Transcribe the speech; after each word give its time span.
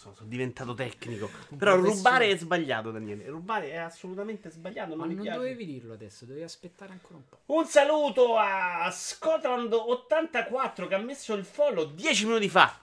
so, 0.00 0.14
sono 0.14 0.30
diventato 0.30 0.72
tecnico. 0.72 1.28
Però 1.56 1.76
rubare 1.76 2.30
è 2.30 2.36
sbagliato, 2.36 2.90
Daniele. 2.90 3.28
Rubare 3.28 3.70
è 3.70 3.76
assolutamente 3.76 4.50
sbagliato. 4.50 4.96
Non 4.96 5.06
Ma 5.06 5.12
non 5.12 5.22
piace. 5.22 5.36
dovevi 5.36 5.66
dirlo 5.66 5.92
adesso, 5.92 6.24
dovevi 6.24 6.44
aspettare 6.44 6.92
ancora 6.92 7.16
un 7.16 7.28
po'. 7.28 7.40
Un 7.46 7.66
saluto 7.66 8.36
a 8.36 8.88
Scotland84 8.88 10.88
che 10.88 10.94
ha 10.94 10.98
messo 10.98 11.34
il 11.34 11.44
follow 11.44 11.92
10 11.92 12.26
minuti 12.26 12.48
fa. 12.48 12.80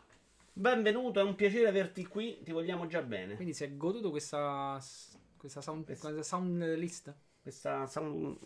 Benvenuto, 0.53 1.19
è 1.19 1.23
un 1.23 1.33
piacere 1.35 1.67
averti 1.67 2.05
qui. 2.05 2.39
Ti 2.43 2.51
vogliamo 2.51 2.85
già 2.85 3.01
bene. 3.01 3.35
Quindi 3.35 3.55
si 3.55 3.63
è 3.63 3.75
goduto 3.75 4.11
questa, 4.11 4.79
questa, 5.37 5.61
sound, 5.61 5.85
questa 5.85 6.21
sound 6.21 6.75
list? 6.75 7.13
Questa, 7.41 7.87
sound- 7.87 8.37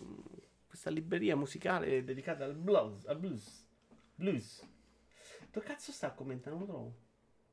questa 0.66 0.90
libreria 0.90 1.36
musicale 1.36 2.06
dedicata 2.06 2.46
al 2.46 2.56
blues. 2.56 3.06
Al 3.06 3.18
blues. 3.18 3.66
Blues. 4.16 4.66
Dove 5.52 5.66
cazzo 5.66 5.92
sta 5.92 6.12
commentando? 6.12 6.58
Non 6.58 6.68
lo 6.68 6.74
trovo. 6.74 6.96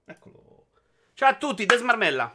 Eccolo. 0.05 0.67
Ciao 1.19 1.31
a 1.31 1.35
tutti, 1.37 1.67
Desmarmella. 1.67 2.33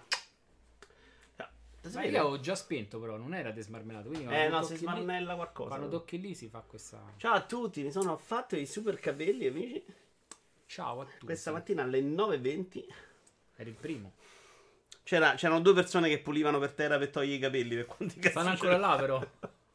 Ma 1.94 2.04
io 2.04 2.20
avevo 2.20 2.40
già 2.42 2.54
spento, 2.54 3.00
però 3.00 3.16
non 3.16 3.34
era 3.34 3.52
desmarmellato. 3.52 4.10
Quindi 4.10 4.34
Eh 4.34 4.50
no, 4.50 4.60
tocchi 4.60 4.66
si 4.66 4.74
lì- 4.74 4.92
smarmella 4.92 5.36
qualcosa. 5.36 5.70
Quando 5.70 5.88
tocchi 5.88 6.20
lì 6.20 6.36
si 6.36 6.50
fa 6.50 6.60
questa. 6.68 7.02
Ciao 7.16 7.34
a 7.34 7.42
tutti, 7.44 7.82
mi 7.82 7.92
sono 7.94 8.18
fatto 8.18 8.58
i 8.58 8.66
super 8.66 9.00
capelli, 9.00 9.48
amici. 9.48 9.86
Ciao 10.66 11.00
a 11.00 11.06
tutti. 11.06 11.24
Questa 11.24 11.52
mattina 11.54 11.84
alle 11.84 12.02
9.20 12.02 12.86
Eri 13.56 13.70
il 13.70 13.76
primo. 13.78 14.12
c'era- 15.04 15.36
c'erano 15.36 15.62
due 15.62 15.74
persone 15.74 16.10
che 16.10 16.20
pulivano 16.20 16.60
per 16.60 16.74
terra 16.74 16.98
per 16.98 17.10
togliere 17.10 17.36
i 17.36 17.40
capelli. 17.40 17.76
Per 17.76 17.86
quanti 17.86 18.16
cazzo 18.20 18.30
Stanno 18.32 18.50
ancora 18.50 18.76
là, 18.78 18.96
però. 18.98 19.26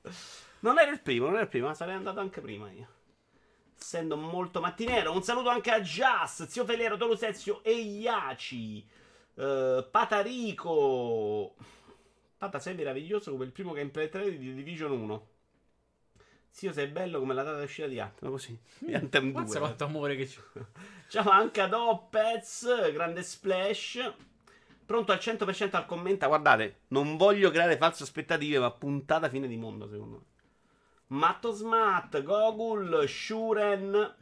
Non 0.61 0.79
ero 0.79 0.91
il 0.91 1.01
primo, 1.01 1.25
non 1.27 1.35
ero 1.37 1.45
il 1.45 1.49
primo, 1.49 1.69
ma 1.69 1.75
sarei 1.75 1.95
andato 1.95 2.21
anche 2.21 2.43
prima 2.43 2.71
io. 2.73 2.89
Essendo 3.81 4.17
molto 4.19 4.61
mattiniero. 4.61 5.13
Un 5.13 5.23
saluto 5.23 5.49
anche 5.49 5.71
a 5.71 5.81
Just, 5.81 6.47
Zio 6.49 6.67
Felero, 6.67 6.99
Tolusezio 6.99 7.63
e 7.63 7.73
Iaci. 7.73 8.97
Eh, 9.39 9.87
Patarico. 9.89 11.55
Pata, 12.37 12.59
sei 12.59 12.75
meraviglioso 12.75 13.31
come 13.31 13.45
il 13.45 13.53
primo 13.53 13.73
gameplay 13.73 14.09
trailer 14.09 14.37
di 14.37 14.49
The 14.49 14.55
Division 14.55 14.93
1. 14.93 15.27
Zio, 16.51 16.73
sei 16.73 16.89
bello 16.89 17.21
come 17.21 17.35
la 17.35 17.43
data 17.43 17.59
di 17.59 17.65
uscita 17.65 17.87
di 17.89 18.01
Anthem. 18.01 18.31
Così. 18.31 18.59
Di 18.79 18.95
Anthem 18.95 19.33
2. 19.33 19.41
Mazza 19.41 19.59
quanto 19.61 19.85
amore 19.85 20.17
che 20.17 20.27
c'è. 20.27 20.41
Ciao 21.09 21.31
anche 21.31 21.61
ad 21.61 21.73
Opez, 21.73 22.93
grande 22.93 23.23
splash. 23.23 24.13
Pronto 24.85 25.13
al 25.13 25.19
100% 25.19 25.77
al 25.77 25.87
commenta. 25.87 26.27
Guardate, 26.27 26.81
non 26.89 27.17
voglio 27.17 27.51
creare 27.51 27.77
false 27.77 28.03
aspettative, 28.03 28.59
ma 28.59 28.71
puntata 28.71 29.29
fine 29.29 29.47
di 29.47 29.57
mondo, 29.57 29.89
secondo 29.89 30.17
me. 30.17 30.25
Matto 31.09 31.53
Smart, 31.53 32.23
Gogul, 32.23 33.07
Shuren. 33.07 34.15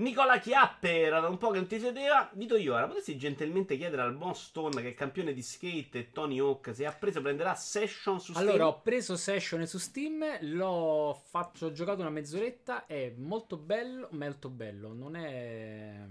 Nicola 0.00 0.38
Chiappe, 0.38 1.00
era 1.00 1.20
da 1.20 1.28
un 1.28 1.36
po' 1.36 1.50
che 1.50 1.58
non 1.58 1.66
ti 1.66 1.78
sedeva. 1.78 2.28
Dito 2.32 2.56
io, 2.56 2.74
ora 2.74 2.86
potresti 2.86 3.18
gentilmente 3.18 3.76
chiedere 3.76 4.00
al 4.00 4.14
buon 4.14 4.34
Stone, 4.34 4.80
che 4.80 4.88
è 4.88 4.94
campione 4.94 5.34
di 5.34 5.42
skate, 5.42 5.98
e 5.98 6.10
Tony 6.10 6.38
Hawk, 6.38 6.74
se 6.74 6.86
ha 6.86 6.92
preso, 6.92 7.20
prenderà 7.20 7.54
session 7.54 8.18
su 8.18 8.32
Steam. 8.32 8.48
Allora, 8.48 8.66
ho 8.66 8.80
preso 8.80 9.16
Session 9.16 9.66
su 9.66 9.76
Steam, 9.76 10.24
l'ho 10.40 11.20
fatto, 11.28 11.66
ho 11.66 11.72
giocato 11.72 12.00
una 12.00 12.08
mezz'oretta, 12.08 12.86
è 12.86 13.12
molto 13.16 13.58
bello, 13.58 14.08
molto 14.12 14.48
bello, 14.48 14.94
non 14.94 15.16
è... 15.16 16.06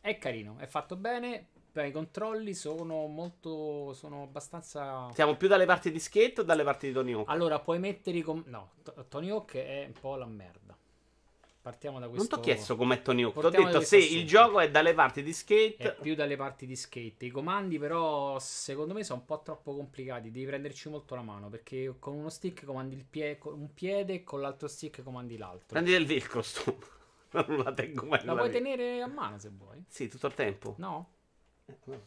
è 0.00 0.16
carino, 0.16 0.56
è 0.58 0.66
fatto 0.66 0.96
bene, 0.96 1.48
i 1.74 1.90
controlli 1.90 2.54
sono 2.54 3.06
molto, 3.08 3.92
sono 3.92 4.22
abbastanza... 4.22 5.10
Siamo 5.12 5.36
più 5.36 5.48
dalle 5.48 5.66
parti 5.66 5.90
di 5.90 5.98
skate 5.98 6.40
o 6.40 6.44
dalle 6.44 6.64
parti 6.64 6.86
di 6.86 6.92
Tony 6.94 7.12
Hawk? 7.12 7.28
Allora, 7.28 7.58
puoi 7.58 7.78
mettere 7.78 8.16
i... 8.16 8.22
com- 8.22 8.44
no, 8.46 8.72
T- 8.82 9.08
Tony 9.08 9.28
Hawk 9.28 9.54
è 9.56 9.84
un 9.86 10.00
po' 10.00 10.16
la 10.16 10.26
merda. 10.26 10.61
Partiamo 11.62 12.00
da 12.00 12.08
questo... 12.08 12.34
Non 12.34 12.42
ti 12.42 12.50
ho 12.50 12.52
chiesto 12.54 12.74
com'è 12.74 13.02
Tony 13.02 13.22
Hawk. 13.22 13.38
Ti 13.38 13.46
ho 13.46 13.50
detto 13.50 13.80
se 13.82 13.96
questo 13.96 13.96
il 13.96 14.04
assunto. 14.04 14.26
gioco 14.26 14.60
è 14.60 14.68
dalle 14.68 14.94
parti 14.94 15.22
di 15.22 15.32
skate. 15.32 15.76
È 15.76 15.94
più 15.94 16.16
dalle 16.16 16.34
parti 16.36 16.66
di 16.66 16.74
skate. 16.74 17.26
I 17.26 17.30
comandi, 17.30 17.78
però, 17.78 18.36
secondo 18.40 18.92
me 18.94 19.04
sono 19.04 19.20
un 19.20 19.26
po' 19.26 19.42
troppo 19.42 19.76
complicati. 19.76 20.32
Devi 20.32 20.44
prenderci 20.44 20.88
molto 20.88 21.14
la 21.14 21.22
mano. 21.22 21.48
Perché 21.48 21.94
con 22.00 22.14
uno 22.14 22.30
stick 22.30 22.64
comandi 22.64 22.96
il 22.96 23.04
pie- 23.04 23.38
un 23.44 23.72
piede 23.72 24.14
e 24.14 24.24
con 24.24 24.40
l'altro 24.40 24.66
stick 24.66 25.04
comandi 25.04 25.36
l'altro. 25.36 25.68
Prendi 25.68 25.92
del 25.92 26.04
velcro, 26.04 26.42
sto. 26.42 26.76
non 27.46 27.58
la 27.58 27.72
tengo 27.72 28.06
mai. 28.06 28.24
La 28.24 28.34
puoi 28.34 28.48
vita. 28.48 28.58
tenere 28.58 29.00
a 29.00 29.06
mano 29.06 29.38
se 29.38 29.50
vuoi. 29.56 29.84
Sì, 29.86 30.08
tutto 30.08 30.26
il 30.26 30.34
tempo. 30.34 30.74
No? 30.78 31.10
Eh, 31.66 32.00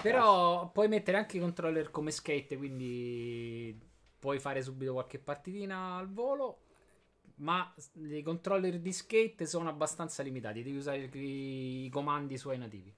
Però 0.00 0.70
puoi 0.70 0.88
mettere 0.88 1.18
anche 1.18 1.36
i 1.36 1.40
controller 1.40 1.90
come 1.90 2.10
skate. 2.10 2.56
Quindi 2.56 3.78
puoi 4.18 4.38
fare 4.38 4.62
subito 4.62 4.94
qualche 4.94 5.18
partitina 5.18 5.96
al 5.96 6.10
volo. 6.10 6.60
Ma 7.36 7.72
i 8.08 8.22
controller 8.22 8.78
di 8.78 8.92
skate 8.92 9.46
sono 9.46 9.68
abbastanza 9.68 10.22
limitati. 10.22 10.62
Devi 10.62 10.76
usare 10.76 11.08
i 11.12 11.88
comandi 11.92 12.38
suoi 12.38 12.58
nativi. 12.58 12.92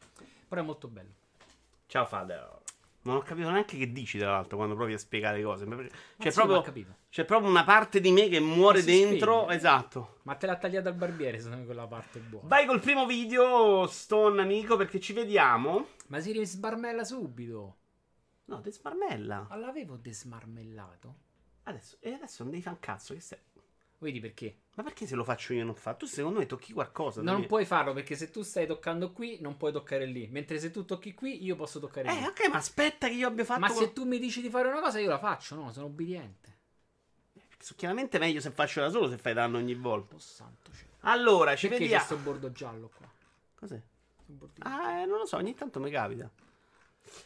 Però 0.49 0.61
è 0.61 0.65
molto 0.65 0.89
bello. 0.89 1.15
Ciao, 1.87 2.05
Fader. 2.07 2.59
Non 3.03 3.17
ho 3.17 3.23
capito 3.23 3.49
neanche 3.51 3.79
che 3.79 3.91
dici, 3.91 4.19
tra 4.19 4.33
l'altro, 4.33 4.57
quando 4.57 4.75
provi 4.75 4.93
a 4.93 4.99
spiegare 4.99 5.43
cose. 5.43 5.65
C'è, 5.65 5.73
Ma 5.73 6.31
sì, 6.31 6.31
proprio, 6.31 6.97
c'è 7.09 7.25
proprio 7.25 7.49
una 7.49 7.65
parte 7.65 8.01
di 8.01 8.11
me 8.11 8.29
che 8.29 8.39
muore 8.39 8.83
dentro. 8.83 9.43
spegne. 9.43 9.57
Esatto. 9.57 10.19
Ma 10.23 10.35
te 10.35 10.47
l'ha 10.47 10.57
tagliata 10.57 10.89
al 10.91 10.95
barbiere, 10.95 11.39
secondo 11.39 11.59
me 11.59 11.65
quella 11.65 11.87
parte 11.87 12.19
è 12.19 12.23
buona. 12.23 12.49
Vai 12.49 12.67
col 12.67 12.81
primo 12.81 13.07
video, 13.07 13.87
Stone 13.87 14.43
amico, 14.43 14.77
perché 14.77 15.01
ci 15.01 15.13
vediamo. 15.13 15.87
Ma 16.09 16.21
si 16.21 16.33
risbarmella 16.33 17.05
subito. 17.05 17.77
No, 18.47 18.61
te 18.61 18.71
smarmella. 18.73 19.47
Ma 19.49 19.57
l'avevo 19.57 19.97
desmarmellato. 19.97 21.17
Adesso, 21.65 21.99
e 22.01 22.13
adesso 22.13 22.43
non 22.43 22.51
devi 22.51 22.63
fare 22.63 22.77
un 22.77 22.83
cazzo. 22.83 23.15
Che 23.15 23.21
stai... 23.21 23.39
Vedi 24.01 24.21
perché? 24.21 24.59
Ma 24.77 24.85
perché 24.85 25.07
se 25.07 25.17
lo 25.17 25.25
faccio 25.25 25.53
io 25.55 25.65
non 25.65 25.75
fa? 25.75 25.95
Tu 25.95 26.07
secondo 26.07 26.39
me 26.39 26.47
tocchi 26.47 26.73
qualcosa. 26.73 27.21
Non 27.21 27.37
devi- 27.37 27.47
puoi 27.49 27.65
farlo 27.65 27.93
perché 27.93 28.15
se 28.15 28.31
tu 28.31 28.43
stai 28.43 28.65
toccando 28.67 29.11
qui, 29.13 29.39
non 29.41 29.57
puoi 29.57 29.73
toccare 29.73 30.07
lì. 30.07 30.29
Mentre 30.29 30.61
se 30.61 30.71
tu 30.71 30.85
tocchi 30.85 31.15
qui, 31.15 31.43
io 31.43 31.57
posso 31.57 31.81
toccare 31.81 32.09
lì. 32.13 32.19
Eh, 32.19 32.27
ok, 32.29 32.49
ma 32.49 32.59
aspetta 32.59 33.09
che 33.09 33.15
io 33.15 33.27
abbia 33.27 33.45
fatto. 33.45 33.61
Ma 33.61 33.69
se 33.71 33.93
tu 33.93 34.05
mi 34.05 34.21
dici 34.21 34.41
di 34.41 34.51
fare 34.51 34.69
una 34.69 34.81
cosa, 34.81 35.01
io 35.01 35.09
la 35.09 35.19
faccio. 35.19 35.57
No, 35.57 35.73
sono 35.73 35.87
obbediente. 35.87 36.57
Chiaramente 37.77 38.17
è 38.19 38.21
meglio 38.21 38.41
se 38.41 38.51
faccio 38.53 38.81
da 38.81 38.89
solo 38.89 39.09
se 39.11 39.19
fai 39.19 39.35
danno 39.35 39.59
ogni 39.59 39.75
volta. 39.75 40.15
Oh 40.15 40.19
santo 40.21 40.71
cielo. 40.73 40.93
Allora, 41.01 41.57
ci 41.57 41.67
Perché 41.69 41.85
c'è 41.85 41.91
vediamo. 41.91 42.05
sto 42.05 42.17
bordo 42.19 42.53
giallo 42.53 42.91
qua? 42.97 43.07
Cos'è? 43.57 43.83
Ah, 44.61 45.01
eh, 45.01 45.07
non 45.07 45.19
lo 45.19 45.27
so, 45.27 45.37
ogni 45.37 45.55
tanto 45.55 45.81
mi 45.81 45.91
capita. 45.91 46.31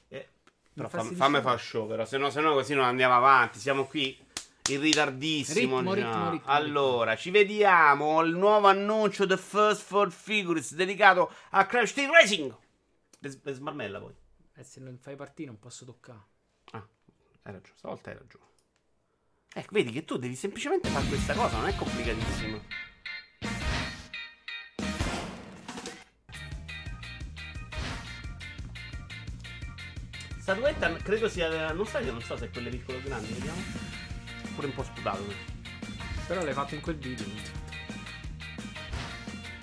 Eh, 0.08 0.28
però 0.72 0.88
fammi 0.88 1.40
fare 1.40 1.58
show, 1.58 1.86
però, 1.86 2.04
se 2.06 2.16
no, 2.16 2.30
se 2.30 2.40
no 2.40 2.54
così 2.54 2.74
non 2.74 2.84
andiamo 2.84 3.14
avanti. 3.14 3.58
Siamo 3.58 3.84
qui 3.84 4.16
in 4.70 4.80
ritardissimo. 4.80 5.78
Ritmo, 5.78 5.94
già. 5.94 6.10
ritmo, 6.10 6.30
ritmo, 6.30 6.52
allora, 6.52 7.16
ci 7.16 7.30
vediamo. 7.30 8.22
Il 8.22 8.36
nuovo 8.36 8.68
annuncio 8.68 9.26
The 9.26 9.36
First 9.36 9.82
Four 9.82 10.12
Figures 10.12 10.74
dedicato 10.74 11.32
a 11.50 11.66
Crash 11.66 11.92
Team 11.94 12.12
Racing. 12.12 12.54
Le, 13.18 13.54
smarmella 13.54 13.98
poi. 13.98 14.14
E 14.54 14.62
se 14.62 14.80
non 14.80 14.98
fai 14.98 15.16
partire, 15.16 15.48
non 15.48 15.58
posso 15.58 15.84
toccare. 15.84 16.20
Ah, 16.72 16.86
hai 17.42 17.52
ragione, 17.52 17.78
stavolta 17.78 18.10
hai 18.10 18.16
ragione. 18.16 18.44
Ecco, 19.54 19.68
vedi 19.72 19.90
che 19.92 20.04
tu 20.04 20.16
devi 20.16 20.34
semplicemente 20.34 20.88
fare 20.88 21.06
questa 21.06 21.34
cosa, 21.34 21.56
non 21.58 21.68
è 21.68 21.74
complicatissimo. 21.74 22.90
Statuetta 30.38 30.92
credo 30.96 31.28
sia. 31.28 31.72
Non 31.72 31.86
sai, 31.86 32.06
non 32.06 32.20
so 32.20 32.36
se 32.36 32.46
è 32.46 32.50
quelle 32.50 32.70
piccole 32.70 32.98
o 32.98 33.02
grandi, 33.02 33.32
vediamo. 33.32 34.01
Pure 34.54 34.66
un 34.66 34.74
po' 34.74 34.82
sputato. 34.82 35.24
Però 36.26 36.42
l'hai 36.42 36.52
fatto 36.52 36.74
in 36.74 36.80
quel 36.80 36.96
video. 36.96 37.24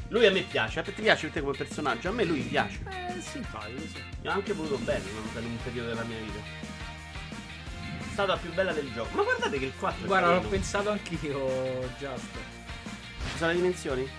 Lui 0.10 0.26
a 0.26 0.32
me 0.32 0.42
piace, 0.42 0.80
a 0.80 0.84
te 0.84 0.92
piace 0.92 1.28
a 1.28 1.30
te 1.30 1.40
come 1.40 1.56
personaggio? 1.56 2.10
A 2.10 2.12
me 2.12 2.24
lui 2.24 2.42
piace. 2.42 2.80
Eh, 2.90 3.22
simpatico, 3.22 3.80
sì. 3.80 4.04
Io 4.24 4.32
ho 4.32 4.34
anche 4.34 4.54
voluto 4.54 4.78
bene 4.78 5.04
in 5.08 5.46
un 5.46 5.58
periodo 5.64 5.90
della 5.90 6.04
mia 6.04 6.18
vita. 6.18 6.40
È 8.00 8.12
stata 8.12 8.34
la 8.34 8.38
più 8.38 8.52
bella 8.54 8.74
del 8.74 8.92
gioco. 8.92 9.16
Ma 9.16 9.24
guardate 9.24 9.60
che 9.60 9.66
il 9.66 9.74
4 9.78 10.04
è 10.04 10.08
Guarda, 10.08 10.34
l'ho 10.34 10.48
pensato 10.48 10.90
anch'io, 10.90 11.88
Just. 12.00 12.26
Ci 13.32 13.38
sono 13.38 13.52
le 13.52 13.56
dimensioni? 13.58 14.10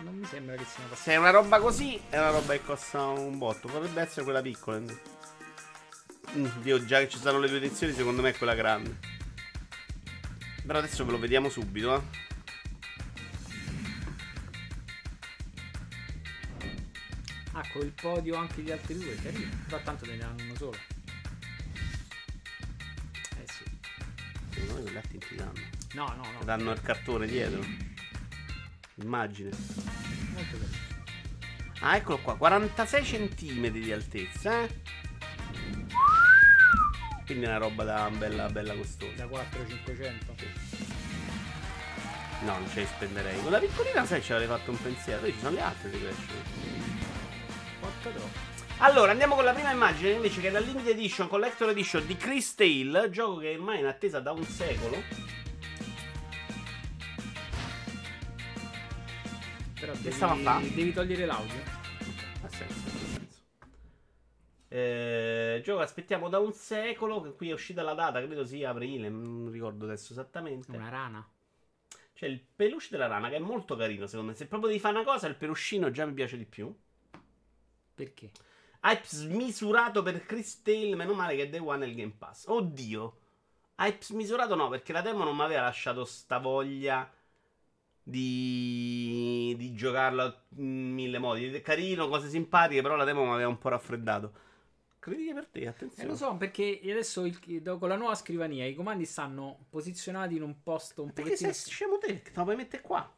Non 0.00 0.14
mi 0.16 0.26
sembra 0.26 0.56
che 0.56 0.64
siano 0.64 0.88
passati. 0.88 1.08
Se 1.08 1.12
è 1.12 1.16
una 1.16 1.30
roba 1.30 1.60
così, 1.60 2.00
è 2.10 2.18
una 2.18 2.30
roba 2.30 2.52
che 2.54 2.64
costa 2.64 3.04
un 3.06 3.38
botto. 3.38 3.68
Potrebbe 3.68 4.00
essere 4.00 4.24
quella 4.24 4.42
piccola. 4.42 4.80
Mm, 6.36 6.46
Dio, 6.62 6.84
già 6.84 6.98
che 6.98 7.08
ci 7.08 7.18
sono 7.18 7.38
le 7.38 7.46
due 7.48 7.58
edizioni, 7.58 7.92
secondo 7.92 8.22
me 8.22 8.30
è 8.30 8.36
quella 8.36 8.54
grande. 8.54 9.20
Però 10.64 10.78
adesso 10.78 11.04
ve 11.04 11.10
lo 11.10 11.18
vediamo 11.18 11.48
subito, 11.48 11.96
eh. 11.96 12.30
Ah, 17.52 17.68
con 17.72 17.82
il 17.82 17.92
podio 17.92 18.36
anche 18.36 18.62
gli 18.62 18.70
altri 18.70 18.96
due, 18.96 19.14
carino. 19.16 19.50
Però 19.66 19.80
tanto 19.82 20.06
ne 20.06 20.22
hanno 20.22 20.42
uno 20.42 20.54
solo. 20.56 20.78
Eh 23.36 23.46
sì. 23.46 23.64
Secondo 24.50 24.74
me 24.74 24.82
quegli 24.82 24.96
altri 24.96 25.18
ti 25.18 25.34
danno. 25.34 25.60
No, 25.94 26.06
no, 26.16 26.32
no. 26.32 26.44
Danno 26.44 26.72
il 26.72 26.80
cartone 26.80 27.26
dietro. 27.26 27.62
Immagine. 28.94 29.50
Molto 30.32 30.56
bello. 30.56 30.90
Ah, 31.80 31.96
eccolo 31.96 32.18
qua, 32.18 32.36
46 32.36 33.02
cm 33.02 33.68
di 33.68 33.92
altezza, 33.92 34.62
eh. 34.62 34.80
Quindi 37.32 37.48
è 37.48 37.56
una 37.56 37.64
roba 37.66 37.84
da 37.84 38.10
bella, 38.10 38.46
bella 38.50 38.74
costosa. 38.74 39.12
Da 39.16 39.26
4 39.26 39.66
500. 39.66 40.34
No, 42.42 42.58
non 42.58 42.68
ce 42.68 42.80
li 42.80 42.86
spenderei. 42.86 43.40
Con 43.40 43.50
la 43.50 43.58
piccolina, 43.58 44.04
sai, 44.04 44.20
ci 44.20 44.34
avrei 44.34 44.46
fatto 44.46 44.70
un 44.70 44.82
pensiero. 44.82 45.22
Poi 45.22 45.32
ci 45.32 45.38
sono 45.38 45.54
le 45.54 45.60
altre 45.62 45.88
di. 45.88 45.98
Porca 47.80 48.10
troppo. 48.10 48.38
Allora, 48.78 49.12
andiamo 49.12 49.34
con 49.34 49.44
la 49.44 49.54
prima 49.54 49.70
immagine 49.70 50.10
invece 50.10 50.42
che 50.42 50.48
è 50.48 50.50
la 50.50 50.58
Limited 50.58 50.88
Edition 50.88 51.26
Collector 51.26 51.70
Edition 51.70 52.06
di 52.06 52.16
Chris 52.18 52.54
Tale, 52.54 53.08
gioco 53.08 53.38
che 53.38 53.54
ormai 53.54 53.78
è 53.78 53.80
in 53.80 53.86
attesa 53.86 54.20
da 54.20 54.32
un 54.32 54.44
secolo. 54.44 55.02
Però 59.80 59.92
devi, 59.94 60.14
stava 60.14 60.32
a 60.34 60.36
fa? 60.36 60.60
devi 60.60 60.92
togliere 60.92 61.24
l'audio. 61.24 61.62
Ha 62.42 62.48
senso, 62.48 62.74
ha 62.74 62.90
senso. 62.90 63.20
Eh, 64.68 65.31
gioco 65.62 65.80
aspettiamo 65.80 66.28
da 66.28 66.38
un 66.38 66.52
secolo, 66.52 67.20
che 67.22 67.32
qui 67.32 67.50
è 67.50 67.52
uscita 67.52 67.82
la 67.82 67.94
data, 67.94 68.20
credo 68.20 68.44
sia 68.44 68.70
aprile, 68.70 69.08
non 69.08 69.50
ricordo 69.50 69.84
adesso 69.84 70.12
esattamente. 70.12 70.76
Una 70.76 70.88
rana. 70.88 71.28
C'è 72.12 72.26
il 72.26 72.40
peluche 72.40 72.88
della 72.90 73.06
rana 73.06 73.28
che 73.28 73.36
è 73.36 73.40
molto 73.40 73.74
carino 73.74 74.06
secondo 74.06 74.30
me. 74.30 74.36
Se 74.36 74.46
proprio 74.46 74.68
devi 74.68 74.80
fare 74.80 74.94
una 74.94 75.04
cosa, 75.04 75.26
il 75.26 75.36
peluscino 75.36 75.90
già 75.90 76.04
mi 76.04 76.12
piace 76.12 76.36
di 76.36 76.44
più. 76.44 76.72
Perché? 77.94 78.30
Hype 78.84 79.06
smisurato 79.06 80.02
per 80.02 80.24
Chris 80.26 80.62
Tale, 80.62 80.94
meno 80.94 81.14
male 81.14 81.36
che 81.36 81.42
è 81.42 81.48
Day 81.48 81.60
One 81.60 81.86
nel 81.86 81.94
Game 81.94 82.14
Pass. 82.18 82.46
Oddio. 82.46 83.18
Hype 83.78 84.04
smisurato 84.04 84.54
no, 84.54 84.68
perché 84.68 84.92
la 84.92 85.00
demo 85.00 85.24
non 85.24 85.34
mi 85.34 85.42
aveva 85.42 85.62
lasciato 85.62 86.04
sta 86.04 86.38
voglia 86.38 87.10
di, 88.02 89.54
di 89.56 89.74
giocarla 89.74 90.44
in 90.56 90.92
mille 90.92 91.18
modi. 91.18 91.52
È 91.52 91.60
carino, 91.60 92.08
cose 92.08 92.28
simpatiche, 92.28 92.82
però 92.82 92.96
la 92.96 93.04
demo 93.04 93.24
mi 93.24 93.32
aveva 93.32 93.48
un 93.48 93.58
po' 93.58 93.68
raffreddato. 93.68 94.32
Critiche 95.02 95.34
per 95.34 95.46
te, 95.48 95.58
Eh, 95.62 95.66
attenzione. 95.66 96.08
lo 96.08 96.14
so, 96.14 96.36
perché 96.36 96.78
adesso 96.84 97.24
il- 97.24 97.40
con 97.76 97.88
la 97.88 97.96
nuova 97.96 98.14
scrivania 98.14 98.64
i 98.66 98.74
comandi 98.76 99.04
stanno 99.04 99.66
posizionati 99.68 100.36
in 100.36 100.42
un 100.42 100.62
posto 100.62 101.02
un 101.02 101.08
Perché 101.12 101.30
pochettino... 101.30 101.52
sei 101.52 101.72
scemo 101.72 101.98
te, 101.98 102.22
te 102.22 102.30
la 102.34 102.44
puoi 102.44 102.54
mettere 102.54 102.82
qua. 102.82 103.12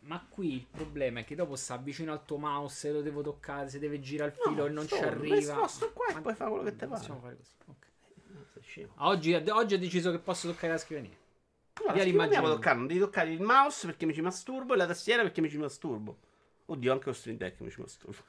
Ma 0.00 0.22
qui 0.28 0.56
il 0.56 0.66
problema 0.70 1.20
è 1.20 1.24
che 1.24 1.34
dopo 1.34 1.56
sta 1.56 1.78
vicino 1.78 2.12
al 2.12 2.22
tuo 2.26 2.36
mouse, 2.36 2.92
lo 2.92 3.00
devo 3.00 3.22
toccare, 3.22 3.70
se 3.70 3.78
deve 3.78 3.98
girare 3.98 4.32
il 4.32 4.36
filo 4.42 4.66
e 4.66 4.68
non 4.68 4.86
ci 4.86 4.94
sto, 4.94 5.06
arriva. 5.06 5.36
Lo 5.54 5.66
sposto 5.66 5.92
qua 5.94 6.06
e 6.08 6.12
Ma- 6.12 6.20
poi 6.20 6.34
fa 6.34 6.48
quello 6.48 6.64
che 6.64 6.76
te 6.76 6.86
pare. 6.86 6.98
Possiamo 7.00 7.20
fare 7.20 7.36
così. 7.38 7.50
ok. 7.64 7.86
Sei 8.52 8.62
scemo. 8.62 8.92
Oggi, 8.96 9.32
oggi 9.32 9.74
ho 9.74 9.78
deciso 9.78 10.10
che 10.10 10.18
posso 10.18 10.48
toccare 10.50 10.72
la 10.74 10.78
scrivania. 10.78 11.16
Allora, 11.78 11.92
Via 11.94 12.04
l'immagine. 12.04 12.42
toccare, 12.42 12.76
non 12.76 12.86
devi 12.86 13.00
toccare 13.00 13.30
il 13.32 13.40
mouse 13.40 13.86
perché 13.86 14.04
mi 14.04 14.12
ci 14.12 14.20
masturbo 14.20 14.74
e 14.74 14.76
la 14.76 14.86
tastiera 14.86 15.22
perché 15.22 15.40
mi 15.40 15.48
ci 15.48 15.56
masturbo. 15.56 16.18
Oddio, 16.66 16.92
anche 16.92 17.06
lo 17.06 17.12
stream 17.14 17.38
deck 17.38 17.58
mi 17.60 17.70
ci 17.70 17.80
masturbo. 17.80 18.22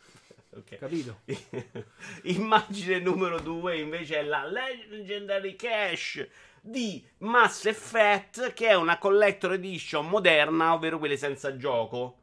Ok. 0.59 0.77
Capito? 0.77 1.19
Immagine 2.23 2.99
numero 2.99 3.39
2 3.39 3.77
invece 3.77 4.19
è 4.19 4.23
la 4.23 4.45
Legendary 4.45 5.55
Cash 5.55 6.27
di 6.61 7.05
Mass 7.19 7.65
Effect 7.65 8.53
che 8.53 8.67
è 8.67 8.75
una 8.75 8.97
collector 8.97 9.53
edition 9.53 10.07
moderna, 10.07 10.73
ovvero 10.73 10.99
quelle 10.99 11.17
senza 11.17 11.55
gioco. 11.55 12.17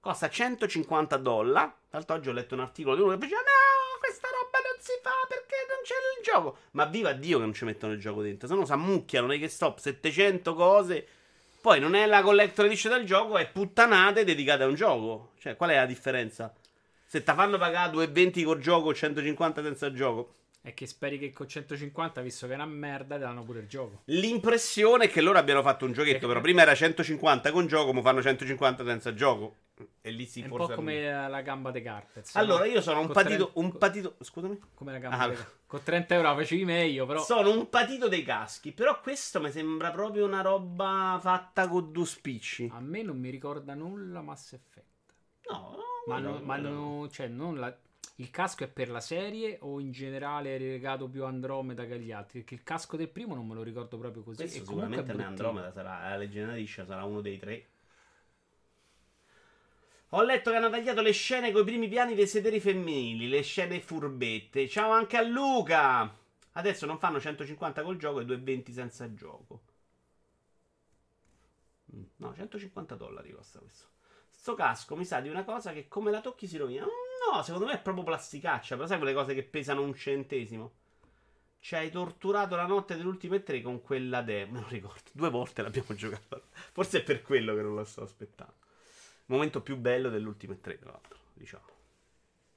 Costa 0.00 0.28
150 0.28 1.16
dollari. 1.16 1.70
Tra 1.88 1.98
l'altro 1.98 2.16
oggi 2.16 2.28
ho 2.28 2.32
letto 2.32 2.54
un 2.54 2.60
articolo 2.60 2.96
di 2.96 3.02
uno 3.02 3.12
che 3.12 3.18
diceva 3.18 3.40
no, 3.40 3.98
questa 3.98 4.28
roba 4.28 4.58
non 4.58 4.82
si 4.82 4.92
fa 5.02 5.10
perché 5.28 5.54
non 5.68 5.78
c'è 5.84 5.94
il 6.18 6.24
gioco. 6.24 6.58
Ma 6.72 6.84
viva 6.86 7.12
Dio 7.12 7.38
che 7.38 7.44
non 7.44 7.54
ci 7.54 7.64
mettono 7.64 7.92
il 7.92 8.00
gioco 8.00 8.22
dentro, 8.22 8.48
se 8.48 8.54
no 8.54 8.64
si 8.64 8.72
ammucchiano 8.72 9.26
nei 9.26 9.38
che 9.38 9.48
stop 9.48 9.78
700 9.78 10.54
cose. 10.54 11.06
Poi 11.60 11.78
non 11.78 11.94
è 11.94 12.06
la 12.06 12.22
collector 12.22 12.64
edition 12.64 12.92
del 12.92 13.06
gioco, 13.06 13.38
è 13.38 13.48
puttanate 13.48 14.24
dedicate 14.24 14.64
a 14.64 14.66
un 14.66 14.74
gioco. 14.74 15.32
Cioè, 15.38 15.54
qual 15.54 15.70
è 15.70 15.76
la 15.76 15.86
differenza? 15.86 16.52
Se 17.12 17.22
ti 17.22 17.30
fanno 17.34 17.58
pagare 17.58 17.92
2,20 17.92 18.42
col 18.42 18.58
gioco, 18.58 18.94
150 18.94 19.62
senza 19.62 19.92
gioco. 19.92 20.36
È 20.62 20.72
che 20.72 20.86
speri 20.86 21.18
che 21.18 21.30
con 21.30 21.46
150, 21.46 22.22
visto 22.22 22.46
che 22.46 22.52
è 22.52 22.54
una 22.54 22.64
merda, 22.64 23.16
ti 23.16 23.20
danno 23.20 23.42
pure 23.42 23.58
il 23.58 23.66
gioco. 23.68 24.00
L'impressione 24.06 25.04
è 25.04 25.10
che 25.10 25.20
loro 25.20 25.36
abbiano 25.36 25.60
fatto 25.60 25.84
un 25.84 25.92
giochetto, 25.92 26.26
però 26.26 26.40
prima 26.40 26.62
era 26.62 26.74
150 26.74 27.52
con 27.52 27.66
gioco, 27.66 27.92
ma 27.92 28.00
fanno 28.00 28.22
150 28.22 28.82
senza 28.86 29.12
gioco. 29.12 29.56
E 30.00 30.10
lì 30.10 30.24
si 30.24 30.40
è 30.40 30.44
un 30.44 30.56
po' 30.56 30.68
come 30.68 31.28
la 31.28 31.42
gamba 31.42 31.70
dei 31.70 31.82
Carpets. 31.82 32.34
Allora, 32.34 32.64
io 32.64 32.80
sono 32.80 33.00
un 33.00 33.08
patito, 33.10 33.50
tre- 33.50 33.60
un 33.60 33.76
patito, 33.76 34.14
scusami. 34.18 34.58
Come 34.72 34.92
la 34.92 34.98
gamba 34.98 35.18
Ah, 35.18 35.26
dei 35.26 35.36
Carpets. 35.36 35.58
Con 35.66 35.82
30 35.82 36.14
euro 36.14 36.28
la 36.28 36.34
facevi 36.34 36.64
meglio, 36.64 37.04
però... 37.04 37.22
Sono 37.22 37.50
un 37.50 37.68
patito 37.68 38.08
dei 38.08 38.22
caschi, 38.22 38.72
però 38.72 38.98
questo 39.02 39.38
mi 39.38 39.50
sembra 39.50 39.90
proprio 39.90 40.24
una 40.24 40.40
roba 40.40 41.18
fatta 41.20 41.68
con 41.68 41.92
due 41.92 42.06
spicci. 42.06 42.70
A 42.72 42.80
me 42.80 43.02
non 43.02 43.18
mi 43.18 43.28
ricorda 43.28 43.74
nulla 43.74 44.22
Mass 44.22 44.54
Effect. 44.54 44.91
No, 45.48 45.76
Ma, 46.06 46.18
no, 46.18 46.32
no- 46.32 46.38
no, 46.38 46.44
ma 46.44 46.56
no. 46.56 47.08
cioè, 47.10 47.28
non 47.28 47.58
la- 47.58 47.76
il 48.16 48.30
casco 48.30 48.64
è 48.64 48.68
per 48.68 48.88
la 48.90 49.00
serie 49.00 49.58
o 49.62 49.80
in 49.80 49.90
generale 49.92 50.56
è 50.56 50.58
legato 50.58 51.08
più 51.08 51.24
a 51.24 51.28
Andromeda 51.28 51.86
che 51.86 51.94
agli 51.94 52.12
altri? 52.12 52.40
Perché 52.40 52.54
il 52.54 52.62
casco 52.62 52.96
del 52.96 53.08
primo 53.08 53.34
non 53.34 53.46
me 53.46 53.54
lo 53.54 53.62
ricordo 53.62 53.98
proprio 53.98 54.22
così. 54.22 54.38
Questo 54.38 54.58
e 54.58 54.60
sicuramente 54.60 55.12
non 55.12 55.20
è. 55.20 55.24
Andromeda, 55.24 55.72
sarà 55.72 56.08
la 56.10 56.16
Leggenda 56.16 56.52
Liscia, 56.54 56.84
sarà 56.84 57.04
uno 57.04 57.20
dei 57.20 57.38
tre. 57.38 57.66
Ho 60.10 60.22
letto 60.22 60.50
che 60.50 60.56
hanno 60.58 60.70
tagliato 60.70 61.00
le 61.02 61.10
scene 61.10 61.50
con 61.50 61.62
i 61.62 61.64
primi 61.64 61.88
piani 61.88 62.14
dei 62.14 62.28
sederi 62.28 62.60
femminili, 62.60 63.28
le 63.28 63.42
scene 63.42 63.80
furbette. 63.80 64.68
Ciao 64.68 64.90
anche 64.92 65.16
a 65.16 65.22
Luca! 65.22 66.14
Adesso 66.52 66.86
non 66.86 66.98
fanno 67.00 67.18
150 67.18 67.82
col 67.82 67.96
gioco 67.96 68.20
e 68.20 68.24
220 68.24 68.72
senza 68.72 69.12
gioco. 69.14 69.62
Mm, 71.94 72.02
No, 72.16 72.34
150 72.34 72.96
dollari 72.96 73.30
costa 73.32 73.58
questo. 73.60 73.86
Sto 74.42 74.54
casco 74.54 74.96
mi 74.96 75.04
sa 75.04 75.20
di 75.20 75.28
una 75.28 75.44
cosa 75.44 75.72
che 75.72 75.86
come 75.86 76.10
la 76.10 76.20
tocchi 76.20 76.48
si 76.48 76.56
rovina. 76.56 76.84
Mm, 76.84 77.32
No, 77.32 77.42
secondo 77.44 77.66
me 77.66 77.74
è 77.74 77.80
proprio 77.80 78.02
plasticaccia. 78.02 78.74
Però 78.74 78.88
sai 78.88 78.98
quelle 78.98 79.14
cose 79.14 79.34
che 79.34 79.44
pesano 79.44 79.82
un 79.82 79.94
centesimo? 79.94 80.72
Ci 81.60 81.76
hai 81.76 81.92
torturato 81.92 82.56
la 82.56 82.66
notte 82.66 82.96
dell'ultime 82.96 83.44
tre 83.44 83.62
con 83.62 83.80
quella 83.80 84.20
demo. 84.20 84.58
Lo 84.62 84.66
ricordo. 84.66 85.10
Due 85.12 85.30
volte 85.30 85.62
l'abbiamo 85.62 85.94
giocata. 85.94 86.40
Forse 86.72 86.98
è 86.98 87.02
per 87.04 87.22
quello 87.22 87.54
che 87.54 87.62
non 87.62 87.76
la 87.76 87.84
sto 87.84 88.02
aspettando. 88.02 88.54
Momento 89.26 89.60
più 89.60 89.76
bello 89.76 90.10
dell'ultime 90.10 90.60
tre, 90.60 90.76
tra 90.76 90.90
l'altro. 90.90 91.18
Diciamo. 91.34 91.66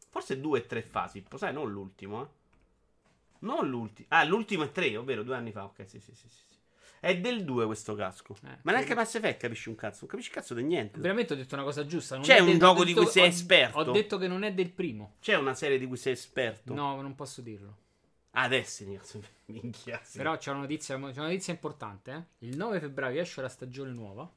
Forse 0.09 0.41
due 0.41 0.57
e 0.57 0.65
tre 0.65 0.81
fasi. 0.81 1.23
Sai, 1.35 1.53
non 1.53 1.71
l'ultimo, 1.71 2.23
eh. 2.23 2.27
Non 3.41 3.69
l'ultimo. 3.69 4.07
Ah, 4.09 4.23
l'ultimo 4.23 4.63
è 4.63 4.71
tre, 4.71 4.97
ovvero 4.97 5.21
due 5.21 5.35
anni 5.35 5.51
fa. 5.51 5.65
Ok, 5.65 5.87
sì, 5.87 5.99
sì, 5.99 6.15
sì. 6.15 6.27
sì. 6.27 6.44
È 7.05 7.19
del 7.19 7.43
2 7.45 7.65
questo 7.67 7.93
casco. 7.93 8.35
Eh, 8.45 8.57
Ma 8.63 8.71
neanche. 8.71 8.95
Mass 8.95 9.13
Effect 9.13 9.41
capisci 9.41 9.69
un 9.69 9.75
cazzo. 9.75 9.99
Non 10.01 10.09
capisci 10.09 10.31
cazzo 10.31 10.55
di 10.55 10.63
niente. 10.63 10.99
Veramente 10.99 11.33
ho 11.33 11.35
detto 11.35 11.53
una 11.53 11.63
cosa 11.63 11.85
giusta. 11.85 12.15
non 12.15 12.23
C'è 12.23 12.39
un 12.39 12.47
del- 12.47 12.57
gioco 12.59 12.83
di 12.83 12.93
cui 12.93 13.05
sei 13.05 13.23
ho- 13.23 13.27
esperto? 13.27 13.77
Ho 13.77 13.91
detto 13.91 14.17
che 14.17 14.27
non 14.27 14.41
è 14.43 14.51
del 14.53 14.71
primo. 14.71 15.13
C'è 15.19 15.35
una 15.35 15.53
serie 15.53 15.77
di 15.77 15.85
cui 15.85 15.97
sei 15.97 16.13
esperto. 16.13 16.73
No, 16.73 16.99
non 17.01 17.13
posso 17.13 17.41
dirlo. 17.41 17.77
Ah, 18.31 18.47
Destiny, 18.47 18.97
cazzo. 18.97 19.21
Minchia. 19.45 19.99
sì. 20.03 20.17
Però 20.17 20.35
c'è 20.37 20.49
una 20.49 20.61
notizia, 20.61 20.95
c'è 20.95 21.01
una 21.19 21.27
notizia 21.27 21.53
importante. 21.53 22.11
eh. 22.39 22.47
Il 22.47 22.57
9 22.57 22.79
febbraio 22.79 23.21
esce 23.21 23.41
la 23.41 23.49
stagione 23.49 23.91
nuova. 23.91 24.27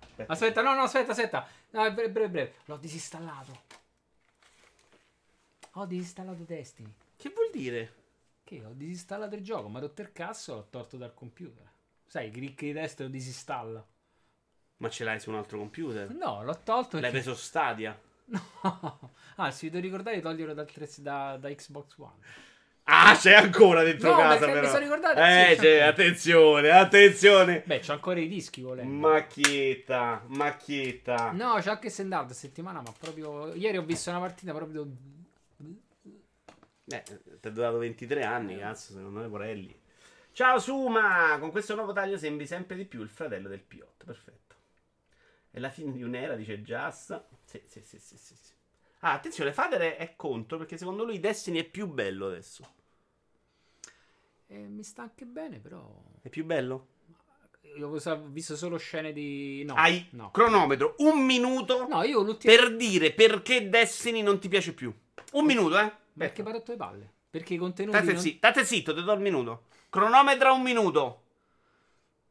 Aspetta. 0.00 0.32
Aspetta, 0.32 0.62
no, 0.62 0.74
no, 0.74 0.82
aspetta, 0.84 1.10
aspetta. 1.12 1.46
No, 1.72 1.82
breve, 1.92 2.10
breve, 2.10 2.28
breve. 2.30 2.54
L'ho 2.64 2.76
disinstallato. 2.78 3.64
Ho 5.72 5.86
disinstallato 5.86 6.42
Destiny. 6.44 6.92
Che 7.16 7.30
vuol 7.34 7.50
dire? 7.52 7.94
Che 8.44 8.64
ho 8.64 8.72
disinstallato 8.72 9.34
il 9.34 9.42
gioco, 9.42 9.68
mi 9.68 9.76
ha 9.76 9.80
rotto 9.80 10.02
il 10.02 10.12
cazzo, 10.12 10.54
l'ho 10.54 10.66
tolto 10.68 10.96
dal 10.96 11.14
computer. 11.14 11.70
Sai, 12.12 12.30
clicchi 12.30 12.66
di 12.66 12.72
destra 12.72 13.06
lo 13.06 13.10
disinstalla. 13.10 13.82
Ma 14.76 14.90
ce 14.90 15.02
l'hai 15.02 15.18
su 15.18 15.30
un 15.30 15.36
altro 15.36 15.56
computer? 15.56 16.10
No, 16.10 16.42
l'ho 16.42 16.60
tolto 16.62 17.00
L'hai 17.00 17.10
perché... 17.10 17.22
preso 17.24 17.34
Stadia? 17.34 17.98
No. 18.62 19.10
Ah, 19.36 19.50
si 19.50 19.70
devo 19.70 19.82
ricordare 19.82 20.16
di 20.16 20.22
toglierlo 20.22 20.52
dal 20.52 20.70
tre- 20.70 20.86
da, 20.98 21.38
da 21.40 21.48
Xbox 21.48 21.96
One. 21.96 22.12
Ah, 22.82 23.16
c'è 23.16 23.32
ancora 23.32 23.82
dentro 23.82 24.10
No, 24.10 24.16
casa, 24.18 24.38
perché 24.40 24.52
mi 24.52 24.60
però. 24.60 24.68
sono 24.68 24.82
ricordato- 24.82 25.20
Eh, 25.20 25.54
sì, 25.54 25.60
c'è, 25.62 25.78
attenzione, 25.80 26.68
attenzione. 26.70 27.62
Beh, 27.64 27.78
c'ho 27.80 27.92
ancora 27.92 28.20
i 28.20 28.28
dischi 28.28 28.60
volendo. 28.60 29.08
Macchietta, 29.08 30.22
macchietta. 30.26 31.30
No, 31.30 31.54
c'ho 31.62 31.70
anche 31.70 31.88
Standard 31.88 32.30
settimana, 32.32 32.82
ma 32.82 32.92
proprio... 32.92 33.54
Ieri 33.54 33.78
ho 33.78 33.84
visto 33.84 34.10
una 34.10 34.18
partita 34.20 34.52
proprio... 34.52 34.86
Eh, 36.84 37.02
ti 37.40 37.48
ha 37.48 37.50
durato 37.50 37.78
23 37.78 38.22
anni, 38.22 38.58
cazzo, 38.58 38.92
secondo 38.92 39.20
me 39.20 39.28
Porelli. 39.28 39.80
Ciao 40.34 40.58
Suma, 40.58 41.36
con 41.38 41.50
questo 41.50 41.74
nuovo 41.74 41.92
taglio 41.92 42.16
sembri 42.16 42.46
sempre 42.46 42.74
di 42.74 42.86
più 42.86 43.02
il 43.02 43.10
fratello 43.10 43.48
del 43.48 43.62
P8, 43.68 44.06
perfetto. 44.06 44.56
È 45.50 45.58
la 45.58 45.68
fine 45.68 45.92
di 45.92 46.02
un'era, 46.02 46.36
dice 46.36 46.62
Just. 46.62 47.22
Sì, 47.44 47.60
sì, 47.66 47.82
sì, 47.84 47.98
sì, 47.98 48.16
sì. 48.16 48.34
sì. 48.34 48.52
Ah, 49.00 49.12
attenzione, 49.12 49.52
Fader 49.52 49.96
è 49.96 50.14
contro 50.16 50.56
perché 50.56 50.78
secondo 50.78 51.04
lui 51.04 51.20
Destiny 51.20 51.58
è 51.58 51.64
più 51.64 51.86
bello 51.86 52.28
adesso. 52.28 52.66
Eh, 54.46 54.68
mi 54.68 54.82
sta 54.82 55.02
anche 55.02 55.26
bene, 55.26 55.58
però... 55.58 56.02
È 56.22 56.30
più 56.30 56.46
bello? 56.46 56.88
Io 57.76 57.88
ho 57.88 58.22
visto 58.28 58.56
solo 58.56 58.78
scene 58.78 59.12
di... 59.12 59.64
No, 59.64 59.74
Hai 59.74 60.06
no. 60.12 60.30
cronometro, 60.30 60.94
un 60.98 61.24
minuto 61.26 61.86
No, 61.88 62.02
io 62.04 62.22
l'ultimo... 62.22 62.54
per 62.54 62.74
dire 62.74 63.12
perché 63.12 63.68
Destiny 63.68 64.22
non 64.22 64.38
ti 64.38 64.48
piace 64.48 64.72
più. 64.72 64.90
Un 65.32 65.44
minuto, 65.44 65.78
eh? 65.78 65.92
Perché 66.16 66.42
mi 66.42 66.48
ha 66.48 66.52
rotto 66.52 66.70
le 66.70 66.78
palle? 66.78 67.12
Perché 67.28 67.54
i 67.54 67.58
contenuti... 67.58 67.96
State, 67.96 68.12
non- 68.12 68.22
zi- 68.22 68.36
state 68.36 68.64
zitto, 68.64 68.94
ti 68.94 69.02
do 69.02 69.12
il 69.12 69.20
minuto. 69.20 69.64
Cronometra 69.92 70.52
un 70.52 70.62
minuto. 70.62 71.22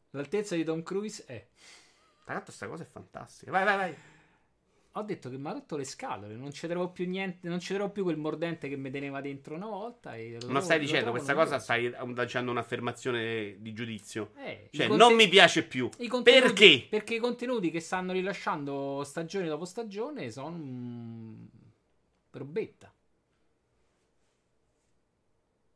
L'altezza 0.10 0.56
di 0.56 0.64
Tom 0.64 0.82
Cruise 0.82 1.26
è... 1.28 1.46
Tra 2.24 2.34
l'altro 2.34 2.52
sta 2.52 2.68
cosa 2.68 2.82
è 2.82 2.88
fantastica. 2.88 3.52
Vai, 3.52 3.64
vai, 3.64 3.78
vai. 3.78 3.96
Ho 4.94 5.02
detto 5.04 5.30
che 5.30 5.38
mi 5.38 5.48
ha 5.48 5.52
rotto 5.52 5.78
le 5.78 5.84
scatole, 5.84 6.34
non 6.34 6.52
ci 6.52 6.66
trovo 6.68 6.90
più 6.90 7.08
niente, 7.08 7.48
non 7.48 7.60
ci 7.60 7.76
trovo 7.76 7.92
più 7.92 8.02
quel 8.02 8.18
mordente 8.18 8.68
che 8.68 8.78
mi 8.78 8.90
teneva 8.90 9.22
dentro 9.22 9.54
una 9.54 9.68
volta. 9.68 10.16
E 10.16 10.40
lo 10.42 10.52
Non 10.52 10.64
stai 10.64 10.78
lo 10.78 10.86
dicendo 10.86 11.12
trovo 11.12 11.18
questa 11.18 11.36
cosa, 11.36 11.60
stai 11.60 11.92
lanciando 11.92 12.50
un'affermazione 12.50 13.58
di 13.60 13.74
giudizio. 13.74 14.32
Eh, 14.38 14.70
Cioè, 14.72 14.88
conte- 14.88 15.04
non 15.04 15.14
mi 15.14 15.28
piace 15.28 15.64
più. 15.64 15.88
Perché? 16.24 16.88
Perché 16.90 17.14
i 17.14 17.20
contenuti 17.20 17.70
che 17.70 17.80
stanno 17.80 18.12
rilasciando 18.12 19.04
stagione 19.04 19.48
dopo 19.48 19.66
stagione 19.66 20.32
sono 20.32 20.58
mm, 20.58 21.46
robetta. 22.32 22.92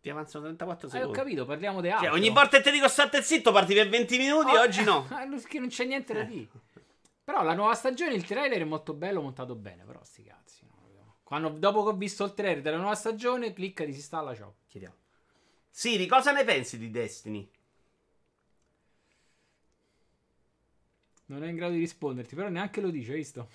Ti 0.06 0.12
avanzano 0.12 0.44
34 0.46 0.86
Eh, 0.88 0.90
ho 0.92 0.94
secondi. 0.94 1.18
capito, 1.18 1.46
parliamo 1.48 1.82
di 1.82 1.90
altro. 1.90 2.06
Cioè, 2.10 2.16
ogni 2.16 2.30
volta 2.30 2.58
che 2.58 2.64
ti 2.66 2.70
dico 2.70 2.88
state 2.88 3.24
zitto, 3.24 3.52
parti 3.52 3.74
per 3.74 3.90
20 3.90 4.18
minuti, 4.20 4.52
Oh, 4.56 4.60
oggi 4.60 4.84
no. 4.84 5.08
eh, 5.20 5.26
non 5.26 5.68
c'è 5.68 5.86
niente 5.86 6.14
da 6.14 6.20
Eh. 6.22 6.26
dire. 6.28 6.48
Però 7.24 7.42
la 7.42 7.56
nuova 7.56 7.74
stagione, 7.74 8.14
il 8.14 8.24
trailer 8.24 8.62
è 8.62 8.66
molto 8.66 8.94
bello, 8.94 9.20
montato 9.20 9.56
bene. 9.56 9.84
Però 9.84 10.04
sti 10.04 10.24
cazzi. 10.26 10.64
no. 10.68 11.16
Quando, 11.24 11.50
dopo 11.50 11.82
che 11.82 11.90
ho 11.90 11.96
visto 11.96 12.24
il 12.24 12.36
trailer 12.36 12.62
della 12.62 12.78
nuova 12.78 12.94
stagione, 12.94 13.52
clicca, 13.52 13.84
disinstalla, 13.84 14.36
ciao. 14.36 14.58
Chiediamo. 14.68 14.94
Siri, 15.72 16.06
cosa 16.06 16.32
ne 16.32 16.44
pensi 16.44 16.78
di 16.78 16.92
Destiny? 16.92 17.50
Non 21.26 21.44
è 21.44 21.48
in 21.48 21.56
grado 21.56 21.74
di 21.74 21.80
risponderti, 21.80 22.36
però 22.36 22.50
neanche 22.50 22.80
lo 22.80 22.92
dice, 22.92 23.10
hai 23.14 23.18
visto? 23.18 23.50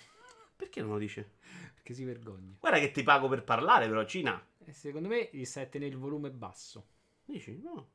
Perché 0.57 0.80
non 0.80 0.90
lo 0.90 0.99
dice? 0.99 1.35
Perché 1.75 1.95
si 1.95 2.02
vergogna. 2.02 2.57
Guarda 2.59 2.80
che 2.80 2.90
ti 2.90 3.04
pago 3.04 3.28
per 3.28 3.45
parlare, 3.45 3.87
però, 3.87 4.04
Cina. 4.04 4.45
E 4.64 4.72
secondo 4.72 5.08
me 5.08 5.30
gli 5.32 5.44
stai 5.44 5.64
a 5.64 5.66
tenere 5.66 5.90
il 5.90 5.98
volume 5.98 6.30
basso. 6.30 6.86
Dici? 7.24 7.58
No. 7.60 7.88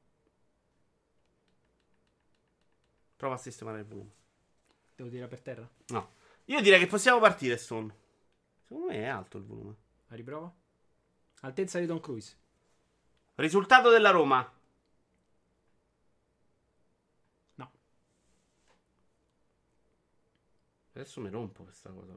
Prova 3.15 3.35
a 3.35 3.37
sistemare 3.37 3.79
il 3.79 3.85
volume. 3.85 4.11
Devo 4.95 5.09
tirare 5.09 5.29
per 5.29 5.41
terra? 5.41 5.69
No. 5.87 6.13
Io 6.45 6.61
direi 6.61 6.79
che 6.79 6.87
possiamo 6.87 7.19
partire, 7.19 7.57
Stone. 7.57 7.95
Secondo 8.61 8.87
me 8.87 8.95
è 8.95 9.05
alto 9.05 9.37
il 9.37 9.45
volume. 9.45 9.75
La 10.07 10.15
riprova? 10.15 10.53
Altezza 11.41 11.79
di 11.79 11.85
Tom 11.85 11.99
Cruise. 11.99 12.37
Risultato 13.35 13.89
della 13.89 14.11
Roma. 14.11 14.51
No. 17.55 17.71
Adesso 20.93 21.21
mi 21.21 21.29
rompo 21.29 21.63
questa 21.63 21.91
cosa. 21.91 22.13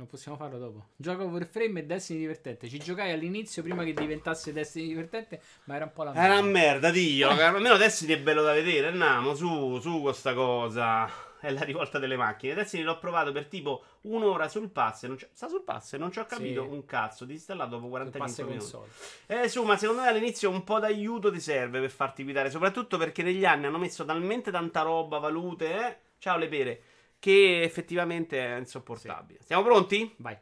Non 0.00 0.08
possiamo 0.08 0.38
farlo 0.38 0.56
dopo. 0.56 0.86
Gioco 0.96 1.24
Warframe 1.24 1.80
e 1.80 1.84
Destiny 1.84 2.20
divertente. 2.20 2.70
Ci 2.70 2.78
giocai 2.78 3.12
all'inizio 3.12 3.62
prima 3.62 3.84
che 3.84 3.92
diventasse 3.92 4.50
Destiny 4.50 4.86
divertente, 4.88 5.42
ma 5.64 5.74
era 5.76 5.84
un 5.84 5.92
po' 5.92 6.04
la 6.04 6.14
Era 6.14 6.38
una 6.38 6.40
merda. 6.40 6.58
merda, 6.58 6.90
Dio. 6.90 7.28
Almeno 7.28 7.76
Destiny 7.76 8.14
è 8.14 8.18
bello 8.18 8.40
da 8.40 8.54
vedere. 8.54 8.86
Andiamo 8.88 9.34
su, 9.34 9.78
su 9.78 10.00
questa 10.00 10.32
cosa. 10.32 11.06
È 11.38 11.50
la 11.50 11.64
rivolta 11.64 11.98
delle 11.98 12.16
macchine. 12.16 12.54
Destiny 12.54 12.82
l'ho 12.82 12.98
provato 12.98 13.30
per 13.30 13.44
tipo 13.44 13.82
un'ora 14.02 14.48
sul 14.48 14.70
pass. 14.70 15.02
e 15.04 15.08
Non 15.08 15.16
c'è- 15.18 15.28
sta 15.34 15.48
sul 15.48 15.64
pass 15.64 15.92
e 15.92 15.98
non 15.98 16.10
ci 16.10 16.18
ho 16.18 16.24
capito 16.24 16.62
Sì. 16.62 16.68
un 16.70 16.86
cazzo. 16.86 17.26
Disinstallato 17.26 17.76
dopo 17.76 17.84
Che 17.90 17.90
passa 18.18 18.42
45 18.42 18.44
minuti. 18.54 18.70
console. 18.72 19.42
Eh, 19.42 19.48
su, 19.50 19.62
ma 19.64 19.76
secondo 19.76 20.00
me 20.00 20.08
all'inizio 20.08 20.48
un 20.48 20.64
po' 20.64 20.78
d'aiuto 20.78 21.30
ti 21.30 21.40
serve 21.40 21.78
per 21.78 21.90
farti 21.90 22.22
guidare. 22.22 22.48
Soprattutto 22.48 22.96
perché 22.96 23.22
negli 23.22 23.44
anni 23.44 23.66
hanno 23.66 23.76
messo 23.76 24.06
talmente 24.06 24.50
tanta 24.50 24.80
roba, 24.80 25.18
valute, 25.18 25.74
eh. 25.86 25.96
Ciao 26.18 26.38
le 26.38 26.48
pere. 26.48 26.82
Che 27.20 27.62
effettivamente 27.62 28.44
è 28.44 28.56
insopportabile. 28.58 29.40
Siamo 29.44 29.62
pronti? 29.62 30.12
Vai. 30.16 30.36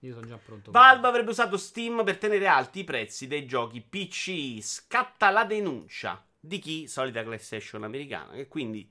Io 0.00 0.14
sono 0.14 0.26
già 0.26 0.38
pronto. 0.38 0.70
Valve 0.70 1.06
avrebbe 1.06 1.30
usato 1.30 1.56
Steam 1.56 2.02
per 2.04 2.16
tenere 2.16 2.48
alti 2.48 2.80
i 2.80 2.84
prezzi 2.84 3.28
dei 3.28 3.46
giochi 3.46 3.80
PC. 3.80 4.58
Scatta 4.60 5.30
la 5.30 5.44
denuncia 5.44 6.26
di 6.40 6.58
chi? 6.58 6.88
Solita 6.88 7.22
class 7.22 7.52
action 7.52 7.84
americana. 7.84 8.32
E 8.32 8.48
quindi, 8.48 8.90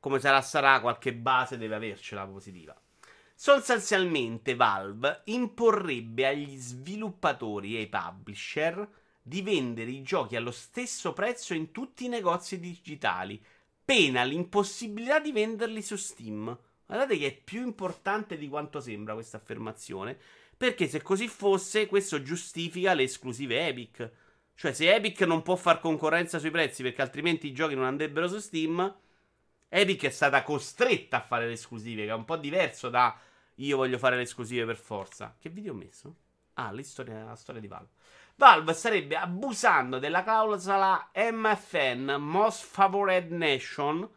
come 0.00 0.18
sarà 0.18 0.40
sarà, 0.40 0.80
qualche 0.80 1.14
base 1.14 1.58
deve 1.58 1.76
avercela 1.76 2.26
positiva. 2.26 2.74
Sostanzialmente, 3.34 4.56
Valve 4.56 5.20
imporrebbe 5.26 6.26
agli 6.26 6.56
sviluppatori 6.56 7.76
e 7.76 7.80
ai 7.80 7.86
publisher 7.86 8.88
di 9.22 9.42
vendere 9.42 9.90
i 9.90 10.02
giochi 10.02 10.36
allo 10.36 10.50
stesso 10.50 11.12
prezzo 11.12 11.54
in 11.54 11.70
tutti 11.70 12.06
i 12.06 12.08
negozi 12.08 12.58
digitali, 12.58 13.40
pena 13.90 14.22
l'impossibilità 14.22 15.18
di 15.18 15.32
venderli 15.32 15.82
su 15.82 15.96
Steam. 15.96 16.56
Guardate 16.86 17.18
che 17.18 17.26
è 17.26 17.34
più 17.34 17.62
importante 17.62 18.38
di 18.38 18.46
quanto 18.48 18.78
sembra 18.78 19.14
questa 19.14 19.38
affermazione, 19.38 20.16
perché 20.56 20.86
se 20.86 21.02
così 21.02 21.26
fosse, 21.26 21.86
questo 21.86 22.22
giustifica 22.22 22.94
le 22.94 23.02
esclusive 23.02 23.66
Epic. 23.66 24.12
Cioè, 24.54 24.72
se 24.74 24.94
Epic 24.94 25.22
non 25.22 25.42
può 25.42 25.56
far 25.56 25.80
concorrenza 25.80 26.38
sui 26.38 26.52
prezzi 26.52 26.84
perché 26.84 27.02
altrimenti 27.02 27.48
i 27.48 27.52
giochi 27.52 27.74
non 27.74 27.82
andrebbero 27.82 28.28
su 28.28 28.38
Steam, 28.38 28.96
Epic 29.68 30.04
è 30.04 30.10
stata 30.10 30.44
costretta 30.44 31.16
a 31.16 31.26
fare 31.26 31.48
le 31.48 31.54
esclusive, 31.54 32.04
che 32.04 32.10
è 32.10 32.14
un 32.14 32.24
po' 32.24 32.36
diverso 32.36 32.90
da 32.90 33.18
io 33.56 33.76
voglio 33.76 33.98
fare 33.98 34.14
le 34.14 34.22
esclusive 34.22 34.64
per 34.66 34.76
forza. 34.76 35.34
Che 35.36 35.48
video 35.48 35.72
ho 35.72 35.76
messo? 35.76 36.14
Ah, 36.54 36.70
la 36.70 36.82
storia, 36.84 37.58
di 37.58 37.66
Valve. 37.66 37.88
Valve 38.40 38.72
starebbe 38.72 39.16
abusando 39.16 39.98
della 39.98 40.22
clausola 40.22 41.10
MFN, 41.14 42.16
Most 42.18 42.64
Favored 42.64 43.30
Nation, 43.32 44.08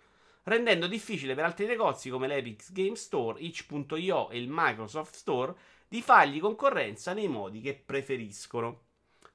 rendendo 0.44 0.88
difficile 0.88 1.36
per 1.36 1.44
altri 1.44 1.66
negozi 1.66 2.10
come 2.10 2.28
l'Epic 2.28 2.72
Game 2.72 2.96
Store, 2.96 3.38
itch.io 3.42 4.30
e 4.30 4.38
il 4.38 4.48
Microsoft 4.50 5.16
Store 5.16 5.54
di 5.90 6.02
fargli 6.02 6.40
concorrenza 6.40 7.12
nei 7.12 7.28
modi 7.28 7.60
che 7.60 7.74
preferiscono. 7.74 8.84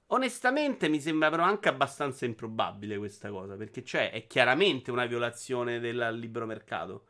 Onestamente 0.06 0.88
mi 0.88 1.02
sembra 1.02 1.28
però 1.28 1.42
anche 1.42 1.68
abbastanza 1.68 2.24
improbabile 2.24 2.96
questa 2.96 3.28
cosa, 3.28 3.56
perché 3.56 3.84
cioè 3.84 4.10
è 4.10 4.26
chiaramente 4.26 4.90
una 4.90 5.04
violazione 5.04 5.80
del 5.80 6.16
libero 6.18 6.46
mercato. 6.46 7.04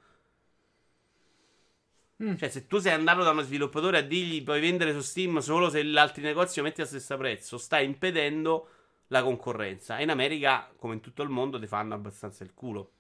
Mm. 2.23 2.35
Cioè, 2.37 2.49
se 2.49 2.67
tu 2.67 2.79
sei 2.79 2.93
andato 2.93 3.23
da 3.23 3.31
uno 3.31 3.43
sviluppatore 3.43 3.99
a 3.99 4.03
dirgli 4.03 4.43
puoi 4.43 4.61
vendere 4.61 4.93
su 4.93 5.01
Steam 5.01 5.39
solo 5.39 5.71
se 5.71 5.83
l'altro 5.85 6.23
negozio 6.23 6.63
metti 6.63 6.81
allo 6.81 6.91
stesso 6.91 7.17
prezzo, 7.17 7.59
stai 7.59 7.85
impedendo 7.85 8.69
la 9.09 9.23
concorrenza. 9.23 9.99
E 9.99 10.03
in 10.03 10.11
America, 10.11 10.71
come 10.77 10.95
in 10.95 11.01
tutto 11.01 11.23
il 11.23 11.29
mondo, 11.29 11.59
ti 11.61 11.67
fanno 11.67 11.95
abbastanza 11.95 12.43
il 12.45 12.55
culo. 12.55 12.93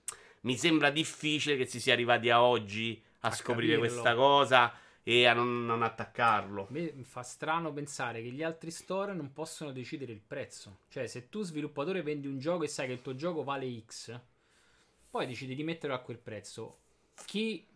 Mi 0.43 0.57
sembra 0.57 0.91
difficile 0.91 1.57
che 1.57 1.67
si 1.67 1.81
sia 1.81 1.93
arrivati 1.93 2.31
a 2.31 2.43
oggi 2.43 3.03
a, 3.21 3.29
A 3.29 3.33
scoprire 3.33 3.75
capirlo. 3.75 3.79
questa 3.79 4.15
cosa 4.15 4.73
e 5.03 5.27
a 5.27 5.33
non, 5.33 5.67
non 5.67 5.83
attaccarlo. 5.83 6.63
A 6.63 6.67
me 6.71 6.93
fa 7.03 7.23
strano 7.23 7.73
pensare 7.73 8.23
che 8.23 8.29
gli 8.31 8.43
altri 8.43 8.71
store 8.71 9.15
non 9.15 9.33
possono 9.33 9.73
decidere 9.73 10.13
il 10.13 10.21
prezzo. 10.25 10.81
Cioè, 10.89 11.07
se 11.09 11.29
tu 11.29 11.43
sviluppatore 11.43 12.03
vendi 12.03 12.27
un 12.29 12.39
gioco 12.39 12.65
e 12.65 12.69
sai 12.69 12.87
che 12.87 12.93
il 12.93 13.03
tuo 13.03 13.17
gioco 13.17 13.43
vale 13.43 13.83
X, 13.85 14.19
poi 15.11 15.27
decidi 15.27 15.55
di 15.55 15.65
metterlo 15.65 15.97
a 15.97 16.01
quel 16.01 16.19
prezzo. 16.19 16.79
Chi 17.25 17.67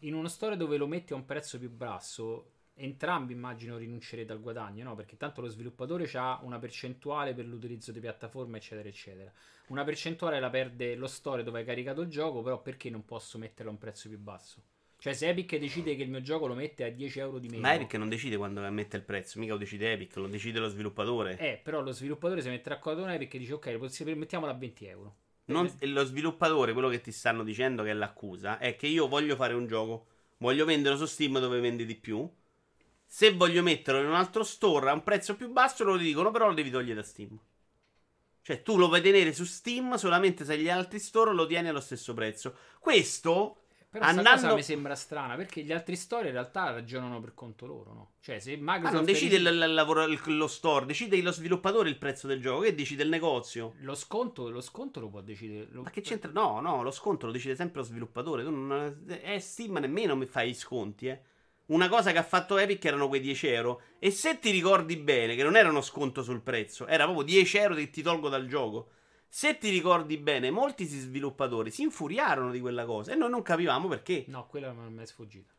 in 0.00 0.14
uno 0.14 0.28
store 0.28 0.56
dove 0.56 0.76
lo 0.76 0.86
metti 0.86 1.12
a 1.12 1.16
un 1.16 1.24
prezzo 1.24 1.58
più 1.58 1.70
basso, 1.70 2.52
entrambi 2.74 3.32
immagino 3.32 3.76
rinuncerete 3.76 4.32
al 4.32 4.40
guadagno, 4.40 4.84
no? 4.84 4.94
Perché 4.94 5.16
tanto 5.16 5.40
lo 5.40 5.48
sviluppatore 5.48 6.10
ha 6.14 6.40
una 6.42 6.58
percentuale 6.58 7.34
per 7.34 7.46
l'utilizzo 7.46 7.92
di 7.92 8.00
piattaforme, 8.00 8.58
eccetera, 8.58 8.88
eccetera. 8.88 9.32
Una 9.68 9.84
percentuale 9.84 10.40
la 10.40 10.50
perde 10.50 10.94
lo 10.94 11.06
store 11.06 11.42
dove 11.42 11.60
hai 11.60 11.64
caricato 11.64 12.00
il 12.00 12.08
gioco, 12.08 12.42
però 12.42 12.60
perché 12.60 12.90
non 12.90 13.04
posso 13.04 13.38
metterlo 13.38 13.70
a 13.70 13.74
un 13.74 13.78
prezzo 13.78 14.08
più 14.08 14.18
basso? 14.18 14.62
Cioè, 14.98 15.14
se 15.14 15.28
Epic 15.28 15.56
decide 15.56 15.96
che 15.96 16.02
il 16.02 16.10
mio 16.10 16.20
gioco 16.20 16.46
lo 16.46 16.54
mette 16.54 16.84
a 16.84 16.90
10 16.90 17.18
euro 17.20 17.38
di 17.38 17.48
meno. 17.48 17.62
Ma 17.62 17.72
Epic 17.72 17.94
non 17.94 18.10
decide 18.10 18.36
quando 18.36 18.60
mette 18.70 18.98
il 18.98 19.02
prezzo, 19.02 19.38
mica 19.38 19.52
lo 19.52 19.58
decide 19.58 19.92
Epic, 19.92 20.16
lo 20.16 20.26
decide 20.26 20.58
lo 20.58 20.68
sviluppatore. 20.68 21.38
Eh, 21.38 21.58
però 21.62 21.80
lo 21.80 21.92
sviluppatore 21.92 22.42
si 22.42 22.48
mette 22.48 22.68
d'accordo 22.68 23.00
con 23.00 23.10
Epic 23.10 23.32
e 23.32 23.38
dice 23.38 23.54
ok, 23.54 23.66
mettiamolo 24.14 24.52
a 24.52 24.54
20 24.54 24.86
euro. 24.86 25.16
Non- 25.52 25.76
lo 25.80 26.04
sviluppatore, 26.04 26.72
quello 26.72 26.88
che 26.88 27.00
ti 27.00 27.12
stanno 27.12 27.42
dicendo 27.42 27.82
che 27.82 27.90
è 27.90 27.94
l'accusa, 27.94 28.58
è 28.58 28.76
che 28.76 28.86
io 28.86 29.08
voglio 29.08 29.36
fare 29.36 29.54
un 29.54 29.66
gioco, 29.66 30.06
voglio 30.38 30.64
venderlo 30.64 30.98
su 30.98 31.06
Steam 31.06 31.38
dove 31.38 31.60
vende 31.60 31.84
di 31.84 31.94
più. 31.94 32.28
Se 33.06 33.32
voglio 33.32 33.62
metterlo 33.62 34.00
in 34.00 34.06
un 34.06 34.14
altro 34.14 34.44
store 34.44 34.90
a 34.90 34.92
un 34.92 35.02
prezzo 35.02 35.34
più 35.34 35.50
basso, 35.50 35.84
lo 35.84 35.96
dicono, 35.96 36.30
però 36.30 36.46
lo 36.46 36.54
devi 36.54 36.70
togliere 36.70 36.94
da 36.94 37.02
Steam. 37.02 37.38
Cioè, 38.42 38.62
tu 38.62 38.76
lo 38.78 38.88
puoi 38.88 39.02
tenere 39.02 39.32
su 39.32 39.44
Steam 39.44 39.96
solamente 39.96 40.44
se 40.44 40.58
gli 40.58 40.70
altri 40.70 40.98
store 40.98 41.34
lo 41.34 41.46
tieni 41.46 41.68
allo 41.68 41.80
stesso 41.80 42.14
prezzo. 42.14 42.56
Questo 42.78 43.59
Però 43.90 44.04
Andando- 44.04 44.30
cosa 44.42 44.54
mi 44.54 44.62
sembra 44.62 44.94
strana 44.94 45.34
perché 45.34 45.62
gli 45.62 45.72
altri 45.72 45.96
store 45.96 46.26
in 46.26 46.32
realtà 46.34 46.70
ragionano 46.70 47.18
per 47.18 47.34
conto 47.34 47.66
loro, 47.66 47.92
no? 47.92 48.10
Cioè, 48.20 48.38
se 48.38 48.56
Microsoft 48.56 48.86
Ah, 48.86 48.96
non 48.96 49.04
decide 49.04 49.36
il, 49.36 49.44
il 49.46 49.74
lavoro, 49.74 50.04
il- 50.04 50.20
lo 50.36 50.46
store, 50.46 50.86
decide 50.86 51.20
lo 51.20 51.32
sviluppatore 51.32 51.88
il 51.88 51.96
prezzo 51.98 52.28
del 52.28 52.40
gioco, 52.40 52.60
che 52.60 52.74
decide 52.76 53.02
il 53.02 53.08
negozio. 53.08 53.74
lo 53.80 53.96
sconto, 53.96 54.48
lo 54.48 54.60
sconto 54.60 55.00
lo 55.00 55.08
può 55.08 55.20
decidere. 55.22 55.66
lo- 55.72 55.82
Ma 55.82 55.90
che 55.90 56.02
c'entra? 56.02 56.30
No, 56.30 56.60
no, 56.60 56.84
lo 56.84 56.92
sconto 56.92 57.26
lo 57.26 57.32
decide 57.32 57.56
sempre 57.56 57.80
lo 57.80 57.86
sviluppatore. 57.86 58.44
Tu 58.44 58.50
non, 58.50 59.04
è 59.08 59.38
Steam 59.40 59.76
nemmeno 59.78 60.14
mi 60.14 60.26
fai 60.26 60.50
i 60.50 60.54
sconti, 60.54 61.08
eh. 61.08 61.20
Una 61.66 61.88
cosa 61.88 62.12
che 62.12 62.18
ha 62.18 62.22
fatto 62.24 62.58
Epic 62.58 62.84
erano 62.84 63.08
quei 63.08 63.20
10 63.20 63.48
euro. 63.48 63.82
E 63.98 64.12
se 64.12 64.38
ti 64.38 64.50
ricordi 64.50 64.96
bene, 64.96 65.34
che 65.34 65.42
non 65.42 65.56
era 65.56 65.68
uno 65.68 65.80
sconto 65.82 66.22
sul 66.22 66.42
prezzo, 66.42 66.86
era 66.86 67.04
proprio 67.04 67.24
10 67.24 67.56
euro 67.58 67.74
che 67.74 67.90
ti 67.90 68.02
tolgo 68.02 68.28
dal 68.28 68.46
gioco. 68.46 68.90
Se 69.32 69.58
ti 69.58 69.70
ricordi 69.70 70.16
bene, 70.16 70.50
molti 70.50 70.84
sviluppatori 70.86 71.70
si 71.70 71.82
infuriarono 71.82 72.50
di 72.50 72.58
quella 72.58 72.84
cosa 72.84 73.12
e 73.12 73.14
noi 73.14 73.30
non 73.30 73.42
capivamo 73.42 73.86
perché. 73.86 74.24
No, 74.26 74.48
quella 74.48 74.72
non 74.72 74.92
mi 74.92 75.02
è 75.02 75.06
sfuggita. 75.06 75.52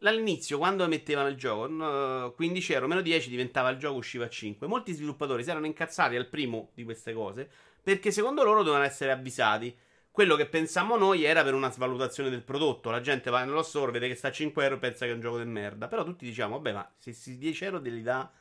All'inizio, 0.00 0.56
quando 0.56 0.88
mettevano 0.88 1.28
il 1.28 1.36
gioco, 1.36 1.66
no, 1.66 2.32
15 2.34 2.72
euro 2.72 2.86
meno 2.86 3.02
10 3.02 3.28
diventava 3.28 3.68
il 3.68 3.76
gioco, 3.76 3.98
usciva 3.98 4.24
a 4.24 4.30
5. 4.30 4.66
Molti 4.66 4.94
sviluppatori 4.94 5.44
si 5.44 5.50
erano 5.50 5.66
incazzati 5.66 6.16
al 6.16 6.26
primo 6.26 6.70
di 6.72 6.84
queste 6.84 7.12
cose 7.12 7.50
perché 7.82 8.10
secondo 8.12 8.42
loro 8.42 8.62
dovevano 8.62 8.84
essere 8.84 9.12
avvisati. 9.12 9.76
Quello 10.10 10.34
che 10.34 10.46
pensammo 10.46 10.96
noi 10.96 11.24
era 11.24 11.44
per 11.44 11.52
una 11.52 11.70
svalutazione 11.70 12.30
del 12.30 12.42
prodotto. 12.42 12.90
La 12.90 13.02
gente 13.02 13.28
va 13.28 13.44
nello 13.44 13.62
store, 13.62 13.92
vede 13.92 14.08
che 14.08 14.14
sta 14.14 14.28
a 14.28 14.32
5 14.32 14.62
euro 14.62 14.76
e 14.76 14.78
pensa 14.78 15.04
che 15.04 15.10
è 15.10 15.14
un 15.14 15.20
gioco 15.20 15.36
di 15.36 15.44
merda. 15.44 15.86
Però 15.86 16.02
tutti 16.02 16.24
diciamo, 16.24 16.56
vabbè, 16.56 16.72
ma 16.72 16.90
se 16.96 17.12
si 17.12 17.36
10 17.36 17.64
euro 17.66 17.82
te 17.82 17.90
li 17.90 18.00
dà 18.02 18.32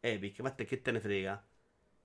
Epic, 0.00 0.40
ma 0.40 0.50
te 0.50 0.64
che 0.64 0.82
te 0.82 0.90
ne 0.90 0.98
frega? 0.98 1.46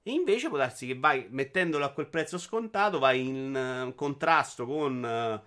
E 0.07 0.11
invece 0.11 0.47
può 0.47 0.57
darsi 0.57 0.87
che 0.87 0.97
vai 0.97 1.27
mettendolo 1.31 1.83
a 1.83 1.91
quel 1.91 2.07
prezzo 2.07 2.37
scontato, 2.37 2.97
vai 2.97 3.27
in 3.27 3.53
eh, 3.53 3.93
contrasto 3.93 4.65
con 4.65 5.03
eh, 5.03 5.41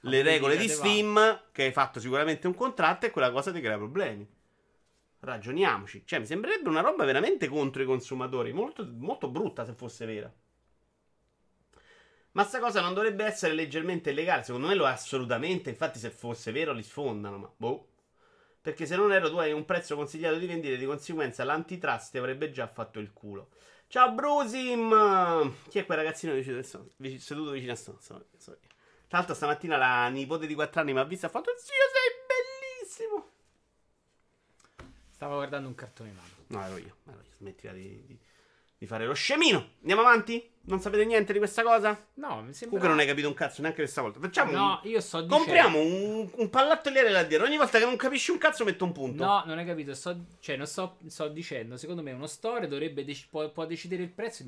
le 0.00 0.22
regole 0.22 0.56
di 0.56 0.68
Steam, 0.68 1.42
che 1.52 1.64
hai 1.64 1.72
fatto 1.72 2.00
sicuramente 2.00 2.46
un 2.46 2.54
contratto 2.54 3.04
e 3.04 3.10
quella 3.10 3.30
cosa 3.30 3.52
ti 3.52 3.60
crea 3.60 3.76
problemi. 3.76 4.26
ragioniamoci. 5.20 6.04
Cioè, 6.06 6.20
mi 6.20 6.24
sembrerebbe 6.24 6.70
una 6.70 6.80
roba 6.80 7.04
veramente 7.04 7.46
contro 7.46 7.82
i 7.82 7.84
consumatori. 7.84 8.54
Molto, 8.54 8.88
molto 8.90 9.28
brutta 9.28 9.66
se 9.66 9.74
fosse 9.74 10.06
vera. 10.06 10.32
Ma 12.32 12.44
sta 12.44 12.58
cosa 12.58 12.80
non 12.80 12.94
dovrebbe 12.94 13.22
essere 13.26 13.52
leggermente 13.52 14.12
illegale. 14.12 14.44
Secondo 14.44 14.68
me 14.68 14.74
lo 14.76 14.86
è 14.86 14.90
assolutamente. 14.92 15.68
Infatti, 15.68 15.98
se 15.98 16.08
fosse 16.08 16.52
vero, 16.52 16.72
li 16.72 16.82
sfondano. 16.82 17.36
Ma 17.36 17.52
boh. 17.54 17.88
Perché 18.62 18.86
se 18.86 18.96
non 18.96 19.12
ero 19.12 19.28
tu 19.28 19.36
hai 19.36 19.52
un 19.52 19.66
prezzo 19.66 19.94
consigliato 19.94 20.38
di 20.38 20.46
vendita, 20.46 20.74
di 20.74 20.86
conseguenza 20.86 21.44
l'antitrust 21.44 22.12
ti 22.12 22.18
avrebbe 22.18 22.50
già 22.50 22.66
fatto 22.66 22.98
il 22.98 23.12
culo. 23.12 23.50
Ciao 23.88 24.12
Brusim! 24.12 25.54
Chi 25.68 25.78
è 25.78 25.86
quel 25.86 25.98
ragazzino 25.98 26.34
vicino, 26.34 26.60
seduto 26.62 27.52
vicino 27.52 27.72
a 27.72 27.76
sto? 27.76 27.98
Tra 27.98 28.18
l'altro 29.08 29.34
stamattina 29.34 29.76
la 29.76 30.08
nipote 30.08 30.46
di 30.48 30.54
4 30.54 30.80
anni 30.80 30.92
mi 30.92 30.98
ha 30.98 31.04
visto 31.04 31.26
e 31.26 31.28
ha 31.28 31.32
fatto 31.32 31.52
Zio 31.56 31.74
sei 31.92 32.10
bellissimo! 32.82 33.30
Stavo 35.10 35.36
guardando 35.36 35.68
un 35.68 35.74
cartone 35.74 36.10
animato. 36.10 36.44
No, 36.48 36.64
ero 36.64 36.76
io. 36.76 36.96
Ero 37.08 37.18
io. 37.18 37.32
Smettila 37.36 37.72
di, 37.72 38.04
di 38.04 38.18
di 38.86 38.92
fare 38.92 39.04
lo 39.04 39.14
scemino. 39.14 39.72
Andiamo 39.80 40.00
avanti? 40.02 40.54
Non 40.68 40.80
sapete 40.80 41.04
niente 41.04 41.32
di 41.32 41.38
questa 41.38 41.62
cosa? 41.62 41.90
No, 42.14 42.42
mi 42.42 42.52
sembra. 42.52 42.78
Comunque 42.78 42.88
non 42.88 42.98
hai 42.98 43.06
capito 43.06 43.28
un 43.28 43.34
cazzo 43.34 43.60
neanche 43.60 43.82
questa 43.82 44.00
volta. 44.00 44.18
Facciamo 44.18 44.50
No, 44.50 44.80
un... 44.82 44.90
io 44.90 45.00
sto 45.00 45.20
dicendo. 45.20 45.36
Compriamo 45.36 45.78
un, 45.78 46.28
un 46.32 46.50
pallattoliere 46.50 47.10
là 47.10 47.22
dietro. 47.22 47.46
Ogni 47.46 47.56
volta 47.56 47.78
che 47.78 47.84
non 47.84 47.96
capisci 47.96 48.30
un 48.32 48.38
cazzo 48.38 48.64
metto 48.64 48.84
un 48.84 48.92
punto. 48.92 49.24
No, 49.24 49.42
non 49.46 49.58
hai 49.58 49.64
capito. 49.64 49.94
Sto... 49.94 50.16
Cioè, 50.40 50.56
non 50.56 50.66
sto... 50.66 50.98
sto 51.06 51.28
dicendo. 51.28 51.76
Secondo 51.76 52.02
me 52.02 52.12
uno 52.12 52.26
store 52.26 52.66
dovrebbe 52.66 53.04
dec... 53.04 53.26
può, 53.30 53.48
può, 53.50 53.64
decidere 53.64 54.02
il 54.02 54.10
prezzo 54.10 54.44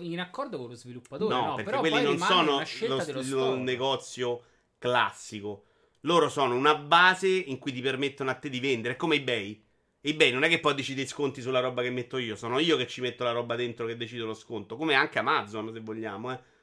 in 0.00 0.20
accordo 0.20 0.58
con 0.58 0.68
lo 0.68 0.74
sviluppatore. 0.74 1.34
No, 1.34 1.46
no 1.46 1.54
perché 1.54 1.70
però 1.70 1.80
quelli 1.80 2.02
non 2.02 2.18
sono 2.18 2.62
lo, 2.86 3.24
lo 3.24 3.56
negozio 3.56 4.42
classico. 4.78 5.64
Loro 6.02 6.28
sono 6.28 6.54
una 6.54 6.76
base 6.76 7.26
in 7.26 7.58
cui 7.58 7.72
ti 7.72 7.80
permettono 7.80 8.30
a 8.30 8.34
te 8.34 8.48
di 8.48 8.60
vendere. 8.60 8.94
È 8.94 8.96
come 8.96 9.16
eBay 9.16 9.65
eBay 10.08 10.30
non 10.30 10.44
è 10.44 10.48
che 10.48 10.60
poi 10.60 10.74
decide 10.74 11.02
i 11.02 11.06
sconti 11.06 11.42
sulla 11.42 11.58
roba 11.58 11.82
che 11.82 11.90
metto 11.90 12.16
io, 12.16 12.36
sono 12.36 12.60
io 12.60 12.76
che 12.76 12.86
ci 12.86 13.00
metto 13.00 13.24
la 13.24 13.32
roba 13.32 13.56
dentro 13.56 13.86
che 13.86 13.96
decido 13.96 14.24
lo 14.24 14.34
sconto, 14.34 14.76
come 14.76 14.94
anche 14.94 15.18
Amazon 15.18 15.72
se 15.72 15.80
vogliamo, 15.80 16.32
eh. 16.32 16.54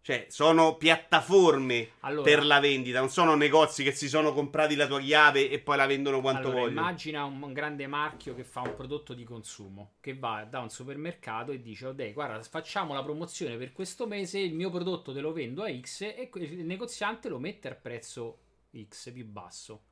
Cioè, 0.00 0.24
sono 0.30 0.76
piattaforme 0.76 1.90
allora, 2.00 2.22
per 2.22 2.46
la 2.46 2.60
vendita, 2.60 3.00
non 3.00 3.10
sono 3.10 3.34
negozi 3.34 3.82
che 3.82 3.92
si 3.92 4.08
sono 4.08 4.32
comprati 4.32 4.74
la 4.74 4.86
tua 4.86 5.00
chiave 5.00 5.50
e 5.50 5.58
poi 5.58 5.76
la 5.76 5.84
vendono 5.84 6.22
quanto 6.22 6.46
allora, 6.46 6.60
vogliono. 6.60 6.80
Immagina 6.80 7.24
un 7.24 7.52
grande 7.52 7.86
marchio 7.86 8.34
che 8.34 8.42
fa 8.42 8.62
un 8.62 8.74
prodotto 8.74 9.12
di 9.12 9.24
consumo, 9.24 9.96
che 10.00 10.14
va 10.16 10.46
da 10.48 10.60
un 10.60 10.70
supermercato 10.70 11.52
e 11.52 11.60
dice, 11.60 11.94
dai, 11.94 12.14
guarda, 12.14 12.42
facciamo 12.42 12.94
la 12.94 13.02
promozione 13.02 13.58
per 13.58 13.72
questo 13.72 14.06
mese, 14.06 14.38
il 14.38 14.54
mio 14.54 14.70
prodotto 14.70 15.12
te 15.12 15.20
lo 15.20 15.32
vendo 15.32 15.62
a 15.62 15.78
X 15.78 16.00
e 16.00 16.30
il 16.32 16.64
negoziante 16.64 17.28
lo 17.28 17.38
mette 17.38 17.68
al 17.68 17.76
prezzo 17.76 18.38
X 18.72 19.12
più 19.12 19.26
basso 19.26 19.82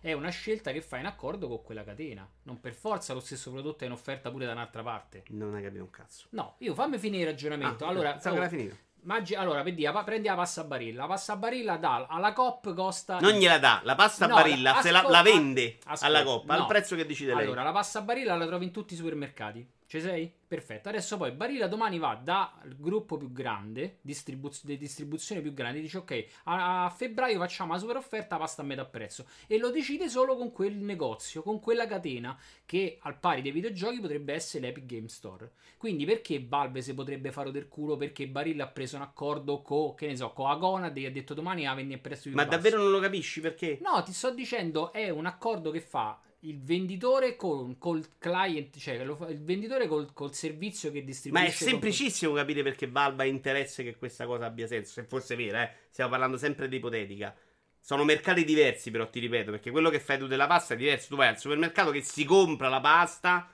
è 0.00 0.12
una 0.12 0.30
scelta 0.30 0.72
che 0.72 0.80
fai 0.80 1.00
in 1.00 1.06
accordo 1.06 1.48
con 1.48 1.62
quella 1.62 1.84
catena. 1.84 2.28
Non 2.44 2.60
per 2.60 2.74
forza 2.74 3.14
lo 3.14 3.20
stesso 3.20 3.50
prodotto 3.50 3.84
è 3.84 3.86
in 3.86 3.92
offerta 3.92 4.30
pure 4.30 4.46
da 4.46 4.52
un'altra 4.52 4.82
parte. 4.82 5.24
Non 5.28 5.54
hai 5.54 5.62
capito 5.62 5.82
un 5.82 5.90
cazzo. 5.90 6.26
No, 6.30 6.54
io 6.58 6.74
fammi 6.74 6.98
finire 6.98 7.24
il 7.24 7.30
ragionamento. 7.30 7.84
Ah, 7.84 7.88
allora, 7.88 8.18
oh, 8.22 8.48
finito. 8.48 8.76
Maggi- 9.02 9.34
allora, 9.34 9.62
vedi, 9.62 9.88
prendi 10.04 10.28
la 10.28 10.34
pasta 10.34 10.64
barilla. 10.64 11.02
La 11.02 11.08
pasta 11.08 11.36
barilla 11.36 11.76
da, 11.76 12.06
alla 12.08 12.32
COP 12.32 12.74
costa. 12.74 13.18
Non 13.20 13.32
gliela 13.32 13.58
dà, 13.58 13.80
la 13.84 13.94
pasta 13.94 14.26
no, 14.26 14.34
barilla 14.34 14.74
la, 14.74 14.80
se 14.80 14.90
la, 14.90 15.02
la 15.02 15.22
vende 15.22 15.78
ascolta, 15.84 16.06
alla 16.06 16.22
COP 16.24 16.46
no. 16.46 16.52
al 16.52 16.66
prezzo 16.66 16.96
che 16.96 17.06
decide 17.06 17.34
lei. 17.34 17.44
Allora, 17.44 17.62
la 17.62 17.72
pasta 17.72 18.00
barilla 18.02 18.36
la 18.36 18.46
trovi 18.46 18.66
in 18.66 18.72
tutti 18.72 18.94
i 18.94 18.96
supermercati. 18.96 19.66
Ci 19.88 20.02
sei? 20.02 20.30
Perfetto. 20.46 20.90
Adesso 20.90 21.16
poi 21.16 21.32
Barilla 21.32 21.66
domani 21.66 21.98
va 21.98 22.14
dal 22.14 22.76
gruppo 22.76 23.16
più 23.16 23.32
grande, 23.32 24.00
distribuz- 24.02 24.66
di 24.66 24.76
distribuzione 24.76 25.40
più 25.40 25.54
grande, 25.54 25.80
dice 25.80 25.96
ok, 25.96 26.26
a-, 26.44 26.84
a, 26.84 26.90
febbraio 26.90 27.38
facciamo 27.38 27.72
la 27.72 27.78
super 27.78 27.96
offerta 27.96 28.36
pasta 28.36 28.60
a 28.60 28.66
metà 28.66 28.84
prezzo 28.84 29.24
e 29.46 29.56
lo 29.56 29.70
decide 29.70 30.10
solo 30.10 30.36
con 30.36 30.52
quel 30.52 30.74
negozio, 30.74 31.40
con 31.42 31.58
quella 31.58 31.86
catena 31.86 32.38
che 32.66 32.98
al 33.00 33.18
pari 33.18 33.40
dei 33.40 33.50
videogiochi 33.50 33.98
potrebbe 33.98 34.34
essere 34.34 34.66
l'Epic 34.66 34.84
Game 34.84 35.08
Store. 35.08 35.52
Quindi 35.78 36.04
perché 36.04 36.44
Valve 36.46 36.82
si 36.82 36.92
potrebbe 36.92 37.32
fare 37.32 37.50
del 37.50 37.68
culo 37.68 37.96
perché 37.96 38.28
Barilla 38.28 38.64
ha 38.64 38.68
preso 38.68 38.96
un 38.96 39.02
accordo 39.02 39.62
con, 39.62 39.94
che 39.94 40.06
ne 40.06 40.16
so, 40.16 40.34
con 40.34 40.50
Agonad 40.50 40.94
e 40.98 41.06
ha 41.06 41.10
detto 41.10 41.32
domani 41.32 41.62
la 41.62 41.72
vendi 41.72 41.94
a 41.94 41.98
prezzo 41.98 42.24
più 42.24 42.34
Ma 42.34 42.44
basso. 42.44 42.56
davvero 42.56 42.82
non 42.82 42.90
lo 42.90 43.00
capisci 43.00 43.40
perché? 43.40 43.78
No, 43.80 44.02
ti 44.02 44.12
sto 44.12 44.34
dicendo 44.34 44.92
è 44.92 45.08
un 45.08 45.24
accordo 45.24 45.70
che 45.70 45.80
fa 45.80 46.20
il 46.40 46.62
venditore 46.62 47.34
con, 47.36 47.78
col 47.78 48.04
client, 48.18 48.78
cioè 48.78 49.02
lo, 49.04 49.26
il 49.28 49.42
venditore 49.42 49.88
col, 49.88 50.12
col, 50.12 50.34
servizio 50.34 50.92
che 50.92 51.02
distribuisce. 51.02 51.46
Ma 51.46 51.52
è 51.52 51.52
semplicissimo 51.52 52.30
con... 52.32 52.40
capire 52.40 52.62
perché 52.62 52.88
Valve 52.88 53.24
ha 53.24 53.26
interesse 53.26 53.82
che 53.82 53.96
questa 53.96 54.26
cosa 54.26 54.46
abbia 54.46 54.66
senso. 54.66 54.92
Se 54.92 55.04
fosse 55.04 55.34
vera, 55.34 55.62
eh. 55.62 55.74
Stiamo 55.90 56.10
parlando 56.10 56.36
sempre 56.36 56.68
di 56.68 56.76
ipotetica. 56.76 57.34
Sono 57.80 58.04
mercati 58.04 58.44
diversi, 58.44 58.90
però 58.90 59.08
ti 59.08 59.18
ripeto, 59.18 59.50
perché 59.50 59.70
quello 59.70 59.90
che 59.90 59.98
fai 59.98 60.18
tu 60.18 60.26
della 60.26 60.46
pasta 60.46 60.74
è 60.74 60.76
diverso. 60.76 61.08
Tu 61.08 61.16
vai 61.16 61.28
al 61.28 61.38
supermercato 61.38 61.90
che 61.90 62.02
si 62.02 62.24
compra 62.24 62.68
la 62.68 62.80
pasta 62.80 63.52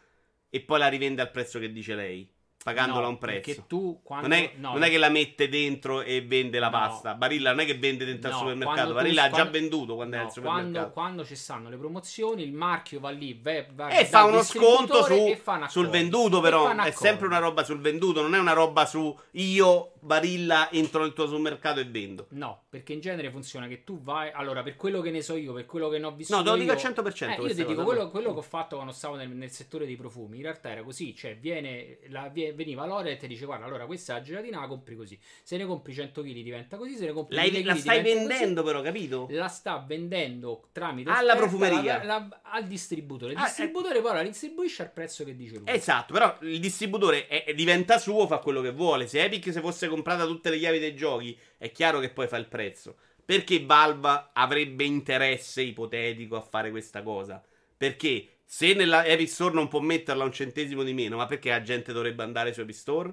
e 0.51 0.61
poi 0.61 0.79
la 0.79 0.89
rivende 0.89 1.23
al 1.23 1.31
prezzo 1.31 1.59
che 1.59 1.73
dice 1.73 1.95
lei 1.95 2.34
pagandola 2.65 3.03
no, 3.03 3.07
a 3.07 3.09
un 3.11 3.19
prezzo. 3.19 3.65
Tu 3.69 4.01
quando, 4.03 4.27
non, 4.27 4.39
è, 4.39 4.53
no, 4.57 4.73
non 4.73 4.83
è, 4.83 4.89
che 4.89 4.97
la 4.97 5.11
mette 5.11 5.51
dentro 5.51 6.01
e 6.01 6.23
vende 6.23 6.59
la 6.59 6.71
no, 6.71 6.79
pasta. 6.79 7.15
Barilla 7.15 7.51
non 7.51 7.61
è 7.61 7.67
che 7.67 7.77
vende 7.77 8.07
dentro 8.07 8.31
al 8.31 8.39
supermercato. 8.39 8.95
Barilla 8.95 9.25
ha 9.25 9.31
già 9.31 9.45
venduto 9.45 9.97
quando 9.97 10.17
è 10.17 10.21
al 10.21 10.33
supermercato. 10.33 10.73
Quando, 10.73 10.93
quando, 10.93 11.25
ci 11.27 11.37
stanno 11.37 11.69
le 11.69 11.77
promozioni, 11.77 12.43
il 12.43 12.55
marchio 12.55 13.01
va 13.01 13.11
lì 13.11 13.39
va, 13.41 13.65
va, 13.75 13.89
e 13.89 14.07
fa 14.07 14.25
uno 14.25 14.43
sconto 14.43 15.05
su, 15.05 15.37
sul 15.69 15.89
venduto, 15.91 16.41
però 16.41 16.75
è 16.75 16.91
sempre 16.91 17.27
una 17.27 17.39
roba 17.39 17.65
sul 17.65 17.81
venduto, 17.81 18.23
non 18.23 18.35
è 18.35 18.39
una 18.39 18.55
roba 18.55 18.87
su 18.87 19.15
io 19.33 19.93
Barilla 20.05 20.71
entro 20.71 21.01
nel 21.01 21.15
tuo 21.15 21.27
supermercato 21.27 21.81
e 21.81 21.85
vendo. 21.87 22.27
No, 22.31 22.65
perché 22.69 22.93
in 22.93 23.01
genere 23.01 23.31
funziona 23.31 23.67
che 23.67 23.85
tu 23.85 24.03
vai. 24.03 24.31
Allora, 24.33 24.63
per 24.63 24.77
quello 24.77 25.01
che 25.01 25.11
ne 25.11 25.23
so 25.23 25.35
io, 25.35 25.55
per 25.55 25.65
quello 25.65 25.89
che 25.89 25.99
ne 25.99 26.05
ho 26.05 26.13
visto. 26.13 26.37
No, 26.37 26.43
te 26.43 26.51
lo 26.51 26.57
dico 26.57 26.73
al 26.73 26.77
100%. 26.77 27.31
Eh, 27.31 27.43
io 27.43 27.55
ti 27.55 27.65
dico 27.65 27.85
quello, 27.85 28.11
quello, 28.11 28.33
che 28.33 28.39
ho 28.39 28.43
fatto 28.43 28.75
quando 28.77 28.93
stavo 28.93 29.17
nel, 29.17 29.31
nel, 29.31 29.51
settore 29.51 29.87
dei 29.87 29.97
profumi. 29.97 30.37
In 30.37 30.43
realtà 30.43 30.69
era 30.69 30.83
così: 30.83 31.17
cioè, 31.17 31.37
viene, 31.39 32.01
la, 32.09 32.31
veniva 32.55 32.85
Lore 32.85 33.13
e 33.13 33.17
ti 33.17 33.27
dice: 33.27 33.47
Guarda, 33.47 33.65
allora 33.65 33.87
questa 33.87 34.15
è 34.15 34.19
la 34.19 34.23
gelatina, 34.23 34.61
la 34.61 34.67
compri 34.67 34.97
così. 34.97 35.19
Se 35.43 35.57
ne 35.57 35.65
compri 35.65 35.95
100 35.95 36.23
kg 36.23 36.43
diventa 36.43 36.77
così. 36.77 36.97
Se 36.97 37.07
ne 37.07 37.13
compri 37.13 37.37
Lei, 37.37 37.63
La 37.63 37.75
stai 37.77 38.03
vendendo, 38.03 38.61
così. 38.61 38.75
però, 38.75 38.83
capito? 38.83 39.27
La 39.31 39.49
sta 39.49 39.83
vendendo 39.87 40.69
tramite 40.73 41.11
alla 41.11 41.35
profumeria 41.37 42.05
la, 42.05 42.19
la, 42.19 42.41
al 42.43 42.67
distributore. 42.67 43.33
Il 43.33 43.39
ah, 43.39 43.45
distributore 43.45 43.99
eh. 43.99 44.03
poi 44.03 44.13
la 44.13 44.23
distribuisce 44.23 44.83
al 44.83 44.91
prezzo 44.91 45.25
che 45.25 45.35
dice 45.35 45.57
lui. 45.57 45.65
Esatto, 45.67 46.13
però 46.13 46.37
il 46.43 46.61
distributore 46.61 47.27
è, 47.27 47.55
diventa 47.55 47.99
suo, 47.99 48.27
fa 48.27 48.39
quello 48.39 48.61
che 48.61 48.73
vuole. 48.73 49.07
Se 49.07 49.23
Epic 49.23 49.51
se 49.51 49.61
fosse 49.61 49.89
comprata 49.89 50.27
tutte 50.27 50.51
le 50.51 50.59
chiavi 50.59 50.75
chiavi 50.75 50.79
dei 50.79 50.95
giochi, 50.95 51.39
è 51.59 51.71
chiaro 51.71 52.01
che 52.01 52.11
poi 52.11 52.27
fa 52.27 52.37
il 52.37 52.47
prezzo. 52.47 52.97
Perché 53.25 53.65
Valve 53.65 54.31
avrebbe 54.33 54.85
interesse 54.85 55.63
ipotetico 55.63 56.37
a 56.37 56.41
fare 56.41 56.71
questa 56.71 57.03
cosa? 57.03 57.43
Perché 57.77 58.34
se 58.55 58.73
nella 58.73 59.05
Epic 59.05 59.29
Store 59.31 59.53
non 59.53 59.67
può 59.67 59.81
metterla 59.81 60.23
un 60.23 60.31
centesimo 60.31 60.85
di 60.85 60.93
meno, 60.93 61.17
ma 61.17 61.27
perché 61.27 61.51
la 61.51 61.61
gente 61.61 61.93
dovrebbe 61.93 62.23
andare 62.23 62.53
su 62.53 62.61
Epic 62.61 62.77
Store? 62.77 63.13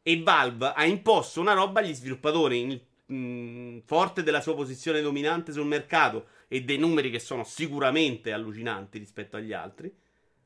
E 0.00 0.22
Valve 0.22 0.72
ha 0.74 0.86
imposto 0.86 1.42
una 1.42 1.52
roba 1.52 1.80
agli 1.80 1.92
sviluppatori, 1.92 2.60
in, 3.06 3.14
mh, 3.14 3.82
forte 3.84 4.22
della 4.22 4.40
sua 4.40 4.54
posizione 4.54 5.02
dominante 5.02 5.52
sul 5.52 5.66
mercato 5.66 6.28
e 6.48 6.62
dei 6.62 6.78
numeri 6.78 7.10
che 7.10 7.18
sono 7.18 7.44
sicuramente 7.44 8.32
allucinanti 8.32 8.96
rispetto 8.96 9.36
agli 9.36 9.52
altri. 9.52 9.94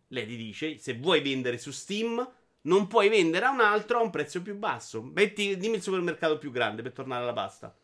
Lei 0.08 0.26
ti 0.26 0.34
dice: 0.34 0.76
se 0.76 0.94
vuoi 0.94 1.20
vendere 1.20 1.56
su 1.56 1.70
Steam, 1.70 2.28
non 2.62 2.88
puoi 2.88 3.08
vendere 3.08 3.46
a 3.46 3.50
un 3.52 3.60
altro 3.60 3.98
a 3.98 4.02
un 4.02 4.10
prezzo 4.10 4.42
più 4.42 4.56
basso. 4.56 5.00
Metti, 5.00 5.56
dimmi 5.56 5.76
il 5.76 5.82
supermercato 5.82 6.38
più 6.38 6.50
grande 6.50 6.82
per 6.82 6.90
tornare 6.90 7.22
alla 7.22 7.32
pasta. 7.32 7.79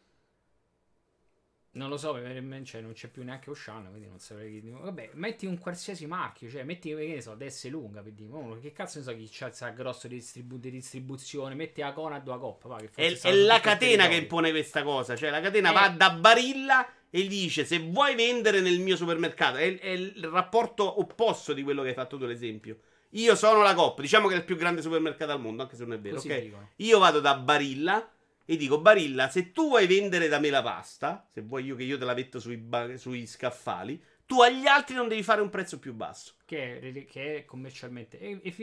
Non 1.76 1.90
lo 1.90 1.98
so, 1.98 2.14
cioè, 2.14 2.80
non 2.80 2.92
c'è 2.94 3.08
più 3.08 3.22
neanche 3.22 3.50
Ocean, 3.50 3.88
quindi 3.90 4.08
non 4.08 4.18
saprei 4.18 4.60
chi... 4.60 4.70
Vabbè, 4.70 5.10
metti 5.12 5.44
un 5.44 5.58
qualsiasi 5.58 6.06
marchio, 6.06 6.48
cioè 6.48 6.62
metti, 6.62 6.88
che 6.88 7.06
ne 7.06 7.20
so, 7.20 7.34
DS 7.34 7.68
lunga, 7.68 8.00
per 8.00 8.12
dire, 8.12 8.32
oh, 8.32 8.58
che 8.58 8.72
cazzo 8.72 8.98
ne 8.98 9.04
so 9.04 9.14
chi 9.14 9.28
c'ha 9.30 9.68
grosso 9.70 10.08
di, 10.08 10.14
distribu- 10.14 10.58
di, 10.58 10.70
distribuzione, 10.70 11.54
metti 11.54 11.82
a 11.82 11.92
Conad 11.92 12.26
o 12.26 12.32
a 12.32 12.38
Coppa, 12.38 12.68
va, 12.68 12.80
È, 12.94 13.18
è 13.20 13.32
la 13.32 13.60
catena 13.60 14.08
che 14.08 14.14
impone 14.14 14.50
questa 14.50 14.82
cosa, 14.82 15.16
cioè 15.16 15.28
la 15.28 15.42
catena 15.42 15.70
eh. 15.70 15.72
va 15.74 15.88
da 15.88 16.10
Barilla 16.12 16.88
e 17.10 17.20
gli 17.20 17.28
dice 17.28 17.66
se 17.66 17.78
vuoi 17.78 18.14
vendere 18.14 18.60
nel 18.60 18.80
mio 18.80 18.96
supermercato, 18.96 19.58
è, 19.58 19.78
è 19.78 19.90
il 19.90 20.24
rapporto 20.32 20.98
opposto 20.98 21.52
di 21.52 21.62
quello 21.62 21.82
che 21.82 21.88
hai 21.88 21.94
fatto 21.94 22.16
tu 22.16 22.24
l'esempio. 22.24 22.78
Io 23.10 23.34
sono 23.34 23.60
la 23.62 23.74
Coop, 23.74 24.00
diciamo 24.00 24.28
che 24.28 24.34
è 24.34 24.38
il 24.38 24.44
più 24.44 24.56
grande 24.56 24.80
supermercato 24.80 25.32
al 25.32 25.40
mondo, 25.40 25.62
anche 25.62 25.76
se 25.76 25.84
non 25.84 25.92
è 25.92 26.00
vero, 26.00 26.18
ok? 26.18 26.50
Io 26.76 26.98
vado 26.98 27.20
da 27.20 27.34
Barilla 27.34 28.10
e 28.48 28.56
dico 28.56 28.80
Barilla, 28.80 29.28
se 29.28 29.50
tu 29.50 29.68
vuoi 29.68 29.86
vendere 29.88 30.28
da 30.28 30.38
me 30.38 30.50
la 30.50 30.62
pasta, 30.62 31.28
se 31.32 31.42
vuoi 31.42 31.64
io 31.64 31.74
che 31.74 31.82
io 31.82 31.98
te 31.98 32.04
la 32.04 32.14
metto 32.14 32.38
sui, 32.38 32.56
ba- 32.56 32.96
sui 32.96 33.26
scaffali, 33.26 34.00
tu 34.24 34.40
agli 34.40 34.66
altri 34.66 34.94
non 34.94 35.08
devi 35.08 35.24
fare 35.24 35.40
un 35.40 35.50
prezzo 35.50 35.80
più 35.80 35.92
basso. 35.92 36.34
Che 36.44 36.78
è, 36.80 37.04
che 37.06 37.36
è 37.36 37.44
commercialmente. 37.44 38.18
E, 38.18 38.40
e, 38.42 38.54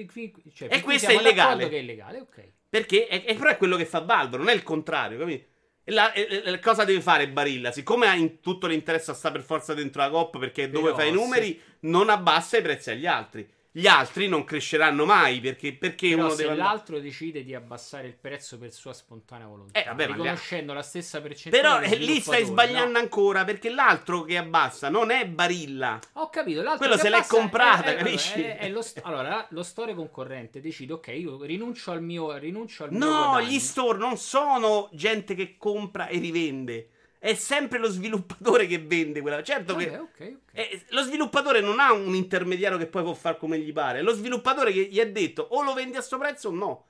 cioè, 0.54 0.70
e 0.72 0.82
questo 0.82 1.12
è 1.12 1.16
illegale. 1.16 1.68
Che 1.68 1.76
è 1.76 1.80
illegale, 1.80 2.22
ok. 2.22 2.52
Perché 2.70 3.08
è, 3.08 3.26
è, 3.26 3.36
però 3.36 3.50
è 3.50 3.58
quello 3.58 3.76
che 3.76 3.86
fa 3.86 4.00
Valve, 4.00 4.38
non 4.38 4.48
è 4.48 4.54
il 4.54 4.64
contrario, 4.64 5.18
capito? 5.18 5.52
La, 5.88 6.14
e, 6.14 6.60
cosa 6.60 6.86
deve 6.86 7.02
fare 7.02 7.28
Barilla? 7.28 7.72
Siccome 7.74 8.08
ha 8.08 8.16
in 8.16 8.40
tutto 8.40 8.68
l'interesse 8.68 9.12
a 9.12 9.14
stare 9.14 9.36
per 9.36 9.44
forza 9.44 9.74
dentro 9.74 10.02
la 10.02 10.10
coppa 10.10 10.40
perché 10.40 10.64
è 10.64 10.70
dove 10.70 10.94
fa 10.94 11.04
i 11.04 11.12
numeri, 11.12 11.48
sì. 11.48 11.62
non 11.82 12.10
abbassa 12.10 12.58
i 12.58 12.62
prezzi 12.62 12.92
agli 12.92 13.06
altri. 13.06 13.46
Gli 13.76 13.88
altri 13.88 14.28
non 14.28 14.44
cresceranno 14.44 15.04
mai 15.04 15.40
perché, 15.40 15.74
perché 15.74 16.10
Però 16.10 16.26
uno 16.26 16.30
se 16.30 16.44
deve. 16.44 16.56
l'altro 16.58 17.00
decide 17.00 17.44
di 17.44 17.56
abbassare 17.56 18.06
il 18.06 18.14
prezzo 18.14 18.60
per 18.60 18.72
sua 18.72 18.94
spontanea 18.94 19.48
volontà, 19.48 19.80
Eh, 19.82 19.86
vabbè, 19.86 20.06
riconoscendo 20.08 20.74
la 20.74 20.84
stessa 20.84 21.20
percentuale 21.22 21.88
Però 21.88 21.98
lì 21.98 22.20
stai 22.20 22.46
sbagliando 22.46 22.92
no? 22.92 23.00
ancora 23.00 23.44
perché 23.44 23.72
l'altro 23.72 24.22
che 24.26 24.38
abbassa 24.38 24.90
non 24.90 25.10
è 25.10 25.26
Barilla. 25.28 25.98
Ho 26.14 26.30
capito, 26.30 26.62
l'altro 26.62 26.86
Quello 26.86 27.02
se 27.02 27.10
l'è 27.10 27.26
comprata, 27.26 27.86
è- 27.86 27.94
è- 27.96 27.98
capisci? 27.98 28.42
è- 28.44 28.70
lo 28.70 28.84
st- 28.84 29.02
allora, 29.04 29.48
lo 29.50 29.64
store 29.64 29.96
concorrente 29.96 30.62
decide, 30.62 30.94
ok, 30.94 31.08
io 31.08 31.42
rinuncio 31.44 31.90
al 31.90 32.04
mio, 32.04 32.38
rinuncio 32.38 32.84
al 32.84 32.92
mio 32.92 33.00
No, 33.00 33.10
guadagno. 33.30 33.48
gli 33.50 33.58
store 33.58 33.98
non 33.98 34.18
sono 34.18 34.88
gente 34.94 35.34
che 35.34 35.56
compra 35.58 36.10
e 36.10 36.20
rivende. 36.20 36.90
È 37.24 37.36
sempre 37.36 37.80
lo 37.80 37.88
sviluppatore 37.88 38.68
che 38.68 38.80
vende 38.80 39.22
quella. 39.22 39.42
Certo 39.42 39.76
Vabbè, 39.76 39.90
che. 39.90 39.98
ok, 39.98 40.20
ok. 40.20 40.36
eh, 40.52 40.86
lo 40.90 41.04
sviluppatore 41.04 41.62
non 41.62 41.80
ha 41.80 41.94
un 41.94 42.14
intermediario 42.16 42.78
che 42.78 42.86
poi 42.86 43.02
può 43.02 43.14
fare 43.14 43.38
come 43.38 43.58
gli 43.60 43.72
pare. 43.72 44.00
È 44.00 44.02
lo 44.02 44.14
sviluppatore 44.14 44.74
che 44.74 44.90
gli 44.92 45.00
ha 45.00 45.10
detto 45.10 45.48
o 45.52 45.64
lo 45.64 45.74
vendi 45.74 45.96
a 45.96 46.02
sto 46.02 46.18
prezzo 46.18 46.50
o 46.50 46.52
no. 46.52 46.86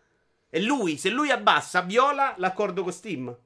E 0.50 0.60
lui, 0.60 0.98
se 0.98 1.12
lui 1.12 1.30
abbassa, 1.30 1.82
viola 1.82 2.34
l'accordo 2.38 2.82
con 2.82 2.92
Steam. 2.92 3.38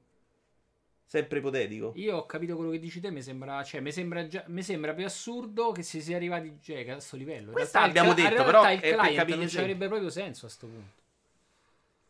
Sempre 1.04 1.40
ipotetico. 1.40 1.92
Io 1.96 2.16
ho 2.16 2.24
capito 2.24 2.56
quello 2.56 2.70
che 2.70 2.78
dici 2.78 3.00
te, 3.00 3.10
mi 3.10 3.20
sembra, 3.20 3.62
cioè, 3.64 3.80
mi 3.80 3.92
sembra, 3.92 4.26
già, 4.26 4.42
mi 4.46 4.62
sembra 4.62 4.94
più 4.94 5.04
assurdo 5.04 5.72
che 5.72 5.82
si 5.82 6.00
sia 6.00 6.16
arrivati 6.16 6.56
cioè, 6.62 6.88
a 6.88 6.92
questo 6.92 7.16
livello. 7.16 7.48
In 7.48 7.52
Questo 7.52 7.76
realtà 7.76 7.84
il 7.84 7.98
abbiamo 7.98 8.14
cla- 8.14 8.28
detto, 8.30 8.44
però 8.44 8.72
il 8.72 8.80
client 8.80 9.34
non 9.34 9.48
ci 9.48 9.58
avrebbe 9.58 9.88
proprio 9.88 10.08
senso 10.08 10.46
a 10.46 10.48
sto 10.48 10.66
punto. 10.66 10.97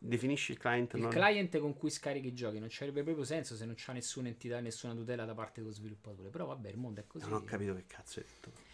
Definisci 0.01 0.51
il 0.53 0.57
client. 0.57 0.93
Il 0.93 1.01
non- 1.01 1.09
client 1.09 1.57
con 1.59 1.75
cui 1.75 1.89
scarichi 1.89 2.27
i 2.27 2.33
giochi 2.33 2.57
non 2.59 2.69
avrebbe 2.73 3.03
proprio 3.03 3.25
senso 3.25 3.55
se 3.55 3.65
non 3.65 3.73
c'ha 3.77 3.91
nessuna 3.91 4.29
entità, 4.29 4.59
nessuna 4.61 4.93
tutela 4.93 5.25
da 5.25 5.33
parte 5.33 5.59
dello 5.59 5.73
sviluppatore. 5.73 6.29
Però 6.29 6.45
vabbè, 6.45 6.69
il 6.69 6.77
mondo 6.77 7.01
è 7.01 7.03
così. 7.05 7.25
Non 7.25 7.41
ho 7.41 7.43
capito 7.43 7.75
che 7.75 7.83
cazzo 7.85 8.19
hai 8.19 8.25
detto. 8.25 8.67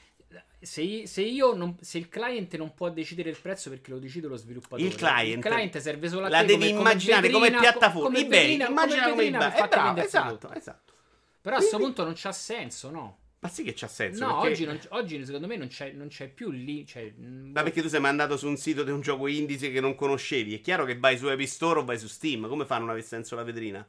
Se, 0.60 1.08
se 1.08 1.22
io 1.22 1.54
non, 1.56 1.78
se 1.82 1.98
il 1.98 2.10
client 2.10 2.56
non 2.58 2.74
può 2.74 2.90
decidere 2.90 3.30
il 3.30 3.38
prezzo 3.40 3.70
perché 3.70 3.90
lo 3.92 4.00
decide 4.00 4.28
lo 4.28 4.36
sviluppatore, 4.36 4.82
Il 4.88 4.96
client. 4.96 5.44
il 5.46 5.52
client 5.52 5.78
serve 5.78 6.10
solo 6.10 6.26
a 6.26 6.30
La 6.30 6.40
te 6.42 6.46
devi 6.48 6.68
come, 6.70 6.80
immaginare 6.80 7.30
come, 7.30 7.50
vetrina, 7.50 7.62
piattaforma. 7.72 8.08
come 8.08 8.20
eBay. 8.20 8.40
vetrina- 8.40 8.68
immagina 8.70 9.10
come 9.10 9.24
eBay. 9.24 9.98
il 9.98 10.00
esatto, 10.04 10.52
esatto. 10.54 10.94
Però 11.42 11.56
a 11.56 11.60
questo 11.60 11.78
punto 11.78 12.04
non 12.04 12.14
c'ha 12.16 12.32
senso, 12.32 12.90
no? 12.90 13.18
Ma 13.46 13.52
sì 13.52 13.64
che 13.64 13.74
c'ha 13.76 13.88
senso. 13.88 14.26
No, 14.26 14.42
perché... 14.42 14.50
oggi, 14.50 14.66
non- 14.66 14.80
oggi 15.00 15.24
secondo 15.24 15.46
me 15.46 15.56
non 15.56 15.68
c'è, 15.68 15.92
non 15.92 16.08
c'è 16.08 16.28
più 16.30 16.50
lì. 16.50 16.84
Cioè, 16.84 17.14
mm, 17.16 17.52
Ma 17.52 17.62
perché 17.62 17.84
tu 17.84 17.88
sei 17.88 18.00
mandato 18.00 18.38
su 18.38 18.48
un 18.48 18.58
sito 18.58 18.84
di 18.84 18.90
un 18.90 19.02
gioco 19.02 19.28
indice 19.28 19.72
che 19.72 19.80
non 19.80 19.94
conoscevi? 19.94 20.56
È 20.56 20.62
chiaro 20.62 20.84
che 20.84 20.98
vai 20.98 21.16
su 21.16 21.28
Epic 21.28 21.48
Store 21.48 21.80
o 21.80 21.86
vai 21.86 22.00
su 22.00 22.08
Steam. 22.08 22.48
Come 22.48 22.66
fa 22.66 22.76
a 22.76 22.80
non 22.80 22.90
aver 22.90 23.04
senso 23.04 23.36
la 23.36 23.44
vetrina? 23.44 23.88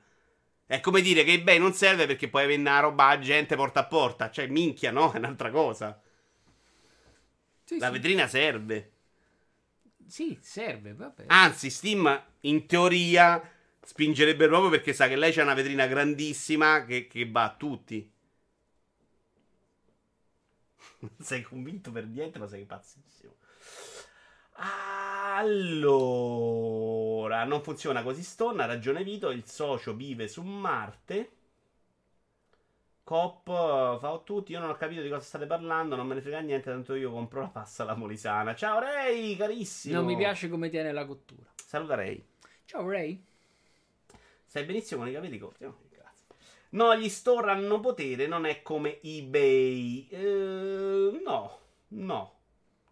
È 0.66 0.80
come 0.80 1.00
dire 1.00 1.24
che 1.24 1.32
eBay 1.32 1.58
non 1.58 1.72
serve 1.72 2.06
perché 2.06 2.28
puoi 2.28 2.46
vendere 2.46 2.74
la 2.74 2.80
roba 2.82 3.06
a 3.08 3.18
gente 3.18 3.56
porta 3.56 3.80
a 3.80 3.86
porta. 3.86 4.30
Cioè, 4.30 4.46
minchia, 4.46 4.90
no? 4.90 5.10
È 5.14 5.16
un'altra 5.16 5.50
cosa. 5.50 5.98
sì, 7.64 7.78
La 7.78 7.86
sì. 7.86 7.92
vetrina 7.92 8.26
serve. 8.28 8.90
Sì, 10.06 10.36
serve, 10.42 10.92
vabbè. 10.92 11.24
Anzi, 11.28 11.70
Steam 11.70 12.24
in 12.40 12.66
teoria 12.66 13.42
spingerebbe 13.80 14.48
proprio 14.48 14.68
perché 14.68 14.92
sa 14.92 15.08
che 15.08 15.16
lei 15.16 15.32
c'ha 15.32 15.42
una 15.42 15.54
vetrina 15.54 15.86
grandissima 15.86 16.84
che, 16.84 17.06
che 17.06 17.26
va 17.30 17.44
a 17.44 17.54
tutti. 17.56 18.12
Non 20.98 21.10
sei 21.20 21.42
convinto 21.42 21.90
per 21.90 22.06
niente, 22.06 22.38
ma 22.38 22.46
sei 22.46 22.64
pazzissimo. 22.64 23.34
Allora, 25.38 25.44
non 27.44 27.62
funziona 27.62 28.02
così 28.02 28.22
Stone, 28.22 28.62
ha 28.62 28.66
ragione 28.66 29.04
Vito, 29.04 29.30
il 29.30 29.44
socio 29.46 29.94
vive 29.94 30.28
su 30.28 30.42
Marte. 30.42 31.30
Cop 33.04 34.00
fa 34.00 34.20
tutti, 34.24 34.52
io 34.52 34.58
non 34.58 34.70
ho 34.70 34.74
capito 34.74 35.00
di 35.02 35.08
cosa 35.08 35.22
state 35.22 35.46
parlando, 35.46 35.94
non 35.94 36.06
me 36.08 36.14
ne 36.14 36.22
frega 36.22 36.40
niente, 36.40 36.70
tanto 36.70 36.94
io 36.96 37.12
compro 37.12 37.40
la 37.42 37.48
pasta 37.48 37.82
alla 37.84 37.94
molisana. 37.94 38.54
Ciao 38.54 38.80
Ray, 38.80 39.36
carissimo. 39.36 39.94
non 39.96 40.06
mi 40.06 40.16
piace 40.16 40.48
come 40.48 40.70
tiene 40.70 40.90
la 40.90 41.04
cottura. 41.04 41.46
Saluta 41.54 41.94
Ray. 41.94 42.24
Ciao 42.64 42.88
Ray. 42.88 43.22
Stai 44.44 44.64
benissimo 44.64 45.02
con 45.02 45.10
i 45.10 45.12
capelli 45.12 45.38
corti? 45.38 45.64
No. 45.64 45.85
No, 46.76 46.94
gli 46.94 47.08
store 47.08 47.50
hanno 47.50 47.80
potere, 47.80 48.26
non 48.26 48.44
è 48.44 48.60
come 48.60 49.00
eBay. 49.00 50.06
Eh, 50.10 51.20
no, 51.24 51.58
no. 51.88 52.32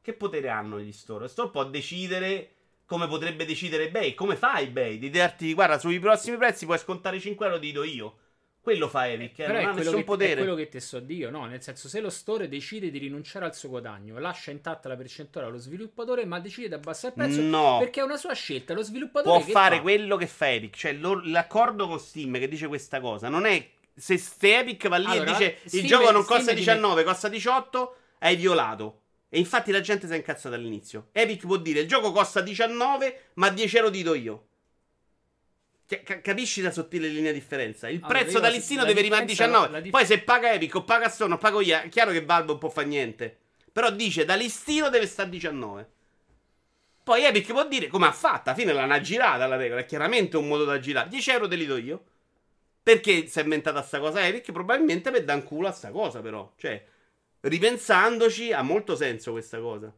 Che 0.00 0.12
potere 0.14 0.48
hanno 0.48 0.80
gli 0.80 0.90
store? 0.90 1.20
Lo 1.24 1.28
store 1.28 1.50
può 1.50 1.64
decidere 1.64 2.50
come 2.86 3.06
potrebbe 3.06 3.44
decidere 3.44 3.88
eBay. 3.88 4.14
Come 4.14 4.36
fa 4.36 4.58
eBay? 4.58 4.98
Di 4.98 5.10
dirti, 5.10 5.52
guarda, 5.52 5.78
sui 5.78 5.98
prossimi 5.98 6.38
prezzi 6.38 6.64
puoi 6.64 6.78
scontare 6.78 7.20
5 7.20 7.44
euro, 7.46 7.58
ti 7.58 7.72
do 7.72 7.82
io. 7.84 8.16
Quello 8.64 8.88
fa 8.88 9.06
Eric, 9.06 9.40
eh, 9.40 9.46
non 9.46 9.56
è 9.56 9.64
ha 9.64 9.72
nessun 9.72 9.96
che, 9.96 10.04
potere. 10.04 10.32
è 10.32 10.36
quello 10.36 10.54
che 10.54 10.70
te 10.70 10.80
so 10.80 10.98
Dio, 10.98 11.28
no? 11.28 11.44
Nel 11.44 11.60
senso, 11.62 11.86
se 11.86 12.00
lo 12.00 12.08
store 12.08 12.48
decide 12.48 12.90
di 12.90 12.96
rinunciare 12.96 13.44
al 13.44 13.54
suo 13.54 13.68
guadagno, 13.68 14.18
lascia 14.18 14.50
intatta 14.52 14.88
la 14.88 14.96
percentuale 14.96 15.48
allo 15.48 15.58
sviluppatore, 15.58 16.24
ma 16.24 16.40
decide 16.40 16.68
di 16.68 16.74
abbassare 16.74 17.12
il 17.14 17.22
prezzo 17.22 17.42
No. 17.42 17.76
perché 17.78 18.00
è 18.00 18.02
una 18.04 18.16
sua 18.16 18.32
scelta. 18.32 18.72
Lo 18.72 18.82
sviluppatore 18.82 19.42
può 19.42 19.52
fare 19.52 19.76
fa? 19.76 19.82
quello 19.82 20.16
che 20.16 20.26
fa 20.26 20.50
Epic. 20.50 20.76
Cioè, 20.76 20.94
lo- 20.94 21.20
l'accordo 21.26 21.86
con 21.86 21.98
Steam 21.98 22.38
che 22.38 22.48
dice 22.48 22.66
questa 22.66 23.00
cosa 23.00 23.28
non 23.28 23.44
è. 23.44 23.70
Se, 23.96 24.18
se 24.18 24.58
Epic 24.58 24.88
va 24.88 24.96
lì 24.96 25.06
Allora, 25.06 25.30
e 25.30 25.32
dice 25.32 25.58
Steam- 25.64 25.84
il 25.84 25.88
gioco 25.90 26.10
non 26.10 26.22
Steam 26.24 26.38
costa 26.38 26.52
dice- 26.52 26.72
19, 26.72 27.04
costa 27.04 27.28
18, 27.28 27.96
hai 28.18 28.36
violato. 28.36 29.00
E 29.28 29.38
infatti 29.38 29.70
la 29.72 29.80
gente 29.80 30.06
si 30.06 30.12
è 30.12 30.16
incazzata 30.16 30.54
all'inizio. 30.54 31.08
Epic 31.12 31.46
può 31.46 31.56
dire 31.56 31.80
il 31.80 31.88
gioco 31.88 32.12
costa 32.12 32.40
19, 32.40 33.20
ma 33.34 33.50
10 33.50 33.76
euro 33.76 33.90
ti 33.90 34.02
do 34.02 34.14
io. 34.14 34.46
Cioè, 35.86 36.02
ca- 36.02 36.20
capisci 36.20 36.62
la 36.62 36.70
sottile 36.70 37.08
linea 37.08 37.30
di 37.32 37.38
differenza? 37.38 37.88
Il 37.88 38.00
Allora, 38.02 38.20
prezzo 38.20 38.38
da 38.40 38.48
listino 38.48 38.84
deve 38.84 39.02
rimanere 39.02 39.26
differenza- 39.26 39.58
19. 39.58 39.72
la 39.78 39.80
dif- 39.82 39.94
Poi 39.94 40.06
se 40.06 40.18
paga 40.20 40.52
Epic 40.52 40.74
o 40.76 40.82
paga 40.84 41.08
Stone 41.08 41.34
o 41.34 41.38
pago 41.38 41.60
io, 41.60 41.76
è 41.78 41.88
chiaro 41.88 42.10
che 42.12 42.24
Valve 42.24 42.46
non 42.46 42.58
può 42.58 42.70
fare 42.70 42.86
niente. 42.86 43.38
Però 43.72 43.90
dice 43.90 44.24
da 44.24 44.34
listino 44.34 44.88
deve 44.88 45.06
stare 45.06 45.28
19. 45.28 45.88
Poi 47.02 47.24
Epic 47.24 47.48
può 47.52 47.66
dire 47.66 47.88
come 47.88 48.06
ha 48.06 48.12
fatto. 48.12 48.48
Alla 48.50 48.58
fine 48.58 48.72
l'hanno 48.72 48.98
girata 49.00 49.46
la 49.46 49.56
regola. 49.56 49.80
È 49.80 49.84
chiaramente 49.84 50.36
un 50.38 50.48
modo 50.48 50.64
da 50.64 50.78
girare. 50.78 51.08
10 51.08 51.30
euro 51.30 51.48
te 51.48 51.56
li 51.56 51.66
do 51.66 51.76
io. 51.76 52.04
Perché 52.84 53.28
si 53.28 53.38
è 53.38 53.42
inventata 53.42 53.80
sta 53.80 53.98
cosa 53.98 54.26
Epic? 54.26 54.52
Probabilmente 54.52 55.10
per 55.10 55.24
dar 55.24 55.36
un 55.36 55.44
culo 55.44 55.68
a 55.68 55.72
sta 55.72 55.90
cosa, 55.90 56.20
però. 56.20 56.52
Cioè, 56.54 56.84
ripensandoci, 57.40 58.52
ha 58.52 58.60
molto 58.60 58.94
senso 58.94 59.32
questa 59.32 59.58
cosa. 59.58 59.90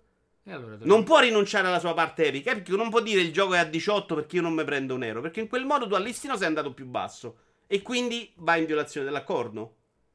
E 0.44 0.52
allora 0.52 0.78
Non 0.82 1.02
può 1.02 1.18
rinunciare 1.18 1.66
alla 1.66 1.80
sua 1.80 1.94
parte 1.94 2.26
Epic. 2.26 2.46
Epic 2.46 2.68
non 2.76 2.88
può 2.88 3.00
dire 3.00 3.22
il 3.22 3.32
gioco 3.32 3.54
è 3.54 3.58
a 3.58 3.64
18 3.64 4.14
perché 4.14 4.36
io 4.36 4.42
non 4.42 4.54
mi 4.54 4.62
prendo 4.62 4.94
un 4.94 5.02
euro. 5.02 5.20
Perché 5.20 5.40
in 5.40 5.48
quel 5.48 5.64
modo 5.64 5.88
tu 5.88 5.94
al 5.94 6.04
listino 6.04 6.36
sei 6.36 6.46
andato 6.46 6.72
più 6.72 6.86
basso. 6.86 7.38
E 7.66 7.82
quindi 7.82 8.32
vai 8.36 8.60
in 8.60 8.66
violazione 8.66 9.04
dell'accordo. 9.04 9.74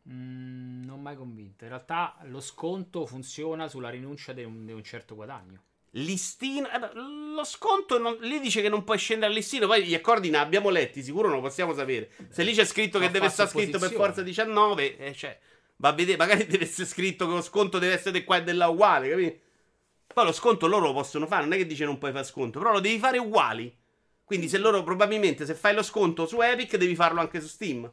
Mm, 0.10 0.86
non 0.86 1.02
mai 1.02 1.18
convinto. 1.18 1.66
In 1.66 1.72
realtà 1.72 2.16
lo 2.24 2.40
sconto 2.40 3.06
funziona 3.06 3.68
sulla 3.68 3.90
rinuncia 3.90 4.32
di 4.32 4.46
un, 4.46 4.66
di 4.66 4.72
un 4.72 4.84
certo 4.84 5.14
guadagno. 5.16 5.64
Listino. 5.95 6.69
eh 6.69 6.80
lo 6.93 7.43
sconto 7.43 7.97
non- 7.97 8.17
lì 8.21 8.39
dice 8.39 8.62
che 8.62 8.69
non 8.69 8.84
puoi 8.84 8.97
scendere 8.97 9.32
al 9.32 9.38
listino. 9.38 9.67
Poi 9.67 9.84
gli 9.84 9.93
accordi 9.93 10.30
ne 10.30 10.38
abbiamo 10.38 10.69
letti, 10.69 11.04
sicuro 11.04 11.30
non 11.30 11.41
possiamo 11.41 11.73
sapere. 11.73 12.10
Se 12.30 12.43
lì 12.43 12.54
c'è 12.54 12.65
scritto 12.65 12.99
che 12.99 13.10
deve 13.12 13.30
stare 13.30 13.49
scritto 13.49 13.80
per 13.80 13.91
forza 13.91 14.21
19, 14.21 14.97
eh, 14.97 15.13
cioè, 15.13 15.38
va 15.77 15.89
a 15.89 15.93
vedere. 15.93 16.17
Magari 16.17 16.45
deve 16.47 16.63
essere 16.63 16.88
scritto 16.88 17.27
che 17.27 17.34
lo 17.34 17.41
sconto 17.41 17.80
deve 17.80 17.93
essere 17.93 18.23
qua 18.23 18.38
e 18.38 18.43
della 18.43 18.67
uguale, 18.67 19.10
capito? 19.10 19.39
Poi 20.13 20.25
lo 20.25 20.32
sconto 20.34 20.67
loro 20.67 20.88
lo 20.88 20.93
possono 20.93 21.25
fare, 21.27 21.43
non 21.43 21.54
è 21.54 21.58
che 21.58 21.65
dice 21.65 21.86
non 21.86 21.97
puoi 21.97 22.12
fare 22.12 22.25
sconto, 22.25 22.60
però 22.60 22.71
lo 22.73 22.80
devi 22.82 22.99
fare 22.99 23.17
uguali. 23.17 23.73
Quindi 24.23 24.47
se 24.49 24.58
loro 24.60 24.84
probabilmente 24.84 25.45
se 25.45 25.56
fai 25.56 25.73
lo 25.73 25.84
sconto 25.84 26.25
su 26.25 26.41
Epic 26.41 26.75
devi 26.77 26.95
farlo 26.95 27.19
anche 27.21 27.41
su 27.41 27.47
Steam. 27.47 27.89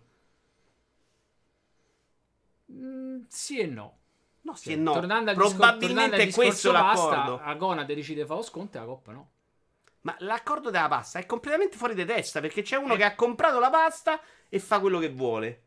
Mm, 2.71 3.23
sì 3.29 3.59
e 3.61 3.67
no. 3.67 3.99
No, 4.49 4.55
sì 4.55 4.65
Cioè, 4.71 4.73
e 4.73 4.77
no. 4.77 4.93
Tornando 4.95 5.31
al 5.31 5.37
discor- 5.37 5.57
Probabilmente 5.57 6.17
è 6.17 6.31
questo 6.33 6.73
pasta, 6.73 7.11
l'accordo. 7.11 7.41
Agona 7.45 7.85
decide 7.85 8.25
fa 8.25 8.35
lo 8.35 8.43
sconto 8.43 8.79
e 8.79 8.81
la 8.81 8.87
coppa 8.87 9.13
no. 9.13 9.31
Ma 10.03 10.17
l'accordo 10.21 10.71
della 10.71 10.89
pasta 10.89 11.19
è 11.19 11.27
completamente 11.27 11.77
fuori 11.77 11.95
di 11.95 12.05
testa 12.07 12.41
perché 12.41 12.63
c'è 12.63 12.77
uno 12.77 12.95
Eh. 12.95 12.97
che 12.97 13.05
ha 13.05 13.15
comprato 13.15 13.59
la 13.59 13.69
pasta 13.69 14.19
e 14.49 14.59
fa 14.59 14.81
quello 14.81 14.99
che 14.99 15.11
vuole. 15.11 15.63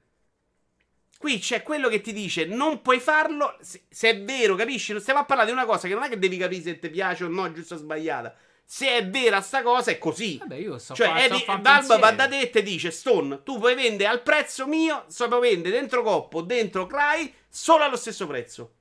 Qui 1.20 1.38
c'è 1.38 1.62
quello 1.62 1.88
che 1.90 2.02
ti 2.02 2.12
dice 2.14 2.46
non 2.46 2.82
puoi 2.82 3.00
farlo 3.00 3.56
se, 3.62 3.84
se 3.88 4.10
è 4.10 4.24
vero, 4.24 4.56
capisci? 4.56 4.92
Non 4.94 5.02
stiamo 5.02 5.20
a 5.20 5.26
parlare 5.26 5.50
di 5.50 5.54
una 5.54 5.66
cosa 5.66 5.88
che 5.88 5.94
non 5.94 6.02
è 6.04 6.10
che 6.10 6.18
devi 6.18 6.38
capire 6.38 6.62
se 6.64 6.80
ti 6.80 6.90
piace 6.90 7.26
o 7.26 7.28
no, 7.28 7.52
giusto 7.52 7.76
o 7.76 7.78
sbagliata. 7.78 8.34
Se 8.74 8.88
è 8.88 9.06
vera 9.06 9.42
sta 9.42 9.64
cosa 9.64 9.92
è 9.92 9.98
così. 9.98 10.38
Vabbè, 10.38 10.56
io 10.56 10.78
sto 10.78 10.94
Cioè, 10.94 11.08
fa- 11.08 11.18
sto 11.18 11.26
Eddie- 11.26 11.42
a 11.42 11.46
fa 11.46 11.54
un 11.56 11.62
Valve 11.62 11.88
va 11.88 11.98
pensiero. 11.98 12.16
da 12.16 12.28
te 12.30 12.40
e 12.40 12.50
ti 12.52 12.64
dice: 12.64 12.90
Stone, 12.92 13.44
tu 13.44 13.60
puoi 13.60 13.76
vendere 13.76 14.10
al 14.10 14.22
prezzo 14.22 14.66
mio, 14.66 15.04
so 15.10 15.28
puoi 15.28 15.42
vendere 15.42 15.78
dentro 15.78 16.02
Coppo, 16.04 16.40
dentro 16.42 16.88
Cry, 16.88 17.34
solo 17.50 17.84
allo 17.84 17.98
stesso 17.98 18.26
prezzo. 18.28 18.72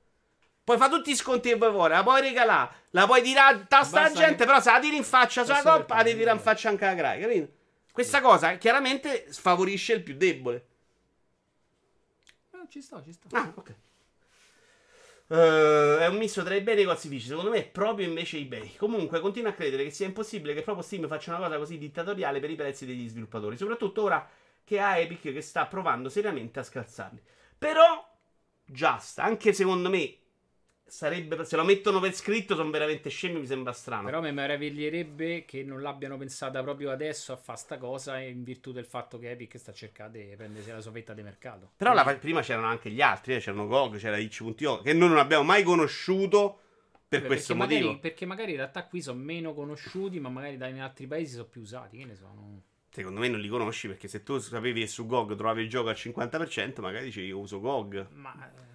Puoi 0.63 0.77
fare 0.77 0.89
tutti 0.91 1.11
i 1.11 1.15
sconti 1.17 1.49
che 1.49 1.55
vuoi 1.57 1.73
fare, 1.75 1.93
la 1.95 2.03
puoi 2.03 2.21
regalare, 2.21 2.73
la 2.91 3.05
puoi 3.05 3.21
tirare 3.21 3.65
tasta 3.67 3.97
alla 3.99 4.07
Basta 4.07 4.19
gente, 4.21 4.37
che- 4.37 4.45
però 4.45 4.61
se 4.61 4.71
la 4.71 4.79
tiri 4.79 4.95
in 4.95 5.03
faccia 5.03 5.43
sulla 5.43 5.61
Coppa, 5.61 5.95
la 5.97 6.03
tirare 6.03 6.37
in 6.37 6.39
faccia 6.41 6.69
anche 6.69 6.85
alla 6.85 6.95
Cry, 6.95 7.19
capito? 7.21 7.51
Questa 7.91 8.21
cosa 8.21 8.55
chiaramente 8.55 9.25
sfavorisce 9.29 9.91
il 9.91 10.03
più 10.03 10.15
debole. 10.15 10.65
No, 12.51 12.65
ci 12.69 12.81
sto, 12.81 13.03
ci 13.03 13.11
sto. 13.11 13.27
Ah, 13.31 13.51
ok. 13.53 13.73
Eh, 15.33 15.97
è 15.99 16.07
un 16.07 16.17
misto 16.17 16.43
tra 16.43 16.53
eBay 16.55 16.73
e 16.73 16.77
negozi 16.79 17.07
fisici. 17.07 17.29
Secondo 17.29 17.51
me 17.51 17.59
è 17.59 17.67
proprio 17.67 18.05
invece 18.05 18.37
eBay. 18.37 18.75
Comunque, 18.75 19.21
continuo 19.21 19.49
a 19.49 19.53
credere 19.53 19.85
che 19.85 19.89
sia 19.89 20.05
impossibile 20.05 20.53
che 20.53 20.61
proprio 20.61 20.83
Steam 20.83 21.07
faccia 21.07 21.31
una 21.31 21.39
cosa 21.45 21.57
così 21.57 21.77
dittatoriale 21.77 22.41
per 22.41 22.49
i 22.49 22.55
prezzi 22.55 22.85
degli 22.85 23.07
sviluppatori. 23.07 23.55
Soprattutto 23.55 24.03
ora 24.03 24.27
che 24.65 24.79
ha 24.79 24.97
Epic 24.97 25.31
che 25.31 25.41
sta 25.41 25.67
provando 25.67 26.09
seriamente 26.09 26.59
a 26.59 26.63
scalzarli. 26.63 27.21
Però, 27.57 28.05
Just, 28.65 29.19
anche 29.19 29.53
secondo 29.53 29.89
me, 29.89 30.17
sarebbe, 30.91 31.45
se 31.45 31.55
lo 31.55 31.63
mettono 31.63 32.01
per 32.01 32.13
scritto 32.13 32.53
sono 32.53 32.69
veramente 32.69 33.09
scemi, 33.09 33.39
mi 33.39 33.45
sembra 33.45 33.71
strano. 33.71 34.03
Però 34.03 34.19
mi 34.19 34.33
meraviglierebbe 34.33 35.45
che 35.45 35.63
non 35.63 35.81
l'abbiano 35.81 36.17
pensata 36.17 36.61
proprio 36.61 36.91
adesso 36.91 37.31
a 37.31 37.37
fare 37.37 37.57
sta 37.57 37.77
cosa 37.77 38.19
in 38.19 38.43
virtù 38.43 38.73
del 38.73 38.85
fatto 38.85 39.17
che 39.17 39.31
Epic 39.31 39.57
sta 39.57 39.71
cercando 39.71 40.17
di 40.17 40.33
prendersi 40.35 40.69
la 40.69 40.81
sua 40.81 40.91
fetta 40.91 41.13
di 41.13 41.23
mercato. 41.23 41.71
Però 41.77 41.93
la, 41.93 42.03
prima 42.19 42.41
c'erano 42.41 42.67
anche 42.67 42.89
gli 42.89 42.99
altri, 42.99 43.35
eh, 43.35 43.39
c'erano 43.39 43.67
GOG, 43.67 43.97
c'era 43.97 44.17
itch.io, 44.17 44.81
che 44.81 44.91
noi 44.91 45.07
non 45.07 45.17
abbiamo 45.17 45.43
mai 45.43 45.63
conosciuto 45.63 46.59
per 47.07 47.23
questo 47.25 47.55
perché 47.55 47.73
motivo. 47.73 47.87
Magari, 47.87 47.99
perché 48.01 48.25
magari 48.25 48.51
in 48.51 48.57
realtà 48.57 48.85
qui 48.85 49.01
sono 49.01 49.19
meno 49.19 49.53
conosciuti, 49.53 50.19
ma 50.19 50.27
magari 50.27 50.55
in 50.55 50.81
altri 50.81 51.07
paesi 51.07 51.35
sono 51.35 51.45
più 51.45 51.61
usati, 51.61 51.97
che 51.99 52.05
ne 52.05 52.15
so. 52.15 52.25
non- 52.35 52.61
Secondo 52.93 53.21
me 53.21 53.29
non 53.29 53.39
li 53.39 53.47
conosci 53.47 53.87
perché 53.87 54.09
se 54.09 54.23
tu 54.23 54.37
sapevi 54.39 54.81
che 54.81 54.87
su 54.87 55.05
GOG 55.05 55.35
trovavi 55.35 55.61
il 55.61 55.69
gioco 55.69 55.87
al 55.87 55.95
50%, 55.95 56.81
magari 56.81 57.05
dicevi 57.05 57.27
io 57.27 57.39
uso 57.39 57.61
GOG. 57.61 58.07
Ma 58.11 58.35
eh. 58.45 58.70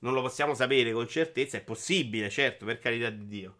Non 0.00 0.14
lo 0.14 0.22
possiamo 0.22 0.54
sapere 0.54 0.92
con 0.92 1.06
certezza, 1.08 1.58
è 1.58 1.62
possibile, 1.62 2.30
certo, 2.30 2.64
per 2.64 2.78
carità 2.78 3.10
di 3.10 3.26
Dio. 3.26 3.56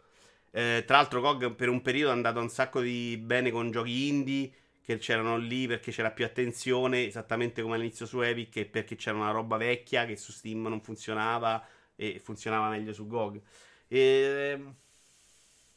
Eh, 0.51 0.83
tra 0.85 0.97
l'altro 0.97 1.21
GOG 1.21 1.53
per 1.55 1.69
un 1.69 1.81
periodo 1.81 2.09
è 2.11 2.13
andato 2.13 2.39
un 2.39 2.49
sacco 2.49 2.81
di 2.81 3.17
bene 3.17 3.51
con 3.51 3.71
giochi 3.71 4.07
indie 4.09 4.51
che 4.83 4.97
c'erano 4.97 5.37
lì 5.37 5.67
perché 5.67 5.91
c'era 5.91 6.11
più 6.11 6.25
attenzione, 6.25 7.05
esattamente 7.05 7.61
come 7.61 7.75
all'inizio 7.75 8.05
su 8.05 8.19
Epic, 8.21 8.57
e 8.57 8.65
perché 8.65 8.95
c'era 8.95 9.17
una 9.17 9.31
roba 9.31 9.57
vecchia 9.57 10.05
che 10.05 10.17
su 10.17 10.31
Steam 10.31 10.67
non 10.67 10.81
funzionava 10.81 11.63
e 11.95 12.19
funzionava 12.19 12.69
meglio 12.69 12.93
su 12.93 13.07
GOG. 13.07 13.41
E... 13.87 14.59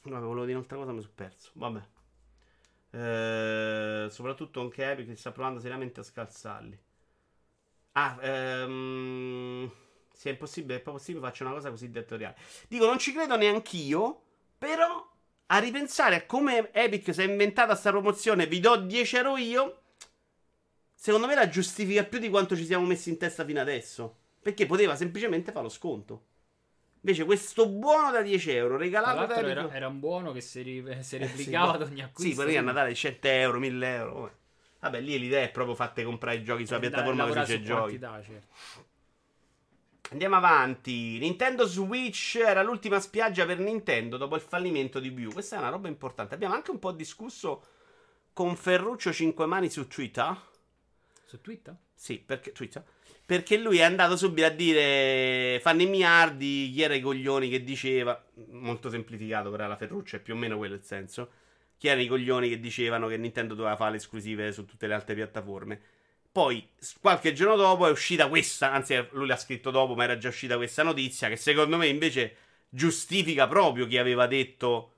Vabbè, 0.02 0.20
volevo 0.20 0.44
dire 0.44 0.56
un'altra 0.56 0.76
cosa, 0.76 0.92
mi 0.92 1.00
sono 1.00 1.12
perso. 1.14 1.50
Vabbè. 1.54 1.82
Eh, 2.90 4.06
soprattutto 4.10 4.60
anche 4.60 4.90
Epic 4.90 5.06
che 5.08 5.16
sta 5.16 5.32
provando 5.32 5.60
seriamente 5.60 6.00
a 6.00 6.02
scalzarli. 6.02 6.78
Ah, 7.92 8.18
ehm, 8.20 9.70
se 10.24 10.30
è 10.30 10.32
impossibile, 10.32 10.78
è 10.78 10.80
possibile, 10.80 11.22
faccio 11.26 11.44
una 11.44 11.52
cosa 11.52 11.68
così 11.68 11.90
dettoriale. 11.90 12.36
Dico, 12.66 12.86
non 12.86 12.98
ci 12.98 13.12
credo 13.12 13.36
neanch'io, 13.36 14.22
però 14.56 15.06
a 15.46 15.58
ripensare 15.58 16.16
a 16.16 16.24
come 16.24 16.72
Epic 16.72 17.12
si 17.12 17.20
è 17.20 17.24
inventata 17.24 17.74
sta 17.74 17.90
promozione, 17.90 18.46
vi 18.46 18.58
do 18.58 18.76
10 18.76 19.16
euro 19.16 19.36
io, 19.36 19.80
secondo 20.94 21.26
me 21.26 21.34
la 21.34 21.48
giustifica 21.48 22.04
più 22.04 22.18
di 22.18 22.30
quanto 22.30 22.56
ci 22.56 22.64
siamo 22.64 22.86
messi 22.86 23.10
in 23.10 23.18
testa 23.18 23.44
fino 23.44 23.60
adesso. 23.60 24.16
Perché 24.40 24.64
poteva 24.66 24.96
semplicemente 24.96 25.52
fare 25.52 25.64
lo 25.64 25.70
sconto. 25.70 26.24
Invece 27.00 27.24
questo 27.26 27.68
buono 27.68 28.10
da 28.10 28.22
10 28.22 28.50
euro 28.50 28.78
regalato 28.78 29.26
da 29.26 29.34
Epic... 29.34 29.50
era, 29.50 29.74
era 29.74 29.88
un 29.88 30.00
buono 30.00 30.32
che 30.32 30.40
si, 30.40 30.62
ri- 30.62 30.84
si 31.02 31.16
Eh, 31.16 31.18
replicava 31.18 31.72
sì, 31.72 31.76
ad 31.76 31.82
ogni 31.82 32.02
acquisto. 32.02 32.40
Sì, 32.40 32.46
poi 32.46 32.56
a 32.56 32.62
Natale 32.62 32.94
100 32.94 33.26
euro, 33.28 33.58
1000 33.58 33.94
euro. 33.94 34.32
vabbè. 34.80 35.00
Lì 35.00 35.18
l'idea 35.18 35.42
è 35.42 35.50
proprio 35.50 35.74
fatte 35.74 36.02
comprare 36.02 36.36
i 36.38 36.44
giochi 36.44 36.64
sulla 36.64 36.78
Da- 36.78 36.88
piattaforma 36.88 37.26
così 37.26 37.40
c'è 37.44 37.60
giochi. 37.62 37.98
certo. 37.98 38.92
Andiamo 40.10 40.36
avanti. 40.36 41.18
Nintendo 41.18 41.66
Switch 41.66 42.36
era 42.36 42.62
l'ultima 42.62 43.00
spiaggia 43.00 43.46
per 43.46 43.58
Nintendo 43.58 44.16
dopo 44.16 44.36
il 44.36 44.42
fallimento 44.42 45.00
di 45.00 45.08
Wii 45.08 45.26
U. 45.26 45.32
Questa 45.32 45.56
è 45.56 45.58
una 45.58 45.70
roba 45.70 45.88
importante. 45.88 46.34
Abbiamo 46.34 46.54
anche 46.54 46.70
un 46.70 46.78
po' 46.78 46.92
discusso 46.92 47.64
con 48.32 48.54
Ferruccio 48.56 49.12
Cinquemani 49.12 49.70
su 49.70 49.86
Twitter. 49.86 50.36
Su 51.24 51.40
Twitter? 51.40 51.76
Sì, 51.94 52.18
perché, 52.18 52.52
Twitter. 52.52 52.84
Perché 53.26 53.56
lui 53.56 53.78
è 53.78 53.82
andato 53.82 54.16
subito 54.16 54.46
a 54.46 54.50
dire 54.50 55.58
fanno 55.62 55.82
i 55.82 55.86
miliardi, 55.86 56.70
chi 56.72 56.82
era 56.82 56.94
i 56.94 57.00
coglioni 57.00 57.48
che 57.48 57.64
diceva, 57.64 58.22
molto 58.50 58.90
semplificato 58.90 59.50
però 59.50 59.66
la 59.66 59.76
Ferruccio 59.76 60.16
è 60.16 60.20
più 60.20 60.34
o 60.34 60.36
meno 60.36 60.58
quello 60.58 60.74
il 60.74 60.84
senso, 60.84 61.30
chi 61.78 61.86
erano 61.86 62.02
i 62.02 62.06
coglioni 62.06 62.50
che 62.50 62.60
dicevano 62.60 63.08
che 63.08 63.16
Nintendo 63.16 63.54
doveva 63.54 63.76
fare 63.76 63.92
le 63.92 63.96
esclusive 63.96 64.52
su 64.52 64.66
tutte 64.66 64.86
le 64.86 64.92
altre 64.92 65.14
piattaforme. 65.14 65.80
Poi, 66.34 66.68
qualche 67.00 67.32
giorno 67.32 67.54
dopo 67.54 67.86
è 67.86 67.92
uscita 67.92 68.26
questa, 68.26 68.72
anzi 68.72 69.06
lui 69.12 69.28
l'ha 69.28 69.36
scritto 69.36 69.70
dopo, 69.70 69.94
ma 69.94 70.02
era 70.02 70.18
già 70.18 70.30
uscita 70.30 70.56
questa 70.56 70.82
notizia, 70.82 71.28
che 71.28 71.36
secondo 71.36 71.76
me 71.76 71.86
invece 71.86 72.36
giustifica 72.68 73.46
proprio 73.46 73.86
chi 73.86 73.98
aveva 73.98 74.26
detto 74.26 74.90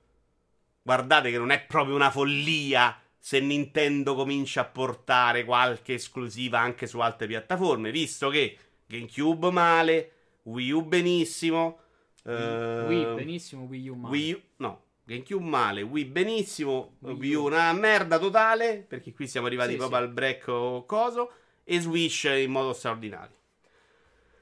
guardate 0.81 1.29
che 1.29 1.37
non 1.37 1.51
è 1.51 1.61
proprio 1.61 1.93
una 1.93 2.09
follia 2.09 2.99
se 3.19 3.39
Nintendo 3.39 4.15
comincia 4.15 4.61
a 4.61 4.65
portare 4.65 5.45
qualche 5.45 5.93
esclusiva 5.93 6.59
anche 6.59 6.87
su 6.87 7.01
altre 7.01 7.27
piattaforme, 7.27 7.91
visto 7.91 8.29
che 8.29 8.57
GameCube 8.87 9.51
male, 9.51 10.11
Wii 10.41 10.71
U 10.71 10.81
benissimo, 10.85 11.81
eh, 12.23 12.83
Wii 12.87 13.13
benissimo, 13.13 13.65
Wii 13.65 13.89
U 13.89 13.93
male. 13.93 14.15
Wii 14.15 14.31
U, 14.31 14.41
no, 14.55 14.81
GameCube 15.07 15.45
male, 15.45 15.83
Wii 15.83 16.03
benissimo, 16.03 16.95
Wii 16.99 17.33
U 17.35 17.45
una 17.45 17.71
merda 17.71 18.19
totale, 18.19 18.83
perché 18.85 19.13
qui 19.13 19.25
siamo 19.25 19.47
arrivati 19.47 19.71
Sì, 19.71 19.77
proprio 19.77 19.99
sì. 19.99 20.03
al 20.03 20.11
break 20.11 20.85
coso, 20.85 21.31
e 21.63 21.79
Switch 21.79 22.25
in 22.25 22.51
modo 22.51 22.73
straordinario. 22.73 23.35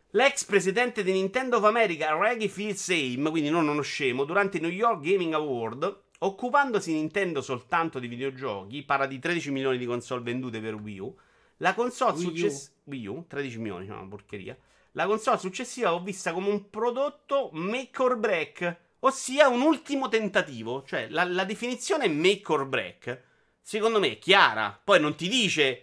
L'ex 0.09 0.43
presidente 0.43 1.03
di 1.03 1.11
Nintendo 1.11 1.57
of 1.57 1.65
America, 1.65 2.17
Reggie 2.17 2.47
Fils-Aim, 2.47 3.29
quindi 3.29 3.51
non 3.51 3.67
uno 3.67 3.83
scemo, 3.83 4.23
durante 4.23 4.57
i 4.57 4.59
New 4.59 4.71
York 4.71 5.03
Gaming 5.03 5.35
Award, 5.35 6.01
occupandosi 6.17 6.93
Nintendo 6.93 7.43
soltanto 7.43 7.99
di 7.99 8.07
videogiochi, 8.07 8.81
parla 8.81 9.05
di 9.05 9.19
13 9.19 9.51
milioni 9.51 9.77
di 9.77 9.85
console 9.85 10.23
vendute 10.23 10.59
per 10.61 10.73
Wii 10.73 10.97
U, 10.97 11.15
la 11.57 11.75
console 11.75 12.17
successiva... 12.17 12.73
Wii 12.85 13.05
U, 13.05 13.25
13 13.27 13.59
milioni, 13.59 13.87
una 13.87 14.07
porcheria. 14.07 14.57
La 14.93 15.05
console 15.05 15.37
successiva 15.37 15.91
l'ho 15.91 16.01
vista 16.01 16.33
come 16.33 16.49
un 16.49 16.71
prodotto 16.71 17.51
make 17.53 18.01
or 18.01 18.17
break, 18.17 18.83
ossia 19.07 19.47
un 19.47 19.61
ultimo 19.61 20.09
tentativo. 20.09 20.83
Cioè, 20.85 21.07
la, 21.09 21.23
la 21.23 21.43
definizione 21.45 22.07
make 22.07 22.51
or 22.51 22.65
break, 22.67 23.21
secondo 23.61 23.99
me, 23.99 24.11
è 24.11 24.19
chiara. 24.19 24.79
Poi 24.83 24.99
non 24.99 25.15
ti 25.15 25.27
dice 25.27 25.81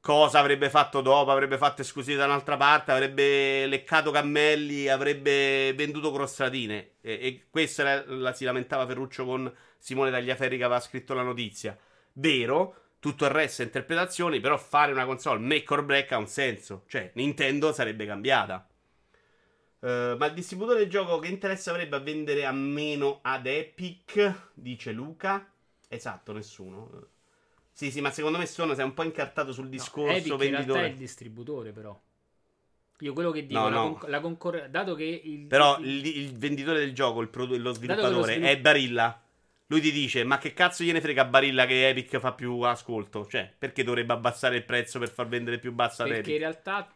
cosa 0.00 0.40
avrebbe 0.40 0.68
fatto 0.68 1.00
dopo, 1.00 1.30
avrebbe 1.30 1.56
fatto 1.58 1.82
esclusive 1.82 2.18
da 2.18 2.24
un'altra 2.24 2.56
parte, 2.56 2.90
avrebbe 2.90 3.66
leccato 3.66 4.10
cammelli, 4.10 4.88
avrebbe 4.88 5.72
venduto 5.74 6.12
crostratine. 6.12 6.94
E, 7.00 7.12
e 7.12 7.46
questa 7.50 7.84
la, 7.84 8.04
la 8.06 8.32
si 8.32 8.44
lamentava 8.44 8.86
Ferruccio 8.86 9.24
con 9.24 9.52
Simone 9.78 10.10
Tagliaferri 10.10 10.56
che 10.56 10.64
aveva 10.64 10.80
scritto 10.80 11.14
la 11.14 11.22
notizia. 11.22 11.76
Vero, 12.14 12.76
tutto 12.98 13.24
il 13.24 13.30
resto 13.30 13.62
è 13.62 13.64
interpretazioni, 13.64 14.40
però 14.40 14.56
fare 14.56 14.92
una 14.92 15.04
console 15.04 15.40
make 15.40 15.72
or 15.72 15.84
break 15.84 16.12
ha 16.12 16.18
un 16.18 16.28
senso. 16.28 16.84
Cioè, 16.86 17.10
Nintendo 17.14 17.72
sarebbe 17.72 18.06
cambiata. 18.06 18.66
Eh, 19.84 20.14
ma 20.16 20.26
il 20.26 20.32
distributore 20.34 20.78
del 20.78 20.88
gioco 20.88 21.18
che 21.18 21.26
interesse 21.28 21.70
avrebbe 21.70 21.96
a 21.96 22.00
vendere 22.00 22.44
a 22.46 22.52
meno 22.52 23.18
ad 23.22 23.46
Epic? 23.46 24.50
Dice 24.54 24.92
Luca. 24.92 25.46
Esatto, 25.88 26.32
nessuno. 26.32 27.08
Sì, 27.72 27.90
sì, 27.90 28.00
ma 28.00 28.10
secondo 28.10 28.38
me 28.38 28.46
sono 28.46 28.74
sei 28.74 28.84
un 28.84 28.94
po' 28.94 29.02
incartato 29.02 29.52
sul 29.52 29.64
No, 29.64 29.70
discorso 29.70 30.10
Epic 30.16 30.32
in 30.32 30.38
realtà 30.38 30.50
è 30.50 30.56
venditore. 30.56 30.88
il 30.88 30.96
distributore, 30.96 31.72
però. 31.72 32.00
Io 33.00 33.12
quello 33.14 33.30
che 33.32 33.46
dico, 33.46 33.60
No, 33.60 33.68
la, 33.68 33.76
no. 33.76 34.00
la 34.06 34.20
concorrenza, 34.20 34.68
dato 34.68 34.94
che 34.94 35.04
il, 35.04 35.46
Però 35.48 35.78
il- 35.80 36.06
il, 36.06 36.36
venditore 36.38 36.78
del 36.78 36.92
gioco, 36.94 37.20
il 37.20 37.28
produ- 37.28 37.58
lo 37.58 37.72
sviluppatore, 37.72 38.34
svilupp- 38.34 38.52
è 38.52 38.58
Barilla. 38.60 39.20
Lui 39.66 39.80
ti 39.80 39.90
dice: 39.90 40.22
Ma 40.24 40.38
che 40.38 40.52
cazzo 40.52 40.84
gliene 40.84 41.00
frega 41.00 41.22
a 41.22 41.24
Barilla 41.24 41.66
che 41.66 41.88
Epic 41.88 42.18
fa 42.18 42.32
più 42.32 42.60
ascolto? 42.60 43.26
Cioè, 43.26 43.52
perché 43.58 43.82
dovrebbe 43.82 44.12
abbassare 44.12 44.56
il 44.56 44.64
prezzo 44.64 44.98
per 44.98 45.10
far 45.10 45.26
vendere 45.28 45.58
più 45.58 45.72
bassa 45.72 46.04
perché 46.04 46.32
in 46.32 46.38
realtà 46.38 46.94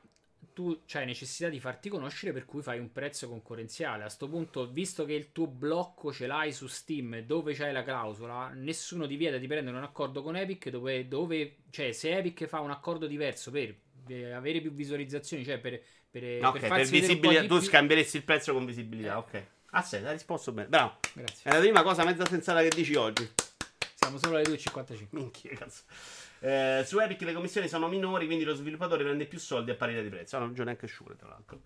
tu 0.56 0.80
hai 0.94 1.04
necessità 1.04 1.50
di 1.50 1.60
farti 1.60 1.90
conoscere 1.90 2.32
per 2.32 2.46
cui 2.46 2.62
fai 2.62 2.78
un 2.78 2.90
prezzo 2.90 3.28
concorrenziale. 3.28 4.04
A 4.04 4.08
sto 4.08 4.26
punto, 4.26 4.66
visto 4.70 5.04
che 5.04 5.12
il 5.12 5.30
tuo 5.30 5.46
blocco 5.46 6.10
ce 6.14 6.26
l'hai 6.26 6.50
su 6.50 6.66
Steam 6.66 7.18
dove 7.18 7.52
c'hai 7.52 7.74
la 7.74 7.82
clausola, 7.82 8.48
nessuno 8.54 9.06
ti 9.06 9.16
vieta 9.16 9.36
di 9.36 9.46
prendere 9.46 9.76
un 9.76 9.82
accordo 9.82 10.22
con 10.22 10.34
Epic 10.34 10.70
dove, 10.70 11.08
dove 11.08 11.56
cioè 11.68 11.92
se 11.92 12.16
Epic 12.16 12.46
fa 12.46 12.60
un 12.60 12.70
accordo 12.70 13.06
diverso 13.06 13.50
per 13.50 13.74
eh, 14.08 14.32
avere 14.32 14.62
più 14.62 14.72
visualizzazioni, 14.72 15.44
cioè 15.44 15.58
per, 15.58 15.78
per, 16.10 16.42
Ok, 16.42 16.60
per 16.60 16.68
per, 16.70 16.86
visibilità. 16.86 17.42
Tu 17.42 17.58
più- 17.58 17.60
scambieresti 17.60 18.16
il 18.16 18.24
prezzo 18.24 18.54
con 18.54 18.64
visibilità. 18.64 19.12
Eh. 19.12 19.16
Ok. 19.16 19.46
Ah, 19.72 19.82
sì, 19.82 19.96
hai 19.96 20.12
risposto 20.12 20.52
bene. 20.52 20.68
Bravo. 20.68 20.96
Grazie. 21.12 21.50
È 21.50 21.52
la 21.52 21.60
prima 21.60 21.82
cosa 21.82 22.02
mezza 22.02 22.24
sensata 22.24 22.62
che 22.62 22.70
dici 22.74 22.94
oggi. 22.94 23.30
Siamo 23.94 24.16
solo 24.16 24.36
alle 24.36 24.44
2.55. 24.44 25.06
Minchia, 25.10 25.50
cazzo. 25.54 25.82
Eh, 26.40 26.82
su 26.84 26.98
Epic 26.98 27.22
le 27.22 27.32
commissioni 27.32 27.68
sono 27.68 27.88
minori, 27.88 28.26
quindi 28.26 28.44
lo 28.44 28.54
sviluppatore 28.54 29.04
prende 29.04 29.26
più 29.26 29.38
soldi 29.38 29.70
a 29.70 29.74
parità 29.74 30.00
di 30.00 30.08
prezzo. 30.08 30.36
Ha 30.36 30.40
ragione 30.40 30.70
anche 30.70 30.86
Shure, 30.86 31.16
tra 31.16 31.28
l'altro. 31.28 31.60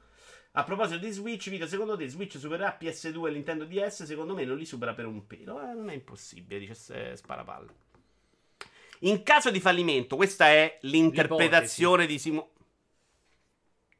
A 0.53 0.65
proposito 0.65 0.99
di 0.99 1.11
Switch, 1.11 1.49
video, 1.49 1.67
secondo 1.69 1.97
te 1.97 2.09
Switch 2.09 2.37
supererà 2.37 2.77
PS2 2.81 3.29
e 3.29 3.31
Nintendo 3.31 3.65
DS? 3.65 4.03
Secondo 4.03 4.35
me 4.35 4.45
non 4.45 4.57
li 4.57 4.65
supera 4.65 4.95
per 4.95 5.07
un 5.07 5.27
pelo. 5.27 5.61
Eh, 5.63 5.75
non 5.75 5.91
è 5.91 5.95
impossibile, 5.95 6.59
dice 6.59 6.75
se- 6.75 7.17
sparapalle. 7.17 7.89
In 9.01 9.23
caso 9.23 9.51
di 9.51 9.61
fallimento, 9.61 10.17
questa 10.17 10.49
è 10.49 10.79
l'interpretazione 10.83 12.07
di, 12.07 12.19
Simo- 12.19 12.51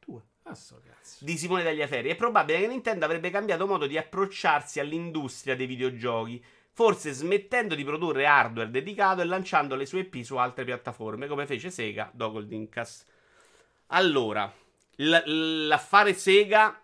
Due. 0.05 0.21
Ah, 0.43 0.49
cazzo. 0.51 0.79
di 1.19 1.37
Simone 1.37 1.63
Tagliaferri. 1.63 2.09
È 2.09 2.15
probabile 2.15 2.59
che 2.59 2.67
Nintendo 2.67 3.05
avrebbe 3.05 3.29
cambiato 3.29 3.65
modo 3.65 3.87
di 3.87 3.97
approcciarsi 3.97 4.79
all'industria 4.79 5.55
dei 5.55 5.65
videogiochi, 5.65 6.43
forse 6.73 7.11
smettendo 7.11 7.75
di 7.75 7.83
produrre 7.83 8.25
hardware 8.25 8.69
dedicato 8.69 9.21
e 9.21 9.25
lanciando 9.25 9.75
le 9.75 9.85
sue 9.85 10.01
IP 10.01 10.23
su 10.23 10.37
altre 10.37 10.63
piattaforme, 10.63 11.27
come 11.27 11.45
fece 11.45 11.69
Sega 11.69 12.09
dopo 12.13 12.39
il 12.39 12.47
Dreamcast. 12.47 13.05
Allora, 13.87 14.51
l- 14.95 15.67
l'affare 15.67 16.13
Sega 16.13 16.81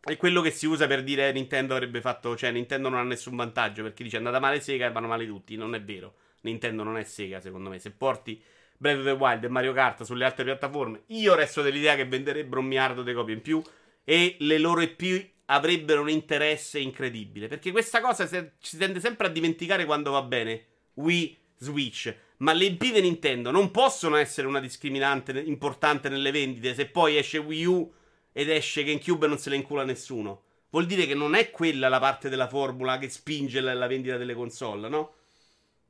è 0.00 0.16
quello 0.16 0.40
che 0.40 0.50
si 0.50 0.66
usa 0.66 0.88
per 0.88 1.04
dire 1.04 1.30
Nintendo 1.32 1.74
avrebbe 1.74 2.00
fatto, 2.00 2.36
cioè 2.36 2.50
Nintendo 2.50 2.88
non 2.88 2.98
ha 2.98 3.04
nessun 3.04 3.36
vantaggio 3.36 3.82
perché 3.84 4.02
dice 4.02 4.16
è 4.16 4.18
andata 4.18 4.40
male 4.40 4.60
Sega 4.60 4.86
e 4.86 4.92
vanno 4.92 5.06
male 5.06 5.26
tutti, 5.26 5.56
non 5.56 5.74
è 5.74 5.82
vero. 5.82 6.16
Nintendo 6.42 6.82
non 6.82 6.96
è 6.96 7.04
Sega, 7.04 7.40
secondo 7.40 7.70
me. 7.70 7.78
Se 7.78 7.92
porti 7.92 8.42
Breath 8.76 8.98
of 8.98 9.04
the 9.04 9.10
Wild 9.12 9.44
e 9.44 9.48
Mario 9.48 9.72
Kart 9.72 10.02
sulle 10.02 10.24
altre 10.24 10.42
piattaforme, 10.42 11.02
io 11.06 11.36
resto 11.36 11.62
dell'idea 11.62 11.94
che 11.94 12.04
venderebbero 12.04 12.60
un 12.60 12.66
miliardo 12.66 13.04
di 13.04 13.12
copie 13.12 13.34
in 13.34 13.42
più 13.42 13.62
e 14.02 14.34
le 14.40 14.58
loro 14.58 14.80
IP 14.80 15.30
avrebbero 15.46 16.00
un 16.02 16.08
interesse 16.10 16.78
incredibile. 16.78 17.48
Perché 17.48 17.70
questa 17.70 18.00
cosa 18.00 18.26
se- 18.26 18.52
si 18.60 18.76
tende 18.76 19.00
sempre 19.00 19.26
a 19.26 19.30
dimenticare 19.30 19.84
quando 19.84 20.10
va 20.10 20.22
bene. 20.22 20.66
Wii, 20.94 21.36
Switch. 21.58 22.14
Ma 22.38 22.52
le 22.52 22.64
IP 22.66 22.92
di 22.92 23.00
Nintendo 23.00 23.50
non 23.50 23.70
possono 23.70 24.16
essere 24.16 24.46
una 24.46 24.60
discriminante 24.60 25.38
importante 25.40 26.08
nelle 26.08 26.30
vendite 26.32 26.74
se 26.74 26.86
poi 26.86 27.16
esce 27.16 27.38
Wii 27.38 27.64
U 27.66 27.92
ed 28.32 28.50
esce 28.50 28.82
GameCube 28.84 29.26
e 29.26 29.28
non 29.28 29.38
se 29.38 29.50
le 29.50 29.56
incula 29.56 29.84
nessuno. 29.84 30.42
Vuol 30.70 30.86
dire 30.86 31.06
che 31.06 31.14
non 31.14 31.34
è 31.34 31.50
quella 31.50 31.88
la 31.88 31.98
parte 32.00 32.28
della 32.28 32.48
formula 32.48 32.98
che 32.98 33.08
spinge 33.10 33.60
la, 33.60 33.74
la 33.74 33.86
vendita 33.86 34.16
delle 34.16 34.34
console, 34.34 34.88
no? 34.88 35.14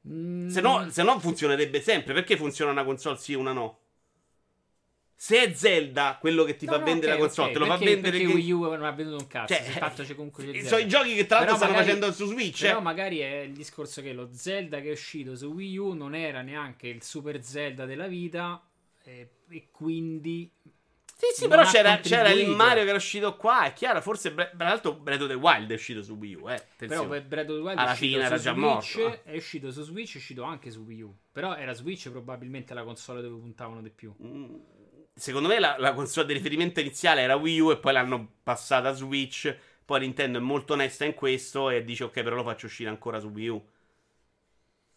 Mm, 0.08 0.48
Se 0.48 0.60
no, 0.60 0.90
se 0.90 1.02
no 1.02 1.18
funzionerebbe 1.20 1.80
sempre. 1.80 2.12
Perché 2.14 2.36
funziona 2.36 2.70
una 2.72 2.84
console 2.84 3.16
sì 3.18 3.32
e 3.32 3.36
una 3.36 3.52
no? 3.52 3.78
Se 5.22 5.40
è 5.40 5.54
Zelda 5.54 6.16
quello 6.20 6.42
che 6.42 6.56
ti 6.56 6.66
no, 6.66 6.72
fa 6.72 6.78
no, 6.78 6.84
vendere 6.84 7.12
ok, 7.12 7.18
la 7.18 7.24
console, 7.26 7.46
ok, 7.46 7.52
te 7.52 7.58
lo 7.60 7.64
fa 7.66 7.70
perché- 7.76 7.92
vendere 7.92 8.10
perché 8.18 8.26
che- 8.26 8.34
Wii 8.34 8.50
U 8.50 8.60
non 8.62 8.82
ha 8.84 8.90
venduto 8.90 9.22
un 9.22 9.28
cazzo. 9.28 9.54
Cioè, 9.54 9.78
tanto 9.78 10.02
c'è 10.02 10.14
comunque 10.16 10.50
c'è 10.50 10.62
sono 10.64 10.80
i 10.82 10.88
giochi 10.88 11.14
che 11.14 11.26
tra 11.26 11.36
l'altro 11.36 11.54
Però 11.54 11.56
stanno 11.58 11.72
magari- 11.78 11.86
facendo 12.00 12.12
su 12.12 12.26
Switch. 12.26 12.60
Però 12.62 12.78
eh. 12.78 12.82
magari 12.82 13.18
è 13.20 13.36
il 13.42 13.52
discorso 13.52 14.02
che 14.02 14.12
lo 14.12 14.28
Zelda 14.32 14.80
che 14.80 14.88
è 14.88 14.90
uscito 14.90 15.36
su 15.36 15.46
Wii 15.46 15.76
U 15.78 15.92
non 15.92 16.16
era 16.16 16.42
neanche 16.42 16.88
il 16.88 17.04
super 17.04 17.40
Zelda 17.44 17.84
della 17.84 18.08
vita 18.08 18.60
e, 19.04 19.28
e 19.48 19.68
quindi 19.70 20.50
Sì, 21.14 21.26
sì, 21.34 21.40
non 21.46 21.50
però 21.50 21.70
c'era, 21.70 21.98
c'era 22.00 22.30
il. 22.30 22.48
Mario 22.48 22.82
che 22.82 22.88
era 22.88 22.96
uscito 22.98 23.36
qua. 23.36 23.66
È 23.66 23.72
chiaro, 23.74 24.00
forse 24.00 24.34
tra 24.34 24.50
l'altro 24.56 24.94
Breath 24.94 25.20
of 25.20 25.28
the 25.28 25.34
Wild 25.34 25.70
è 25.70 25.74
uscito 25.74 26.02
su 26.02 26.14
Wii 26.14 26.34
U. 26.34 26.48
Eh. 26.48 26.60
però 26.76 27.02
Attenzione. 27.04 27.22
Breath 27.22 27.48
of 27.48 27.56
the 27.58 27.62
Wild 27.62 27.78
Alla 27.78 27.94
fine 27.94 28.24
era 28.24 28.38
già 28.38 28.52
Switch, 28.52 28.56
morto, 28.56 29.06
eh. 29.06 29.22
è 29.22 29.36
uscito 29.36 29.70
su 29.70 29.82
Switch, 29.82 30.14
è 30.14 30.16
uscito 30.16 30.42
anche 30.42 30.72
su 30.72 30.80
Wii 30.80 31.00
U. 31.02 31.16
Però 31.30 31.54
era 31.54 31.72
Switch 31.74 32.10
probabilmente 32.10 32.74
la 32.74 32.82
console 32.82 33.22
dove 33.22 33.38
puntavano 33.38 33.80
di 33.82 33.90
più. 33.90 34.12
Mm, 34.20 34.54
Secondo 35.14 35.48
me 35.48 35.58
la, 35.58 35.76
la 35.78 35.92
console 35.92 36.26
di 36.26 36.32
riferimento 36.32 36.80
iniziale 36.80 37.20
era 37.20 37.36
Wii 37.36 37.60
U 37.60 37.70
e 37.70 37.76
poi 37.78 37.92
l'hanno 37.92 38.34
passata 38.42 38.88
a 38.88 38.92
Switch. 38.92 39.54
Poi 39.84 40.00
Nintendo 40.00 40.38
è 40.38 40.40
molto 40.40 40.72
onesta 40.72 41.04
in 41.04 41.14
questo 41.14 41.68
e 41.70 41.84
dice 41.84 42.04
ok, 42.04 42.22
però 42.22 42.36
lo 42.36 42.44
faccio 42.44 42.66
uscire 42.66 42.88
ancora 42.88 43.20
su 43.20 43.28
Wii 43.28 43.48
U. 43.48 43.66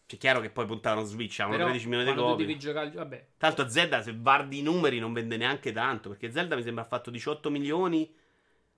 C'è 0.06 0.18
chiaro 0.18 0.40
che 0.40 0.50
poi 0.50 0.66
puntavano 0.66 1.04
Switch, 1.04 1.40
avevano 1.40 1.56
Però 1.56 1.68
13 1.70 1.88
milioni 1.88 2.10
di 2.10 2.16
copie. 2.16 2.46
devi 2.46 2.58
giocare 2.58 2.90
vabbè, 2.90 3.26
Tanto 3.36 3.68
Zelda, 3.68 4.02
se 4.02 4.14
guardi 4.14 4.58
i 4.58 4.62
numeri, 4.62 5.00
non 5.00 5.12
vende 5.12 5.36
neanche 5.36 5.72
tanto. 5.72 6.10
Perché 6.10 6.30
Zelda 6.30 6.54
mi 6.54 6.62
sembra 6.62 6.84
ha 6.84 6.86
fatto 6.86 7.10
18 7.10 7.50
milioni. 7.50 8.08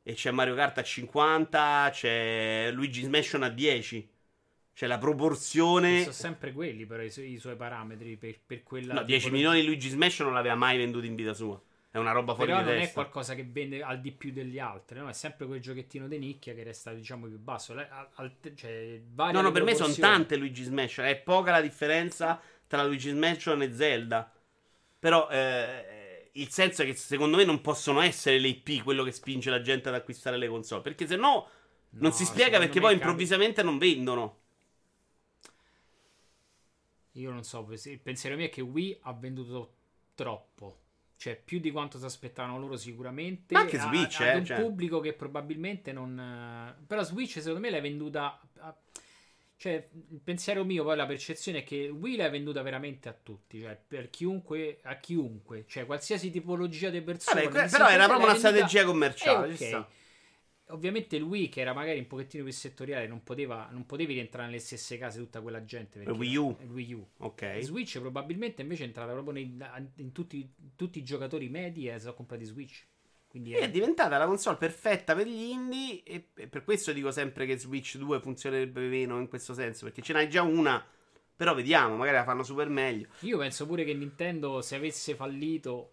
E 0.02 0.14
c'è 0.14 0.30
Mario 0.30 0.54
Kart 0.54 0.78
a 0.78 0.82
50. 0.82 1.90
C'è 1.92 2.70
Luigi's 2.72 3.08
Mansion 3.08 3.42
a 3.42 3.50
10. 3.50 4.10
C'è 4.78 4.86
la 4.86 4.98
proporzione. 4.98 6.02
sono 6.02 6.12
sempre 6.12 6.52
quelli 6.52 6.86
però 6.86 7.02
i, 7.02 7.10
su- 7.10 7.20
i 7.20 7.36
suoi 7.38 7.56
parametri 7.56 8.16
per, 8.16 8.38
per 8.46 8.62
quella 8.62 8.94
No, 8.94 9.02
10 9.02 9.24
tipologia. 9.24 9.30
milioni 9.34 9.60
di 9.60 9.66
Luigi's 9.66 9.94
Mansion 9.94 10.26
non 10.28 10.36
l'aveva 10.36 10.54
mai 10.54 10.78
venduto 10.78 11.04
in 11.04 11.16
vita 11.16 11.32
sua. 11.34 11.60
È 11.90 11.98
una 11.98 12.12
roba 12.12 12.32
fuori 12.36 12.52
Però 12.52 12.62
di 12.62 12.70
non 12.70 12.78
è 12.80 12.92
qualcosa 12.92 13.34
che 13.34 13.42
vende 13.44 13.82
al 13.82 14.00
di 14.00 14.12
più 14.12 14.30
degli 14.30 14.60
altri, 14.60 15.00
no? 15.00 15.08
È 15.08 15.12
sempre 15.12 15.46
quel 15.46 15.60
giochettino 15.60 16.06
di 16.06 16.18
nicchia 16.18 16.54
che 16.54 16.62
resta, 16.62 16.92
diciamo, 16.92 17.26
più 17.26 17.38
basso. 17.40 17.72
Al- 17.72 18.08
al- 18.14 18.32
cioè, 18.54 19.00
No, 19.16 19.40
no, 19.40 19.50
per 19.50 19.64
me 19.64 19.74
sono 19.74 19.92
tante 19.94 20.36
Luigi's 20.36 20.68
Mansion. 20.68 21.06
È 21.06 21.16
poca 21.16 21.50
la 21.50 21.60
differenza 21.60 22.40
tra 22.68 22.84
Luigi's 22.84 23.14
Mansion 23.14 23.60
e 23.62 23.74
Zelda. 23.74 24.30
Però 25.00 25.28
eh, 25.28 26.30
il 26.34 26.50
senso 26.50 26.82
è 26.82 26.84
che 26.84 26.94
secondo 26.94 27.36
me 27.36 27.42
non 27.44 27.60
possono 27.60 28.00
essere 28.00 28.38
le 28.38 28.46
IP 28.46 28.84
quello 28.84 29.02
che 29.02 29.10
spinge 29.10 29.50
la 29.50 29.60
gente 29.60 29.88
ad 29.88 29.96
acquistare 29.96 30.36
le 30.36 30.46
console. 30.46 30.82
Perché 30.82 31.04
se 31.08 31.16
no 31.16 31.48
non 31.90 32.10
No, 32.10 32.16
si 32.16 32.24
spiega 32.24 32.58
perché 32.58 32.78
poi 32.78 32.90
capi- 32.90 32.94
improvvisamente 32.94 33.64
non 33.64 33.76
vendono. 33.78 34.36
Io 37.20 37.30
non 37.30 37.44
so, 37.44 37.66
il 37.70 38.00
pensiero 38.00 38.36
mio 38.36 38.46
è 38.46 38.50
che 38.50 38.60
Wii 38.60 38.98
ha 39.02 39.12
venduto 39.12 39.74
troppo. 40.14 40.80
Cioè, 41.16 41.36
più 41.36 41.58
di 41.58 41.72
quanto 41.72 41.98
si 41.98 42.04
aspettavano 42.04 42.58
loro 42.58 42.76
sicuramente. 42.76 43.54
Ma 43.54 43.60
anche 43.60 43.76
a- 43.76 43.86
Switch, 43.88 44.20
ad 44.20 44.26
eh, 44.28 44.36
un 44.36 44.44
cioè. 44.44 44.60
pubblico 44.60 45.00
che 45.00 45.12
probabilmente 45.14 45.92
non... 45.92 46.76
Però 46.86 47.02
Switch 47.02 47.32
secondo 47.38 47.58
me 47.58 47.70
l'hai 47.70 47.80
venduta... 47.80 48.40
a- 48.58 48.76
Cioè, 49.56 49.88
il 50.10 50.20
pensiero 50.22 50.64
mio, 50.64 50.84
poi 50.84 50.96
la 50.96 51.06
percezione 51.06 51.58
è 51.58 51.64
che 51.64 51.88
Wii 51.88 52.14
l'hai 52.14 52.30
venduta 52.30 52.62
veramente 52.62 53.08
a 53.08 53.12
tutti, 53.20 53.60
cioè 53.60 53.76
per 53.88 54.10
chiunque, 54.10 54.78
a 54.84 54.94
chiunque, 54.98 55.64
cioè 55.66 55.84
qualsiasi 55.86 56.30
tipologia 56.30 56.90
di 56.90 57.02
persone. 57.02 57.48
Vabbè, 57.48 57.68
però 57.68 57.88
era 57.88 58.06
proprio 58.06 58.26
una 58.28 58.34
venduta- 58.34 58.38
strategia 58.38 58.84
commerciale. 58.84 59.48
Eh, 59.52 59.56
ci 59.56 59.62
ok. 59.64 59.68
sta. 59.68 59.88
Ovviamente 60.70 61.18
Wii, 61.18 61.48
che 61.48 61.60
era 61.60 61.72
magari 61.72 61.98
un 61.98 62.06
pochettino 62.06 62.44
più 62.44 62.52
settoriale, 62.52 63.06
non, 63.06 63.22
poteva, 63.22 63.68
non 63.70 63.86
potevi 63.86 64.12
rientrare 64.12 64.46
nelle 64.48 64.58
stesse 64.60 64.98
case 64.98 65.18
tutta 65.18 65.40
quella 65.40 65.64
gente. 65.64 65.98
perché- 66.00 66.18
Wii 66.18 66.36
U. 66.36 66.56
Wii 66.72 66.92
U. 66.92 67.06
Ok. 67.18 67.58
Switch 67.60 67.98
probabilmente 68.00 68.62
invece 68.62 68.82
è 68.84 68.86
entrata 68.86 69.12
proprio 69.12 69.32
nei- 69.32 69.56
in 69.96 70.12
tutti, 70.12 70.46
tutti 70.76 70.98
i 70.98 71.04
giocatori 71.04 71.48
medi 71.48 71.88
e 71.88 71.98
sono 71.98 72.14
comprati 72.14 72.44
Switch. 72.44 72.84
Quindi 73.28 73.52
è, 73.52 73.60
è 73.60 73.70
diventata 73.70 74.16
la 74.18 74.26
console 74.26 74.56
perfetta 74.56 75.14
per 75.14 75.26
gli 75.26 75.50
indie. 75.50 76.02
E 76.02 76.28
e 76.34 76.46
per 76.48 76.64
questo 76.64 76.92
dico 76.92 77.10
sempre 77.10 77.46
che 77.46 77.58
Switch 77.58 77.96
2 77.96 78.20
funzionerebbe 78.20 78.88
meno 78.88 79.18
in 79.18 79.28
questo 79.28 79.54
senso. 79.54 79.84
Perché 79.86 80.02
ce 80.02 80.12
n'hai 80.12 80.28
già 80.28 80.42
una. 80.42 80.84
Però 81.36 81.54
vediamo, 81.54 81.96
magari 81.96 82.16
la 82.16 82.24
fanno 82.24 82.42
super 82.42 82.68
meglio. 82.68 83.06
io 83.20 83.38
penso 83.38 83.64
pure 83.66 83.84
che 83.84 83.94
Nintendo, 83.94 84.60
se 84.60 84.74
avesse 84.76 85.14
fallito, 85.14 85.92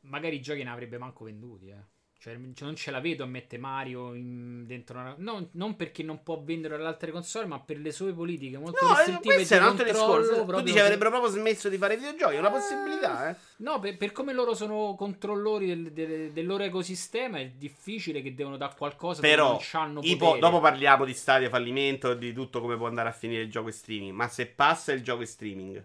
magari 0.00 0.36
i 0.36 0.40
giochi 0.42 0.62
ne 0.62 0.70
avrebbe 0.70 0.98
manco 0.98 1.24
venduti. 1.24 1.68
Eh. 1.70 1.92
Cioè, 2.24 2.38
non 2.64 2.74
ce 2.74 2.90
la 2.90 3.00
vedo 3.00 3.22
a 3.22 3.26
mettere 3.26 3.60
Mario 3.60 4.14
in- 4.14 4.64
dentro 4.64 4.98
una. 4.98 5.14
Non, 5.18 5.46
non 5.52 5.76
perché 5.76 6.02
non 6.02 6.22
può 6.22 6.40
vendere 6.42 6.76
alle 6.76 6.86
altre 6.86 7.10
console, 7.10 7.44
ma 7.44 7.60
per 7.60 7.76
le 7.78 7.92
sue 7.92 8.14
politiche 8.14 8.56
molto 8.56 8.82
No, 8.82 8.92
eh, 8.92 8.96
restrittive 8.96 9.34
questo 9.34 9.54
è 9.54 9.58
un 9.58 9.64
altro 9.64 9.84
discorso. 9.84 10.44
Tu 10.46 10.60
dici 10.62 10.78
avrebbero 10.78 11.10
proprio 11.10 11.30
smesso 11.30 11.68
di 11.68 11.76
fare 11.76 11.98
videogiochi. 11.98 12.36
È 12.36 12.38
una 12.38 12.50
possibilità, 12.50 13.28
eh. 13.28 13.36
No, 13.58 13.78
per, 13.78 13.98
per 13.98 14.12
come 14.12 14.32
loro 14.32 14.54
sono 14.54 14.94
controllori 14.96 15.66
del, 15.66 15.92
del- 15.92 16.30
del 16.32 16.46
loro 16.46 16.62
ecosistema, 16.64 17.38
è 17.40 17.48
difficile 17.50 18.22
che 18.22 18.34
devono 18.34 18.56
dare 18.56 18.72
qualcosa 18.74 19.20
Però, 19.20 19.50
non 19.50 19.58
c'hanno 19.60 20.00
ipo- 20.02 20.38
dopo 20.38 20.60
parliamo 20.60 21.04
di 21.04 21.12
stadia 21.12 21.50
fallimento 21.50 22.14
di 22.14 22.32
tutto 22.32 22.62
come 22.62 22.78
può 22.78 22.86
andare 22.86 23.10
a 23.10 23.12
finire 23.12 23.42
il 23.42 23.50
gioco 23.50 23.66
in 23.68 23.74
streaming. 23.74 24.12
Ma 24.14 24.28
se 24.28 24.46
passa 24.46 24.92
il 24.92 25.02
gioco 25.02 25.20
in 25.20 25.26
streaming, 25.28 25.84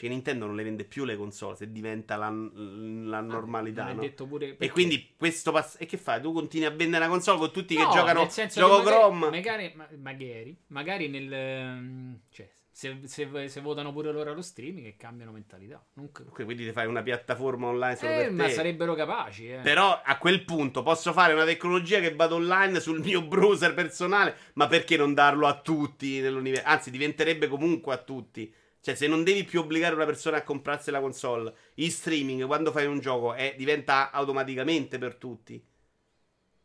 cioè 0.00 0.08
Nintendo 0.08 0.46
non 0.46 0.56
le 0.56 0.62
vende 0.62 0.84
più 0.84 1.04
le 1.04 1.14
console, 1.14 1.56
se 1.56 1.70
diventa 1.70 2.16
la, 2.16 2.30
la 2.30 3.20
normalità. 3.20 3.82
Non 3.82 3.92
è 3.92 3.94
no? 3.96 4.00
detto 4.00 4.26
pure 4.26 4.56
E 4.56 4.70
quindi 4.70 5.12
questo 5.16 5.52
pass- 5.52 5.76
E 5.78 5.84
che 5.84 5.98
fai? 5.98 6.22
Tu 6.22 6.32
continui 6.32 6.66
a 6.66 6.70
vendere 6.70 7.04
una 7.04 7.12
console 7.12 7.38
con 7.38 7.52
tutti 7.52 7.74
No, 7.76 7.86
che 7.90 7.96
giocano 7.96 8.20
nel 8.22 8.30
senso 8.30 8.60
gioco 8.60 8.78
magari, 8.78 8.96
Chrome. 8.96 9.28
Magari, 9.30 9.72
ma- 9.74 9.88
magari, 9.98 10.56
magari 10.68 11.08
nel. 11.08 11.30
ehm, 11.32 12.20
Cioè, 12.30 12.50
se, 12.72 12.98
se- 13.04 13.48
se 13.48 13.60
votano 13.60 13.92
pure 13.92 14.10
loro 14.10 14.30
allo 14.30 14.40
streaming 14.40 14.86
e 14.86 14.96
cambiano 14.96 15.32
mentalità. 15.32 15.84
Non 15.94 16.10
c- 16.12 16.24
Ok, 16.26 16.44
quindi 16.44 16.64
ti 16.64 16.72
fai 16.72 16.86
una 16.86 17.02
piattaforma 17.02 17.66
online 17.66 17.96
solo 17.96 18.12
Eh, 18.12 18.16
per 18.22 18.32
ma 18.32 18.44
te. 18.46 18.52
sarebbero 18.52 18.94
capaci, 18.94 19.50
eh. 19.50 19.58
Però 19.58 20.00
a 20.02 20.16
quel 20.16 20.44
punto 20.46 20.82
posso 20.82 21.12
fare 21.12 21.34
una 21.34 21.44
tecnologia 21.44 22.00
che 22.00 22.14
vado 22.14 22.36
online 22.36 22.80
sul 22.80 23.00
mio 23.00 23.20
browser 23.28 23.74
personale, 23.74 24.34
ma 24.54 24.66
perché 24.66 24.96
non 24.96 25.12
darlo 25.12 25.46
a 25.46 25.60
tutti 25.60 26.20
nell'universo? 26.20 26.66
Anzi, 26.66 26.90
diventerebbe 26.90 27.48
comunque 27.48 27.92
a 27.92 27.98
tutti. 27.98 28.50
Cioè, 28.82 28.94
se 28.94 29.06
non 29.06 29.24
devi 29.24 29.44
più 29.44 29.60
obbligare 29.60 29.94
una 29.94 30.06
persona 30.06 30.38
a 30.38 30.42
comprarsi 30.42 30.90
la 30.90 31.00
console, 31.00 31.54
in 31.74 31.90
streaming, 31.90 32.46
quando 32.46 32.72
fai 32.72 32.86
un 32.86 32.98
gioco, 32.98 33.34
è- 33.34 33.54
diventa 33.56 34.10
automaticamente 34.10 34.96
per 34.98 35.16
tutti. 35.16 35.62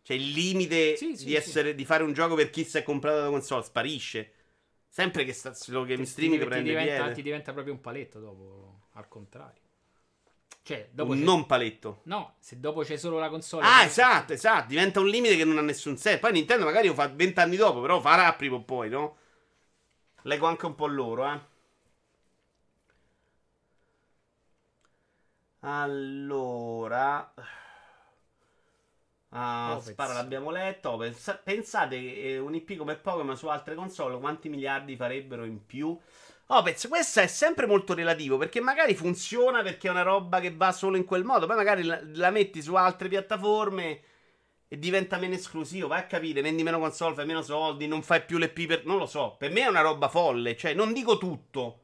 Cioè, 0.02 0.16
il 0.16 0.30
limite 0.32 0.96
Sì, 0.96 1.16
sì, 1.18 1.26
di, 1.26 1.32
sì. 1.32 1.36
essere, 1.36 1.76
di 1.76 1.84
fare 1.84 2.04
un 2.04 2.14
gioco 2.14 2.36
per 2.36 2.50
chi 2.52 2.64
si 2.64 2.78
è 2.78 2.84
comprato 2.84 3.22
la 3.24 3.30
console 3.30 3.64
sparisce. 3.64 4.32
Sempre 4.88 5.26
che 5.26 5.34
sta 5.34 5.54
solo 5.54 5.84
game 5.84 6.04
Ti- 6.04 6.10
streaming 6.10 6.42
ti, 6.42 6.46
prende 6.48 6.70
diventa, 6.70 6.94
piede. 7.02 7.14
ti 7.16 7.22
diventa 7.22 7.52
proprio 7.52 7.74
un 7.74 7.82
paletto 7.82 8.20
dopo, 8.20 8.88
al 8.94 9.08
contrario. 9.10 9.62
Cioè, 10.62 10.90
dopo 10.92 11.12
Un 11.12 11.18
c'è- 11.18 11.24
non 11.26 11.46
paletto. 11.46 12.00
No, 12.04 12.36
se 12.40 12.60
dopo 12.60 12.82
c'è 12.82 12.96
solo 12.96 13.20
la 13.20 13.30
console. 13.30 13.66
Ah, 13.66 13.84
esatto, 13.84 14.32
esatto. 14.34 14.68
Diventa 14.70 15.00
un 15.02 15.08
limite 15.10 15.36
che 15.36 15.44
non 15.44 15.58
ha 15.58 15.62
nessun 15.62 15.98
senso. 15.98 16.20
Poi 16.20 16.32
Nintendo 16.32 16.64
magari 16.66 16.88
lo 16.88 16.94
fa 16.94 17.08
vent'anni 17.10 17.56
dopo, 17.58 17.82
però 17.82 18.00
farà 18.00 18.32
prima 18.34 18.56
o 18.56 18.62
poi, 18.64 18.90
no? 18.90 19.18
Leggo 20.24 20.48
anche 20.48 20.66
un 20.66 20.76
po' 20.76 20.88
loro, 20.88 21.32
eh. 21.32 21.40
Allora. 25.66 27.34
Ah, 29.30 29.76
Opez. 29.78 29.92
spara, 29.92 30.14
l'abbiamo 30.14 30.50
letto. 30.52 30.96
Pensa- 30.98 31.38
pensate 31.38 31.96
eh, 31.96 32.38
un 32.40 32.56
IP 32.56 32.78
come 32.78 32.96
Pokémon 32.96 33.36
su 33.38 33.48
altre 33.48 33.76
console 33.76 34.18
quanti 34.20 34.50
miliardi 34.50 34.96
farebbero 34.96 35.44
in 35.44 35.66
più? 35.66 36.00
Opez, 36.48 36.88
questo 36.88 37.22
è 37.22 37.28
sempre 37.28 37.66
molto 37.66 37.94
relativo 37.96 38.38
perché 38.38 38.62
magari 38.62 38.94
funziona 38.96 39.64
perché 39.64 39.88
è 39.88 39.92
una 39.92 40.04
roba 40.04 40.40
che 40.40 40.54
va 40.56 40.72
solo 40.72 40.96
in 40.96 41.04
quel 41.06 41.24
modo, 41.24 41.48
poi 41.48 41.56
magari 41.56 41.84
la, 41.84 42.00
la 42.14 42.30
metti 42.30 42.62
su 42.62 42.76
altre 42.76 43.08
piattaforme 43.10 44.02
e 44.68 44.78
diventa 44.80 45.18
meno 45.18 45.34
esclusivo. 45.34 45.88
Vai 45.88 46.00
a 46.02 46.06
capire, 46.06 46.42
vendi 46.42 46.64
meno 46.64 46.80
console, 46.80 47.16
fai 47.16 47.26
meno 47.26 47.42
soldi, 47.42 47.88
non 47.88 48.04
fai 48.04 48.24
più 48.24 48.38
le 48.38 48.50
P 48.50 48.68
per... 48.68 48.86
Non 48.86 48.98
lo 48.98 49.08
so, 49.08 49.36
per 49.38 49.52
me 49.52 49.62
è 49.62 49.68
una 49.68 49.82
roba 49.82 50.08
folle, 50.08 50.56
cioè 50.56 50.74
non 50.76 50.94
dico 50.94 51.18
tutto, 51.18 51.80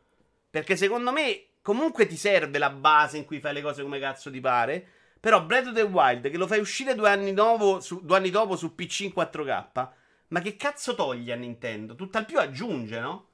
perché 0.50 0.76
secondo 0.78 1.12
me 1.12 1.51
comunque 1.62 2.05
ti 2.07 2.16
serve 2.18 2.57
la 2.57 2.70
base 2.70 3.18
in 3.18 3.26
cui 3.26 3.39
fai 3.39 3.53
le 3.53 3.62
cose 3.62 3.82
come 3.82 3.99
cazzo 3.99 4.32
ti 4.32 4.39
pare. 4.39 4.86
Però 5.20 5.43
Breath 5.43 5.68
of 5.68 5.74
the 5.74 5.82
Wild, 5.84 6.30
che 6.30 6.38
lo 6.38 6.47
fai 6.47 6.59
uscire 6.59 6.95
due 6.95 7.09
anni, 7.09 7.34
dopo 7.34 7.80
su, 7.80 8.03
due 8.03 8.18
anni 8.18 8.32
dopo 8.32 8.55
su 8.55 8.74
PC 8.74 9.01
in 9.01 9.12
4K, 9.16 9.89
ma 10.30 10.39
che 10.41 10.55
cazzo 10.55 10.95
toglie 10.95 11.34
a 11.34 11.36
Nintendo? 11.36 11.93
Tutt'al 11.95 12.26
più 12.26 12.39
aggiunge, 12.39 12.99
no? 12.99 13.28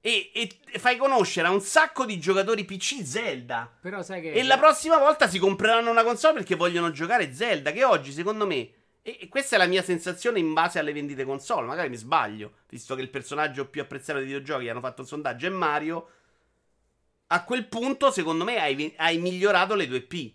E, 0.00 0.30
e- 0.34 0.58
e 0.70 0.78
fai 0.78 0.96
conoscere 0.96 1.48
a 1.48 1.50
un 1.50 1.60
sacco 1.60 2.04
di 2.04 2.20
giocatori 2.20 2.64
PC 2.64 3.02
Zelda. 3.02 3.72
Però 3.80 4.02
sai 4.02 4.20
che. 4.20 4.32
E 4.32 4.42
la 4.44 4.58
prossima 4.58 4.98
volta 4.98 5.26
si 5.26 5.38
compreranno 5.38 5.90
una 5.90 6.04
console 6.04 6.34
perché 6.34 6.54
vogliono 6.54 6.90
giocare 6.90 7.32
Zelda, 7.32 7.72
che 7.72 7.82
oggi, 7.84 8.12
secondo 8.12 8.46
me, 8.46 8.70
E 9.02 9.28
questa 9.28 9.54
è 9.54 9.58
la 9.58 9.66
mia 9.66 9.82
sensazione 9.82 10.40
in 10.40 10.52
base 10.52 10.78
alle 10.80 10.92
vendite 10.92 11.24
console. 11.24 11.66
Magari 11.66 11.88
mi 11.88 11.96
sbaglio, 11.96 12.54
visto 12.68 12.94
che 12.96 13.02
il 13.02 13.08
personaggio 13.08 13.68
più 13.68 13.80
apprezzato 13.80 14.18
dei 14.18 14.26
videogiochi 14.26 14.68
hanno 14.68 14.80
fatto 14.80 15.00
un 15.02 15.06
sondaggio 15.06 15.46
è 15.46 15.50
Mario. 15.50 16.08
A 17.28 17.44
quel 17.44 17.66
punto, 17.66 18.10
secondo 18.10 18.44
me, 18.44 18.58
hai, 18.58 18.94
hai 18.98 19.18
migliorato 19.18 19.74
le 19.74 19.86
2P. 19.86 20.32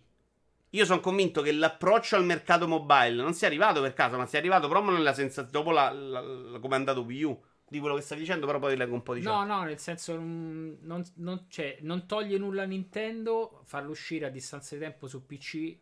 Io 0.71 0.85
sono 0.85 0.99
convinto 0.99 1.41
che 1.41 1.51
l'approccio 1.51 2.15
al 2.15 2.25
mercato 2.25 2.67
mobile 2.67 3.21
non 3.21 3.33
sia 3.33 3.47
arrivato 3.47 3.81
per 3.81 3.93
caso, 3.93 4.17
ma 4.17 4.25
sia 4.25 4.39
arrivato 4.39 4.67
proprio 4.67 4.93
nella 4.93 5.13
sensazione. 5.13 5.51
Dopo 5.51 5.71
la, 5.71 5.91
la, 5.91 6.21
la, 6.21 6.59
come 6.59 6.75
è 6.75 6.77
andato 6.77 7.01
Wii 7.01 7.23
U 7.23 7.41
di 7.67 7.79
quello 7.79 7.95
che 7.95 8.01
stai 8.01 8.19
dicendo, 8.19 8.45
però 8.45 8.59
poi 8.59 8.75
leggo 8.75 8.93
un 8.93 9.03
po' 9.03 9.13
di 9.13 9.21
No, 9.21 9.45
no, 9.45 9.63
nel 9.63 9.79
senso 9.79 10.15
non, 10.15 10.77
non, 10.81 11.03
non, 11.15 11.45
cioè, 11.47 11.77
non 11.81 12.05
toglie 12.05 12.37
nulla 12.37 12.63
a 12.63 12.65
Nintendo, 12.65 13.61
farlo 13.65 13.91
uscire 13.91 14.25
a 14.25 14.29
distanza 14.29 14.75
di 14.75 14.81
tempo 14.81 15.07
su 15.07 15.25
PC 15.25 15.77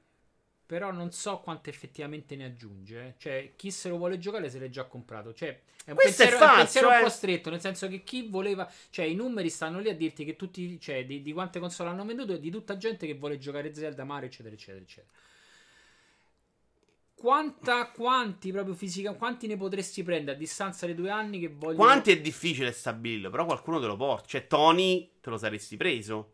però 0.69 0.91
non 0.91 1.11
so 1.11 1.39
quanto 1.39 1.71
effettivamente 1.71 2.35
ne 2.35 2.45
aggiunge. 2.45 2.99
Eh. 2.99 3.13
Cioè, 3.17 3.53
chi 3.55 3.71
se 3.71 3.89
lo 3.89 3.97
vuole 3.97 4.19
giocare 4.19 4.51
se 4.51 4.59
l'è 4.59 4.69
già 4.69 4.83
comprato. 4.83 5.33
Cioè, 5.33 5.47
è 5.83 5.89
un 5.89 5.95
Questo 5.95 6.21
pensiero, 6.21 6.35
è, 6.35 6.39
falso, 6.39 6.45
è 6.45 6.51
un, 6.51 6.57
pensiero 6.57 6.91
eh. 6.91 6.95
un 6.97 7.01
po' 7.01 7.09
stretto. 7.09 7.49
Nel 7.49 7.59
senso 7.59 7.87
che 7.87 8.03
chi 8.03 8.27
voleva. 8.29 8.71
Cioè, 8.91 9.05
i 9.05 9.15
numeri 9.15 9.49
stanno 9.49 9.79
lì 9.79 9.89
a 9.89 9.95
dirti 9.95 10.23
che 10.23 10.35
tutti. 10.35 10.79
Cioè, 10.79 11.07
di, 11.07 11.23
di 11.23 11.33
quante 11.33 11.59
console 11.59 11.89
hanno 11.89 12.05
venduto 12.05 12.33
e 12.33 12.39
di 12.39 12.51
tutta 12.51 12.77
gente 12.77 13.07
che 13.07 13.15
vuole 13.15 13.39
giocare 13.39 13.73
Zelda, 13.73 14.03
Mario, 14.03 14.27
eccetera, 14.27 14.53
eccetera, 14.53 14.83
eccetera. 14.83 15.11
Quanta, 17.15 17.89
quanti 17.89 18.51
proprio 18.51 18.75
fisica, 18.75 19.13
quanti 19.13 19.47
ne 19.47 19.57
potresti 19.57 20.03
prendere 20.03 20.37
a 20.37 20.39
distanza 20.39 20.85
di 20.85 20.93
due 20.93 21.09
anni 21.09 21.39
che 21.39 21.47
vogliono. 21.47 21.83
Quanti 21.83 22.11
è 22.11 22.21
difficile 22.21 22.71
stabilirlo, 22.71 23.31
però 23.31 23.45
qualcuno 23.45 23.79
te 23.79 23.87
lo 23.87 23.95
porta. 23.95 24.27
Cioè, 24.27 24.45
Tony 24.45 25.13
te 25.19 25.31
lo 25.31 25.39
saresti 25.39 25.77
preso. 25.77 26.33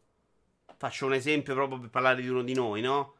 Faccio 0.75 1.05
un 1.05 1.13
esempio 1.13 1.53
proprio 1.53 1.79
per 1.79 1.89
parlare 1.89 2.21
di 2.21 2.27
uno 2.27 2.43
di 2.43 2.53
noi, 2.53 2.81
no? 2.81 3.14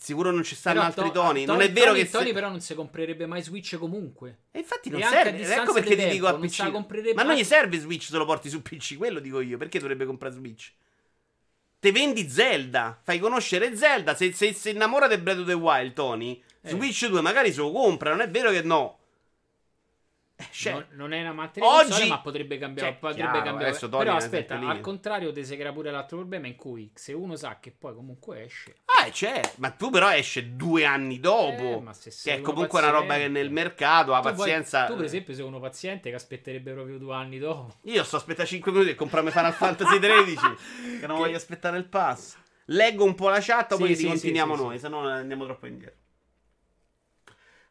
Sicuro 0.00 0.30
non 0.30 0.42
ci 0.42 0.54
stanno 0.54 0.76
Però 0.80 0.86
altri 0.86 1.06
to- 1.06 1.12
Tony. 1.12 1.44
to- 1.44 1.52
Non 1.52 1.60
è 1.62 1.70
vero 1.72 1.90
Tony, 1.92 2.02
che. 2.04 2.10
Tony 2.10 2.26
se- 2.26 2.32
però 2.32 2.48
non 2.48 2.60
si 2.60 2.74
comprerebbe 2.74 3.26
mai 3.26 3.42
Switch 3.42 3.76
comunque. 3.78 4.38
E 4.50 4.58
infatti 4.60 4.90
non 4.90 5.00
E 5.00 5.04
a 5.04 5.08
serve. 5.08 5.54
Ecco 5.54 5.72
perché 5.72 5.96
ti 5.96 6.08
dico 6.08 6.26
tempo, 6.26 6.26
a 6.26 6.30
non 6.38 6.48
se 6.48 6.62
la 6.62 6.68
PC. 6.68 6.74
comprerebbe 6.74 7.14
Ma 7.14 7.22
non 7.22 7.34
gli 7.34 7.44
serve 7.44 7.78
Switch 7.78 8.04
se 8.04 8.16
lo 8.16 8.24
porti 8.24 8.48
su 8.48 8.62
PC, 8.62 8.96
quello 8.96 9.20
dico 9.20 9.40
io. 9.40 9.56
Perché 9.58 9.78
dovrebbe 9.78 10.04
comprare 10.06 10.34
Switch? 10.34 10.72
Te 11.78 11.92
vendi 11.92 12.28
Zelda, 12.28 12.98
fai 13.02 13.18
conoscere 13.18 13.76
Zelda. 13.76 14.14
Se, 14.14 14.32
se 14.32 14.70
innamora 14.70 15.06
del 15.06 15.20
Breath 15.20 15.38
of 15.40 15.46
the 15.46 15.52
Wild, 15.52 15.92
Tony, 15.92 16.42
Eh. 16.62 16.70
Switch 16.70 17.06
2 17.06 17.20
magari 17.20 17.52
se 17.52 17.60
lo 17.60 17.70
compra. 17.70 18.10
Non 18.10 18.20
è 18.22 18.28
vero 18.28 18.50
che 18.50 18.62
no. 18.62 18.98
Eh, 20.38 20.44
cioè, 20.50 20.72
non, 20.72 20.86
non 20.90 21.12
è 21.12 21.20
una 21.22 21.32
materia 21.32 21.66
oggi- 21.66 21.88
console, 21.88 22.08
ma 22.08 22.20
potrebbe 22.20 22.58
cambiare. 22.58 22.90
Cioè, 22.90 22.98
potrebbe 22.98 23.30
chiaro, 23.30 23.44
cambiare. 23.46 23.78
Però 23.88 24.14
aspetta, 24.16 24.58
al 24.58 24.80
contrario, 24.80 25.32
ti 25.32 25.42
si 25.44 25.56
crea 25.56 25.72
pure 25.72 25.90
l'altro 25.90 26.18
problema 26.18 26.46
in 26.46 26.56
cui 26.56 26.90
se 26.94 27.14
uno 27.14 27.36
sa 27.36 27.58
che 27.58 27.70
poi 27.70 27.94
comunque 27.94 28.44
esce. 28.44 28.76
Ah, 28.84 29.08
c'è. 29.08 29.40
Ma 29.56 29.70
tu 29.70 29.88
però 29.88 30.10
esce 30.12 30.54
due 30.54 30.84
anni 30.84 31.20
dopo. 31.20 31.82
Eh, 31.88 32.10
che 32.22 32.34
è 32.34 32.40
comunque 32.42 32.80
una 32.80 32.90
roba 32.90 33.00
che 33.00 33.08
paziente- 33.20 33.38
nel 33.38 33.50
mercato 33.50 34.12
ha 34.14 34.20
pazienza. 34.20 34.84
tu, 34.84 34.96
per 34.96 35.04
esempio, 35.06 35.32
sei 35.34 35.44
uno 35.44 35.58
paziente 35.58 36.10
che 36.10 36.16
aspetterebbe 36.16 36.72
proprio 36.72 36.98
due 36.98 37.14
anni 37.14 37.38
dopo. 37.38 37.74
Io 37.84 38.04
sto 38.04 38.16
aspettando 38.16 38.50
5 38.50 38.70
minuti 38.72 38.90
per 38.90 38.98
comprarmi 38.98 39.30
Final 39.30 39.52
Fantasy 39.54 39.98
13. 39.98 40.36
che 41.00 41.06
non 41.06 41.16
Che- 41.16 41.22
voglio 41.22 41.36
aspettare 41.36 41.78
il 41.78 41.86
pass. 41.86 42.36
Leggo 42.66 43.04
un 43.04 43.14
po' 43.14 43.28
la 43.28 43.38
chat, 43.40 43.72
Sì, 43.74 43.78
poi 43.80 43.94
sì, 43.96 44.06
continuiamo 44.06 44.56
sì, 44.56 44.62
noi, 44.62 44.78
se 44.78 44.88
no 44.88 45.08
andiamo 45.08 45.44
troppo 45.44 45.66
indietro. 45.66 46.00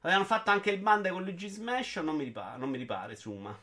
Avevano 0.05 0.25
fatto 0.25 0.51
anche 0.51 0.69
il 0.69 0.77
bande 0.77 1.09
con 1.09 1.23
Luigi 1.23 1.47
Smash, 1.47 1.95
non 1.95 2.15
mi 2.15 2.25
ripare, 2.25 2.59
non 2.59 2.69
mi 2.69 2.77
ripare 2.77 3.15
Suma. 3.15 3.57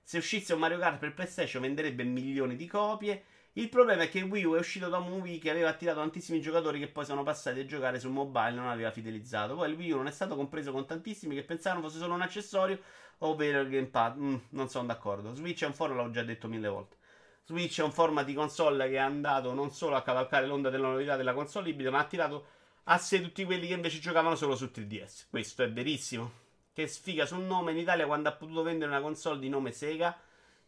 Se 0.00 0.16
uscisse 0.16 0.52
un 0.52 0.60
Mario 0.60 0.78
Kart 0.78 0.98
per 0.98 1.12
PlayStation 1.12 1.60
venderebbe 1.60 2.04
milioni 2.04 2.54
di 2.54 2.68
copie. 2.68 3.24
Il 3.54 3.68
problema 3.68 4.04
è 4.04 4.08
che 4.08 4.20
Wii 4.20 4.44
U 4.44 4.54
è 4.54 4.60
uscito 4.60 4.88
da 4.88 4.98
un 4.98 5.10
Wii 5.20 5.38
che 5.38 5.50
aveva 5.50 5.70
attirato 5.70 5.98
tantissimi 5.98 6.40
giocatori 6.40 6.78
che 6.78 6.86
poi 6.86 7.04
sono 7.04 7.24
passati 7.24 7.58
a 7.58 7.66
giocare 7.66 7.98
su 7.98 8.08
mobile 8.10 8.50
e 8.50 8.52
non 8.52 8.68
aveva 8.68 8.92
fidelizzato. 8.92 9.56
Poi 9.56 9.70
il 9.70 9.76
Wii 9.76 9.90
U 9.90 9.96
non 9.96 10.06
è 10.06 10.12
stato 10.12 10.36
compreso 10.36 10.70
con 10.70 10.86
tantissimi 10.86 11.34
che 11.34 11.42
pensavano 11.42 11.82
fosse 11.82 11.98
solo 11.98 12.14
un 12.14 12.22
accessorio 12.22 12.78
ovvero 13.18 13.60
il 13.62 13.68
gamepad. 13.68 14.16
Mm, 14.16 14.36
non 14.50 14.68
sono 14.68 14.86
d'accordo. 14.86 15.34
Switch 15.34 15.64
è 15.64 15.66
un 15.66 15.74
foro, 15.74 15.94
l'ho 15.94 16.10
già 16.10 16.22
detto 16.22 16.46
mille 16.46 16.68
volte. 16.68 16.96
Switch 17.44 17.80
è 17.80 17.82
un 17.82 17.90
format 17.90 18.24
di 18.24 18.34
console 18.34 18.88
che 18.88 18.94
è 18.94 18.98
andato 18.98 19.52
non 19.52 19.72
solo 19.72 19.96
a 19.96 20.02
cavalcare 20.02 20.46
l'onda 20.46 20.70
della 20.70 20.86
novità 20.86 21.16
della 21.16 21.34
console 21.34 21.70
ibrida, 21.70 21.90
ma 21.90 21.98
ha 21.98 22.02
attirato 22.02 22.46
a 22.84 22.98
sé 22.98 23.20
tutti 23.20 23.44
quelli 23.44 23.68
che 23.68 23.74
invece 23.74 23.98
giocavano 23.98 24.34
solo 24.34 24.56
su 24.56 24.70
3DS. 24.72 25.26
Questo 25.30 25.62
è 25.62 25.70
verissimo. 25.70 26.40
Che 26.72 26.86
sfiga 26.86 27.26
sul 27.26 27.42
nome 27.42 27.72
in 27.72 27.78
Italia 27.78 28.06
quando 28.06 28.28
ha 28.28 28.32
potuto 28.32 28.62
vendere 28.62 28.90
una 28.90 29.00
console 29.00 29.38
di 29.38 29.48
nome 29.48 29.72
Sega. 29.72 30.18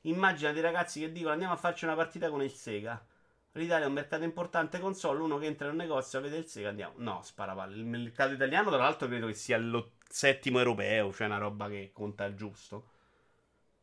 Immagina 0.02 0.52
dei 0.52 0.62
ragazzi 0.62 1.00
che 1.00 1.10
dicono 1.10 1.32
andiamo 1.32 1.54
a 1.54 1.56
farci 1.56 1.84
una 1.84 1.94
partita 1.94 2.28
con 2.28 2.42
il 2.42 2.50
Sega. 2.50 3.04
L'Italia 3.52 3.84
è 3.84 3.88
un 3.88 3.94
mercato 3.94 4.24
importante 4.24 4.80
console, 4.80 5.22
uno 5.22 5.38
che 5.38 5.46
entra 5.46 5.66
in 5.66 5.72
un 5.72 5.78
negozio 5.78 6.18
a 6.18 6.22
vedere 6.22 6.42
il 6.42 6.48
Sega, 6.48 6.68
andiamo. 6.68 6.94
No, 6.98 7.22
sparapalle. 7.22 7.76
Il 7.76 7.84
mercato 7.84 8.32
italiano, 8.32 8.68
tra 8.68 8.78
l'altro, 8.78 9.06
credo 9.06 9.26
che 9.28 9.34
sia 9.34 9.56
lo 9.58 9.92
settimo 10.08 10.58
europeo, 10.58 11.12
cioè 11.12 11.26
una 11.26 11.38
roba 11.38 11.68
che 11.68 11.90
conta 11.92 12.24
il 12.24 12.34
giusto. 12.34 12.90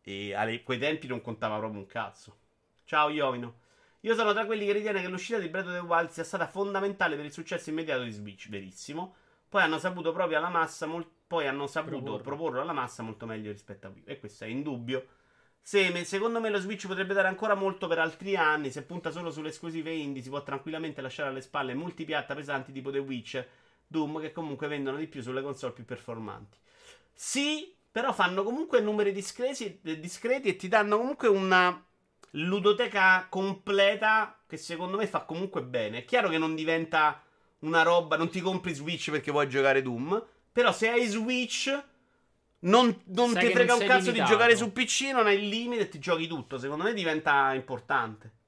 E 0.02 0.34
a 0.34 0.46
quei 0.62 0.78
tempi 0.78 1.08
non 1.08 1.22
contava 1.22 1.58
proprio 1.58 1.80
un 1.80 1.88
cazzo. 1.88 2.38
Ciao 2.86 3.10
Iovino. 3.10 3.61
Io 4.02 4.16
sono 4.16 4.34
tra 4.34 4.46
quelli 4.46 4.66
che 4.66 4.72
ritiene 4.74 5.02
che 5.02 5.08
l'uscita 5.08 5.38
di 5.38 5.48
Breath 5.48 5.68
of 5.68 5.74
the 5.74 5.80
Wild 5.80 6.10
sia 6.10 6.24
stata 6.24 6.48
fondamentale 6.48 7.16
per 7.16 7.26
il 7.26 7.32
successo 7.32 7.70
immediato 7.70 8.04
di 8.04 8.12
Switch, 8.12 8.50
verissimo. 8.50 9.16
Poi 9.48 9.62
hanno 9.62 9.78
saputo 9.78 10.12
proprio 10.12 10.38
alla 10.38 10.50
massa, 10.50 10.86
mol- 10.88 11.08
poi 11.28 11.48
hanno 11.48 11.68
saputo 11.68 11.98
Proporlo. 11.98 12.22
proporlo 12.24 12.62
alla 12.62 12.74
massa 12.74 13.04
molto 13.04 13.26
meglio 13.26 13.52
rispetto 13.52 13.88
a 13.88 13.90
Wii. 13.92 14.04
E 14.06 14.20
questo 14.20 14.46
è 14.46 14.48
indubbio. 14.48 15.08
Se, 15.62 16.04
secondo 16.06 16.40
me 16.40 16.50
lo 16.50 16.60
Switch 16.60 16.88
potrebbe 16.88 17.14
dare 17.14 17.28
ancora 17.28 17.54
molto 17.54 17.88
per 17.88 18.00
altri 18.00 18.36
anni. 18.36 18.72
Se 18.72 18.84
punta 18.84 19.12
solo 19.12 19.30
sulle 19.30 19.50
esclusive 19.50 19.92
indie, 19.92 20.24
si 20.24 20.30
può 20.30 20.42
tranquillamente 20.42 21.02
lasciare 21.02 21.30
alle 21.30 21.42
spalle 21.42 21.76
multipiatta 21.76 22.34
pesanti 22.34 22.72
tipo 22.72 22.90
The 22.90 22.98
Witcher, 23.00 23.48
Doom, 23.86 24.20
che 24.20 24.32
comunque 24.32 24.68
vendono 24.68 24.98
di 24.98 25.08
più 25.08 25.22
sulle 25.22 25.44
console 25.44 25.74
più 25.74 25.86
performanti. 25.86 26.58
Sì, 27.14 27.76
però 27.92 28.14
fanno 28.14 28.42
comunque 28.44 28.80
numeri 28.80 29.12
discreti, 29.12 29.80
discreti 29.82 30.50
e 30.50 30.56
ti 30.56 30.68
danno 30.68 30.98
comunque 30.98 31.28
una 31.28 31.86
ludoteca 32.32 33.28
completa 33.30 34.38
che 34.48 34.58
secondo 34.58 34.98
me 34.98 35.08
fa 35.08 35.22
comunque 35.22 35.64
bene. 35.64 36.00
È 36.00 36.06
chiaro 36.06 36.30
che 36.30 36.38
non 36.38 36.56
diventa 36.56 37.22
una 37.60 37.84
roba, 37.84 38.18
non 38.18 38.30
ti 38.30 38.42
compri 38.42 38.74
Switch 38.74 39.12
perché 39.12 39.32
vuoi 39.32 39.50
giocare 39.50 39.82
Doom, 39.82 40.24
però 40.52 40.72
se 40.72 40.90
hai 40.90 41.06
Switch 41.06 41.68
non, 42.62 43.02
non 43.06 43.34
ti 43.34 43.48
frega 43.48 43.74
non 43.74 43.82
un 43.82 43.88
cazzo 43.88 44.06
limitato. 44.06 44.12
di 44.12 44.24
giocare 44.24 44.56
su 44.56 44.72
PC, 44.72 45.12
non 45.14 45.28
hai 45.28 45.42
il 45.42 45.48
limite 45.48 45.84
e 45.84 45.90
ti 45.90 46.00
giochi 46.00 46.28
tutto. 46.28 46.58
Secondo 46.58 46.84
me 46.84 46.94
diventa 46.94 47.54
importante. 47.54 48.40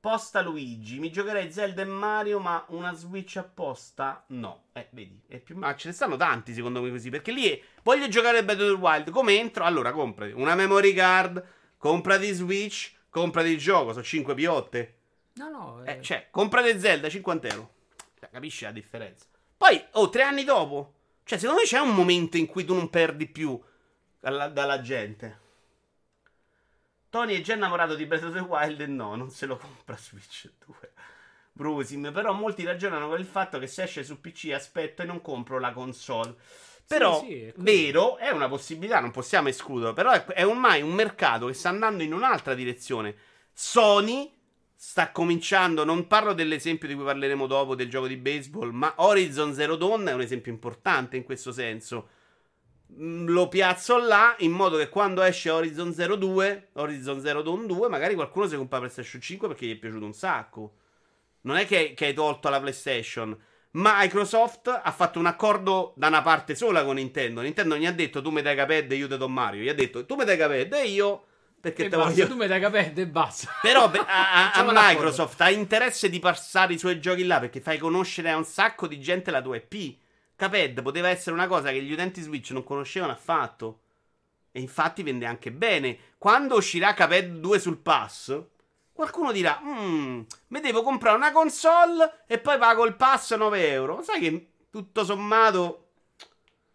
Posta 0.00 0.40
Luigi, 0.42 1.00
mi 1.00 1.10
giocherei 1.10 1.50
Zelda 1.50 1.82
e 1.82 1.84
Mario, 1.84 2.38
ma 2.38 2.64
una 2.68 2.92
Switch 2.94 3.36
apposta? 3.36 4.24
No. 4.28 4.66
Eh, 4.72 4.88
vedi, 4.90 5.20
è 5.26 5.38
più... 5.38 5.56
ma 5.56 5.74
ce 5.74 5.88
ne 5.88 5.94
stanno 5.94 6.16
tanti 6.16 6.52
secondo 6.52 6.80
me 6.80 6.90
così, 6.90 7.10
perché 7.10 7.32
lì 7.32 7.48
è... 7.48 7.60
voglio 7.82 8.06
giocare 8.06 8.44
Breath 8.44 8.60
of 8.60 8.68
the 8.68 8.80
Wild, 8.80 9.10
come 9.10 9.36
entro? 9.36 9.64
Allora 9.64 9.90
comprati 9.90 10.30
una 10.32 10.54
memory 10.54 10.92
card, 10.92 11.44
comprati 11.78 12.30
Switch, 12.32 12.92
comprati 13.08 13.48
il 13.48 13.58
gioco, 13.58 13.92
sono 13.92 14.04
5 14.04 14.34
piotte. 14.34 14.96
No, 15.34 15.48
no. 15.48 15.84
Eh, 15.84 15.92
eh, 15.92 16.02
cioè, 16.02 16.28
comprate 16.30 16.78
Zelda 16.78 17.08
50 17.08 17.48
euro. 17.48 17.74
Cioè, 18.18 18.28
capisci 18.30 18.64
la 18.64 18.72
differenza? 18.72 19.24
Poi, 19.56 19.82
oh, 19.92 20.10
tre 20.10 20.22
anni 20.22 20.44
dopo. 20.44 20.94
Cioè, 21.24 21.38
secondo 21.38 21.60
me 21.60 21.66
c'è 21.66 21.78
un 21.78 21.94
momento 21.94 22.36
in 22.36 22.46
cui 22.46 22.64
tu 22.64 22.74
non 22.74 22.90
perdi 22.90 23.26
più 23.26 23.58
dalla, 24.20 24.48
dalla 24.48 24.80
gente. 24.80 25.46
Tony 27.10 27.38
è 27.38 27.40
già 27.40 27.54
innamorato 27.54 27.94
di 27.94 28.04
Breath 28.04 28.24
of 28.24 28.34
the 28.34 28.40
Wild 28.40 28.80
e 28.80 28.86
no, 28.86 29.14
non 29.14 29.30
se 29.30 29.46
lo 29.46 29.56
compra 29.56 29.96
Switch 29.96 30.50
2. 30.66 30.92
Brusim, 31.52 32.12
però 32.12 32.32
molti 32.32 32.64
ragionano 32.64 33.08
con 33.08 33.18
il 33.18 33.24
fatto 33.26 33.58
che 33.58 33.66
se 33.66 33.84
esce 33.84 34.04
su 34.04 34.20
PC 34.20 34.50
aspetto 34.52 35.02
e 35.02 35.06
non 35.06 35.20
compro 35.20 35.58
la 35.58 35.72
console. 35.72 36.36
Però, 36.88 37.20
sì, 37.20 37.42
è 37.42 37.54
così. 37.54 37.82
vero, 37.82 38.16
è 38.16 38.30
una 38.30 38.48
possibilità, 38.48 39.00
non 39.00 39.10
possiamo 39.10 39.48
escluderlo. 39.48 39.92
Però 39.94 40.10
è, 40.12 40.24
è 40.26 40.46
ormai 40.46 40.82
un 40.82 40.92
mercato 40.92 41.46
che 41.46 41.52
sta 41.54 41.68
andando 41.68 42.02
in 42.02 42.12
un'altra 42.14 42.54
direzione. 42.54 43.14
Sony 43.52 44.32
sta 44.74 45.10
cominciando, 45.12 45.84
non 45.84 46.06
parlo 46.06 46.32
dell'esempio 46.32 46.88
di 46.88 46.94
cui 46.94 47.04
parleremo 47.04 47.46
dopo 47.46 47.74
del 47.74 47.90
gioco 47.90 48.06
di 48.06 48.16
baseball, 48.16 48.70
ma 48.70 48.94
Horizon 48.96 49.52
Zero 49.54 49.76
Dawn 49.76 50.06
è 50.06 50.12
un 50.12 50.20
esempio 50.22 50.52
importante 50.52 51.16
in 51.16 51.24
questo 51.24 51.52
senso. 51.52 52.08
Mm, 52.92 53.28
Lo 53.28 53.48
piazzo 53.48 53.98
là 53.98 54.34
in 54.38 54.52
modo 54.52 54.76
che 54.78 54.88
quando 54.88 55.22
esce 55.22 55.50
Horizon 55.50 55.92
Zero 55.92 56.16
2, 56.16 56.68
Horizon 56.74 57.20
Zero 57.20 57.42
Dawn 57.42 57.66
2, 57.66 57.88
magari 57.88 58.14
qualcuno 58.14 58.46
si 58.48 58.56
compra 58.56 58.78
PlayStation 58.78 59.20
5 59.20 59.48
perché 59.48 59.66
gli 59.66 59.72
è 59.72 59.76
piaciuto 59.76 60.04
un 60.06 60.14
sacco. 60.14 60.74
Non 61.42 61.56
è 61.56 61.66
che, 61.66 61.94
che 61.94 62.06
hai 62.06 62.14
tolto 62.14 62.48
la 62.48 62.60
PlayStation. 62.60 63.36
Microsoft 63.80 64.68
ha 64.82 64.90
fatto 64.92 65.18
un 65.18 65.26
accordo 65.26 65.92
da 65.96 66.08
una 66.08 66.22
parte 66.22 66.54
sola 66.54 66.84
con 66.84 66.96
Nintendo. 66.96 67.40
Nintendo 67.40 67.74
non 67.74 67.82
gli 67.82 67.86
ha 67.86 67.92
detto 67.92 68.20
tu 68.20 68.30
mi 68.30 68.42
dai 68.42 68.56
Caped 68.56 68.90
e 68.90 68.96
io 68.96 69.08
ti 69.08 69.16
do 69.16 69.28
Mario. 69.28 69.62
Gli 69.62 69.68
ha 69.68 69.74
detto 69.74 70.04
tu 70.04 70.16
mi 70.16 70.24
dai 70.24 70.36
Caped 70.36 70.72
e 70.72 70.86
io 70.88 71.22
perché 71.60 71.84
e 71.86 71.88
te 71.88 71.96
basta, 71.96 72.10
voglio. 72.12 72.26
tu 72.28 72.36
mi 72.36 72.46
dai 72.46 72.60
capelli 72.60 73.00
e 73.00 73.06
basta. 73.06 73.50
Però 73.62 73.90
per- 73.90 74.04
a, 74.06 74.52
a- 74.52 74.52
a. 74.52 74.72
Microsoft 74.72 75.40
ha 75.40 75.50
interesse 75.50 76.08
di 76.08 76.18
passare 76.18 76.74
i 76.74 76.78
suoi 76.78 77.00
giochi 77.00 77.24
là 77.24 77.38
perché 77.40 77.60
fai 77.60 77.78
conoscere 77.78 78.30
a 78.30 78.36
un 78.36 78.44
sacco 78.44 78.86
di 78.86 79.00
gente 79.00 79.30
la 79.30 79.42
tua 79.42 79.56
IP. 79.56 79.96
Caped 80.36 80.82
poteva 80.82 81.08
essere 81.08 81.34
una 81.34 81.46
cosa 81.48 81.70
che 81.70 81.82
gli 81.82 81.92
utenti 81.92 82.20
Switch 82.20 82.50
non 82.50 82.64
conoscevano 82.64 83.12
affatto. 83.12 83.80
E 84.52 84.60
infatti 84.60 85.02
vende 85.02 85.26
anche 85.26 85.50
bene. 85.52 85.98
Quando 86.16 86.56
uscirà 86.56 86.94
Caped 86.94 87.38
2 87.38 87.58
sul 87.58 87.78
pass, 87.78 88.40
qualcuno 88.98 89.30
dirà: 89.30 89.60
Mmm, 89.62 90.22
mi 90.48 90.60
devo 90.60 90.82
comprare 90.82 91.16
una 91.16 91.30
console 91.30 92.24
e 92.26 92.38
poi 92.38 92.58
pago 92.58 92.84
il 92.84 92.96
pass 92.96 93.34
9 93.34 93.70
euro. 93.70 94.02
Sai 94.02 94.18
che 94.18 94.50
tutto 94.70 95.04
sommato 95.04 95.88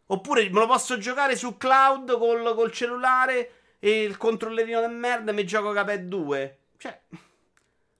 Oppure 0.08 0.44
me 0.50 0.60
lo 0.60 0.68
posso 0.68 0.98
giocare 0.98 1.36
su 1.36 1.58
cloud 1.58 2.18
col, 2.18 2.54
col 2.56 2.72
cellulare 2.72 3.52
e 3.80 4.04
il 4.04 4.18
controllerino 4.18 4.80
del 4.80 4.92
merda 4.92 5.32
e 5.32 5.34
mi 5.34 5.46
gioco 5.46 5.74
Cuphead 5.74 6.08
2. 6.08 6.60
Cioè, 6.78 7.02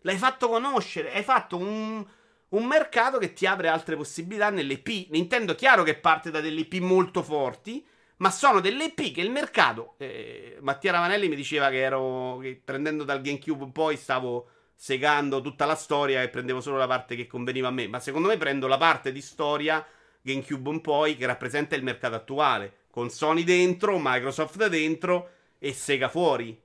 l'hai 0.02 0.18
fatto 0.18 0.48
conoscere, 0.48 1.14
hai 1.14 1.24
fatto 1.24 1.58
un, 1.58 2.06
un 2.50 2.66
mercato 2.66 3.18
che 3.18 3.34
ti 3.34 3.48
apre 3.48 3.68
altre 3.68 3.96
possibilità 3.96 4.50
nelle 4.50 4.74
IP. 4.74 5.10
Nintendo, 5.10 5.56
chiaro 5.56 5.84
che 5.84 5.96
parte 5.96 6.30
da 6.30 6.40
delle 6.40 6.62
IP 6.62 6.76
molto 6.76 7.24
forti, 7.24 7.84
ma 8.18 8.32
sono 8.32 8.60
delle 8.60 8.86
IP 8.86 9.14
che 9.14 9.22
il 9.22 9.32
mercato. 9.32 9.96
Eh, 9.98 10.58
Mattia 10.62 10.92
Ravanelli 10.92 11.28
mi 11.28 11.36
diceva 11.36 11.70
che 11.70 11.82
ero. 11.82 12.38
Che 12.42 12.62
prendendo 12.64 13.04
dal 13.04 13.22
GameCube 13.22 13.72
poi 13.72 13.98
stavo 13.98 14.50
segando 14.76 15.42
tutta 15.42 15.66
la 15.66 15.76
storia 15.76 16.22
e 16.22 16.30
prendevo 16.30 16.62
solo 16.62 16.78
la 16.78 16.88
parte 16.88 17.16
che 17.16 17.28
conveniva 17.28 17.70
a 17.70 17.72
me. 17.72 17.88
Ma 17.88 18.00
secondo 18.00 18.28
me 18.28 18.38
prendo 18.38 18.68
la 18.68 18.78
parte 18.78 19.12
di 19.12 19.22
storia 19.22 19.86
GameCube 20.22 20.70
un 20.70 20.82
poi 20.82 21.18
che 21.18 21.26
rappresenta 21.26 21.76
il 21.76 21.84
mercato 21.84 22.16
attuale. 22.16 22.78
Con 22.90 23.10
Sony 23.10 23.44
dentro, 23.44 24.00
Microsoft 24.00 24.68
dentro 24.68 25.30
e 25.58 25.74
Sega 25.74 26.10
fuori. 26.10 26.60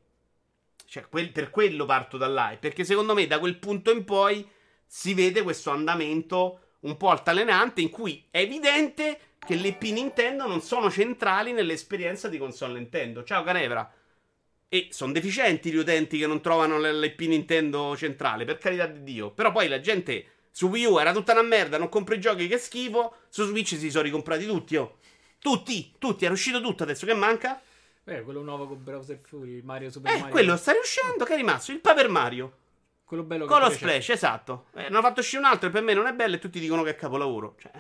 Cioè, 0.84 1.09
quel, 1.09 1.32
per 1.32 1.51
quello 1.51 1.84
parto 1.84 2.16
da 2.16 2.28
là. 2.28 2.57
Perché 2.59 2.84
secondo 2.84 3.14
me 3.14 3.26
da 3.26 3.38
quel 3.38 3.59
punto 3.59 3.90
in 3.90 4.05
poi 4.05 4.46
si 4.86 5.14
vede 5.14 5.42
questo 5.42 5.70
andamento 5.70 6.61
un 6.80 6.96
po' 6.96 7.11
altalenante 7.11 7.80
in 7.80 7.90
cui 7.90 8.26
è 8.30 8.38
evidente 8.38 9.20
che 9.39 9.55
le 9.55 9.72
P 9.72 9.91
Nintendo 9.91 10.47
non 10.47 10.61
sono 10.61 10.91
centrali 10.91 11.53
nell'esperienza 11.53 12.28
di 12.28 12.39
console 12.39 12.74
Nintendo. 12.74 13.24
Ciao 13.24 13.43
Canevra. 13.43 13.91
E 14.68 14.89
sono 14.91 15.12
deficienti 15.12 15.70
gli 15.70 15.76
utenti 15.76 16.18
che 16.18 16.26
non 16.26 16.43
trovano 16.43 16.78
l'IP 16.78 17.20
Nintendo 17.20 17.97
centrale, 17.97 18.45
per 18.45 18.59
carità 18.59 18.86
di 18.86 19.03
Dio. 19.03 19.30
Però 19.30 19.51
poi 19.51 19.68
la 19.68 19.80
gente 19.80 20.26
su 20.51 20.66
Wii 20.66 20.84
U 20.84 20.99
era 20.99 21.12
tutta 21.12 21.32
una 21.32 21.43
merda, 21.43 21.78
non 21.78 21.89
compro 21.89 22.14
i 22.14 22.20
giochi 22.20 22.49
che 22.49 22.59
schifo. 22.59 23.14
Su 23.28 23.47
Switch 23.47 23.76
si 23.78 23.91
sono 23.91 24.03
ricomprati 24.03 24.45
tutti, 24.45 24.76
oh. 24.76 24.99
Tutti, 25.39 25.95
tutti, 25.99 26.24
era 26.24 26.34
uscito 26.34 26.61
tutto 26.61 26.82
adesso, 26.82 27.07
che 27.07 27.14
manca? 27.14 27.62
Eh, 28.05 28.22
quello 28.22 28.43
nuovo 28.43 28.66
con 28.66 28.82
Browser 28.82 29.18
Fury, 29.18 29.61
Mario 29.62 29.91
Super 29.91 30.11
eh, 30.11 30.16
Mario. 30.16 30.32
quello 30.32 30.57
sta 30.57 30.72
riuscendo, 30.72 31.24
che 31.24 31.34
è 31.34 31.36
rimasto? 31.36 31.70
Il 31.70 31.78
Paper 31.78 32.09
Mario. 32.09 32.57
Quello 33.05 33.22
bello 33.22 33.47
che 33.47 33.53
Con 33.53 33.62
lo 33.62 33.70
Splash, 33.70 34.11
esatto. 34.11 34.66
Eh, 34.74 34.86
hanno 34.86 35.01
fatto 35.01 35.20
uscire 35.20 35.41
un 35.41 35.49
altro 35.49 35.68
e 35.68 35.72
per 35.72 35.82
me 35.82 35.95
non 35.95 36.07
è 36.07 36.12
bello 36.12 36.34
e 36.34 36.39
tutti 36.39 36.59
dicono 36.59 36.82
che 36.82 36.91
è 36.91 36.95
capolavoro. 36.97 37.55
Cioè... 37.59 37.70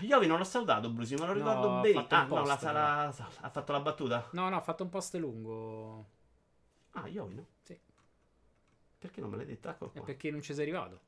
Iovi 0.00 0.26
non 0.26 0.38
l'ho 0.38 0.44
salutato, 0.44 0.90
Brusi, 0.90 1.14
me 1.14 1.26
lo 1.26 1.32
ricordo 1.32 1.68
no, 1.68 1.80
bene. 1.80 2.06
Ah, 2.08 2.24
post, 2.24 2.40
no, 2.40 2.46
la 2.46 2.58
sarà... 2.58 3.06
ha 3.06 3.50
fatto 3.50 3.72
la 3.72 3.80
battuta? 3.80 4.28
No, 4.32 4.48
no, 4.48 4.56
ha 4.56 4.60
fatto 4.60 4.82
un 4.82 4.88
post 4.88 5.14
lungo. 5.16 6.06
Ah, 6.92 7.06
Iovi 7.08 7.34
no? 7.34 7.46
Sì. 7.62 7.78
Perché 8.98 9.20
non 9.20 9.30
me 9.30 9.36
l'hai 9.36 9.46
detto? 9.46 9.68
Ecco 9.68 9.90
È 9.92 10.00
perché 10.00 10.30
non 10.30 10.42
ci 10.42 10.54
sei 10.54 10.62
arrivato. 10.62 11.00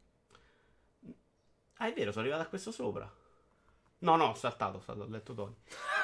Ah, 1.79 1.87
è 1.87 1.93
vero, 1.93 2.11
sono 2.11 2.25
arrivato 2.25 2.45
a 2.45 2.49
questo 2.49 2.71
sopra. 2.71 3.11
No, 4.01 4.17
no, 4.17 4.27
ho 4.27 4.35
saltato, 4.35 4.83
ho 4.85 5.07
letto 5.09 5.35
Tony. 5.35 5.55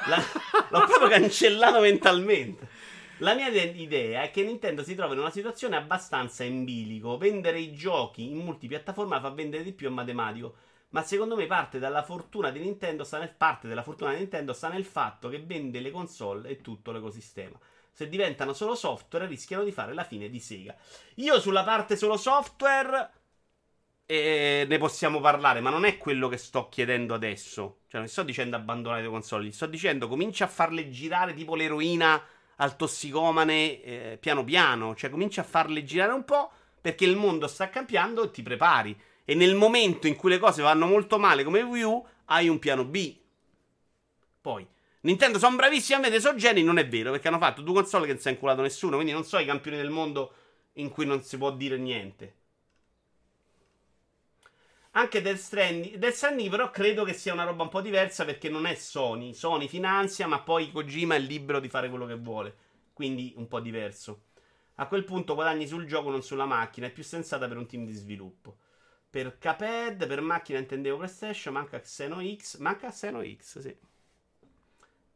La... 0.07 0.17
L'ho 0.69 0.85
proprio 0.85 1.07
cancellato 1.07 1.79
mentalmente. 1.79 2.67
La 3.19 3.33
mia 3.33 3.47
idea 3.47 4.23
è 4.23 4.31
che 4.31 4.43
Nintendo 4.43 4.83
si 4.83 4.95
trova 4.95 5.13
in 5.13 5.19
una 5.19 5.29
situazione 5.29 5.77
abbastanza 5.77 6.43
in 6.43 6.65
bilico. 6.65 7.17
Vendere 7.17 7.59
i 7.59 7.73
giochi 7.73 8.29
in 8.29 8.39
multipiattaforma 8.39 9.21
fa 9.21 9.29
vendere 9.29 9.63
di 9.63 9.71
più 9.71 9.87
a 9.87 9.91
matematico. 9.91 10.55
Ma 10.95 11.03
secondo 11.03 11.35
me 11.35 11.45
parte 11.45 11.77
dalla 11.77 12.03
fortuna 12.03 12.51
di 12.51 12.59
Nintendo 12.61 13.03
sta 13.03 13.17
nel, 13.17 13.33
parte 13.35 13.67
della 13.67 13.83
fortuna 13.83 14.11
di 14.11 14.19
Nintendo 14.19 14.53
sta 14.53 14.69
nel 14.69 14.85
fatto 14.85 15.27
che 15.27 15.41
vende 15.41 15.81
le 15.81 15.91
console 15.91 16.47
e 16.47 16.61
tutto 16.61 16.93
l'ecosistema. 16.93 17.59
Se 17.91 18.07
diventano 18.07 18.53
solo 18.53 18.75
software 18.75 19.27
rischiano 19.27 19.65
di 19.65 19.73
fare 19.73 19.93
la 19.93 20.05
fine 20.05 20.29
di 20.29 20.39
Sega. 20.39 20.73
Io 21.15 21.41
sulla 21.41 21.65
parte 21.65 21.97
solo 21.97 22.15
software 22.15 23.11
eh, 24.05 24.65
ne 24.69 24.77
possiamo 24.77 25.19
parlare, 25.19 25.59
ma 25.59 25.69
non 25.69 25.83
è 25.83 25.97
quello 25.97 26.29
che 26.29 26.37
sto 26.37 26.69
chiedendo 26.69 27.13
adesso. 27.13 27.79
Cioè 27.89 27.99
non 27.99 28.07
sto 28.07 28.23
dicendo 28.23 28.55
abbandonare 28.55 29.01
le 29.01 29.09
console, 29.09 29.51
sto 29.51 29.65
dicendo 29.65 30.07
comincia 30.07 30.45
a 30.45 30.47
farle 30.47 30.89
girare 30.89 31.33
tipo 31.33 31.55
l'eroina 31.55 32.23
al 32.55 32.77
tossicomane 32.77 33.81
eh, 33.81 34.17
piano 34.21 34.45
piano, 34.45 34.95
cioè 34.95 35.09
cominci 35.09 35.41
a 35.41 35.43
farle 35.43 35.83
girare 35.83 36.13
un 36.13 36.23
po' 36.23 36.49
perché 36.79 37.03
il 37.03 37.17
mondo 37.17 37.47
sta 37.47 37.69
cambiando 37.69 38.23
e 38.23 38.31
ti 38.31 38.41
prepari. 38.41 38.97
E 39.25 39.35
nel 39.35 39.55
momento 39.55 40.07
in 40.07 40.15
cui 40.15 40.29
le 40.29 40.37
cose 40.37 40.61
vanno 40.61 40.85
molto 40.85 41.17
male 41.17 41.43
come 41.43 41.61
Wii 41.61 41.83
U, 41.83 42.05
hai 42.25 42.47
un 42.47 42.59
piano 42.59 42.85
B. 42.85 43.17
Poi, 44.39 44.65
Nintendo 45.01 45.39
sono 45.39 45.55
bravissimi 45.55 45.99
a 45.99 46.01
vedere 46.01 46.21
so 46.21 46.35
geni, 46.35 46.63
non 46.63 46.77
è 46.77 46.87
vero, 46.87 47.11
perché 47.11 47.27
hanno 47.27 47.39
fatto 47.39 47.61
due 47.61 47.73
console 47.73 48.05
che 48.05 48.13
non 48.13 48.21
si 48.21 48.27
è 48.27 48.31
inculato 48.31 48.61
nessuno, 48.61 48.95
quindi 48.95 49.11
non 49.11 49.23
so 49.23 49.37
i 49.37 49.45
campioni 49.45 49.77
del 49.77 49.89
mondo 49.89 50.33
in 50.73 50.89
cui 50.89 51.05
non 51.05 51.21
si 51.21 51.37
può 51.37 51.51
dire 51.51 51.77
niente. 51.77 52.35
Anche 54.97 55.21
Death 55.21 55.37
Stranding, 55.37 55.95
Death 55.97 56.13
Stranding 56.13 56.49
però 56.49 56.71
credo 56.71 57.03
che 57.03 57.13
sia 57.13 57.33
una 57.33 57.43
roba 57.43 57.63
un 57.63 57.69
po' 57.69 57.81
diversa 57.81 58.23
perché 58.23 58.47
non 58.49 58.65
è 58.65 58.75
Sony. 58.75 59.33
Sony 59.33 59.67
finanzia, 59.67 60.25
ma 60.25 60.39
poi 60.39 60.71
Kojima 60.71 61.15
è 61.15 61.19
libero 61.19 61.59
di 61.59 61.67
fare 61.67 61.89
quello 61.89 62.05
che 62.05 62.15
vuole. 62.15 62.55
Quindi 62.93 63.33
un 63.35 63.47
po' 63.49 63.59
diverso. 63.59 64.21
A 64.75 64.87
quel 64.87 65.03
punto 65.03 65.35
guadagni 65.35 65.67
sul 65.67 65.85
gioco, 65.85 66.09
non 66.09 66.23
sulla 66.23 66.45
macchina. 66.45 66.87
È 66.87 66.91
più 66.91 67.03
sensata 67.03 67.45
per 67.47 67.57
un 67.57 67.67
team 67.67 67.85
di 67.85 67.91
sviluppo. 67.91 68.57
Per 69.15 69.37
Caped, 69.37 70.07
per 70.07 70.19
macchina 70.19 70.59
intendevo 70.59 70.97
PlayStation, 70.97 71.53
manca 71.53 71.79
Xeno 71.79 72.21
X. 72.21 72.57
Manca 72.57 72.89
Xeno 72.89 73.23
X, 73.23 73.59
sì. 73.59 73.73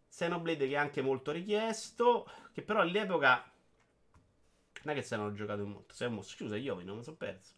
Xenoblade 0.09 0.69
che 0.69 0.73
è 0.73 0.77
anche 0.77 1.01
molto 1.01 1.33
richiesto. 1.33 2.25
Che 2.53 2.61
però 2.61 2.79
all'epoca... 2.79 3.43
Non 4.83 4.93
è 4.93 4.97
che 4.97 5.05
se 5.05 5.17
non 5.17 5.25
ho 5.25 5.33
giocato 5.33 5.65
molto. 5.65 5.93
Siamo, 5.93 6.21
scusa, 6.21 6.55
io 6.55 6.81
non 6.81 6.95
mi 6.95 7.03
sono 7.03 7.17
perso. 7.17 7.55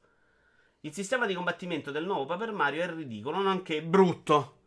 Il 0.80 0.92
sistema 0.92 1.28
di 1.28 1.36
combattimento 1.36 1.92
del 1.92 2.06
nuovo 2.06 2.26
Paper 2.26 2.54
Mario 2.54 2.82
è 2.82 2.92
ridicolo, 2.92 3.39
nonché 3.39 3.84
brutto. 3.84 4.58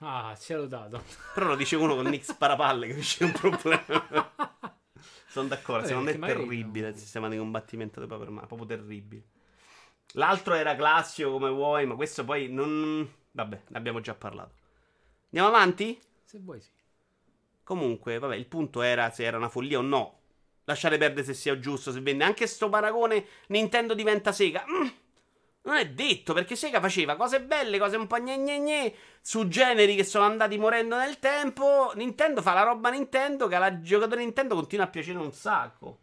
Ah, 0.00 0.36
ci 0.38 0.52
ho 0.52 0.66
dato. 0.66 1.02
Però 1.32 1.46
lo 1.46 1.56
dice 1.56 1.76
uno 1.76 1.94
con 1.94 2.04
Nick 2.04 2.24
Sparapalle 2.24 2.88
che 2.88 3.00
c'è 3.00 3.24
un 3.24 3.32
problema. 3.32 4.34
Sono 5.26 5.48
d'accordo, 5.48 5.86
secondo 5.86 6.10
me 6.18 6.26
è 6.26 6.34
terribile 6.34 6.88
il 6.88 6.96
sistema 6.96 7.30
di 7.30 7.38
combattimento 7.38 7.98
del 7.98 8.10
Paper 8.10 8.28
Mario, 8.28 8.46
proprio 8.46 8.68
terribile. 8.68 9.24
L'altro 10.12 10.54
era 10.54 10.74
classico 10.74 11.30
come 11.32 11.50
vuoi, 11.50 11.86
ma 11.86 11.94
questo 11.94 12.24
poi 12.24 12.48
non... 12.48 13.08
Vabbè, 13.32 13.62
ne 13.68 13.78
abbiamo 13.78 14.00
già 14.00 14.14
parlato. 14.14 14.54
Andiamo 15.26 15.48
avanti? 15.48 16.00
Se 16.24 16.38
vuoi 16.38 16.60
sì. 16.60 16.70
Comunque, 17.62 18.18
vabbè, 18.18 18.36
il 18.36 18.46
punto 18.46 18.82
era 18.82 19.10
se 19.10 19.24
era 19.24 19.36
una 19.36 19.48
follia 19.48 19.78
o 19.78 19.82
no. 19.82 20.20
Lasciare 20.64 20.98
perdere 20.98 21.24
se 21.24 21.34
sia 21.34 21.58
giusto, 21.58 21.92
se 21.92 22.00
vende. 22.00 22.24
Anche 22.24 22.46
sto 22.46 22.68
paragone 22.68 23.26
Nintendo 23.48 23.94
diventa 23.94 24.32
Sega. 24.32 24.64
Mm 24.68 24.88
non 25.66 25.76
è 25.76 25.88
detto 25.88 26.32
perché 26.32 26.54
Sega 26.54 26.80
faceva 26.80 27.16
cose 27.16 27.42
belle, 27.42 27.78
cose 27.78 27.96
un 27.96 28.06
po' 28.06 28.18
gne 28.18 28.38
gne 28.38 28.58
gne 28.60 28.94
su 29.20 29.48
generi 29.48 29.96
che 29.96 30.04
sono 30.04 30.24
andati 30.24 30.56
morendo 30.58 30.96
nel 30.96 31.18
tempo. 31.18 31.90
Nintendo 31.96 32.40
fa 32.40 32.54
la 32.54 32.62
roba 32.62 32.88
Nintendo 32.90 33.48
che 33.48 33.56
alla 33.56 33.80
giocatore 33.80 34.22
Nintendo 34.22 34.54
continua 34.54 34.84
a 34.84 34.88
piacere 34.88 35.18
un 35.18 35.32
sacco. 35.32 36.02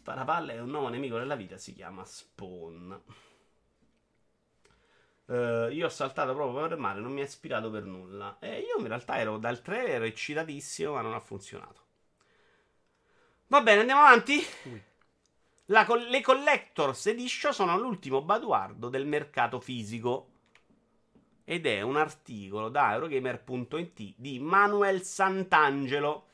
Sparapalle 0.00 0.54
è 0.54 0.60
un 0.60 0.70
nuovo 0.70 0.88
nemico 0.88 1.18
della 1.18 1.34
vita, 1.34 1.58
si 1.58 1.74
chiama 1.74 2.06
Spawn. 2.06 3.02
Uh, 5.26 5.68
io 5.68 5.84
ho 5.84 5.90
saltato 5.90 6.32
proprio 6.32 6.66
per 6.66 6.78
mare, 6.78 7.00
non 7.00 7.12
mi 7.12 7.20
ha 7.20 7.24
ispirato 7.24 7.70
per 7.70 7.84
nulla. 7.84 8.38
E 8.40 8.60
io 8.60 8.78
in 8.78 8.86
realtà 8.88 9.18
ero 9.18 9.36
dal 9.36 9.60
trailer 9.60 10.02
eccitatissimo, 10.04 10.94
ma 10.94 11.02
non 11.02 11.12
ha 11.12 11.20
funzionato. 11.20 11.84
Va 13.48 13.60
bene, 13.60 13.80
andiamo 13.80 14.00
avanti. 14.00 14.42
La, 15.66 15.86
le 16.08 16.22
Collectors 16.22 17.06
Edition 17.06 17.52
sono 17.52 17.78
l'ultimo 17.78 18.22
baluardo 18.22 18.88
del 18.88 19.04
mercato 19.04 19.60
fisico. 19.60 20.30
Ed 21.44 21.66
è 21.66 21.82
un 21.82 21.98
articolo 21.98 22.70
da 22.70 22.94
Eurogamer.it 22.94 24.14
di 24.16 24.38
Manuel 24.38 25.02
Sant'Angelo. 25.02 26.28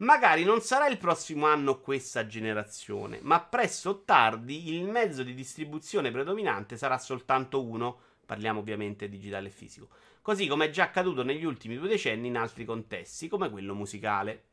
Magari 0.00 0.44
non 0.44 0.60
sarà 0.60 0.86
il 0.86 0.96
prossimo 0.96 1.46
anno 1.46 1.80
questa 1.80 2.24
generazione, 2.24 3.18
ma 3.22 3.40
presto 3.40 3.90
o 3.90 4.02
tardi 4.04 4.72
il 4.72 4.84
mezzo 4.84 5.24
di 5.24 5.34
distribuzione 5.34 6.12
predominante 6.12 6.76
sarà 6.76 6.98
soltanto 6.98 7.64
uno. 7.64 7.98
Parliamo 8.24 8.60
ovviamente 8.60 9.08
digitale 9.08 9.48
e 9.48 9.50
fisico. 9.50 9.88
Così 10.22 10.46
come 10.46 10.66
è 10.66 10.70
già 10.70 10.84
accaduto 10.84 11.24
negli 11.24 11.44
ultimi 11.44 11.76
due 11.76 11.88
decenni 11.88 12.28
in 12.28 12.36
altri 12.36 12.64
contesti, 12.64 13.26
come 13.26 13.50
quello 13.50 13.74
musicale. 13.74 14.44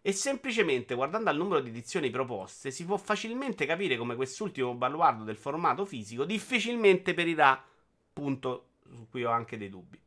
E 0.00 0.12
semplicemente 0.12 0.94
guardando 0.94 1.28
al 1.28 1.36
numero 1.36 1.60
di 1.60 1.70
edizioni 1.70 2.08
proposte 2.10 2.70
si 2.70 2.84
può 2.84 2.96
facilmente 2.96 3.66
capire 3.66 3.96
come 3.96 4.14
quest'ultimo 4.14 4.74
baluardo 4.74 5.24
del 5.24 5.36
formato 5.36 5.84
fisico 5.84 6.24
difficilmente 6.24 7.14
perirà, 7.14 7.60
punto 8.12 8.68
su 8.94 9.08
cui 9.10 9.24
ho 9.24 9.30
anche 9.30 9.56
dei 9.56 9.70
dubbi. 9.70 9.98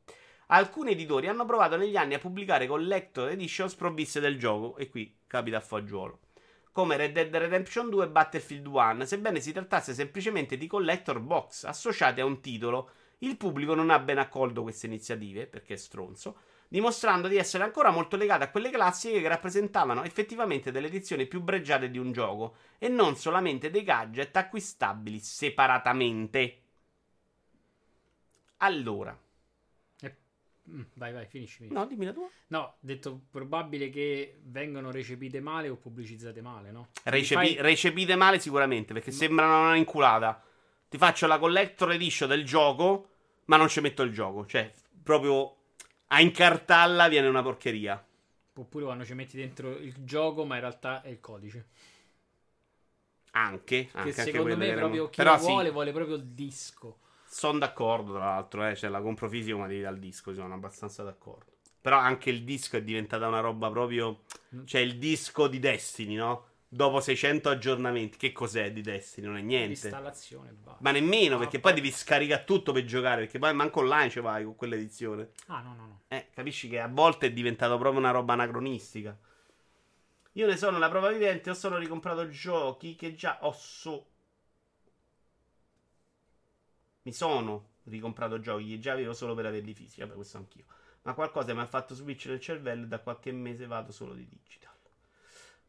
Alcuni 0.50 0.91
editori 0.91 1.28
hanno 1.28 1.43
provato 1.43 1.76
negli 1.76 1.98
anni 1.98 2.14
a 2.14 2.20
pubblicare 2.20 2.68
collector 2.68 3.30
editions 3.30 3.76
provviste 3.76 4.22
del 4.22 4.39
gioco, 4.39 4.78
e 4.78 4.89
qui 4.89 5.18
capita 5.28 5.58
a 5.58 5.62
fagiolo, 5.62 6.20
come 6.72 6.95
Red 6.95 7.12
Dead 7.12 7.36
Redemption 7.36 7.89
2 7.89 8.06
e 8.06 8.10
Battlefield 8.10 8.66
1, 8.66 9.04
sebbene 9.04 9.41
si 9.41 9.52
trattasse 9.52 9.93
semplicemente 9.93 10.56
di 10.56 10.68
collector 10.68 11.20
box 11.20 11.66
associati 11.66 12.22
a 12.22 12.26
un 12.26 12.39
titolo. 12.39 12.91
Il 13.20 13.36
pubblico 13.36 13.74
non 13.74 13.89
ha 13.89 14.00
ben 14.00 14.20
accolto 14.20 14.62
queste 14.62 14.86
iniziative, 14.86 15.48
perché 15.48 15.74
è 15.74 15.78
stronzo, 15.78 16.38
dimostrando 16.70 17.28
di 17.28 17.36
essere 17.36 17.66
ancora 17.66 17.89
molto 17.89 18.16
legate 18.16 18.45
a 18.45 18.50
quelle 18.52 18.70
classiche 18.70 19.20
che 19.20 19.28
rappresentavano 19.28 20.04
effettivamente 20.04 20.72
delle 20.72 20.88
edizioni 20.88 21.26
più 21.26 21.41
bregiate 21.41 21.89
di 21.89 21.98
un 21.98 22.14
gioco 22.14 22.56
e 22.78 22.88
non 22.88 23.18
solamente 23.18 23.70
dei 23.70 23.84
gadget 23.84 24.34
acquistabili 24.38 25.20
separatamente. 25.20 26.62
Allora, 28.58 29.18
Vai, 30.95 31.13
vai, 31.13 31.26
finisci. 31.28 31.57
finisci. 31.57 31.74
no, 31.74 31.86
dimmi 31.86 32.05
la 32.05 32.11
tua. 32.13 32.28
No, 32.47 32.59
ho 32.59 32.76
detto 32.80 33.22
probabile 33.32 33.89
che 33.89 34.39
vengano 34.43 34.91
recepite 34.91 35.39
male 35.39 35.70
o 35.70 35.76
pubblicizzate 35.78 36.41
male, 36.41 36.72
no? 36.72 36.89
Recepi- 37.03 37.53
Fai- 37.55 37.61
Recepite 37.61 38.15
male 38.15 38.39
sicuramente, 38.39 38.91
perché 38.93 39.11
sembrano 39.11 39.61
una 39.61 39.76
inculata. 39.76 40.43
Ti 40.89 40.97
faccio 40.97 41.26
la 41.28 41.39
collector 41.39 41.91
edition 41.93 42.28
del 42.28 42.43
gioco, 42.45 43.09
ma 43.45 43.55
non 43.57 43.70
ci 43.70 43.80
metto 43.80 44.01
il 44.03 44.11
gioco. 44.11 44.45
Cioè, 44.45 44.72
proprio 45.01 45.55
a 46.07 46.20
incartarla 46.22 47.07
viene 47.07 47.28
una 47.28 47.41
porcheria. 47.41 48.05
Oppure 48.55 48.86
quando 48.86 49.05
ci 49.05 49.13
metti 49.13 49.38
dentro 49.38 49.70
il 49.78 49.93
gioco, 50.03 50.43
ma 50.43 50.55
in 50.55 50.61
realtà 50.61 51.01
è 51.01 51.09
il 51.09 51.20
codice. 51.22 51.68
Anche, 53.32 53.86
Che 53.86 53.89
anche, 53.93 54.09
anche 54.09 54.13
secondo 54.13 54.41
quelle 54.41 54.55
me 54.57 54.65
erano- 54.65 54.80
proprio 54.88 55.09
chi 55.09 55.15
Però 55.18 55.32
la 55.34 55.38
sì, 55.38 55.45
vuole, 55.45 55.70
vuole 55.72 55.91
proprio 55.91 56.15
il 56.15 56.24
disco. 56.26 56.99
Sono 57.28 57.60
d'accordo, 57.60 58.14
tra 58.14 58.26
l'altro, 58.26 58.68
eh, 58.68 58.76
cioè 58.76 58.90
la 58.90 59.02
compro 59.02 59.30
fisico, 59.30 59.58
ma 59.58 59.68
devi 59.68 59.82
dal 59.82 60.00
disco, 60.00 60.34
sono 60.34 60.54
abbastanza 60.54 61.04
d'accordo. 61.04 61.52
Però 61.82 61.98
anche 61.98 62.30
il 62.30 62.44
disco 62.44 62.78
è 62.78 62.84
diventata 62.84 63.28
una 63.28 63.40
roba 63.40 63.70
proprio... 63.70 64.24
Cioè, 64.66 64.82
il 64.82 64.98
disco 64.98 65.48
di 65.48 65.60
Destiny, 65.60 66.16
no? 66.16 66.46
Dopo 66.70 67.00
600 67.00 67.50
aggiornamenti, 67.50 68.18
che 68.18 68.34
cos'è 68.34 68.74
di 68.74 68.82
Destiny? 68.82 69.28
Non 69.28 69.38
è 69.38 69.42
niente. 69.42 69.68
L'installazione 69.68 70.52
basta. 70.52 70.80
Ma 70.82 70.92
nemmeno, 70.92 71.36
No, 71.36 71.38
perché 71.40 71.60
poi- 71.60 71.72
poi 71.74 71.82
devi 71.82 71.94
scaricare 71.94 72.44
tutto 72.44 72.74
per 72.74 72.84
giocare, 72.84 73.22
perché 73.22 73.40
poi 73.40 73.54
manco 73.54 73.80
online 73.80 74.10
ci 74.10 74.20
vai 74.20 74.44
con 74.44 74.56
quell'edizione. 74.56 75.30
Ah, 75.46 75.62
no, 75.62 75.76
no, 75.76 75.86
no. 75.86 76.02
Eh, 76.10 76.28
capisci 76.34 76.68
che 76.68 76.82
a 76.82 76.90
volte 76.90 77.28
è 77.28 77.32
diventato 77.32 77.78
proprio 77.78 78.00
una 78.00 78.12
roba 78.12 78.34
anacronistica. 78.34 79.18
Io 80.34 80.46
ne 80.46 80.58
sono 80.58 80.78
la 80.78 80.90
prova 80.90 81.10
vivente, 81.10 81.50
ho 81.50 81.54
solo 81.54 81.78
ricomprato 81.78 82.28
giochi 82.30 82.96
che 82.96 83.16
già 83.16 83.40
ho 83.42 83.54
so... 83.54 84.08
Mi 87.08 87.14
sono 87.14 87.70
ricomprato 87.86 88.38
giochi 88.41 88.68
che 88.68 88.80
già 88.80 88.91
avevo 88.91 89.14
solo 89.14 89.34
per 89.34 89.45
averli 89.45 89.74
fisici, 89.74 90.01
vabbè 90.01 90.16
questo 90.16 90.36
anch'io. 90.36 90.66
Ma 91.03 91.14
qualcosa 91.14 91.53
mi 91.53 91.62
ha 91.62 91.66
fatto 91.66 91.95
switch 91.95 92.26
nel 92.26 92.41
cervello 92.41 92.84
e 92.84 92.88
da 92.88 92.99
qualche 92.99 93.32
mese 93.32 93.66
vado 93.66 93.93
solo 93.93 94.14
di 94.14 94.28
digital. 94.28 94.74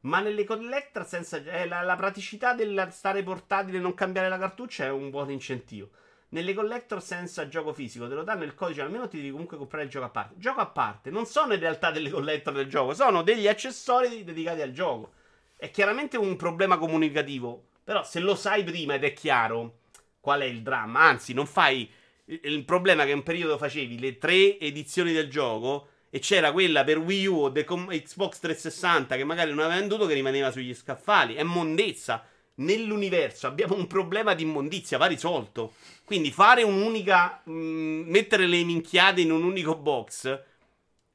Ma 0.00 0.18
nelle 0.18 0.42
collector 0.42 1.06
senza... 1.06 1.36
eh, 1.36 1.68
la, 1.68 1.82
la 1.82 1.94
praticità 1.94 2.54
del 2.54 2.88
stare 2.90 3.22
portatile 3.22 3.78
e 3.78 3.80
non 3.80 3.94
cambiare 3.94 4.28
la 4.28 4.36
cartuccia 4.36 4.86
è 4.86 4.90
un 4.90 5.10
buon 5.10 5.30
incentivo. 5.30 5.90
Nelle 6.30 6.54
collector 6.54 7.00
senza 7.00 7.46
gioco 7.46 7.72
fisico 7.72 8.08
te 8.08 8.14
lo 8.14 8.24
danno 8.24 8.42
il 8.42 8.56
codice, 8.56 8.80
almeno 8.80 9.06
ti 9.06 9.18
devi 9.18 9.30
comunque 9.30 9.58
comprare 9.58 9.84
il 9.84 9.90
gioco 9.90 10.06
a 10.06 10.10
parte. 10.10 10.34
Gioco 10.38 10.58
a 10.58 10.66
parte 10.66 11.10
non 11.10 11.24
sono 11.24 11.54
in 11.54 11.60
realtà 11.60 11.92
delle 11.92 12.10
collector 12.10 12.52
del 12.52 12.68
gioco, 12.68 12.94
sono 12.94 13.22
degli 13.22 13.46
accessori 13.46 14.24
dedicati 14.24 14.60
al 14.60 14.72
gioco. 14.72 15.12
È 15.54 15.70
chiaramente 15.70 16.16
un 16.16 16.34
problema 16.34 16.78
comunicativo, 16.78 17.66
però 17.84 18.02
se 18.02 18.18
lo 18.18 18.34
sai 18.34 18.64
prima 18.64 18.94
ed 18.94 19.04
è 19.04 19.12
chiaro 19.12 19.86
qual 20.20 20.40
è 20.40 20.44
il 20.44 20.62
dramma, 20.62 21.00
anzi 21.00 21.32
non 21.32 21.46
fai 21.46 21.88
il 22.26 22.64
problema 22.64 23.04
che 23.04 23.12
un 23.12 23.22
periodo 23.22 23.56
facevi 23.56 23.98
le 23.98 24.18
tre 24.18 24.58
edizioni 24.58 25.12
del 25.12 25.30
gioco 25.30 25.88
e 26.10 26.18
c'era 26.18 26.52
quella 26.52 26.84
per 26.84 26.98
Wii 26.98 27.26
U 27.26 27.36
o 27.44 27.48
de- 27.48 27.64
com- 27.64 27.88
Xbox 27.88 28.38
360 28.38 29.16
che 29.16 29.24
magari 29.24 29.50
non 29.50 29.60
aveva 29.60 29.78
venduto 29.78 30.06
che 30.06 30.14
rimaneva 30.14 30.50
sugli 30.50 30.74
scaffali. 30.74 31.34
È 31.34 31.42
mondezza. 31.42 32.24
Nell'universo 32.56 33.46
abbiamo 33.46 33.76
un 33.76 33.86
problema 33.86 34.34
di 34.34 34.42
immondizia, 34.42 34.98
va 34.98 35.06
risolto. 35.06 35.74
Quindi 36.04 36.30
fare 36.32 36.62
un'unica. 36.62 37.40
mh, 37.44 37.52
mettere 37.52 38.46
le 38.46 38.64
minchiate 38.64 39.20
in 39.20 39.30
un 39.30 39.44
unico 39.44 39.76
box. 39.76 40.42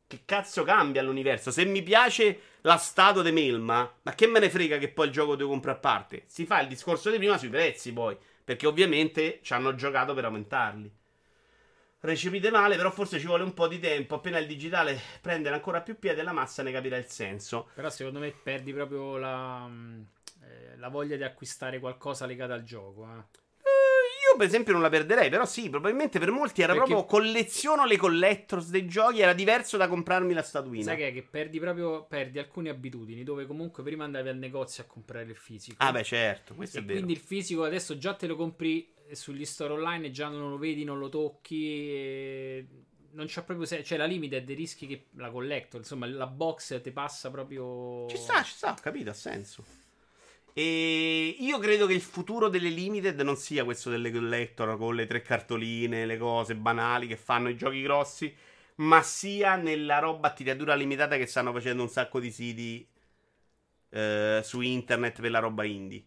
Che 0.08 0.22
cazzo 0.26 0.64
cambia 0.64 1.02
l'universo? 1.02 1.50
Se 1.52 1.66
mi 1.66 1.82
piace 1.82 2.40
la 2.62 2.78
statua 2.78 3.24
di 3.24 3.32
Melma, 3.32 3.92
ma 4.04 4.14
che 4.14 4.28
me 4.28 4.40
ne 4.40 4.50
frega 4.50 4.78
che 4.78 4.90
poi 4.90 5.08
il 5.08 5.12
gioco 5.12 5.36
devo 5.36 5.50
comprare 5.50 5.78
a 5.78 5.82
parte? 5.82 6.24
Si 6.28 6.46
fa 6.46 6.62
il 6.62 6.68
discorso 6.68 7.10
di 7.10 7.18
prima 7.18 7.38
sui 7.38 7.50
prezzi 7.50 7.92
poi. 7.92 8.16
Perché 8.44 8.68
ovviamente 8.68 9.40
ci 9.42 9.54
hanno 9.54 9.76
giocato 9.76 10.14
per 10.14 10.26
aumentarli. 10.26 10.92
Recepite 12.02 12.52
male, 12.52 12.76
però 12.76 12.92
forse 12.92 13.18
ci 13.18 13.28
vuole 13.28 13.44
un 13.44 13.54
po' 13.54 13.68
di 13.68 13.80
tempo. 13.80 14.16
Appena 14.16 14.38
il 14.38 14.46
digitale 14.46 15.00
prende 15.22 15.50
ancora 15.50 15.82
più 15.82 15.98
piede, 15.98 16.22
la 16.22 16.34
massa 16.34 16.62
ne 16.62 16.72
capirà 16.72 16.98
il 16.98 17.06
senso. 17.06 17.70
Però 17.74 17.90
secondo 17.90 18.20
me 18.20 18.32
perdi 18.32 18.74
proprio 18.74 19.18
la, 19.18 19.66
mm, 19.68 20.02
eh, 20.42 20.78
la 20.78 20.90
voglia 20.90 21.16
di 21.16 21.24
acquistare 21.24 21.80
qualcosa 21.80 22.26
legato 22.26 22.52
al 22.52 22.64
gioco. 22.64 23.06
eh. 23.06 23.42
Eh, 24.34 24.36
Io, 24.36 24.38
per 24.38 24.48
esempio, 24.48 24.74
non 24.74 24.82
la 24.82 24.90
perderei. 24.90 25.30
Però, 25.30 25.46
sì, 25.46 25.70
probabilmente 25.70 26.20
per 26.20 26.32
molti 26.32 26.62
era 26.62 26.74
Perché- 26.74 26.90
proprio 26.90 27.08
colleziono 27.08 27.86
le 27.86 27.98
collectors 27.98 28.70
dei 28.70 28.86
giochi. 28.88 29.22
Era 29.22 29.34
diverso 29.34 29.78
da 29.78 29.88
comprarmi 29.88 30.34
la 30.34 30.42
statuina. 30.42 30.84
Sai 30.84 30.98
che 30.98 31.08
è? 31.10 31.14
Che 31.14 31.24
perdi 31.24 31.60
proprio 31.60 32.06
perdi 32.06 32.40
alcune 32.40 32.70
abitudini 32.70 33.24
dove 33.24 33.46
comunque 33.46 33.84
prima 33.84 34.04
andavi 34.04 34.30
al 34.30 34.38
negozio 34.38 34.84
a 34.84 34.86
comprare 34.86 35.26
il 35.30 35.36
fisico. 35.36 35.76
Ah, 35.80 35.92
beh, 35.92 36.04
certo, 36.04 36.54
questo 36.56 36.78
e 36.78 36.82
è 36.82 36.84
vero. 36.84 36.96
quindi 37.00 37.14
il 37.14 37.20
fisico 37.26 37.64
adesso 37.64 37.98
già 37.98 38.14
te 38.16 38.28
lo 38.28 38.36
compri 38.36 38.92
sugli 39.12 39.46
store 39.46 39.74
online 39.74 40.08
e 40.08 40.12
già 40.12 40.28
non 40.30 40.50
lo 40.50 40.58
vedi, 40.58 40.84
non 40.84 40.98
lo 41.00 41.10
tocchi. 41.10 41.70
E 41.92 42.68
non 43.12 43.28
c'è 43.28 43.44
proprio 43.44 43.66
se- 43.68 43.84
cioè 43.84 43.98
la 43.98 44.06
limited 44.06 44.50
rischi 44.52 44.88
che 44.88 45.06
la 45.18 45.30
collector, 45.30 45.80
insomma, 45.82 46.08
la 46.08 46.26
box 46.26 46.82
ti 46.82 46.92
passa 46.92 47.30
proprio 47.30 48.08
Ci 48.10 48.18
sta, 48.18 48.42
ci 48.42 48.54
sta, 48.54 48.76
capito, 48.82 49.12
ha 49.12 49.14
senso. 49.14 49.64
E 50.56 51.36
io 51.40 51.58
credo 51.58 51.88
che 51.88 51.94
il 51.94 52.02
futuro 52.02 52.48
delle 52.48 52.70
limited 52.70 53.20
non 53.22 53.36
sia 53.36 53.64
questo 53.64 53.90
delle 53.90 54.12
collector 54.12 54.78
con 54.78 54.94
le 54.96 55.08
tre 55.08 55.24
cartoline, 55.24 56.06
le 56.06 56.18
cose 56.18 56.56
banali 56.56 57.08
che 57.08 57.18
fanno 57.18 57.50
i 57.50 57.58
giochi 57.58 57.82
grossi, 57.82 58.34
ma 58.76 59.02
sia 59.02 59.56
nella 59.56 59.98
roba 59.98 60.28
a 60.28 60.34
tiratura 60.34 60.76
limitata 60.76 61.18
che 61.18 61.26
stanno 61.26 61.52
facendo 61.52 61.82
un 61.82 61.90
sacco 61.90 62.20
di 62.20 62.32
siti 62.32 62.88
eh, 63.90 64.42
su 64.44 64.62
internet 64.62 65.22
per 65.22 65.32
la 65.32 65.40
roba 65.40 65.64
indie. 65.64 66.06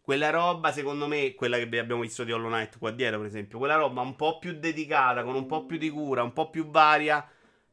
Quella 0.00 0.30
roba, 0.30 0.72
secondo 0.72 1.06
me, 1.06 1.34
quella 1.34 1.56
che 1.58 1.64
abbiamo 1.64 2.00
visto 2.00 2.24
di 2.24 2.32
Hollow 2.32 2.48
Knight 2.48 2.78
qua 2.78 2.90
dietro, 2.92 3.18
per 3.18 3.26
esempio, 3.26 3.58
quella 3.58 3.74
roba 3.74 4.00
un 4.00 4.16
po' 4.16 4.38
più 4.38 4.52
dedicata, 4.52 5.22
con 5.24 5.34
un 5.34 5.46
po' 5.46 5.66
più 5.66 5.76
di 5.76 5.90
cura, 5.90 6.22
un 6.22 6.32
po' 6.32 6.50
più 6.50 6.70
varia, 6.70 7.28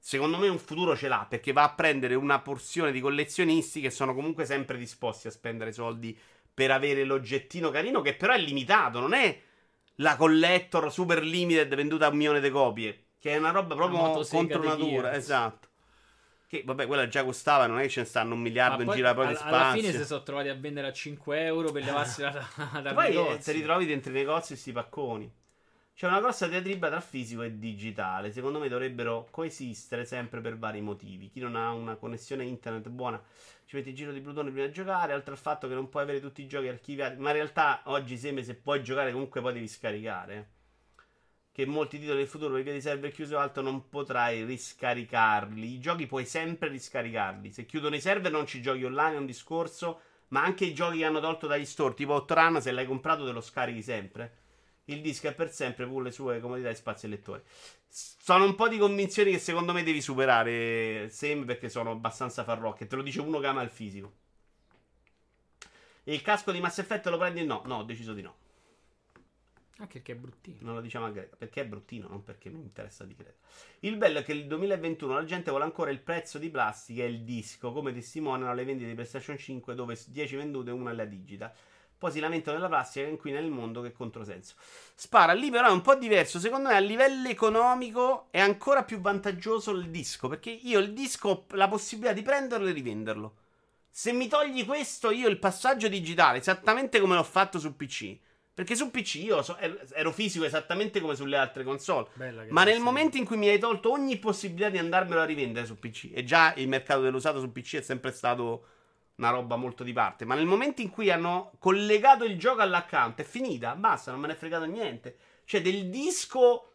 secondo 0.05 0.37
me 0.37 0.47
un 0.47 0.59
futuro 0.59 0.95
ce 0.95 1.07
l'ha, 1.07 1.25
perché 1.27 1.51
va 1.51 1.63
a 1.63 1.73
prendere 1.73 2.13
una 2.13 2.39
porzione 2.39 2.91
di 2.91 2.99
collezionisti 2.99 3.81
che 3.81 3.89
sono 3.89 4.13
comunque 4.13 4.45
sempre 4.45 4.77
disposti 4.77 5.25
a 5.25 5.31
spendere 5.31 5.71
soldi 5.71 6.15
per 6.53 6.69
avere 6.69 7.03
l'oggettino 7.03 7.71
carino, 7.71 8.01
che 8.01 8.13
però 8.13 8.33
è 8.33 8.37
limitato, 8.37 8.99
non 8.99 9.13
è 9.13 9.35
la 9.95 10.15
collector 10.15 10.91
super 10.91 11.23
limited 11.23 11.73
venduta 11.73 12.05
a 12.05 12.09
un 12.09 12.17
milione 12.17 12.39
di 12.39 12.51
copie, 12.51 13.05
che 13.17 13.31
è 13.31 13.37
una 13.37 13.49
roba 13.49 13.73
proprio 13.73 14.23
contro 14.27 14.59
di 14.59 14.67
natura, 14.67 15.15
esatto. 15.15 15.69
Che 16.47 16.61
vabbè, 16.63 16.85
quella 16.85 17.07
già 17.07 17.23
costava, 17.23 17.65
non 17.65 17.79
è 17.79 17.81
che 17.81 17.89
ce 17.89 18.01
ne 18.01 18.05
stanno 18.05 18.35
un 18.35 18.41
miliardo 18.41 18.75
Ma 18.75 18.81
in 18.81 18.87
poi 18.89 18.95
giro 18.97 19.11
proprio 19.11 19.29
al- 19.29 19.37
spazio. 19.37 19.57
alla 19.57 19.71
fine 19.71 19.91
si 19.91 20.05
sono 20.05 20.21
trovati 20.21 20.49
a 20.49 20.53
vendere 20.55 20.85
a 20.85 20.93
5 20.93 21.43
euro 21.45 21.71
per 21.71 21.83
levarsi 21.83 22.21
da, 22.21 22.47
dal 22.79 22.93
Poi 22.93 23.15
eh, 23.15 23.37
ti 23.39 23.51
ritrovi 23.53 23.87
dentro 23.87 24.11
i 24.11 24.13
negozi 24.13 24.49
questi 24.49 24.71
pacconi. 24.71 25.33
C'è 25.95 26.07
una 26.07 26.19
grossa 26.19 26.47
diatriba 26.47 26.89
tra 26.89 26.99
fisico 26.99 27.41
e 27.41 27.57
digitale. 27.57 28.29
Secondo 28.33 28.59
me 28.59 28.67
dovrebbero 28.67 29.29
coesistere 29.31 30.03
sempre 30.03 30.41
per 30.41 30.57
vari 30.57 30.81
motivi. 30.81 31.29
Chi 31.29 31.39
non 31.39 31.55
ha 31.55 31.71
una 31.71 31.95
connessione 31.95 32.43
internet 32.43 32.89
buona 32.89 33.21
ci 33.63 33.77
mette 33.77 33.89
il 33.91 33.95
giro 33.95 34.11
di 34.11 34.19
Plutone 34.19 34.51
prima 34.51 34.65
di 34.65 34.73
giocare. 34.73 35.13
Oltre 35.13 35.31
al 35.31 35.37
fatto 35.37 35.69
che 35.69 35.73
non 35.73 35.87
puoi 35.87 36.03
avere 36.03 36.19
tutti 36.19 36.41
i 36.41 36.47
giochi 36.47 36.67
archiviati. 36.67 37.15
Ma 37.15 37.29
in 37.29 37.35
realtà 37.35 37.79
oggi 37.85 38.17
sembra 38.17 38.43
se 38.43 38.55
puoi 38.55 38.83
giocare 38.83 39.13
comunque 39.13 39.39
poi 39.39 39.53
devi 39.53 39.69
scaricare. 39.69 40.49
Che 41.53 41.65
molti 41.65 41.97
titoli 41.97 42.17
del 42.17 42.27
futuro 42.27 42.55
per 42.55 42.63
via 42.63 42.73
di 42.73 42.81
server 42.81 43.13
chiuso 43.13 43.37
o 43.37 43.39
altro 43.39 43.63
non 43.63 43.87
potrai 43.87 44.43
riscaricarli. 44.43 45.75
I 45.75 45.79
giochi 45.79 46.07
puoi 46.07 46.25
sempre 46.25 46.67
riscaricarli. 46.67 47.53
Se 47.53 47.65
chiudono 47.65 47.95
i 47.95 48.01
server 48.01 48.33
non 48.33 48.45
ci 48.45 48.61
giochi 48.61 48.83
online, 48.83 49.15
è 49.15 49.19
un 49.19 49.25
discorso. 49.25 50.01
Ma 50.27 50.43
anche 50.43 50.65
i 50.65 50.73
giochi 50.73 50.97
che 50.97 51.05
hanno 51.05 51.21
tolto 51.21 51.47
dagli 51.47 51.63
store, 51.63 51.93
tipo 51.93 52.11
Outrun, 52.15 52.61
se 52.61 52.73
l'hai 52.73 52.85
comprato 52.85 53.23
te 53.23 53.31
lo 53.31 53.39
scarichi 53.39 53.81
sempre. 53.81 54.43
Il 54.86 55.01
disco 55.01 55.27
è 55.27 55.33
per 55.33 55.51
sempre, 55.51 55.88
pur 55.88 56.03
le 56.03 56.11
sue 56.11 56.39
comodità 56.39 56.69
e 56.69 56.75
spazi 56.75 57.05
e 57.05 57.09
lettori. 57.09 57.41
Sono 57.88 58.45
un 58.45 58.55
po' 58.55 58.67
di 58.67 58.77
convinzioni 58.77 59.31
che 59.31 59.39
secondo 59.39 59.73
me 59.73 59.83
devi 59.83 60.01
superare, 60.01 61.09
Sam, 61.09 61.45
perché 61.45 61.69
sono 61.69 61.91
abbastanza 61.91 62.43
farlocche. 62.43 62.88
Te 62.88 62.95
lo 62.95 63.01
dice 63.01 63.21
uno 63.21 63.39
che 63.39 63.47
ama 63.47 63.61
il 63.61 63.69
fisico. 63.69 64.13
E 66.03 66.13
il 66.13 66.21
casco 66.21 66.51
di 66.51 66.59
Mass 66.59 66.77
Effect 66.77 67.07
lo 67.07 67.17
prendi? 67.17 67.43
No, 67.43 67.63
no, 67.65 67.77
ho 67.77 67.83
deciso 67.83 68.13
di 68.13 68.21
no. 68.21 68.36
Anche 69.77 69.93
perché 69.93 70.13
è 70.13 70.15
bruttino. 70.15 70.57
Non 70.61 70.75
lo 70.75 70.81
diciamo 70.81 71.07
a 71.07 71.09
Greta, 71.09 71.36
perché 71.36 71.61
è 71.61 71.65
bruttino, 71.65 72.07
non 72.07 72.23
perché 72.23 72.49
mi 72.49 72.61
interessa 72.61 73.03
di 73.05 73.15
Greta. 73.15 73.39
Il 73.79 73.97
bello 73.97 74.19
è 74.19 74.23
che 74.23 74.33
nel 74.33 74.47
2021 74.47 75.13
la 75.13 75.25
gente 75.25 75.49
vuole 75.49 75.65
ancora 75.65 75.89
il 75.89 75.99
prezzo 75.99 76.38
di 76.38 76.49
plastica 76.49 77.03
e 77.03 77.07
il 77.07 77.23
disco, 77.23 77.73
come 77.73 77.91
testimoniano 77.91 78.53
le 78.53 78.63
vendite 78.63 78.88
di 78.88 78.93
PlayStation 78.93 79.38
5 79.38 79.73
dove 79.75 79.99
10 80.07 80.36
vendute 80.36 80.69
e 80.69 80.73
una 80.73 80.91
è 80.91 80.93
la 80.93 81.05
digital. 81.05 81.51
Poi 82.05 82.13
si 82.13 82.19
lamentano 82.19 82.57
della 82.57 82.69
plastica 82.69 83.05
che 83.05 83.11
inquina 83.11 83.39
il 83.39 83.49
mondo, 83.49 83.81
che 83.81 83.91
controsenso. 83.91 84.53
Spara 84.93 85.33
lì, 85.33 85.49
però 85.49 85.69
è 85.69 85.71
un 85.71 85.81
po' 85.81 85.95
diverso. 85.95 86.37
Secondo 86.37 86.69
me, 86.69 86.75
a 86.75 86.79
livello 86.79 87.27
economico 87.29 88.27
è 88.29 88.39
ancora 88.39 88.83
più 88.83 88.99
vantaggioso 88.99 89.71
il 89.71 89.89
disco. 89.89 90.27
Perché 90.27 90.51
io 90.51 90.77
il 90.77 90.93
disco 90.93 91.29
ho 91.29 91.45
la 91.55 91.67
possibilità 91.67 92.13
di 92.13 92.21
prenderlo 92.21 92.67
e 92.67 92.73
rivenderlo. 92.73 93.35
Se 93.89 94.11
mi 94.11 94.27
togli 94.27 94.63
questo, 94.65 95.09
io 95.09 95.27
il 95.27 95.39
passaggio 95.39 95.87
digitale, 95.87 96.37
esattamente 96.37 96.99
come 96.99 97.15
l'ho 97.15 97.23
fatto 97.23 97.57
su 97.57 97.75
PC. 97.75 98.15
Perché 98.53 98.75
su 98.75 98.91
PC 98.91 99.15
io 99.15 99.41
so- 99.41 99.57
ero 99.57 100.11
fisico 100.11 100.45
esattamente 100.45 101.01
come 101.01 101.15
sulle 101.15 101.37
altre 101.37 101.63
console. 101.63 102.07
Ma 102.49 102.63
nel 102.63 102.81
momento 102.81 103.17
in 103.17 103.25
cui 103.25 103.37
mi 103.37 103.47
hai 103.47 103.57
tolto 103.57 103.89
ogni 103.89 104.19
possibilità 104.19 104.69
di 104.69 104.77
andarmelo 104.77 105.21
a 105.21 105.25
rivendere 105.25 105.65
su 105.65 105.79
PC, 105.79 106.11
e 106.13 106.23
già 106.23 106.53
il 106.57 106.67
mercato 106.67 107.01
dell'usato 107.01 107.39
su 107.39 107.51
PC 107.51 107.77
è 107.77 107.81
sempre 107.81 108.11
stato 108.11 108.67
una 109.16 109.30
roba 109.30 109.55
molto 109.55 109.84
di 109.84 109.93
parte, 109.93 110.26
ma 110.26 110.36
nel 110.36 110.45
momento 110.45 110.82
in 110.82 110.89
cui 110.89 111.09
hanno 111.09 111.53
collegato 111.59 112.24
il 112.26 112.38
gioco 112.38 112.61
all'account 112.61 113.20
è 113.20 113.24
finita, 113.24 113.76
basta, 113.76 114.11
non 114.11 114.20
me 114.20 114.28
ne 114.28 114.34
è 114.34 114.38
fregato 114.38 114.66
niente. 114.66 115.16
Cioè 115.45 115.61
del 115.61 115.89
disco 115.89 116.72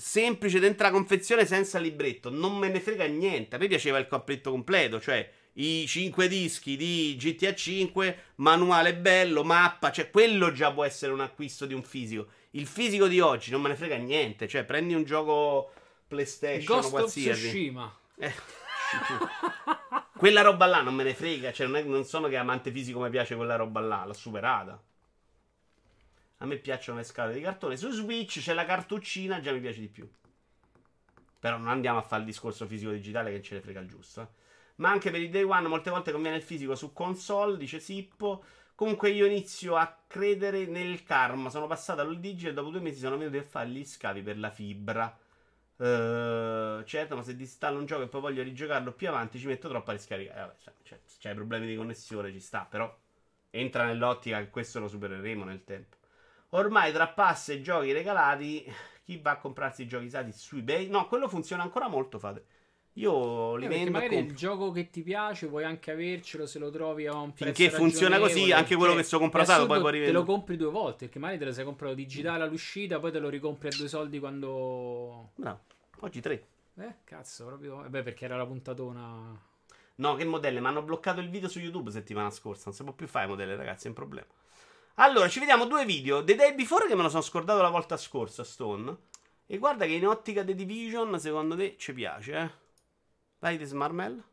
semplice 0.00 0.58
dentro 0.58 0.86
la 0.86 0.92
confezione 0.92 1.46
senza 1.46 1.78
libretto. 1.78 2.30
Non 2.30 2.56
me 2.56 2.68
ne 2.68 2.80
frega 2.80 3.04
niente. 3.04 3.56
A 3.56 3.58
me 3.58 3.68
piaceva 3.68 3.98
il 3.98 4.08
completo 4.08 4.50
completo, 4.50 5.00
cioè 5.00 5.30
i 5.54 5.86
5 5.86 6.26
dischi 6.28 6.76
di 6.76 7.16
GTA 7.18 7.54
5, 7.54 8.18
manuale 8.36 8.96
bello, 8.96 9.44
mappa, 9.44 9.90
cioè 9.92 10.10
quello 10.10 10.52
già 10.52 10.72
può 10.72 10.84
essere 10.84 11.12
un 11.12 11.20
acquisto 11.20 11.66
di 11.66 11.74
un 11.74 11.82
fisico. 11.82 12.28
Il 12.52 12.66
fisico 12.66 13.06
di 13.06 13.20
oggi 13.20 13.50
non 13.50 13.60
me 13.60 13.68
ne 13.68 13.76
frega 13.76 13.96
niente, 13.96 14.48
cioè 14.48 14.64
prendi 14.64 14.94
un 14.94 15.04
gioco 15.04 15.72
PlayStation 16.08 16.64
Ghost 16.64 16.88
o 16.88 16.90
qualsiasi. 16.90 17.46
of 17.46 17.52
Tsushima. 17.52 17.98
Eh, 18.16 18.32
quella 20.20 20.42
roba 20.42 20.66
là 20.66 20.82
non 20.82 20.94
me 20.94 21.02
ne 21.02 21.14
frega, 21.14 21.50
cioè 21.50 21.66
non, 21.66 21.76
è, 21.76 21.82
non 21.82 22.04
sono 22.04 22.28
che 22.28 22.36
amante 22.36 22.70
fisico 22.70 23.00
mi 23.00 23.08
piace 23.08 23.36
quella 23.36 23.56
roba 23.56 23.80
là, 23.80 24.04
l'ho 24.04 24.12
superata. 24.12 24.78
A 26.36 26.44
me 26.44 26.58
piacciono 26.58 26.98
le 26.98 27.04
scale 27.04 27.32
di 27.32 27.40
cartone. 27.40 27.78
Su 27.78 27.90
Switch 27.90 28.38
c'è 28.38 28.52
la 28.52 28.66
cartuccina, 28.66 29.40
già 29.40 29.50
mi 29.50 29.60
piace 29.60 29.80
di 29.80 29.88
più. 29.88 30.06
Però 31.38 31.56
non 31.56 31.68
andiamo 31.68 31.96
a 31.96 32.02
fare 32.02 32.20
il 32.20 32.26
discorso 32.26 32.66
fisico 32.66 32.90
digitale 32.90 33.32
che 33.32 33.40
ce 33.40 33.54
ne 33.54 33.60
frega 33.62 33.80
il 33.80 33.88
giusto. 33.88 34.20
Eh. 34.20 34.26
Ma 34.76 34.90
anche 34.90 35.10
per 35.10 35.22
il 35.22 35.30
day 35.30 35.42
one 35.42 35.68
molte 35.68 35.88
volte 35.88 36.12
conviene 36.12 36.36
il 36.36 36.42
fisico 36.42 36.74
su 36.74 36.92
console, 36.92 37.56
dice 37.56 37.80
Sippo. 37.80 38.44
Comunque 38.74 39.08
io 39.08 39.24
inizio 39.24 39.76
a 39.76 40.02
credere 40.06 40.66
nel 40.66 41.02
karma. 41.02 41.48
Sono 41.48 41.66
passato 41.66 42.02
al 42.02 42.20
digital 42.20 42.50
e 42.50 42.54
dopo 42.54 42.68
due 42.68 42.80
mesi 42.80 42.98
sono 42.98 43.16
venuti 43.16 43.38
a 43.38 43.42
fare 43.42 43.70
gli 43.70 43.86
scavi 43.86 44.20
per 44.20 44.38
la 44.38 44.50
fibra. 44.50 45.18
Uh, 45.80 46.84
certo, 46.84 47.16
ma 47.16 47.22
se 47.22 47.34
distallo 47.34 47.78
un 47.78 47.86
gioco 47.86 48.02
e 48.02 48.08
poi 48.08 48.20
voglio 48.20 48.42
rigiocarlo 48.42 48.92
più 48.92 49.08
avanti, 49.08 49.38
ci 49.38 49.46
metto 49.46 49.66
troppo 49.68 49.88
a 49.90 49.92
riscaricare. 49.94 50.36
Eh, 50.38 50.42
vabbè, 50.42 50.54
cioè, 50.58 50.72
cioè, 50.82 50.98
c'hai 51.18 51.34
problemi 51.34 51.66
di 51.66 51.74
connessione, 51.74 52.30
ci 52.32 52.40
sta, 52.40 52.66
però 52.68 52.94
entra 53.48 53.84
nell'ottica 53.86 54.38
che 54.40 54.50
questo 54.50 54.78
lo 54.78 54.88
supereremo 54.88 55.44
nel 55.44 55.64
tempo. 55.64 55.96
Ormai 56.50 56.92
tra 56.92 57.08
pass 57.08 57.48
e 57.50 57.62
giochi 57.62 57.92
regalati, 57.92 58.62
chi 59.04 59.16
va 59.18 59.30
a 59.32 59.38
comprarsi 59.38 59.82
i 59.82 59.86
giochi 59.86 60.04
usati 60.04 60.32
su 60.32 60.56
eBay? 60.56 60.88
No, 60.88 61.06
quello 61.08 61.28
funziona 61.28 61.62
ancora 61.62 61.88
molto, 61.88 62.18
fate. 62.18 62.44
Io 62.94 63.56
li 63.56 63.64
Eh, 63.64 63.68
vendo. 63.68 63.90
perché 63.90 63.90
magari 63.90 64.14
il 64.16 64.20
compro. 64.26 64.36
gioco 64.36 64.70
che 64.72 64.90
ti 64.90 65.02
piace 65.02 65.46
puoi 65.46 65.64
anche 65.64 65.92
avercelo 65.92 66.44
se 66.44 66.58
lo 66.58 66.70
trovi 66.70 67.06
a 67.06 67.14
un 67.14 67.32
prezzo 67.32 67.44
Finché 67.44 67.70
funziona 67.70 68.18
così, 68.18 68.52
anche 68.52 68.74
quello 68.76 68.92
perché 68.92 69.02
che 69.02 69.02
sto 69.08 69.18
comprato 69.18 69.66
poi 69.66 69.78
puoi 69.78 69.92
te 70.02 70.10
lo 70.12 70.22
rivendere. 70.22 70.24
compri 70.24 70.56
due 70.56 70.70
volte 70.70 71.04
perché 71.06 71.18
magari 71.18 71.38
te 71.38 71.44
lo 71.46 71.52
sei 71.52 71.64
comprato 71.64 71.94
digitale 71.94 72.42
all'uscita 72.44 72.98
poi 72.98 73.12
te 73.12 73.18
lo 73.20 73.28
ricompri 73.28 73.68
a 73.68 73.70
due 73.76 73.88
soldi 73.88 74.18
quando 74.18 75.30
Bravo. 75.34 75.60
Oggi 76.00 76.20
tre. 76.20 76.46
eh 76.76 76.96
cazzo 77.04 77.46
proprio 77.46 77.84
eh 77.84 77.88
beh 77.90 78.02
perché 78.02 78.24
era 78.24 78.36
la 78.36 78.46
puntatona 78.46 79.48
No, 79.96 80.14
che 80.14 80.24
modelle? 80.24 80.60
Mi 80.60 80.66
hanno 80.66 80.82
bloccato 80.82 81.20
il 81.20 81.28
video 81.28 81.46
su 81.48 81.58
YouTube 81.60 81.90
settimana 81.90 82.30
scorsa. 82.30 82.62
Non 82.66 82.74
si 82.74 82.82
può 82.84 82.92
più 82.94 83.06
fare 83.06 83.26
modelle, 83.26 83.54
ragazzi, 83.54 83.84
è 83.84 83.88
un 83.88 83.94
problema. 83.94 84.26
Allora, 84.94 85.28
ci 85.28 85.40
vediamo 85.40 85.66
due 85.66 85.84
video. 85.84 86.24
The 86.24 86.34
Day 86.34 86.54
Before 86.54 86.86
che 86.86 86.94
me 86.94 87.02
lo 87.02 87.10
sono 87.10 87.20
scordato 87.20 87.60
la 87.60 87.68
volta 87.68 87.98
scorsa, 87.98 88.42
Stone. 88.42 88.96
E 89.44 89.58
guarda 89.58 89.84
che 89.84 89.92
in 89.92 90.06
ottica 90.06 90.42
The 90.42 90.54
Division, 90.54 91.20
secondo 91.20 91.54
te, 91.54 91.76
ci 91.76 91.92
piace, 91.92 92.34
eh? 92.34 92.50
Vai 93.40 93.58
di 93.58 93.64
Smarmel. 93.66 94.24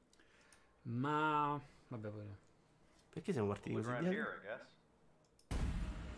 ma 0.83 1.59
vabbè 1.89 2.09
poi. 2.09 2.35
Perché 3.09 3.33
siamo 3.33 3.49
partiti 3.49 3.75
così 3.75 3.89
here. 3.89 4.67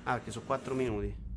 Ah, 0.03 0.13
perché 0.13 0.29
sono 0.29 0.45
4 0.45 0.75
minuti. 0.75 1.28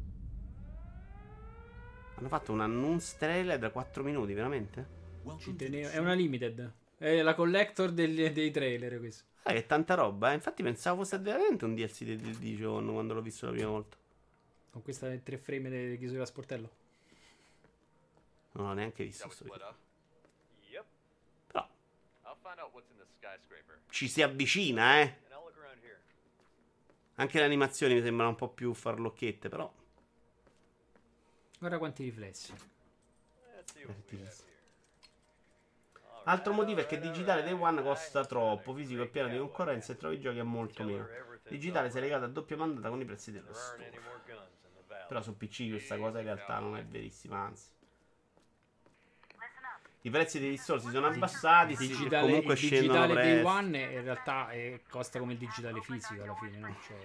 Hanno 2.22 2.30
fatto 2.30 2.52
un 2.52 2.60
annuncio 2.60 3.16
trailer 3.18 3.58
da 3.58 3.70
4 3.70 4.04
minuti, 4.04 4.32
veramente? 4.32 4.86
È 5.24 5.98
una 5.98 6.12
limited 6.12 6.72
è 6.96 7.20
la 7.20 7.34
collector 7.34 7.90
degli- 7.90 8.28
dei 8.28 8.52
trailer 8.52 9.00
questo 9.00 9.24
Ah, 9.42 9.50
che 9.50 9.66
tanta 9.66 9.94
roba, 9.94 10.30
eh. 10.30 10.34
Infatti 10.34 10.62
pensavo 10.62 11.02
fosse 11.02 11.18
veramente 11.18 11.64
un 11.64 11.74
DLC 11.74 12.04
di 12.04 12.16
The 12.16 12.30
Division 12.30 12.92
quando 12.92 13.14
l'ho 13.14 13.22
visto 13.22 13.46
la 13.46 13.52
prima 13.52 13.70
volta. 13.70 13.96
con 14.70 14.82
questa 14.82 15.12
tre 15.18 15.36
frame 15.36 15.68
di 15.68 15.98
chiusura 15.98 16.22
a 16.22 16.26
sportello 16.26 16.70
Non 18.52 18.68
l'ho 18.68 18.72
neanche 18.74 19.02
visto? 19.02 19.28
Yep. 20.70 20.84
Però 21.48 21.68
I'll 22.22 22.36
find 22.40 22.58
out 22.60 22.72
what's 22.72 22.88
in 22.88 22.98
the 22.98 23.06
skyscraper, 23.18 23.80
ci 23.90 24.06
si 24.06 24.22
avvicina, 24.22 25.00
eh. 25.00 25.16
Anche 27.16 27.38
le 27.40 27.44
animazioni 27.46 27.94
mi 27.94 28.00
sembrano 28.02 28.30
un 28.30 28.36
po' 28.36 28.48
più 28.48 28.72
farlocchette, 28.74 29.48
però. 29.48 29.80
Guarda 31.62 31.78
quanti 31.78 32.02
riflessi 32.02 32.52
have 33.84 34.02
here. 34.10 34.50
Altro 36.24 36.52
motivo 36.52 36.80
è 36.80 36.86
che 36.86 36.98
digitale 36.98 37.42
Day 37.42 37.52
One 37.52 37.82
costa 37.82 38.24
troppo, 38.24 38.74
fisico 38.74 39.02
è 39.02 39.08
pieno 39.08 39.28
di 39.28 39.38
concorrenza 39.38 39.92
e 39.92 39.96
trovi 39.96 40.16
i 40.16 40.20
giochi 40.20 40.38
a 40.38 40.44
molto 40.44 40.84
meno. 40.84 41.08
Digitale 41.48 41.90
si 41.90 41.98
è 41.98 42.00
legato 42.00 42.24
a 42.24 42.28
doppia 42.28 42.56
mandata 42.56 42.88
con 42.88 43.00
i 43.00 43.04
prezzi 43.04 43.32
dello 43.32 43.52
store. 43.52 43.90
Però 45.08 45.20
su 45.20 45.36
PC 45.36 45.68
questa 45.70 45.96
cosa 45.96 46.18
in 46.18 46.24
realtà 46.24 46.58
non 46.60 46.76
è 46.76 46.84
verissima, 46.84 47.38
anzi. 47.38 47.70
I 50.04 50.10
prezzi 50.10 50.40
degli 50.40 50.56
store 50.56 50.80
si 50.80 50.90
sono 50.90 51.06
abbassati, 51.06 51.76
sì, 51.76 51.86
digitale, 51.86 52.26
comunque 52.26 52.54
il 52.54 52.60
digitale 52.60 53.14
day 53.14 53.40
prezzi. 53.40 53.46
one 53.46 53.78
in 53.78 54.02
realtà 54.02 54.50
eh, 54.50 54.80
costa 54.88 55.20
come 55.20 55.32
il 55.34 55.38
digitale 55.38 55.80
fisico 55.80 56.22
alla 56.24 56.34
fine 56.34 56.58
no? 56.58 56.76
Cioè, 56.86 56.96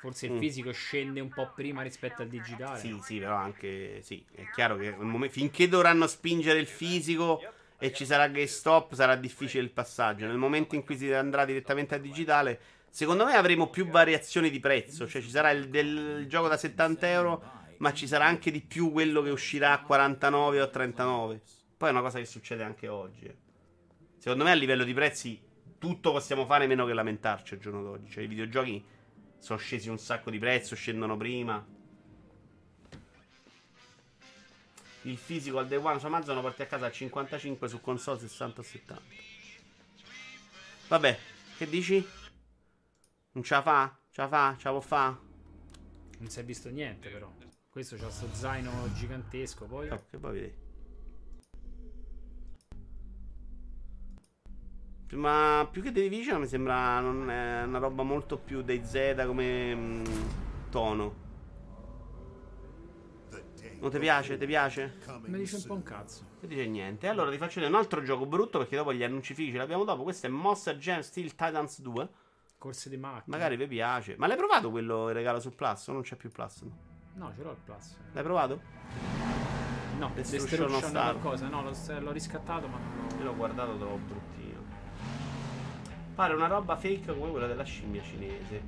forse 0.00 0.26
il 0.26 0.32
Mm. 0.32 0.38
fisico 0.38 0.72
scende 0.72 1.20
un 1.20 1.30
po' 1.30 1.52
prima 1.54 1.82
rispetto 1.82 2.22
al 2.22 2.28
digitale 2.28 2.78
Sì, 2.78 2.98
sì, 3.02 3.18
però 3.18 3.34
anche 3.36 4.00
sì, 4.02 4.24
è 4.34 4.48
chiaro 4.54 4.76
che 4.78 4.90
nel 4.90 5.00
momen- 5.04 5.28
finché 5.30 5.68
dovranno 5.68 6.06
spingere 6.06 6.58
il 6.58 6.66
fisico 6.66 7.42
e 7.78 7.92
ci 7.92 8.06
sarà 8.06 8.26
GameStop 8.28 8.94
sarà 8.94 9.14
difficile 9.16 9.62
il 9.62 9.70
passaggio. 9.70 10.26
Nel 10.26 10.38
momento 10.38 10.74
in 10.74 10.84
cui 10.84 10.96
si 10.96 11.12
andrà 11.12 11.44
direttamente 11.44 11.96
al 11.96 12.00
digitale, 12.00 12.58
secondo 12.88 13.26
me 13.26 13.34
avremo 13.34 13.68
più 13.68 13.86
variazioni 13.88 14.48
di 14.48 14.58
prezzo, 14.58 15.06
cioè 15.06 15.20
ci 15.20 15.28
sarà 15.30 15.50
il, 15.50 15.68
del 15.68 16.20
il 16.20 16.26
gioco 16.28 16.48
da 16.48 16.56
70 16.56 17.06
euro, 17.10 17.42
ma 17.76 17.92
ci 17.92 18.06
sarà 18.06 18.24
anche 18.24 18.50
di 18.50 18.62
più 18.62 18.90
quello 18.90 19.20
che 19.20 19.28
uscirà 19.30 19.72
a 19.72 19.82
49 19.82 20.60
o 20.62 20.64
a 20.64 20.68
39. 20.68 21.40
Poi 21.78 21.88
è 21.88 21.92
una 21.92 22.02
cosa 22.02 22.18
che 22.18 22.26
succede 22.26 22.62
anche 22.62 22.88
oggi. 22.88 23.34
Secondo 24.18 24.44
me 24.44 24.50
a 24.50 24.54
livello 24.54 24.84
di 24.84 24.92
prezzi 24.92 25.40
tutto 25.78 26.12
possiamo 26.12 26.44
fare 26.44 26.66
meno 26.66 26.84
che 26.84 26.92
lamentarci 26.92 27.54
al 27.54 27.60
giorno 27.60 27.82
d'oggi. 27.82 28.10
Cioè 28.10 28.24
i 28.24 28.26
videogiochi 28.26 28.84
sono 29.38 29.58
scesi 29.58 29.88
un 29.88 29.98
sacco 29.98 30.30
di 30.30 30.38
prezzo, 30.38 30.74
scendono 30.74 31.16
prima. 31.16 31.64
Il 35.02 35.16
fisico 35.16 35.58
al 35.58 35.66
day 35.66 35.78
one 35.78 35.98
su 35.98 36.04
Amazon 36.04 36.34
lo 36.34 36.42
porti 36.42 36.60
a 36.62 36.66
casa 36.66 36.86
a 36.86 36.90
55 36.90 37.68
su 37.68 37.80
console 37.80 38.18
60 38.18 38.60
o 38.60 38.64
70. 38.64 39.02
Vabbè, 40.88 41.18
che 41.56 41.68
dici? 41.68 42.06
Non 43.32 43.42
ce 43.44 43.54
la 43.54 43.62
fa? 43.62 43.98
Ce 44.10 44.20
la 44.20 44.28
fa? 44.28 44.56
Ce 44.58 44.64
la 44.64 44.70
può 44.72 44.80
fa? 44.80 45.26
non 46.18 46.30
si 46.30 46.40
è 46.40 46.44
visto 46.44 46.68
niente 46.68 47.08
però 47.10 47.32
questo 47.70 47.96
c'ha 47.96 48.10
sto 48.10 48.28
zaino 48.32 48.92
gigantesco 48.92 49.66
poi 49.66 49.88
Oh, 49.88 50.04
che 50.10 50.18
poi 50.18 50.32
vedi. 50.32 50.67
Ma 55.12 55.66
più 55.70 55.82
che 55.82 55.90
The 55.90 56.02
Division 56.02 56.40
mi 56.40 56.46
sembra 56.46 56.98
una 57.00 57.78
roba 57.78 58.02
molto 58.02 58.36
più 58.36 58.62
dei 58.62 58.84
Z 58.84 59.22
come 59.26 59.74
mm, 59.74 60.04
tono. 60.70 61.26
Non 63.80 63.90
ti 63.90 63.98
piace? 63.98 64.36
Ti 64.36 64.46
piace? 64.46 64.98
mi 65.26 65.38
dice 65.38 65.56
un 65.56 65.62
po' 65.64 65.74
un 65.74 65.82
cazzo 65.82 66.24
Non 66.40 66.50
dice 66.50 66.66
niente. 66.66 67.06
Allora 67.06 67.30
ti 67.30 67.38
faccio 67.38 67.54
vedere 67.60 67.72
un 67.72 67.80
altro 67.80 68.02
gioco 68.02 68.26
brutto 68.26 68.58
perché 68.58 68.76
dopo 68.76 68.92
gli 68.92 69.02
annunci 69.04 69.34
fighi 69.34 69.52
ce 69.52 69.58
l'abbiamo 69.58 69.84
dopo. 69.84 70.02
Questo 70.02 70.26
è 70.26 70.30
Monster 70.30 70.76
Jam 70.76 71.00
Steel 71.00 71.30
Titans 71.34 71.80
2. 71.80 72.08
corse 72.58 72.90
di 72.90 72.96
macchina 72.96 73.36
Magari 73.36 73.56
vi 73.56 73.66
piace. 73.68 74.16
Ma 74.18 74.26
l'hai 74.26 74.36
provato 74.36 74.70
quello 74.70 75.08
regalo 75.10 75.38
sul 75.38 75.54
Plus? 75.54 75.86
O 75.88 75.92
non 75.92 76.02
c'è 76.02 76.16
più 76.16 76.30
Plus? 76.30 76.62
no? 76.62 76.76
no 77.14 77.32
ce 77.34 77.42
l'ho 77.42 77.50
il 77.50 77.56
plus 77.64 77.96
L'hai 78.12 78.22
provato? 78.22 78.60
no 79.98 80.10
Destruction 80.14 80.48
Destruction 80.48 80.90
Star. 80.90 81.12
qualcosa 81.18 81.48
no 81.48 81.62
l'ho, 81.62 81.72
l'ho 82.00 82.12
riscattato 82.12 82.68
ma 82.68 82.78
non 82.78 83.18
Io 83.18 83.24
l'ho 83.24 83.36
guardato 83.36 83.76
troppo 83.76 83.96
bruttino. 83.96 84.37
Pare 86.18 86.34
una 86.34 86.48
roba 86.48 86.74
fake 86.74 87.14
come 87.14 87.30
quella 87.30 87.46
della 87.46 87.62
scimmia 87.62 88.02
cinese. 88.02 88.60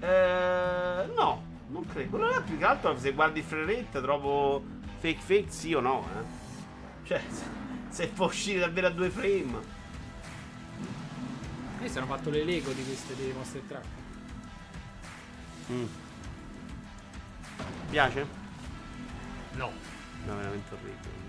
Eh, 0.00 1.06
no, 1.14 1.44
non 1.68 1.86
credo. 1.86 2.16
Là 2.16 2.42
più 2.44 2.58
che 2.58 2.64
altro 2.64 2.98
se 2.98 3.12
guardi 3.12 3.44
il 3.48 3.64
rate 3.64 4.00
trovo 4.00 4.60
fake 4.98 5.20
fake 5.20 5.52
sì 5.52 5.72
o 5.72 5.78
no, 5.78 6.04
eh. 6.04 7.06
Cioè, 7.06 7.22
se, 7.90 8.08
può 8.08 8.26
uscire 8.26 8.58
davvero 8.58 8.88
a 8.88 8.90
due 8.90 9.08
frame. 9.08 9.56
questi 11.78 11.96
hanno 11.96 12.08
fatto 12.08 12.30
le 12.30 12.42
Lego 12.42 12.72
di 12.72 12.84
queste 12.84 13.14
dei 13.14 13.32
Monster 13.32 13.62
Truck 13.68 13.86
Mm. 15.70 15.86
Piace? 17.88 18.26
no 19.52 19.70
No, 20.26 20.36
veramente 20.36 20.74
orribile. 20.74 21.22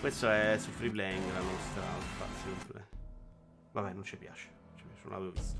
Questo 0.00 0.28
è 0.28 0.58
su 0.58 0.70
free 0.72 0.90
playing 0.90 1.22
la 1.32 1.40
nostra 1.40 1.82
spazio. 2.16 2.83
Vabbè, 3.74 3.92
non 3.92 4.04
ci 4.04 4.16
piace. 4.16 4.48
Ci 4.76 4.84
piace, 4.84 5.02
non 5.02 5.12
l'avevo 5.12 5.32
visto. 5.32 5.58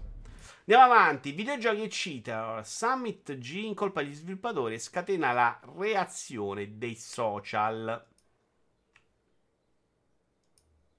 Andiamo 0.66 0.84
avanti. 0.84 1.32
Videogiochi 1.32 1.82
e 1.82 1.88
cheater. 1.88 2.64
Summit 2.64 3.38
G 3.38 3.54
incolpa 3.64 4.02
gli 4.02 4.14
sviluppatori 4.14 4.74
e 4.74 4.78
scatena 4.78 5.32
la 5.32 5.60
reazione 5.76 6.78
dei 6.78 6.94
social. 6.94 8.06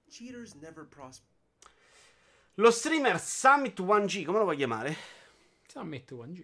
Cheaters 0.09 0.55
never 0.55 0.85
prosper. 0.85 1.33
Lo 2.55 2.71
streamer 2.71 3.19
Summit 3.19 3.79
1G, 3.79 4.25
come 4.25 4.37
lo 4.37 4.43
vuoi 4.43 4.57
chiamare? 4.57 4.95
Summit 5.67 6.11
1G 6.11 6.43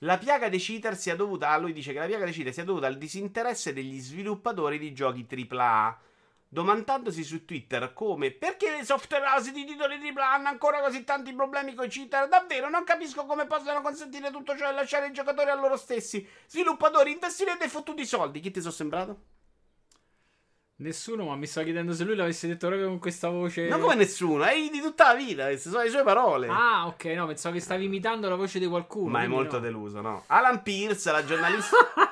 La 0.00 0.18
piaga 0.18 0.50
dei 0.50 0.58
cheater 0.58 0.96
sia 0.96 1.16
dovuta. 1.16 1.48
ah, 1.48 1.56
lui 1.56 1.72
dice 1.72 1.94
che 1.94 1.98
la 1.98 2.06
piaga 2.06 2.24
dei 2.24 2.32
cheater 2.34 2.52
sia 2.52 2.64
dovuta 2.64 2.86
al 2.86 2.98
disinteresse 2.98 3.72
degli 3.72 3.98
sviluppatori 3.98 4.78
di 4.78 4.92
giochi 4.92 5.26
AAA. 5.26 6.00
Domandandosi 6.50 7.24
su 7.24 7.44
Twitter 7.44 7.92
come 7.92 8.30
perché 8.30 8.70
le 8.70 8.82
software 8.82 9.26
house 9.26 9.52
di 9.52 9.66
titoli 9.66 9.96
AAA 9.96 10.32
hanno 10.32 10.48
ancora 10.48 10.80
così 10.80 11.04
tanti 11.04 11.34
problemi 11.34 11.74
con 11.74 11.84
i 11.84 11.88
cheater, 11.90 12.26
davvero 12.26 12.70
non 12.70 12.84
capisco 12.84 13.26
come 13.26 13.46
possano 13.46 13.82
consentire 13.82 14.30
tutto 14.30 14.56
ciò 14.56 14.66
e 14.70 14.72
lasciare 14.72 15.08
i 15.08 15.12
giocatori 15.12 15.50
a 15.50 15.54
loro 15.54 15.76
stessi. 15.76 16.26
Sviluppatori, 16.46 17.12
investire 17.12 17.56
dei 17.58 17.68
fottuti 17.68 18.06
soldi. 18.06 18.40
Chi 18.40 18.50
ti 18.50 18.60
sono 18.60 18.72
sembrato? 18.72 19.22
Nessuno, 20.80 21.24
ma 21.24 21.34
mi 21.34 21.46
sta 21.46 21.64
chiedendo 21.64 21.92
se 21.92 22.04
lui 22.04 22.14
l'avesse 22.14 22.46
detto 22.46 22.68
proprio 22.68 22.88
con 22.88 23.00
questa 23.00 23.28
voce. 23.28 23.68
Ma 23.68 23.78
come 23.78 23.96
nessuno? 23.96 24.44
È 24.44 24.54
di 24.54 24.80
tutta 24.80 25.08
la 25.08 25.14
vita, 25.14 25.46
queste 25.46 25.70
sono 25.70 25.82
le 25.82 25.90
sue 25.90 26.04
parole. 26.04 26.46
Ah, 26.46 26.86
ok, 26.86 27.04
no, 27.06 27.26
pensavo 27.26 27.56
che 27.56 27.60
stavi 27.60 27.84
imitando 27.84 28.28
la 28.28 28.36
voce 28.36 28.60
di 28.60 28.66
qualcuno. 28.66 29.10
Ma 29.10 29.22
è 29.22 29.26
molto 29.26 29.56
no. 29.56 29.62
deluso, 29.62 30.00
no? 30.00 30.22
Alan 30.28 30.62
Pierce, 30.62 31.10
la 31.10 31.24
giornalista. 31.24 31.76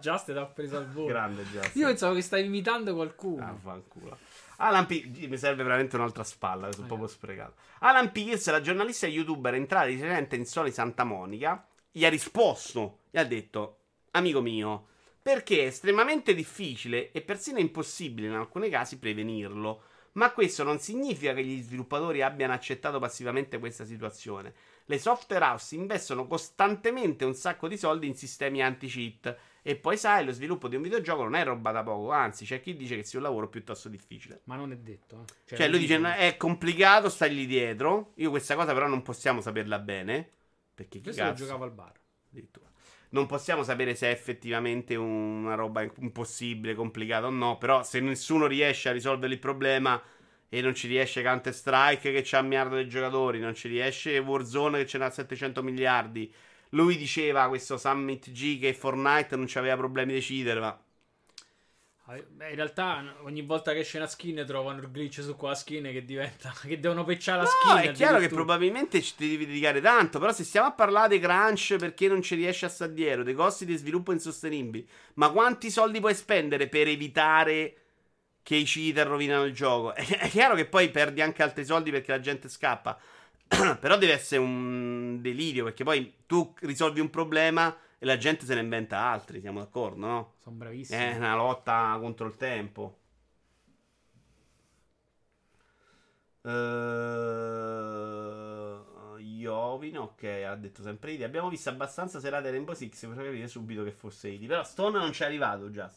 Just 0.00 0.32
ti 0.32 0.38
ha 0.38 0.46
preso 0.46 0.76
al 0.78 0.88
volo. 0.90 1.06
Grande 1.06 1.44
Just. 1.44 1.76
Io 1.76 1.86
pensavo 1.86 2.14
che 2.14 2.22
stavi 2.22 2.44
imitando 2.44 2.94
qualcuno. 2.94 3.44
Ah, 3.44 3.54
fanculo. 3.54 4.16
Alan 4.56 4.86
Pierce, 4.86 5.26
mi 5.26 5.38
serve 5.38 5.62
veramente 5.62 5.96
un'altra 5.96 6.22
spalla, 6.24 6.70
sono 6.72 6.84
Eh. 6.84 6.88
proprio 6.88 7.08
sprecato. 7.08 7.54
Alan 7.80 8.12
Pierce, 8.12 8.50
la 8.50 8.60
giornalista 8.60 9.06
e 9.06 9.10
youtuber 9.10 9.54
entrata 9.54 9.86
residente 9.86 10.36
in 10.36 10.44
Sony 10.44 10.70
Santa 10.70 11.04
Monica, 11.04 11.66
gli 11.90 12.04
ha 12.04 12.08
risposto, 12.10 13.00
gli 13.10 13.18
ha 13.18 13.24
detto, 13.24 13.78
amico 14.12 14.40
mio, 14.42 14.86
perché 15.22 15.60
è 15.62 15.66
estremamente 15.66 16.34
difficile 16.34 17.10
e 17.12 17.20
persino 17.22 17.58
impossibile 17.58 18.26
in 18.28 18.34
alcuni 18.34 18.68
casi 18.68 18.98
prevenirlo. 18.98 19.82
Ma 20.12 20.32
questo 20.32 20.64
non 20.64 20.78
significa 20.80 21.32
che 21.32 21.44
gli 21.44 21.62
sviluppatori 21.62 22.20
abbiano 22.20 22.52
accettato 22.52 22.98
passivamente 22.98 23.58
questa 23.60 23.84
situazione. 23.84 24.52
Le 24.86 24.98
software 24.98 25.44
house 25.44 25.74
investono 25.74 26.26
costantemente 26.26 27.24
un 27.24 27.34
sacco 27.34 27.68
di 27.68 27.76
soldi 27.76 28.06
in 28.06 28.16
sistemi 28.16 28.62
anti-cheat. 28.62 29.36
E 29.62 29.76
poi 29.76 29.96
sai, 29.96 30.24
lo 30.24 30.32
sviluppo 30.32 30.68
di 30.68 30.76
un 30.76 30.82
videogioco 30.82 31.22
non 31.22 31.34
è 31.34 31.44
roba 31.44 31.70
da 31.70 31.82
poco, 31.82 32.10
anzi, 32.10 32.44
c'è 32.44 32.60
chi 32.60 32.74
dice 32.74 32.96
che 32.96 33.04
sia 33.04 33.18
un 33.18 33.24
lavoro 33.26 33.48
piuttosto 33.48 33.88
difficile. 33.88 34.40
Ma 34.44 34.56
non 34.56 34.72
è 34.72 34.76
detto. 34.76 35.24
eh. 35.46 35.56
Cioè, 35.56 35.68
lui 35.68 35.80
dice: 35.80 35.96
dicono. 35.96 36.14
È 36.14 36.36
complicato 36.36 37.08
stargli 37.08 37.46
dietro. 37.46 38.12
Io 38.16 38.30
questa 38.30 38.54
cosa, 38.54 38.72
però, 38.72 38.88
non 38.88 39.02
possiamo 39.02 39.40
saperla 39.40 39.78
bene. 39.78 40.28
Perché 40.74 41.00
chi 41.00 41.12
cazzo? 41.12 41.44
giocavo 41.44 41.64
al 41.64 41.72
bar. 41.72 41.92
Addirittura. 42.30 42.68
Non 43.10 43.26
possiamo 43.26 43.62
sapere 43.62 43.94
se 43.94 44.08
è 44.08 44.12
effettivamente 44.12 44.94
una 44.96 45.54
roba 45.54 45.82
impossibile, 45.82 46.74
complicata 46.74 47.26
o 47.26 47.30
no. 47.30 47.58
Però, 47.58 47.82
se 47.82 48.00
nessuno 48.00 48.46
riesce 48.46 48.88
a 48.88 48.92
risolvere 48.92 49.34
il 49.34 49.40
problema 49.40 50.00
e 50.50 50.60
non 50.60 50.74
ci 50.74 50.86
riesce 50.88 51.22
Counter 51.22 51.54
Strike 51.54 52.12
che 52.12 52.22
c'ha 52.24 52.40
un 52.40 52.48
miliardo 52.48 52.76
di 52.76 52.88
giocatori, 52.88 53.38
non 53.40 53.54
ci 53.54 53.68
riesce 53.68 54.18
Warzone 54.18 54.78
che 54.80 54.86
ce 54.86 54.98
n'ha 54.98 55.10
700 55.10 55.62
miliardi. 55.62 56.30
Lui 56.70 56.96
diceva 56.98 57.48
questo 57.48 57.78
Summit 57.78 58.30
G 58.32 58.60
che 58.60 58.74
Fortnite 58.74 59.36
non 59.36 59.46
c'aveva 59.48 59.76
problemi 59.76 60.12
di 60.14 60.20
cheater, 60.20 60.60
ma 60.60 60.78
Ah, 62.06 62.16
beh, 62.28 62.48
in 62.50 62.56
realtà 62.56 63.14
ogni 63.22 63.42
volta 63.42 63.72
che 63.72 63.80
esce 63.80 63.98
una 63.98 64.06
skin 64.08 64.44
trovano 64.46 64.80
il 64.80 64.90
glitch 64.90 65.22
su 65.22 65.36
quella 65.36 65.54
skin 65.54 65.84
che 65.84 66.04
diventa. 66.04 66.52
che 66.66 66.80
devono 66.80 67.04
pecciare 67.04 67.42
la 67.42 67.44
No, 67.44 67.76
skin. 67.76 67.76
è 67.76 67.92
chiaro 67.92 68.18
che 68.18 68.28
probabilmente 68.28 69.00
ci 69.00 69.14
devi 69.16 69.46
dedicare 69.46 69.80
tanto. 69.80 70.18
Però, 70.18 70.32
se 70.32 70.42
stiamo 70.44 70.66
a 70.66 70.72
parlare 70.72 71.08
dei 71.08 71.20
crunch 71.20 71.76
perché 71.76 72.08
non 72.08 72.20
ci 72.22 72.34
riesci 72.34 72.64
a 72.64 72.68
stare 72.68 72.92
dietro, 72.94 73.22
dei 73.22 73.34
costi 73.34 73.64
di 73.64 73.76
sviluppo 73.76 74.10
insostenibili, 74.12 74.86
ma 75.14 75.30
quanti 75.30 75.70
soldi 75.70 76.00
puoi 76.00 76.14
spendere 76.14 76.68
per 76.68 76.88
evitare 76.88 77.74
che 78.42 78.56
i 78.56 78.64
cheater 78.64 79.06
rovinano 79.06 79.44
il 79.44 79.52
gioco? 79.52 79.94
È, 79.94 80.02
è 80.18 80.28
chiaro 80.28 80.54
che 80.54 80.66
poi 80.66 80.90
perdi 80.90 81.20
anche 81.22 81.42
altri 81.42 81.64
soldi 81.64 81.90
perché 81.90 82.12
la 82.12 82.20
gente 82.20 82.48
scappa. 82.48 82.98
però 83.80 83.98
deve 83.98 84.12
essere 84.12 84.40
un 84.40 85.18
delirio 85.20 85.64
perché 85.64 85.82
poi 85.82 86.14
tu 86.26 86.54
risolvi 86.60 87.00
un 87.00 87.10
problema 87.10 87.76
e 87.98 88.06
la 88.06 88.16
gente 88.16 88.44
se 88.44 88.54
ne 88.54 88.60
inventa 88.60 88.98
altri. 88.98 89.40
Siamo 89.40 89.58
d'accordo, 89.58 90.06
no? 90.06 90.34
Sono 90.38 90.56
bravissimi. 90.56 90.98
È 90.98 91.16
una 91.16 91.34
lotta 91.34 91.98
contro 92.00 92.26
il 92.26 92.36
tempo. 92.36 92.98
Uh, 96.42 96.48
Iovin, 99.18 99.98
ok, 99.98 100.22
ha 100.46 100.54
detto 100.54 100.82
sempre 100.82 101.12
Idi. 101.12 101.24
Abbiamo 101.24 101.50
visto 101.50 101.68
abbastanza 101.68 102.18
serate 102.20 102.50
Rainbow 102.50 102.74
Six 102.74 103.06
per 103.06 103.16
capire 103.16 103.46
subito 103.48 103.84
che 103.84 103.92
fosse 103.92 104.28
Idi. 104.28 104.46
Però 104.46 104.64
Stone 104.64 104.98
non 104.98 105.12
ci 105.12 105.22
è 105.22 105.26
arrivato 105.26 105.70
già. 105.70 105.92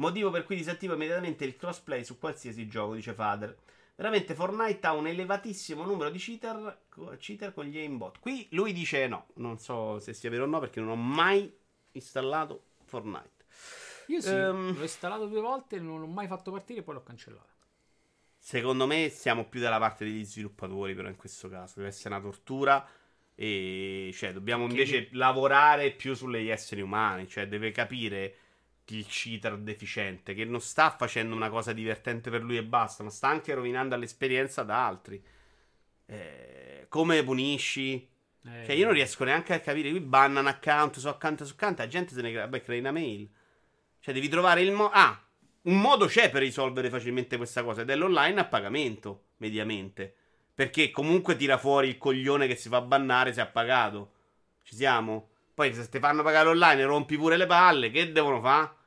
Motivo 0.00 0.30
per 0.30 0.44
cui 0.44 0.56
disattivo 0.56 0.94
immediatamente 0.94 1.44
il 1.44 1.56
crossplay 1.56 2.04
su 2.04 2.18
qualsiasi 2.18 2.66
gioco, 2.66 2.94
dice 2.94 3.12
Fader. 3.12 3.54
Veramente 3.96 4.34
Fortnite 4.34 4.86
ha 4.86 4.92
un 4.94 5.06
elevatissimo 5.06 5.84
numero 5.84 6.08
di 6.08 6.18
cheater, 6.18 6.84
cheater 7.18 7.52
con 7.52 7.66
gli 7.66 7.76
aimbot. 7.76 8.18
Qui 8.18 8.48
lui 8.52 8.72
dice 8.72 9.06
no, 9.06 9.26
non 9.34 9.58
so 9.58 9.98
se 9.98 10.14
sia 10.14 10.30
vero 10.30 10.44
o 10.44 10.46
no 10.46 10.58
perché 10.58 10.80
non 10.80 10.88
ho 10.88 10.96
mai 10.96 11.54
installato 11.92 12.62
Fortnite. 12.84 13.44
Io 14.06 14.22
sì, 14.22 14.30
Ehm. 14.30 14.74
l'ho 14.74 14.82
installato 14.82 15.26
due 15.26 15.42
volte, 15.42 15.78
non 15.78 16.00
l'ho 16.00 16.06
mai 16.06 16.26
fatto 16.26 16.50
partire 16.50 16.80
e 16.80 16.82
poi 16.82 16.94
l'ho 16.94 17.02
cancellato. 17.02 17.48
Secondo 18.38 18.86
me 18.86 19.10
siamo 19.10 19.44
più 19.44 19.60
dalla 19.60 19.78
parte 19.78 20.06
degli 20.06 20.24
sviluppatori, 20.24 20.94
però 20.94 21.08
in 21.08 21.16
questo 21.16 21.50
caso 21.50 21.74
deve 21.76 21.88
essere 21.88 22.14
una 22.14 22.22
tortura. 22.22 22.88
E 23.34 24.10
cioè, 24.14 24.32
dobbiamo 24.32 24.64
invece 24.64 25.08
lavorare 25.12 25.90
più 25.92 26.14
sugli 26.14 26.48
esseri 26.48 26.80
umani. 26.80 27.28
Cioè, 27.28 27.48
deve 27.48 27.70
capire 27.70 28.34
il 28.98 29.06
cheater 29.06 29.56
deficiente 29.58 30.34
che 30.34 30.44
non 30.44 30.60
sta 30.60 30.90
facendo 30.96 31.34
una 31.34 31.48
cosa 31.50 31.72
divertente 31.72 32.30
per 32.30 32.42
lui 32.42 32.56
e 32.56 32.64
basta, 32.64 33.02
ma 33.02 33.10
sta 33.10 33.28
anche 33.28 33.54
rovinando 33.54 33.96
l'esperienza 33.96 34.62
da 34.62 34.86
altri. 34.86 35.22
Eh, 36.06 36.86
come 36.88 37.22
punisci? 37.22 38.08
Eh, 38.44 38.64
Cioè, 38.64 38.74
io 38.74 38.84
non 38.86 38.94
riesco 38.94 39.24
neanche 39.24 39.54
a 39.54 39.60
capire. 39.60 39.90
Qui 39.90 40.00
bannano 40.00 40.48
account 40.48 40.98
su 40.98 41.08
account 41.08 41.44
su 41.44 41.52
account. 41.54 41.78
La 41.78 41.86
gente 41.88 42.14
se 42.14 42.22
ne 42.22 42.30
crea, 42.30 42.46
beh, 42.48 42.62
crea 42.62 42.80
una 42.80 42.92
mail. 42.92 43.28
Cioè, 44.00 44.14
devi 44.14 44.28
trovare 44.28 44.62
il 44.62 44.72
modo. 44.72 44.90
Ah, 44.92 45.22
un 45.62 45.80
modo 45.80 46.06
c'è 46.06 46.30
per 46.30 46.42
risolvere 46.42 46.90
facilmente 46.90 47.36
questa 47.36 47.62
cosa. 47.62 47.82
Ed 47.82 47.90
è 47.90 47.96
l'online 47.96 48.40
a 48.40 48.44
pagamento, 48.44 49.24
mediamente. 49.38 50.14
Perché 50.54 50.90
comunque 50.90 51.36
tira 51.36 51.58
fuori 51.58 51.88
il 51.88 51.98
coglione 51.98 52.46
che 52.46 52.56
si 52.56 52.68
fa 52.68 52.80
bannare 52.80 53.32
se 53.32 53.40
ha 53.40 53.46
pagato. 53.46 54.12
Ci 54.62 54.74
siamo? 54.74 55.28
Poi 55.54 55.72
se 55.74 55.88
ti 55.88 55.98
fanno 55.98 56.22
pagare 56.22 56.48
online 56.48 56.84
rompi 56.84 57.16
pure 57.16 57.36
le 57.36 57.46
palle. 57.46 57.90
Che 57.90 58.12
devono 58.12 58.40
fare? 58.40 58.78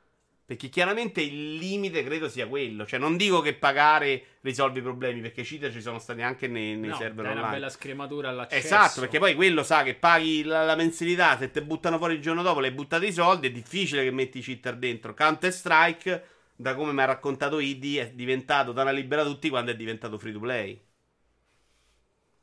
Perché 0.46 0.68
chiaramente 0.68 1.22
il 1.22 1.54
limite 1.54 2.04
credo 2.04 2.28
sia 2.28 2.46
quello. 2.46 2.84
Cioè, 2.84 2.98
non 2.98 3.16
dico 3.16 3.40
che 3.40 3.54
pagare 3.54 4.22
risolve 4.42 4.80
i 4.80 4.82
problemi. 4.82 5.20
Perché 5.22 5.42
cheater 5.42 5.72
ci 5.72 5.80
sono 5.80 5.98
stati 5.98 6.20
anche 6.20 6.48
nei, 6.48 6.76
nei 6.76 6.90
no, 6.90 6.96
server 6.96 7.24
dai 7.24 7.32
una 7.32 7.40
online. 7.40 7.60
bella 7.60 7.70
scrematura 7.70 8.28
all'accesso. 8.28 8.66
Esatto, 8.66 9.00
perché 9.00 9.18
poi 9.18 9.34
quello 9.34 9.62
sa 9.62 9.82
che 9.82 9.94
paghi 9.94 10.42
la, 10.42 10.64
la 10.64 10.76
mensilità, 10.76 11.38
se 11.38 11.50
te 11.50 11.62
buttano 11.62 11.96
fuori 11.96 12.14
il 12.14 12.20
giorno 12.20 12.42
dopo, 12.42 12.60
le 12.60 12.72
buttate 12.72 13.06
i 13.06 13.12
soldi, 13.12 13.46
è 13.46 13.50
difficile 13.50 14.04
che 14.04 14.10
metti 14.10 14.38
i 14.38 14.42
cheater 14.42 14.76
dentro. 14.76 15.14
Counter 15.14 15.50
Strike, 15.50 16.24
da 16.54 16.74
come 16.74 16.92
mi 16.92 17.00
ha 17.00 17.06
raccontato 17.06 17.58
Idi, 17.58 17.96
è 17.96 18.10
diventato 18.10 18.72
da 18.72 18.82
una 18.82 18.90
libera 18.90 19.24
tutti 19.24 19.48
quando 19.48 19.70
è 19.70 19.76
diventato 19.76 20.18
free 20.18 20.32
to 20.32 20.40
play. 20.40 20.78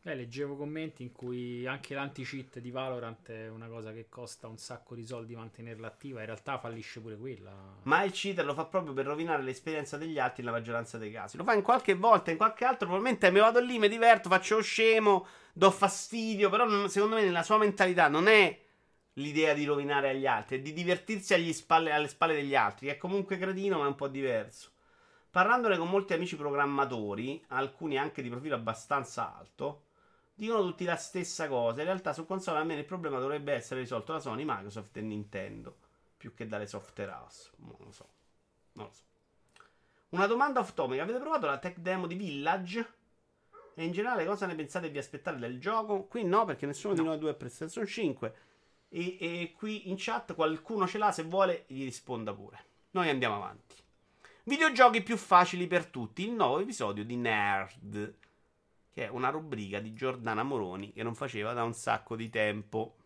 Eh, 0.04 0.16
leggevo 0.16 0.56
commenti 0.56 1.04
in 1.04 1.12
cui 1.12 1.68
anche 1.68 1.94
l'anti-cheat 1.94 2.58
di 2.58 2.72
Valorant 2.72 3.30
è 3.30 3.50
una 3.50 3.68
cosa 3.68 3.92
che 3.94 4.10
costa 4.10 4.48
un 4.48 4.58
sacco 4.58 4.96
di 4.96 5.06
soldi 5.06 5.36
mantenerla 5.36 5.86
attiva. 5.86 6.22
In 6.22 6.26
realtà 6.26 6.58
fallisce 6.58 7.00
pure 7.02 7.16
quella. 7.18 7.52
Ma 7.84 8.02
il 8.02 8.12
cheater 8.12 8.44
lo 8.44 8.56
fa 8.56 8.66
proprio 8.66 8.94
per 8.94 9.06
rovinare 9.06 9.44
l'esperienza 9.44 9.98
degli 9.98 10.18
altri 10.18 10.42
nella 10.42 10.56
maggioranza 10.58 10.98
dei 10.98 11.12
casi. 11.12 11.38
Lo 11.38 11.44
fa 11.44 11.54
in 11.54 11.62
qualche 11.62 11.94
volta, 11.94 12.32
in 12.32 12.38
qualche 12.38 12.66
altro, 12.66 12.88
probabilmente 12.88 13.30
mi 13.30 13.42
vado 13.42 13.60
lì, 13.60 13.78
mi 13.78 13.88
diverto, 13.88 14.28
faccio 14.28 14.60
scemo, 14.60 15.28
do 15.54 15.70
fastidio, 15.70 16.50
però 16.50 16.66
non- 16.66 16.90
secondo 16.90 17.18
me 17.18 17.24
nella 17.24 17.44
sua 17.44 17.60
mentalità 17.60 18.08
non 18.08 18.28
è 18.28 18.60
l'idea 19.16 19.54
di 19.54 19.66
rovinare 19.66 20.10
agli 20.10 20.26
altri, 20.26 20.58
è 20.58 20.62
di 20.62 20.74
divertirsi 20.74 21.54
spalle- 21.54 21.92
alle 21.92 22.08
spalle 22.08 22.34
degli 22.34 22.56
altri, 22.56 22.88
è 22.88 22.98
comunque 22.98 23.38
cretino 23.38 23.78
ma 23.78 23.86
è 23.86 23.88
un 23.88 23.96
po' 23.96 24.08
diverso. 24.08 24.72
Parlandone 25.30 25.78
con 25.78 25.90
molti 25.90 26.14
amici 26.14 26.36
programmatori, 26.36 27.42
alcuni 27.50 27.98
anche 27.98 28.22
di 28.24 28.30
profilo 28.30 28.56
abbastanza 28.56 29.38
alto, 29.38 29.84
dicono 30.46 30.64
tutti 30.64 30.86
la 30.86 30.96
stessa 30.96 31.48
cosa. 31.48 31.82
In 31.82 31.86
realtà 31.86 32.14
su 32.14 32.26
console 32.26 32.58
almeno 32.58 32.80
il 32.80 32.86
problema 32.86 33.20
dovrebbe 33.20 33.54
essere 33.54 33.82
risolto 33.82 34.12
da 34.12 34.20
Sony, 34.20 34.44
Microsoft 34.44 34.98
e 34.98 35.02
Nintendo, 35.02 35.78
più 36.18 36.34
che 36.34 36.48
dalle 36.48 36.66
software 36.66 37.12
house. 37.12 37.52
Non 37.58 37.76
lo 37.78 37.92
so. 37.92 38.10
Non 38.74 38.86
lo 38.88 38.92
so. 38.92 39.04
Una 40.10 40.26
domanda 40.26 40.60
off 40.60 40.74
topic. 40.74 41.00
Avete 41.00 41.20
provato 41.20 41.46
la 41.46 41.60
tech 41.60 41.78
demo 41.78 42.08
di 42.08 42.16
Village? 42.16 42.94
E 43.76 43.84
in 43.84 43.92
generale 43.92 44.26
cosa 44.26 44.48
ne 44.48 44.56
pensate 44.56 44.88
e 44.88 44.90
vi 44.90 44.98
aspettate 44.98 45.38
del 45.38 45.60
gioco? 45.60 46.06
Qui 46.06 46.24
no, 46.24 46.44
perché 46.46 46.66
nessuno 46.66 46.96
di 46.96 47.04
noi 47.04 47.20
due 47.20 47.30
ha 47.30 47.34
PlayStation 47.36 47.86
5. 47.86 48.36
E, 48.90 49.18
e 49.20 49.54
qui 49.56 49.90
in 49.90 49.96
chat 49.98 50.34
qualcuno 50.34 50.88
ce 50.88 50.98
l'ha, 50.98 51.12
se 51.12 51.24
vuole 51.24 51.66
gli 51.68 51.84
risponda 51.84 52.34
pure. 52.34 52.66
Noi 52.92 53.10
andiamo 53.10 53.36
avanti. 53.36 53.76
Videogiochi 54.46 55.04
più 55.04 55.18
facili 55.18 55.68
per 55.68 55.86
tutti, 55.86 56.26
il 56.26 56.32
nuovo 56.32 56.60
episodio 56.60 57.06
di 57.06 57.16
Nerd, 57.16 58.16
che 58.92 59.06
è 59.06 59.10
una 59.10 59.30
rubrica 59.30 59.80
di 59.80 59.94
Giordana 59.94 60.44
Moroni 60.44 60.92
che 60.92 61.04
non 61.04 61.16
faceva 61.16 61.54
da 61.54 61.64
un 61.64 61.74
sacco 61.74 62.16
di 62.16 62.30
tempo. 62.30 62.98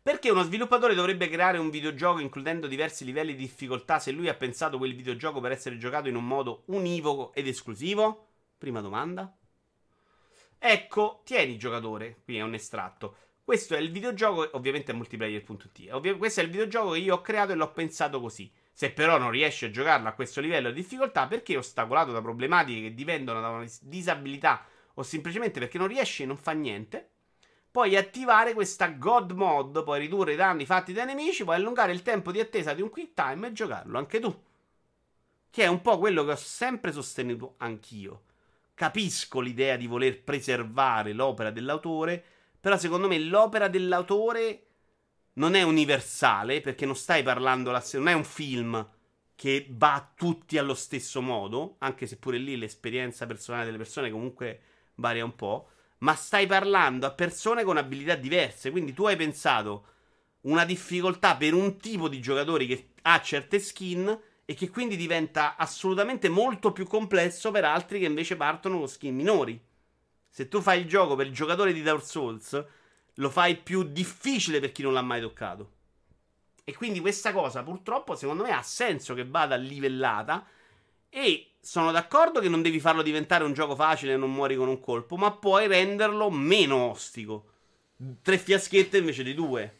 Perché 0.00 0.30
uno 0.30 0.42
sviluppatore 0.42 0.94
dovrebbe 0.94 1.28
creare 1.28 1.58
un 1.58 1.68
videogioco 1.68 2.20
includendo 2.20 2.66
diversi 2.66 3.04
livelli 3.04 3.34
di 3.34 3.42
difficoltà 3.42 3.98
se 3.98 4.12
lui 4.12 4.28
ha 4.28 4.34
pensato 4.34 4.78
quel 4.78 4.94
videogioco 4.94 5.40
per 5.40 5.52
essere 5.52 5.76
giocato 5.76 6.08
in 6.08 6.14
un 6.14 6.26
modo 6.26 6.62
univoco 6.66 7.34
ed 7.34 7.46
esclusivo? 7.46 8.28
Prima 8.56 8.80
domanda. 8.80 9.36
Ecco, 10.58 11.22
tieni 11.24 11.58
giocatore, 11.58 12.22
qui 12.24 12.38
è 12.38 12.40
un 12.40 12.54
estratto. 12.54 13.16
Questo 13.44 13.74
è 13.74 13.78
il 13.78 13.90
videogioco, 13.90 14.48
ovviamente 14.56 14.92
è 14.92 14.94
multiplayer.it. 14.94 15.92
Ovvi- 15.92 16.16
questo 16.16 16.40
è 16.40 16.44
il 16.44 16.50
videogioco 16.50 16.92
che 16.92 16.98
io 16.98 17.14
ho 17.14 17.20
creato 17.20 17.52
e 17.52 17.54
l'ho 17.54 17.72
pensato 17.72 18.20
così. 18.20 18.50
Se 18.78 18.92
però 18.92 19.18
non 19.18 19.32
riesci 19.32 19.64
a 19.64 19.72
giocarlo 19.72 20.06
a 20.06 20.12
questo 20.12 20.40
livello 20.40 20.68
di 20.68 20.82
difficoltà, 20.82 21.26
perché 21.26 21.56
ostacolato 21.56 22.12
da 22.12 22.20
problematiche 22.20 22.82
che 22.82 22.94
dipendono 22.94 23.40
da 23.40 23.48
una 23.48 23.62
dis- 23.62 23.82
disabilità 23.82 24.64
o 24.94 25.02
semplicemente 25.02 25.58
perché 25.58 25.78
non 25.78 25.88
riesci 25.88 26.22
e 26.22 26.26
non 26.26 26.36
fa 26.36 26.52
niente, 26.52 27.10
puoi 27.72 27.96
attivare 27.96 28.54
questa 28.54 28.86
God 28.86 29.32
Mod, 29.32 29.82
puoi 29.82 29.98
ridurre 29.98 30.34
i 30.34 30.36
danni 30.36 30.64
fatti 30.64 30.92
dai 30.92 31.06
nemici, 31.06 31.42
puoi 31.42 31.56
allungare 31.56 31.90
il 31.90 32.02
tempo 32.02 32.30
di 32.30 32.38
attesa 32.38 32.72
di 32.72 32.80
un 32.80 32.88
quick 32.88 33.14
time 33.14 33.48
e 33.48 33.52
giocarlo 33.52 33.98
anche 33.98 34.20
tu. 34.20 34.42
Che 35.50 35.62
è 35.64 35.66
un 35.66 35.82
po' 35.82 35.98
quello 35.98 36.24
che 36.24 36.30
ho 36.30 36.36
sempre 36.36 36.92
sostenuto 36.92 37.54
anch'io. 37.56 38.22
Capisco 38.74 39.40
l'idea 39.40 39.74
di 39.74 39.88
voler 39.88 40.22
preservare 40.22 41.12
l'opera 41.12 41.50
dell'autore, 41.50 42.24
però 42.60 42.78
secondo 42.78 43.08
me 43.08 43.18
l'opera 43.18 43.66
dell'autore 43.66 44.67
non 45.38 45.54
è 45.54 45.62
universale, 45.62 46.60
perché 46.60 46.84
non 46.84 46.96
stai 46.96 47.22
parlando, 47.22 47.70
la- 47.70 47.84
non 47.94 48.08
è 48.08 48.12
un 48.12 48.24
film 48.24 48.86
che 49.34 49.66
va 49.70 49.94
a 49.94 50.12
tutti 50.14 50.58
allo 50.58 50.74
stesso 50.74 51.22
modo, 51.22 51.76
anche 51.78 52.06
se 52.06 52.16
pure 52.16 52.38
lì 52.38 52.56
l'esperienza 52.56 53.24
personale 53.26 53.64
delle 53.64 53.76
persone 53.76 54.10
comunque 54.10 54.60
varia 54.96 55.24
un 55.24 55.34
po', 55.36 55.68
ma 55.98 56.14
stai 56.14 56.46
parlando 56.46 57.06
a 57.06 57.12
persone 57.12 57.62
con 57.64 57.76
abilità 57.76 58.16
diverse, 58.16 58.70
quindi 58.70 58.92
tu 58.92 59.06
hai 59.06 59.16
pensato 59.16 59.86
una 60.42 60.64
difficoltà 60.64 61.36
per 61.36 61.54
un 61.54 61.76
tipo 61.78 62.08
di 62.08 62.20
giocatori 62.20 62.66
che 62.66 62.90
ha 63.02 63.20
certe 63.20 63.60
skin 63.60 64.20
e 64.44 64.54
che 64.54 64.70
quindi 64.70 64.96
diventa 64.96 65.56
assolutamente 65.56 66.28
molto 66.28 66.72
più 66.72 66.86
complesso 66.86 67.50
per 67.50 67.64
altri 67.64 68.00
che 68.00 68.06
invece 68.06 68.36
partono 68.36 68.78
con 68.78 68.88
skin 68.88 69.14
minori. 69.14 69.60
Se 70.28 70.48
tu 70.48 70.60
fai 70.60 70.80
il 70.80 70.88
gioco 70.88 71.16
per 71.16 71.26
il 71.26 71.32
giocatore 71.32 71.72
di 71.72 71.82
Dark 71.82 72.04
Souls, 72.04 72.64
lo 73.18 73.30
fai 73.30 73.56
più 73.56 73.82
difficile 73.84 74.60
per 74.60 74.72
chi 74.72 74.82
non 74.82 74.92
l'ha 74.92 75.02
mai 75.02 75.20
toccato. 75.20 75.72
E 76.64 76.74
quindi 76.74 77.00
questa 77.00 77.32
cosa 77.32 77.62
purtroppo 77.62 78.14
secondo 78.14 78.42
me 78.42 78.50
ha 78.50 78.62
senso 78.62 79.14
che 79.14 79.24
vada 79.24 79.56
livellata 79.56 80.46
e 81.08 81.52
sono 81.60 81.90
d'accordo 81.90 82.40
che 82.40 82.48
non 82.48 82.62
devi 82.62 82.80
farlo 82.80 83.02
diventare 83.02 83.44
un 83.44 83.52
gioco 83.54 83.74
facile 83.74 84.12
e 84.12 84.16
non 84.16 84.32
muori 84.32 84.56
con 84.56 84.68
un 84.68 84.80
colpo, 84.80 85.16
ma 85.16 85.32
puoi 85.32 85.66
renderlo 85.66 86.30
meno 86.30 86.90
ostico. 86.90 87.52
Tre 88.22 88.38
fiaschette 88.38 88.98
invece 88.98 89.22
di 89.22 89.34
due. 89.34 89.78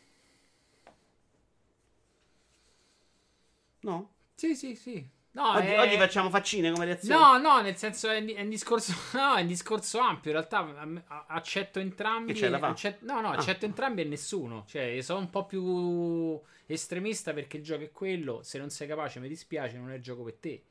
No? 3.80 4.10
Sì, 4.34 4.54
sì, 4.56 4.74
sì. 4.74 5.08
No, 5.38 5.52
oggi, 5.52 5.66
è- 5.68 5.78
oggi 5.80 5.96
facciamo 5.96 6.30
faccine 6.30 6.70
come 6.72 6.84
reazione. 6.84 7.20
No, 7.20 7.38
no, 7.38 7.60
nel 7.60 7.76
senso 7.76 8.08
è, 8.08 8.24
è 8.24 8.40
un 8.42 8.48
discorso, 8.48 8.92
no, 9.16 9.34
è 9.36 9.40
un 9.42 9.46
discorso 9.46 9.98
ampio. 10.00 10.30
In 10.32 10.36
realtà 10.36 11.24
accetto 11.28 11.78
entrambi. 11.78 12.32
Che 12.32 12.40
c'è 12.40 12.50
da 12.50 12.58
fare? 12.58 12.72
accet- 12.72 13.02
no, 13.02 13.20
no, 13.20 13.30
Ah. 13.30 13.36
accetto 13.36 13.64
entrambi 13.64 14.02
e 14.02 14.04
nessuno. 14.04 14.64
Cioè, 14.68 15.00
sono 15.00 15.20
un 15.20 15.30
po' 15.30 15.46
più 15.46 16.40
estremista 16.66 17.32
perché 17.32 17.56
il 17.58 17.62
gioco 17.62 17.84
è 17.84 17.90
quello. 17.92 18.42
Se 18.42 18.58
non 18.58 18.70
sei 18.70 18.86
capace, 18.88 19.20
mi 19.20 19.28
dispiace, 19.28 19.76
non 19.78 19.90
è 19.90 19.94
il 19.96 20.02
gioco 20.02 20.22
per 20.24 20.34
te. 20.34 20.62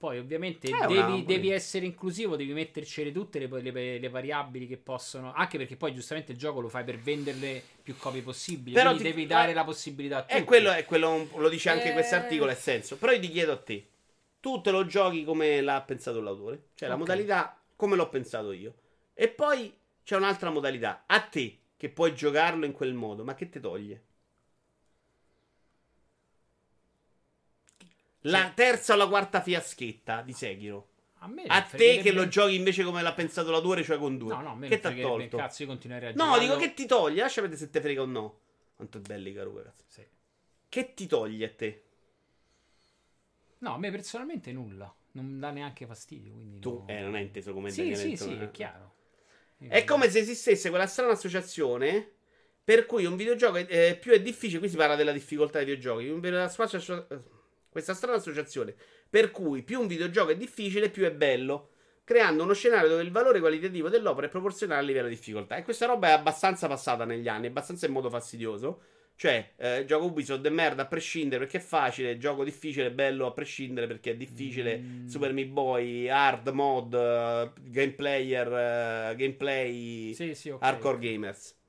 Poi, 0.00 0.16
ovviamente, 0.16 0.70
devi, 0.70 1.26
devi 1.26 1.50
essere 1.50 1.84
inclusivo, 1.84 2.34
devi 2.34 2.54
mettercele 2.54 3.12
tutte 3.12 3.38
le, 3.38 3.48
le- 3.60 3.98
le 3.98 4.08
variabili 4.08 4.66
che 4.66 4.78
possono. 4.78 5.30
Anche 5.34 5.58
perché 5.58 5.76
poi, 5.76 5.92
giustamente, 5.92 6.32
il 6.32 6.38
gioco 6.38 6.60
lo 6.60 6.70
fai 6.70 6.84
per 6.84 6.98
venderle 6.98 7.62
più 7.82 7.94
copie 7.98 8.22
possibili. 8.22 8.74
Però 8.74 8.94
quindi 8.94 9.04
ti- 9.04 9.10
devi 9.10 9.26
dare 9.26 9.50
eh, 9.50 9.54
la 9.54 9.62
possibilità 9.62 10.16
a 10.16 10.22
tutti. 10.22 10.36
E 10.36 10.44
quello 10.44 10.70
è 10.72 10.86
quello, 10.86 11.28
lo 11.36 11.48
dice 11.50 11.68
anche 11.68 11.90
Eh. 11.90 11.92
questo 11.92 12.14
articolo, 12.14 12.50
è 12.50 12.54
senso. 12.54 12.96
Però 12.96 13.12
io 13.12 13.20
ti 13.20 13.28
chiedo 13.28 13.52
a 13.52 13.58
te, 13.58 13.88
tu 14.40 14.62
te 14.62 14.70
lo 14.70 14.86
giochi 14.86 15.22
come 15.22 15.60
l'ha 15.60 15.82
pensato 15.82 16.22
l'autore? 16.22 16.68
Cioè 16.76 16.88
la 16.88 16.94
Ok. 16.94 17.00
modalità 17.00 17.60
come 17.76 17.94
l'ho 17.96 18.08
pensato 18.08 18.52
io. 18.52 18.74
E 19.12 19.28
poi 19.28 19.70
c'è 20.02 20.16
un'altra 20.16 20.48
modalità, 20.48 21.04
a 21.06 21.20
te, 21.20 21.58
che 21.76 21.90
puoi 21.90 22.14
giocarlo 22.14 22.64
in 22.64 22.72
quel 22.72 22.94
modo, 22.94 23.22
ma 23.22 23.34
che 23.34 23.50
ti 23.50 23.60
toglie? 23.60 24.04
La 28.24 28.52
terza 28.54 28.94
o 28.94 28.96
la 28.96 29.08
quarta 29.08 29.40
fiaschetta 29.40 30.22
di 30.22 30.32
Sekiro. 30.32 30.88
A, 31.22 31.26
me 31.28 31.44
A 31.46 31.62
te 31.62 31.98
che 31.98 32.12
lo 32.12 32.28
giochi 32.28 32.54
invece 32.54 32.82
come 32.82 33.02
l'ha 33.02 33.12
pensato 33.12 33.50
l'autore, 33.50 33.82
cioè 33.82 33.98
con 33.98 34.16
due. 34.16 34.32
No, 34.34 34.40
no, 34.40 34.50
a 34.52 34.54
me 34.56 34.68
che 34.68 34.80
ti 34.80 34.86
ha 34.86 34.94
tolto? 35.00 35.36
cazzo, 35.36 35.62
io 35.62 35.68
continuerei 35.68 36.10
a 36.10 36.12
No, 36.12 36.24
giocarlo. 36.32 36.40
dico 36.42 36.56
che 36.56 36.74
ti 36.74 36.86
toglie, 36.86 37.20
lascia 37.20 37.40
vedere 37.42 37.58
se 37.60 37.68
te 37.70 37.80
frega 37.80 38.02
o 38.02 38.06
no. 38.06 38.38
Quanto 38.76 38.98
è 38.98 39.00
belli, 39.02 39.32
caro 39.34 39.54
ragazzi. 39.56 39.84
Sì. 39.86 40.02
Che 40.68 40.94
ti 40.94 41.06
toglie 41.06 41.44
a 41.46 41.50
te? 41.50 41.82
No, 43.58 43.74
a 43.74 43.78
me 43.78 43.90
personalmente 43.90 44.52
nulla. 44.52 44.92
Non 45.12 45.38
dà 45.38 45.50
neanche 45.50 45.86
fastidio. 45.86 46.32
Quindi 46.32 46.60
Tu, 46.60 46.70
no. 46.70 46.84
eh, 46.88 47.00
non 47.00 47.16
è 47.16 47.20
inteso 47.20 47.52
come 47.52 47.70
Sì, 47.70 47.94
sì, 47.94 48.16
sì, 48.16 48.32
eh. 48.38 48.44
è 48.44 48.50
chiaro. 48.50 48.94
È 49.58 49.84
come 49.84 50.08
se 50.08 50.20
esistesse 50.20 50.70
quella 50.70 50.86
strana 50.86 51.12
associazione 51.12 52.12
per 52.64 52.86
cui 52.86 53.04
un 53.04 53.16
videogioco 53.16 53.56
è, 53.58 53.66
eh, 53.68 53.96
più 53.96 54.12
è 54.12 54.22
difficile. 54.22 54.58
Qui 54.60 54.70
si 54.70 54.76
parla 54.76 54.94
della 54.96 55.12
difficoltà 55.12 55.58
dei 55.58 55.66
videogiochi. 55.66 56.08
un 56.08 56.20
video- 56.20 56.42
associa- 56.42 57.06
Questa 57.70 57.94
strana 57.94 58.16
associazione 58.16 58.74
per 59.10 59.32
cui 59.32 59.62
più 59.62 59.80
un 59.80 59.88
videogioco 59.88 60.30
è 60.30 60.36
difficile, 60.36 60.88
più 60.88 61.04
è 61.04 61.12
bello. 61.12 61.70
Creando 62.04 62.44
uno 62.44 62.54
scenario 62.54 62.88
dove 62.88 63.02
il 63.02 63.10
valore 63.10 63.40
qualitativo 63.40 63.88
dell'opera 63.88 64.26
è 64.26 64.30
proporzionale 64.30 64.80
al 64.80 64.86
livello 64.86 65.08
di 65.08 65.14
difficoltà. 65.14 65.56
E 65.56 65.62
questa 65.62 65.86
roba 65.86 66.08
è 66.08 66.12
abbastanza 66.12 66.68
passata 66.68 67.04
negli 67.04 67.28
anni, 67.28 67.46
abbastanza 67.46 67.86
in 67.86 67.92
modo 67.92 68.08
fastidioso. 68.08 68.82
Cioè, 69.16 69.52
eh, 69.56 69.84
gioco 69.84 70.06
Ubisoft 70.06 70.46
è 70.46 70.48
merda 70.48 70.82
a 70.82 70.86
prescindere 70.86 71.44
perché 71.44 71.58
è 71.58 71.60
facile, 71.60 72.16
gioco 72.16 72.42
difficile 72.42 72.90
bello 72.90 73.26
a 73.26 73.32
prescindere 73.32 73.86
perché 73.86 74.12
è 74.12 74.16
difficile. 74.16 74.78
Mm. 74.78 75.06
Super 75.08 75.32
Meat 75.32 75.48
Boy, 75.48 76.08
hard 76.08 76.48
mod, 76.48 76.94
eh, 76.94 77.52
gameplayer, 77.60 78.46
eh, 78.46 79.14
gameplay, 79.16 80.14
Sì, 80.14 80.34
sì, 80.34 80.48
ok. 80.48 80.62
hardcore 80.62 80.98
gamers. 80.98 81.59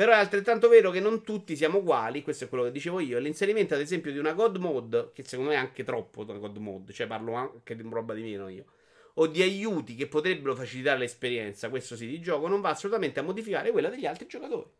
Però 0.00 0.12
è 0.12 0.16
altrettanto 0.16 0.70
vero 0.70 0.90
che 0.90 0.98
non 0.98 1.22
tutti 1.22 1.54
siamo 1.54 1.76
uguali, 1.76 2.22
questo 2.22 2.44
è 2.44 2.48
quello 2.48 2.64
che 2.64 2.70
dicevo 2.70 3.00
io. 3.00 3.18
L'inserimento, 3.18 3.74
ad 3.74 3.80
esempio, 3.80 4.10
di 4.10 4.16
una 4.16 4.32
God 4.32 4.56
Mode, 4.56 5.10
che 5.12 5.22
secondo 5.24 5.50
me 5.50 5.56
è 5.56 5.60
anche 5.60 5.84
troppo 5.84 6.22
una 6.22 6.38
God 6.38 6.56
Mode, 6.56 6.94
cioè 6.94 7.06
parlo 7.06 7.34
anche 7.34 7.76
di 7.76 7.82
roba 7.86 8.14
di 8.14 8.22
meno 8.22 8.48
io, 8.48 8.64
o 9.12 9.26
di 9.26 9.42
aiuti 9.42 9.94
che 9.96 10.06
potrebbero 10.06 10.54
facilitare 10.54 11.00
l'esperienza, 11.00 11.68
questo 11.68 11.96
sì, 11.96 12.06
di 12.06 12.18
gioco, 12.18 12.48
non 12.48 12.62
va 12.62 12.70
assolutamente 12.70 13.20
a 13.20 13.22
modificare 13.22 13.72
quella 13.72 13.90
degli 13.90 14.06
altri 14.06 14.26
giocatori. 14.26 14.70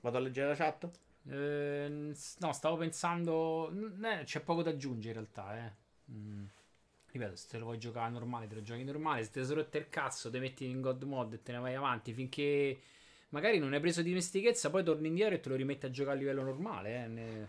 Vado 0.00 0.16
a 0.16 0.20
leggere 0.20 0.48
la 0.48 0.54
chat? 0.54 0.90
Eh, 1.28 2.14
no, 2.38 2.52
stavo 2.54 2.76
pensando. 2.78 3.70
eh, 4.04 4.24
c'è 4.24 4.40
poco 4.40 4.62
da 4.62 4.70
aggiungere 4.70 5.18
in 5.18 5.26
realtà, 5.34 5.66
eh. 5.66 5.72
Mm. 6.12 6.44
Ripeto, 7.16 7.34
se 7.36 7.46
te 7.48 7.58
lo 7.58 7.64
vuoi 7.64 7.78
giocare 7.78 8.10
normale, 8.10 8.46
te 8.46 8.54
lo 8.56 8.62
giochi 8.62 8.84
normale. 8.84 9.24
Se 9.24 9.30
te 9.30 9.44
sei 9.44 9.54
rotto 9.54 9.78
il 9.78 9.88
cazzo, 9.88 10.30
te 10.30 10.38
metti 10.38 10.66
in 10.68 10.80
God 10.82 11.02
Mod 11.04 11.32
e 11.32 11.42
te 11.42 11.52
ne 11.52 11.58
vai 11.58 11.74
avanti 11.74 12.12
finché 12.12 12.78
magari 13.30 13.58
non 13.58 13.72
hai 13.72 13.80
preso 13.80 14.02
dimestichezza, 14.02 14.70
poi 14.70 14.84
torni 14.84 15.08
indietro 15.08 15.34
e 15.34 15.40
te 15.40 15.48
lo 15.48 15.54
rimetti 15.56 15.86
a 15.86 15.90
giocare 15.90 16.16
a 16.16 16.20
livello 16.20 16.42
normale. 16.42 17.04
eh, 17.04 17.06
ne- 17.08 17.48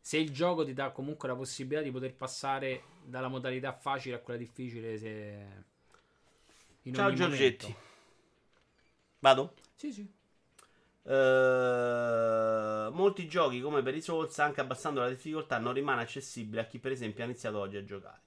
Se 0.00 0.16
il 0.16 0.30
gioco 0.30 0.64
ti 0.64 0.72
dà 0.72 0.90
comunque 0.90 1.28
la 1.28 1.34
possibilità 1.36 1.82
di 1.82 1.90
poter 1.90 2.14
passare 2.14 2.82
dalla 3.04 3.28
modalità 3.28 3.72
facile 3.72 4.16
a 4.16 4.20
quella 4.20 4.38
difficile, 4.38 4.96
se... 4.96 5.64
Ciao 6.92 7.12
Giorgetti. 7.12 7.66
momento. 7.66 7.84
Vado? 9.20 9.54
Sì, 9.76 9.92
sì. 9.92 10.08
Eh, 11.04 12.88
molti 12.92 13.26
giochi 13.28 13.60
come 13.60 13.82
per 13.82 13.94
i 13.94 14.00
Souls, 14.02 14.38
anche 14.40 14.60
abbassando 14.60 15.00
la 15.00 15.08
difficoltà, 15.08 15.58
non 15.58 15.72
rimane 15.72 16.02
accessibile 16.02 16.62
a 16.62 16.66
chi 16.66 16.78
per 16.78 16.92
esempio 16.92 17.22
ha 17.22 17.26
iniziato 17.26 17.58
oggi 17.58 17.76
a 17.76 17.84
giocare. 17.84 18.20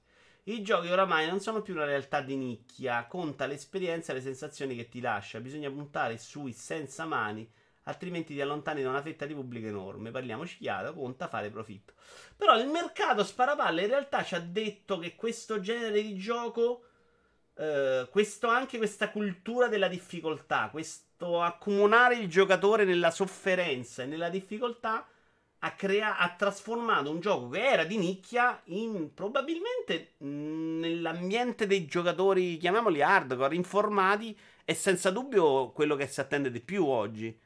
I 0.44 0.62
giochi 0.62 0.90
oramai 0.90 1.28
non 1.28 1.40
sono 1.40 1.62
più 1.62 1.74
una 1.76 1.86
realtà 1.86 2.22
di 2.22 2.36
nicchia, 2.36 3.06
conta 3.08 3.46
l'esperienza 3.46 4.12
e 4.12 4.16
le 4.16 4.22
sensazioni 4.22 4.76
che 4.76 4.90
ti 4.90 5.02
lascia. 5.02 5.40
Bisogna 5.40 5.70
puntare 5.70 6.18
sui 6.18 6.54
senza 6.54 7.06
mani, 7.06 7.48
altrimenti 7.84 8.34
ti 8.34 8.42
allontani 8.42 8.82
da 8.82 8.90
una 8.90 9.02
fetta 9.02 9.26
di 9.26 9.34
pubblico 9.34 9.68
enorme. 9.68 10.12
Parliamoci 10.12 10.58
chiaro, 10.58 10.94
conta 10.94 11.28
fare 11.28 11.50
profitto. 11.50 11.94
Però 12.36 12.58
il 12.58 12.68
mercato 12.68 13.24
sparapalle 13.24 13.82
in 13.84 13.90
realtà 13.90 14.24
ci 14.24 14.36
ha 14.36 14.40
detto 14.40 14.98
che 14.98 15.16
questo 15.16 15.60
genere 15.60 16.02
di 16.02 16.18
gioco 16.18 16.86
eh, 17.60 18.08
questo 18.10 18.48
anche 18.48 18.78
questa 18.78 19.12
cultura 19.12 19.68
della 19.68 19.90
difficoltà, 19.90 20.70
questo 20.72 21.42
accomunare 21.42 22.16
il 22.16 22.30
giocatore 22.30 22.86
nella 22.86 23.12
sofferenza 23.12 24.04
e 24.04 24.06
nella 24.06 24.30
difficoltà 24.30 25.06
ha, 25.60 25.76
crea- 25.76 26.18
ha 26.18 26.36
trasformato 26.36 27.12
un 27.12 27.20
gioco 27.20 27.49
che 27.49 27.64
era 27.66 27.84
di 27.84 27.97
nicchia 27.97 28.62
in 28.66 29.14
probabilmente 29.14 30.14
nell'ambiente 30.20 31.68
dei 31.68 31.86
giocatori, 31.86 32.57
chiamiamoli 32.57 33.01
hardcore, 33.01 33.55
informati, 33.55 34.38
è 34.64 34.74
senza 34.74 35.12
dubbio 35.12 35.72
quello 35.72 35.95
che 35.95 36.07
si 36.07 36.20
attende 36.22 36.51
di 36.51 36.62
più 36.62 36.86
oggi. 36.86 37.38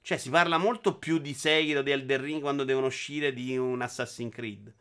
Cioè, 0.00 0.18
si 0.18 0.30
parla 0.30 0.58
molto 0.58 0.98
più 0.98 1.18
di 1.18 1.34
Sekiro, 1.34 1.82
di 1.82 1.92
Elden 1.92 2.20
Ring 2.20 2.40
quando 2.40 2.64
devono 2.64 2.86
uscire 2.86 3.32
di 3.32 3.56
un 3.56 3.80
Assassin's 3.82 4.34
Creed. 4.34 4.74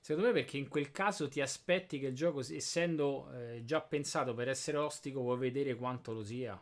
Secondo 0.00 0.28
me 0.28 0.34
perché 0.34 0.56
in 0.56 0.68
quel 0.68 0.92
caso 0.92 1.28
ti 1.28 1.40
aspetti 1.40 1.98
che 1.98 2.06
il 2.06 2.14
gioco, 2.14 2.40
essendo 2.40 3.28
eh, 3.32 3.64
già 3.64 3.80
pensato 3.80 4.34
per 4.34 4.48
essere 4.48 4.76
ostico, 4.78 5.20
vuoi 5.20 5.38
vedere 5.38 5.74
quanto 5.74 6.12
lo 6.12 6.22
sia. 6.22 6.60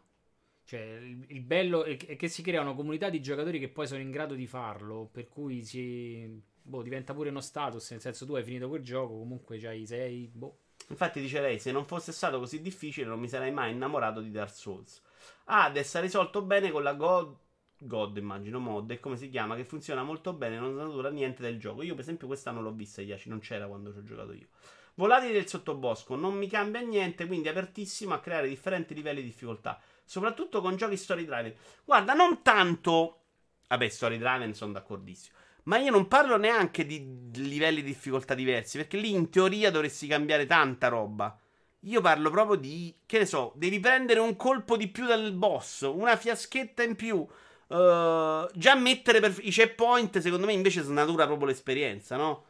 Cioè, 0.65 0.81
il, 0.81 1.25
il 1.29 1.41
bello 1.43 1.85
è 1.85 1.97
che 1.97 2.07
è 2.07 2.17
che 2.17 2.29
si 2.29 2.43
crea 2.43 2.61
una 2.63 2.75
comunità 2.75 3.11
di 3.11 3.21
giocatori 3.21 3.59
che 3.59 3.69
poi 3.69 3.87
sono 3.87 4.01
in 4.01 4.11
grado 4.11 4.35
di 4.35 4.47
farlo, 4.47 5.09
per 5.13 5.29
cui 5.29 5.63
si, 5.63 6.43
boh, 6.63 6.83
diventa 6.83 7.13
pure 7.15 7.29
uno 7.29 7.41
status, 7.41 7.91
nel 7.91 8.01
senso 8.01 8.25
tu 8.27 8.35
hai 8.35 8.43
finito 8.45 8.69
quel 8.69 8.83
gioco, 8.83 9.19
comunque 9.19 9.59
c'hai 9.59 9.87
6, 9.87 10.31
boh. 10.33 10.59
Infatti 10.89 11.21
dice 11.21 11.41
lei, 11.41 11.59
se 11.59 11.73
non 11.73 11.85
fosse 11.87 12.13
stato 12.13 12.39
così 12.39 12.61
difficile 12.61 13.07
non 13.07 13.19
mi 13.21 13.29
sarei 13.29 13.53
mai 13.53 13.73
innamorato 13.73 14.21
di 14.21 14.31
Dark 14.31 14.55
Souls. 14.55 15.03
Hades 15.45 15.95
ha 15.95 16.01
risolto 16.01 16.43
bene 16.43 16.71
con 16.71 16.83
la 16.83 16.95
God, 16.95 17.37
God 17.79 18.17
immagino, 18.17 18.59
mod, 18.59 18.91
è 18.91 19.01
come 19.01 19.17
si 19.17 19.29
chiama, 19.29 19.57
che 19.57 19.65
funziona 19.65 20.03
molto 20.03 20.33
bene, 20.33 20.59
non 20.59 20.75
natura 20.75 21.11
niente 21.11 21.43
del 21.43 21.59
gioco. 21.59 21.83
Io 21.83 21.95
per 21.95 22.03
esempio 22.03 22.27
questa 22.27 22.51
non 22.51 22.63
l'ho 22.63 22.73
vista, 22.73 23.03
Iaci, 23.03 23.29
non 23.29 23.41
c'era 23.41 23.67
quando 23.67 23.93
ci 23.93 23.99
ho 23.99 24.03
giocato 24.03 24.33
io. 24.33 24.49
Volatili 24.97 25.33
del 25.33 25.49
sottobosco, 25.49 26.15
non 26.15 26.35
mi 26.35 26.49
cambia 26.49 26.81
niente, 26.81 27.27
quindi 27.27 27.49
apertissimo 27.49 28.15
a 28.15 28.21
creare 28.21 28.49
differenti 28.49 28.95
livelli 28.95 29.23
di 29.23 29.27
difficoltà, 29.27 29.81
soprattutto 30.05 30.61
con 30.61 30.77
giochi 30.77 30.97
story 30.97 31.25
driven. 31.25 31.55
Guarda, 31.85 32.13
non 32.13 32.43
tanto... 32.43 33.21
Vabbè, 33.69 33.89
story 33.89 34.19
driven 34.19 34.55
sono 34.55 34.73
d'accordissimo. 34.73 35.37
Ma 35.65 35.79
io 35.79 35.91
non 35.91 36.09
parlo 36.09 36.37
neanche 36.37 36.85
di 36.85 37.31
livelli 37.35 37.83
di 37.83 37.89
difficoltà 37.89 38.35
diversi, 38.35 38.77
perché 38.77 38.99
lì 38.99 39.11
in 39.11 39.31
teoria 39.31 39.71
dovresti 39.71 40.07
cambiare 40.07 40.47
tanta 40.47 40.89
roba. 40.89 41.39
Io 41.81 42.01
parlo 42.01 42.31
proprio 42.31 42.57
di, 42.57 42.95
che 43.07 43.19
ne 43.19 43.27
so, 43.27 43.53
devi 43.57 43.81
prendere 43.81 44.21
un 44.21 44.37
colpo 44.37 44.77
di 44.77 44.89
più 44.89 45.07
dal 45.07 45.33
boss, 45.33 45.83
una 45.83 46.17
fiaschetta 46.17 46.83
in 46.83 46.97
più. 46.97 47.17
Uh, 47.17 48.47
già 48.55 48.75
mettere 48.75 49.21
per 49.21 49.35
i 49.41 49.51
checkpoint, 49.51 50.19
secondo 50.19 50.47
me, 50.47 50.53
invece 50.53 50.83
snatura 50.83 51.27
proprio 51.27 51.49
l'esperienza, 51.49 52.17
no? 52.17 52.45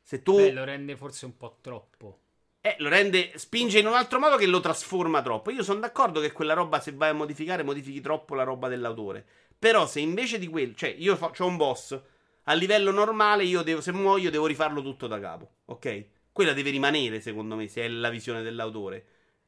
Se 0.00 0.22
tu. 0.22 0.36
Beh, 0.36 0.52
lo 0.52 0.64
rende 0.64 0.96
forse 0.96 1.26
un 1.26 1.36
po' 1.36 1.58
troppo. 1.60 2.21
Eh, 2.64 2.76
lo 2.78 2.88
rende. 2.88 3.32
Spinge 3.34 3.80
in 3.80 3.86
un 3.88 3.94
altro 3.94 4.20
modo 4.20 4.36
che 4.36 4.46
lo 4.46 4.60
trasforma 4.60 5.20
troppo. 5.20 5.50
Io 5.50 5.64
sono 5.64 5.80
d'accordo 5.80 6.20
che 6.20 6.30
quella 6.30 6.54
roba, 6.54 6.80
se 6.80 6.92
vai 6.92 7.10
a 7.10 7.12
modificare, 7.12 7.64
modifichi 7.64 8.00
troppo 8.00 8.36
la 8.36 8.44
roba 8.44 8.68
dell'autore. 8.68 9.26
Però, 9.58 9.84
se 9.86 9.98
invece 9.98 10.38
di 10.38 10.46
quello. 10.46 10.72
Cioè, 10.74 10.94
io 10.96 11.18
ho 11.20 11.46
un 11.46 11.56
boss. 11.56 12.00
A 12.44 12.52
livello 12.54 12.92
normale, 12.92 13.42
io 13.44 13.62
devo, 13.62 13.80
se 13.80 13.90
muoio, 13.90 14.30
devo 14.30 14.46
rifarlo 14.46 14.80
tutto 14.80 15.08
da 15.08 15.18
capo. 15.18 15.50
Ok? 15.66 16.04
Quella 16.30 16.52
deve 16.52 16.70
rimanere, 16.70 17.20
secondo 17.20 17.56
me, 17.56 17.66
se 17.66 17.82
è 17.82 17.88
la 17.88 18.10
visione 18.10 18.42
dell'autore. 18.42 19.06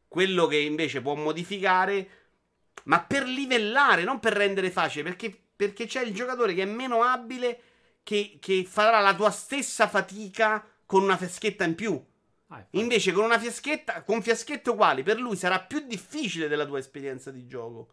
Quello 0.08 0.46
che 0.46 0.58
invece 0.58 1.00
può 1.00 1.14
modificare, 1.14 2.08
ma 2.84 3.00
per 3.00 3.26
livellare, 3.26 4.02
non 4.02 4.18
per 4.18 4.32
rendere 4.32 4.70
facile, 4.70 5.04
perché, 5.04 5.36
perché 5.54 5.86
c'è 5.86 6.02
il 6.02 6.12
giocatore 6.12 6.52
che 6.52 6.62
è 6.62 6.66
meno 6.66 7.02
abile, 7.02 7.60
che, 8.02 8.38
che 8.40 8.64
farà 8.68 9.00
la 9.00 9.14
tua 9.14 9.30
stessa 9.30 9.88
fatica 9.88 10.64
con 10.84 11.02
una 11.02 11.16
fiaschetta 11.16 11.64
in 11.64 11.74
più. 11.76 12.04
Ah, 12.56 12.66
Invece 12.72 13.12
con 13.12 13.24
una 13.24 13.38
fiaschetta, 13.38 14.02
con 14.02 14.22
fiaschette 14.22 14.70
uguali, 14.70 15.02
per 15.02 15.18
lui 15.18 15.36
sarà 15.36 15.60
più 15.60 15.80
difficile 15.86 16.48
della 16.48 16.66
tua 16.66 16.78
esperienza 16.78 17.30
di 17.30 17.46
gioco. 17.46 17.88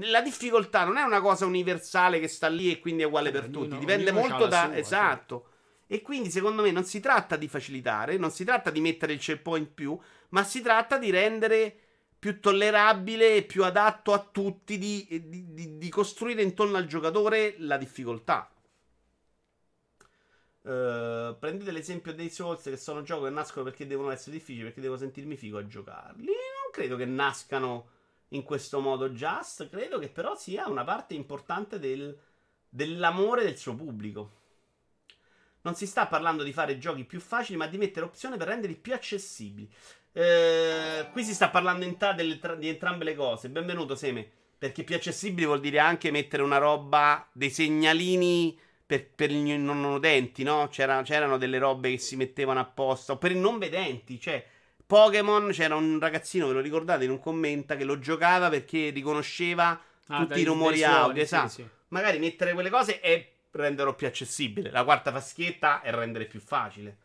La 0.00 0.20
difficoltà 0.20 0.84
non 0.84 0.98
è 0.98 1.02
una 1.02 1.20
cosa 1.20 1.46
universale 1.46 2.20
che 2.20 2.28
sta 2.28 2.48
lì 2.48 2.70
e 2.70 2.78
quindi 2.80 3.02
è 3.02 3.06
uguale 3.06 3.30
Eh, 3.30 3.32
per 3.32 3.48
tutti, 3.48 3.78
dipende 3.78 4.12
molto 4.12 4.46
da... 4.46 4.64
sua, 4.64 4.72
sì. 4.74 4.78
esatto. 4.80 5.48
E 5.86 6.02
quindi 6.02 6.30
secondo 6.30 6.62
me 6.62 6.70
non 6.72 6.84
si 6.84 7.00
tratta 7.00 7.36
di 7.36 7.48
facilitare, 7.48 8.16
non 8.16 8.30
si 8.30 8.44
tratta 8.44 8.70
di 8.70 8.80
mettere 8.80 9.12
il 9.12 9.20
checkpoint 9.20 9.68
più, 9.72 9.98
ma 10.30 10.42
si 10.44 10.60
tratta 10.60 10.98
di 10.98 11.10
rendere 11.10 11.74
più 12.18 12.40
tollerabile 12.40 13.36
e 13.36 13.42
più 13.44 13.64
adatto 13.64 14.12
a 14.12 14.18
tutti, 14.18 14.78
di, 14.78 15.06
di- 15.28 15.54
di- 15.54 15.78
di 15.78 15.88
costruire 15.88 16.42
intorno 16.42 16.76
al 16.76 16.86
giocatore 16.86 17.54
la 17.58 17.76
difficoltà. 17.76 18.50
Eh, 20.66 21.36
prendete 21.38 21.70
l'esempio 21.70 22.12
dei 22.12 22.28
Souls 22.28 22.62
che 22.62 22.76
sono 22.76 23.02
giochi 23.02 23.24
che 23.24 23.30
nascono 23.30 23.64
perché 23.64 23.86
devono 23.86 24.10
essere 24.10 24.32
difficili, 24.32 24.64
perché 24.64 24.80
devo 24.80 24.96
sentirmi 24.96 25.36
figo 25.36 25.58
a 25.58 25.66
giocarli. 25.66 26.24
Non 26.24 26.72
credo 26.72 26.96
che 26.96 27.04
nascano 27.04 27.90
in 28.30 28.42
questo 28.42 28.80
modo 28.80 29.10
Just, 29.10 29.68
credo 29.68 30.00
che 30.00 30.08
però 30.08 30.34
sia 30.34 30.66
una 30.68 30.82
parte 30.82 31.14
importante 31.14 31.78
del- 31.78 32.18
dell'amore 32.68 33.44
del 33.44 33.56
suo 33.56 33.76
pubblico. 33.76 34.32
Non 35.62 35.76
si 35.76 35.86
sta 35.86 36.06
parlando 36.06 36.42
di 36.42 36.52
fare 36.52 36.78
giochi 36.78 37.04
più 37.04 37.20
facili, 37.20 37.56
ma 37.56 37.68
di 37.68 37.78
mettere 37.78 38.06
opzioni 38.06 38.36
per 38.36 38.48
renderli 38.48 38.76
più 38.76 38.92
accessibili. 38.92 39.70
Eh, 40.12 41.08
qui 41.12 41.22
si 41.22 41.34
sta 41.34 41.48
parlando 41.48 41.84
in 41.84 41.96
ta- 41.96 42.14
tra- 42.40 42.54
di 42.56 42.68
entrambe 42.68 43.04
le 43.04 43.14
cose. 43.14 43.50
Benvenuto, 43.50 43.94
Seme. 43.94 44.28
Perché 44.58 44.82
più 44.84 44.96
accessibili 44.96 45.46
vuol 45.46 45.60
dire 45.60 45.78
anche 45.78 46.10
mettere 46.10 46.42
una 46.42 46.58
roba, 46.58 47.28
dei 47.32 47.50
segnalini 47.50 48.58
per, 48.86 49.08
per 49.10 49.30
i 49.30 49.58
non 49.58 49.82
udenti, 49.84 50.42
no? 50.44 50.68
C'era- 50.70 51.02
c'erano 51.02 51.36
delle 51.38 51.58
robe 51.58 51.90
che 51.90 51.98
si 51.98 52.16
mettevano 52.16 52.60
apposta. 52.60 53.12
O 53.12 53.18
per 53.18 53.32
i 53.32 53.38
non 53.38 53.58
vedenti, 53.58 54.18
cioè. 54.20 54.44
Pokémon 54.86 55.48
c'era 55.50 55.74
un 55.74 55.98
ragazzino, 55.98 56.46
ve 56.46 56.52
lo 56.52 56.60
ricordate, 56.60 57.04
in 57.04 57.10
un 57.10 57.18
commenta 57.18 57.76
che 57.76 57.82
lo 57.84 57.98
giocava 57.98 58.48
perché 58.48 58.90
riconosceva 58.90 59.70
Ah, 60.08 60.18
tutti 60.18 60.28
dai- 60.34 60.40
i 60.42 60.44
rumori 60.44 60.84
audio. 60.84 61.14
sì, 61.16 61.20
esatto. 61.22 61.48
sì. 61.48 61.68
Magari 61.88 62.18
mettere 62.20 62.52
quelle 62.52 62.70
cose 62.70 63.00
e 63.00 63.32
renderlo 63.50 63.94
più 63.94 64.06
accessibile. 64.06 64.70
La 64.70 64.84
quarta 64.84 65.10
faschietta 65.10 65.80
è 65.80 65.90
rendere 65.90 66.26
più 66.26 66.38
facile. 66.38 66.98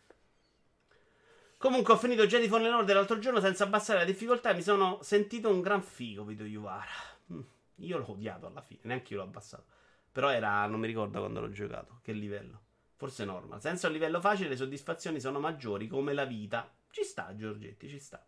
Comunque 1.58 1.94
ho 1.94 1.98
finito 1.98 2.26
Jedi 2.26 2.48
Fallen 2.48 2.74
Order 2.74 2.96
l'altro 2.96 3.20
giorno 3.20 3.40
senza 3.40 3.64
abbassare 3.64 4.00
la 4.00 4.06
difficoltà 4.06 4.50
e 4.52 4.56
mi 4.56 4.64
sono 4.64 5.00
sentito 5.02 5.50
un 5.50 5.62
gran 5.62 5.82
figo, 5.84 6.24
Vito 6.24 6.44
Yuvara. 6.44 6.86
Mm, 7.34 7.40
Io 7.78 7.98
l'ho 7.98 8.12
odiato 8.12 8.48
alla 8.48 8.62
fine, 8.62 8.80
neanche 8.84 9.14
io 9.14 9.20
l'ho 9.20 9.26
abbassato. 9.26 9.64
Però 10.12 10.30
era, 10.30 10.66
non 10.66 10.80
mi 10.80 10.88
ricordo 10.88 11.20
quando 11.20 11.40
l'ho 11.40 11.50
giocato, 11.50 12.00
che 12.02 12.12
livello. 12.12 12.62
Forse 12.96 13.26
normal. 13.26 13.62
Senza 13.62 13.88
un 13.88 13.94
livello 13.94 14.20
facile 14.20 14.50
le 14.50 14.58
soddisfazioni 14.58 15.20
sono 15.20 15.40
maggiori, 15.40 15.88
come 15.88 16.14
la 16.14 16.26
vita. 16.26 16.72
Ci 16.90 17.04
sta, 17.04 17.34
Giorgetti, 17.36 17.88
ci 17.88 18.00
sta. 18.00 18.24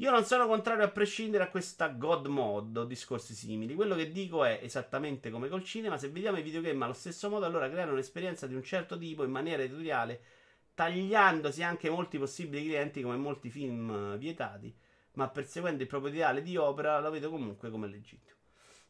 Io 0.00 0.12
non 0.12 0.24
sono 0.24 0.46
contrario 0.46 0.84
a 0.84 0.90
prescindere 0.90 1.42
a 1.42 1.48
questa 1.48 1.88
God 1.88 2.26
mod 2.26 2.76
o 2.76 2.84
discorsi 2.84 3.34
simili. 3.34 3.74
Quello 3.74 3.96
che 3.96 4.12
dico 4.12 4.44
è 4.44 4.60
esattamente 4.62 5.28
come 5.30 5.48
col 5.48 5.64
cinema: 5.64 5.98
se 5.98 6.10
vediamo 6.10 6.38
i 6.38 6.42
videogame 6.42 6.84
allo 6.84 6.92
stesso 6.92 7.28
modo, 7.28 7.46
allora 7.46 7.68
creare 7.68 7.90
un'esperienza 7.90 8.46
di 8.46 8.54
un 8.54 8.62
certo 8.62 8.96
tipo 8.96 9.24
in 9.24 9.32
maniera 9.32 9.64
editoriale, 9.64 10.22
tagliandosi 10.74 11.64
anche 11.64 11.90
molti 11.90 12.16
possibili 12.16 12.66
clienti 12.66 13.02
come 13.02 13.16
molti 13.16 13.50
film 13.50 14.12
eh, 14.12 14.18
vietati, 14.18 14.72
ma 15.14 15.28
perseguendo 15.28 15.82
il 15.82 15.88
proprio 15.88 16.12
ideale 16.12 16.42
di 16.42 16.56
opera, 16.56 17.00
lo 17.00 17.10
vedo 17.10 17.28
comunque 17.30 17.68
come 17.68 17.88
legittimo. 17.88 18.37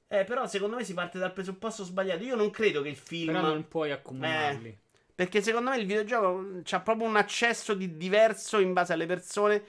Eh, 0.08 0.24
però 0.24 0.46
secondo 0.46 0.76
me 0.76 0.84
si 0.84 0.94
parte 0.94 1.18
dal 1.18 1.32
presupposto 1.32 1.84
sbagliato. 1.84 2.24
Io 2.24 2.34
non 2.34 2.50
credo 2.50 2.80
che 2.80 2.88
il 2.88 2.96
film. 2.96 3.32
Però 3.32 3.48
non 3.48 3.68
puoi 3.68 3.90
accumularli. 3.90 4.76
Perché 5.14 5.42
secondo 5.42 5.70
me 5.70 5.78
il 5.78 5.86
videogioco 5.86 6.62
ha 6.70 6.80
proprio 6.80 7.06
un 7.06 7.16
accesso 7.16 7.74
di 7.74 7.96
diverso 7.96 8.58
in 8.58 8.72
base 8.72 8.92
alle 8.92 9.06
persone 9.06 9.62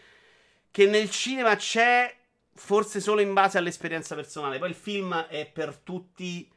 che 0.71 0.85
nel 0.85 1.09
cinema 1.09 1.55
c'è 1.55 2.15
forse 2.53 2.99
solo 2.99 3.21
in 3.21 3.33
base 3.33 3.57
all'esperienza 3.57 4.15
personale. 4.15 4.59
Poi 4.59 4.69
il 4.69 4.75
film 4.75 5.13
è 5.25 5.49
per 5.51 5.75
tutti 5.77 6.49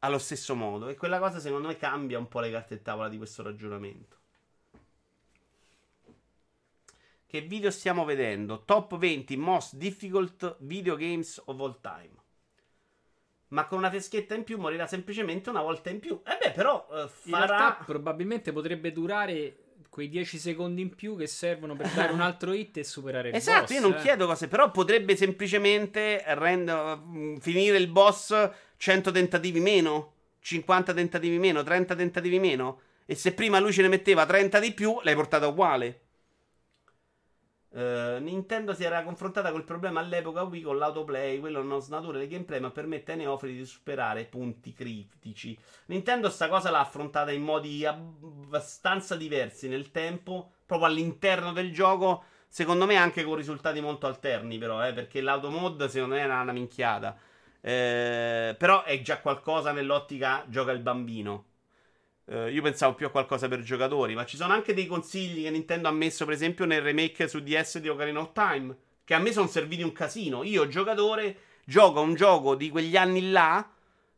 allo 0.00 0.18
stesso 0.18 0.54
modo 0.54 0.88
e 0.88 0.96
quella 0.96 1.18
cosa 1.18 1.38
secondo 1.38 1.68
me 1.68 1.76
cambia 1.76 2.18
un 2.18 2.28
po' 2.28 2.40
le 2.40 2.50
carte 2.50 2.74
in 2.74 2.82
tavola 2.82 3.08
di 3.08 3.16
questo 3.16 3.42
ragionamento. 3.42 4.16
Che 7.24 7.40
video 7.42 7.70
stiamo 7.70 8.04
vedendo? 8.04 8.64
Top 8.64 8.96
20 8.96 9.36
most 9.36 9.76
difficult 9.76 10.56
video 10.60 10.96
games 10.96 11.40
of 11.44 11.60
all 11.60 11.78
time. 11.80 12.17
Ma 13.48 13.66
con 13.66 13.78
una 13.78 13.90
fiaschetta 13.90 14.34
in 14.34 14.44
più 14.44 14.58
morirà 14.58 14.86
semplicemente 14.86 15.48
una 15.50 15.62
volta 15.62 15.88
in 15.90 16.00
più. 16.00 16.20
Eh 16.26 16.38
beh, 16.42 16.50
però 16.52 16.86
eh, 16.92 17.00
In 17.24 17.32
farà... 17.32 17.46
realtà 17.46 17.84
probabilmente 17.84 18.52
potrebbe 18.52 18.92
durare 18.92 19.56
quei 19.88 20.08
10 20.10 20.38
secondi 20.38 20.82
in 20.82 20.94
più 20.94 21.16
che 21.16 21.26
servono 21.26 21.74
per 21.74 21.88
dare 21.88 22.12
un 22.12 22.20
altro 22.20 22.52
hit 22.52 22.76
e 22.76 22.84
superare 22.84 23.30
il 23.30 23.34
Esatto, 23.34 23.60
boss. 23.62 23.70
io 23.70 23.80
non 23.80 23.92
eh. 23.94 24.00
chiedo 24.00 24.26
cose, 24.26 24.48
però 24.48 24.70
potrebbe 24.70 25.16
semplicemente 25.16 26.22
rend- 26.26 27.00
mm, 27.04 27.36
finire 27.38 27.78
il 27.78 27.88
boss 27.88 28.50
100 28.76 29.10
tentativi 29.10 29.60
meno, 29.60 30.12
50 30.40 30.92
tentativi 30.92 31.38
meno, 31.38 31.62
30 31.62 31.94
tentativi 31.94 32.38
meno. 32.38 32.80
E 33.06 33.14
se 33.14 33.32
prima 33.32 33.58
lui 33.58 33.72
ce 33.72 33.82
ne 33.82 33.88
metteva 33.88 34.26
30 34.26 34.58
di 34.60 34.72
più, 34.72 35.00
l'hai 35.02 35.14
portata 35.14 35.46
uguale. 35.48 36.00
Eh, 37.78 38.18
Nintendo 38.20 38.74
si 38.74 38.82
era 38.82 39.04
confrontata 39.04 39.52
col 39.52 39.62
problema 39.62 40.00
all'epoca 40.00 40.42
Wii 40.42 40.62
con 40.62 40.78
l'autoplay, 40.78 41.38
quello 41.38 41.62
non 41.62 41.80
snatura 41.80 42.20
il 42.20 42.28
gameplay 42.28 42.58
ma 42.58 42.72
permette 42.72 43.12
ai 43.12 43.18
neofiti 43.18 43.54
di 43.54 43.64
superare 43.64 44.24
punti 44.24 44.72
critici. 44.72 45.56
Nintendo 45.86 46.28
sta 46.28 46.48
cosa 46.48 46.70
l'ha 46.70 46.80
affrontata 46.80 47.30
in 47.30 47.42
modi 47.42 47.86
abbastanza 47.86 49.14
diversi 49.14 49.68
nel 49.68 49.92
tempo, 49.92 50.54
proprio 50.66 50.88
all'interno 50.88 51.52
del 51.52 51.72
gioco, 51.72 52.24
secondo 52.48 52.84
me 52.84 52.96
anche 52.96 53.22
con 53.22 53.36
risultati 53.36 53.80
molto 53.80 54.08
alterni 54.08 54.58
però, 54.58 54.84
eh, 54.84 54.92
perché 54.92 55.20
l'automod 55.20 55.86
secondo 55.86 56.16
me 56.16 56.22
era 56.22 56.40
una 56.40 56.52
minchiata. 56.52 57.16
Eh, 57.60 58.56
però 58.58 58.82
è 58.82 59.00
già 59.02 59.20
qualcosa 59.20 59.70
nell'ottica 59.70 60.44
gioca 60.48 60.72
il 60.72 60.80
bambino. 60.80 61.44
Eh, 62.30 62.52
io 62.52 62.60
pensavo 62.60 62.94
più 62.94 63.06
a 63.06 63.10
qualcosa 63.10 63.48
per 63.48 63.62
giocatori, 63.62 64.14
ma 64.14 64.26
ci 64.26 64.36
sono 64.36 64.52
anche 64.52 64.74
dei 64.74 64.86
consigli 64.86 65.44
che 65.44 65.50
Nintendo 65.50 65.88
ha 65.88 65.92
messo, 65.92 66.26
per 66.26 66.34
esempio, 66.34 66.66
nel 66.66 66.82
remake 66.82 67.26
su 67.26 67.40
DS 67.40 67.78
di 67.78 67.88
Ocarina 67.88 68.20
of 68.20 68.32
Time, 68.32 68.76
che 69.04 69.14
a 69.14 69.18
me 69.18 69.32
sono 69.32 69.46
serviti 69.46 69.82
un 69.82 69.92
casino. 69.92 70.44
Io, 70.44 70.68
giocatore, 70.68 71.36
gioco 71.64 72.00
a 72.00 72.02
un 72.02 72.14
gioco 72.14 72.54
di 72.54 72.68
quegli 72.68 72.96
anni 72.98 73.30
là, 73.30 73.66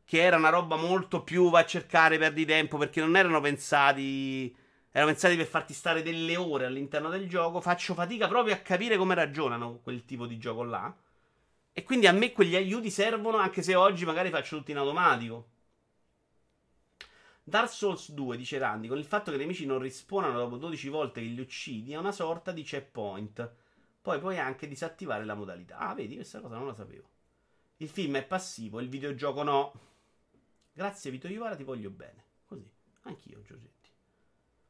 che 0.05 0.21
era 0.21 0.37
una 0.37 0.49
roba 0.49 0.75
molto 0.75 1.23
più 1.23 1.51
va 1.51 1.61
a 1.61 1.65
cercare, 1.65 2.19
perdi 2.19 2.45
tempo, 2.45 2.79
perché 2.79 3.01
non 3.01 3.17
erano 3.17 3.41
pensati... 3.41 4.55
Erano 4.93 5.13
pensati 5.13 5.37
per 5.37 5.47
farti 5.47 5.73
stare 5.73 6.03
delle 6.03 6.37
ore 6.37 6.65
all'interno 6.65 7.11
del 7.11 7.29
gioco. 7.29 7.61
Faccio 7.61 7.95
fatica 7.95 8.27
proprio 8.27 8.55
a 8.55 8.59
capire 8.59 8.97
come 8.97 9.15
ragionano 9.15 9.79
quel 9.85 10.05
tipo 10.05 10.27
di 10.27 10.37
gioco 10.37 10.65
là. 10.65 10.93
E 11.73 11.85
quindi 11.85 12.09
a 12.09 12.13
me 12.13 12.33
quegli 12.33 12.57
aiuti 12.57 12.91
servono, 12.91 13.37
anche 13.37 13.63
se 13.63 13.77
oggi 13.77 14.05
magari 14.05 14.31
faccio 14.31 14.57
tutto 14.57 14.73
in 14.73 14.79
automatico. 14.79 15.47
Dark 17.43 17.71
Souls 17.71 18.13
2, 18.13 18.37
dice 18.37 18.59
Randy, 18.59 18.87
con 18.87 18.99
il 18.99 19.05
fatto 19.05 19.31
che 19.31 19.37
i 19.37 19.41
nemici 19.41 19.67
non 19.67 19.79
rispawnano 19.79 20.39
dopo 20.39 20.57
12 20.57 20.89
volte 20.89 21.21
che 21.21 21.27
li 21.27 21.41
uccidi, 21.41 21.93
è 21.93 21.97
una 21.97 22.13
sorta 22.13 22.53
di 22.53 22.63
checkpoint. 22.63 23.53
Poi 24.03 24.19
puoi 24.19 24.39
anche 24.39 24.69
disattivare 24.69 25.25
la 25.25 25.35
modalità. 25.35 25.79
Ah, 25.79 25.95
vedi, 25.95 26.15
questa 26.15 26.41
cosa 26.41 26.57
non 26.57 26.67
la 26.67 26.75
sapevo. 26.75 27.09
Il 27.79 27.89
film 27.89 28.17
è 28.17 28.25
passivo, 28.25 28.81
il 28.81 28.89
videogioco 28.89 29.43
no. 29.43 29.73
Grazie 30.73 31.11
Vito 31.11 31.29
Iovara, 31.29 31.57
ti 31.57 31.65
voglio 31.65 31.91
bene. 31.91 32.25
Così, 32.47 32.69
anch'io 33.03 33.43
Giorgetti. 33.43 33.91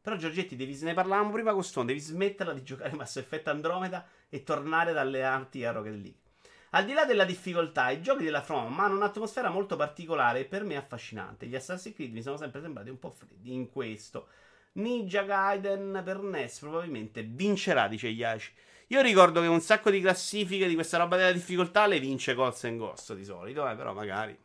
Però 0.01 0.16
Giorgetti, 0.16 0.56
devi, 0.56 0.78
ne 0.80 0.94
parlavamo 0.94 1.30
prima 1.30 1.52
con 1.52 1.62
Stone, 1.62 1.86
devi 1.86 2.01
smetterla 2.01 2.55
di 2.55 2.62
giocare 2.62 2.94
Mass 2.94 3.16
Effect 3.16 3.48
Andromeda 3.48 4.06
e 4.28 4.42
tornare 4.42 4.92
dalle 4.92 5.22
arti 5.22 5.64
a 5.64 5.72
Rocket 5.72 5.92
League. 5.92 6.30
Al 6.70 6.84
di 6.84 6.92
là 6.92 7.05
della 7.05 7.24
difficoltà, 7.24 7.90
i 7.90 8.01
giochi 8.01 8.22
della 8.22 8.42
From 8.42 8.78
hanno 8.78 8.94
un'atmosfera 8.94 9.51
molto 9.51 9.74
particolare 9.74 10.40
e 10.40 10.44
per 10.44 10.62
me 10.62 10.76
affascinante. 10.76 11.47
Gli 11.47 11.56
Assassin's 11.56 11.97
Creed 11.97 12.12
mi 12.12 12.22
sono 12.22 12.36
sempre 12.36 12.60
sembrati 12.60 12.90
un 12.90 12.98
po' 12.98 13.10
freddi 13.10 13.52
in 13.52 13.70
questo. 13.70 14.28
Ninja 14.72 15.22
Gaiden 15.24 16.01
per 16.05 16.20
NES 16.20 16.60
probabilmente 16.60 17.22
vincerà, 17.22 17.88
dice 17.88 18.06
Yashi. 18.06 18.52
Io 18.88 19.01
ricordo 19.02 19.40
che 19.40 19.48
un 19.48 19.60
sacco 19.60 19.90
di 19.90 20.01
classifiche 20.01 20.68
di 20.68 20.74
questa 20.74 20.98
roba 20.98 21.16
della 21.16 21.32
difficoltà 21.32 21.86
le 21.86 21.98
vince 21.98 22.34
Colts 22.34 22.64
and 22.64 22.78
Ghost 22.78 23.14
di 23.14 23.24
solito, 23.24 23.68
eh, 23.68 23.74
però 23.74 23.92
magari 23.92 24.36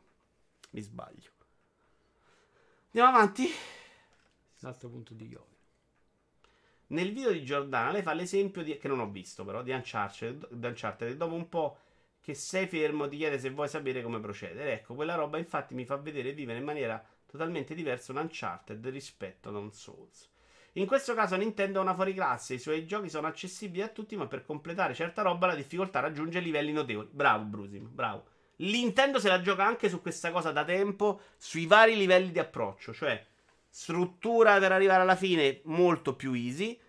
mi 0.71 0.81
sbaglio. 0.81 1.29
Andiamo 2.87 3.17
avanti. 3.17 3.47
L'altro 4.59 4.89
punto 4.89 5.13
di 5.13 5.27
Yovi. 5.27 5.53
Nel 6.87 7.13
video 7.13 7.31
di 7.31 7.43
Giordana 7.43 7.91
lei 7.91 8.01
fa 8.01 8.13
l'esempio 8.13 8.63
di, 8.63 8.77
che 8.77 8.87
non 8.87 8.99
ho 8.99 9.09
visto 9.09 9.43
però 9.43 9.61
di 9.61 9.71
Uncharted, 9.71 10.49
di 10.51 10.67
Uncharted 10.67 11.17
dopo 11.17 11.33
un 11.33 11.49
po' 11.49 11.77
che 12.25 12.33
sei 12.33 12.65
fermo 12.65 13.07
ti 13.07 13.17
chiede 13.17 13.37
se 13.37 13.51
vuoi 13.51 13.67
sapere 13.67 14.01
come 14.01 14.19
procedere. 14.19 14.73
Ecco, 14.73 14.95
quella 14.95 15.13
roba 15.13 15.37
infatti 15.37 15.75
mi 15.75 15.85
fa 15.85 15.95
vedere 15.97 16.31
vivere 16.31 16.57
in 16.57 16.65
maniera 16.65 17.01
totalmente 17.29 17.75
diversa 17.75 18.13
un 18.13 18.17
Uncharted 18.17 18.83
rispetto 18.87 19.49
ad 19.49 19.55
un 19.55 19.71
Souls. 19.71 20.27
In 20.73 20.87
questo 20.87 21.13
caso 21.13 21.35
Nintendo 21.35 21.77
è 21.77 21.81
una 21.83 21.93
fuoriclasse, 21.93 22.55
i 22.55 22.59
suoi 22.59 22.87
giochi 22.87 23.09
sono 23.09 23.27
accessibili 23.27 23.83
a 23.83 23.89
tutti, 23.89 24.15
ma 24.15 24.25
per 24.25 24.43
completare 24.43 24.95
certa 24.95 25.21
roba 25.21 25.45
la 25.45 25.53
difficoltà 25.53 25.99
raggiunge 25.99 26.39
livelli 26.39 26.71
notevoli. 26.71 27.09
Bravo 27.11 27.43
Brusim, 27.43 27.87
bravo. 27.93 28.25
Nintendo 28.57 29.19
se 29.19 29.27
la 29.27 29.41
gioca 29.41 29.63
anche 29.63 29.87
su 29.87 30.01
questa 30.01 30.31
cosa 30.31 30.51
da 30.51 30.63
tempo, 30.63 31.21
sui 31.37 31.67
vari 31.67 31.95
livelli 31.95 32.31
di 32.31 32.39
approccio, 32.39 32.91
cioè 32.91 33.23
struttura 33.69 34.57
per 34.57 34.71
arrivare 34.71 35.03
alla 35.03 35.15
fine 35.15 35.61
molto 35.65 36.15
più 36.15 36.33
easy, 36.33 36.79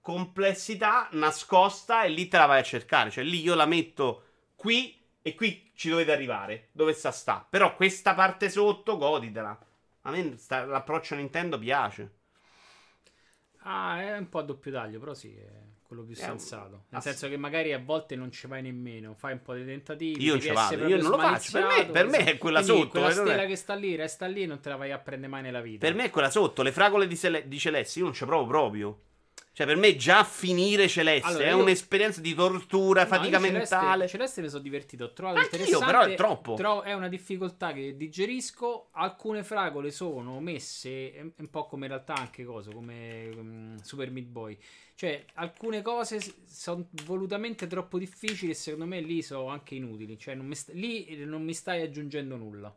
complessità 0.00 1.08
nascosta 1.12 2.04
e 2.04 2.10
lì 2.10 2.28
te 2.28 2.38
la 2.38 2.46
vai 2.46 2.60
a 2.60 2.62
cercare, 2.62 3.10
cioè 3.10 3.24
lì 3.24 3.40
io 3.40 3.56
la 3.56 3.66
metto 3.66 4.22
qui 4.58 5.00
e 5.22 5.34
qui 5.36 5.70
ci 5.74 5.88
dovete 5.88 6.10
arrivare. 6.10 6.68
Dove 6.72 6.92
sta 6.92 7.12
sta? 7.12 7.46
Però 7.48 7.76
questa 7.76 8.14
parte 8.14 8.50
sotto 8.50 8.96
goditela. 8.96 9.56
A 10.02 10.10
me 10.10 10.36
sta, 10.36 10.64
l'approccio 10.64 11.14
Nintendo 11.14 11.58
piace. 11.58 12.16
Ah, 13.62 14.00
è 14.00 14.16
un 14.16 14.28
po' 14.28 14.38
a 14.38 14.42
doppio 14.42 14.72
taglio, 14.72 14.98
però 14.98 15.14
sì, 15.14 15.34
è 15.36 15.46
quello 15.82 16.02
più 16.02 16.14
È 16.14 16.18
sensato. 16.18 16.64
un- 16.74 16.80
Nel 16.88 16.98
ass- 16.98 17.04
senso 17.04 17.28
che 17.28 17.36
magari 17.36 17.72
a 17.72 17.78
volte 17.78 18.16
non 18.16 18.30
ci 18.32 18.46
vai 18.46 18.62
nemmeno, 18.62 19.14
fai 19.14 19.32
un 19.34 19.42
po' 19.42 19.54
di 19.54 19.64
tentativi. 19.64 20.22
Io 20.24 20.40
ci 20.40 20.50
vado, 20.50 20.86
io 20.86 20.96
non 20.96 21.10
lo 21.10 21.18
faccio. 21.18 21.52
Per 21.52 21.66
me- 21.66 21.86
per 21.86 22.06
me 22.06 22.16
è 22.18 22.20
esatto. 22.22 22.38
quella 22.38 22.62
sotto, 22.62 22.88
Quella 22.88 23.10
eh, 23.10 23.14
non 23.14 23.26
è- 23.26 23.28
stella 23.28 23.46
che 23.46 23.56
sta 23.56 23.74
lì, 23.74 23.94
resta 23.96 24.26
lì, 24.26 24.46
non 24.46 24.60
te 24.60 24.68
la 24.70 24.76
vai 24.76 24.92
a 24.92 24.98
prendere 24.98 25.30
mai 25.30 25.42
nella 25.42 25.60
vita. 25.60 25.86
Per 25.86 25.94
me 25.94 26.04
è 26.04 26.10
quella 26.10 26.30
sotto, 26.30 26.62
le 26.62 26.72
fragole 26.72 27.06
di, 27.06 27.16
Cele- 27.16 27.46
di 27.46 27.58
Celeste, 27.58 27.98
io 27.98 28.06
non 28.06 28.14
ci 28.14 28.24
provo 28.24 28.46
proprio. 28.46 29.00
Cioè, 29.58 29.66
per 29.66 29.74
me 29.74 29.96
già 29.96 30.22
finire 30.22 30.86
Celeste 30.86 31.26
Allora, 31.26 31.44
è 31.46 31.48
io- 31.48 31.58
un'esperienza 31.58 32.20
di 32.20 32.32
tortura, 32.32 33.02
No, 33.02 33.08
fatica 33.08 33.38
io 33.38 33.44
Celeste- 33.46 33.74
mentale. 33.76 34.06
Celeste 34.06 34.40
mi 34.40 34.48
sono 34.48 34.62
divertito. 34.62 35.02
Ho 35.06 35.12
trovato 35.12 35.38
Anch'io, 35.40 35.58
interessante. 35.58 35.84
però 35.86 36.02
è 36.04 36.14
troppo. 36.14 36.54
tro- 36.54 36.82
è 36.82 36.92
una 36.92 37.08
difficoltà 37.08 37.72
che 37.72 37.96
digerisco. 37.96 38.90
Alcune 38.92 39.42
fragole 39.42 39.90
sono 39.90 40.38
messe 40.38 41.32
un 41.38 41.50
po' 41.50 41.66
come 41.66 41.86
in 41.86 41.90
realtà 41.90 42.14
anche 42.14 42.44
cosa, 42.44 42.70
come 42.70 43.30
mm, 43.34 43.76
Super 43.82 44.12
Meat 44.12 44.26
Boy. 44.28 44.56
Cioè, 44.94 45.24
alcune 45.34 45.82
cose 45.82 46.20
sono 46.46 46.86
volutamente 47.04 47.66
troppo 47.66 47.98
difficili 47.98 48.52
e 48.52 48.54
secondo 48.54 48.86
me 48.86 49.00
lì 49.00 49.22
sono 49.22 49.48
anche 49.48 49.74
inutili. 49.74 50.16
Cioè, 50.16 50.36
non 50.36 50.54
sta- 50.54 50.70
lì 50.72 51.16
non 51.24 51.42
mi 51.42 51.52
stai 51.52 51.82
aggiungendo 51.82 52.36
nulla. 52.36 52.72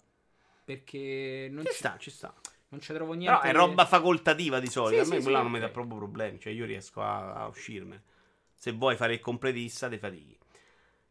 Perché 0.65 1.47
non 1.51 1.63
Ci 1.65 1.71
ci, 1.73 1.77
sta, 1.77 1.95
ci 1.99 2.09
sta. 2.09 2.33
Non 2.71 2.81
ci 2.81 2.93
trovo 2.93 3.13
niente. 3.13 3.39
Però 3.39 3.41
è 3.41 3.53
roba 3.53 3.85
facoltativa 3.85 4.59
di 4.59 4.67
solito. 4.69 5.03
Sì, 5.03 5.09
a 5.09 5.13
me 5.13 5.17
sì, 5.17 5.21
quella 5.23 5.37
sì, 5.37 5.43
non 5.43 5.51
mi 5.51 5.59
ok. 5.59 5.63
dà 5.65 5.69
proprio 5.69 5.97
problemi. 5.97 6.39
Cioè, 6.39 6.53
io 6.53 6.65
riesco 6.65 7.01
a, 7.01 7.33
a 7.33 7.47
uscirmene. 7.47 8.01
Se 8.55 8.71
vuoi 8.71 8.95
fare 8.95 9.13
il 9.13 9.19
completista, 9.19 9.89
te 9.89 9.97
fatichi. 9.97 10.37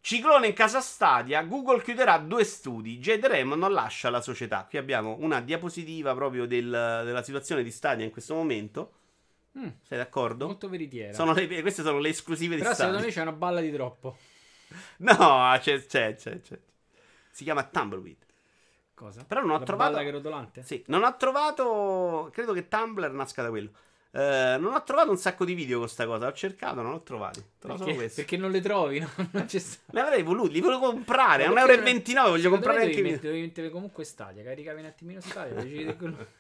Ciclone 0.01 0.47
in 0.49 0.53
casa 0.55 0.81
Stadia. 0.81 1.43
Google 1.43 1.83
chiuderà 1.83 2.19
due 2.19 2.45
studi. 2.45 2.99
Jade 2.99 3.29
Raymond 3.29 3.61
non 3.61 3.73
lascia 3.73 4.09
la 4.11 4.23
società. 4.23 4.65
Qui 4.69 4.79
abbiamo 4.79 5.17
una 5.21 5.41
diapositiva 5.41 6.15
proprio 6.15 6.47
del- 6.47 7.03
della 7.05 7.23
situazione 7.23 7.63
di 7.63 7.71
Stadia 7.71 8.05
in 8.05 8.11
questo 8.11 8.35
momento. 8.35 8.93
Mm, 9.59 9.69
Sei 9.83 9.99
d'accordo? 9.99 10.47
molto 10.47 10.69
veritiera. 10.69 11.13
Sono 11.13 11.33
le- 11.33 11.61
queste 11.61 11.83
sono 11.83 11.99
le 11.99 12.09
esclusive 12.09 12.55
di 12.57 12.63
Però 12.63 12.73
Stadia. 12.73 12.87
secondo 12.87 13.07
me 13.07 13.13
c'è 13.13 13.23
una 13.23 13.33
balla 13.33 13.61
di 13.61 13.73
troppo. 13.73 14.17
No, 14.99 15.57
c'è, 15.61 15.85
c'è, 15.87 16.15
c'è, 16.15 16.41
c'è. 16.41 16.59
Si 17.31 17.45
chiama 17.45 17.65
Tumbleweed. 17.65 18.27
Cosa? 19.01 19.25
Però 19.25 19.41
non 19.41 19.53
ho 19.53 19.59
La 19.61 19.65
trovato. 19.65 19.93
balla 19.93 20.05
che 20.05 20.11
rotolante? 20.11 20.63
Sì, 20.63 20.85
non 20.89 21.05
ho 21.05 21.17
trovato. 21.17 22.29
Credo 22.35 22.53
che 22.53 22.69
Tumblr 22.69 23.11
nasca 23.13 23.41
da 23.41 23.49
quello. 23.49 23.71
Eh, 24.11 24.57
non 24.61 24.75
ho 24.75 24.83
trovato 24.83 25.09
un 25.09 25.17
sacco 25.17 25.47
di 25.47 25.55
video 25.55 25.79
con 25.79 25.89
sta 25.89 26.05
cosa. 26.05 26.27
Ho 26.27 26.33
cercato, 26.35 26.83
non 26.83 26.93
ho 26.93 27.01
trovati. 27.03 27.43
Perché, 27.59 28.11
perché 28.15 28.37
non 28.37 28.51
le 28.51 28.61
trovi, 28.61 28.99
no? 28.99 29.09
Non 29.33 29.49
ci 29.49 29.59
sta. 29.59 29.81
Ne 29.93 30.01
avrei 30.03 30.23
voluti, 30.23 30.53
li 30.53 30.61
volevo 30.61 30.91
comprare. 30.91 31.47
A 31.47 31.51
Ma 31.51 31.63
1,29 31.63 31.67
perché 31.67 32.11
euro 32.11 32.21
non- 32.21 32.31
voglio 32.31 32.51
comprare 32.51 32.83
anche 32.83 33.01
mettere, 33.03 33.29
devi 33.33 33.41
mettere 33.41 33.71
comunque 33.71 34.05
Stadia, 34.05 34.43
caricavi 34.43 34.81
un 34.81 34.87
attimino 34.87 35.21
Stadia, 35.23 35.97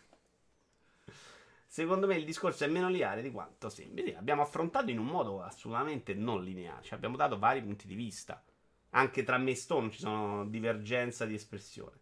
Secondo 1.66 2.07
me 2.07 2.16
il 2.16 2.24
discorso 2.27 2.65
è 2.65 2.66
meno 2.66 2.91
lineare 2.91 3.23
di 3.23 3.31
quanto 3.31 3.70
sembri. 3.70 4.15
Abbiamo 4.15 4.43
affrontato 4.43 4.91
in 4.91 4.99
un 4.99 5.07
modo 5.07 5.41
assolutamente 5.43 6.12
non 6.12 6.43
lineare. 6.45 6.82
Ci 6.82 6.93
abbiamo 6.93 7.16
dato 7.16 7.39
vari 7.39 7.62
punti 7.62 7.87
di 7.87 7.95
vista. 7.95 8.43
Anche 8.91 9.23
tra 9.23 9.39
me 9.39 9.53
e 9.53 9.55
Stone 9.55 9.91
ci 9.91 10.01
sono 10.01 10.45
divergenza 10.45 11.24
di 11.24 11.32
espressione. 11.35 11.97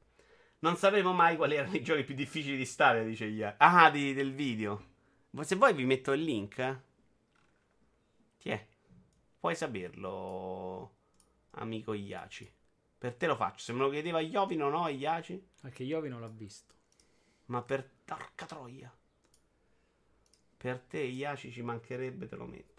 Non 0.61 0.77
sapremo 0.77 1.13
mai 1.13 1.37
quali 1.37 1.55
erano 1.55 1.75
i 1.77 1.83
giochi 1.83 2.03
più 2.03 2.15
difficili 2.15 2.57
di 2.57 2.65
stare, 2.65 3.05
dice 3.05 3.27
Ia. 3.27 3.55
Ah, 3.59 3.91
di- 3.91 4.13
del 4.13 4.33
video. 4.35 4.87
Se 5.41 5.55
vuoi 5.55 5.73
vi 5.75 5.85
metto 5.85 6.13
il 6.13 6.23
link. 6.23 6.59
Eh? 6.59 6.81
Tiè. 8.39 8.67
Puoi 9.39 9.55
saperlo, 9.55 10.97
amico 11.51 11.93
Iaci. 11.93 12.53
Per 12.99 13.15
te 13.15 13.27
lo 13.29 13.37
faccio. 13.37 13.61
Se 13.61 13.73
me 13.73 13.79
lo 13.81 13.91
chiedeva 13.91 14.19
Iovino 14.21 14.69
no, 14.69 14.89
Iaci. 14.89 15.41
Anche 15.63 15.85
Iovi 15.85 16.09
non 16.09 16.21
l'ha 16.21 16.29
visto. 16.29 16.75
Ma 17.47 17.63
per 17.63 17.89
porca 18.05 18.47
troia. 18.47 18.93
Per 20.57 20.81
te, 20.81 20.99
Iaci, 20.99 21.53
ci 21.53 21.63
mancherebbe, 21.63 22.27
te 22.27 22.35
lo 22.35 22.47
metto. 22.47 22.78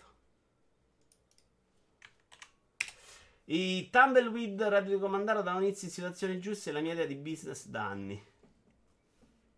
I 3.52 3.90
Tumbleweed 3.90 4.62
radiocomandato 4.62 5.42
da 5.42 5.54
inizio 5.54 5.88
in 5.88 5.94
situazioni 5.94 6.40
giuste 6.40 6.70
è 6.70 6.74
la 6.74 6.82
mia 6.82 6.94
idea 6.94 7.06
di 7.06 7.16
business 7.16 7.66
da 7.66 7.88
anni. 7.88 8.24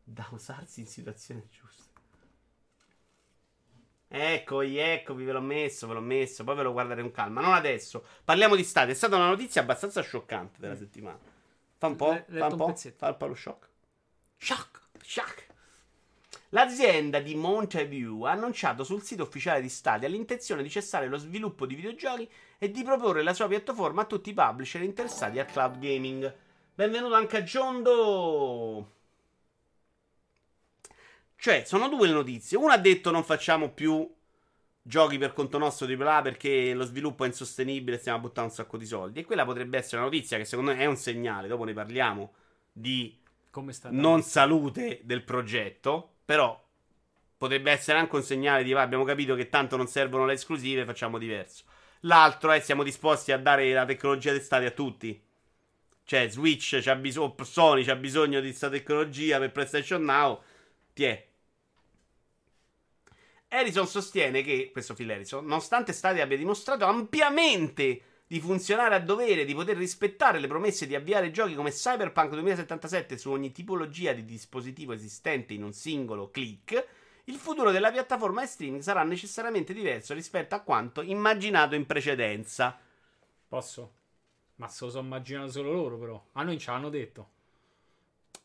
Da 0.01 0.25
usarsi 0.31 0.79
in 0.79 0.87
situazioni 0.87 1.45
giuste. 1.49 1.89
Eccovi, 4.07 4.77
eccovi, 4.77 5.25
ve 5.25 5.33
l'ho 5.33 5.41
messo, 5.41 5.87
ve 5.87 5.93
l'ho 5.95 6.01
messo. 6.01 6.45
Poi 6.45 6.55
ve 6.55 6.63
lo 6.63 6.71
guarderete 6.71 7.01
con 7.01 7.11
calma. 7.11 7.41
Non 7.41 7.53
adesso. 7.53 8.05
Parliamo 8.23 8.55
di 8.55 8.63
Stadia. 8.63 8.93
È 8.93 8.95
stata 8.95 9.17
una 9.17 9.27
notizia 9.27 9.59
abbastanza 9.59 10.01
scioccante 10.01 10.61
della 10.61 10.77
settimana. 10.77 11.19
Fa 11.77 11.87
un 11.87 11.95
po', 11.97 12.11
Le- 12.27 12.39
fa 12.39 12.45
un 12.45 12.51
un 12.53 12.57
po', 12.57 12.75
fa 12.95 13.07
un 13.09 13.17
po' 13.17 13.27
lo 13.27 13.35
shock. 13.35 13.69
Shock, 14.37 14.81
shock. 15.03 15.47
L'azienda 16.49 17.19
di 17.19 17.35
Mountain 17.35 17.89
View 17.89 18.21
ha 18.23 18.31
annunciato 18.31 18.85
sul 18.85 19.01
sito 19.01 19.23
ufficiale 19.23 19.61
di 19.61 19.69
Stadia 19.69 20.07
l'intenzione 20.07 20.63
di 20.63 20.69
cessare 20.69 21.07
lo 21.07 21.17
sviluppo 21.17 21.65
di 21.65 21.75
videogiochi 21.75 22.29
e 22.63 22.69
di 22.69 22.83
proporre 22.83 23.23
la 23.23 23.33
sua 23.33 23.47
piattaforma 23.47 24.03
a 24.03 24.05
tutti 24.05 24.29
i 24.29 24.33
publisher 24.35 24.83
interessati 24.83 25.39
al 25.39 25.47
cloud 25.47 25.79
gaming. 25.79 26.31
Benvenuto 26.75 27.15
anche 27.15 27.37
a 27.37 27.43
Giondo. 27.43 28.91
Cioè, 31.35 31.63
sono 31.65 31.89
due 31.89 32.05
le 32.05 32.13
notizie. 32.13 32.57
Una 32.57 32.73
ha 32.73 32.77
detto 32.77 33.09
non 33.09 33.23
facciamo 33.23 33.71
più 33.71 34.07
giochi 34.79 35.17
per 35.17 35.33
conto 35.33 35.57
nostro 35.57 35.87
AAA 35.87 36.21
perché 36.21 36.75
lo 36.75 36.83
sviluppo 36.85 37.23
è 37.23 37.27
insostenibile 37.27 37.95
e 37.95 37.99
stiamo 37.99 38.19
buttando 38.19 38.51
un 38.51 38.55
sacco 38.55 38.77
di 38.77 38.85
soldi. 38.85 39.21
E 39.21 39.25
quella 39.25 39.43
potrebbe 39.43 39.79
essere 39.79 39.97
una 39.97 40.05
notizia 40.05 40.37
che 40.37 40.45
secondo 40.45 40.71
me 40.71 40.77
è 40.77 40.85
un 40.85 40.97
segnale, 40.97 41.47
dopo 41.47 41.63
ne 41.63 41.73
parliamo, 41.73 42.33
di 42.71 43.17
non 43.89 44.21
salute 44.21 45.01
del 45.03 45.23
progetto, 45.23 46.17
però 46.23 46.63
potrebbe 47.39 47.71
essere 47.71 47.97
anche 47.97 48.15
un 48.15 48.23
segnale 48.23 48.63
di 48.63 48.71
"Va, 48.71 48.81
abbiamo 48.83 49.03
capito 49.03 49.33
che 49.33 49.49
tanto 49.49 49.77
non 49.77 49.87
servono 49.87 50.27
le 50.27 50.33
esclusive, 50.33 50.85
facciamo 50.85 51.17
diverso. 51.17 51.63
L'altro 52.01 52.51
è 52.51 52.59
siamo 52.59 52.83
disposti 52.83 53.31
a 53.31 53.37
dare 53.37 53.71
la 53.73 53.85
tecnologia 53.85 54.31
d'estate 54.31 54.65
a 54.65 54.71
tutti. 54.71 55.21
Cioè, 56.03 56.29
Switch 56.29 56.79
c'ha 56.81 56.95
bisogno, 56.95 57.35
Sony 57.43 57.83
c'ha 57.83 57.95
bisogno 57.95 58.39
di 58.39 58.47
questa 58.47 58.69
tecnologia 58.69 59.37
per 59.39 59.51
PlayStation 59.51 60.03
Now. 60.03 60.41
Tiè. 60.93 61.27
Harrison 63.49 63.87
sostiene 63.87 64.41
che, 64.41 64.69
questo 64.71 64.93
Phil 64.93 65.11
Harrison, 65.11 65.45
nonostante 65.45 65.93
Stadia 65.93 66.23
abbia 66.23 66.37
dimostrato 66.37 66.85
ampiamente 66.85 68.01
di 68.25 68.39
funzionare 68.39 68.95
a 68.95 68.99
dovere, 68.99 69.43
di 69.43 69.53
poter 69.53 69.75
rispettare 69.75 70.39
le 70.39 70.47
promesse 70.47 70.87
di 70.87 70.95
avviare 70.95 71.31
giochi 71.31 71.53
come 71.53 71.71
Cyberpunk 71.71 72.31
2077 72.31 73.17
su 73.17 73.29
ogni 73.29 73.51
tipologia 73.51 74.13
di 74.13 74.23
dispositivo 74.23 74.93
esistente 74.93 75.53
in 75.53 75.63
un 75.63 75.73
singolo 75.73 76.29
click, 76.31 76.87
il 77.31 77.37
futuro 77.37 77.71
della 77.71 77.91
piattaforma 77.91 78.41
di 78.41 78.47
streaming 78.47 78.81
sarà 78.81 79.03
necessariamente 79.03 79.73
diverso 79.73 80.13
rispetto 80.13 80.53
a 80.55 80.59
quanto 80.59 81.01
immaginato 81.01 81.75
in 81.75 81.85
precedenza. 81.85 82.77
Posso? 83.47 83.91
Ma 84.55 84.67
se 84.67 84.85
lo 84.85 84.91
sono 84.91 85.05
immaginato 85.05 85.49
solo 85.49 85.71
loro, 85.71 85.97
però. 85.97 86.15
A 86.33 86.41
noi 86.43 86.51
non 86.53 86.59
ce 86.59 86.71
l'hanno 86.71 86.89
detto. 86.89 87.29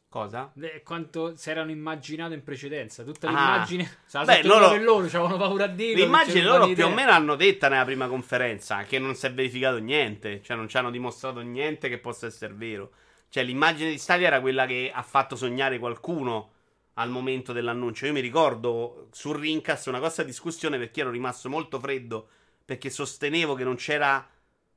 Cosa? 0.08 0.50
Le- 0.54 0.82
quanto 0.82 1.36
si 1.36 1.50
erano 1.50 1.70
immaginato 1.70 2.32
in 2.32 2.42
precedenza. 2.42 3.02
Tutta 3.02 3.26
Ah. 3.26 3.30
l'immagine. 3.30 3.98
La 4.12 4.24
Beh, 4.24 4.42
loro- 4.44 4.70
per 4.70 4.82
loro, 4.82 5.04
avevano 5.04 5.36
paura 5.36 5.64
a 5.64 5.68
dirlo. 5.68 6.02
L'immagine 6.04 6.42
loro 6.42 6.66
più 6.72 6.86
o 6.86 6.90
meno 6.90 7.10
hanno 7.10 7.34
detta 7.34 7.68
nella 7.68 7.84
prima 7.84 8.06
conferenza 8.06 8.84
che 8.84 8.98
non 8.98 9.14
si 9.14 9.26
è 9.26 9.34
verificato 9.34 9.78
niente, 9.78 10.42
cioè 10.42 10.56
non 10.56 10.68
ci 10.68 10.76
hanno 10.78 10.90
dimostrato 10.90 11.40
niente 11.40 11.88
che 11.88 11.98
possa 11.98 12.26
essere 12.26 12.54
vero. 12.54 12.92
Cioè 13.28 13.42
l'immagine 13.42 13.90
di 13.90 13.98
Stadia 13.98 14.28
era 14.28 14.40
quella 14.40 14.64
che 14.64 14.90
ha 14.94 15.02
fatto 15.02 15.36
sognare 15.36 15.78
qualcuno 15.78 16.52
al 16.98 17.10
momento 17.10 17.52
dell'annuncio. 17.52 18.06
Io 18.06 18.12
mi 18.12 18.20
ricordo 18.20 19.08
sul 19.12 19.38
Rincast 19.38 19.86
una 19.88 20.00
cosa 20.00 20.22
discussione 20.22 20.78
perché 20.78 21.00
ero 21.00 21.10
rimasto 21.10 21.48
molto 21.48 21.78
freddo 21.78 22.28
perché 22.64 22.90
sostenevo 22.90 23.54
che 23.54 23.64
non 23.64 23.76
c'era 23.76 24.28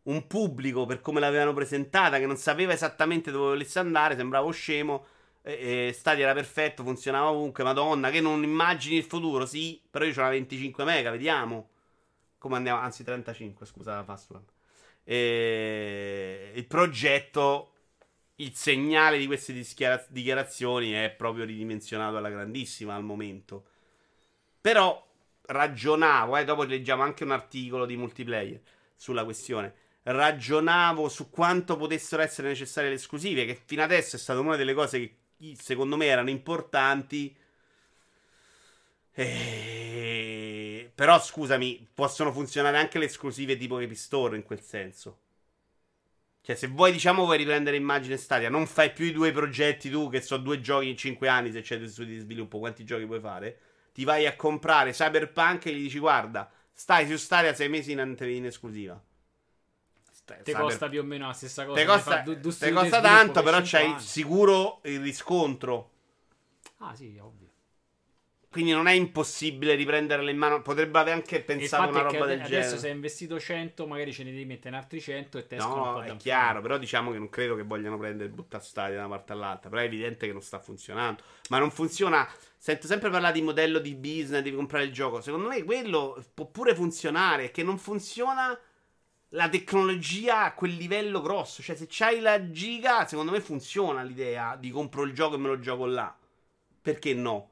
un 0.03 0.27
pubblico 0.27 0.85
per 0.85 1.01
come 1.01 1.19
l'avevano 1.19 1.53
presentata, 1.53 2.19
che 2.19 2.25
non 2.25 2.37
sapeva 2.37 2.71
esattamente 2.71 3.31
dove 3.31 3.49
volesse 3.49 3.79
andare, 3.79 4.15
sembravo 4.15 4.51
scemo. 4.51 5.05
E, 5.41 5.87
e 5.87 5.93
Stadia 5.93 6.25
era 6.25 6.33
perfetto, 6.33 6.83
funzionava 6.83 7.31
ovunque. 7.31 7.63
Madonna, 7.63 8.09
che 8.11 8.21
non 8.21 8.43
immagini 8.43 8.97
il 8.97 9.03
futuro, 9.03 9.45
sì, 9.45 9.81
però 9.89 10.05
io 10.05 10.13
ho 10.15 10.19
una 10.19 10.29
25 10.29 10.83
mega, 10.83 11.11
vediamo. 11.11 11.69
Come 12.37 12.55
andiamo? 12.55 12.79
Anzi, 12.79 13.03
35, 13.03 13.65
scusa 13.65 14.03
password. 14.03 14.45
E... 15.03 16.51
Il 16.55 16.65
progetto, 16.67 17.71
il 18.39 18.55
segnale 18.55 19.17
di 19.17 19.25
queste 19.25 19.53
dichiara- 19.53 20.05
dichiarazioni 20.09 20.91
è 20.91 21.09
proprio 21.15 21.45
ridimensionato 21.45 22.17
alla 22.17 22.29
grandissima 22.29 22.95
al 22.95 23.03
momento. 23.03 23.65
Però 24.61 25.05
ragionavo, 25.41 26.37
eh, 26.37 26.45
dopo 26.45 26.63
leggiamo 26.63 27.03
anche 27.03 27.23
un 27.23 27.31
articolo 27.31 27.85
di 27.85 27.97
multiplayer 27.97 28.61
sulla 28.95 29.23
questione. 29.23 29.73
Ragionavo 30.03 31.09
su 31.09 31.29
quanto 31.29 31.75
potessero 31.77 32.21
essere 32.21 32.49
necessarie 32.49 32.89
le 32.89 32.95
esclusive, 32.95 33.45
che 33.45 33.59
fino 33.65 33.83
adesso 33.83 34.15
è 34.15 34.19
stata 34.19 34.39
una 34.39 34.55
delle 34.55 34.73
cose 34.73 34.99
che 34.99 35.55
secondo 35.57 35.97
me 35.97 36.05
erano 36.05 36.29
importanti. 36.29 37.35
E... 39.13 40.91
Però 40.95 41.19
scusami, 41.19 41.87
possono 41.93 42.31
funzionare 42.31 42.77
anche 42.77 42.99
le 42.99 43.05
esclusive 43.05 43.57
tipo 43.57 43.79
Epic 43.79 43.97
Store 43.97 44.35
in 44.35 44.43
quel 44.43 44.61
senso. 44.61 45.19
Cioè, 46.41 46.55
se 46.55 46.67
vuoi, 46.67 46.91
diciamo, 46.91 47.23
vuoi 47.25 47.37
riprendere 47.37 47.75
immagine 47.77 48.17
stadia, 48.17 48.49
non 48.49 48.65
fai 48.65 48.91
più 48.91 49.05
i 49.05 49.11
due 49.11 49.31
progetti 49.31 49.89
tu, 49.89 50.09
che 50.09 50.21
so 50.21 50.37
due 50.37 50.59
giochi 50.61 50.89
in 50.89 50.97
5 50.97 51.27
anni, 51.27 51.51
se 51.51 51.61
c'è 51.61 51.77
dei 51.77 51.87
studi 51.87 52.13
di 52.13 52.19
sviluppo, 52.19 52.59
quanti 52.59 52.83
giochi 52.83 53.05
puoi 53.05 53.19
fare? 53.19 53.59
Ti 53.93 54.03
vai 54.03 54.25
a 54.25 54.35
comprare 54.35 54.91
Cyberpunk 54.91 55.65
e 55.67 55.73
gli 55.73 55.81
dici, 55.83 55.99
guarda, 55.99 56.49
stai 56.73 57.07
su 57.07 57.17
Stadia 57.17 57.53
6 57.53 57.69
mesi 57.69 57.91
in, 57.91 58.15
in 58.19 58.45
esclusiva. 58.45 58.99
Ti 60.43 60.43
Cyber- 60.43 60.61
costa 60.61 60.89
più 60.89 61.01
o 61.01 61.03
meno 61.03 61.27
la 61.27 61.33
stessa 61.33 61.65
cosa. 61.65 61.79
Te 61.79 61.85
costa, 61.85 62.17
du- 62.21 62.35
due 62.35 62.55
te 62.57 62.71
costa 62.71 63.01
tanto, 63.01 63.33
per 63.33 63.43
però 63.43 63.57
cinque 63.57 63.79
c'hai 63.79 63.85
anni. 63.85 64.05
sicuro 64.05 64.79
il 64.83 64.99
riscontro. 65.01 65.89
Ah, 66.79 66.95
sì, 66.95 67.17
ovvio. 67.19 67.48
Quindi 68.51 68.71
non 68.71 68.87
è 68.87 68.93
impossibile 68.93 69.75
riprenderla 69.75 70.29
in 70.31 70.37
mano. 70.37 70.63
Potrebbe 70.63 70.97
aver 70.97 71.13
anche 71.13 71.41
pensato 71.41 71.91
una 71.91 72.01
roba 72.01 72.25
del 72.25 72.39
adesso 72.39 72.49
genere. 72.49 72.77
se 72.79 72.87
hai 72.87 72.93
investito 72.93 73.39
100, 73.39 73.85
magari 73.85 74.11
ce 74.11 74.23
ne 74.23 74.31
devi 74.31 74.45
mettere 74.45 74.69
in 74.69 74.75
altri 74.75 74.99
100 74.99 75.37
e 75.37 75.45
te 75.45 75.55
escono 75.57 75.75
un 75.75 75.93
po' 75.93 75.99
No, 75.99 76.13
è 76.13 76.17
chiaro, 76.17 76.59
però 76.59 76.79
diciamo 76.79 77.11
che 77.11 77.19
non 77.19 77.29
credo 77.29 77.55
che 77.55 77.61
vogliano 77.61 77.99
prendere 77.99 78.29
e 78.29 78.31
buttare 78.31 78.63
stadia 78.63 78.95
da 78.95 79.05
una 79.05 79.15
parte 79.15 79.33
all'altra. 79.33 79.69
Però 79.69 79.81
è 79.81 79.85
evidente 79.85 80.25
che 80.25 80.33
non 80.33 80.41
sta 80.41 80.57
funzionando. 80.57 81.21
Ma 81.49 81.59
non 81.59 81.69
funziona. 81.69 82.27
Sento 82.57 82.87
sempre 82.87 83.11
parlare 83.11 83.33
di 83.33 83.43
modello 83.43 83.77
di 83.77 83.93
business, 83.93 84.41
devi 84.41 84.55
comprare 84.55 84.85
il 84.85 84.91
gioco. 84.91 85.21
Secondo 85.21 85.47
me 85.47 85.63
quello 85.63 86.19
può 86.33 86.47
pure 86.47 86.73
funzionare. 86.73 87.45
È 87.45 87.51
che 87.51 87.61
non 87.61 87.77
funziona 87.77 88.59
la 89.33 89.47
tecnologia 89.47 90.45
a 90.45 90.53
quel 90.53 90.73
livello 90.73 91.21
grosso. 91.21 91.61
Cioè, 91.61 91.75
se 91.75 91.85
c'hai 91.87 92.19
la 92.19 92.49
giga, 92.49 93.05
secondo 93.05 93.31
me 93.31 93.41
funziona 93.41 94.01
l'idea 94.01 94.55
di 94.55 94.71
compro 94.71 95.03
il 95.03 95.13
gioco 95.13 95.35
e 95.35 95.37
me 95.37 95.49
lo 95.49 95.59
gioco 95.59 95.85
là. 95.85 96.17
Perché 96.81 97.13
no? 97.13 97.51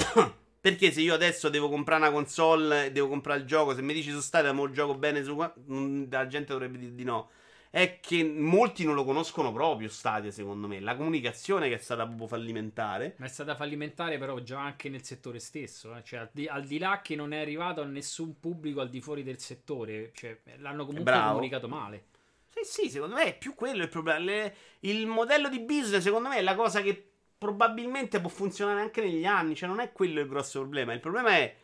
Perché 0.60 0.92
se 0.92 1.00
io 1.00 1.14
adesso 1.14 1.48
devo 1.48 1.70
comprare 1.70 2.02
una 2.02 2.12
console 2.12 2.92
devo 2.92 3.08
comprare 3.08 3.40
il 3.40 3.46
gioco, 3.46 3.74
se 3.74 3.80
mi 3.80 3.94
dici 3.94 4.10
su 4.10 4.20
Stadia 4.20 4.52
mo 4.52 4.70
gioco 4.70 4.94
bene 4.94 5.22
su 5.24 5.34
qua, 5.34 5.52
mm, 5.70 6.04
la 6.10 6.26
gente 6.26 6.52
dovrebbe 6.52 6.78
dire 6.78 6.94
di 6.94 7.04
no. 7.04 7.30
È 7.70 8.00
che 8.00 8.24
molti 8.24 8.84
non 8.84 8.94
lo 8.96 9.04
conoscono 9.04 9.52
proprio 9.52 9.88
Stadia, 9.88 10.32
secondo 10.32 10.66
me. 10.66 10.80
La 10.80 10.96
comunicazione 10.96 11.68
che 11.68 11.76
è 11.76 11.78
stata 11.78 12.04
proprio 12.04 12.26
fallimentare. 12.26 13.14
Ma 13.18 13.26
è 13.26 13.28
stata 13.28 13.54
fallimentare, 13.54 14.18
però, 14.18 14.40
già 14.40 14.58
anche 14.60 14.88
nel 14.88 15.04
settore 15.04 15.38
stesso. 15.38 15.94
eh. 15.94 16.02
Cioè, 16.02 16.18
al 16.18 16.30
di, 16.32 16.48
al 16.48 16.64
di 16.64 16.78
là 16.78 17.00
che 17.00 17.14
non 17.14 17.32
è 17.32 17.40
arrivato 17.40 17.80
a 17.80 17.84
nessun 17.84 18.40
pubblico 18.40 18.80
al 18.80 18.88
di 18.90 19.00
fuori 19.00 19.22
del 19.22 19.38
settore, 19.38 20.10
cioè, 20.14 20.36
l'hanno 20.58 20.84
comunque 20.84 21.12
Bravo. 21.12 21.28
comunicato 21.28 21.68
male. 21.68 22.06
Sì, 22.48 22.64
sì, 22.64 22.90
secondo 22.90 23.14
me 23.14 23.24
è 23.26 23.38
più 23.38 23.54
quello 23.54 23.84
il 23.84 23.88
problema. 23.88 24.18
Le- 24.18 24.54
il 24.80 25.06
modello 25.06 25.48
di 25.48 25.60
business, 25.60 26.02
secondo 26.02 26.28
me, 26.28 26.38
è 26.38 26.42
la 26.42 26.56
cosa 26.56 26.82
che 26.82 27.09
probabilmente 27.40 28.20
può 28.20 28.28
funzionare 28.28 28.82
anche 28.82 29.00
negli 29.00 29.24
anni. 29.24 29.56
Cioè, 29.56 29.66
non 29.66 29.80
è 29.80 29.92
quello 29.92 30.20
il 30.20 30.28
grosso 30.28 30.60
problema. 30.60 30.92
Il 30.92 31.00
problema 31.00 31.30
è 31.30 31.56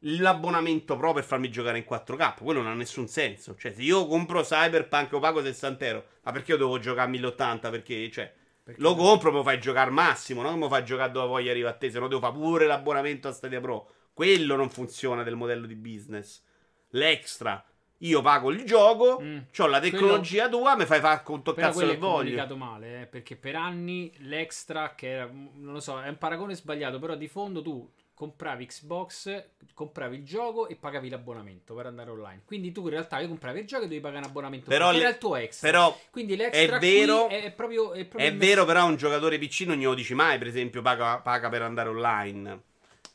l'abbonamento 0.00 0.94
pro 0.94 1.14
per 1.14 1.24
farmi 1.24 1.50
giocare 1.50 1.78
in 1.78 1.84
4K. 1.88 2.44
Quello 2.44 2.60
non 2.60 2.72
ha 2.72 2.74
nessun 2.74 3.08
senso. 3.08 3.56
Cioè, 3.56 3.72
se 3.72 3.80
io 3.80 4.06
compro 4.06 4.42
Cyberpunk 4.42 5.14
o 5.14 5.18
pago 5.18 5.42
60 5.42 5.86
euro, 5.86 6.04
ma 6.22 6.32
perché 6.32 6.52
io 6.52 6.58
devo 6.58 6.78
giocare 6.78 7.06
a 7.06 7.10
1080? 7.10 7.70
Perché, 7.70 8.10
cioè, 8.10 8.30
Perché- 8.62 8.78
lo 8.82 8.94
compro, 8.94 9.30
me 9.30 9.38
lo 9.38 9.42
fai 9.42 9.58
giocare 9.58 9.86
al 9.88 9.94
massimo, 9.94 10.42
non 10.42 10.54
me 10.54 10.60
lo 10.60 10.68
fai 10.68 10.84
giocare 10.84 11.10
dove 11.10 11.28
voglia 11.28 11.50
arriva 11.50 11.70
a 11.70 11.74
te, 11.74 11.90
se 11.90 11.98
no 11.98 12.08
devo 12.08 12.20
fare 12.20 12.34
pure 12.34 12.66
l'abbonamento 12.66 13.28
a 13.28 13.32
Stadia 13.32 13.60
Pro. 13.60 13.90
Quello 14.12 14.54
non 14.54 14.68
funziona 14.68 15.22
del 15.22 15.34
modello 15.34 15.66
di 15.66 15.76
business. 15.76 16.42
L'extra. 16.90 17.64
Io 18.00 18.20
pago 18.20 18.50
il 18.50 18.64
gioco, 18.64 19.18
Mm. 19.22 19.38
ho 19.56 19.66
la 19.66 19.80
tecnologia 19.80 20.48
tua, 20.50 20.76
mi 20.76 20.84
fai 20.84 21.00
fare 21.00 21.22
quanto 21.22 21.54
Però 21.54 21.66
cazzo 21.68 21.78
quello 21.78 21.92
che 21.92 21.96
è 21.96 22.00
voglio. 22.00 22.16
comunicato 22.36 22.56
male, 22.56 23.00
eh, 23.02 23.06
perché 23.06 23.36
per 23.36 23.56
anni 23.56 24.12
l'extra, 24.18 24.94
che 24.94 25.08
era, 25.10 25.30
non 25.32 25.72
lo 25.72 25.80
so, 25.80 26.00
è 26.02 26.08
un 26.08 26.18
paragone 26.18 26.54
sbagliato, 26.54 26.98
però 26.98 27.14
di 27.14 27.26
fondo 27.26 27.62
tu 27.62 27.90
compravi 28.12 28.66
Xbox, 28.66 29.44
compravi 29.74 30.16
il 30.16 30.24
gioco 30.24 30.68
e 30.68 30.76
pagavi 30.76 31.08
l'abbonamento 31.10 31.74
per 31.74 31.86
andare 31.86 32.10
online. 32.10 32.42
Quindi 32.46 32.72
tu 32.72 32.82
in 32.84 32.90
realtà 32.90 33.26
compravi 33.26 33.60
il 33.60 33.66
gioco 33.66 33.82
e 33.82 33.86
dovevi 33.86 34.02
pagare 34.02 34.22
un 34.24 34.28
abbonamento. 34.30 34.68
Però 34.68 34.90
le- 34.90 35.00
era 35.00 35.08
il 35.10 35.18
tuo 35.18 35.36
extra. 35.36 35.70
Però 35.70 35.98
Quindi 36.10 36.36
l'extra 36.36 36.76
è 36.76 36.78
vero- 36.80 37.28
è, 37.28 37.44
è 37.44 37.52
proprio... 37.52 37.92
È, 37.92 38.04
proprio 38.04 38.30
è 38.30 38.34
vero, 38.34 38.64
però, 38.64 38.86
un 38.86 38.96
giocatore 38.96 39.38
PC 39.38 39.60
non 39.66 39.76
glielo 39.76 39.92
dici 39.94 40.14
mai, 40.14 40.38
per 40.38 40.46
esempio, 40.46 40.80
paga, 40.82 41.18
paga 41.18 41.48
per 41.50 41.60
andare 41.62 41.88
online. 41.90 42.60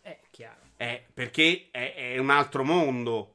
È 0.01 0.19
chiaro. 0.29 0.59
Eh, 0.77 1.03
perché 1.13 1.67
è, 1.71 1.93
è 1.95 2.17
un 2.19 2.29
altro 2.31 2.63
mondo. 2.63 3.33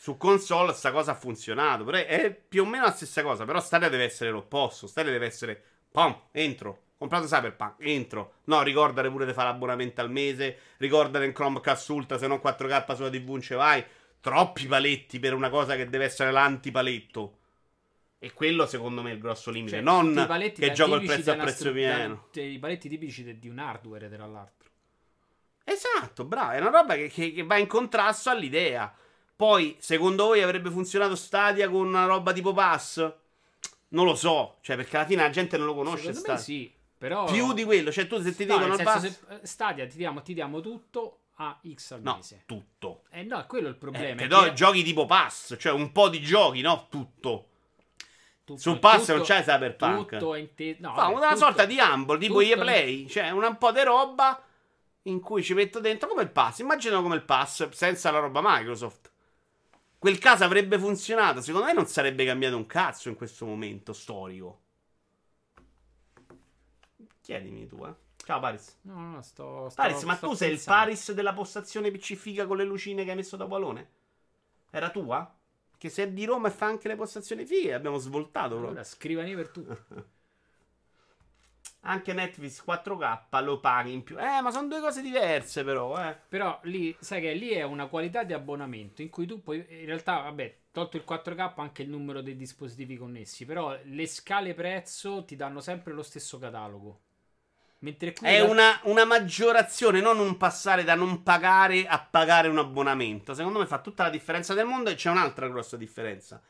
Su 0.00 0.16
console 0.16 0.72
sta 0.72 0.92
cosa 0.92 1.10
ha 1.10 1.14
funzionato. 1.14 1.84
Però 1.84 1.98
è, 1.98 2.32
più 2.32 2.62
o 2.62 2.64
meno 2.64 2.84
la 2.84 2.92
stessa 2.92 3.20
cosa. 3.22 3.44
Però 3.44 3.60
Stadia 3.60 3.90
deve 3.90 4.04
essere 4.04 4.30
l'opposto. 4.30 4.86
Stadia 4.86 5.12
deve 5.12 5.26
essere. 5.26 5.62
Pom, 5.92 6.18
entro. 6.32 6.84
Comprato 6.96 7.26
Cyberpunk, 7.26 7.74
entro. 7.80 8.36
No, 8.44 8.62
ricordare 8.62 9.10
pure 9.10 9.26
di 9.26 9.34
fare 9.34 9.50
l'abbonamento 9.50 10.00
al 10.00 10.10
mese. 10.10 10.56
Ricordare 10.78 11.26
in 11.26 11.34
Chromecast 11.34 11.86
Ultra, 11.90 12.16
se 12.16 12.26
no 12.28 12.40
4K 12.42 12.94
sulla 12.94 13.10
TV 13.10 13.28
non 13.28 13.42
ce 13.42 13.54
vai. 13.56 13.84
Troppi 14.22 14.66
paletti 14.66 15.18
per 15.18 15.34
una 15.34 15.50
cosa 15.50 15.76
che 15.76 15.86
deve 15.90 16.06
essere 16.06 16.30
l'antipaletto. 16.30 17.36
E 18.18 18.32
quello 18.32 18.64
secondo 18.64 19.02
me 19.02 19.10
è 19.10 19.12
il 19.12 19.20
grosso 19.20 19.50
limite. 19.50 19.76
Cioè, 19.76 19.82
non 19.82 20.14
che 20.54 20.72
gioco 20.72 20.94
il 20.94 21.04
prezzo 21.04 21.30
a 21.32 21.36
prezzo 21.36 21.72
pieno. 21.72 22.28
I 22.32 22.58
paletti 22.58 22.88
tipici 22.88 23.22
de- 23.22 23.38
di 23.38 23.50
un 23.50 23.58
hardware, 23.58 24.08
tra 24.08 24.24
l'altro. 24.24 24.70
Esatto, 25.62 26.24
bravo. 26.24 26.52
È 26.52 26.58
una 26.58 26.70
roba 26.70 26.94
che, 26.94 27.08
che- 27.08 27.32
che 27.32 27.42
va 27.42 27.58
in 27.58 27.66
contrasto 27.66 28.30
all'idea. 28.30 28.94
Poi, 29.40 29.74
secondo 29.80 30.26
voi 30.26 30.42
avrebbe 30.42 30.70
funzionato 30.70 31.16
Stadia 31.16 31.70
con 31.70 31.86
una 31.86 32.04
roba 32.04 32.30
tipo 32.32 32.52
Pass? 32.52 33.10
Non 33.88 34.04
lo 34.04 34.14
so. 34.14 34.56
Cioè, 34.60 34.76
perché 34.76 34.96
alla 34.98 35.06
fine 35.06 35.22
la 35.22 35.30
gente 35.30 35.56
non 35.56 35.64
lo 35.66 35.74
conosce 35.74 36.12
Stadia. 36.12 36.36
sì, 36.36 36.70
però... 36.98 37.24
Più 37.24 37.54
di 37.54 37.64
quello. 37.64 37.90
Cioè, 37.90 38.06
tu 38.06 38.20
se 38.20 38.34
ti 38.36 38.44
No, 38.44 38.58
dicono 38.58 38.76
Pass... 38.76 39.00
se- 39.00 39.18
eh, 39.30 39.46
Stadia 39.46 39.86
ti 39.86 39.96
diamo, 39.96 40.20
ti 40.20 40.34
diamo 40.34 40.60
tutto 40.60 41.20
a 41.36 41.58
X 41.74 41.92
al 41.92 42.02
No, 42.02 42.16
mese. 42.16 42.42
tutto. 42.44 43.04
Eh 43.08 43.22
no, 43.22 43.42
quello 43.46 43.68
è 43.68 43.70
il 43.70 43.76
Eh, 43.76 43.78
problema. 43.78 44.10
è 44.20 44.26
però 44.26 44.42
che- 44.42 44.52
giochi 44.52 44.82
tipo 44.82 45.06
Pass. 45.06 45.56
Cioè, 45.58 45.72
un 45.72 45.90
po' 45.90 46.10
di 46.10 46.20
giochi, 46.20 46.60
no? 46.60 46.86
Tutto. 46.90 47.46
tutto- 48.44 48.60
Sul 48.60 48.78
pass 48.78 49.00
tutto- 49.06 49.14
non 49.14 49.22
c'è 49.22 49.42
Cyberpunk. 49.42 50.10
Tutto 50.18 50.34
è 50.34 50.38
inte- 50.40 50.76
no, 50.80 50.92
Fa 50.92 51.02
vabbè, 51.04 51.14
una 51.14 51.26
tutto- 51.28 51.38
sorta 51.38 51.64
di 51.64 51.78
Humble, 51.78 52.18
tipo 52.18 52.34
tutto- 52.40 52.46
EA 52.46 52.58
Play. 52.58 53.08
Cioè, 53.08 53.30
un 53.30 53.56
po' 53.58 53.72
di 53.72 53.82
roba 53.84 54.44
in 55.04 55.20
cui 55.20 55.42
ci 55.42 55.54
metto 55.54 55.80
dentro 55.80 56.08
come 56.08 56.22
il 56.22 56.30
Pass. 56.30 56.58
Immaginalo 56.58 57.00
come 57.00 57.14
il 57.14 57.22
Pass 57.22 57.68
senza 57.70 58.10
la 58.10 58.18
roba 58.18 58.40
Microsoft. 58.42 59.09
Quel 60.00 60.16
caso 60.16 60.44
avrebbe 60.44 60.78
funzionato. 60.78 61.42
Secondo 61.42 61.66
me 61.66 61.74
non 61.74 61.86
sarebbe 61.86 62.24
cambiato 62.24 62.56
un 62.56 62.64
cazzo 62.64 63.10
in 63.10 63.16
questo 63.16 63.44
momento 63.44 63.92
storico. 63.92 64.62
Chiedimi 67.20 67.66
tu, 67.66 67.84
eh. 67.84 67.94
Ciao 68.24 68.40
Paris. 68.40 68.78
No, 68.82 68.94
no, 69.10 69.22
sto... 69.22 69.68
sto 69.68 69.82
Paris, 69.82 70.02
ma 70.04 70.14
sto 70.14 70.28
tu 70.28 70.34
sei 70.34 70.48
il 70.48 70.54
pensando. 70.54 70.80
Paris 70.80 71.12
della 71.12 71.34
postazione 71.34 71.90
PC 71.90 72.14
figa 72.14 72.46
con 72.46 72.56
le 72.56 72.64
lucine 72.64 73.04
che 73.04 73.10
hai 73.10 73.16
messo 73.16 73.36
da 73.36 73.46
Palone? 73.46 73.90
Era 74.70 74.90
tua? 74.90 75.38
Che 75.76 75.88
se 75.90 76.04
è 76.04 76.10
di 76.10 76.24
Roma 76.24 76.48
e 76.48 76.50
fa 76.50 76.64
anche 76.64 76.88
le 76.88 76.96
postazioni 76.96 77.44
fighe, 77.44 77.74
abbiamo 77.74 77.98
svoltato 77.98 78.48
proprio. 78.48 78.68
Allora, 78.68 78.84
scrivani 78.84 79.34
per 79.34 79.48
tutto. 79.50 79.84
Anche 81.82 82.12
Netflix 82.12 82.62
4K 82.62 83.42
lo 83.42 83.58
paghi 83.58 83.92
in 83.92 84.02
più. 84.02 84.18
Eh, 84.18 84.40
ma 84.42 84.50
sono 84.50 84.68
due 84.68 84.80
cose 84.80 85.00
diverse, 85.00 85.64
però. 85.64 85.98
Eh. 85.98 86.14
Però 86.28 86.58
lì, 86.64 86.94
sai 87.00 87.22
che 87.22 87.32
lì 87.32 87.50
è 87.50 87.62
una 87.62 87.86
qualità 87.86 88.22
di 88.22 88.34
abbonamento 88.34 89.00
in 89.00 89.08
cui 89.08 89.26
tu 89.26 89.42
puoi, 89.42 89.64
in 89.68 89.86
realtà, 89.86 90.20
vabbè, 90.20 90.56
tolto 90.72 90.98
il 90.98 91.04
4K 91.06 91.52
anche 91.56 91.82
il 91.82 91.88
numero 91.88 92.20
dei 92.20 92.36
dispositivi 92.36 92.96
connessi, 92.96 93.46
però 93.46 93.76
le 93.82 94.06
scale 94.06 94.52
prezzo 94.52 95.24
ti 95.24 95.36
danno 95.36 95.60
sempre 95.60 95.94
lo 95.94 96.02
stesso 96.02 96.38
catalogo. 96.38 97.00
Mentre 97.78 98.12
qui 98.12 98.26
È 98.26 98.32
realtà- 98.32 98.52
una, 98.52 98.80
una 98.84 99.04
maggiorazione, 99.06 100.02
non 100.02 100.18
un 100.18 100.36
passare 100.36 100.84
da 100.84 100.94
non 100.94 101.22
pagare 101.22 101.86
a 101.86 101.98
pagare 101.98 102.48
un 102.48 102.58
abbonamento. 102.58 103.32
Secondo 103.32 103.58
me 103.58 103.64
fa 103.66 103.78
tutta 103.78 104.02
la 104.02 104.10
differenza 104.10 104.52
del 104.52 104.66
mondo 104.66 104.90
e 104.90 104.96
c'è 104.96 105.08
un'altra 105.08 105.48
grossa 105.48 105.78
differenza. 105.78 106.42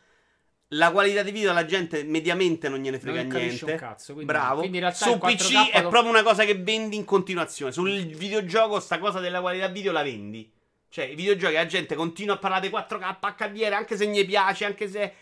La 0.74 0.92
qualità 0.92 1.22
di 1.22 1.32
video 1.32 1.52
la 1.52 1.64
gente 1.64 2.04
mediamente 2.04 2.68
non 2.68 2.78
gliene 2.78 3.00
frega 3.00 3.22
Non 3.24 3.32
niente. 3.40 3.72
un 3.72 3.76
cazzo, 3.76 4.12
quindi- 4.12 4.32
Bravo. 4.32 4.58
quindi 4.60 4.76
in 4.76 4.82
realtà 4.84 5.04
Su 5.04 5.10
il 5.12 5.18
4K 5.18 5.34
PC 5.66 5.70
è 5.72 5.82
lo- 5.82 5.88
proprio 5.88 6.10
una 6.12 6.22
cosa 6.22 6.44
che 6.44 6.54
vendi 6.54 6.94
in 6.94 7.04
continuazione. 7.04 7.72
Sul 7.72 7.90
videogioco 8.06 8.78
sta 8.78 8.98
cosa 9.00 9.18
della 9.18 9.40
qualità 9.40 9.66
video 9.66 9.90
la 9.90 10.04
vendi. 10.04 10.48
Cioè, 10.88 11.06
i 11.06 11.14
videogiochi 11.16 11.54
la 11.54 11.66
gente 11.66 11.94
continua 11.96 12.34
a 12.34 12.38
parlare 12.38 12.62
di 12.62 12.68
4K 12.72 13.34
HDR 13.36 13.72
anche 13.72 13.96
se 13.96 14.06
gli 14.06 14.24
piace, 14.24 14.64
anche 14.64 14.88
se 14.88 15.12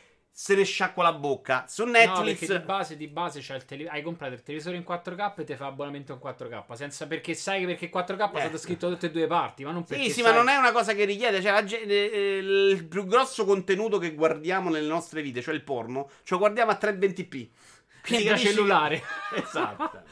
se 0.40 0.54
ne 0.54 0.62
sciacqua 0.62 1.02
la 1.02 1.14
bocca. 1.14 1.64
Su 1.66 1.84
No, 1.84 1.90
Netflix 1.90 2.38
perché 2.38 2.58
di 2.60 2.64
base, 2.64 2.96
di 2.96 3.08
base 3.08 3.38
il 3.40 3.64
tele- 3.64 3.88
hai 3.88 4.02
comprato 4.02 4.34
il 4.34 4.42
televisore 4.44 4.76
in 4.76 4.84
4K 4.84 5.32
e 5.40 5.42
ti 5.44 5.56
fa 5.56 5.66
abbonamento 5.66 6.12
in 6.12 6.20
4K. 6.20 6.74
Senza 6.76 7.08
perché 7.08 7.34
sai 7.34 7.58
che 7.60 7.66
perché 7.66 7.88
4K 7.90 8.30
è 8.30 8.36
Eh. 8.36 8.40
stato 8.42 8.56
scritto 8.58 8.86
da 8.86 8.92
tutte 8.94 9.06
e 9.06 9.10
due 9.10 9.26
parti, 9.26 9.64
ma 9.64 9.72
non 9.72 9.82
perché 9.82 10.04
Sì, 10.04 10.10
sì, 10.12 10.20
sai- 10.22 10.30
ma 10.30 10.36
non 10.36 10.48
è 10.48 10.54
una 10.54 10.70
cosa 10.70 10.92
che 10.94 11.04
richiede. 11.06 11.42
Cioè, 11.42 11.50
la 11.50 11.64
gen- 11.64 11.90
eh, 11.90 12.36
il 12.38 12.86
più 12.86 13.04
grosso 13.06 13.44
contenuto 13.44 13.98
che 13.98 14.14
guardiamo 14.14 14.70
nelle 14.70 14.86
nostre 14.86 15.22
vite, 15.22 15.42
cioè 15.42 15.54
il 15.54 15.64
porno, 15.64 16.08
ce 16.22 16.34
lo 16.34 16.38
guardiamo 16.38 16.70
a 16.70 16.76
320p. 16.76 17.50
Quindi 18.04 18.24
da 18.26 18.30
capisci- 18.30 18.54
cellulare. 18.54 19.02
Esatto. 19.34 20.02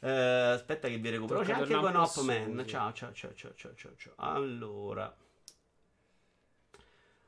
Eh, 0.00 0.10
aspetta 0.10 0.88
che 0.88 0.96
vi 0.98 1.08
recupero. 1.08 1.38
Tocca 1.38 1.52
C'è 1.52 1.60
anche 1.60 1.74
con 1.76 1.94
Hopman. 1.94 2.64
ciao, 2.66 2.92
ciao, 2.92 3.12
ciao, 3.12 3.32
ciao, 3.34 3.52
ciao, 3.54 3.74
ciao. 3.96 4.12
Allora. 4.16 5.14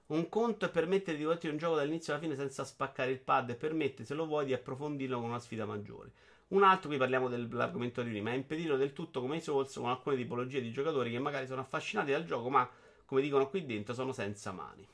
Un 0.07 0.29
conto 0.29 0.67
è 0.67 0.71
permettere 0.71 1.17
di 1.17 1.25
goderti 1.25 1.49
un 1.49 1.57
gioco 1.57 1.75
dall'inizio 1.75 2.13
alla 2.13 2.23
fine 2.23 2.37
senza 2.37 2.65
spaccare 2.65 3.11
il 3.11 3.19
pad 3.19 3.51
e 3.51 3.57
permette, 3.57 4.05
se 4.05 4.15
lo 4.15 4.27
vuoi, 4.27 4.47
di 4.47 4.53
approfondirlo 4.53 5.19
con 5.19 5.29
una 5.29 5.41
sfida 5.41 5.67
maggiore. 5.67 6.13
Un 6.49 6.63
altro, 6.63 6.89
qui 6.89 6.97
parliamo 6.97 7.29
dell'argomento 7.29 8.03
di 8.03 8.11
prima, 8.11 8.31
è 8.31 8.35
impedirlo 8.35 8.77
del 8.77 8.93
tutto 8.93 9.21
come 9.21 9.37
i 9.37 9.41
Souls 9.41 9.75
con 9.75 9.89
alcune 9.89 10.15
tipologie 10.15 10.61
di 10.61 10.71
giocatori 10.71 11.11
che 11.11 11.19
magari 11.19 11.49
sono 11.49 11.61
affascinati 11.61 12.13
dal 12.13 12.25
gioco, 12.25 12.49
ma 12.51 12.69
come 13.05 13.21
dicono 13.21 13.49
qui 13.49 13.67
dentro 13.67 13.95
sono 13.95 14.13
senza 14.13 14.53
mani. 14.53 14.87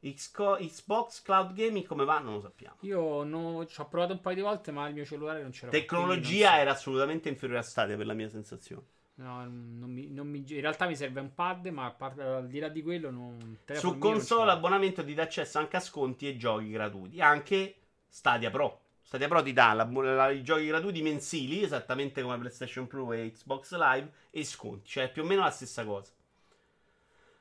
Xco- 0.00 0.56
Xbox 0.56 1.22
Cloud 1.22 1.52
Gaming 1.52 1.84
come 1.84 2.04
va? 2.04 2.20
Non 2.20 2.34
lo 2.34 2.40
sappiamo. 2.40 2.76
Io 2.80 3.22
no- 3.24 3.66
ci 3.66 3.80
ho 3.80 3.88
provato 3.88 4.12
un 4.12 4.20
paio 4.20 4.36
di 4.36 4.42
volte, 4.42 4.70
ma 4.70 4.88
il 4.88 4.94
mio 4.94 5.04
cellulare 5.04 5.42
non 5.42 5.50
c'era. 5.50 5.70
Tecnologia 5.70 6.20
quindi 6.20 6.42
era 6.42 6.70
assolutamente 6.70 7.28
inferiore 7.28 7.60
a 7.60 7.64
Stadia 7.64 7.96
per 7.96 8.06
la 8.06 8.14
mia 8.14 8.28
sensazione. 8.28 8.86
No, 9.18 9.44
non 9.44 9.90
mi- 9.90 10.08
non 10.12 10.28
mi- 10.28 10.44
in 10.46 10.60
realtà 10.60 10.86
mi 10.86 10.94
serve 10.94 11.18
un 11.20 11.34
pad, 11.34 11.66
ma 11.66 11.86
a 11.86 11.90
parte- 11.90 12.22
al 12.22 12.46
di 12.46 12.60
là 12.60 12.68
di 12.68 12.82
quello, 12.82 13.10
non, 13.10 13.58
Su 13.72 13.98
console 13.98 14.46
l'abbonamento 14.46 15.04
ti 15.04 15.12
dà 15.12 15.24
accesso 15.24 15.58
anche 15.58 15.76
a 15.76 15.80
sconti 15.80 16.28
e 16.28 16.36
giochi 16.36 16.70
gratuiti. 16.70 17.20
Anche 17.20 17.74
Stadia 18.08 18.50
Pro. 18.50 18.80
Stadia 19.02 19.26
Pro 19.26 19.42
ti 19.42 19.52
dà 19.52 19.72
la- 19.72 19.84
la- 19.90 20.30
i 20.30 20.42
giochi 20.44 20.66
gratuiti 20.66 21.02
mensili, 21.02 21.62
esattamente 21.64 22.22
come 22.22 22.38
PlayStation 22.38 22.86
Plus 22.86 23.12
e 23.16 23.32
Xbox 23.32 23.74
Live, 23.76 24.12
e 24.30 24.44
sconti. 24.44 24.88
Cioè 24.88 25.10
più 25.10 25.22
o 25.22 25.26
meno 25.26 25.42
la 25.42 25.50
stessa 25.50 25.84
cosa. 25.84 26.12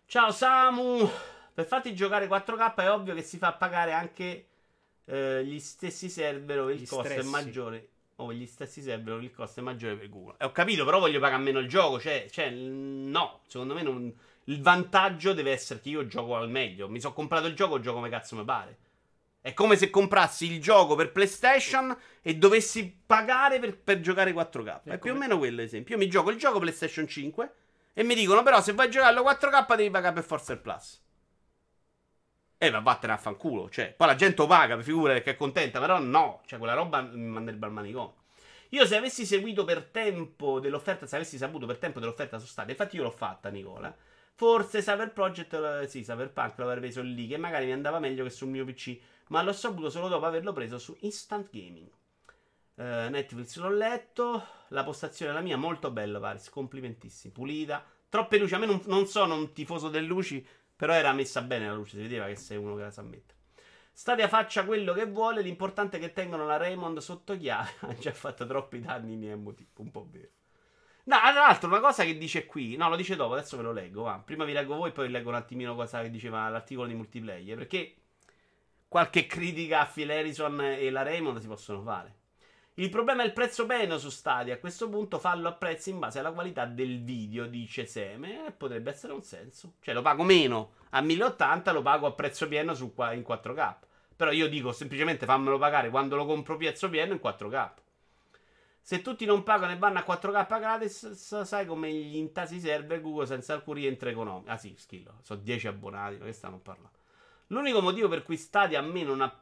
Ciao 0.07 0.31
Samu! 0.31 1.07
Per 1.53 1.65
farti 1.65 1.93
giocare 1.93 2.27
4K 2.27 2.81
è 2.83 2.91
ovvio 2.91 3.13
che 3.13 3.21
si 3.21 3.37
fa 3.37 3.53
pagare 3.53 3.91
anche 3.91 4.47
eh, 5.05 5.43
gli 5.45 5.59
stessi 5.59 6.09
server 6.09 6.57
dove 6.57 6.73
il 6.73 6.79
Gli 6.81 6.87
costo 6.87 7.03
è 7.05 7.09
stressi. 7.11 7.29
maggiore. 7.29 7.87
O 8.19 8.33
gli 8.33 8.47
stessi 8.47 8.81
server 8.81 9.21
il 9.21 9.31
costo 9.31 9.59
è 9.59 9.63
maggiore 9.63 9.95
per 9.95 10.09
Google. 10.09 10.35
E 10.39 10.45
ho 10.45 10.51
capito, 10.51 10.83
però 10.85 10.99
voglio 10.99 11.19
pagare 11.19 11.41
meno 11.41 11.59
il 11.59 11.67
gioco. 11.67 11.99
Cioè, 11.99 12.27
cioè, 12.31 12.49
no, 12.49 13.41
secondo 13.47 13.75
me 13.75 13.83
non- 13.83 14.13
il 14.45 14.61
vantaggio 14.61 15.33
deve 15.33 15.51
essere 15.51 15.79
che 15.81 15.89
io 15.89 16.07
gioco 16.07 16.35
al 16.35 16.49
meglio. 16.49 16.89
Mi 16.89 16.99
sono 16.99 17.13
comprato 17.13 17.45
il 17.45 17.53
gioco, 17.53 17.79
gioco 17.79 17.97
come 17.97 18.09
cazzo 18.09 18.35
mi 18.35 18.43
pare. 18.43 18.77
È 19.39 19.53
come 19.53 19.75
se 19.77 19.89
comprassi 19.89 20.51
il 20.51 20.59
gioco 20.59 20.95
per 20.95 21.11
PlayStation 21.11 21.95
e 22.21 22.35
dovessi 22.35 23.01
pagare 23.05 23.59
per, 23.59 23.77
per 23.77 23.99
giocare 23.99 24.33
4K. 24.33 24.81
È, 24.83 24.89
È 24.91 24.97
più 24.97 25.11
o 25.13 25.15
meno 25.15 25.37
quello, 25.37 25.61
ad 25.61 25.67
esempio. 25.67 25.95
Io 25.95 26.01
mi 26.01 26.09
gioco 26.09 26.31
il 26.31 26.37
gioco 26.37 26.59
PlayStation 26.59 27.07
5 27.07 27.51
e 27.93 28.03
mi 28.03 28.15
dicono, 28.15 28.41
però, 28.41 28.61
se 28.61 28.73
vuoi 28.73 28.89
giocarlo 28.89 29.21
4K 29.21 29.75
devi 29.75 29.89
pagare 29.91 30.15
per 30.15 30.23
forza 30.23 30.53
il 30.53 30.59
Plus. 30.59 31.01
E 32.57 32.69
va 32.69 32.79
vattene 32.79 33.13
a 33.13 33.17
fanculo. 33.17 33.69
Cioè, 33.69 33.93
poi 33.95 34.07
la 34.07 34.15
gente 34.15 34.41
lo 34.41 34.47
paga, 34.47 34.81
figura 34.81 35.19
che 35.19 35.31
è 35.31 35.35
contenta, 35.35 35.79
però 35.79 35.99
no. 35.99 36.41
Cioè, 36.45 36.57
quella 36.57 36.73
roba 36.73 37.01
mi 37.01 37.27
manderebbe 37.27 37.65
al 37.65 37.71
manicomio. 37.71 38.25
Io 38.69 38.85
se 38.85 38.97
avessi 38.97 39.25
seguito 39.25 39.63
per 39.63 39.83
tempo 39.83 40.59
dell'offerta, 40.59 41.05
se 41.05 41.15
avessi 41.15 41.37
saputo 41.37 41.65
per 41.65 41.77
tempo 41.77 41.99
dell'offerta 41.99 42.37
su 42.37 42.47
Stadia, 42.47 42.71
infatti 42.71 42.97
io 42.97 43.03
l'ho 43.03 43.11
fatta, 43.11 43.49
Nicola. 43.49 43.95
Forse 44.33 44.81
Cyber 44.81 45.13
Project, 45.13 45.53
eh, 45.53 45.87
sì, 45.87 46.01
Cyberpunk 46.01 46.57
l'avrei 46.57 46.79
preso 46.79 47.01
lì, 47.01 47.27
che 47.27 47.37
magari 47.37 47.65
mi 47.65 47.71
andava 47.71 47.99
meglio 47.99 48.23
che 48.23 48.29
sul 48.29 48.49
mio 48.49 48.65
PC, 48.65 48.99
ma 49.29 49.41
l'ho 49.41 49.53
saputo 49.53 49.89
solo 49.89 50.09
dopo 50.09 50.25
averlo 50.25 50.51
preso 50.51 50.77
su 50.77 50.95
Instant 50.99 51.49
Gaming. 51.49 51.89
Eh, 52.75 53.09
Netflix 53.09 53.57
l'ho 53.57 53.71
letto, 53.71 54.45
la 54.69 54.83
postazione 54.83 55.31
è 55.31 55.33
la 55.33 55.41
mia, 55.41 55.57
molto 55.57 55.89
bella, 55.89 56.19
Paris, 56.19 56.49
complimentissimi, 56.49 57.33
pulita, 57.33 57.83
troppe 58.09 58.37
luci, 58.37 58.53
a 58.53 58.59
me 58.59 58.65
non, 58.65 58.81
non 58.85 59.07
sono 59.07 59.33
un 59.33 59.53
tifoso 59.53 59.89
delle 59.89 60.05
luci, 60.05 60.45
però 60.77 60.93
era 60.93 61.11
messa 61.11 61.41
bene 61.41 61.67
la 61.67 61.73
luce, 61.73 61.97
si 61.97 62.03
vedeva 62.03 62.27
che 62.27 62.35
sei 62.37 62.55
uno 62.55 62.75
che 62.75 62.83
la 62.83 62.91
sa 62.91 63.01
mettere. 63.01 63.35
Stadia 63.91 64.27
faccia 64.27 64.63
quello 64.63 64.93
che 64.93 65.07
vuole, 65.07 65.41
l'importante 65.41 65.97
è 65.97 65.99
che 65.99 66.13
tengano 66.13 66.45
la 66.45 66.57
Raymond 66.57 66.99
sotto 66.99 67.35
chiave. 67.35 67.71
Ha 67.81 67.95
già 67.95 68.13
fatto 68.13 68.45
troppi 68.45 68.79
danni 68.79 69.13
in 69.13 69.31
emotivo, 69.31 69.81
un 69.81 69.89
po' 69.89 70.07
vero. 70.09 70.29
No, 71.05 71.17
tra 71.19 71.31
l'altro, 71.31 71.67
una 71.67 71.79
cosa 71.79 72.03
che 72.03 72.15
dice 72.17 72.45
qui, 72.45 72.75
no, 72.75 72.89
lo 72.89 72.95
dice 72.95 73.15
dopo, 73.15 73.33
adesso 73.33 73.57
ve 73.57 73.63
lo 73.63 73.71
leggo. 73.71 74.03
Va. 74.03 74.21
Prima 74.23 74.45
vi 74.45 74.53
leggo 74.53 74.75
voi, 74.75 74.91
poi 74.91 75.09
leggo 75.09 75.29
un 75.29 75.35
attimino 75.35 75.73
cosa 75.73 76.01
che 76.01 76.11
diceva 76.11 76.47
l'articolo 76.49 76.87
di 76.87 76.93
multiplayer. 76.93 77.57
Perché 77.57 77.95
qualche 78.87 79.25
critica 79.25 79.81
a 79.81 79.85
Phil 79.87 80.11
Harrison 80.11 80.61
e 80.61 80.89
la 80.91 81.01
Raymond 81.01 81.39
si 81.39 81.47
possono 81.47 81.81
fare. 81.81 82.15
Il 82.79 82.91
problema 82.91 83.23
è 83.23 83.25
il 83.25 83.33
prezzo 83.33 83.65
pieno 83.65 83.97
su 83.97 84.11
Stadia. 84.11 84.53
A 84.53 84.59
questo 84.59 84.87
punto 84.87 85.17
fallo 85.17 85.47
a 85.47 85.53
prezzi 85.53 85.89
in 85.89 85.97
base 85.97 86.19
alla 86.19 86.31
qualità 86.31 86.65
del 86.65 87.01
video, 87.01 87.47
dice 87.47 87.87
Seme. 87.87 88.45
E 88.45 88.51
potrebbe 88.51 88.91
essere 88.91 89.13
un 89.13 89.23
senso. 89.23 89.73
Cioè, 89.79 89.95
lo 89.95 90.03
pago 90.03 90.21
meno 90.21 90.73
a 90.91 91.01
1080, 91.01 91.71
lo 91.71 91.81
pago 91.81 92.05
a 92.05 92.11
prezzo 92.11 92.47
pieno 92.47 92.75
su 92.75 92.93
in 92.95 93.23
4K. 93.27 93.75
Però 94.15 94.29
io 94.31 94.47
dico 94.47 94.71
semplicemente 94.71 95.25
fammelo 95.25 95.57
pagare 95.57 95.89
quando 95.89 96.15
lo 96.15 96.27
compro 96.27 96.55
prezzo 96.55 96.87
pieno 96.87 97.13
in 97.13 97.19
4K. 97.19 97.71
Se 98.79 99.01
tutti 99.01 99.25
non 99.25 99.41
pagano 99.41 99.71
e 99.71 99.77
vanno 99.77 99.97
a 99.97 100.05
4K 100.07 100.59
gratis, 100.59 101.11
sa- 101.13 101.45
sai 101.45 101.65
come 101.65 101.91
gli 101.91 102.17
intasi 102.17 102.59
server 102.59 103.01
Google 103.01 103.25
senza 103.25 103.53
alcun 103.53 103.73
rientro 103.73 104.07
economico. 104.09 104.51
Ah 104.51 104.57
sì, 104.57 104.75
schillo, 104.77 105.15
sono 105.23 105.39
10 105.41 105.67
abbonati, 105.67 106.19
che 106.19 106.31
stanno 106.31 106.59
parlando? 106.59 106.95
L'unico 107.47 107.81
motivo 107.81 108.07
per 108.07 108.21
cui 108.21 108.37
Stadia 108.37 108.77
a 108.77 108.83
me 108.83 109.01
non 109.01 109.21
ha 109.21 109.41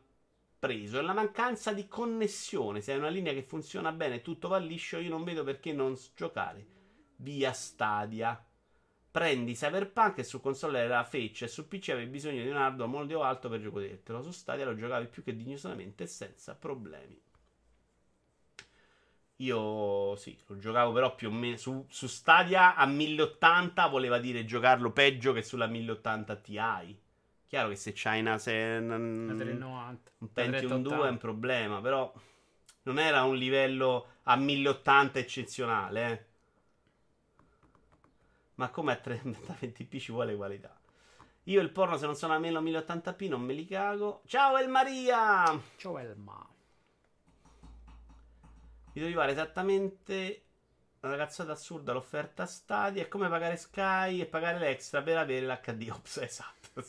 preso 0.65 0.97
è 0.97 1.01
la 1.03 1.13
mancanza 1.13 1.73
di 1.73 1.87
connessione. 1.87 2.81
Se 2.81 2.91
è 2.91 2.97
una 2.97 3.09
linea 3.09 3.33
che 3.33 3.43
funziona 3.43 3.91
bene 3.91 4.21
tutto 4.21 4.47
va 4.47 4.57
liscio, 4.57 4.97
io 4.97 5.09
non 5.09 5.23
vedo 5.23 5.43
perché 5.43 5.71
non 5.71 5.95
giocare 6.15 6.65
via 7.17 7.53
Stadia. 7.53 8.43
Prendi 9.11 9.53
Cyberpunk 9.53 10.17
e 10.17 10.23
su 10.23 10.41
console 10.41 10.79
era 10.79 11.03
feccia 11.03 11.45
e 11.45 11.47
su 11.47 11.67
PC 11.67 11.89
avevi 11.89 12.09
bisogno 12.09 12.41
di 12.41 12.49
un 12.49 12.57
hardware 12.57 12.89
molto 12.89 13.21
alto 13.21 13.47
per 13.47 13.61
giocartelo. 13.61 14.23
Su 14.23 14.31
Stadia 14.31 14.65
lo 14.65 14.75
giocavi 14.75 15.05
più 15.05 15.23
che 15.23 15.35
dignosamente 15.35 16.03
e 16.03 16.07
senza 16.07 16.55
problemi. 16.55 17.21
Io 19.39 20.15
sì, 20.15 20.35
lo 20.47 20.57
giocavo 20.57 20.93
però 20.93 21.13
più 21.13 21.27
o 21.27 21.31
meno 21.31 21.57
su, 21.57 21.85
su 21.89 22.07
Stadia 22.07 22.75
a 22.75 22.85
1080 22.87 23.85
voleva 23.87 24.17
dire 24.17 24.45
giocarlo 24.45 24.91
peggio 24.91 25.31
che 25.31 25.43
sulla 25.43 25.67
1080 25.67 26.35
Ti. 26.37 27.03
Chiaro 27.47 27.69
che 27.69 27.75
se 27.75 27.91
c'hai 27.93 28.19
una, 28.19 28.37
se, 28.37 28.51
un, 28.81 29.33
390. 29.37 30.11
un 30.19 30.33
Pentium 30.33 30.81
2 30.81 30.93
è 30.93 30.97
380. 30.97 31.09
un 31.09 31.17
problema, 31.17 31.81
però 31.81 32.13
non 32.83 32.99
era 32.99 33.23
un 33.23 33.35
livello 33.35 34.07
a 34.23 34.35
1080 34.35 35.19
eccezionale, 35.19 36.11
eh. 36.11 36.25
Ma 38.55 38.69
come 38.69 38.93
a 38.93 39.01
3020p 39.03 39.99
ci 39.99 40.11
vuole 40.11 40.35
qualità. 40.35 40.75
Io 41.43 41.61
il 41.61 41.69
porno 41.69 41.97
se 41.97 42.05
non 42.07 42.15
sono 42.15 42.33
almeno 42.33 42.61
1080p 42.61 43.27
non 43.29 43.41
me 43.41 43.53
li 43.53 43.65
cago. 43.67 44.23
Ciao 44.25 44.57
El 44.57 44.67
Maria! 44.67 45.61
Ciao 45.77 45.97
Elma. 45.99 46.49
Mi 48.93 49.01
devo 49.01 49.19
fare 49.19 49.33
esattamente 49.33 50.44
una 51.07 51.17
cazzata 51.17 51.51
assurda 51.51 51.93
l'offerta 51.93 52.45
Stadia. 52.45 53.03
È 53.03 53.07
come 53.07 53.29
pagare 53.29 53.57
Sky 53.57 54.21
e 54.21 54.25
pagare 54.25 54.59
l'extra 54.59 55.01
per 55.01 55.17
avere 55.17 55.45
l'HD 55.45 55.89
Ops. 55.91 56.17
Esatto, 56.23 56.83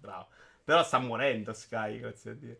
bravo. 0.00 0.28
Però 0.64 0.82
sta 0.82 0.98
morendo 0.98 1.52
Sky, 1.52 2.00
grazie 2.00 2.30
a 2.30 2.34
Dio. 2.34 2.56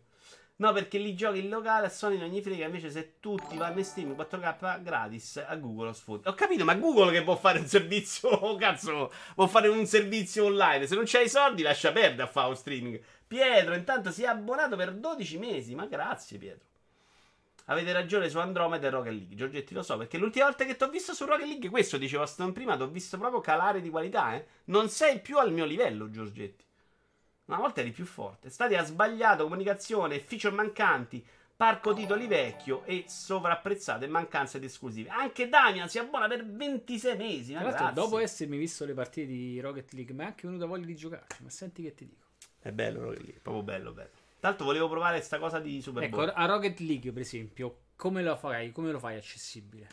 No, 0.59 0.73
perché 0.73 0.97
lì 0.97 1.13
giochi 1.13 1.39
in 1.39 1.49
locale 1.49 1.85
a 1.85 1.89
Sony 1.89 2.17
non 2.17 2.29
gli 2.29 2.41
frega. 2.41 2.65
Invece, 2.65 2.89
se 2.89 3.19
tutti 3.19 3.57
vanno 3.57 3.77
in 3.77 3.85
stream 3.85 4.15
4K 4.15 4.81
gratis 4.81 5.43
a 5.45 5.55
Google 5.55 5.93
lo. 6.05 6.21
Ho 6.23 6.33
capito, 6.33 6.65
ma 6.65 6.73
Google 6.73 7.11
che 7.11 7.23
può 7.23 7.35
fare 7.35 7.59
un 7.59 7.67
servizio. 7.67 8.29
Oh, 8.47 8.55
cazzo, 8.55 9.11
può 9.35 9.45
fare 9.47 9.67
un 9.67 9.85
servizio 9.85 10.45
online. 10.45 10.87
Se 10.87 10.95
non 10.95 11.03
c'hai 11.05 11.25
i 11.25 11.29
soldi, 11.29 11.61
lascia 11.61 11.91
perdere 11.91 12.23
a 12.23 12.27
fare 12.31 12.49
un 12.49 12.55
streaming. 12.55 12.99
Pietro, 13.27 13.75
intanto 13.75 14.11
si 14.11 14.23
è 14.23 14.27
abbonato 14.27 14.75
per 14.75 14.93
12 14.93 15.37
mesi. 15.37 15.75
Ma 15.75 15.85
grazie, 15.85 16.37
Pietro. 16.39 16.65
Avete 17.69 17.91
ragione 17.91 18.29
su 18.29 18.37
Andromeda 18.39 18.87
e 18.87 18.89
Rocket 18.89 19.13
League. 19.13 19.35
Giorgetti, 19.35 19.73
lo 19.73 19.83
so, 19.83 19.97
perché 19.97 20.17
l'ultima 20.17 20.45
volta 20.45 20.63
che 20.63 20.75
ti 20.75 20.83
ho 20.83 20.89
visto 20.89 21.13
su 21.13 21.25
Rocket 21.25 21.47
League, 21.47 21.69
questo 21.69 21.97
dicevo 21.97 22.23
a 22.23 22.27
Stone 22.27 22.53
prima, 22.53 22.77
ti 22.77 22.83
ho 22.83 22.87
visto 22.87 23.17
proprio 23.17 23.41
calare 23.41 23.81
di 23.81 23.89
qualità, 23.89 24.35
eh. 24.35 24.45
Non 24.65 24.89
sei 24.89 25.19
più 25.19 25.37
al 25.37 25.51
mio 25.51 25.65
livello, 25.65 26.09
Giorgetti. 26.09 26.63
Una 27.45 27.57
volta 27.57 27.81
eri 27.81 27.91
più 27.91 28.05
forte. 28.05 28.49
Stadia 28.49 28.83
sbagliato, 28.83 29.43
comunicazione, 29.43 30.19
feature 30.19 30.55
mancanti, 30.55 31.25
parco 31.55 31.93
titoli 31.93 32.27
vecchio 32.27 32.83
e 32.85 33.05
sovrapprezzato 33.07 34.05
e 34.05 34.07
mancanza 34.07 34.59
di 34.59 34.65
esclusive. 34.65 35.09
Anche 35.09 35.49
Damian 35.49 35.89
si 35.89 35.99
abbona 35.99 36.27
per 36.27 36.45
26 36.45 37.17
mesi. 37.17 37.53
Tra 37.53 37.63
l'altro, 37.63 37.91
dopo 37.91 38.19
essermi 38.19 38.57
visto 38.57 38.85
le 38.85 38.93
partite 38.93 39.27
di 39.27 39.59
Rocket 39.59 39.91
League, 39.91 40.13
mi 40.13 40.23
è 40.23 40.25
anche 40.27 40.47
venuta 40.47 40.65
voglia 40.65 40.85
di 40.85 40.95
giocarci. 40.95 41.43
Ma 41.43 41.49
senti 41.49 41.83
che 41.83 41.93
ti 41.93 42.05
dico. 42.05 42.27
È 42.59 42.71
bello 42.71 43.01
Rocket 43.01 43.21
League, 43.23 43.39
proprio 43.41 43.63
bello, 43.63 43.91
bello. 43.91 44.16
Tanto 44.39 44.63
volevo 44.63 44.87
provare 44.87 45.21
sta 45.21 45.39
cosa 45.39 45.59
di 45.59 45.81
Super 45.81 46.03
Ecco, 46.03 46.17
Bowl. 46.17 46.31
a 46.35 46.45
Rocket 46.45 46.79
League, 46.79 47.11
per 47.11 47.21
esempio, 47.21 47.79
come 47.95 48.21
lo 48.21 48.35
fai? 48.35 48.71
Come 48.71 48.91
lo 48.91 48.99
fai 48.99 49.17
accessibile? 49.17 49.87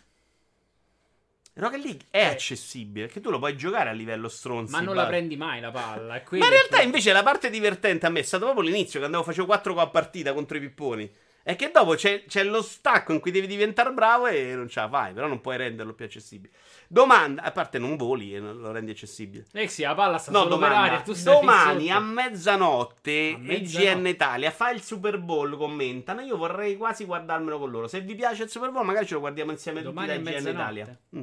Rocket 1.54 1.84
League 1.84 2.06
è 2.10 2.18
Eh. 2.18 2.24
accessibile, 2.26 3.06
perché 3.06 3.20
tu 3.20 3.30
lo 3.30 3.38
puoi 3.38 3.56
giocare 3.56 3.88
a 3.88 3.92
livello 3.92 4.28
stronzi. 4.28 4.72
Ma 4.72 4.80
non 4.80 4.96
la 4.96 5.06
prendi 5.06 5.36
mai 5.36 5.60
la 5.60 5.70
palla. 5.70 6.20
Ma 6.30 6.36
in 6.44 6.48
realtà 6.50 6.82
invece 6.82 7.12
la 7.12 7.22
parte 7.22 7.48
divertente 7.48 8.06
a 8.06 8.10
me 8.10 8.20
è 8.20 8.22
stata 8.24 8.44
proprio 8.44 8.64
l'inizio, 8.68 8.98
che 8.98 9.06
andavo 9.06 9.22
facevo 9.22 9.46
4 9.46 9.74
a 9.80 9.88
partita 9.88 10.32
contro 10.34 10.56
i 10.56 10.60
pipponi. 10.60 11.10
È 11.46 11.56
che 11.56 11.70
dopo 11.70 11.94
c'è, 11.94 12.24
c'è 12.24 12.42
lo 12.42 12.62
stacco 12.62 13.12
in 13.12 13.20
cui 13.20 13.30
devi 13.30 13.46
diventare 13.46 13.92
bravo 13.92 14.26
e 14.26 14.54
non 14.54 14.66
ce 14.66 14.80
la 14.80 14.88
fai, 14.88 15.12
però 15.12 15.26
non 15.26 15.42
puoi 15.42 15.58
renderlo 15.58 15.92
più 15.92 16.06
accessibile. 16.06 16.54
Domanda, 16.88 17.42
a 17.42 17.52
parte 17.52 17.78
non 17.78 17.96
voli 17.96 18.34
e 18.34 18.40
non 18.40 18.56
lo 18.56 18.72
rendi 18.72 18.92
accessibile. 18.92 19.44
Eh 19.52 19.68
sì, 19.68 19.82
la 19.82 19.94
palla 19.94 20.16
sta 20.16 20.30
No, 20.30 20.38
solo 20.38 20.54
domanda. 20.54 20.80
aria. 20.80 21.02
Tu 21.02 21.12
stai 21.12 21.34
Domani 21.34 21.90
a 21.92 22.00
mezzanotte 22.00 23.32
A 23.34 23.38
mezzanotte. 23.38 23.90
IGN 23.90 24.06
Italia 24.06 24.50
fa 24.50 24.70
il 24.70 24.80
Super 24.82 25.18
Bowl, 25.18 25.54
commentano. 25.58 26.22
Io 26.22 26.38
vorrei 26.38 26.78
quasi 26.78 27.04
guardarmelo 27.04 27.58
con 27.58 27.70
loro. 27.70 27.88
Se 27.88 28.00
vi 28.00 28.14
piace 28.14 28.44
il 28.44 28.48
Super 28.48 28.70
Bowl, 28.70 28.86
magari 28.86 29.06
ce 29.06 29.12
lo 29.14 29.20
guardiamo 29.20 29.50
insieme 29.50 29.82
Domani 29.82 30.16
tutti 30.16 30.28
a 30.28 30.32
da 30.32 30.38
IGN? 30.38 30.48
Italia. 30.48 30.98
Mm. 31.16 31.22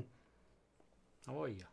Ma 1.25 1.33
voglia. 1.33 1.67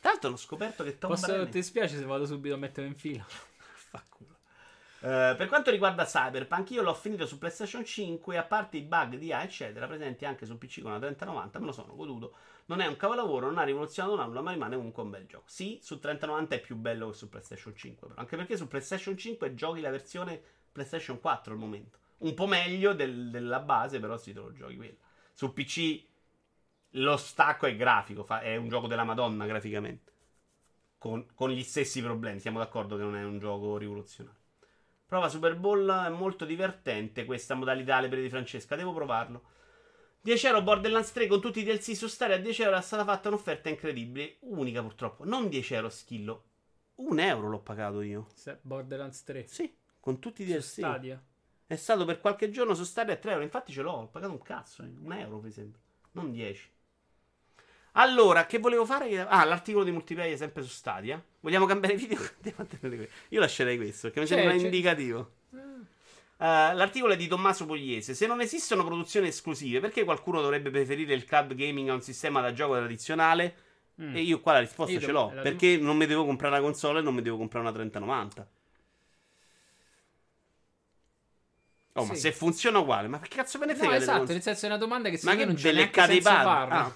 Tra 0.00 0.10
l'altro 0.12 0.30
ho 0.30 0.36
scoperto 0.36 0.84
che 0.84 0.98
Tom 0.98 1.10
Posso, 1.10 1.26
Brady- 1.32 1.50
ti 1.50 1.62
spiace 1.62 1.96
se 1.96 2.04
vado 2.04 2.24
subito 2.26 2.54
a 2.54 2.58
mettere 2.58 2.86
in 2.86 2.94
fila? 2.94 3.24
Fa 3.90 4.04
culo. 4.08 4.33
Eh, 5.04 5.34
per 5.36 5.48
quanto 5.48 5.70
riguarda 5.70 6.04
Cyberpunk, 6.06 6.70
io 6.70 6.82
l'ho 6.82 6.94
finito 6.94 7.26
su 7.26 7.36
PlayStation 7.38 7.84
5. 7.84 8.38
A 8.38 8.42
parte 8.44 8.78
i 8.78 8.82
bug 8.82 9.16
di 9.16 9.32
A, 9.32 9.42
eccetera, 9.42 9.86
presenti 9.86 10.24
anche 10.24 10.46
su 10.46 10.56
PC 10.56 10.80
con 10.80 10.92
la 10.92 10.98
3090, 10.98 11.58
me 11.58 11.66
lo 11.66 11.72
sono 11.72 11.94
goduto. 11.94 12.34
Non 12.66 12.80
è 12.80 12.86
un 12.86 12.96
capolavoro, 12.96 13.46
non 13.46 13.58
ha 13.58 13.64
rivoluzionato 13.64 14.16
nulla, 14.16 14.40
ma 14.40 14.52
rimane 14.52 14.76
comunque 14.76 15.02
un 15.02 15.10
bel 15.10 15.26
gioco. 15.26 15.44
Sì, 15.46 15.78
su 15.82 15.98
3090 16.00 16.54
è 16.54 16.60
più 16.60 16.76
bello 16.76 17.08
che 17.10 17.16
su 17.16 17.28
PlayStation 17.28 17.76
5, 17.76 18.08
però. 18.08 18.20
Anche 18.20 18.36
perché 18.36 18.56
su 18.56 18.66
PlayStation 18.66 19.16
5 19.18 19.54
giochi 19.54 19.80
la 19.82 19.90
versione 19.90 20.40
PlayStation 20.72 21.20
4 21.20 21.52
al 21.52 21.58
momento. 21.58 21.98
Un 22.18 22.32
po' 22.34 22.46
meglio 22.46 22.94
del- 22.94 23.28
della 23.30 23.60
base, 23.60 24.00
però 24.00 24.16
sì, 24.16 24.32
te 24.32 24.38
lo 24.38 24.52
giochi 24.52 24.76
quella. 24.76 24.96
Su 25.34 25.52
PC 25.52 26.02
lo 26.92 27.16
stacco 27.18 27.66
è 27.66 27.76
grafico, 27.76 28.24
fa- 28.24 28.40
è 28.40 28.56
un 28.56 28.68
gioco 28.68 28.86
della 28.86 29.04
Madonna 29.04 29.44
graficamente. 29.46 30.12
Con, 30.98 31.26
con 31.34 31.50
gli 31.50 31.62
stessi 31.62 32.00
problemi, 32.02 32.40
siamo 32.40 32.58
d'accordo 32.58 32.96
che 32.96 33.02
non 33.02 33.16
è 33.16 33.24
un 33.24 33.38
gioco 33.38 33.76
rivoluzionario. 33.76 34.42
Prova 35.06 35.28
Super 35.28 35.56
Bowl, 35.56 35.88
è 35.88 36.08
molto 36.08 36.44
divertente 36.44 37.24
questa 37.24 37.54
modalità 37.54 37.96
alle 37.96 38.08
di 38.08 38.28
Francesca, 38.28 38.76
devo 38.76 38.92
provarlo. 38.92 39.42
10 40.22 40.46
euro 40.46 40.62
Borderlands 40.62 41.12
3 41.12 41.26
con 41.26 41.40
tutti 41.40 41.60
i 41.60 41.64
DLC 41.64 41.94
su 41.94 42.06
Stadia 42.06 42.36
a 42.36 42.38
10 42.38 42.62
euro 42.62 42.76
è 42.78 42.80
stata 42.80 43.04
fatta 43.04 43.28
un'offerta 43.28 43.68
incredibile, 43.68 44.36
unica 44.40 44.80
purtroppo, 44.80 45.24
non 45.24 45.48
10 45.50 45.74
euro 45.74 45.90
schillo, 45.90 46.44
un 46.96 47.18
euro 47.18 47.48
l'ho 47.48 47.60
pagato 47.60 48.00
io. 48.00 48.28
Se- 48.32 48.58
Borderlands 48.62 49.22
3. 49.24 49.46
Sì, 49.46 49.76
con 50.00 50.18
tutti 50.20 50.42
i 50.42 50.46
Su 50.46 50.52
DLC. 50.52 50.62
Stadia. 50.64 51.22
È 51.66 51.76
stato 51.76 52.04
per 52.06 52.20
qualche 52.20 52.50
giorno 52.50 52.74
su 52.74 52.84
Stadia 52.84 53.14
a 53.14 53.16
3 53.18 53.32
euro, 53.32 53.42
infatti 53.42 53.72
ce 53.72 53.82
l'ho, 53.82 53.92
ho 53.92 54.08
pagato 54.08 54.32
un 54.32 54.42
cazzo, 54.42 54.82
eh, 54.82 54.86
un 54.98 55.12
euro 55.12 55.40
mi 55.40 55.50
sembra, 55.50 55.78
non 56.12 56.30
10. 56.32 56.72
Allora, 57.96 58.46
che 58.46 58.58
volevo 58.58 58.84
fare? 58.84 59.20
Ah, 59.20 59.44
l'articolo 59.44 59.84
di 59.84 59.92
multiplayer 59.92 60.36
sempre 60.36 60.62
su 60.62 60.68
Stadia. 60.70 61.22
Vogliamo 61.40 61.64
cambiare 61.66 61.94
video? 61.96 62.18
Io 63.28 63.40
lascerei 63.40 63.76
questo, 63.76 64.10
perché 64.10 64.20
mi 64.20 64.26
C'è- 64.26 64.34
sembra 64.34 64.56
c'è- 64.56 64.62
indicativo. 64.64 65.30
Eh, 66.36 66.74
l'articolo 66.74 67.12
è 67.12 67.16
di 67.16 67.28
Tommaso 67.28 67.64
Pugliese. 67.66 68.14
Se 68.14 68.26
non 68.26 68.40
esistono 68.40 68.84
produzioni 68.84 69.28
esclusive, 69.28 69.78
perché 69.80 70.02
qualcuno 70.02 70.40
dovrebbe 70.40 70.70
preferire 70.70 71.14
il 71.14 71.24
cloud 71.24 71.54
gaming 71.54 71.88
a 71.88 71.94
un 71.94 72.02
sistema 72.02 72.40
da 72.40 72.52
gioco 72.52 72.74
tradizionale? 72.74 73.54
Mm. 74.02 74.16
E 74.16 74.20
io 74.22 74.40
qua 74.40 74.54
la 74.54 74.58
risposta 74.58 74.92
Io 74.92 75.00
ce 75.00 75.12
l'ho. 75.12 75.30
la- 75.32 75.42
Perché 75.42 75.76
non 75.76 75.96
mi 75.96 76.06
devo 76.06 76.24
comprare 76.24 76.54
una 76.56 76.64
console 76.64 76.98
e 76.98 77.02
non 77.02 77.14
mi 77.14 77.22
devo 77.22 77.36
comprare 77.36 77.64
una 77.64 77.72
3090. 77.74 78.48
Oh, 81.96 82.04
ma 82.06 82.14
Sì. 82.14 82.20
se 82.22 82.32
funziona 82.32 82.80
uguale, 82.80 83.06
ma 83.06 83.20
che 83.20 83.28
cazzo 83.28 83.56
me 83.58 83.66
ne 83.66 83.76
frega? 83.76 83.90
No, 83.92 83.96
esatto, 83.98 84.10
console? 84.16 84.32
nel 84.34 84.42
senso 84.42 84.64
è 84.64 84.68
una 84.68 84.78
domanda 84.78 85.08
che 85.10 85.20
Ma 85.22 85.30
secondo 85.30 85.38
che 85.38 85.46
me 85.46 85.52
non 85.52 85.62
c'è 85.62 85.72
neanche 85.72 86.04
senso 86.06 86.28
farla. 86.28 86.84
Ah. 86.86 86.92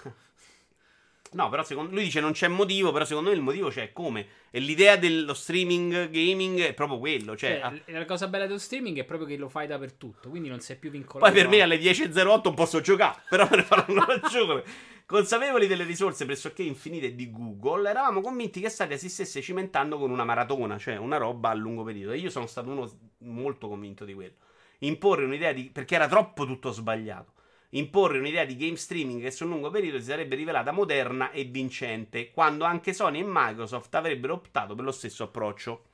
No, 1.31 1.47
però 1.49 1.63
secondo 1.63 1.93
lui 1.93 2.03
dice 2.03 2.19
non 2.19 2.31
c'è 2.31 2.47
motivo, 2.47 2.91
però 2.91 3.05
secondo 3.05 3.29
me 3.29 3.35
il 3.35 3.41
motivo 3.41 3.69
c'è 3.69 3.91
come. 3.93 4.25
E 4.49 4.59
l'idea 4.59 4.95
dello 4.95 5.33
streaming 5.35 6.09
gaming 6.09 6.59
è 6.61 6.73
proprio 6.73 6.97
quello. 6.97 7.35
Cioè, 7.37 7.59
Cioè, 7.59 7.59
ah, 7.61 7.71
l- 7.71 7.83
la 7.85 8.05
cosa 8.05 8.27
bella 8.27 8.47
dello 8.47 8.57
streaming 8.57 8.97
è 8.97 9.03
proprio 9.03 9.27
che 9.27 9.37
lo 9.37 9.47
fai 9.47 9.67
dappertutto, 9.67 10.29
quindi 10.29 10.49
non 10.49 10.59
sei 10.59 10.75
più 10.77 10.89
vincolato. 10.89 11.31
poi 11.31 11.39
per 11.41 11.49
me 11.49 11.61
a- 11.61 11.65
alle 11.65 11.77
10.08 11.77 12.41
non 12.45 12.55
posso 12.55 12.81
giocare, 12.81 13.21
però 13.29 13.47
me 13.49 13.57
ne 13.57 13.63
faranno 13.63 14.03
ragione. 14.05 14.63
Consapevoli 15.05 15.65
delle 15.67 15.83
risorse 15.85 16.25
pressoché 16.25 16.61
infinite 16.63 17.15
di 17.15 17.31
Google, 17.31 17.89
eravamo 17.89 18.21
convinti 18.21 18.59
che 18.61 18.69
Stadia 18.69 18.97
si 18.97 19.09
stesse 19.09 19.41
cimentando 19.41 19.97
con 19.97 20.11
una 20.11 20.23
maratona, 20.23 20.77
cioè 20.77 20.97
una 20.97 21.17
roba 21.17 21.49
a 21.49 21.53
lungo 21.55 21.83
periodo. 21.83 22.11
E 22.13 22.17
io 22.17 22.29
sono 22.29 22.45
stato 22.47 22.69
uno 22.69 22.87
molto 23.19 23.67
convinto 23.67 24.05
di 24.05 24.13
quello. 24.13 24.33
Imporre 24.79 25.25
un'idea 25.25 25.51
di. 25.51 25.69
perché 25.71 25.95
era 25.95 26.07
troppo 26.07 26.45
tutto 26.45 26.71
sbagliato. 26.71 27.33
Imporre 27.73 28.17
un'idea 28.17 28.45
di 28.45 28.55
game 28.55 28.77
streaming 28.77 29.21
che 29.21 29.29
sul 29.29 29.47
lungo 29.47 29.69
periodo 29.69 29.99
si 29.99 30.05
sarebbe 30.05 30.35
rivelata 30.35 30.71
moderna 30.71 31.29
e 31.29 31.43
vincente, 31.43 32.31
quando 32.31 32.63
anche 32.63 32.93
Sony 32.93 33.19
e 33.19 33.25
Microsoft 33.27 33.93
avrebbero 33.93 34.33
optato 34.33 34.73
per 34.73 34.83
lo 34.83 34.91
stesso 34.91 35.25
approccio. 35.25 35.85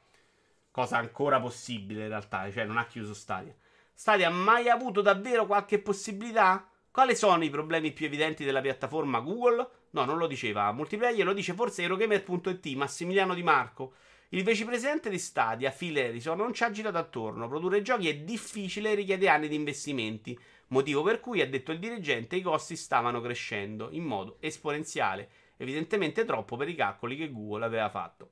Cosa 0.72 0.98
ancora 0.98 1.40
possibile 1.40 2.04
in 2.04 2.08
realtà, 2.08 2.50
cioè 2.50 2.64
non 2.64 2.78
ha 2.78 2.86
chiuso 2.86 3.14
Stadia. 3.14 3.54
Stadia 3.94 4.28
ha 4.28 4.32
mai 4.32 4.70
avuto 4.70 5.02
davvero 5.02 5.46
qualche 5.46 5.80
possibilità? 5.80 6.70
Quali 6.92 7.14
sono 7.14 7.44
i 7.44 7.50
problemi 7.50 7.92
più 7.92 8.06
evidenti 8.06 8.46
della 8.46 8.62
piattaforma 8.62 9.20
Google? 9.20 9.68
No, 9.92 10.06
non 10.06 10.18
lo 10.18 10.28
diceva 10.28 10.72
Multiplayer, 10.72 11.26
lo 11.26 11.34
dice 11.34 11.54
forse 11.54 11.82
Eurogamer.it, 11.82 12.66
Massimiliano 12.76 13.34
Di 13.34 13.44
Marco. 13.44 13.96
Il 14.30 14.44
vicepresidente 14.44 15.10
di 15.10 15.20
Stadia, 15.20 15.72
Phil 15.72 15.98
Harrison, 15.98 16.38
non 16.38 16.54
ci 16.54 16.64
ha 16.64 16.72
girato 16.72 16.98
attorno. 16.98 17.48
Produrre 17.48 17.82
giochi 17.82 18.10
è 18.10 18.16
difficile 18.18 18.92
e 18.92 18.96
richiede 18.96 19.30
anni 19.30 19.48
di 19.48 19.56
investimenti. 19.56 20.38
Motivo 20.68 21.04
per 21.04 21.20
cui, 21.20 21.42
ha 21.42 21.48
detto 21.48 21.72
il 21.72 21.80
dirigente, 21.80 22.36
i 22.36 22.42
costi 22.42 22.76
stavano 22.76 23.22
crescendo 23.22 23.90
in 23.92 24.04
modo 24.04 24.38
esponenziale, 24.40 25.30
evidentemente 25.58 26.26
troppo 26.26 26.58
per 26.58 26.70
i 26.70 26.76
calcoli 26.76 27.16
che 27.16 27.32
Google 27.32 27.66
aveva 27.66 27.90
fatto. 27.90 28.32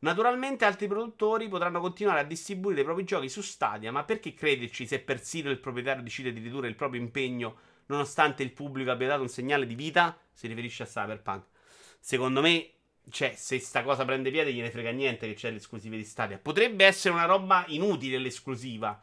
Naturalmente 0.00 0.64
altri 0.64 0.86
produttori 0.86 1.48
potranno 1.48 1.80
continuare 1.80 2.20
a 2.20 2.24
distribuire 2.24 2.82
i 2.82 2.84
propri 2.84 3.04
giochi 3.04 3.28
su 3.28 3.42
Stadia, 3.42 3.90
ma 3.90 4.04
perché 4.04 4.32
crederci 4.32 4.86
se 4.86 5.00
persino 5.00 5.50
il 5.50 5.58
proprietario 5.58 6.02
decide 6.02 6.32
di 6.32 6.40
ridurre 6.40 6.68
il 6.68 6.76
proprio 6.76 7.00
impegno 7.00 7.56
nonostante 7.86 8.42
il 8.42 8.52
pubblico 8.52 8.90
abbia 8.90 9.08
dato 9.08 9.22
un 9.22 9.28
segnale 9.28 9.66
di 9.66 9.74
vita? 9.74 10.16
Si 10.32 10.46
riferisce 10.46 10.84
a 10.84 10.86
Cyberpunk. 10.86 11.46
Secondo 11.98 12.40
me, 12.40 12.70
cioè, 13.10 13.34
se 13.34 13.58
sta 13.58 13.82
cosa 13.82 14.04
prende 14.04 14.30
piede 14.30 14.52
gliene 14.52 14.70
frega 14.70 14.90
niente 14.90 15.26
che 15.26 15.34
c'è 15.34 15.50
l'esclusiva 15.50 15.96
di 15.96 16.04
Stadia. 16.04 16.38
Potrebbe 16.38 16.84
essere 16.84 17.14
una 17.14 17.24
roba 17.24 17.64
inutile 17.68 18.18
l'esclusiva, 18.18 19.00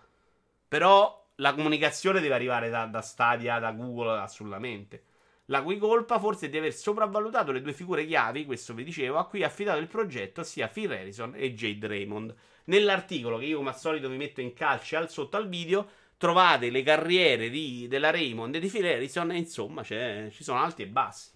però 0.67 1.24
la 1.35 1.53
comunicazione 1.53 2.21
deve 2.21 2.33
arrivare 2.33 2.69
da, 2.69 2.85
da 2.85 3.01
Stadia, 3.01 3.59
da 3.59 3.71
Google, 3.71 4.19
assolutamente. 4.19 5.03
La 5.49 5.61
cui 5.61 5.77
colpa 5.77 6.17
forse 6.17 6.47
è 6.47 6.49
di 6.49 6.57
aver 6.57 6.73
sopravvalutato 6.73 7.51
le 7.51 7.61
due 7.61 7.73
figure 7.73 8.05
chiavi, 8.05 8.45
questo 8.45 8.73
vi 8.73 8.83
dicevo, 8.83 9.17
a 9.17 9.27
cui 9.27 9.43
ha 9.43 9.47
affidato 9.47 9.79
il 9.79 9.87
progetto, 9.87 10.43
sia 10.43 10.67
Phil 10.67 10.91
Harrison 10.91 11.33
e 11.35 11.53
Jade 11.53 11.87
Raymond. 11.87 12.35
Nell'articolo 12.65 13.37
che 13.37 13.45
io 13.45 13.57
come 13.57 13.69
al 13.69 13.77
solito 13.77 14.09
vi 14.09 14.17
metto 14.17 14.41
in 14.41 14.53
calce 14.53 14.95
al 14.95 15.11
sotto 15.11 15.37
al 15.37 15.47
video, 15.47 15.87
trovate 16.17 16.71
le 16.71 16.81
carriere 16.81 17.49
di- 17.49 17.87
della 17.87 18.09
Raymond 18.09 18.55
e 18.55 18.59
di 18.59 18.69
Phil 18.69 18.85
Harrison 18.85 19.31
e 19.31 19.37
insomma 19.37 19.83
ci 19.83 20.43
sono 20.43 20.59
alti 20.59 20.81
e 20.81 20.87
bassi. 20.87 21.33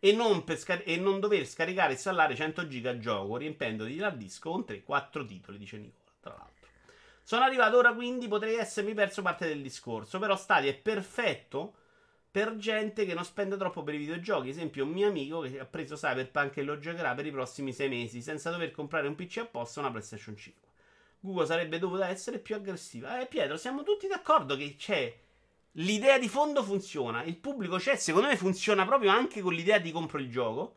E 0.00 0.12
non, 0.12 0.44
scar- 0.56 0.84
e 0.86 0.96
non 0.96 1.18
dover 1.18 1.44
scaricare 1.46 1.90
e 1.90 1.92
installare 1.94 2.36
100 2.36 2.68
giga 2.68 2.98
gioco 2.98 3.36
riempendoti 3.36 3.96
dal 3.96 4.16
disco 4.16 4.50
con 4.50 4.64
3-4 4.64 5.26
titoli, 5.26 5.58
dice 5.58 5.78
Nicola, 5.78 6.12
tra 6.20 6.36
l'altro. 6.38 6.57
Sono 7.28 7.44
arrivato 7.44 7.76
ora 7.76 7.92
quindi 7.92 8.26
potrei 8.26 8.54
essermi 8.54 8.94
perso 8.94 9.20
parte 9.20 9.46
del 9.46 9.60
discorso, 9.60 10.18
però 10.18 10.34
Stadia 10.34 10.70
è 10.70 10.74
perfetto 10.74 11.74
per 12.30 12.56
gente 12.56 13.04
che 13.04 13.12
non 13.12 13.22
spende 13.22 13.58
troppo 13.58 13.82
per 13.82 13.92
i 13.92 13.98
videogiochi. 13.98 14.48
Esempio, 14.48 14.84
un 14.84 14.92
mio 14.92 15.08
amico 15.08 15.40
che 15.40 15.60
ha 15.60 15.66
preso 15.66 15.94
Cyberpunk 15.94 16.56
e 16.56 16.62
lo 16.62 16.78
giocherà 16.78 17.12
per 17.12 17.26
i 17.26 17.30
prossimi 17.30 17.74
sei 17.74 17.90
mesi 17.90 18.22
senza 18.22 18.50
dover 18.50 18.70
comprare 18.70 19.08
un 19.08 19.14
PC 19.14 19.40
apposta 19.40 19.78
o 19.78 19.82
una 19.82 19.92
PlayStation 19.92 20.34
5. 20.38 20.68
Google 21.20 21.44
sarebbe 21.44 21.78
dovuta 21.78 22.08
essere 22.08 22.38
più 22.38 22.54
aggressiva. 22.54 23.20
Eh, 23.20 23.26
Pietro, 23.26 23.58
siamo 23.58 23.82
tutti 23.82 24.06
d'accordo 24.06 24.56
che 24.56 24.76
c'è. 24.78 25.14
L'idea 25.72 26.18
di 26.18 26.30
fondo 26.30 26.62
funziona, 26.62 27.24
il 27.24 27.36
pubblico 27.36 27.76
c'è, 27.76 27.96
secondo 27.96 28.28
me 28.28 28.38
funziona 28.38 28.86
proprio 28.86 29.10
anche 29.10 29.42
con 29.42 29.52
l'idea 29.52 29.78
di 29.78 29.92
compro 29.92 30.18
il 30.18 30.30
gioco. 30.30 30.76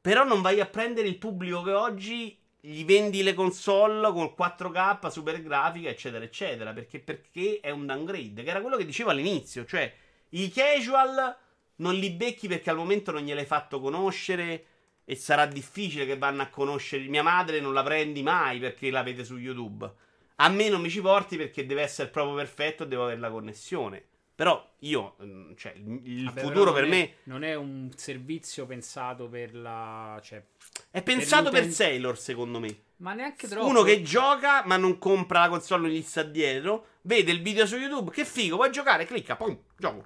Però 0.00 0.22
non 0.22 0.42
vai 0.42 0.60
a 0.60 0.66
prendere 0.66 1.08
il 1.08 1.18
pubblico 1.18 1.60
che 1.62 1.72
oggi 1.72 2.39
gli 2.60 2.84
vendi 2.84 3.22
le 3.22 3.34
console 3.34 4.12
con 4.12 4.34
4K, 4.36 5.08
super 5.08 5.42
grafica, 5.42 5.88
eccetera, 5.88 6.24
eccetera. 6.24 6.72
Perché, 6.72 7.00
perché 7.00 7.60
è 7.60 7.70
un 7.70 7.86
downgrade, 7.86 8.42
che 8.42 8.50
era 8.50 8.60
quello 8.60 8.76
che 8.76 8.84
dicevo 8.84 9.10
all'inizio. 9.10 9.64
Cioè, 9.64 9.92
i 10.30 10.50
casual 10.50 11.36
non 11.76 11.94
li 11.94 12.10
becchi 12.10 12.48
perché 12.48 12.70
al 12.70 12.76
momento 12.76 13.10
non 13.10 13.22
gliel'hai 13.22 13.46
fatto 13.46 13.80
conoscere 13.80 14.64
e 15.04 15.16
sarà 15.16 15.46
difficile 15.46 16.06
che 16.06 16.16
vanno 16.18 16.42
a 16.42 16.48
conoscere 16.48 17.04
mia 17.04 17.22
madre, 17.22 17.60
non 17.60 17.72
la 17.72 17.82
prendi 17.82 18.22
mai 18.22 18.58
perché 18.60 18.90
la 18.90 19.02
vede 19.02 19.24
su 19.24 19.36
YouTube. 19.38 19.90
A 20.36 20.48
me 20.48 20.68
non 20.68 20.80
mi 20.80 20.88
ci 20.88 21.00
porti 21.00 21.36
perché 21.36 21.66
deve 21.66 21.82
essere 21.82 22.08
proprio 22.08 22.36
perfetto 22.36 22.84
e 22.84 22.86
devo 22.86 23.04
avere 23.04 23.18
la 23.20 23.30
connessione. 23.30 24.04
Però 24.34 24.72
io, 24.78 25.16
mm, 25.22 25.52
cioè, 25.54 25.74
il 25.74 26.24
Vabbè, 26.24 26.40
futuro 26.40 26.72
per 26.72 26.84
è- 26.84 26.88
me 26.88 27.14
non 27.24 27.42
è 27.42 27.54
un 27.54 27.90
servizio 27.94 28.64
pensato 28.64 29.28
per 29.28 29.54
la. 29.54 30.18
Cioè, 30.22 30.42
è 30.90 31.02
pensato 31.02 31.44
per 31.44 31.52
l'utente- 31.60 31.74
Sailor, 31.74 32.18
secondo 32.18 32.58
me. 32.60 32.82
ma 32.96 33.14
neanche 33.14 33.46
troppo. 33.48 33.66
Uno 33.66 33.82
che 33.82 34.02
gioca 34.02 34.62
ma 34.66 34.76
non 34.76 34.98
compra 34.98 35.40
la 35.40 35.48
console, 35.48 35.82
non 35.82 35.90
gli 35.90 36.02
sta 36.02 36.22
dietro, 36.22 36.86
vede 37.02 37.30
il 37.32 37.40
video 37.42 37.66
su 37.66 37.76
YouTube, 37.76 38.10
che 38.10 38.24
figo, 38.24 38.56
vuoi 38.56 38.70
giocare? 38.70 39.06
Clicca, 39.06 39.36
pum, 39.36 39.56
gioco. 39.76 40.04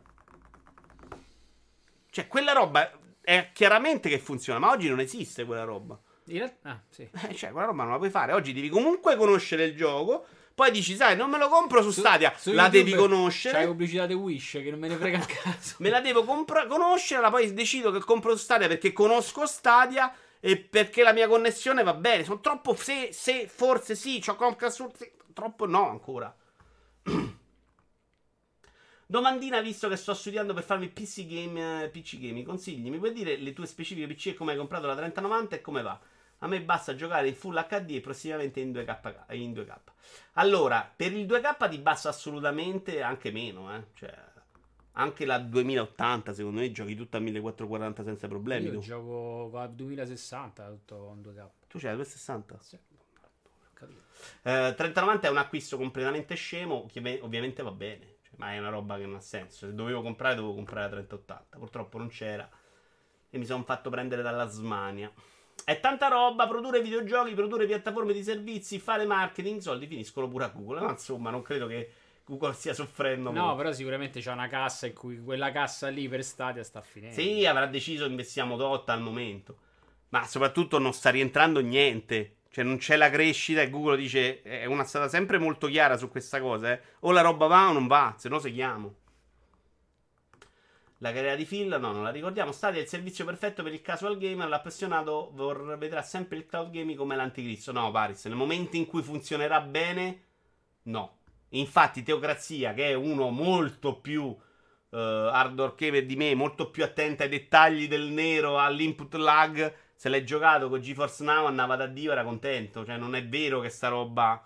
Cioè, 2.11 2.29
quella 2.29 2.53
roba 2.53 2.91
è 3.21 3.51
chiaramente 3.53 4.09
che 4.09 4.19
funziona, 4.19 4.59
ma 4.59 4.71
oggi 4.71 4.89
non 4.89 5.01
esiste 5.01 5.45
quella 5.45 5.65
roba. 5.65 5.99
In 6.27 6.39
realtà- 6.39 6.69
ah, 6.71 6.81
sì. 6.89 7.03
Eh, 7.29 7.35
cioè, 7.35 7.51
quella 7.51 7.67
roba 7.67 7.83
non 7.83 7.93
la 7.93 7.99
puoi 7.99 8.11
fare. 8.11 8.33
Oggi 8.33 8.53
devi 8.53 8.69
comunque 8.69 9.17
conoscere 9.17 9.65
il 9.65 9.77
gioco. 9.77 10.25
Poi 10.55 10.71
dici, 10.71 10.95
sai, 10.95 11.17
non 11.17 11.29
me 11.31 11.39
lo 11.39 11.49
compro 11.49 11.83
su, 11.83 11.91
Stadia. 11.91 12.33
su 12.37 12.53
la 12.53 12.65
YouTube 12.67 12.85
devi 12.85 12.95
conoscere. 12.95 13.57
C'hai 13.59 13.67
pubblicità 13.67 14.07
di 14.07 14.15
Wish 14.15 14.53
che 14.53 14.71
non 14.71 14.79
me 14.79 14.87
ne 14.87 14.95
frega 14.97 15.19
un 15.19 15.27
cazzo. 15.43 15.75
Me 15.79 15.91
la 15.91 16.01
devo 16.01 16.23
compra- 16.23 16.67
conoscere. 16.67 17.21
La 17.21 17.31
poi 17.31 17.53
decido 17.53 17.91
che 17.91 17.99
compro 17.99 18.37
su 18.37 18.43
Stadia 18.45 18.69
perché 18.69 18.93
conosco 18.93 19.45
Stadia. 19.47 20.15
E 20.47 20.59
perché 20.59 21.03
la 21.03 21.15
mia 21.15 21.27
connessione 21.27 21.83
va 21.83 21.95
bene. 21.95 22.23
Sono 22.23 22.41
troppo. 22.41 22.75
Se, 22.75 23.15
se 23.15 23.49
forse 23.49 23.95
sì, 23.95 24.21
c'ho 24.21 24.37
Comcast 24.37 25.09
Troppo 25.33 25.65
no 25.67 25.89
ancora. 25.89 26.37
Domandina, 29.07 29.63
visto 29.63 29.89
che 29.89 29.97
sto 29.97 30.13
studiando 30.13 30.53
per 30.53 30.63
farmi 30.63 30.89
PC 30.89 31.27
game, 31.27 31.85
eh, 31.85 31.89
PC 31.89 32.19
game, 32.19 32.43
consigli? 32.43 32.91
Mi 32.91 32.99
puoi 32.99 33.15
dire 33.15 33.37
le 33.37 33.55
tue 33.55 33.65
specifiche 33.65 34.07
PC 34.07 34.27
e 34.27 34.35
come 34.35 34.53
hai 34.53 34.59
comprato 34.59 34.87
la 34.87 34.95
3090 34.95 35.57
e 35.57 35.61
come 35.63 35.81
va? 35.81 35.99
A 36.41 36.47
me 36.47 36.61
basta 36.61 36.95
giocare 36.95 37.29
in 37.29 37.35
Full 37.35 37.67
HD 37.67 37.93
e 37.93 38.01
prossimamente 38.03 38.61
in 38.61 38.71
2K. 38.71 39.35
In 39.35 39.53
2K. 39.53 39.77
Allora, 40.35 40.93
per 40.95 41.15
il 41.15 41.25
2K 41.25 41.71
ti 41.71 41.79
basta 41.79 42.11
assolutamente 42.11 43.01
anche 43.01 43.31
meno, 43.31 43.75
eh. 43.75 43.87
Cioè, 43.95 44.15
anche 44.97 45.25
la 45.25 45.39
2080, 45.39 46.33
secondo 46.33 46.61
me, 46.61 46.71
giochi 46.71 46.95
tutta 46.95 47.19
a 47.19 47.21
1440 47.21 48.05
senza 48.05 48.29
problemi. 48.29 48.67
Io 48.67 48.73
tu. 48.73 48.81
gioco 48.81 49.51
la 49.53 49.67
2060 49.67 50.69
tutto 50.69 50.97
con 50.97 51.21
2K. 51.21 51.49
Tu 51.69 51.79
c'hai 51.79 51.91
la 51.91 51.97
260? 51.97 52.59
Sì. 52.61 52.79
Eh, 54.43 54.75
3090 54.77 55.29
è 55.29 55.31
un 55.31 55.37
acquisto 55.37 55.77
completamente 55.77 56.35
scemo, 56.35 56.87
che 56.91 57.21
ovviamente 57.23 57.63
va 57.63 57.71
bene, 57.71 58.17
cioè, 58.23 58.35
ma 58.37 58.53
è 58.53 58.59
una 58.59 58.71
roba 58.71 58.97
che 58.97 59.05
non 59.05 59.17
ha 59.17 59.21
senso. 59.21 59.67
Se 59.67 59.75
dovevo 59.75 60.03
comprare, 60.03 60.35
dovevo 60.35 60.55
comprare 60.55 60.83
la 60.83 60.91
3080. 60.91 61.59
Purtroppo 61.59 61.99
non 61.99 62.09
c'era 62.09 62.49
e 63.31 63.39
mi 63.39 63.45
sono 63.45 63.65
fatto 63.65 63.91
prendere 63.91 64.23
dalla 64.23 64.47
Smania. 64.47 65.13
È 65.65 65.81
tanta 65.81 66.09
roba, 66.09 66.47
produrre 66.47 66.81
videogiochi, 66.81 67.35
produrre 67.35 67.67
piattaforme 67.67 68.13
di 68.13 68.23
servizi, 68.23 68.79
fare 68.79 69.07
marketing, 69.07 69.59
i 69.59 69.63
soldi 69.63 69.87
finiscono 69.87 70.29
pure 70.29 70.45
a 70.45 70.49
Google. 70.49 70.81
Ma 70.81 70.91
insomma, 70.91 71.31
non 71.31 71.43
credo 71.43 71.67
che 71.67 71.91
Google 72.27 72.55
stia 72.55 72.73
soffrendo 72.73 73.31
No, 73.31 73.41
molto. 73.41 73.57
però 73.57 73.73
sicuramente 73.73 74.21
c'è 74.21 74.33
una 74.33 74.49
cassa 74.49 74.87
in 74.87 74.95
cui 74.95 75.21
quella 75.23 75.53
cassa 75.53 75.89
lì 75.89 76.09
per 76.09 76.25
Stadia 76.25 76.63
sta 76.65 76.81
finendo. 76.81 77.15
Sì, 77.21 77.45
avrà 77.45 77.67
deciso 77.67 78.07
investiamo 78.07 78.57
tot 78.57 78.89
al 78.89 79.03
momento. 79.03 79.59
Ma 80.09 80.25
soprattutto 80.27 80.79
non 80.79 80.93
sta 80.93 81.11
rientrando 81.11 81.61
niente. 81.61 82.37
Cioè, 82.51 82.63
non 82.65 82.77
c'è 82.79 82.97
la 82.97 83.11
crescita 83.11 83.63
e 83.63 83.69
Google 83.69 83.97
dice. 83.97 84.43
È 84.43 84.65
una 84.65 84.85
stata 84.85 85.09
sempre 85.09 85.39
molto 85.39 85.67
chiara 85.67 85.97
su 85.97 86.09
questa 86.09 86.41
cosa. 86.41 86.73
Eh. 86.73 86.81
O 87.01 87.11
la 87.11 87.21
roba 87.21 87.47
va 87.47 87.69
o 87.69 87.73
non 87.73 87.87
va, 87.89 88.15
se 88.17 88.29
no 88.29 88.39
seguiamo. 88.39 88.95
La 90.99 91.13
carriera 91.13 91.35
di 91.37 91.45
Phil, 91.45 91.69
no, 91.69 91.93
non 91.93 92.03
la 92.05 92.11
ricordiamo. 92.11 92.53
Stadia 92.53 92.79
è 92.79 92.85
il 92.85 92.89
servizio 92.89 93.25
perfetto 93.25 93.63
per 93.63 93.73
il 93.73 93.83
casual 93.83 94.17
gamer. 94.17 94.49
L'appassionato 94.49 95.33
vor- 95.35 95.77
vedrà 95.77 96.01
sempre 96.03 96.37
il 96.39 96.47
cloud 96.47 96.71
gaming 96.71 96.97
come 96.97 97.17
l'anticristo. 97.17 97.73
No, 97.73 97.91
Paris, 97.91 98.25
nel 98.27 98.37
momento 98.37 98.77
in 98.77 98.87
cui 98.87 99.03
funzionerà 99.03 99.61
bene, 99.61 100.23
no. 100.85 101.19
Infatti, 101.55 102.03
Teocrazia, 102.03 102.75
che 102.75 102.91
è 102.91 102.95
uno 102.95 103.31
molto 103.31 104.01
più 104.01 104.35
eh, 104.91 105.31
hardcore 105.33 105.75
gamer 105.77 106.07
di 106.07 106.17
me, 106.17 106.35
molto 106.35 106.71
più 106.71 106.85
attento 106.85 107.23
ai 107.23 107.29
dettagli 107.29 107.89
del 107.89 108.09
nero, 108.09 108.59
all'input 108.59 109.15
lag. 109.15 109.75
Se 109.95 110.09
l'hai 110.09 110.25
giocato 110.25 110.69
con 110.69 110.81
GeForce 110.81 111.25
Now 111.25 111.47
andava 111.47 111.77
da 111.77 111.87
Dio, 111.87 112.13
era 112.13 112.25
contento. 112.25 112.85
Cioè, 112.85 112.97
non 112.97 113.15
è 113.15 113.27
vero 113.27 113.61
che 113.61 113.69
sta 113.69 113.89
roba. 113.89 114.43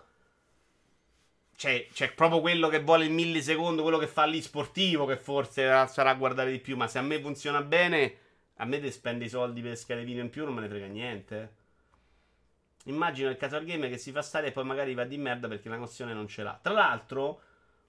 Cioè, 1.55 1.87
c'è 1.91 2.13
proprio 2.13 2.41
quello 2.41 2.69
che 2.69 2.81
vuole 2.81 3.05
il 3.05 3.11
millisecondo, 3.11 3.81
quello 3.81 3.97
che 3.97 4.07
fa 4.07 4.25
lì 4.25 4.41
sportivo, 4.41 5.05
che 5.05 5.17
forse 5.17 5.63
sarà 5.87 6.11
a 6.11 6.15
guardare 6.15 6.51
di 6.51 6.59
più. 6.59 6.77
Ma 6.77 6.87
se 6.87 6.99
a 6.99 7.01
me 7.01 7.19
funziona 7.19 7.61
bene, 7.61 8.15
a 8.57 8.65
me 8.65 8.79
te 8.79 8.91
spende 8.91 9.25
i 9.25 9.29
soldi 9.29 9.61
per 9.61 9.77
schede 9.77 10.09
in 10.09 10.29
più, 10.29 10.45
non 10.45 10.53
me 10.53 10.61
ne 10.61 10.69
frega 10.69 10.85
niente. 10.85 11.57
Immagino 12.85 13.29
il 13.29 13.37
casual 13.37 13.65
game 13.65 13.89
che 13.89 13.97
si 13.97 14.11
fa 14.11 14.21
stare 14.21 14.47
e 14.47 14.51
poi 14.51 14.63
magari 14.63 14.93
va 14.93 15.03
di 15.03 15.17
merda 15.17 15.47
perché 15.47 15.69
la 15.69 15.75
connessione 15.75 16.13
non 16.13 16.27
ce 16.27 16.43
l'ha. 16.43 16.57
Tra 16.61 16.73
l'altro, 16.73 17.41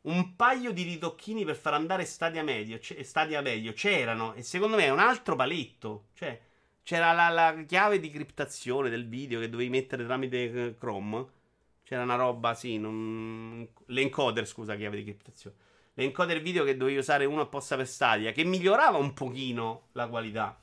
un 0.02 0.34
paio 0.36 0.72
di 0.72 0.82
ritocchini 0.82 1.44
per 1.44 1.56
far 1.56 1.74
andare 1.74 2.04
Stadia 2.04 2.42
medio, 2.42 2.78
c- 2.78 3.00
Stadia 3.02 3.40
medio 3.40 3.72
c'erano 3.72 4.34
e 4.34 4.42
secondo 4.42 4.76
me 4.76 4.84
è 4.84 4.90
un 4.90 4.98
altro 4.98 5.36
paletto. 5.36 6.06
Cioè, 6.14 6.40
c'era 6.82 7.12
la, 7.12 7.28
la 7.28 7.64
chiave 7.66 8.00
di 8.00 8.10
criptazione 8.10 8.90
del 8.90 9.06
video 9.08 9.40
che 9.40 9.48
dovevi 9.48 9.70
mettere 9.70 10.04
tramite 10.04 10.52
eh, 10.52 10.74
Chrome. 10.76 11.26
C'era 11.84 12.02
una 12.02 12.16
roba, 12.16 12.54
sì, 12.54 12.78
non... 12.78 13.66
l'encoder, 13.86 14.46
scusa, 14.46 14.76
chiave 14.76 14.96
di 14.96 15.02
criptazione. 15.04 15.56
L'encoder 15.94 16.40
video 16.40 16.64
che 16.64 16.76
dovevi 16.76 16.98
usare 16.98 17.24
uno 17.24 17.42
apposta 17.42 17.76
per 17.76 17.86
Stadia, 17.86 18.32
che 18.32 18.44
migliorava 18.44 18.96
un 18.96 19.12
pochino 19.12 19.88
la 19.92 20.06
qualità. 20.08 20.58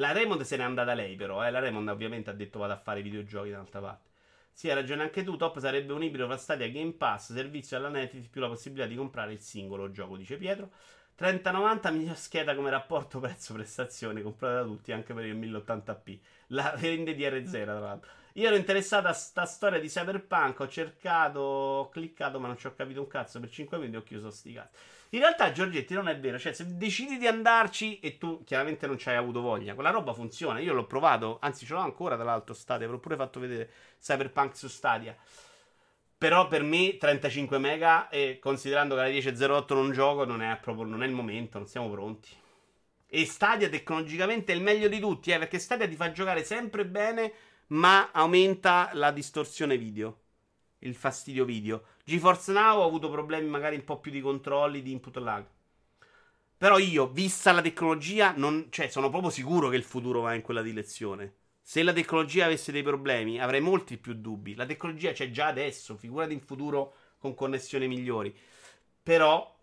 La 0.00 0.12
Raymond 0.12 0.40
se 0.40 0.56
n'è 0.56 0.62
andata 0.62 0.94
lei, 0.94 1.14
però. 1.14 1.46
Eh. 1.46 1.50
La 1.50 1.58
Raymond 1.60 1.88
ovviamente 1.88 2.30
ha 2.30 2.32
detto 2.32 2.58
vado 2.58 2.72
a 2.72 2.76
fare 2.76 3.02
videogiochi 3.02 3.50
da 3.50 3.56
un'altra 3.56 3.80
parte. 3.80 4.08
Sì, 4.50 4.68
hai 4.70 4.74
ragione 4.74 5.02
anche 5.02 5.22
tu. 5.22 5.36
Top 5.36 5.58
sarebbe 5.58 5.92
un 5.92 6.02
ibrido 6.02 6.26
fra 6.26 6.38
Stadia 6.38 6.64
e 6.64 6.72
Game 6.72 6.92
Pass, 6.92 7.32
servizio 7.34 7.76
alla 7.76 7.90
Netflix 7.90 8.26
più 8.28 8.40
la 8.40 8.48
possibilità 8.48 8.88
di 8.88 8.96
comprare 8.96 9.32
il 9.32 9.40
singolo 9.40 9.90
gioco, 9.90 10.16
dice 10.16 10.36
Pietro. 10.38 10.70
3090 11.16 11.90
miglior 11.90 12.16
scheda 12.16 12.54
come 12.54 12.70
rapporto 12.70 13.20
prezzo-prestazione, 13.20 14.22
comprata 14.22 14.62
da 14.62 14.64
tutti 14.64 14.90
anche 14.90 15.12
per 15.12 15.26
il 15.26 15.36
1080p. 15.38 16.18
La 16.48 16.74
vende 16.78 17.14
DR0, 17.14 17.62
tra 17.62 17.78
l'altro. 17.78 18.10
Io 18.34 18.46
ero 18.46 18.56
interessato 18.56 19.06
a 19.06 19.12
sta 19.12 19.44
storia 19.44 19.78
di 19.78 19.88
Cyberpunk, 19.88 20.60
ho 20.60 20.68
cercato, 20.68 21.40
ho 21.40 21.88
cliccato, 21.90 22.40
ma 22.40 22.46
non 22.46 22.56
ci 22.56 22.66
ho 22.66 22.74
capito 22.74 23.00
un 23.00 23.06
cazzo. 23.06 23.38
Per 23.38 23.50
5 23.50 23.76
minuti 23.76 23.96
ho 23.96 24.02
chiuso 24.02 24.30
sti 24.30 24.52
cazzi. 24.54 24.78
In 25.10 25.20
realtà, 25.20 25.50
Giorgetti, 25.50 25.94
non 25.94 26.08
è 26.08 26.18
vero. 26.18 26.38
Cioè, 26.38 26.52
se 26.52 26.76
decidi 26.76 27.18
di 27.18 27.26
andarci 27.26 27.98
e 28.00 28.18
tu 28.18 28.44
chiaramente 28.44 28.86
non 28.86 28.96
ci 28.96 29.08
hai 29.08 29.16
avuto 29.16 29.40
voglia, 29.40 29.74
quella 29.74 29.90
roba 29.90 30.12
funziona. 30.12 30.60
Io 30.60 30.72
l'ho 30.72 30.86
provato, 30.86 31.38
anzi, 31.40 31.66
ce 31.66 31.72
l'ho 31.72 31.80
ancora 31.80 32.14
tra 32.14 32.24
l'altro. 32.24 32.54
Stadia, 32.54 32.86
ve 32.86 32.92
l'ho 32.92 33.00
pure 33.00 33.16
fatto 33.16 33.40
vedere 33.40 33.70
Cyberpunk 34.00 34.56
su 34.56 34.68
Stadia. 34.68 35.16
Però 36.16 36.48
per 36.48 36.62
me 36.62 36.96
35 36.98 37.58
mega 37.58 38.08
e 38.08 38.38
considerando 38.38 38.94
che 38.94 39.00
alla 39.00 39.10
10.08 39.10 39.74
non 39.74 39.90
gioco 39.90 40.24
non 40.24 40.42
è 40.42 40.58
proprio 40.60 40.84
non 40.84 41.02
è 41.02 41.06
il 41.06 41.12
momento, 41.12 41.58
non 41.58 41.66
siamo 41.66 41.90
pronti. 41.90 42.28
E 43.06 43.24
Stadia 43.24 43.68
tecnologicamente 43.68 44.52
è 44.52 44.54
il 44.54 44.62
meglio 44.62 44.86
di 44.88 45.00
tutti, 45.00 45.30
eh, 45.32 45.38
perché 45.38 45.58
Stadia 45.58 45.88
ti 45.88 45.96
fa 45.96 46.12
giocare 46.12 46.44
sempre 46.44 46.84
bene, 46.86 47.32
ma 47.68 48.10
aumenta 48.12 48.90
la 48.92 49.10
distorsione 49.10 49.76
video, 49.78 50.19
il 50.80 50.94
fastidio 50.94 51.44
video. 51.44 51.84
GeForce 52.04 52.52
Now 52.52 52.78
ho 52.78 52.86
avuto 52.86 53.10
problemi 53.10 53.48
magari 53.48 53.76
un 53.76 53.84
po' 53.84 53.98
più 53.98 54.10
di 54.10 54.20
controlli, 54.20 54.82
di 54.82 54.92
input 54.92 55.16
lag. 55.16 55.44
Però 56.56 56.78
io, 56.78 57.08
vista 57.08 57.52
la 57.52 57.62
tecnologia, 57.62 58.34
non, 58.36 58.66
cioè, 58.70 58.88
sono 58.88 59.08
proprio 59.08 59.30
sicuro 59.30 59.70
che 59.70 59.76
il 59.76 59.82
futuro 59.82 60.20
va 60.20 60.34
in 60.34 60.42
quella 60.42 60.60
direzione. 60.60 61.36
Se 61.62 61.82
la 61.82 61.92
tecnologia 61.92 62.44
avesse 62.44 62.70
dei 62.72 62.82
problemi, 62.82 63.40
avrei 63.40 63.60
molti 63.60 63.96
più 63.96 64.12
dubbi. 64.14 64.54
La 64.54 64.66
tecnologia 64.66 65.12
c'è 65.12 65.30
già 65.30 65.46
adesso, 65.46 65.96
figurati 65.96 66.34
in 66.34 66.40
futuro 66.40 66.94
con 67.18 67.34
connessioni 67.34 67.88
migliori. 67.88 68.36
Però 69.02 69.56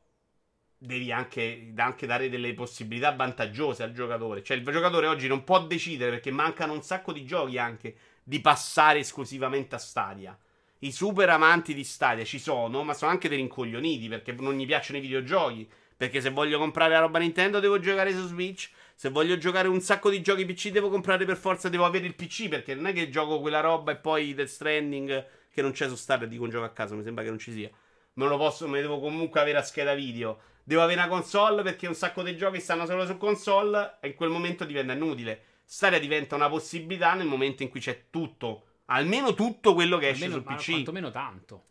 devi 0.79 1.11
anche, 1.11 1.73
anche 1.75 2.05
dare 2.07 2.29
delle 2.29 2.53
possibilità 2.53 3.11
vantaggiose 3.11 3.83
al 3.83 3.91
giocatore. 3.91 4.43
Cioè, 4.43 4.57
il 4.57 4.63
giocatore 4.63 5.07
oggi 5.07 5.27
non 5.27 5.43
può 5.43 5.63
decidere 5.65 6.11
perché 6.11 6.31
mancano 6.31 6.73
un 6.73 6.81
sacco 6.81 7.11
di 7.11 7.25
giochi 7.25 7.57
anche 7.57 7.95
di 8.23 8.39
passare 8.39 8.99
esclusivamente 8.99 9.75
a 9.75 9.79
Stadia. 9.79 10.37
I 10.79 10.91
super 10.91 11.29
amanti 11.29 11.73
di 11.73 11.83
Stadia 11.83 12.23
ci 12.23 12.37
sono, 12.37 12.83
ma 12.83 12.93
sono 12.93 13.11
anche 13.11 13.27
dei 13.27 13.37
rincoglioniti 13.37 14.07
perché 14.07 14.31
non 14.33 14.55
gli 14.55 14.65
piacciono 14.65 14.99
i 14.99 15.01
videogiochi. 15.01 15.69
Perché 15.97 16.21
se 16.21 16.29
voglio 16.29 16.59
comprare 16.59 16.93
la 16.93 16.99
roba 16.99 17.17
Nintendo 17.17 17.59
devo 17.59 17.79
giocare 17.79 18.11
su 18.11 18.27
Switch. 18.27 18.69
Se 18.93 19.09
voglio 19.09 19.37
giocare 19.37 19.67
un 19.67 19.81
sacco 19.81 20.11
di 20.11 20.21
giochi 20.21 20.45
PC, 20.45 20.69
devo 20.69 20.89
comprare 20.89 21.25
per 21.25 21.37
forza, 21.37 21.69
devo 21.69 21.85
avere 21.85 22.05
il 22.05 22.13
PC. 22.13 22.49
Perché 22.49 22.75
non 22.75 22.85
è 22.85 22.93
che 22.93 23.09
gioco 23.09 23.39
quella 23.39 23.61
roba 23.61 23.93
e 23.93 23.95
poi 23.95 24.35
Death 24.35 24.47
Stranding 24.47 25.25
che 25.51 25.61
non 25.63 25.71
c'è 25.71 25.87
su 25.87 25.95
Star 25.95 26.21
e 26.21 26.27
dico 26.27 26.43
un 26.43 26.51
gioco 26.51 26.65
a 26.65 26.69
caso. 26.69 26.95
Mi 26.95 27.01
sembra 27.01 27.23
che 27.23 27.29
non 27.29 27.39
ci 27.39 27.51
sia. 27.51 27.71
Me 28.13 28.27
lo 28.27 28.37
posso, 28.37 28.67
me 28.67 28.79
devo 28.81 28.99
comunque 28.99 29.39
avere 29.39 29.57
a 29.57 29.63
scheda 29.63 29.95
video. 29.95 30.39
Devo 30.63 30.83
avere 30.83 30.99
una 30.99 31.09
console 31.09 31.63
perché 31.63 31.87
un 31.87 31.95
sacco 31.95 32.21
di 32.21 32.37
giochi 32.37 32.59
stanno 32.59 32.85
solo 32.85 33.05
su 33.05 33.17
console 33.17 33.97
e 34.01 34.09
in 34.09 34.15
quel 34.15 34.29
momento 34.29 34.65
diventa 34.65 34.93
inutile. 34.93 35.41
Stadia 35.63 35.99
diventa 35.99 36.35
una 36.35 36.49
possibilità 36.49 37.13
nel 37.13 37.25
momento 37.25 37.63
in 37.63 37.69
cui 37.69 37.79
c'è 37.79 38.05
tutto. 38.11 38.63
Almeno 38.89 39.33
tutto 39.33 39.73
quello 39.73 39.97
che 39.97 40.09
esce 40.09 40.25
Almeno, 40.25 40.41
sul 40.41 40.51
ma 40.51 40.57
PC. 40.57 40.71
quantomeno 40.71 41.11
tanto. 41.11 41.65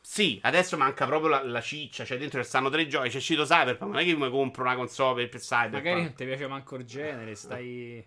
Sì, 0.00 0.40
adesso 0.42 0.76
manca 0.76 1.06
proprio 1.06 1.30
la, 1.30 1.44
la 1.44 1.60
ciccia. 1.60 2.04
Cioè, 2.04 2.18
dentro 2.18 2.42
ci 2.42 2.48
stanno 2.48 2.70
tre 2.70 2.86
giochi. 2.86 3.08
C'è 3.08 3.16
uscito 3.18 3.44
Cyberpunk. 3.44 3.90
Non 3.92 4.00
è 4.00 4.04
che 4.04 4.16
mi 4.16 4.30
compro 4.30 4.62
una 4.64 4.74
console 4.74 5.22
per, 5.22 5.28
per 5.30 5.40
Cyberpunk. 5.40 5.84
Magari 5.84 6.02
non 6.02 6.14
ti 6.14 6.24
piace 6.24 6.46
manco 6.48 6.76
il 6.76 6.84
genere, 6.84 7.34
stai 7.34 8.04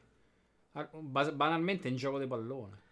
banalmente 1.33 1.87
in 1.87 1.95
gioco 1.95 2.19
di 2.19 2.27
pallone. 2.27 2.83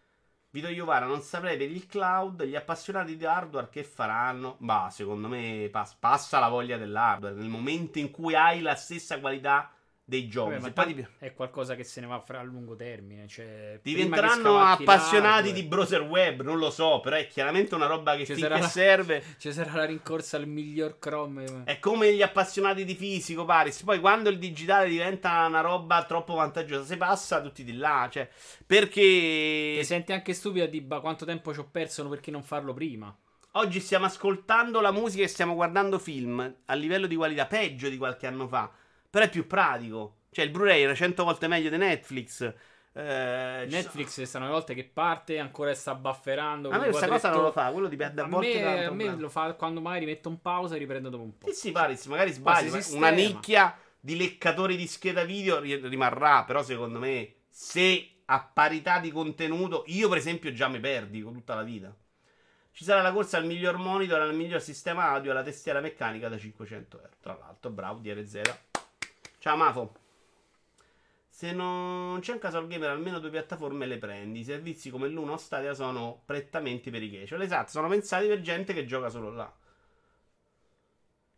Vito 0.50 0.68
Iovara, 0.68 1.06
non 1.06 1.22
saprei 1.22 1.58
per 1.58 1.70
il 1.70 1.86
cloud. 1.88 2.44
Gli 2.44 2.56
appassionati 2.56 3.18
di 3.18 3.26
hardware 3.26 3.70
che 3.70 3.84
faranno? 3.84 4.56
Bah, 4.60 4.90
secondo 4.92 5.28
me 5.28 5.68
pass- 5.72 5.96
passa 5.96 6.40
la 6.40 6.48
voglia 6.48 6.78
dell'hardware. 6.78 7.36
Nel 7.36 7.50
momento 7.50 8.00
in 8.00 8.12
cui 8.12 8.36
hai 8.36 8.62
la 8.62 8.76
stessa 8.76 9.20
qualità 9.20 9.73
dei 10.06 10.28
giochi. 10.28 10.56
Vabbè, 10.60 10.74
Se 10.86 10.94
ti- 10.96 11.08
è 11.20 11.34
qualcosa 11.34 11.76
che 11.76 11.84
se 11.84 12.02
ne 12.02 12.08
va 12.08 12.20
fra 12.20 12.40
a 12.40 12.44
lungo 12.44 12.76
termine. 12.76 13.28
Cioè, 13.28 13.80
Diventeranno 13.82 14.58
appassionati 14.60 15.54
di 15.54 15.64
browser 15.64 16.02
web, 16.02 16.42
non 16.42 16.58
lo 16.58 16.70
so, 16.70 17.00
però 17.00 17.16
è 17.16 17.26
chiaramente 17.28 17.74
una 17.76 17.86
roba 17.86 18.16
che 18.18 18.26
Ci 18.26 18.36
sarà 18.38 18.58
la- 18.60 18.68
serve. 18.68 19.24
Ci 19.40 19.52
sarà 19.54 19.74
la 19.76 19.86
rincorsa 19.86 20.38
al 20.38 20.48
miglior 20.48 21.00
Chrome. 21.00 21.64
È 21.64 21.80
come 21.80 22.14
gli 22.14 22.22
appassionati 22.22 22.84
di 22.86 22.96
fisico, 22.96 23.46
Paris. 23.46 23.82
Poi 23.84 24.00
quando 24.00 24.30
il 24.30 24.38
digitale 24.40 24.90
diventa 24.90 25.46
una 25.46 25.62
roba 25.62 26.04
troppo 26.06 26.34
vantaggiosa, 26.34 26.84
si 26.84 26.98
passa 26.98 27.42
tutti 27.42 27.64
di 27.64 27.74
là. 27.78 28.08
Cioè, 28.12 28.28
perché 28.66 29.76
Ti 29.80 29.86
senti 29.86 30.12
anche 30.12 30.34
stupido 30.34 30.66
di 30.66 30.82
"Bah, 30.82 31.00
quanto 31.00 31.26
tempo 31.26 31.54
ci 31.54 31.60
ho 31.60 31.68
perso 31.70 32.08
perché 32.10 32.32
non 32.32 32.44
farlo 32.44 32.74
prima. 32.74 33.16
oggi 33.56 33.80
stiamo 33.80 34.06
ascoltando 34.06 34.82
la 34.82 34.92
musica 34.92 35.24
e 35.24 35.28
stiamo 35.28 35.54
guardando 35.54 36.00
film 36.00 36.56
a 36.66 36.74
livello 36.74 37.06
di 37.06 37.16
qualità 37.16 37.46
peggio 37.46 37.88
di 37.88 37.98
qualche 37.98 38.26
anno 38.26 38.48
fa. 38.48 38.70
Però 39.14 39.26
è 39.26 39.30
più 39.30 39.45
pratico. 39.45 40.22
Cioè, 40.31 40.45
il 40.45 40.49
Blu-ray 40.49 40.81
era 40.81 40.95
100 40.95 41.23
volte 41.23 41.48
meglio 41.48 41.69
di 41.69 41.77
Netflix. 41.77 42.41
Eh, 42.94 43.68
Netflix 43.69 44.19
stanno 44.23 44.45
le 44.45 44.52
volte 44.52 44.73
che 44.73 44.85
parte 44.85 45.38
ancora 45.38 45.72
sta 45.76 45.94
bufferando. 45.94 46.72
A 46.72 46.80
me 46.80 46.85
questa 46.90 47.07
cosa 47.07 47.30
non 47.30 47.44
lo 47.44 47.52
fa. 47.52 47.69
Quello 47.69 47.88
dipende 47.88 48.22
a 48.22 48.23
A 48.23 48.27
volte 48.27 48.64
me, 48.64 48.85
a 48.85 48.91
me 48.91 49.15
lo 49.15 49.30
fa 49.30 49.53
quando 49.53 49.81
magari 49.81 50.06
metto 50.06 50.30
un 50.30 50.41
pausa 50.41 50.73
e 50.73 50.80
riprendo 50.80 51.10
dopo 51.10 51.22
un 51.22 51.38
po'. 51.38 51.48
Sì, 51.49 51.53
sì, 51.53 51.72
Paris, 51.72 52.07
magari 52.07 52.31
sbagli. 52.31 52.72
ma. 52.72 52.80
Una 52.94 53.10
nicchia 53.11 53.77
di 53.99 54.18
leccatori 54.18 54.76
di 54.76 54.88
scheda 54.88 55.23
video 55.23 55.60
ri- 55.60 55.88
rimarrà. 55.88 56.44
Però, 56.45 56.64
secondo 56.64 56.98
me, 56.98 57.34
se 57.49 58.14
a 58.26 58.49
parità 58.52 58.98
di 58.98 59.11
contenuto, 59.11 59.84
io, 59.90 60.10
per 60.10 60.18
esempio, 60.18 60.52
già 60.53 60.68
mi 60.69 60.80
perdi 60.80 61.22
con 61.22 61.34
tutta 61.34 61.53
la 61.53 61.61
vita. 61.61 61.95
Ci 62.72 62.84
sarà 62.84 63.03
la 63.03 63.11
corsa 63.11 63.38
al 63.38 63.45
miglior 63.45 63.77
monitor, 63.77 64.22
al 64.22 64.34
miglior 64.34 64.60
sistema 64.60 65.10
audio, 65.10 65.30
alla 65.30 65.44
testiera 65.44 65.81
meccanica 65.81 66.30
da 66.30 66.38
500 66.40 66.98
euro. 66.98 67.11
Tra 67.22 67.38
l'altro, 67.40 67.69
bravo, 67.69 67.99
DRZ. 67.99 68.41
Ciao, 69.44 69.57
Mafo. 69.57 69.94
Se 71.28 71.52
non 71.52 72.22
c'è 72.22 72.32
un 72.32 72.40
casual 72.40 72.65
gamer, 72.65 72.91
almeno 72.91 73.20
due 73.20 73.30
piattaforme 73.30 73.86
le 73.86 73.98
prendi. 73.98 74.40
I 74.40 74.44
servizi 74.45 74.90
come 74.90 75.10
l'Uno 75.10 75.34
o 75.34 75.38
Stadia 75.38 75.74
sono 75.74 76.22
prettamente 76.26 76.90
per 76.90 77.03
i 77.03 77.11
casual. 77.11 77.41
Esatto, 77.41 77.72
sono 77.72 77.90
pensati 77.90 78.28
per 78.28 78.40
gente 78.40 78.74
che 78.74 78.86
gioca 78.86 79.10
solo 79.10 79.32
là. 79.32 79.53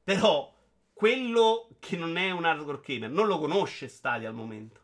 Però 0.03 0.53
quello 0.93 1.69
che 1.79 1.97
non 1.97 2.15
è 2.17 2.29
un 2.29 2.45
hardcore 2.45 2.81
gamer 2.85 3.09
non 3.09 3.25
lo 3.25 3.39
conosce 3.39 3.87
Stadia 3.87 4.29
al 4.29 4.35
momento. 4.35 4.81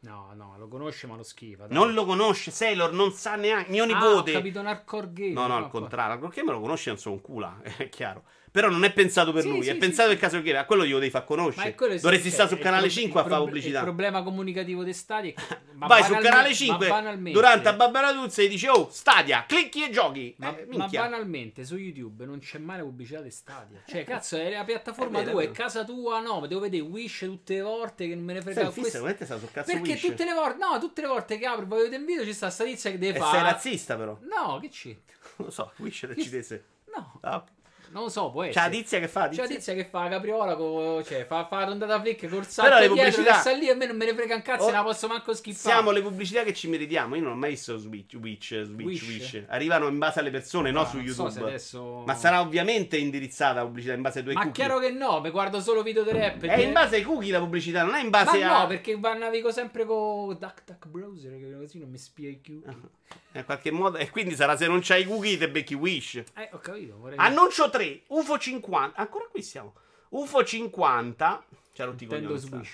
No, 0.00 0.32
no, 0.32 0.56
lo 0.56 0.68
conosce 0.68 1.06
ma 1.06 1.16
lo 1.16 1.24
schifa. 1.24 1.66
dai. 1.66 1.76
Non 1.76 1.92
lo 1.92 2.06
conosce. 2.06 2.50
Sailor 2.50 2.94
non 2.94 3.12
sa 3.12 3.36
neanche. 3.36 3.70
Mio 3.70 3.82
Ah, 3.82 3.86
ho 3.86 3.90
nipote. 3.90 4.32
capito 4.32 4.60
un 4.60 4.68
hardcore 4.68 5.12
game. 5.12 5.32
no, 5.32 5.48
no, 5.48 5.56
al 5.58 5.68
contrario. 5.68 6.12
Hardcore 6.14 6.34
gamer 6.34 6.54
lo 6.54 6.60
conosce, 6.62 6.88
non 6.88 6.98
so 6.98 7.10
un 7.10 7.20
culo. 7.20 7.60
È 7.76 7.90
chiaro. 7.90 8.24
Però 8.50 8.68
non 8.68 8.84
è 8.84 8.92
pensato 8.92 9.32
per 9.32 9.42
Sì, 9.42 9.48
lui. 9.48 9.62
sì, 9.62 9.68
è 9.70 9.72
sì, 9.72 9.78
pensato 9.78 10.08
per 10.10 10.18
caso 10.18 10.38
gamer. 10.42 10.56
A 10.60 10.64
quello 10.64 10.84
glielo 10.84 10.98
devi 10.98 11.10
far 11.10 11.20
Ma 11.22 11.26
conoscere. 11.26 11.68
è 11.70 11.74
che 11.74 11.98
Dovresti 12.00 12.30
stare 12.30 12.48
cioè, 12.48 12.56
su 12.58 12.62
canale 12.62 12.86
il 12.86 12.92
pro- 12.92 13.00
5 13.02 13.20
a 13.20 13.24
il 13.24 13.30
fare 13.30 13.42
pubblicità. 13.44 13.78
Il 13.78 13.84
problema 13.84 14.22
comunicativo 14.22 14.82
di 14.84 14.92
Stadia 14.92 15.30
è 15.30 15.34
che 15.34 15.56
ma 15.74 15.86
Vai 15.86 16.02
su 16.02 16.08
banalmente- 16.12 16.28
canale 16.28 16.48
ma 16.48 16.54
5 16.54 16.88
banalmente- 16.88 17.38
durante 17.38 17.68
a 17.68 17.72
Barbara 17.74 18.12
Tuzza 18.12 18.42
e 18.42 18.48
dici 18.48 18.66
Oh, 18.66 18.88
Stadia, 18.90 19.44
clicchi 19.46 19.84
e 19.84 19.90
giochi. 19.90 20.34
Ma, 20.38 20.56
Eh, 20.56 20.66
ma 20.76 20.86
banalmente 20.88 21.64
su 21.64 21.76
YouTube 21.76 22.24
non 22.24 22.38
c'è 22.40 22.58
mai 22.58 22.78
la 22.78 22.82
pubblicità 22.84 23.20
di 23.20 23.30
Stadia. 23.30 23.82
Cioè, 23.86 24.04
cazzo, 24.04 24.36
è 24.36 24.50
la 24.50 24.64
piattaforma 24.64 25.20
È 25.20 25.30
tua, 25.30 25.42
è 25.42 25.46
è 25.46 25.50
casa 25.50 25.84
tua, 25.84 26.20
no, 26.20 26.44
devo 26.46 26.60
vedere 26.60 26.82
Wish 26.82 27.18
tutte 27.20 27.54
le 27.54 27.62
volte 27.62 28.08
che 28.08 28.14
non 28.14 28.24
me 28.24 28.32
ne 28.34 28.40
frega 28.42 28.70
questo. 28.70 28.98
sul 28.98 29.12
Perché 29.52 29.80
Wish. 29.80 30.00
tutte 30.00 30.24
le 30.24 30.32
volte, 30.34 30.58
no, 30.58 30.78
tutte 30.78 31.00
le 31.02 31.06
volte 31.06 31.38
che 31.38 31.46
apro 31.46 31.62
e 31.62 31.66
voglio 31.66 31.82
vedere 31.84 32.00
un 32.00 32.06
video 32.06 32.24
ci 32.24 32.32
sta 32.32 32.50
sta 32.50 32.64
tizia 32.64 32.90
che 32.90 32.98
deve 32.98 33.18
E 33.18 33.20
sei 33.20 33.30
fare. 33.30 33.42
razzista 33.42 33.96
però. 33.96 34.18
No, 34.22 34.58
che 34.60 34.68
c'è? 34.68 34.88
Non 35.36 35.46
lo 35.46 35.50
so, 35.50 35.72
Wish 35.76 36.00
Che- 36.00 36.06
decidesse. 36.14 36.64
No, 36.94 37.18
Ah, 37.22 37.44
non 37.90 38.04
lo 38.04 38.08
so, 38.08 38.30
può 38.30 38.42
C'è 38.42 38.48
essere. 38.48 38.64
la 38.64 38.70
tizia 38.70 39.00
che 39.00 39.08
fa? 39.08 39.22
C'è 39.24 39.28
Tizia? 39.28 39.42
la 39.44 39.48
tizia 39.54 39.74
che 39.74 39.84
fa 39.84 40.02
la 40.04 40.08
capriola, 40.10 40.56
co- 40.56 41.02
cioè 41.04 41.24
fa, 41.24 41.46
fa 41.46 41.66
la 41.74 42.00
flick 42.00 42.28
col 42.28 42.46
salto 42.46 42.70
Però 42.70 42.80
le 42.82 42.88
pubblicità- 42.88 43.32
che 43.34 43.38
sta 43.40 43.52
lì 43.52 43.68
a 43.68 43.74
me 43.74 43.86
non 43.86 43.96
me 43.96 44.04
ne 44.04 44.14
frega 44.14 44.34
un 44.34 44.42
cazzo, 44.42 44.64
Oh, 44.64 44.70
la 44.70 44.82
posso 44.82 45.06
manco 45.08 45.32
schiffare. 45.34 45.74
Siamo 45.74 45.90
le 45.90 46.02
pubblicità 46.02 46.42
che 46.42 46.52
ci 46.54 46.68
meritiamo. 46.68 47.14
Io 47.16 47.22
non 47.22 47.32
ho 47.32 47.36
mai 47.36 47.50
visto 47.50 47.76
Switch, 47.78 48.16
Switch, 48.16 48.62
Switch, 48.64 48.86
Wish. 48.86 49.02
Wish. 49.32 49.42
Arrivano 49.48 49.88
in 49.88 49.98
base 49.98 50.20
alle 50.20 50.30
persone, 50.30 50.70
no 50.70 50.80
Ah, 50.82 50.86
su 50.86 50.96
non 50.96 51.06
so 51.08 51.22
YouTube. 51.22 51.30
se 51.40 51.40
adesso- 51.46 52.02
Ma 52.06 52.14
sarà 52.14 52.40
ovviamente 52.40 52.96
indirizzata 52.96 53.54
la 53.60 53.64
pubblicità 53.66 53.94
in 53.94 54.02
base 54.02 54.18
ai 54.18 54.24
tuoi 54.24 54.34
Ma 54.36 54.42
cookie. 54.44 54.64
chiaro 54.64 54.78
che 54.80 54.90
no, 54.90 55.20
mi 55.20 55.30
guardo 55.30 55.60
solo 55.60 55.82
video 55.82 56.02
di 56.04 56.10
rap. 56.12 56.42
È 56.44 56.60
in 56.60 56.72
base 56.72 56.96
ai 56.96 57.02
cookie 57.02 57.32
la 57.32 57.38
pubblicità, 57.40 57.82
non 57.82 57.94
è 57.94 58.00
in 58.02 58.08
Ma 58.10 58.24
base 58.24 58.42
a. 58.42 58.60
no, 58.60 58.66
perché 58.66 58.96
va- 58.98 59.14
navigo 59.14 59.50
sempre 59.50 59.84
con 59.84 60.36
DuckDuck 60.38 60.86
Browser, 60.88 61.38
che 61.38 61.56
così 61.58 61.78
non 61.78 61.90
mi 61.90 61.98
spia 61.98 62.28
i 62.28 62.40
cookie. 62.44 62.96
In 63.32 63.44
qualche 63.44 63.70
modo. 63.70 63.98
E 63.98 64.10
quindi 64.10 64.34
sarà 64.34 64.56
se 64.56 64.66
non 64.66 64.80
c'hai 64.82 65.02
i 65.02 65.04
cookie 65.06 65.38
te 65.38 65.48
becchi 65.48 65.74
Wish. 65.74 66.16
Eh, 66.16 66.48
ho 66.52 66.58
capito. 66.58 66.96
Vorrei... 66.98 67.18
Annuncio 67.18 67.70
3, 67.70 67.77
UFO 68.08 68.38
50. 68.38 68.98
Ancora 68.98 69.26
qui 69.30 69.42
siamo. 69.42 69.74
UFO 70.10 70.44
50. 70.44 71.44
C'ha 71.72 71.84
rotti 71.84 72.04
i 72.04 72.06
Nintendo. 72.06 72.36
Switch. 72.36 72.70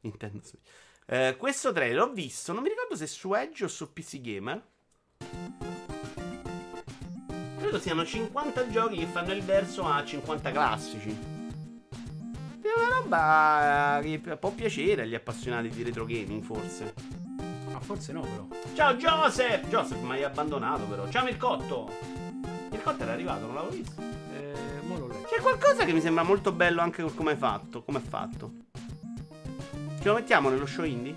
Nintendo 0.00 0.40
Switch. 0.42 0.64
Eh, 1.08 1.36
questo 1.38 1.72
trailer 1.72 1.98
l'ho 1.98 2.12
visto, 2.12 2.52
non 2.52 2.64
mi 2.64 2.68
ricordo 2.68 2.96
se 2.96 3.06
su 3.06 3.32
Edge 3.32 3.64
o 3.64 3.68
su 3.68 3.92
PC 3.92 4.20
Gamer. 4.20 4.62
Credo 7.58 7.78
siano 7.78 8.04
50 8.04 8.68
giochi 8.68 8.96
che 8.96 9.06
fanno 9.06 9.32
il 9.32 9.42
verso 9.42 9.86
a 9.86 10.04
50 10.04 10.50
classici. 10.50 11.16
È 12.60 12.68
una 12.76 12.88
roba 12.98 14.00
che 14.02 14.36
può 14.36 14.50
piacere 14.50 15.02
agli 15.02 15.14
appassionati 15.14 15.68
di 15.68 15.82
retro 15.84 16.04
gaming, 16.04 16.42
forse. 16.42 16.92
Ma 17.70 17.78
forse 17.78 18.12
no, 18.12 18.22
però. 18.22 18.48
Ciao 18.74 18.94
Joseph! 18.94 19.68
Joseph, 19.68 20.00
mi 20.00 20.12
hai 20.12 20.24
abbandonato 20.24 20.84
però. 20.84 21.08
Ciao 21.08 21.24
Mircotto! 21.24 21.88
Mircotto 22.70 23.02
era 23.04 23.12
arrivato, 23.12 23.46
non 23.46 23.54
l'avevo 23.54 23.74
visto. 23.74 24.02
C'è 25.28 25.40
qualcosa 25.40 25.84
che 25.84 25.92
mi 25.92 26.00
sembra 26.00 26.22
molto 26.22 26.52
bello 26.52 26.80
anche 26.80 27.02
come 27.14 27.32
è 27.32 27.36
fatto. 27.36 27.82
Come 27.82 27.98
è 27.98 28.02
fatto. 28.02 28.52
Ce 30.00 30.08
lo 30.08 30.14
mettiamo 30.14 30.48
nello 30.48 30.66
show 30.66 30.84
indie? 30.84 31.16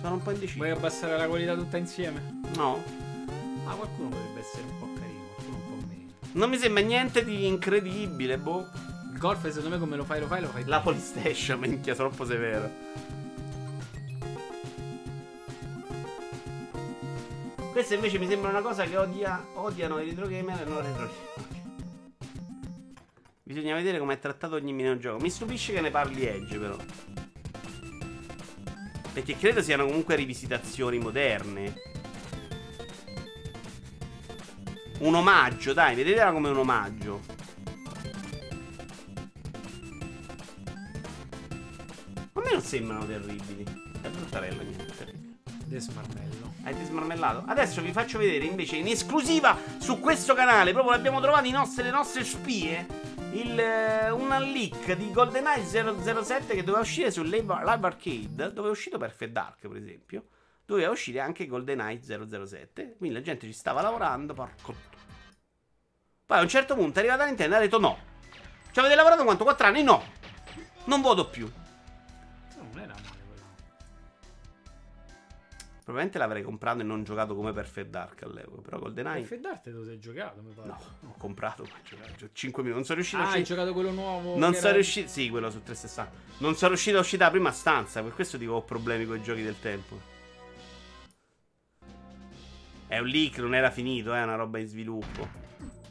Sono 0.00 0.14
un 0.14 0.22
po' 0.22 0.30
indeciso. 0.30 0.58
Vuoi 0.58 0.70
abbassare 0.70 1.16
la 1.16 1.28
qualità 1.28 1.54
tutta 1.54 1.76
insieme? 1.76 2.40
No. 2.56 2.82
Ah, 3.66 3.74
qualcuno 3.74 4.08
potrebbe 4.08 4.40
essere 4.40 4.62
un 4.62 4.78
po' 4.78 4.88
carino, 4.98 5.24
qualcuno 5.34 5.56
un 5.56 5.80
po' 5.80 5.86
meno. 5.86 6.10
Non 6.32 6.48
mi 6.48 6.56
sembra 6.56 6.82
niente 6.82 7.22
di 7.22 7.46
incredibile, 7.46 8.38
boh. 8.38 8.66
Il 9.12 9.18
golf, 9.18 9.46
secondo 9.48 9.68
me, 9.68 9.78
come 9.78 9.96
lo 9.96 10.04
fai, 10.04 10.20
lo 10.20 10.26
fai, 10.26 10.40
lo 10.40 10.48
fai. 10.48 10.64
La 10.64 10.80
Polystation, 10.80 11.58
minchia, 11.60 11.94
troppo 11.94 12.24
severo. 12.24 12.70
Questa 17.72 17.94
invece 17.94 18.18
mi 18.18 18.26
sembra 18.28 18.50
una 18.50 18.62
cosa 18.62 18.84
che 18.84 18.96
odia, 18.96 19.44
odiano 19.54 19.98
i 19.98 20.08
retro 20.08 20.26
gamer 20.26 20.62
e 20.62 20.64
non 20.64 20.82
retro 20.82 20.92
gamer. 20.92 21.33
Bisogna 23.46 23.74
vedere 23.74 23.98
come 23.98 24.14
è 24.14 24.18
trattato 24.18 24.54
ogni 24.54 24.72
minigioco. 24.72 25.20
Mi 25.20 25.28
stupisce 25.28 25.74
che 25.74 25.82
ne 25.82 25.90
parli 25.90 26.24
Edge, 26.24 26.58
però. 26.58 26.78
Perché 29.12 29.36
credo 29.36 29.60
siano 29.60 29.84
comunque 29.84 30.16
rivisitazioni 30.16 30.96
moderne. 30.96 31.74
Un 35.00 35.14
omaggio, 35.14 35.74
dai, 35.74 35.94
vedetela 35.94 36.32
come 36.32 36.48
un 36.48 36.56
omaggio. 36.56 37.20
A 42.32 42.40
me 42.40 42.50
non 42.50 42.62
sembrano 42.62 43.04
terribili. 43.04 43.62
È 44.00 44.08
bruttarella, 44.08 44.62
niente. 44.62 44.84
Desmarmello. 45.66 46.54
Hai 46.62 46.74
dismarmellato? 46.74 47.44
Adesso 47.46 47.82
vi 47.82 47.92
faccio 47.92 48.16
vedere 48.16 48.46
invece 48.46 48.76
in 48.76 48.86
esclusiva 48.86 49.58
su 49.76 50.00
questo 50.00 50.32
canale, 50.32 50.72
proprio 50.72 50.92
l'abbiamo 50.92 51.20
trovato 51.20 51.46
i 51.46 51.50
nostri, 51.50 51.82
le 51.82 51.90
nostre 51.90 52.24
spie, 52.24 52.86
il, 53.34 53.58
eh, 53.58 54.10
un 54.10 54.28
leak 54.28 54.92
di 54.92 55.10
GoldenEye 55.10 55.64
007 55.64 56.54
che 56.54 56.62
doveva 56.62 56.82
uscire 56.82 57.10
su 57.10 57.22
Live 57.22 57.52
Arcade, 57.52 58.52
dove 58.52 58.68
è 58.68 58.70
uscito 58.70 58.98
Perfect 58.98 59.32
Dark 59.32 59.66
per 59.66 59.76
esempio, 59.76 60.26
doveva 60.64 60.90
uscire 60.90 61.20
anche 61.20 61.46
GoldenEye 61.46 62.00
007, 62.02 62.94
quindi 62.96 63.16
la 63.16 63.22
gente 63.22 63.46
ci 63.46 63.52
stava 63.52 63.82
lavorando, 63.82 64.34
porco... 64.34 64.74
Poi 66.26 66.38
a 66.38 66.42
un 66.42 66.48
certo 66.48 66.74
punto 66.74 66.98
è 66.98 67.02
arrivata 67.02 67.26
Nintendo 67.26 67.54
e 67.54 67.58
ha 67.58 67.60
detto 67.60 67.78
no. 67.78 67.98
Ci 68.72 68.78
avete 68.78 68.94
lavorato 68.94 69.24
quanto? 69.24 69.44
4 69.44 69.66
anni? 69.66 69.82
No. 69.82 70.02
Non 70.84 71.02
voto 71.02 71.28
più. 71.28 71.50
Probabilmente 75.84 76.16
l'avrei 76.18 76.42
comprato 76.42 76.80
e 76.80 76.82
non 76.82 77.04
giocato 77.04 77.34
come 77.34 77.52
Perfect 77.52 77.90
Dark 77.90 78.22
all'epoca. 78.22 78.62
Però 78.62 78.78
GoldenEye. 78.78 79.18
Perfect 79.20 79.40
Dark 79.42 79.60
te 79.60 79.70
lo 79.70 79.84
sei 79.84 79.98
giocato, 79.98 80.40
mi 80.40 80.52
pare. 80.54 80.68
No, 80.68 80.78
ho 81.10 81.14
comprato. 81.18 81.62
ho 81.64 81.66
giocato 81.84 82.30
5 82.32 82.62
minuti. 82.62 82.78
Non 82.78 82.84
sono 82.86 82.96
riuscito 82.98 83.20
a 83.20 83.26
Ah, 83.26 83.30
hai 83.32 83.40
uscire. 83.42 83.56
giocato 83.58 83.74
quello 83.74 83.90
nuovo? 83.90 84.38
Non 84.38 84.54
sono 84.54 84.66
era- 84.68 84.76
riuscito. 84.76 85.08
Sì, 85.10 85.28
quello 85.28 85.50
su 85.50 85.62
360. 85.62 86.10
Non 86.38 86.54
sono 86.54 86.70
riuscito 86.70 86.96
a 86.96 87.00
uscire 87.00 87.18
dalla 87.18 87.30
prima 87.30 87.52
stanza. 87.52 88.02
Per 88.02 88.14
questo 88.14 88.38
dico 88.38 88.52
ho 88.54 88.62
problemi 88.62 89.04
con 89.04 89.16
i 89.18 89.22
giochi 89.22 89.42
del 89.42 89.60
tempo. 89.60 90.00
È 92.86 92.98
un 92.98 93.06
leak, 93.06 93.38
non 93.38 93.54
era 93.54 93.70
finito, 93.70 94.14
è 94.14 94.22
una 94.22 94.36
roba 94.36 94.58
in 94.58 94.66
sviluppo. 94.68 95.28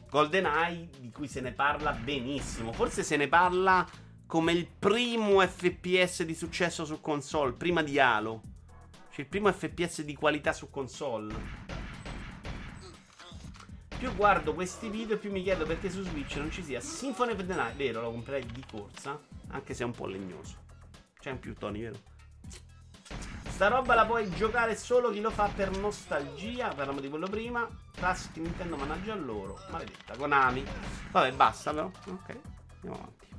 GoldenEye, 0.09 0.89
di 0.99 1.11
cui 1.11 1.27
se 1.27 1.41
ne 1.41 1.51
parla 1.51 1.91
benissimo. 1.91 2.71
Forse 2.73 3.03
se 3.03 3.15
ne 3.17 3.27
parla 3.27 3.85
come 4.25 4.53
il 4.53 4.67
primo 4.79 5.39
FPS 5.45 6.23
di 6.23 6.33
successo 6.33 6.85
su 6.85 6.99
console, 7.01 7.53
prima 7.53 7.83
di 7.83 7.99
Halo. 7.99 8.41
Cioè 9.13 9.21
il 9.21 9.27
primo 9.27 9.51
FPS 9.53 10.01
di 10.01 10.15
qualità 10.15 10.53
su 10.53 10.71
console. 10.71 11.35
Più 13.95 14.15
guardo 14.15 14.55
questi 14.55 14.89
video, 14.89 15.19
più 15.19 15.31
mi 15.31 15.43
chiedo 15.43 15.67
perché 15.67 15.91
su 15.91 16.01
Switch 16.01 16.35
non 16.37 16.49
ci 16.49 16.63
sia 16.63 16.81
Symphony 16.81 17.33
of 17.33 17.45
the 17.45 17.53
Night. 17.53 17.75
Vero, 17.75 18.01
lo 18.01 18.09
comprerei 18.09 18.43
di 18.47 18.65
corsa, 18.67 19.21
anche 19.49 19.75
se 19.75 19.83
è 19.83 19.85
un 19.85 19.91
po' 19.91 20.07
legnoso. 20.07 20.55
C'è 21.19 21.29
in 21.29 21.37
più, 21.37 21.53
Tony, 21.53 21.81
vero? 21.81 21.99
Sta 23.49 23.67
roba 23.67 23.93
la 23.93 24.07
puoi 24.07 24.27
giocare 24.31 24.75
solo 24.75 25.11
chi 25.11 25.21
lo 25.21 25.29
fa 25.29 25.47
per 25.47 25.77
nostalgia. 25.77 26.69
Parliamo 26.69 26.99
di 26.99 27.07
quello 27.07 27.27
prima. 27.27 27.69
Classic 27.93 28.35
Nintendo 28.37 28.77
managgia 28.77 29.13
loro. 29.13 29.59
Maledetta. 29.69 30.17
Konami. 30.17 30.65
Vabbè, 31.11 31.31
basta 31.33 31.71
però. 31.71 31.85
Ok. 31.85 32.39
Andiamo 32.81 32.95
avanti. 32.95 33.32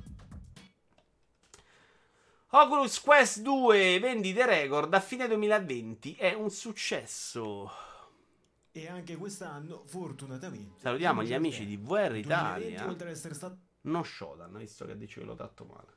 Oculus 2.57 3.01
Quest 3.01 3.41
2 3.41 3.99
vendite 3.99 4.45
record 4.45 4.93
a 4.93 5.01
fine 5.01 5.27
2020 5.27 6.15
è 6.15 6.33
un 6.33 6.49
successo. 6.49 7.69
E 8.71 8.87
anche 8.87 9.17
quest'anno, 9.17 9.83
fortunatamente. 9.85 10.79
Salutiamo 10.79 11.21
gli 11.21 11.33
amici 11.33 11.65
di 11.65 11.75
VR 11.75 12.11
2020, 12.11 12.17
Italia. 12.19 13.13
Stato 13.13 13.57
Non 13.81 14.05
Shodan, 14.05 14.57
visto 14.57 14.85
che 14.85 14.95
dice 14.95 15.19
che 15.19 15.25
l'ho 15.25 15.35
tratto 15.35 15.65
male. 15.65 15.93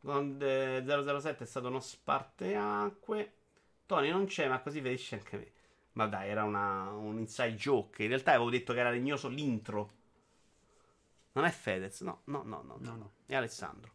Con 0.00 0.38
eh, 0.40 0.84
007 0.86 1.42
è 1.42 1.46
stato 1.48 1.66
uno 1.66 1.80
sparteacque. 1.80 3.32
Tony 3.86 4.10
non 4.10 4.26
c'è, 4.26 4.46
ma 4.48 4.60
così 4.60 4.80
ferisce 4.80 5.16
anche 5.16 5.36
me. 5.36 5.52
Ma 5.94 6.06
dai, 6.06 6.28
era 6.28 6.44
una- 6.44 6.90
un 6.90 7.18
inside 7.18 7.56
joke. 7.56 8.04
In 8.04 8.10
realtà 8.10 8.34
avevo 8.34 8.50
detto 8.50 8.72
che 8.72 8.78
era 8.78 8.90
legnoso 8.90 9.26
l'intro. 9.26 9.94
Non 11.36 11.44
è 11.44 11.50
Fedez, 11.50 12.00
no, 12.00 12.22
no, 12.24 12.42
no, 12.44 12.62
no, 12.62 12.78
no, 12.80 12.96
No. 12.96 13.12
È 13.26 13.34
Alessandro. 13.34 13.92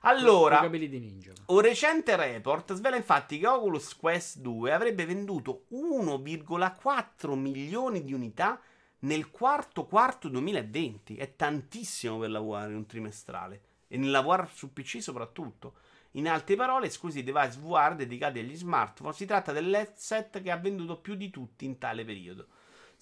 Allora, 0.00 0.60
un 0.60 1.60
recente 1.60 2.16
report 2.16 2.74
svela 2.74 2.96
infatti 2.96 3.38
che 3.38 3.46
Oculus 3.46 3.96
Quest 3.96 4.40
2 4.40 4.72
avrebbe 4.72 5.06
venduto 5.06 5.64
1,4 5.70 7.34
milioni 7.34 8.04
di 8.04 8.12
unità 8.12 8.60
nel 9.00 9.30
quarto 9.30 9.86
quarto 9.86 10.28
2020. 10.28 11.16
È 11.16 11.34
tantissimo 11.34 12.18
per 12.18 12.30
lavorare 12.30 12.72
in 12.72 12.76
un 12.76 12.86
trimestrale 12.86 13.62
e 13.88 13.96
nel 13.96 14.10
lavorare 14.10 14.50
su 14.52 14.70
PC 14.74 15.00
soprattutto. 15.00 15.76
In 16.12 16.28
altre 16.28 16.56
parole, 16.56 16.88
esclusi 16.88 17.20
i 17.20 17.24
device 17.24 17.58
VR 17.58 17.94
dedicati 17.94 18.38
agli 18.38 18.54
smartphone, 18.54 19.14
si 19.14 19.24
tratta 19.24 19.52
dell'headset 19.52 20.42
che 20.42 20.50
ha 20.50 20.58
venduto 20.58 21.00
più 21.00 21.14
di 21.14 21.30
tutti 21.30 21.64
in 21.64 21.78
tale 21.78 22.04
periodo. 22.04 22.48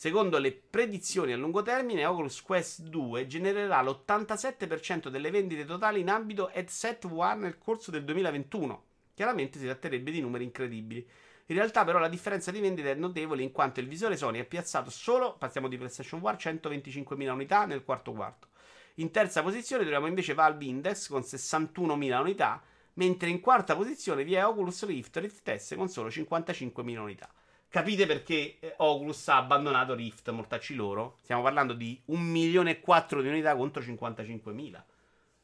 Secondo 0.03 0.39
le 0.39 0.53
predizioni 0.53 1.31
a 1.33 1.37
lungo 1.37 1.61
termine, 1.61 2.07
Oculus 2.07 2.41
Quest 2.41 2.81
2 2.85 3.27
genererà 3.27 3.83
l'87% 3.83 5.09
delle 5.09 5.31
vendite 5.31 5.67
totali 5.67 6.01
in 6.01 6.09
ambito 6.09 6.49
headset 6.49 7.07
VR 7.07 7.37
nel 7.37 7.59
corso 7.59 7.91
del 7.91 8.05
2021. 8.05 8.83
Chiaramente 9.13 9.59
si 9.59 9.67
tratterebbe 9.67 10.11
di 10.11 10.23
numeri 10.23 10.45
incredibili. 10.45 11.07
In 11.49 11.55
realtà, 11.55 11.85
però, 11.85 11.99
la 11.99 12.09
differenza 12.09 12.51
di 12.51 12.61
vendita 12.61 12.89
è 12.89 12.95
notevole 12.95 13.43
in 13.43 13.53
quanto 13.53 13.81
il 13.81 13.89
visore 13.89 14.17
Sony 14.17 14.39
ha 14.39 14.45
piazzato 14.47 14.89
solo, 14.89 15.37
passiamo 15.37 15.69
di 15.69 15.77
PlayStation 15.77 16.19
VR, 16.19 16.37
125.000 16.37 17.29
unità 17.29 17.67
nel 17.67 17.85
quarto 17.85 18.13
quarto. 18.13 18.49
In 18.95 19.11
terza 19.11 19.43
posizione 19.43 19.83
troviamo 19.83 20.07
invece 20.07 20.33
Valve 20.33 20.65
Index 20.65 21.09
con 21.09 21.21
61.000 21.21 22.19
unità, 22.19 22.63
mentre 22.95 23.29
in 23.29 23.41
quarta 23.41 23.77
posizione 23.77 24.25
vi 24.25 24.33
è 24.33 24.47
Oculus 24.47 24.83
Rift 24.87 25.19
Rift 25.19 25.55
S 25.55 25.75
con 25.77 25.91
solo 25.91 26.09
55.000 26.09 26.97
unità. 26.97 27.31
Capite 27.71 28.05
perché 28.05 28.57
eh, 28.59 28.75
Oculus 28.79 29.29
ha 29.29 29.37
abbandonato 29.37 29.95
Rift, 29.95 30.29
mortacci 30.31 30.75
loro? 30.75 31.19
Stiamo 31.23 31.43
parlando 31.43 31.73
di 31.73 31.99
1 32.07 32.21
milione 32.21 32.73
e 32.73 32.81
4 32.81 33.23
di 33.23 33.29
unità 33.29 33.55
contro 33.55 33.81
55.000. 33.81 34.83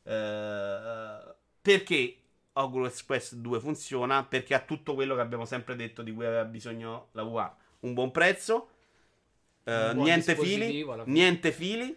Eh, 0.03 1.35
perché 1.62 2.16
Oculus 2.55 3.05
Quest 3.05 3.36
2 3.36 3.61
funziona? 3.61 4.24
Perché 4.24 4.55
ha 4.55 4.61
tutto 4.61 4.94
quello 4.94 5.15
che 5.15 5.20
abbiamo 5.20 5.44
sempre 5.44 5.77
detto 5.77 6.03
di 6.03 6.12
cui 6.12 6.27
aveva 6.27 6.44
bisogno 6.44 7.11
la 7.12 7.23
VR. 7.23 7.53
Un 7.81 7.94
buon 7.94 8.11
prezzo, 8.11 8.70
eh, 9.62 9.90
Un 9.90 9.98
niente 9.98 10.35
fili, 10.35 10.85
niente 11.05 11.53
fili 11.53 11.97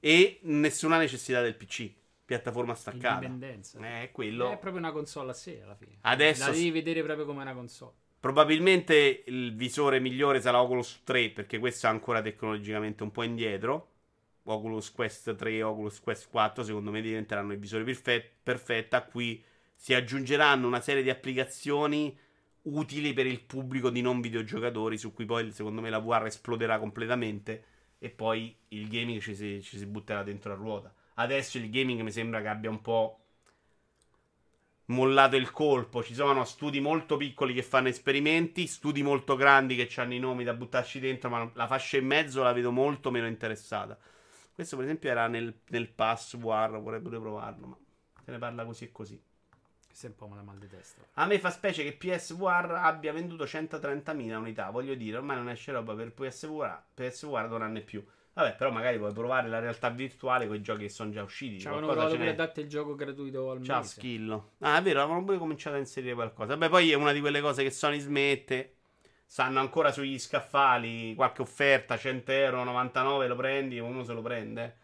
e 0.00 0.38
nessuna 0.42 0.98
necessità 0.98 1.40
del 1.40 1.54
PC. 1.54 1.90
Piattaforma 2.26 2.74
staccata. 2.74 3.24
Indipendenza. 3.24 3.78
Eh, 4.02 4.10
quello. 4.12 4.50
È 4.50 4.58
proprio 4.58 4.82
una 4.82 4.92
console 4.92 5.30
a 5.30 5.34
sé 5.34 5.62
alla 5.62 5.74
fine. 5.74 5.96
Adesso 6.02 6.44
La 6.44 6.50
devi 6.50 6.70
vedere 6.70 7.02
proprio 7.02 7.24
come 7.24 7.40
una 7.40 7.54
console. 7.54 8.00
Probabilmente 8.22 9.24
il 9.26 9.52
visore 9.56 9.98
migliore 9.98 10.40
sarà 10.40 10.62
Oculus 10.62 11.00
3 11.02 11.30
perché 11.30 11.58
questo 11.58 11.88
è 11.88 11.90
ancora 11.90 12.22
tecnologicamente 12.22 13.02
un 13.02 13.10
po' 13.10 13.24
indietro. 13.24 13.88
Oculus 14.44 14.92
Quest 14.92 15.34
3 15.34 15.54
e 15.54 15.62
Oculus 15.64 15.98
Quest 15.98 16.28
4 16.30 16.62
secondo 16.62 16.92
me 16.92 17.00
diventeranno 17.00 17.52
i 17.52 17.56
visori 17.56 17.82
perfe- 17.82 18.30
perfetti. 18.40 18.94
A 18.94 19.02
cui 19.02 19.42
si 19.74 19.92
aggiungeranno 19.92 20.68
una 20.68 20.80
serie 20.80 21.02
di 21.02 21.10
applicazioni 21.10 22.16
utili 22.62 23.12
per 23.12 23.26
il 23.26 23.40
pubblico 23.40 23.90
di 23.90 24.02
non 24.02 24.20
videogiocatori 24.20 24.96
su 24.98 25.12
cui 25.12 25.24
poi 25.24 25.50
secondo 25.50 25.80
me 25.80 25.90
la 25.90 25.98
VR 25.98 26.26
esploderà 26.26 26.78
completamente 26.78 27.64
e 27.98 28.08
poi 28.08 28.56
il 28.68 28.86
gaming 28.88 29.20
ci 29.20 29.34
si, 29.34 29.60
ci 29.64 29.78
si 29.78 29.86
butterà 29.86 30.22
dentro 30.22 30.52
a 30.52 30.54
ruota. 30.54 30.94
Adesso 31.14 31.58
il 31.58 31.68
gaming 31.70 32.02
mi 32.02 32.12
sembra 32.12 32.40
che 32.40 32.46
abbia 32.46 32.70
un 32.70 32.82
po' 32.82 33.21
mollato 34.86 35.36
il 35.36 35.50
colpo. 35.50 36.02
Ci 36.02 36.14
sono 36.14 36.44
studi 36.44 36.80
molto 36.80 37.16
piccoli 37.16 37.54
che 37.54 37.62
fanno 37.62 37.88
esperimenti, 37.88 38.66
studi 38.66 39.02
molto 39.02 39.36
grandi 39.36 39.76
che 39.76 39.88
hanno 40.00 40.14
i 40.14 40.18
nomi 40.18 40.44
da 40.44 40.54
buttarci 40.54 41.00
dentro, 41.00 41.30
ma 41.30 41.50
la 41.54 41.66
fascia 41.66 41.96
in 41.96 42.06
mezzo 42.06 42.42
la 42.42 42.52
vedo 42.52 42.70
molto 42.70 43.10
meno 43.10 43.26
interessata. 43.26 43.98
Questo, 44.52 44.76
per 44.76 44.84
esempio, 44.84 45.10
era 45.10 45.28
nel, 45.28 45.60
nel 45.68 45.88
pass 45.88 46.36
VR, 46.36 46.80
vorrei 46.80 47.00
pure 47.00 47.18
provarlo, 47.18 47.66
ma 47.66 47.76
se 48.24 48.30
ne 48.30 48.38
parla 48.38 48.64
così 48.64 48.84
e 48.84 48.92
così. 48.92 49.20
Questo 49.86 50.06
è 50.06 50.10
un 50.10 50.16
po' 50.16 50.26
una 50.26 50.42
mal 50.42 50.58
di 50.58 50.68
testa. 50.68 51.02
A 51.14 51.26
me 51.26 51.38
fa 51.38 51.50
specie 51.50 51.84
che 51.84 51.92
PSVR 51.92 52.78
abbia 52.82 53.12
venduto 53.12 53.44
130.000 53.44 54.34
unità. 54.36 54.70
Voglio 54.70 54.94
dire, 54.94 55.18
ormai 55.18 55.36
non 55.36 55.50
esce 55.50 55.72
roba 55.72 55.94
per 55.94 56.12
PSVR, 56.12 56.82
PSVR 56.94 57.48
da 57.48 57.56
un 57.56 57.62
anno 57.62 57.78
e 57.78 57.82
più. 57.82 58.02
Vabbè, 58.34 58.54
però 58.56 58.70
magari 58.70 58.96
puoi 58.96 59.12
provare 59.12 59.48
la 59.48 59.58
realtà 59.58 59.90
virtuale 59.90 60.46
con 60.46 60.56
i 60.56 60.62
giochi 60.62 60.82
che 60.82 60.88
sono 60.88 61.10
già 61.10 61.22
usciti. 61.22 61.60
Ci 61.60 61.66
avevano 61.66 61.92
provato 61.92 62.16
pure 62.16 62.30
a 62.30 62.34
darti 62.34 62.60
il 62.60 62.68
gioco 62.68 62.94
gratuito 62.94 63.50
al 63.50 63.62
Ciao 63.62 63.80
mese. 63.80 64.00
Schillo. 64.00 64.52
Ah, 64.60 64.78
è 64.78 64.82
vero, 64.82 65.02
avevano 65.02 65.24
pure 65.24 65.36
cominciato 65.36 65.76
a 65.76 65.78
inserire 65.78 66.14
qualcosa. 66.14 66.56
Beh, 66.56 66.70
poi 66.70 66.90
è 66.90 66.94
una 66.94 67.12
di 67.12 67.20
quelle 67.20 67.42
cose 67.42 67.62
che 67.62 67.70
Sony 67.70 67.98
smette. 67.98 68.76
Stanno 69.26 69.60
ancora 69.60 69.92
sugli 69.92 70.18
scaffali. 70.18 71.14
Qualche 71.14 71.42
offerta, 71.42 71.98
100 71.98 72.32
euro, 72.32 72.64
99, 72.64 73.26
lo 73.28 73.36
prendi, 73.36 73.78
uno 73.78 74.02
se 74.02 74.12
lo 74.14 74.22
prende. 74.22 74.76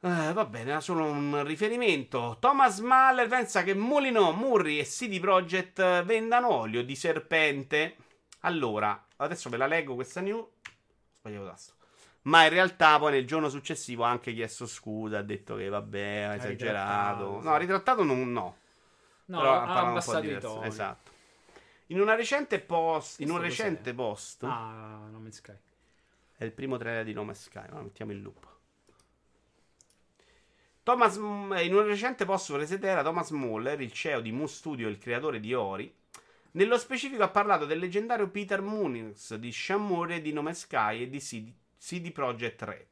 Eh, 0.00 0.32
va 0.32 0.44
bene, 0.44 0.70
era 0.70 0.80
solo 0.80 1.04
un 1.04 1.44
riferimento. 1.44 2.36
Thomas 2.40 2.80
Mahler 2.80 3.28
pensa 3.28 3.62
che 3.62 3.74
Molino, 3.74 4.32
Murray 4.32 4.78
e 4.78 4.84
CD 4.84 5.20
Projekt 5.20 6.02
vendano 6.02 6.52
olio 6.52 6.82
di 6.82 6.96
serpente. 6.96 7.94
Allora, 8.40 9.06
adesso 9.18 9.48
ve 9.48 9.56
la 9.56 9.68
leggo 9.68 9.94
questa 9.94 10.20
news. 10.20 10.48
Sbagliato 11.20 11.46
tasto. 11.46 11.74
Ma 12.22 12.44
in 12.44 12.50
realtà 12.50 12.98
poi 12.98 13.12
nel 13.12 13.26
giorno 13.26 13.48
successivo 13.48 14.04
ha 14.04 14.08
anche 14.10 14.32
chiesto 14.32 14.66
scusa, 14.66 15.18
ha 15.18 15.22
detto 15.22 15.56
che 15.56 15.68
vabbè, 15.68 16.20
ha 16.20 16.34
esagerato. 16.36 17.40
No, 17.40 17.56
ritrattato 17.56 18.04
non, 18.04 18.30
no. 18.32 18.56
No, 19.24 19.38
Però 19.38 19.52
ha 19.60 19.88
abbassato 19.88 20.26
i 20.26 20.38
toni. 20.38 20.66
Esatto. 20.66 21.10
In 21.86 22.00
una 22.00 22.14
recente 22.14 22.60
post, 22.60 23.20
in 23.20 23.30
un 23.30 23.40
recente 23.40 23.92
post, 23.92 24.44
Ah, 24.44 25.06
No 25.10 25.18
Man's 25.18 25.36
Sky. 25.36 25.56
è 26.36 26.44
il 26.44 26.52
primo 26.52 26.76
trailer 26.76 27.04
di 27.04 27.12
No 27.12 27.24
Man's 27.24 27.42
Sky, 27.42 27.64
ma 27.70 27.80
mettiamo 27.82 28.12
in 28.12 28.22
loop. 28.22 28.46
Thomas, 30.82 31.16
mm, 31.16 31.52
in 31.58 31.74
un 31.74 31.84
recente 31.84 32.24
post 32.24 32.46
su 32.46 32.56
Resetera, 32.56 33.02
Thomas 33.02 33.30
Muller, 33.30 33.80
il 33.80 33.92
CEO 33.92 34.20
di 34.20 34.32
Moon 34.32 34.48
Studio 34.48 34.88
e 34.88 34.90
il 34.90 34.98
creatore 34.98 35.38
di 35.38 35.54
Ori, 35.54 35.92
nello 36.52 36.76
specifico 36.78 37.22
ha 37.22 37.28
parlato 37.28 37.66
del 37.66 37.78
leggendario 37.78 38.28
Peter 38.28 38.60
Moonings 38.60 39.34
di 39.36 39.52
Shamure 39.52 40.20
di 40.20 40.32
No 40.32 40.42
Man's 40.42 40.60
Sky 40.60 41.02
e 41.02 41.08
di 41.08 41.18
CD, 41.18 41.52
CD 41.84 42.12
Projekt 42.12 42.62
Red. 42.62 42.86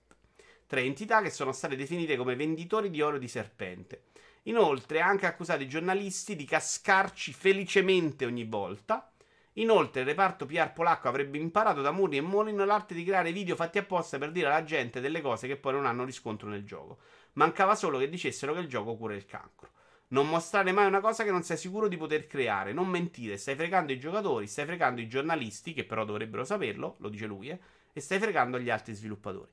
Tre 0.66 0.80
entità 0.80 1.22
che 1.22 1.30
sono 1.30 1.52
state 1.52 1.76
definite 1.76 2.16
come 2.16 2.34
venditori 2.34 2.90
di 2.90 3.00
oro 3.00 3.18
di 3.18 3.28
serpente. 3.28 4.06
Inoltre 4.44 5.00
ha 5.00 5.06
anche 5.06 5.26
accusato 5.26 5.62
i 5.62 5.68
giornalisti 5.68 6.34
di 6.34 6.44
cascarci 6.44 7.32
felicemente 7.32 8.24
ogni 8.24 8.42
volta. 8.44 9.12
Inoltre 9.54 10.00
il 10.00 10.08
reparto 10.08 10.44
PR 10.44 10.72
polacco 10.72 11.06
avrebbe 11.06 11.38
imparato 11.38 11.82
da 11.82 11.92
Muri 11.92 12.16
e 12.16 12.20
Molino 12.20 12.64
l'arte 12.64 12.94
di 12.94 13.04
creare 13.04 13.30
video 13.30 13.54
fatti 13.54 13.78
apposta 13.78 14.18
per 14.18 14.32
dire 14.32 14.48
alla 14.48 14.64
gente 14.64 15.00
delle 15.00 15.20
cose 15.20 15.46
che 15.46 15.56
poi 15.56 15.74
non 15.74 15.86
hanno 15.86 16.04
riscontro 16.04 16.48
nel 16.48 16.64
gioco. 16.64 16.98
Mancava 17.34 17.76
solo 17.76 17.96
che 17.96 18.08
dicessero 18.08 18.54
che 18.54 18.60
il 18.60 18.68
gioco 18.68 18.96
cura 18.96 19.14
il 19.14 19.24
cancro. 19.24 19.70
Non 20.08 20.28
mostrare 20.28 20.72
mai 20.72 20.88
una 20.88 21.00
cosa 21.00 21.22
che 21.22 21.30
non 21.30 21.44
sei 21.44 21.56
sicuro 21.56 21.86
di 21.86 21.96
poter 21.96 22.26
creare. 22.26 22.72
Non 22.72 22.88
mentire. 22.88 23.36
Stai 23.36 23.54
fregando 23.54 23.92
i 23.92 24.00
giocatori, 24.00 24.48
stai 24.48 24.64
fregando 24.64 25.00
i 25.00 25.06
giornalisti, 25.06 25.72
che 25.74 25.84
però 25.84 26.04
dovrebbero 26.04 26.44
saperlo, 26.44 26.96
lo 26.98 27.08
dice 27.08 27.26
lui, 27.26 27.50
eh, 27.50 27.60
e 27.92 28.00
stai 28.00 28.18
fregando 28.18 28.58
gli 28.58 28.70
altri 28.70 28.94
sviluppatori. 28.94 29.50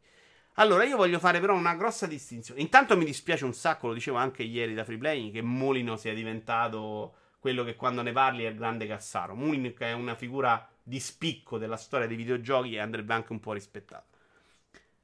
Allora, 0.59 0.83
io 0.83 0.97
voglio 0.97 1.19
fare 1.19 1.39
però 1.39 1.55
una 1.55 1.75
grossa 1.75 2.07
distinzione. 2.07 2.61
Intanto 2.61 2.97
mi 2.97 3.05
dispiace 3.05 3.45
un 3.45 3.53
sacco, 3.53 3.87
lo 3.87 3.93
dicevo 3.93 4.17
anche 4.17 4.41
ieri 4.41 4.73
da 4.73 4.83
Freeplaying, 4.83 5.31
che 5.31 5.41
Molino 5.41 5.97
sia 5.97 6.15
diventato 6.15 7.13
quello 7.39 7.63
che 7.63 7.75
quando 7.75 8.01
ne 8.01 8.11
parli 8.11 8.43
è 8.43 8.49
il 8.49 8.55
grande 8.55 8.87
Cassaro. 8.87 9.35
Molino 9.35 9.71
è 9.77 9.91
una 9.91 10.15
figura 10.15 10.67
di 10.81 10.99
spicco 10.99 11.59
della 11.59 11.77
storia 11.77 12.07
dei 12.07 12.15
videogiochi 12.15 12.73
e 12.73 12.79
andrebbe 12.79 13.13
anche 13.13 13.33
un 13.33 13.39
po' 13.39 13.53
rispettato. 13.53 14.05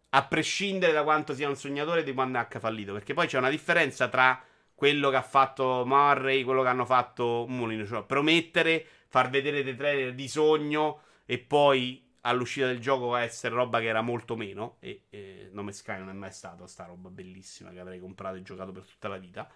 A 0.10 0.24
prescindere 0.26 0.92
da 0.92 1.04
quanto 1.04 1.36
sia 1.36 1.48
un 1.48 1.56
sognatore 1.56 2.00
e 2.00 2.04
di 2.04 2.14
quando 2.14 2.40
è 2.40 2.60
fallito. 2.60 2.94
Perché 2.94 3.14
poi 3.14 3.28
c'è 3.28 3.38
una 3.38 3.50
differenza 3.50 4.08
tra 4.08 4.44
quello 4.74 5.12
che 5.12 5.16
ha 5.18 5.22
fatto 5.22 5.84
Murray, 5.86 6.44
quello 6.44 6.64
che 6.64 6.68
hanno 6.68 6.86
fatto 6.86 7.46
Molino. 7.48 7.86
Cioè, 7.86 8.04
promettere, 8.04 8.86
far 9.08 9.30
vedere 9.30 9.64
dei 9.64 9.76
trailer 9.76 10.16
di 10.16 10.28
sogno 10.28 11.02
e 11.26 11.38
poi 11.38 12.03
all'uscita 12.26 12.68
del 12.68 12.80
gioco 12.80 13.08
va 13.08 13.20
a 13.20 13.24
essere 13.24 13.56
roba 13.56 13.80
che 13.80 13.88
era 13.88 14.02
molto 14.02 14.36
meno. 14.36 14.78
E, 14.80 15.04
e 15.10 15.50
Nome 15.52 15.72
Sky 15.72 15.98
non 15.98 16.10
è 16.10 16.14
mai 16.14 16.32
stato 16.32 16.68
sta 16.68 16.86
roba 16.86 17.10
bellissima 17.10 17.72
che 17.72 17.80
avrei 17.80 18.00
comprato 18.00 18.36
e 18.36 18.44
giocato 18.44 18.72
per 18.72 18.86
tutta 18.86 19.08
la 19.08 19.18
vita. 19.18 19.50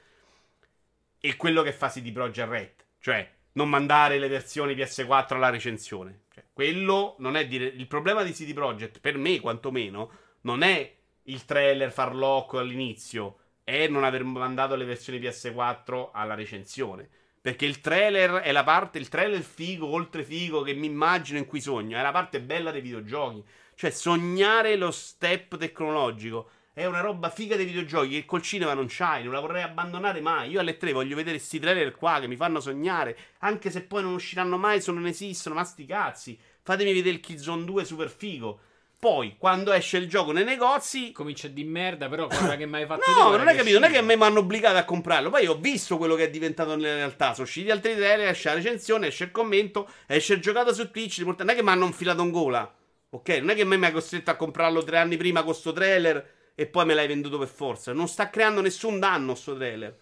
E 1.19 1.35
quello 1.35 1.63
che 1.63 1.73
fa 1.73 1.89
CD 1.89 2.11
Projekt 2.11 2.49
Red, 2.49 2.73
cioè 2.99 3.29
non 3.53 3.69
mandare 3.69 4.19
le 4.19 4.27
versioni 4.27 4.75
PS4 4.75 5.33
alla 5.33 5.49
recensione. 5.49 6.21
Cioè, 6.31 6.45
quello 6.53 7.15
non 7.19 7.35
è 7.35 7.47
dire. 7.47 7.65
Il 7.65 7.87
problema 7.87 8.23
di 8.23 8.31
CD 8.31 8.53
Projekt, 8.53 8.99
per 8.99 9.17
me 9.17 9.39
quantomeno, 9.39 10.11
non 10.41 10.61
è 10.61 10.95
il 11.23 11.45
trailer 11.45 11.91
farlocco 11.91 12.59
all'inizio, 12.59 13.39
è 13.63 13.87
non 13.87 14.03
aver 14.03 14.23
mandato 14.23 14.75
le 14.75 14.85
versioni 14.85 15.19
PS4 15.19 16.11
alla 16.13 16.35
recensione. 16.35 17.09
Perché 17.47 17.65
il 17.65 17.79
trailer 17.79 18.41
è 18.41 18.51
la 18.51 18.65
parte, 18.65 18.97
il 18.97 19.07
trailer 19.07 19.41
figo, 19.41 19.87
oltre 19.87 20.25
figo, 20.25 20.63
che 20.63 20.73
mi 20.73 20.85
immagino 20.85 21.37
in 21.37 21.45
cui 21.45 21.61
sogno. 21.61 21.97
È 21.97 22.01
la 22.01 22.11
parte 22.11 22.41
bella 22.41 22.71
dei 22.71 22.81
videogiochi. 22.81 23.41
Cioè, 23.73 23.89
sognare 23.89 24.75
lo 24.75 24.91
step 24.91 25.55
tecnologico. 25.55 26.49
È 26.73 26.83
una 26.83 26.99
roba 26.99 27.29
figa 27.29 27.55
dei 27.55 27.63
videogiochi 27.63 28.09
che 28.09 28.25
col 28.25 28.41
cinema 28.41 28.73
non 28.73 28.87
c'hai, 28.89 29.23
non 29.23 29.31
la 29.31 29.39
vorrei 29.39 29.63
abbandonare 29.63 30.19
mai. 30.19 30.49
Io 30.49 30.59
alle 30.59 30.75
tre 30.75 30.91
voglio 30.91 31.15
vedere 31.15 31.37
questi 31.37 31.57
trailer 31.57 31.95
qua 31.95 32.19
che 32.19 32.27
mi 32.27 32.35
fanno 32.35 32.59
sognare. 32.59 33.17
Anche 33.37 33.71
se 33.71 33.81
poi 33.83 34.01
non 34.01 34.11
usciranno 34.11 34.57
mai, 34.57 34.81
se 34.81 34.91
non 34.91 35.07
esistono, 35.07 35.55
ma 35.55 35.63
sti 35.63 35.85
cazzi. 35.85 36.37
Fatemi 36.61 36.91
vedere 36.91 37.15
il 37.15 37.21
Killzone 37.21 37.63
2 37.63 37.85
super 37.85 38.09
figo. 38.09 38.59
Poi, 38.99 39.35
quando 39.37 39.71
esce 39.73 39.97
il 39.97 40.09
gioco 40.09 40.31
nei 40.31 40.43
negozi, 40.43 41.11
Comincia 41.11 41.47
di 41.47 41.63
merda, 41.63 42.09
però 42.09 42.25
guarda 42.25 42.55
che 42.55 42.65
mi 42.65 42.77
hai 42.77 42.87
fatto 42.87 43.11
No, 43.11 43.37
non 43.37 43.47
hai 43.47 43.55
capito, 43.55 43.77
non 43.77 43.89
è 43.89 43.91
che 43.91 44.01
mi 44.01 44.13
hanno 44.13 44.39
obbligato 44.39 44.77
a 44.77 44.85
comprarlo. 44.85 45.29
Poi 45.29 45.45
ho 45.45 45.55
visto 45.55 45.97
quello 45.97 46.15
che 46.15 46.23
è 46.23 46.29
diventato 46.31 46.75
nella 46.75 46.95
realtà. 46.95 47.33
Sono 47.33 47.45
usciti 47.45 47.69
altri 47.69 47.95
trailer, 47.95 48.29
esce 48.29 48.49
la 48.49 48.55
recensione, 48.55 49.07
esce 49.07 49.25
il 49.25 49.31
commento, 49.31 49.87
esce 50.07 50.33
il 50.33 50.41
giocato 50.41 50.73
su 50.73 50.89
Twitch. 50.89 51.19
Non 51.19 51.47
è 51.47 51.53
che 51.53 51.61
mi 51.61 51.69
hanno 51.69 51.85
infilato 51.85 52.23
in 52.23 52.31
gola. 52.31 52.75
Ok? 53.09 53.29
Non 53.29 53.51
è 53.51 53.55
che 53.55 53.63
me 53.65 53.77
mi 53.77 53.85
hai 53.85 53.91
costretto 53.91 54.31
a 54.31 54.35
comprarlo 54.35 54.83
tre 54.83 54.97
anni 54.97 55.15
prima 55.15 55.43
con 55.43 55.53
sto 55.53 55.71
trailer 55.71 56.33
e 56.55 56.65
poi 56.65 56.85
me 56.85 56.95
l'hai 56.95 57.07
venduto 57.07 57.37
per 57.37 57.49
forza. 57.49 57.93
Non 57.93 58.07
sta 58.07 58.31
creando 58.31 58.61
nessun 58.61 58.99
danno 58.99 59.35
sto 59.35 59.55
trailer. 59.55 59.95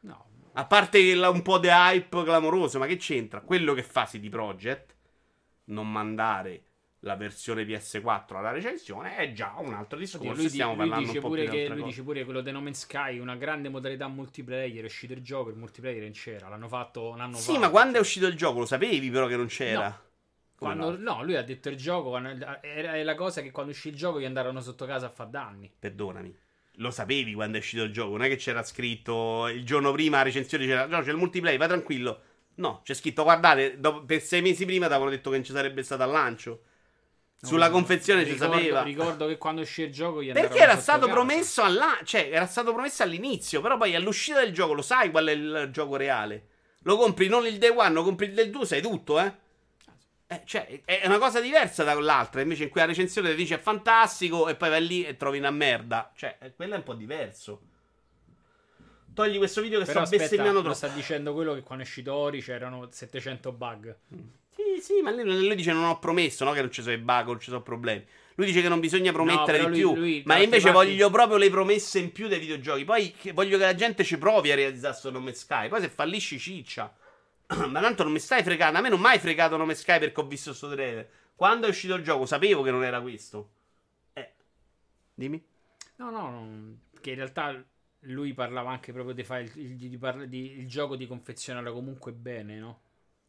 No, 0.00 0.26
A 0.52 0.66
parte 0.66 1.14
un 1.14 1.40
po' 1.40 1.56
di 1.56 1.68
hype 1.68 2.22
clamoroso, 2.22 2.78
ma 2.78 2.84
che 2.84 2.96
c'entra? 2.96 3.40
Quello 3.40 3.72
che 3.72 3.82
fa 3.82 4.04
CD 4.04 4.28
Projekt, 4.28 4.94
non 5.64 5.90
mandare 5.90 6.64
la 7.04 7.16
versione 7.16 7.64
PS4 7.64 8.36
alla 8.36 8.50
recensione, 8.50 9.16
è 9.16 9.32
già 9.32 9.54
un 9.58 9.74
altro 9.74 9.98
discorso. 9.98 10.40
Lui, 10.40 10.48
Stiamo 10.48 10.74
lui 10.74 10.80
parlando 10.80 11.06
dice 11.06 11.20
pure 11.20 11.48
che, 11.48 11.66
lui 11.66 11.76
cose. 11.78 11.88
dice 11.88 12.02
pure 12.02 12.24
quello 12.24 12.40
di 12.42 12.50
No 12.52 12.60
Man's 12.60 12.80
Sky, 12.80 13.18
una 13.18 13.34
grande 13.34 13.68
modalità 13.68 14.06
multiplayer, 14.06 14.82
è 14.82 14.86
uscito 14.86 15.12
il 15.12 15.22
gioco, 15.22 15.50
il 15.50 15.56
multiplayer 15.56 16.02
non 16.02 16.12
c'era, 16.12 16.48
l'hanno 16.48 16.68
fatto 16.68 17.08
un 17.10 17.20
anno 17.20 17.36
fa. 17.36 17.40
Sì, 17.52 17.58
ma 17.58 17.70
quando 17.70 17.98
è 17.98 18.00
uscito 18.00 18.26
il 18.26 18.36
gioco 18.36 18.60
lo 18.60 18.66
sapevi 18.66 19.10
però 19.10 19.26
che 19.26 19.36
non 19.36 19.46
c'era. 19.46 19.88
No. 19.88 20.00
Quando- 20.56 20.96
no? 20.96 21.14
no, 21.16 21.24
lui 21.24 21.34
ha 21.34 21.42
detto 21.42 21.68
il 21.68 21.76
gioco, 21.76 22.16
è 22.16 23.02
la 23.02 23.14
cosa 23.16 23.42
che 23.42 23.50
quando 23.50 23.72
uscì 23.72 23.88
il 23.88 23.96
gioco 23.96 24.20
gli 24.20 24.24
andarono 24.24 24.60
sotto 24.60 24.86
casa 24.86 25.06
a 25.06 25.10
fare 25.10 25.30
danni. 25.30 25.72
Perdonami. 25.76 26.36
Lo 26.76 26.92
sapevi 26.92 27.34
quando 27.34 27.56
è 27.56 27.60
uscito 27.60 27.82
il 27.82 27.92
gioco, 27.92 28.12
non 28.12 28.22
è 28.24 28.28
che 28.28 28.36
c'era 28.36 28.62
scritto 28.62 29.48
il 29.48 29.64
giorno 29.64 29.90
prima 29.90 30.18
la 30.18 30.22
recensione 30.22 30.66
c'era 30.66 30.86
no, 30.86 31.02
c'è 31.02 31.10
il 31.10 31.16
multiplayer, 31.16 31.58
vai 31.58 31.66
tranquillo. 31.68 32.20
No, 32.54 32.80
c'è 32.84 32.94
scritto 32.94 33.24
guardate, 33.24 33.80
dopo- 33.80 34.04
per 34.04 34.20
sei 34.20 34.40
mesi 34.40 34.64
prima 34.64 34.86
ti 34.86 34.92
avevano 34.92 35.10
detto 35.10 35.30
che 35.30 35.36
non 35.36 35.44
ci 35.44 35.52
sarebbe 35.52 35.82
stato 35.82 36.04
al 36.04 36.10
lancio. 36.10 36.62
Sulla 37.44 37.66
No, 37.66 37.72
confezione 37.72 38.24
ci 38.24 38.32
ricordo- 38.32 38.54
sapeva. 38.54 38.82
Ricordo 38.82 39.26
che 39.26 39.36
quando 39.36 39.62
uscì 39.62 39.82
il 39.82 39.92
gioco 39.92 40.22
gli 40.22 40.26
Perché 40.30 40.42
andarono 40.42 40.62
era 40.70 40.80
stato 40.80 41.08
promesso 41.08 41.62
alla- 41.62 41.98
cioè, 42.04 42.28
era 42.32 42.46
stato 42.46 42.72
promesso 42.72 43.02
all'inizio, 43.02 43.60
però 43.60 43.76
poi 43.76 43.96
all'uscita 43.96 44.38
del 44.38 44.52
gioco 44.52 44.74
lo 44.74 44.82
sai 44.82 45.10
qual 45.10 45.26
è 45.26 45.32
il 45.32 45.68
gioco 45.72 45.96
reale. 45.96 46.46
Lo 46.82 46.96
compri 46.96 47.26
non 47.26 47.44
il 47.44 47.58
day 47.58 47.70
one, 47.74 47.90
lo 47.90 48.04
compri 48.04 48.26
il 48.26 48.34
day 48.34 48.48
2, 48.48 48.64
sai 48.64 48.80
tutto, 48.80 49.18
eh? 49.18 49.32
Eh, 50.28 50.42
cioè, 50.44 50.82
è 50.84 51.02
una 51.06 51.18
cosa 51.18 51.40
diversa 51.40 51.82
da 51.82 51.94
quell'altra. 51.94 52.40
Invece, 52.40 52.62
in 52.64 52.68
cui 52.70 52.80
la 52.80 52.86
recensione 52.86 53.30
ti 53.30 53.36
dice 53.36 53.56
è 53.56 53.58
fantastico, 53.58 54.48
e 54.48 54.54
poi 54.54 54.70
vai 54.70 54.86
lì 54.86 55.04
e 55.04 55.16
trovi 55.16 55.38
una 55.38 55.50
merda. 55.50 56.12
Cioè, 56.14 56.36
eh, 56.40 56.54
quello 56.54 56.74
è 56.74 56.76
un 56.76 56.82
po' 56.84 56.94
diverso. 56.94 57.60
Togli 59.14 59.36
questo 59.36 59.60
video 59.60 59.78
che 59.80 59.84
Però 59.84 59.98
sto 60.04 60.04
aspetta, 60.14 60.22
bestemmiando 60.22 60.60
troppo. 60.60 60.74
sta 60.76 60.86
dicendo 60.88 61.34
quello 61.34 61.54
che 61.54 61.62
quando 61.62 61.82
è 61.84 61.86
uscito 61.86 62.14
Ori 62.14 62.40
c'erano 62.40 62.88
700 62.90 63.52
bug. 63.52 63.96
Sì, 64.54 64.80
sì, 64.80 65.00
ma 65.02 65.10
lui, 65.10 65.24
lui 65.24 65.54
dice 65.54 65.72
non 65.72 65.84
ho 65.84 65.98
promesso, 65.98 66.44
no? 66.44 66.52
Che 66.52 66.60
non 66.60 66.70
ci 66.70 66.82
sono 66.82 66.94
i 66.94 66.98
bug, 66.98 67.26
non 67.26 67.40
ci 67.40 67.48
sono 67.50 67.62
problemi. 67.62 68.04
Lui 68.34 68.46
dice 68.46 68.62
che 68.62 68.68
non 68.68 68.80
bisogna 68.80 69.12
promettere 69.12 69.58
però 69.58 69.70
di 69.70 69.80
lui- 69.82 69.92
più. 69.92 70.00
lui, 70.00 70.22
ma 70.24 70.38
invece 70.38 70.70
parti- 70.70 70.90
voglio 70.90 71.10
proprio 71.10 71.36
le 71.36 71.50
promesse 71.50 71.98
in 71.98 72.12
più 72.12 72.28
dei 72.28 72.38
videogiochi. 72.38 72.84
Poi 72.84 73.12
che- 73.12 73.32
voglio 73.32 73.58
che 73.58 73.64
la 73.64 73.74
gente 73.74 74.04
ci 74.04 74.16
provi 74.18 74.50
a 74.50 74.54
realizzare 74.54 74.94
sto 74.94 75.10
nome 75.10 75.32
Sky. 75.34 75.68
Poi 75.68 75.80
se 75.80 75.88
fallisci 75.88 76.38
ciccia. 76.38 76.94
ma 77.68 77.80
tanto 77.80 78.02
non 78.04 78.12
mi 78.12 78.18
stai 78.18 78.42
fregando. 78.42 78.78
A 78.78 78.80
me 78.80 78.88
non 78.88 79.00
mi 79.00 79.06
hai 79.08 79.18
fregato 79.18 79.56
nome 79.56 79.74
Sky 79.74 79.98
perché 79.98 80.20
ho 80.20 80.26
visto 80.26 80.54
sto 80.54 80.70
trailer. 80.70 81.08
Quando 81.34 81.66
è 81.66 81.70
uscito 81.70 81.94
il 81.94 82.02
gioco 82.02 82.24
sapevo 82.24 82.62
che 82.62 82.70
non 82.70 82.84
era 82.84 83.00
questo. 83.00 83.50
Eh. 84.14 84.30
Dimmi. 85.14 85.42
No, 85.96 86.10
no, 86.10 86.30
no, 86.30 86.76
che 87.00 87.10
in 87.10 87.16
realtà 87.16 87.62
lui 88.06 88.32
parlava 88.32 88.70
anche 88.70 88.92
proprio 88.92 89.14
di 89.14 89.22
fare 89.24 89.42
il, 89.42 89.52
il- 89.56 89.76
di 89.76 89.98
parla- 89.98 90.24
di- 90.24 90.58
il 90.58 90.66
gioco 90.68 90.96
di 90.96 91.06
confezionarlo 91.06 91.72
comunque 91.72 92.12
bene, 92.12 92.58
no? 92.58 92.80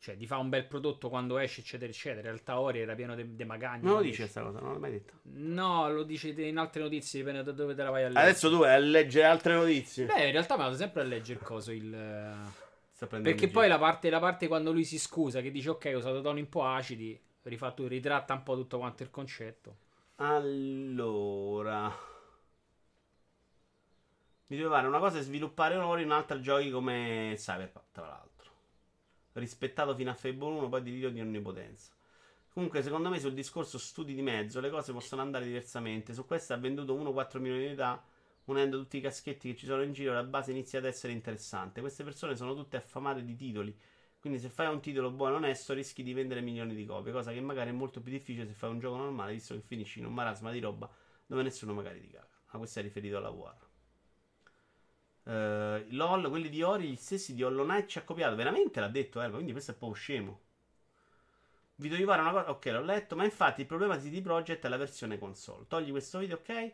Cioè 0.04 0.18
di 0.18 0.28
fare 0.28 0.42
un 0.42 0.50
bel 0.50 0.66
prodotto 0.66 1.08
quando 1.08 1.38
esce, 1.38 1.62
eccetera, 1.62 1.90
eccetera. 1.90 2.28
In 2.28 2.34
realtà 2.34 2.60
Ori 2.60 2.82
era 2.82 2.94
pieno 2.94 3.16
di 3.16 3.46
magagni. 3.46 3.86
Non 3.86 3.94
lo 3.94 4.02
dice 4.02 4.24
questa 4.24 4.42
cosa, 4.42 4.60
non 4.60 4.74
l'ho 4.74 4.80
mai 4.80 4.92
detto. 4.92 5.14
No, 5.22 5.90
lo 5.90 6.04
dice 6.04 6.28
in 6.28 6.58
altre 6.58 6.82
notizie, 6.82 7.20
dipende 7.20 7.42
da 7.42 7.54
dove 7.54 7.74
te 7.74 7.84
la 7.84 7.90
vai 7.90 8.04
a 8.04 8.08
leggere. 8.08 8.26
Adesso 8.26 8.50
tu 8.50 8.58
vai 8.58 8.74
a 8.74 8.80
leggere 8.80 9.26
altre 9.26 9.54
notizie. 9.54 10.08
Beh, 10.08 10.26
in 10.26 10.32
realtà 10.34 10.58
mi 10.58 10.64
vado 10.64 10.76
sempre 10.76 11.04
a 11.04 11.06
leggere 11.06 11.40
il 11.40 11.46
coso, 11.46 11.72
il... 11.72 11.88
Sta 12.92 13.08
prendendo 13.08 13.40
Perché 13.40 13.48
poi 13.48 13.70
la 13.70 13.80
parte, 13.80 14.10
la 14.10 14.20
parte 14.20 14.50
quando 14.50 14.74
lui 14.74 14.84
si 14.84 15.00
scusa, 15.00 15.40
che 15.40 15.52
dice 15.52 15.70
ok, 15.70 15.92
ho 15.94 15.98
usato 16.00 16.20
toni 16.20 16.42
un 16.42 16.50
po' 16.50 16.66
acidi, 16.66 17.18
rifatto, 17.44 17.88
ritratta 17.88 18.34
un 18.34 18.44
po' 18.44 18.56
tutto 18.56 18.80
quanto 18.80 19.04
il 19.04 19.10
concetto. 19.10 19.78
Allora. 20.16 21.90
Mi 24.48 24.58
devo 24.58 24.70
fare 24.70 24.86
una 24.86 25.00
cosa 25.00 25.20
è 25.20 25.22
sviluppare 25.22 25.78
ora 25.78 26.02
in 26.02 26.08
un'altra 26.08 26.42
giochi 26.42 26.70
come 26.72 27.36
Cyberpunk, 27.38 27.86
tra 27.94 28.06
l'altro. 28.06 28.33
Rispettato 29.34 29.96
fino 29.96 30.12
a 30.12 30.14
Fable 30.14 30.46
1, 30.46 30.70
poi 30.70 30.82
delirio 30.84 31.10
di 31.10 31.20
onnipotenza. 31.20 31.92
Comunque, 32.54 32.84
secondo 32.84 33.10
me, 33.10 33.20
sul 33.20 33.34
discorso 33.34 33.80
studi 33.80 34.14
di 34.14 34.22
mezzo, 34.22 34.60
le 34.60 34.70
cose 34.70 34.94
possono 34.94 35.24
andare 35.24 35.46
diversamente. 35.46 36.14
Su 36.14 36.26
questo 36.26 36.54
ha 36.54 36.58
venduto 36.58 36.96
1-4 36.96 37.40
milioni 37.40 37.62
di 37.62 37.68
unità, 37.68 38.06
unendo 38.46 38.78
tutti 38.78 38.98
i 38.98 39.02
caschetti 39.02 39.52
che 39.52 39.58
ci 39.58 39.66
sono 39.66 39.82
in 39.82 39.92
giro, 39.92 40.14
la 40.14 40.24
base 40.24 40.52
inizia 40.52 40.78
ad 40.78 40.86
essere 40.86 41.14
interessante. 41.14 41.82
Queste 41.82 42.04
persone 42.04 42.36
sono 42.36 42.54
tutte 42.54 42.78
affamate 42.78 43.26
di 43.26 43.36
titoli. 43.36 43.76
Quindi, 44.20 44.38
se 44.40 44.50
fai 44.50 44.68
un 44.68 44.82
titolo 44.82 45.10
buono 45.10 45.34
e 45.34 45.38
onesto, 45.38 45.74
rischi 45.74 46.04
di 46.04 46.14
vendere 46.14 46.42
milioni 46.42 46.76
di 46.76 46.86
copie. 46.86 47.12
Cosa 47.12 47.32
che 47.34 47.42
magari 47.42 47.72
è 47.72 47.74
molto 47.74 48.02
più 48.02 48.12
difficile 48.12 48.46
se 48.46 48.54
fai 48.54 48.70
un 48.70 48.80
gioco 48.80 48.98
normale, 48.98 49.34
visto 49.34 49.56
che 49.56 49.62
finisci 49.62 50.00
in 50.00 50.06
un 50.06 50.14
marasma 50.14 50.52
di 50.52 50.60
roba 50.60 50.88
dove 51.26 51.42
nessuno 51.42 51.74
magari 51.74 52.02
ti 52.02 52.08
caga. 52.08 52.30
Ma 52.52 52.60
questo 52.60 52.80
è 52.80 52.84
riferito 52.84 53.18
alla 53.18 53.32
VR. 53.32 53.73
Eh, 55.26 55.86
LOL, 55.90 56.30
quelli 56.30 56.50
di 56.50 56.62
Ori, 56.62 56.90
gli 56.90 56.96
stessi 56.96 57.34
di 57.34 57.44
Hollow 57.44 57.66
Knight 57.66 57.88
ci 57.88 57.98
ha 57.98 58.04
copiato. 58.04 58.36
Veramente 58.36 58.80
l'ha 58.80 58.88
detto 58.88 59.22
Elba, 59.22 59.36
quindi 59.36 59.52
questo 59.52 59.72
è 59.72 59.76
proprio 59.76 59.98
scemo. 60.00 60.40
Vi 61.76 61.90
devo 61.90 62.06
fare 62.12 62.22
una 62.22 62.32
cosa. 62.32 62.50
Ok, 62.52 62.66
l'ho 62.68 62.82
letto. 62.82 63.16
Ma 63.16 63.24
infatti 63.24 63.62
il 63.62 63.68
problema 63.68 63.98
di 63.98 64.10
CD 64.10 64.22
Projekt 64.22 64.66
è 64.66 64.70
la 64.70 64.78
versione 64.78 65.18
console. 65.18 65.66
Togli 65.68 65.92
questo 65.92 66.20
video, 66.20 66.38
ok? 66.38 66.72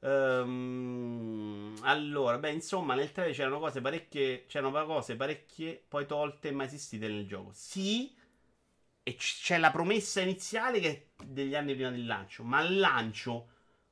Ehm, 0.00 1.76
allora, 1.82 2.38
beh, 2.38 2.50
insomma, 2.52 2.94
nel 2.94 3.12
trailer 3.12 3.34
c'erano 3.34 3.58
cose 3.58 3.80
parecchie. 3.80 4.46
C'erano 4.46 4.72
cose 4.86 5.16
parecchie 5.16 5.82
poi 5.88 6.06
tolte 6.06 6.50
mai 6.52 6.66
esistite 6.66 7.08
nel 7.08 7.26
gioco. 7.26 7.50
Sì. 7.52 8.14
E 9.02 9.14
c- 9.16 9.40
c'è 9.42 9.58
la 9.58 9.70
promessa 9.70 10.20
iniziale 10.20 10.80
che 10.80 10.90
è 11.16 11.24
degli 11.24 11.54
anni 11.54 11.74
prima 11.74 11.90
del 11.90 12.06
lancio. 12.06 12.42
Ma 12.44 12.58
al 12.58 12.76
lancio 12.76 13.48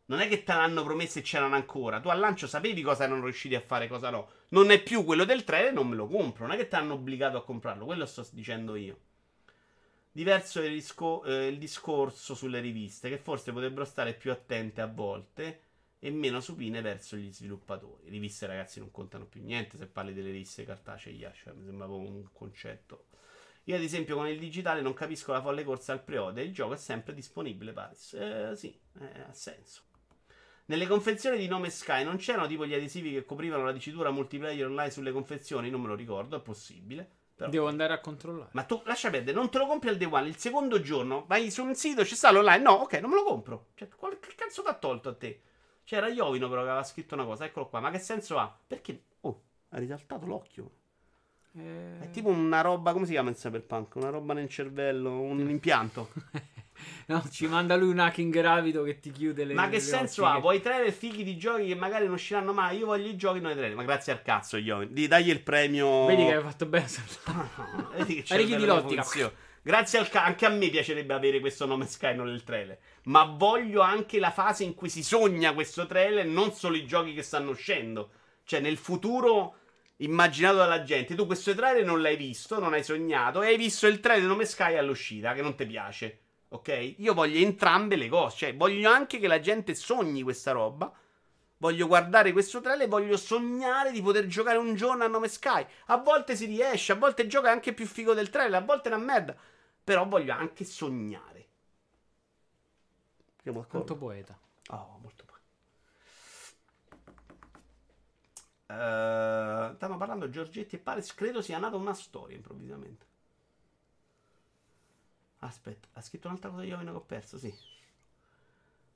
non 0.08 0.20
è 0.20 0.28
che 0.28 0.42
te 0.44 0.52
l'hanno 0.52 0.82
promesso 0.84 1.18
e 1.18 1.22
c'erano 1.22 1.54
ancora. 1.54 2.00
Tu 2.00 2.08
al 2.08 2.18
lancio 2.18 2.46
sapevi 2.46 2.82
cosa 2.82 3.04
erano 3.04 3.22
riusciti 3.24 3.54
a 3.54 3.60
fare 3.60 3.86
e 3.86 3.88
cosa 3.88 4.10
no. 4.10 4.28
Non 4.50 4.70
è 4.70 4.82
più 4.82 5.04
quello 5.04 5.24
del 5.24 5.44
trailer, 5.44 5.72
non 5.72 5.88
me 5.88 5.96
lo 5.96 6.06
compro. 6.08 6.46
Non 6.46 6.54
è 6.54 6.58
che 6.58 6.68
ti 6.68 6.74
hanno 6.74 6.94
obbligato 6.94 7.36
a 7.38 7.44
comprarlo. 7.44 7.84
Quello 7.84 8.06
sto 8.06 8.26
dicendo 8.32 8.74
io. 8.76 8.98
Diverso 10.12 10.60
è 10.60 10.64
il, 10.64 10.72
risco- 10.72 11.22
eh, 11.24 11.46
il 11.48 11.58
discorso 11.58 12.34
sulle 12.34 12.60
riviste, 12.60 13.08
che 13.08 13.18
forse 13.18 13.52
potrebbero 13.52 13.84
stare 13.84 14.14
più 14.14 14.30
attente 14.32 14.80
a 14.80 14.86
volte. 14.86 15.62
e 16.00 16.10
meno 16.10 16.40
supine 16.40 16.80
verso 16.80 17.16
gli 17.16 17.32
sviluppatori. 17.32 18.08
Riviste, 18.10 18.46
ragazzi, 18.46 18.78
non 18.80 18.90
contano 18.92 19.26
più 19.26 19.42
niente 19.42 19.76
se 19.76 19.86
parli 19.86 20.14
delle 20.14 20.30
riviste 20.30 20.64
cartacee. 20.64 21.12
Yasha, 21.12 21.52
mi 21.54 21.64
sembra 21.64 21.86
proprio 21.86 22.10
un 22.10 22.28
concetto. 22.32 23.06
Io, 23.64 23.76
ad 23.76 23.82
esempio, 23.82 24.16
con 24.16 24.28
il 24.28 24.38
digitale 24.38 24.80
non 24.80 24.94
capisco 24.94 25.32
la 25.32 25.42
folle 25.42 25.64
corsa 25.64 25.92
al 25.92 26.02
pre-order. 26.04 26.44
Il 26.44 26.54
gioco 26.54 26.74
è 26.74 26.76
sempre 26.78 27.14
disponibile, 27.14 27.72
Paris. 27.72 28.14
Eh, 28.14 28.52
sì, 28.56 28.78
eh, 29.00 29.20
ha 29.28 29.32
senso. 29.32 29.82
Nelle 30.70 30.86
confezioni 30.86 31.38
di 31.38 31.48
nome 31.48 31.70
Sky 31.70 32.04
non 32.04 32.18
c'erano 32.18 32.46
tipo 32.46 32.66
gli 32.66 32.74
adesivi 32.74 33.10
che 33.10 33.24
coprivano 33.24 33.64
la 33.64 33.72
dicitura 33.72 34.10
multiplayer 34.10 34.66
online 34.66 34.90
sulle 34.90 35.12
confezioni? 35.12 35.70
Non 35.70 35.80
me 35.80 35.88
lo 35.88 35.94
ricordo, 35.94 36.36
è 36.36 36.40
possibile. 36.40 37.10
Però... 37.34 37.48
Devo 37.48 37.68
andare 37.68 37.94
a 37.94 38.00
controllare. 38.00 38.50
Ma 38.52 38.64
tu 38.64 38.82
lascia 38.84 39.08
perdere, 39.08 39.34
non 39.34 39.48
te 39.48 39.56
lo 39.56 39.66
compri 39.66 39.88
al 39.88 39.96
day 39.96 40.06
one. 40.10 40.28
Il 40.28 40.36
secondo 40.36 40.82
giorno 40.82 41.24
vai 41.26 41.50
su 41.50 41.64
un 41.64 41.74
sito, 41.74 42.04
ci 42.04 42.14
sta 42.14 42.30
l'online. 42.30 42.58
No, 42.58 42.72
ok, 42.72 42.92
non 43.00 43.08
me 43.08 43.16
lo 43.16 43.24
compro. 43.24 43.68
Cioè, 43.76 43.88
qual- 43.88 44.18
che 44.18 44.34
cazzo 44.36 44.60
ti 44.60 44.68
ha 44.68 44.74
tolto 44.74 45.08
a 45.08 45.14
te? 45.14 45.40
C'era 45.84 46.08
Iovino 46.08 46.50
però 46.50 46.60
che 46.62 46.68
aveva 46.68 46.84
scritto 46.84 47.14
una 47.14 47.24
cosa, 47.24 47.46
eccolo 47.46 47.68
qua. 47.68 47.80
Ma 47.80 47.90
che 47.90 47.98
senso 47.98 48.36
ha? 48.36 48.54
Perché? 48.66 49.04
Oh, 49.20 49.42
ha 49.70 49.78
risaltato 49.78 50.26
l'occhio. 50.26 50.70
Eh, 51.58 52.04
È 52.04 52.10
tipo 52.10 52.28
una 52.28 52.60
roba, 52.60 52.92
come 52.92 53.04
si 53.06 53.12
chiama 53.12 53.30
in 53.30 53.34
Cyberpunk? 53.34 53.96
Una 53.96 54.10
roba 54.10 54.34
nel 54.34 54.48
cervello, 54.48 55.20
un 55.20 55.40
impianto. 55.50 56.10
no, 57.06 57.24
ci 57.30 57.46
manda 57.46 57.76
lui 57.76 57.90
un 57.90 57.98
hacking 57.98 58.32
gravido 58.32 58.82
che 58.84 59.00
ti 59.00 59.10
chiude 59.10 59.44
le 59.44 59.54
Ma 59.54 59.64
che 59.68 59.76
le 59.76 59.80
senso 59.80 60.24
ha? 60.24 60.38
Vuoi 60.38 60.60
trailer 60.60 60.92
fighi 60.92 61.24
di 61.24 61.36
giochi 61.36 61.66
che 61.66 61.74
magari 61.74 62.04
non 62.04 62.14
usciranno 62.14 62.52
mai? 62.52 62.78
Io 62.78 62.86
voglio 62.86 63.08
i 63.08 63.16
giochi, 63.16 63.40
non 63.40 63.50
i 63.50 63.54
trailer. 63.54 63.76
Ma 63.76 63.82
grazie 63.82 64.12
al 64.12 64.22
cazzo. 64.22 64.58
Di 64.58 65.08
dagli 65.08 65.30
il 65.30 65.42
premio. 65.42 66.06
Vedi 66.06 66.24
che 66.24 66.34
hai 66.34 66.42
fatto 66.42 66.66
bene. 66.66 66.86
Vedi 67.96 68.22
che 68.22 68.34
una 68.34 68.56
di 68.56 68.64
Lottica. 68.64 69.32
Grazie 69.60 69.98
al 69.98 70.08
ca- 70.08 70.24
anche 70.24 70.46
a 70.46 70.50
me 70.50 70.68
piacerebbe 70.70 71.12
avere 71.12 71.40
questo 71.40 71.66
nome 71.66 71.84
Sky 71.86 72.14
non 72.14 72.26
nel 72.26 72.42
trailer. 72.44 72.78
Ma 73.04 73.24
voglio 73.24 73.80
anche 73.82 74.18
la 74.18 74.30
fase 74.30 74.64
in 74.64 74.74
cui 74.74 74.88
si 74.88 75.02
sogna 75.02 75.52
questo 75.52 75.84
trailer, 75.86 76.24
non 76.24 76.52
solo 76.52 76.76
i 76.76 76.86
giochi 76.86 77.12
che 77.12 77.22
stanno 77.22 77.50
uscendo. 77.50 78.10
Cioè, 78.44 78.60
nel 78.60 78.78
futuro 78.78 79.56
immaginato 79.98 80.56
dalla 80.56 80.82
gente. 80.82 81.14
Tu 81.14 81.26
questo 81.26 81.54
trailer 81.54 81.84
non 81.84 82.00
l'hai 82.00 82.16
visto, 82.16 82.58
non 82.58 82.72
hai 82.72 82.84
sognato, 82.84 83.42
e 83.42 83.48
hai 83.48 83.56
visto 83.56 83.86
il 83.86 84.00
trailer 84.00 84.28
nome 84.28 84.44
Sky 84.44 84.76
all'uscita, 84.76 85.32
che 85.32 85.42
non 85.42 85.54
ti 85.54 85.66
piace. 85.66 86.20
Ok? 86.50 86.94
Io 86.98 87.14
voglio 87.14 87.38
entrambe 87.38 87.96
le 87.96 88.08
cose. 88.08 88.36
Cioè, 88.36 88.56
voglio 88.56 88.90
anche 88.90 89.18
che 89.18 89.26
la 89.26 89.40
gente 89.40 89.74
sogni 89.74 90.22
questa 90.22 90.52
roba. 90.52 90.92
Voglio 91.60 91.88
guardare 91.88 92.32
questo 92.32 92.60
trailer 92.60 92.86
e 92.86 92.88
voglio 92.88 93.16
sognare 93.16 93.90
di 93.90 94.00
poter 94.00 94.26
giocare 94.26 94.58
un 94.58 94.74
giorno 94.76 95.04
a 95.04 95.08
nome 95.08 95.28
Sky. 95.28 95.66
A 95.86 95.96
volte 95.96 96.36
si 96.36 96.46
riesce, 96.46 96.92
a 96.92 96.96
volte 96.96 97.26
gioca 97.26 97.50
anche 97.50 97.72
più 97.72 97.86
figo 97.86 98.14
del 98.14 98.30
trailer, 98.30 98.62
a 98.62 98.64
volte 98.64 98.88
è 98.88 98.94
una 98.94 99.04
merda. 99.04 99.36
Però 99.82 100.06
voglio 100.06 100.32
anche 100.32 100.64
sognare. 100.64 101.46
D'accordo? 103.42 103.68
Quanto 103.68 103.96
poeta. 103.96 104.38
Oh, 104.68 104.98
molto 105.00 105.17
bene. 108.68 109.70
Eh, 109.70 109.74
stavamo 109.74 109.98
parlando 109.98 110.30
Giorgetti 110.30 110.76
e 110.76 110.78
Paris. 110.78 111.14
Credo 111.14 111.42
sia 111.42 111.58
nata 111.58 111.76
una 111.76 111.94
storia 111.94 112.36
improvvisamente. 112.36 113.06
Aspetta, 115.40 115.88
ha 115.92 116.02
scritto 116.02 116.26
un'altra 116.26 116.50
cosa 116.50 116.64
io 116.64 116.78
che 116.78 116.88
ho 116.88 117.00
perso, 117.00 117.38
sì. 117.38 117.52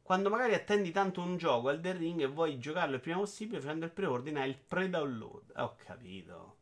Quando 0.03 0.29
magari 0.29 0.55
attendi 0.55 0.91
tanto 0.91 1.21
un 1.21 1.37
gioco 1.37 1.71
Elden 1.71 1.97
Ring 1.97 2.21
e 2.21 2.27
vuoi 2.27 2.59
giocarlo 2.59 2.97
il 2.97 3.01
prima 3.01 3.19
possibile, 3.19 3.61
facendo 3.61 3.85
il 3.85 3.93
preordine 3.93 4.41
hai 4.43 4.49
il 4.51 4.57
pre-download. 4.57 5.53
Ho 5.57 5.77
capito. 5.77 6.57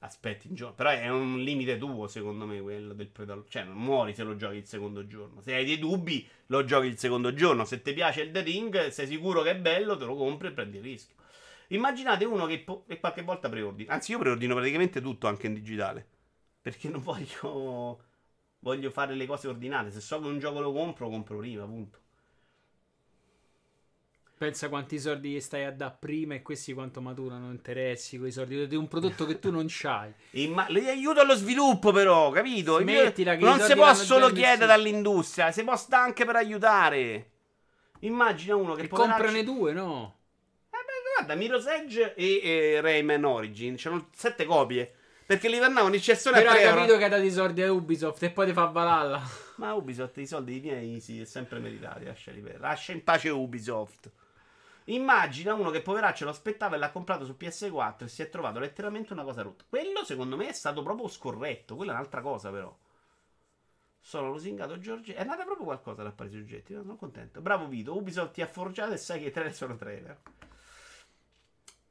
Aspetti 0.00 0.48
un 0.48 0.54
giorno. 0.56 0.74
Però 0.74 0.90
è 0.90 1.08
un 1.08 1.38
limite 1.38 1.78
tuo, 1.78 2.08
secondo 2.08 2.44
me, 2.44 2.60
quello 2.60 2.92
del 2.92 3.06
pre-download. 3.06 3.48
Cioè, 3.48 3.62
non 3.62 3.76
muori 3.76 4.14
se 4.14 4.24
lo 4.24 4.34
giochi 4.34 4.56
il 4.56 4.66
secondo 4.66 5.06
giorno. 5.06 5.40
Se 5.40 5.54
hai 5.54 5.64
dei 5.64 5.78
dubbi, 5.78 6.28
lo 6.46 6.64
giochi 6.64 6.88
il 6.88 6.98
secondo 6.98 7.32
giorno. 7.32 7.64
Se 7.64 7.80
ti 7.80 7.92
piace 7.94 8.22
il 8.22 8.32
The 8.32 8.42
Ring, 8.42 8.88
sei 8.88 9.06
sicuro 9.06 9.42
che 9.42 9.52
è 9.52 9.56
bello, 9.56 9.96
te 9.96 10.04
lo 10.04 10.16
compri 10.16 10.48
e 10.48 10.52
prendi 10.52 10.78
il 10.78 10.82
rischio. 10.82 11.14
Immaginate 11.74 12.24
uno 12.24 12.46
che, 12.46 12.60
po- 12.60 12.84
che 12.86 13.00
qualche 13.00 13.22
volta 13.22 13.48
preordina. 13.48 13.92
Anzi, 13.92 14.12
io 14.12 14.18
preordino 14.18 14.54
praticamente 14.54 15.00
tutto 15.00 15.26
anche 15.26 15.46
in 15.46 15.54
digitale. 15.54 16.06
Perché 16.60 16.88
non 16.88 17.00
voglio. 17.00 18.02
Voglio 18.60 18.90
fare 18.90 19.14
le 19.14 19.26
cose 19.26 19.48
ordinate. 19.48 19.90
Se 19.90 20.00
so 20.00 20.20
che 20.20 20.26
un 20.26 20.38
gioco 20.38 20.60
lo 20.60 20.72
compro, 20.72 21.08
compro 21.08 21.38
prima, 21.38 21.64
punto. 21.64 21.98
Pensa 24.36 24.68
quanti 24.68 24.98
soldi 24.98 25.30
gli 25.30 25.40
stai 25.40 25.64
a 25.64 25.70
dare 25.70 25.96
prima 25.98 26.34
e 26.34 26.42
questi 26.42 26.72
quanto 26.72 27.00
maturano 27.00 27.50
interessi 27.50 28.18
quei 28.18 28.32
soldi 28.32 28.66
di 28.66 28.74
un 28.74 28.88
prodotto 28.88 29.26
che 29.26 29.38
tu 29.38 29.50
non 29.50 29.66
c'hai. 29.68 30.12
Imma- 30.32 30.66
aiuto 30.66 31.20
allo 31.20 31.34
sviluppo, 31.34 31.92
però, 31.92 32.30
capito? 32.30 32.80
Smettila 32.80 33.36
che 33.36 33.44
non 33.44 33.60
si 33.60 33.74
può 33.74 33.94
solo 33.94 34.28
chiedere 34.30 34.66
dall'industria, 34.66 35.52
si 35.52 35.62
può 35.62 35.76
stare 35.76 36.04
anche 36.04 36.24
per 36.24 36.36
aiutare. 36.36 37.30
Immagina 38.00 38.56
uno 38.56 38.74
che 38.74 38.82
E 38.82 38.88
poveraccio- 38.88 39.22
comprane 39.22 39.44
due, 39.44 39.72
no? 39.72 40.16
Guarda, 41.16 41.34
Mirror's 41.34 41.66
Edge 41.66 42.14
e, 42.14 42.40
e 42.42 42.80
Rayman 42.80 43.24
Origin 43.24 43.76
c'erano 43.76 44.08
sette 44.14 44.44
copie. 44.44 44.92
Perché 45.26 45.48
li 45.48 45.58
vendavano 45.58 45.94
in 45.94 46.02
cessione 46.02 46.38
Però 46.38 46.50
a 46.50 46.52
hai 46.52 46.58
3 46.58 46.66
euro. 46.68 46.80
capito 46.80 46.98
che 46.98 47.04
hai 47.04 47.10
dato 47.10 47.22
i 47.22 47.30
soldi 47.30 47.62
a 47.62 47.72
Ubisoft 47.72 48.22
e 48.24 48.30
poi 48.30 48.46
ti 48.46 48.52
fa 48.52 48.64
valalla. 48.66 49.22
Ma 49.56 49.72
Ubisoft 49.72 50.18
i 50.18 50.26
soldi 50.26 50.60
miei 50.60 51.00
sì, 51.00 51.20
è 51.20 51.24
sempre 51.24 51.60
meritati. 51.60 52.04
Lasciali 52.04 52.40
per. 52.40 52.60
Lascia 52.60 52.92
in 52.92 53.02
pace 53.02 53.30
Ubisoft. 53.30 54.10
Immagina 54.86 55.54
uno 55.54 55.70
che 55.70 55.80
poveraccio 55.80 56.24
lo 56.24 56.30
aspettava 56.30 56.76
e 56.76 56.78
l'ha 56.78 56.90
comprato 56.90 57.24
su 57.24 57.36
PS4 57.40 58.04
e 58.04 58.08
si 58.08 58.20
è 58.20 58.28
trovato 58.28 58.58
letteralmente 58.58 59.14
una 59.14 59.22
cosa 59.24 59.40
rotta. 59.40 59.64
Quello 59.66 60.04
secondo 60.04 60.36
me 60.36 60.48
è 60.48 60.52
stato 60.52 60.82
proprio 60.82 61.08
scorretto. 61.08 61.74
Quella 61.74 61.92
è 61.92 61.94
un'altra 61.94 62.20
cosa, 62.20 62.50
però. 62.50 62.76
Sono 63.98 64.28
lusingato 64.30 64.78
Giorgi. 64.78 65.12
È 65.12 65.24
nata 65.24 65.44
proprio 65.44 65.64
qualcosa 65.64 66.02
da 66.02 66.10
Parisi 66.12 66.36
Oggetti. 66.36 66.74
Sono 66.74 66.96
contento. 66.96 67.40
Bravo 67.40 67.66
Vito. 67.66 67.96
Ubisoft 67.96 68.32
ti 68.32 68.42
ha 68.42 68.46
forgiato 68.46 68.92
e 68.92 68.98
sai 68.98 69.20
che 69.20 69.28
i 69.28 69.30
trailer 69.30 69.54
sono 69.54 69.74
trailer. 69.76 70.18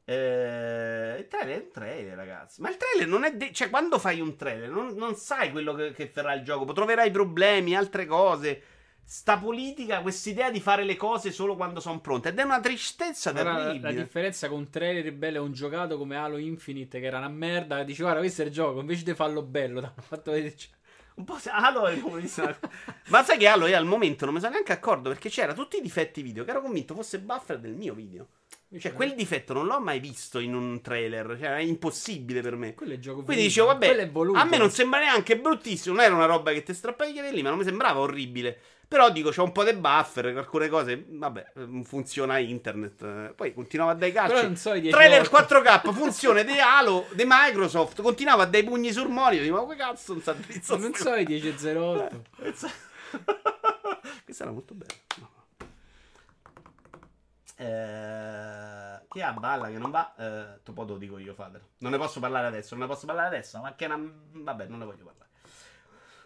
Eh, 0.05 1.15
il 1.19 1.27
trailer 1.27 1.59
è 1.59 1.63
un 1.63 1.71
trailer, 1.71 2.15
ragazzi. 2.15 2.61
Ma 2.61 2.69
il 2.69 2.77
trailer 2.77 3.07
non 3.07 3.23
è. 3.23 3.35
de- 3.35 3.51
cioè, 3.53 3.69
quando 3.69 3.99
fai 3.99 4.19
un 4.19 4.35
trailer, 4.35 4.69
non, 4.69 4.93
non 4.95 5.15
sai 5.15 5.51
quello 5.51 5.73
che, 5.73 5.91
che 5.93 6.07
farà 6.07 6.33
il 6.33 6.43
gioco. 6.43 6.71
Troverai 6.73 7.09
problemi, 7.11 7.75
altre 7.75 8.05
cose. 8.05 8.63
Sta 9.05 9.37
politica, 9.37 10.01
quest'idea 10.01 10.49
di 10.49 10.61
fare 10.61 10.83
le 10.85 10.95
cose 10.95 11.31
solo 11.31 11.55
quando 11.55 11.79
sono 11.81 11.99
pronte. 11.99 12.29
Ed 12.29 12.39
è 12.39 12.43
una 12.43 12.59
tristezza 12.61 13.31
Ora, 13.31 13.43
la, 13.43 13.63
terribile. 13.65 13.93
la 13.93 14.01
differenza 14.01 14.47
con 14.47 14.59
un 14.59 14.69
trailer 14.69 15.11
bello 15.13 15.37
e 15.37 15.39
un 15.39 15.51
giocato 15.51 15.97
come 15.97 16.15
Halo 16.15 16.37
Infinite 16.37 16.99
che 17.01 17.05
era 17.05 17.17
una 17.17 17.27
merda, 17.27 17.83
dici 17.83 18.01
guarda 18.01 18.19
questo 18.19 18.43
è 18.43 18.45
il 18.45 18.51
gioco, 18.51 18.79
invece 18.79 19.03
di 19.03 19.13
farlo 19.13 19.41
bello, 19.43 19.79
ti 19.81 19.85
hanno 19.85 20.01
fatto 20.01 20.31
vedere 20.31 20.55
cioè, 20.55 20.71
Un 21.15 21.25
po' 21.25 21.37
Halo 21.47 21.85
è 21.87 21.99
come 21.99 22.21
Ma 23.09 23.23
sai 23.23 23.37
che 23.37 23.47
Halo 23.47 23.67
io 23.67 23.75
al 23.75 23.85
momento 23.85 24.23
non 24.23 24.33
mi 24.33 24.39
sono 24.39 24.53
neanche 24.53 24.71
accorto 24.71 25.09
perché 25.09 25.27
c'era 25.29 25.53
tutti 25.53 25.77
i 25.77 25.81
difetti 25.81 26.21
video 26.21 26.45
che 26.45 26.51
ero 26.51 26.61
convinto 26.61 26.95
fosse 26.95 27.19
buffer 27.19 27.59
del 27.59 27.75
mio 27.75 27.93
video. 27.93 28.27
Cioè, 28.79 28.93
quel 28.93 29.13
difetto 29.15 29.53
non 29.53 29.65
l'ho 29.67 29.79
mai 29.79 29.99
visto 29.99 30.39
in 30.39 30.53
un 30.55 30.81
trailer. 30.81 31.37
Cioè, 31.39 31.55
è 31.57 31.59
impossibile 31.61 32.41
per 32.41 32.55
me. 32.55 32.73
quello 32.73 32.93
è 32.93 32.99
gioco 32.99 33.23
Quindi 33.23 33.47
voluto. 33.47 33.47
dicevo, 33.47 33.67
vabbè, 33.67 34.39
a 34.39 34.43
me 34.45 34.57
non 34.57 34.71
sembra 34.71 34.99
neanche 34.99 35.37
bruttissimo. 35.37 35.95
Non 35.95 36.03
era 36.03 36.15
una 36.15 36.25
roba 36.25 36.51
che 36.51 36.63
ti 36.63 36.73
strappavi 36.73 37.11
i 37.11 37.13
capelli, 37.13 37.41
ma 37.41 37.49
non 37.49 37.59
mi 37.59 37.63
sembrava 37.63 37.99
orribile. 37.99 38.57
Però 38.87 39.09
dico, 39.09 39.31
c'è 39.31 39.41
un 39.41 39.51
po' 39.51 39.63
di 39.63 39.73
buffer, 39.73 40.25
alcune 40.37 40.67
cose, 40.69 41.03
vabbè, 41.07 41.51
eh, 41.55 41.81
funziona 41.83 42.37
internet. 42.37 43.33
Poi 43.33 43.51
continuava 43.53 43.91
a 43.91 43.95
dai 43.95 44.11
Però 44.11 44.27
calci. 44.27 44.43
non 44.43 44.55
so 44.55 44.73
i 44.73 44.81
10 44.81 44.95
Trailer 44.95 45.27
volte. 45.29 45.55
4K, 45.55 45.93
funzione 45.93 46.43
di 46.43 46.59
Halo, 46.59 47.07
di 47.13 47.23
Microsoft, 47.25 48.01
continuava 48.03 48.43
a 48.43 48.45
dai 48.45 48.63
pugni 48.63 48.91
sul 48.91 49.09
monitor. 49.09 49.43
Dico, 49.45 49.65
ma 49.65 49.73
che 49.73 49.79
cazzo 49.79 50.13
non 50.13 50.21
sa 50.21 50.33
drizzo 50.33 50.77
Non 50.77 50.93
so 50.93 51.15
i 51.15 51.23
10.08. 51.25 52.19
Questa 52.37 52.69
Questa 54.23 54.43
era 54.43 54.51
molto 54.51 54.73
bella. 54.73 54.93
No. 55.19 55.29
Eh, 57.55 59.05
chi 59.07 59.21
ha 59.21 59.31
balla 59.33 59.67
che 59.69 59.77
non 59.77 59.91
va? 59.91 60.13
Eh, 60.15 60.59
te 60.63 60.71
lo 60.73 60.97
dico 60.97 61.17
io, 61.17 61.33
Fader. 61.33 61.61
Non 61.79 61.91
ne 61.91 61.97
posso 61.97 62.19
parlare 62.19 62.47
adesso, 62.47 62.75
non 62.75 62.87
ne 62.87 62.93
posso 62.93 63.05
parlare 63.05 63.27
adesso, 63.27 63.59
ma 63.59 63.75
che 63.75 63.85
una... 63.85 63.99
Vabbè, 63.99 64.65
non 64.67 64.79
ne 64.79 64.85
voglio 64.85 65.03
parlare. 65.03 65.23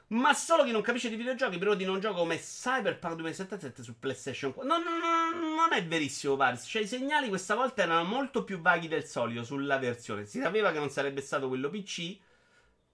Ma 0.09 0.33
solo 0.33 0.63
chi 0.63 0.71
non 0.71 0.81
capisce 0.81 1.09
di 1.09 1.17
videogiochi, 1.17 1.57
però 1.57 1.73
di 1.73 1.83
un 1.83 1.99
gioco 1.99 2.19
come 2.19 2.37
Cyberpunk 2.37 3.15
2077 3.15 3.83
su 3.83 3.99
PlayStation 3.99 4.53
4. 4.53 4.73
No, 4.73 4.81
no, 4.81 4.97
no, 4.97 5.55
non 5.55 5.73
è 5.73 5.85
verissimo, 5.85 6.37
Paris. 6.37 6.63
Cioè, 6.65 6.83
i 6.83 6.87
segnali 6.87 7.27
questa 7.27 7.55
volta 7.55 7.83
erano 7.83 8.05
molto 8.05 8.45
più 8.45 8.61
vaghi 8.61 8.87
del 8.87 9.05
solito 9.05 9.43
sulla 9.43 9.77
versione. 9.77 10.25
Si 10.25 10.39
sapeva 10.39 10.71
che 10.71 10.79
non 10.79 10.89
sarebbe 10.89 11.19
stato 11.19 11.49
quello 11.49 11.69
PC. 11.69 12.17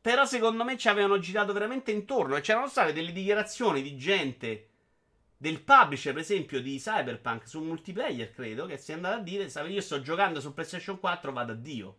Però 0.01 0.25
secondo 0.25 0.63
me 0.63 0.75
ci 0.75 0.89
avevano 0.89 1.19
girato 1.19 1.53
veramente 1.53 1.91
intorno. 1.91 2.35
E 2.35 2.41
c'erano 2.41 2.67
state 2.67 2.93
delle 2.93 3.11
dichiarazioni 3.11 3.83
di 3.83 3.95
gente 3.95 4.69
del 5.43 5.59
publisher, 5.59 6.13
per 6.13 6.21
esempio, 6.21 6.61
di 6.61 6.77
Cyberpunk 6.77 7.45
su 7.45 7.61
multiplayer, 7.61 8.31
credo, 8.31 8.65
che 8.65 8.77
si 8.77 8.91
è 8.91 8.95
andato 8.95 9.19
a 9.19 9.21
dire: 9.21 9.49
"Sai, 9.49 9.73
Io 9.73 9.81
sto 9.81 9.99
giocando 10.01 10.39
su 10.39 10.53
PlayStation 10.53 10.97
4, 10.97 11.33
vado 11.33 11.51
a 11.51 11.55
Dio. 11.55 11.97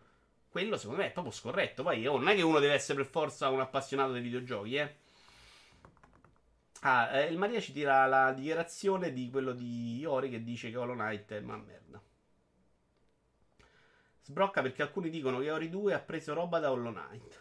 Quello 0.48 0.78
secondo 0.78 1.02
me 1.02 1.08
è 1.08 1.12
proprio 1.12 1.30
scorretto. 1.30 1.82
Poi 1.82 2.06
oh, 2.06 2.16
non 2.16 2.28
è 2.28 2.34
che 2.34 2.40
uno 2.40 2.58
deve 2.58 2.72
essere 2.72 2.96
per 3.02 3.06
forza 3.10 3.50
un 3.50 3.60
appassionato 3.60 4.12
dei 4.12 4.22
videogiochi, 4.22 4.76
eh. 4.76 4.96
Ah, 6.80 7.18
eh, 7.18 7.26
il 7.30 7.36
Maria 7.36 7.60
ci 7.60 7.72
tira 7.72 8.06
la 8.06 8.32
dichiarazione 8.32 9.12
di 9.12 9.28
quello 9.30 9.52
di 9.52 9.98
Iori 9.98 10.30
che 10.30 10.42
dice 10.42 10.70
che 10.70 10.76
Hollow 10.78 10.94
Knight 10.94 11.32
è 11.32 11.38
una 11.40 11.58
merda. 11.58 12.02
Sbrocca 14.22 14.62
perché 14.62 14.80
alcuni 14.80 15.10
dicono 15.10 15.40
che 15.40 15.50
Ori 15.50 15.68
2 15.68 15.92
ha 15.92 16.00
preso 16.00 16.32
roba 16.32 16.60
da 16.60 16.70
Hollow 16.72 16.92
Knight. 16.94 17.40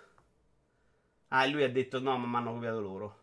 Ah, 1.30 1.46
e 1.46 1.50
lui 1.50 1.64
ha 1.64 1.72
detto 1.72 2.02
no, 2.02 2.18
ma 2.18 2.28
mi 2.28 2.36
hanno 2.36 2.54
copiato 2.54 2.82
loro. 2.82 3.23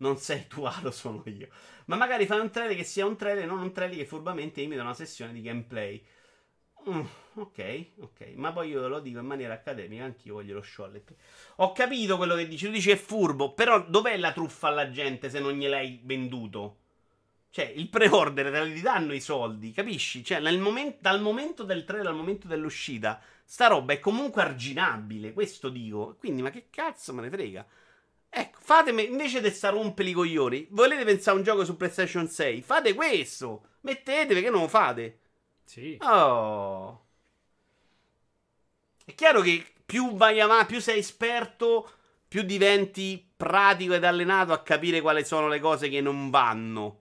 Non 0.00 0.16
sei 0.18 0.46
tu, 0.46 0.66
lo 0.82 0.90
sono 0.90 1.22
io. 1.26 1.48
Ma 1.86 1.96
magari 1.96 2.26
fai 2.26 2.40
un 2.40 2.50
trailer 2.50 2.76
che 2.76 2.84
sia 2.84 3.06
un 3.06 3.16
trailer, 3.16 3.46
non 3.46 3.60
un 3.60 3.72
trailer 3.72 3.96
che 3.98 4.04
furbamente 4.06 4.60
imita 4.60 4.82
una 4.82 4.94
sessione 4.94 5.32
di 5.32 5.42
gameplay. 5.42 6.02
Mm, 6.88 7.02
ok, 7.34 7.86
ok. 8.00 8.32
Ma 8.36 8.52
poi 8.52 8.70
io 8.70 8.88
lo 8.88 9.00
dico 9.00 9.18
in 9.20 9.26
maniera 9.26 9.54
accademica, 9.54 10.04
anch'io 10.04 10.34
voglio 10.34 10.54
lo 10.54 10.62
Shollet. 10.62 11.14
Ho 11.56 11.72
capito 11.72 12.16
quello 12.16 12.34
che 12.36 12.48
dici. 12.48 12.66
Tu 12.66 12.72
dici 12.72 12.90
è 12.90 12.96
furbo, 12.96 13.52
però 13.54 13.84
dov'è 13.86 14.16
la 14.16 14.32
truffa 14.32 14.68
alla 14.68 14.90
gente 14.90 15.28
se 15.30 15.40
non 15.40 15.52
gliel'hai 15.54 16.00
venduto? 16.04 16.76
Cioè, 17.50 17.64
il 17.66 17.88
pre-order 17.88 18.50
te 18.52 18.64
li 18.64 18.80
danno 18.80 19.12
i 19.12 19.20
soldi, 19.20 19.72
capisci? 19.72 20.24
Cioè, 20.24 20.40
nel 20.40 20.58
momen- 20.60 20.96
dal 21.00 21.20
momento 21.20 21.64
del 21.64 21.84
trailer 21.84 22.08
al 22.08 22.14
momento 22.16 22.46
dell'uscita, 22.46 23.20
sta 23.44 23.66
roba 23.66 23.92
è 23.92 23.98
comunque 24.00 24.42
arginabile, 24.42 25.32
questo 25.32 25.68
dico. 25.68 26.16
Quindi, 26.18 26.42
ma 26.42 26.50
che 26.50 26.68
cazzo 26.70 27.12
me 27.12 27.22
ne 27.22 27.30
frega? 27.30 27.66
Ecco, 28.32 28.58
fatemi, 28.62 29.06
invece 29.06 29.40
di 29.40 29.50
sta 29.50 29.70
rompere 29.70 30.08
i 30.08 30.12
coglioni, 30.12 30.68
volete 30.70 31.04
pensare 31.04 31.36
a 31.36 31.38
un 31.38 31.44
gioco 31.44 31.64
su 31.64 31.76
PlayStation 31.76 32.28
6? 32.28 32.62
Fate 32.62 32.94
questo! 32.94 33.64
Mettetevi 33.80 34.40
che 34.40 34.50
non 34.50 34.62
lo 34.62 34.68
fate. 34.68 35.18
Sì. 35.64 35.96
Oh. 36.00 37.06
È 39.04 39.14
chiaro 39.14 39.40
che 39.40 39.66
più 39.84 40.14
vai 40.14 40.40
avanti, 40.40 40.72
più 40.72 40.80
sei 40.80 41.00
esperto, 41.00 41.90
più 42.28 42.42
diventi 42.42 43.28
pratico 43.36 43.94
ed 43.94 44.04
allenato 44.04 44.52
a 44.52 44.62
capire 44.62 45.00
quali 45.00 45.24
sono 45.24 45.48
le 45.48 45.58
cose 45.58 45.88
che 45.88 46.00
non 46.00 46.30
vanno, 46.30 47.00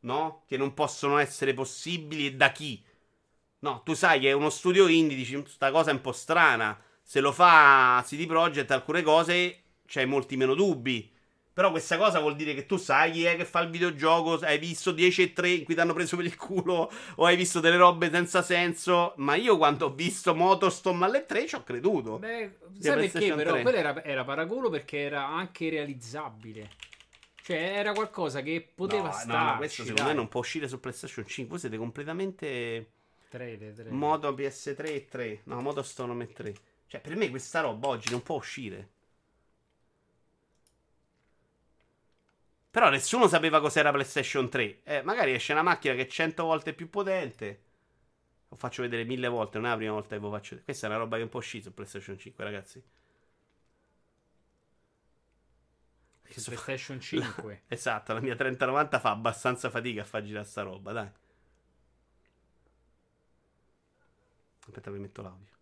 no? 0.00 0.44
Che 0.46 0.58
non 0.58 0.74
possono 0.74 1.16
essere 1.16 1.54
possibili 1.54 2.26
e 2.26 2.34
da 2.34 2.52
chi. 2.52 2.84
No, 3.60 3.82
tu 3.82 3.94
sai 3.94 4.20
che 4.20 4.28
è 4.28 4.32
uno 4.32 4.50
studio 4.50 4.86
indie, 4.86 5.16
dici, 5.16 5.40
questa 5.40 5.70
cosa 5.70 5.90
è 5.90 5.94
un 5.94 6.02
po' 6.02 6.12
strana. 6.12 6.78
Se 7.02 7.20
lo 7.20 7.32
fa 7.32 8.02
CD 8.06 8.26
Projekt, 8.26 8.70
alcune 8.70 9.02
cose 9.02 9.62
c'hai 9.86 10.06
molti 10.06 10.36
meno 10.36 10.54
dubbi. 10.54 11.12
Però 11.56 11.70
questa 11.70 11.96
cosa 11.96 12.20
vuol 12.20 12.36
dire 12.36 12.52
che 12.52 12.66
tu 12.66 12.76
sai 12.76 13.12
chi 13.12 13.24
è 13.24 13.34
che 13.34 13.46
fa 13.46 13.60
il 13.60 13.70
videogioco, 13.70 14.34
hai 14.44 14.58
visto 14.58 14.92
10 14.92 15.22
e 15.22 15.32
3 15.32 15.48
in 15.48 15.64
cui 15.64 15.72
ti 15.72 15.80
hanno 15.80 15.94
preso 15.94 16.14
per 16.14 16.26
il 16.26 16.36
culo 16.36 16.92
o 17.14 17.24
hai 17.24 17.34
visto 17.34 17.60
delle 17.60 17.78
robe 17.78 18.10
senza 18.10 18.42
senso. 18.42 19.14
Ma 19.16 19.36
io 19.36 19.56
quando 19.56 19.86
ho 19.86 19.94
visto 19.94 20.34
Motorstorm 20.34 21.02
alle 21.04 21.24
3 21.24 21.46
ci 21.46 21.54
ho 21.54 21.64
creduto. 21.64 22.18
Beh, 22.18 22.58
sai 22.78 23.08
perché 23.08 23.32
però? 23.32 23.52
3. 23.52 23.62
Quello 23.62 23.78
era, 23.78 24.04
era 24.04 24.22
paraculo 24.22 24.68
perché 24.68 24.98
era 24.98 25.26
anche 25.26 25.70
realizzabile. 25.70 26.68
Cioè, 27.42 27.56
era 27.56 27.94
qualcosa 27.94 28.42
che 28.42 28.68
poteva 28.74 29.06
no, 29.06 29.12
starci. 29.12 29.28
no, 29.28 29.50
no, 29.52 29.56
questo 29.56 29.82
secondo 29.82 30.02
dai. 30.02 30.10
me 30.10 30.16
non 30.18 30.28
può 30.28 30.40
uscire 30.40 30.68
su 30.68 30.78
PlayStation 30.78 31.24
5. 31.26 31.48
Voi 31.48 31.58
siete 31.58 31.78
completamente 31.78 32.90
Trailer, 33.30 33.72
trailer. 33.72 33.92
modo 33.94 34.30
PS3 34.32 34.84
e 34.84 35.06
3. 35.08 35.40
No, 35.44 35.62
Motorstorm 35.62 36.20
e 36.20 36.32
3. 36.32 36.54
Cioè, 36.86 37.00
per 37.00 37.16
me 37.16 37.30
questa 37.30 37.60
roba 37.60 37.88
oggi 37.88 38.10
non 38.10 38.22
può 38.22 38.36
uscire. 38.36 38.90
Però 42.76 42.90
nessuno 42.90 43.26
sapeva 43.26 43.58
cos'era 43.58 43.90
PlayStation 43.90 44.50
3. 44.50 44.82
Eh, 44.84 45.02
magari 45.02 45.32
esce 45.32 45.52
una 45.52 45.62
macchina 45.62 45.94
che 45.94 46.02
è 46.02 46.06
100 46.06 46.44
volte 46.44 46.74
più 46.74 46.90
potente. 46.90 47.62
Lo 48.50 48.56
faccio 48.56 48.82
vedere 48.82 49.04
mille 49.04 49.28
volte, 49.28 49.56
non 49.56 49.68
è 49.68 49.70
la 49.70 49.76
prima 49.76 49.92
volta 49.92 50.14
che 50.14 50.20
lo 50.20 50.28
faccio 50.28 50.48
vedere. 50.50 50.64
Questa 50.64 50.86
è 50.86 50.90
una 50.90 50.98
roba 50.98 51.14
che 51.14 51.22
non 51.22 51.30
può 51.30 51.38
uscire 51.40 51.62
su 51.62 51.72
PlayStation 51.72 52.18
5, 52.18 52.44
ragazzi. 52.44 52.84
Su 56.28 56.50
PlayStation 56.50 57.00
5. 57.00 57.62
Esatto, 57.68 58.12
la 58.12 58.20
mia 58.20 58.36
3090 58.36 59.00
fa 59.00 59.10
abbastanza 59.10 59.70
fatica 59.70 60.02
a 60.02 60.04
far 60.04 60.22
girare 60.22 60.44
sta 60.44 60.60
roba, 60.60 60.92
dai. 60.92 61.10
Aspetta, 64.66 64.90
vi 64.90 64.98
metto 64.98 65.22
l'audio. 65.22 65.55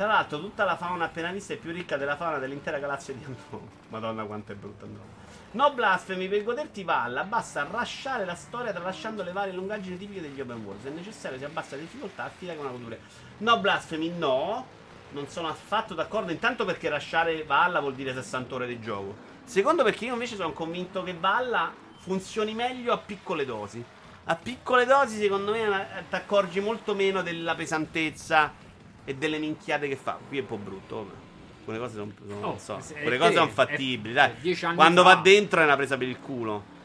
Tra 0.00 0.08
l'altro, 0.08 0.40
tutta 0.40 0.64
la 0.64 0.78
fauna 0.78 1.04
appena 1.04 1.30
vista 1.30 1.52
è 1.52 1.58
più 1.58 1.72
ricca 1.72 1.98
della 1.98 2.16
fauna 2.16 2.38
dell'intera 2.38 2.78
galassia 2.78 3.12
di 3.12 3.22
Andromeda. 3.22 3.70
Madonna, 3.88 4.24
quanto 4.24 4.52
è 4.52 4.54
brutta 4.54 4.86
Andromeda. 4.86 5.14
No 5.50 5.74
blasfemi, 5.74 6.26
per 6.26 6.42
goderti 6.42 6.84
Valla, 6.84 7.22
basta 7.24 7.68
rasciare 7.70 8.24
la 8.24 8.34
storia 8.34 8.72
tralasciando 8.72 9.22
le 9.22 9.32
varie 9.32 9.52
lungaggini 9.52 9.98
tipiche 9.98 10.22
degli 10.22 10.40
open 10.40 10.64
world. 10.64 10.80
Se 10.80 10.88
è 10.88 10.92
necessario 10.92 11.36
si 11.36 11.44
abbassa 11.44 11.76
la 11.76 11.82
difficoltà, 11.82 12.24
affida 12.24 12.54
con 12.54 12.64
una 12.64 12.72
cultura. 12.72 12.96
No 13.36 13.58
blasfemi, 13.58 14.08
no. 14.08 14.66
Non 15.10 15.28
sono 15.28 15.48
affatto 15.48 15.92
d'accordo. 15.92 16.32
Intanto 16.32 16.64
perché 16.64 16.88
rasciare 16.88 17.44
Valla 17.44 17.80
vuol 17.80 17.94
dire 17.94 18.14
60 18.14 18.54
ore 18.54 18.66
di 18.66 18.80
gioco. 18.80 19.14
Secondo 19.44 19.84
perché 19.84 20.06
io 20.06 20.14
invece 20.14 20.36
sono 20.36 20.52
convinto 20.52 21.02
che 21.02 21.12
Valla 21.12 21.70
funzioni 21.98 22.54
meglio 22.54 22.94
a 22.94 22.96
piccole 22.96 23.44
dosi. 23.44 23.84
A 24.24 24.34
piccole 24.34 24.86
dosi, 24.86 25.20
secondo 25.20 25.52
me, 25.52 26.06
ti 26.08 26.14
accorgi 26.14 26.60
molto 26.60 26.94
meno 26.94 27.20
della 27.20 27.54
pesantezza 27.54 28.68
e 29.04 29.14
delle 29.14 29.38
minchiate 29.38 29.88
che 29.88 29.96
fa. 29.96 30.18
Qui 30.28 30.38
è 30.38 30.40
un 30.40 30.46
po' 30.46 30.56
brutto. 30.56 30.96
vabbè. 30.96 31.14
Alcune 31.58 31.78
cose 31.78 31.94
sono, 31.94 32.12
sono- 32.26 32.40
Oh, 32.46 32.48
non 32.50 32.58
so, 32.58 32.74
alcune 32.74 33.14
è 33.14 33.18
cose 33.18 33.32
sono 33.34 33.46
è- 33.46 33.50
fattibili, 33.52 34.14
cioè, 34.14 34.34
dai. 34.40 34.74
Quando 34.74 35.02
fa. 35.02 35.14
va 35.14 35.20
dentro 35.20 35.60
è 35.60 35.64
una 35.64 35.76
presa 35.76 35.96
per 35.96 36.08
il 36.08 36.18
culo. 36.18 36.78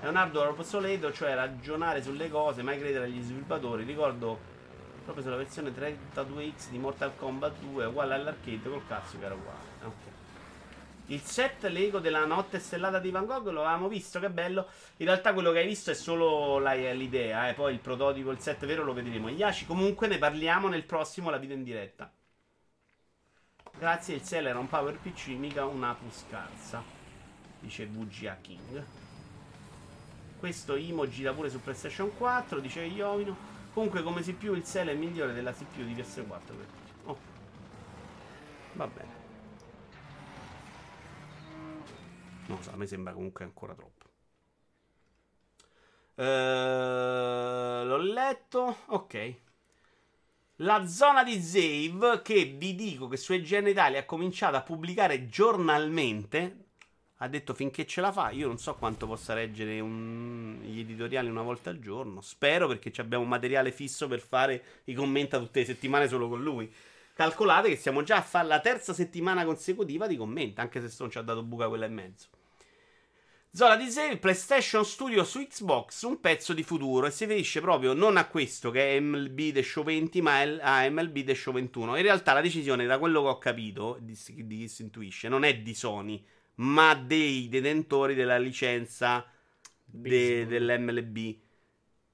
È 0.00 0.08
un 0.08 0.16
hardware 0.16 0.48
obsoleto, 0.50 1.12
cioè 1.12 1.34
ragionare 1.34 2.02
sulle 2.02 2.28
cose, 2.28 2.62
mai 2.62 2.78
credere 2.78 3.04
agli 3.04 3.22
sviluppatori. 3.22 3.84
Ricordo 3.84 4.36
proprio 5.04 5.22
sulla 5.24 5.36
versione 5.36 5.72
32X 5.72 6.70
di 6.70 6.78
Mortal 6.78 7.12
Kombat 7.16 7.54
2, 7.60 7.84
uguale 7.86 8.14
all'arcade 8.14 8.68
col 8.68 8.82
cazzo 8.88 9.16
che 9.18 9.24
era 9.24 9.34
uguale. 9.34 9.58
Ok. 9.84 10.11
Il 11.06 11.20
set 11.20 11.64
Lego 11.64 11.98
della 11.98 12.24
notte 12.24 12.58
stellata 12.58 12.98
di 12.98 13.10
Van 13.10 13.26
Gogh 13.26 13.48
lo 13.48 13.60
avevamo 13.62 13.88
visto, 13.88 14.18
che 14.20 14.30
bello. 14.30 14.68
In 14.98 15.06
realtà 15.06 15.32
quello 15.32 15.50
che 15.52 15.58
hai 15.58 15.66
visto 15.66 15.90
è 15.90 15.94
solo 15.94 16.58
la- 16.58 16.74
l'idea, 16.74 17.48
eh. 17.48 17.54
poi 17.54 17.72
il 17.74 17.80
prototipo, 17.80 18.30
il 18.30 18.38
set 18.38 18.64
vero 18.64 18.84
lo 18.84 18.92
vedremo. 18.92 19.28
Yashi, 19.28 19.66
comunque 19.66 20.06
ne 20.06 20.18
parliamo 20.18 20.68
nel 20.68 20.84
prossimo 20.84 21.28
La 21.30 21.38
vita 21.38 21.54
in 21.54 21.64
diretta. 21.64 22.10
Grazie, 23.78 24.14
il 24.14 24.22
Cell 24.22 24.46
era 24.46 24.58
un 24.58 24.68
Power 24.68 24.96
PC, 24.98 25.28
mica 25.28 25.64
una 25.66 25.96
scarsa. 26.10 26.82
Dice 27.58 27.86
VGA 27.86 28.38
King. 28.40 28.84
Questo 30.38 30.76
Imo 30.76 31.08
gira 31.08 31.32
pure 31.32 31.50
su 31.50 31.60
PlayStation 31.60 32.16
4, 32.16 32.60
dice 32.60 32.80
Iovino. 32.82 33.36
Comunque 33.72 34.02
come 34.02 34.22
CPU 34.22 34.54
il 34.54 34.64
Cell 34.64 34.88
è 34.88 34.94
migliore 34.94 35.32
della 35.32 35.52
CPU 35.52 35.84
di 35.84 35.94
PS4 35.94 36.46
per 36.46 36.66
tutti. 36.66 36.92
Oh. 37.04 37.18
Va 38.74 38.86
bene. 38.86 39.21
Non 42.52 42.60
lo 42.60 42.66
so, 42.66 42.70
a 42.74 42.76
me 42.76 42.86
sembra 42.86 43.14
comunque 43.14 43.44
ancora 43.44 43.74
troppo. 43.74 44.06
Eh, 46.16 47.82
l'ho 47.84 47.96
letto. 47.96 48.76
Ok. 48.88 49.34
La 50.56 50.86
zona 50.86 51.24
di 51.24 51.40
Zave, 51.40 52.20
che 52.22 52.44
vi 52.44 52.74
dico 52.74 53.08
che 53.08 53.16
su 53.16 53.32
EGN 53.32 53.68
Italia 53.68 54.00
ha 54.00 54.04
cominciato 54.04 54.56
a 54.56 54.62
pubblicare 54.62 55.26
giornalmente. 55.28 56.56
Ha 57.16 57.28
detto 57.28 57.54
finché 57.54 57.86
ce 57.86 58.00
la 58.02 58.12
fa. 58.12 58.30
Io 58.30 58.48
non 58.48 58.58
so 58.58 58.74
quanto 58.74 59.06
possa 59.06 59.32
reggere 59.32 59.80
un- 59.80 60.58
gli 60.62 60.80
editoriali 60.80 61.28
una 61.30 61.42
volta 61.42 61.70
al 61.70 61.78
giorno. 61.78 62.20
Spero 62.20 62.68
perché 62.68 62.92
abbiamo 63.00 63.24
materiale 63.24 63.72
fisso 63.72 64.08
per 64.08 64.20
fare 64.20 64.82
i 64.84 64.94
commenti 64.94 65.38
tutte 65.38 65.60
le 65.60 65.66
settimane 65.66 66.06
solo 66.06 66.28
con 66.28 66.42
lui. 66.42 66.70
Calcolate 67.14 67.68
che 67.68 67.76
siamo 67.76 68.02
già 68.02 68.16
a 68.16 68.22
fare 68.22 68.46
la 68.48 68.60
terza 68.60 68.92
settimana 68.92 69.44
consecutiva 69.44 70.06
di 70.06 70.16
commenti, 70.16 70.60
anche 70.60 70.86
se 70.86 70.94
non 71.00 71.10
ci 71.10 71.18
ha 71.18 71.22
dato 71.22 71.42
buca 71.42 71.68
quella 71.68 71.86
e 71.86 71.88
mezzo. 71.88 72.28
Zona 73.54 73.76
di 73.76 73.90
Sale, 73.90 74.16
PlayStation 74.16 74.82
Studio 74.82 75.24
su 75.24 75.38
Xbox, 75.46 76.04
un 76.04 76.20
pezzo 76.20 76.54
di 76.54 76.62
futuro 76.62 77.06
e 77.06 77.10
si 77.10 77.26
riferisce 77.26 77.60
proprio 77.60 77.92
non 77.92 78.16
a 78.16 78.26
questo 78.26 78.70
che 78.70 78.96
è 78.96 78.98
MLB 78.98 79.52
The 79.52 79.62
Show 79.62 79.84
20, 79.84 80.22
ma 80.22 80.40
a 80.40 80.88
MLB 80.88 81.22
The 81.22 81.34
Show 81.34 81.52
21. 81.52 81.96
In 81.96 82.02
realtà 82.02 82.32
la 82.32 82.40
decisione, 82.40 82.86
da 82.86 82.98
quello 82.98 83.20
che 83.20 83.28
ho 83.28 83.36
capito, 83.36 83.98
di, 84.00 84.18
di 84.26 84.56
chi 84.56 84.68
si 84.68 84.80
intuisce, 84.80 85.28
non 85.28 85.44
è 85.44 85.58
di 85.58 85.74
Sony, 85.74 86.24
ma 86.56 86.94
dei 86.94 87.50
detentori 87.50 88.14
della 88.14 88.38
licenza 88.38 89.22
de- 89.84 90.46
dell'MLB. 90.46 91.36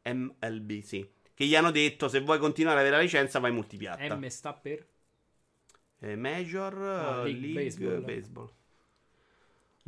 MLB, 0.07 0.81
sì. 0.81 1.09
Che 1.33 1.45
gli 1.45 1.55
hanno 1.55 1.71
detto 1.71 2.09
se 2.09 2.19
vuoi 2.19 2.41
continuare 2.41 2.81
ad 2.81 2.85
avere 2.85 3.01
la 3.01 3.03
licenza 3.05 3.39
vai 3.39 3.53
multipiatta. 3.53 4.17
M 4.17 4.27
sta 4.27 4.55
per. 4.55 4.85
Eh, 6.01 6.17
Major 6.17 6.75
eh, 6.75 7.31
League 7.31 7.41
League, 7.41 7.63
Baseball. 7.63 8.05
Baseball. 8.05 8.57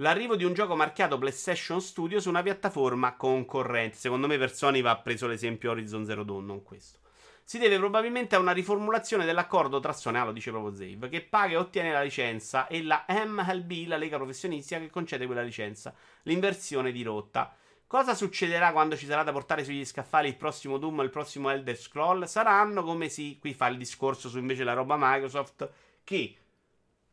L'arrivo 0.01 0.35
di 0.35 0.45
un 0.45 0.55
gioco 0.55 0.77
marchiato 0.77 1.19
PlayStation 1.19 1.79
Studio 1.79 2.21
su 2.21 2.31
una 2.31 2.43
piattaforma 2.43 3.17
concorrente. 3.17 3.99
Secondo 3.99 4.27
me 4.27 4.39
per 4.39 4.55
Sony 4.55 4.81
va 4.81 4.97
preso 4.97 5.27
l'esempio 5.27 5.73
Horizon 5.73 6.07
Zero 6.07 6.23
Dawn, 6.23 6.47
non 6.47 6.63
questo. 6.63 7.01
Si 7.45 7.59
deve 7.59 7.77
probabilmente 7.77 8.35
a 8.35 8.39
una 8.39 8.53
riformulazione 8.53 9.27
dell'accordo 9.27 9.79
tra 9.79 9.93
Sony, 9.93 10.17
ah, 10.17 10.25
lo 10.25 10.33
dice 10.33 10.53
proprio 10.53 10.75
Zave, 10.75 11.11
che 11.11 11.21
paga 11.21 11.53
e 11.53 11.57
ottiene 11.59 11.93
la 11.93 12.01
licenza, 12.01 12.67
e 12.67 12.83
la 12.83 13.05
MLB, 13.07 13.89
la 13.89 13.99
lega 13.99 14.17
professionistica, 14.17 14.81
che 14.81 14.89
concede 14.89 15.27
quella 15.27 15.43
licenza. 15.43 15.93
L'inversione 16.23 16.93
di 16.93 17.03
rotta. 17.03 17.55
Cosa 17.87 18.15
succederà 18.15 18.73
quando 18.73 18.97
ci 18.97 19.05
sarà 19.05 19.23
da 19.23 19.33
portare 19.33 19.65
sugli 19.65 19.85
scaffali 19.85 20.29
il 20.29 20.37
prossimo 20.37 20.79
Doom 20.79 21.01
e 21.01 21.05
il 21.05 21.11
prossimo 21.11 21.51
Elder 21.51 21.77
Scroll? 21.77 22.25
Saranno 22.25 22.83
come 22.85 23.11
si. 23.11 23.37
Qui 23.39 23.53
fa 23.53 23.67
il 23.67 23.77
discorso 23.77 24.31
su 24.31 24.39
invece 24.39 24.65
la 24.65 24.73
roba 24.73 24.97
Microsoft. 24.99 25.71
Che 26.03 26.37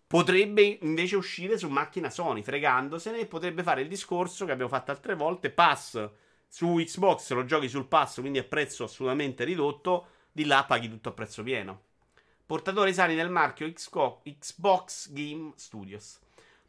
potrebbe 0.08 0.80
invece 0.82 1.18
uscire 1.18 1.58
su 1.58 1.68
macchina 1.68 2.10
Sony, 2.10 2.42
fregandosene, 2.42 3.20
e 3.20 3.26
potrebbe 3.28 3.62
fare 3.62 3.82
il 3.82 3.90
discorso 3.90 4.46
che 4.46 4.54
abbiamo 4.54 4.72
fatto 4.72 4.92
altre 4.92 5.16
volte: 5.16 5.52
pass 5.52 6.10
su 6.48 6.76
Xbox, 6.76 7.34
lo 7.34 7.44
giochi 7.44 7.68
sul 7.68 7.88
pass, 7.88 8.22
quindi 8.22 8.40
a 8.40 8.44
prezzo 8.44 8.86
assolutamente 8.86 9.44
ridotto, 9.44 10.08
di 10.32 10.46
là 10.46 10.64
paghi 10.66 10.90
tutto 10.90 11.10
a 11.10 11.14
prezzo 11.14 11.44
pieno. 11.44 11.82
Portatori 12.46 12.94
sani 12.94 13.16
del 13.16 13.30
marchio 13.30 13.70
Xbox 13.70 15.12
Game 15.12 15.52
Studios. 15.56 16.20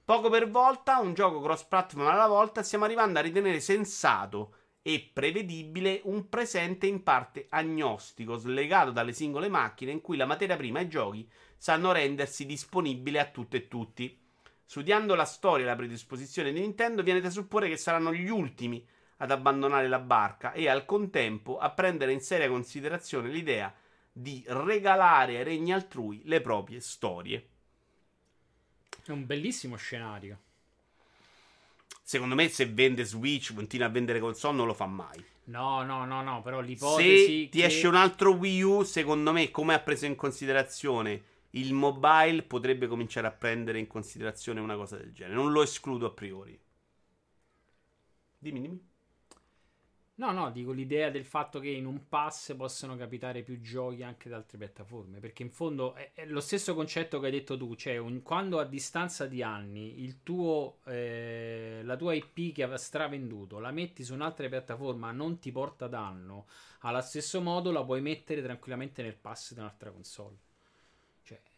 Poco 0.04 0.28
per 0.28 0.50
volta, 0.50 0.98
un 0.98 1.14
gioco 1.14 1.40
cross-platform 1.40 2.06
alla 2.08 2.26
volta, 2.26 2.64
stiamo 2.64 2.84
arrivando 2.84 3.18
a 3.20 3.22
ritenere 3.22 3.60
sensato 3.60 4.54
e 4.82 5.10
prevedibile 5.12 6.00
un 6.04 6.28
presente 6.28 6.86
in 6.86 7.02
parte 7.02 7.46
agnostico, 7.50 8.36
slegato 8.36 8.90
dalle 8.90 9.12
singole 9.12 9.48
macchine, 9.48 9.92
in 9.92 10.00
cui 10.00 10.16
la 10.16 10.24
materia 10.24 10.56
prima 10.56 10.80
e 10.80 10.84
i 10.84 10.88
giochi 10.88 11.30
sanno 11.58 11.92
rendersi 11.92 12.46
disponibili 12.46 13.18
a 13.18 13.26
tutte 13.26 13.58
e 13.58 13.68
tutti. 13.68 14.18
Studiando 14.64 15.14
la 15.14 15.24
storia 15.24 15.64
e 15.64 15.68
la 15.68 15.76
predisposizione 15.76 16.52
di 16.52 16.60
Nintendo, 16.60 17.02
viene 17.02 17.20
da 17.20 17.30
supporre 17.30 17.68
che 17.68 17.76
saranno 17.76 18.14
gli 18.14 18.28
ultimi 18.28 18.86
ad 19.18 19.30
abbandonare 19.30 19.88
la 19.88 19.98
barca 19.98 20.52
e 20.52 20.68
al 20.68 20.84
contempo 20.84 21.58
a 21.58 21.70
prendere 21.70 22.12
in 22.12 22.20
seria 22.20 22.48
considerazione 22.48 23.28
l'idea 23.28 23.74
di 24.12 24.42
regalare 24.46 25.38
ai 25.38 25.44
regni 25.44 25.72
altrui 25.72 26.22
le 26.24 26.40
proprie 26.40 26.80
storie. 26.80 27.48
È 29.04 29.10
un 29.10 29.26
bellissimo 29.26 29.76
scenario. 29.76 30.38
Secondo 32.02 32.34
me, 32.34 32.48
se 32.48 32.66
vende 32.66 33.04
Switch, 33.04 33.52
continua 33.54 33.86
a 33.86 33.90
vendere 33.90 34.18
console, 34.18 34.56
non 34.56 34.66
lo 34.66 34.74
fa 34.74 34.86
mai. 34.86 35.22
No, 35.44 35.82
no, 35.82 36.04
no, 36.04 36.22
no, 36.22 36.42
però 36.42 36.60
Se 36.60 36.66
l'ipotesi 36.66 37.48
ti 37.48 37.60
che... 37.60 37.66
esce 37.66 37.86
un 37.86 37.94
altro 37.94 38.32
Wii 38.32 38.62
U, 38.62 38.82
secondo 38.82 39.32
me, 39.32 39.50
come 39.50 39.74
ha 39.74 39.78
preso 39.78 40.06
in 40.06 40.14
considerazione 40.14 41.22
il 41.50 41.72
mobile, 41.74 42.42
potrebbe 42.42 42.86
cominciare 42.86 43.26
a 43.26 43.32
prendere 43.32 43.78
in 43.78 43.86
considerazione 43.86 44.60
una 44.60 44.76
cosa 44.76 44.96
del 44.96 45.12
genere. 45.12 45.34
Non 45.34 45.52
lo 45.52 45.62
escludo 45.62 46.06
a 46.06 46.12
priori. 46.12 46.58
Dimmi, 48.42 48.62
dimmi. 48.62 48.80
No, 50.16 50.32
no, 50.32 50.50
dico 50.50 50.72
l'idea 50.72 51.10
del 51.10 51.24
fatto 51.24 51.60
che 51.60 51.68
in 51.70 51.86
un 51.86 52.08
pass 52.08 52.54
possano 52.56 52.96
capitare 52.96 53.42
più 53.44 53.60
giochi 53.60 54.02
anche 54.02 54.28
da 54.28 54.34
altre 54.36 54.58
piattaforme, 54.58 55.20
perché 55.20 55.44
in 55.44 55.50
fondo 55.52 55.94
è, 55.94 56.10
è 56.12 56.26
lo 56.26 56.40
stesso 56.40 56.74
concetto 56.74 57.20
che 57.20 57.26
hai 57.26 57.32
detto 57.32 57.56
tu, 57.56 57.76
cioè 57.76 57.98
un- 57.98 58.22
quando 58.22 58.58
a 58.58 58.64
distanza 58.64 59.26
di 59.26 59.42
anni 59.44 60.18
tuo, 60.24 60.80
eh, 60.86 61.82
la 61.84 61.96
tua 61.96 62.14
IP 62.14 62.50
che 62.52 62.64
aveva 62.64 62.78
stravenduto 62.78 63.60
la 63.60 63.70
metti 63.70 64.02
su 64.02 64.12
un'altra 64.12 64.48
piattaforma 64.48 65.12
non 65.12 65.38
ti 65.38 65.52
porta 65.52 65.86
danno, 65.86 66.46
allo 66.80 67.00
stesso 67.00 67.40
modo 67.40 67.70
la 67.70 67.84
puoi 67.84 68.00
mettere 68.00 68.42
tranquillamente 68.42 69.02
nel 69.02 69.14
pass 69.16 69.52
di 69.54 69.60
un'altra 69.60 69.92
console. 69.92 70.36
Cioè, 71.22 71.40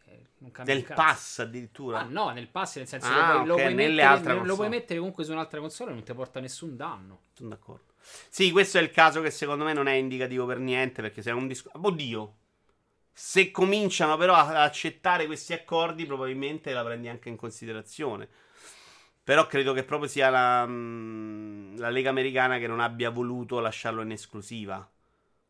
Del 0.63 0.83
cazzo. 0.83 0.93
pass 1.01 1.39
addirittura. 1.39 1.99
Ah, 1.99 2.03
no, 2.03 2.29
nel 2.31 2.47
pass 2.47 2.77
nel 2.77 2.87
senso 2.87 3.07
Ah, 3.07 3.11
lo, 3.11 3.33
puoi, 3.33 3.45
lo 3.47 3.53
ok, 3.53 3.61
puoi 3.61 3.73
nelle 3.75 3.87
mettere, 4.01 4.07
altre 4.07 4.45
lo 4.45 4.55
puoi 4.55 4.69
mettere 4.69 4.97
comunque 4.99 5.23
su 5.23 5.31
un'altra 5.31 5.59
console 5.59 5.91
e 5.91 5.93
non 5.93 6.03
ti 6.03 6.13
porta 6.13 6.39
nessun 6.39 6.75
danno. 6.75 7.19
Sono 7.33 7.49
d'accordo. 7.49 7.93
Sì, 8.29 8.49
questo 8.51 8.79
è 8.79 8.81
il 8.81 8.89
caso 8.89 9.21
che 9.21 9.29
secondo 9.29 9.63
me 9.63 9.73
non 9.73 9.87
è 9.87 9.93
indicativo 9.93 10.45
per 10.47 10.57
niente. 10.57 11.01
Perché 11.01 11.21
se 11.21 11.29
è 11.29 11.33
un 11.33 11.47
discorso. 11.47 11.79
Oddio. 11.85 12.35
Se 13.13 13.51
cominciano 13.51 14.17
però 14.17 14.33
a- 14.33 14.47
ad 14.47 14.55
accettare 14.55 15.25
questi 15.27 15.53
accordi, 15.53 16.05
probabilmente 16.05 16.71
la 16.73 16.83
prendi 16.83 17.07
anche 17.07 17.29
in 17.29 17.35
considerazione. 17.35 18.27
Però 19.23 19.45
credo 19.45 19.73
che 19.73 19.83
proprio 19.83 20.09
sia 20.09 20.29
la, 20.29 20.65
mm, 20.65 21.77
la 21.77 21.89
Lega 21.89 22.09
Americana 22.09 22.57
che 22.57 22.65
non 22.67 22.79
abbia 22.79 23.11
voluto 23.11 23.59
lasciarlo 23.59 24.01
in 24.01 24.11
esclusiva. 24.11 24.89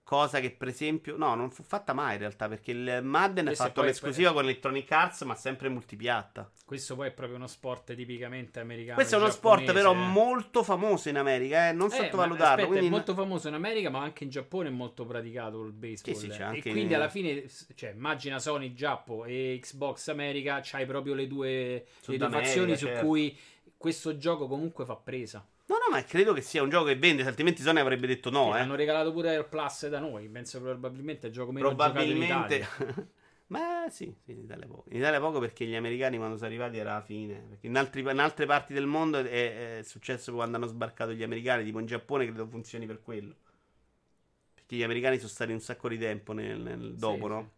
Cosa 0.03 0.41
che, 0.41 0.51
per 0.51 0.67
esempio, 0.67 1.15
no, 1.15 1.35
non 1.35 1.51
fu 1.51 1.63
fatta 1.63 1.93
mai 1.93 2.13
in 2.13 2.19
realtà. 2.19 2.49
Perché 2.49 2.71
il 2.71 2.99
Madden 3.01 3.45
ha 3.45 3.47
Questo 3.47 3.63
fatto 3.63 3.79
poi- 3.79 3.89
l'esclusiva 3.89 4.33
con 4.33 4.43
Electronic 4.43 4.91
Arts, 4.91 5.21
ma 5.21 5.35
sempre 5.35 5.69
multipiatta. 5.69 6.51
Questo 6.65 6.95
poi 6.95 7.07
è 7.07 7.11
proprio 7.11 7.37
uno 7.37 7.47
sport 7.47 7.93
tipicamente 7.95 8.59
americano. 8.59 8.95
Questo 8.95 9.15
è 9.15 9.19
uno 9.19 9.29
sport 9.29 9.71
però 9.71 9.93
eh. 9.93 9.95
molto 9.95 10.63
famoso 10.63 11.07
in 11.07 11.17
America, 11.17 11.69
eh? 11.69 11.71
non 11.71 11.87
Eh, 11.91 11.95
sottovalutarlo. 11.95 12.67
quindi 12.67 12.87
è 12.87 12.89
molto 12.89 13.13
famoso 13.13 13.47
in 13.47 13.53
America, 13.53 13.89
ma 13.89 14.01
anche 14.01 14.25
in 14.25 14.29
Giappone 14.29 14.67
è 14.67 14.71
molto 14.71 15.05
praticato 15.05 15.61
il 15.63 15.71
baseball. 15.71 16.15
Sì, 16.15 16.19
sì, 16.19 16.27
c'è 16.29 16.51
e 16.55 16.61
quindi 16.61 16.81
in- 16.81 16.95
alla 16.95 17.09
fine, 17.09 17.45
cioè, 17.75 17.91
immagina 17.91 18.37
Sony 18.39 18.73
Giappo 18.73 19.23
e 19.25 19.59
Xbox 19.61 20.09
America, 20.09 20.59
c'hai 20.61 20.85
proprio 20.85 21.13
le 21.13 21.27
due, 21.27 21.85
le 22.05 22.17
due 22.17 22.29
fazioni 22.29 22.75
su 22.75 22.85
certo. 22.87 23.05
cui 23.05 23.37
questo 23.77 24.17
gioco 24.17 24.47
comunque 24.47 24.83
fa 24.85 24.95
presa. 24.95 25.45
No, 25.67 25.75
no, 25.77 25.95
ma 25.95 26.03
credo 26.03 26.33
che 26.33 26.41
sia 26.41 26.61
un 26.61 26.69
gioco 26.69 26.85
che 26.85 26.95
vende, 26.97 27.23
altrimenti 27.25 27.61
Sony 27.61 27.79
avrebbe 27.79 28.05
detto 28.07 28.29
no, 28.29 28.51
Che 28.51 28.57
eh. 28.57 28.61
Hanno 28.61 28.75
regalato 28.75 29.11
pure 29.13 29.29
Air 29.29 29.47
Plus 29.47 29.87
da 29.87 29.99
noi. 29.99 30.27
Penso 30.29 30.61
probabilmente 30.61 31.23
è 31.27 31.29
il 31.29 31.33
gioco 31.33 31.51
meno 31.51 31.69
giocato 31.75 32.11
in 32.11 32.17
Probabilmente. 32.17 32.55
Italia. 32.57 33.07
ma 33.47 33.87
sì, 33.89 34.13
sì, 34.23 34.31
in 34.31 34.39
Italia 34.39 34.67
poco. 34.67 34.85
In 34.89 34.97
Italia 34.97 35.19
poco 35.19 35.39
perché 35.39 35.65
gli 35.65 35.75
americani 35.75 36.17
quando 36.17 36.35
sono 36.35 36.47
arrivati 36.47 36.77
era 36.77 36.93
la 36.95 37.01
fine. 37.01 37.35
Perché 37.49 37.67
in, 37.67 37.77
altri- 37.77 38.01
in 38.01 38.19
altre 38.19 38.45
parti 38.45 38.73
del 38.73 38.85
mondo 38.85 39.19
è, 39.19 39.79
è 39.79 39.83
successo 39.83 40.33
quando 40.33 40.57
hanno 40.57 40.67
sbarcato 40.67 41.13
gli 41.13 41.23
americani, 41.23 41.63
tipo 41.63 41.79
in 41.79 41.85
Giappone 41.85 42.25
credo 42.25 42.47
funzioni 42.47 42.85
per 42.85 43.01
quello. 43.01 43.35
Perché 44.53 44.75
gli 44.77 44.83
americani 44.83 45.17
sono 45.17 45.29
stati 45.29 45.51
un 45.51 45.59
sacco 45.59 45.89
di 45.89 45.97
tempo 45.97 46.31
nel, 46.33 46.59
nel 46.59 46.95
dopo, 46.95 47.27
Sì, 47.27 47.27
no? 47.27 47.51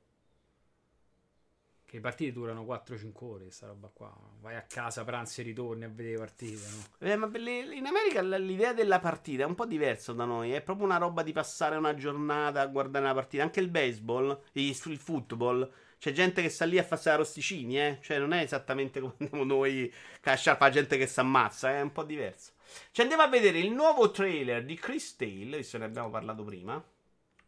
Che 1.94 2.00
le 2.00 2.06
partite 2.06 2.32
durano 2.32 2.64
4-5 2.64 3.12
ore, 3.24 3.52
sta 3.52 3.68
roba 3.68 3.88
qua. 3.94 4.12
Vai 4.42 4.56
a 4.56 4.64
casa, 4.64 5.04
pranzi 5.04 5.42
e 5.42 5.44
ritorni 5.44 5.84
a 5.84 5.90
vedere 5.90 6.14
le 6.14 6.18
partite. 6.18 6.66
No? 6.68 7.08
Eh, 7.08 7.16
ma 7.16 7.30
le- 7.32 7.76
in 7.76 7.86
America 7.86 8.20
l'idea 8.40 8.74
della 8.74 9.00
partita 9.00 9.44
è 9.44 9.46
un 9.46 9.54
po' 9.54 9.68
diversa 9.68 10.12
da 10.12 10.26
noi. 10.26 10.54
È 10.54 10.62
proprio 10.64 10.88
una 10.88 10.98
roba 10.98 11.22
di 11.22 11.32
passare 11.32 11.76
una 11.76 11.94
giornata 11.94 12.62
a 12.62 12.66
guardare 12.66 13.06
una 13.06 13.14
partita. 13.14 13.44
Anche 13.44 13.60
il 13.60 13.70
baseball, 13.70 14.42
il, 14.54 14.74
football. 14.74 15.72
C'è 16.00 16.12
gente 16.12 16.42
che 16.42 16.50
sta 16.50 16.66
lì 16.66 16.80
a 16.80 16.84
farsi 16.84 17.10
arrosticini, 17.10 17.80
eh. 17.80 18.00
Cioè, 18.02 18.18
non 18.18 18.34
è 18.34 18.42
esattamente 18.42 19.00
come 19.00 19.14
andiamo 19.20 19.44
noi 19.44 19.94
a 20.24 20.36
sciarpa 20.36 20.72
gente 20.72 20.98
che 20.98 21.06
si 21.06 21.20
ammazza, 21.20 21.70
è 21.70 21.82
un 21.82 21.92
po' 21.92 22.04
diverso. 22.04 22.54
Ci 22.90 23.02
andiamo 23.02 23.22
a 23.22 23.28
vedere 23.28 23.60
il 23.60 23.72
nuovo 23.72 24.10
trailer 24.10 24.66
di 24.66 24.74
Chris 24.74 25.16
Tale, 25.16 25.58
visto 25.58 25.78
ne 25.78 25.86
abbiamo 25.86 26.10
parlato 26.10 26.44
prima. 26.44 26.84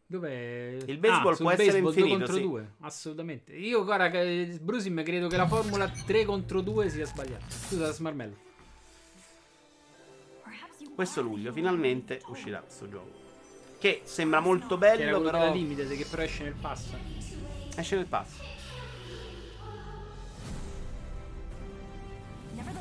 Dov'è? 0.08 0.76
Il 0.86 0.98
baseball 0.98 1.32
Ah, 1.32 1.36
può 1.36 1.50
essere 1.50 1.80
baseball 1.82 1.92
infinito, 1.92 2.06
2 2.06 2.16
contro 2.18 2.34
sì. 2.36 2.42
2, 2.42 2.70
assolutamente. 2.80 3.52
Io, 3.54 3.84
guarda, 3.84 4.08
che- 4.10 4.58
Brusim, 4.62 5.02
credo 5.02 5.26
che 5.28 5.36
la 5.36 5.48
formula 5.48 5.88
3 5.88 6.24
contro 6.24 6.60
2 6.60 6.88
sia 6.88 7.06
sbagliata. 7.06 7.44
Scusa, 7.48 7.92
Smarmello. 7.92 8.44
Questo 10.94 11.20
luglio 11.20 11.52
finalmente 11.52 12.22
uscirà 12.28 12.60
questo 12.60 12.88
gioco. 12.88 13.10
Che 13.78 14.00
sembra 14.04 14.40
molto 14.40 14.78
Che 14.78 14.86
bello, 14.86 15.02
quello 15.18 15.20
però 15.30 15.38
della 15.40 15.52
Limited 15.52 15.94
che 15.96 16.06
però 16.08 16.22
esce 16.22 16.44
nel 16.44 16.54
pass. 16.54 16.86
esce 17.76 17.96
nel 17.96 18.06
pass. 18.06 18.30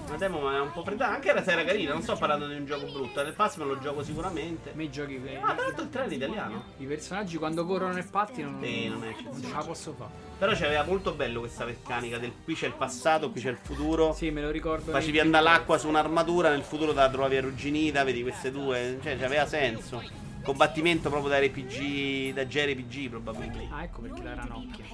La 0.10 0.18
demo 0.18 0.40
ma 0.40 0.56
è 0.56 0.60
un 0.60 0.72
po' 0.72 0.82
predata, 0.84 1.14
anche 1.14 1.44
se 1.44 1.52
era 1.52 1.64
carina, 1.64 1.92
non 1.94 2.02
sto 2.02 2.16
parlando 2.16 2.48
di 2.48 2.56
un 2.56 2.66
gioco 2.66 2.86
brutto, 2.92 3.22
nel 3.24 3.34
pass 3.34 3.58
me 3.58 3.66
lo 3.66 3.80
gioco 3.80 4.04
sicuramente. 4.04 4.70
A 4.70 4.76
me 4.76 4.84
i 4.84 4.92
giochi. 4.92 5.20
Ah, 5.42 5.54
tra 5.54 5.64
l'altro 5.64 5.84
il 5.84 5.90
trailer 5.90 6.12
è 6.12 6.16
italiano. 6.16 6.64
I 6.78 6.86
personaggi 6.86 7.38
quando 7.38 7.66
corrono 7.66 7.94
nel 7.94 8.08
pattino 8.08 8.52
non, 8.52 8.64
Sì, 8.64 8.88
non 8.88 9.04
è 9.04 9.16
non 9.24 9.42
ce 9.42 9.52
la 9.52 9.64
posso 9.64 9.94
fare. 9.94 10.12
Però 10.38 10.52
c'aveva 10.54 10.84
molto 10.84 11.14
bello 11.14 11.40
questa 11.40 11.66
meccanica 11.66 12.18
del 12.18 12.32
qui 12.44 12.54
c'è 12.54 12.68
il 12.68 12.74
passato, 12.74 13.32
qui 13.32 13.42
c'è 13.42 13.50
il 13.50 13.58
futuro. 13.58 14.14
Sì, 14.14 14.30
me 14.30 14.42
lo 14.42 14.52
ricordo. 14.52 14.92
Facevi 14.92 15.20
andare 15.20 15.44
l'acqua 15.44 15.78
su 15.78 15.88
un'armatura, 15.88 16.50
nel 16.50 16.64
futuro 16.64 16.94
te 16.94 17.00
la 17.00 17.10
trovavi 17.10 17.38
arrugginita, 17.38 18.04
vedi 18.04 18.22
queste 18.22 18.52
due, 18.52 19.00
cioè 19.02 19.18
c'aveva 19.18 19.46
senso. 19.46 20.02
Combattimento 20.44 21.10
proprio 21.10 21.30
da 21.32 21.40
RPG, 21.40 22.34
da 22.34 22.46
JRPG 22.46 23.10
probabilmente. 23.10 23.74
Ah, 23.74 23.84
ecco 23.84 24.02
perché 24.02 24.22
la 24.22 24.36
ranocchia. 24.36 24.86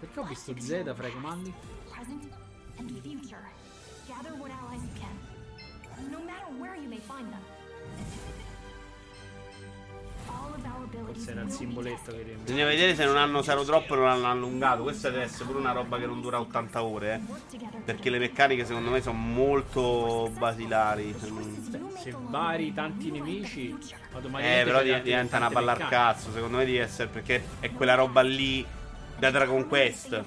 Perché 0.00 0.20
ho 0.20 0.24
visto 0.24 0.54
Z 0.58 0.94
fra 0.94 1.06
i 1.06 1.12
comandi? 1.12 1.52
present 1.90 2.24
and 2.78 2.90
future. 3.02 3.38
Gather 4.06 4.32
what 4.38 4.50
allies 4.50 4.82
you 4.82 4.88
can, 4.98 6.10
no 6.10 6.18
matter 6.24 6.46
where 6.58 6.74
you 6.74 6.88
may 6.88 6.98
find 7.00 7.30
them. 7.30 7.40
All 10.26 10.54
of 10.54 10.64
our 10.64 10.84
abilities 10.84 11.24
Forse 11.24 11.30
era 11.32 11.42
il 11.42 11.50
simboletto 11.50 12.10
che 12.12 12.36
Bisogna 12.42 12.64
vedere 12.64 12.94
se 12.94 13.04
non 13.04 13.18
hanno 13.18 13.38
usato 13.40 13.62
troppo 13.64 13.92
e 13.94 13.96
non 13.98 14.06
hanno 14.08 14.30
allungato. 14.30 14.82
Questa 14.82 15.10
deve 15.10 15.24
essere 15.24 15.44
pure 15.44 15.58
una 15.58 15.72
roba 15.72 15.98
che 15.98 16.06
non 16.06 16.20
dura 16.22 16.40
80 16.40 16.82
ore, 16.82 17.14
eh. 17.50 17.78
Perché 17.84 18.08
le 18.08 18.18
meccaniche 18.18 18.64
secondo 18.64 18.90
me 18.90 19.02
sono 19.02 19.18
molto 19.18 20.30
basilari. 20.38 21.14
se 22.00 22.14
vari 22.18 22.72
tanti 22.72 23.10
nemici 23.10 23.76
Eh, 24.38 24.62
però 24.64 24.82
diventa 24.82 25.36
una 25.36 25.48
tante 25.48 25.54
palla 25.54 25.72
al 25.72 25.78
meccaniche. 25.78 25.88
cazzo. 25.88 26.32
Secondo 26.32 26.56
me 26.56 26.64
deve 26.64 26.80
essere 26.80 27.08
perché 27.08 27.44
è 27.60 27.70
quella 27.70 27.94
roba 27.94 28.22
lì 28.22 28.66
da 29.24 29.30
Dragon 29.30 29.66
Quest. 29.66 30.22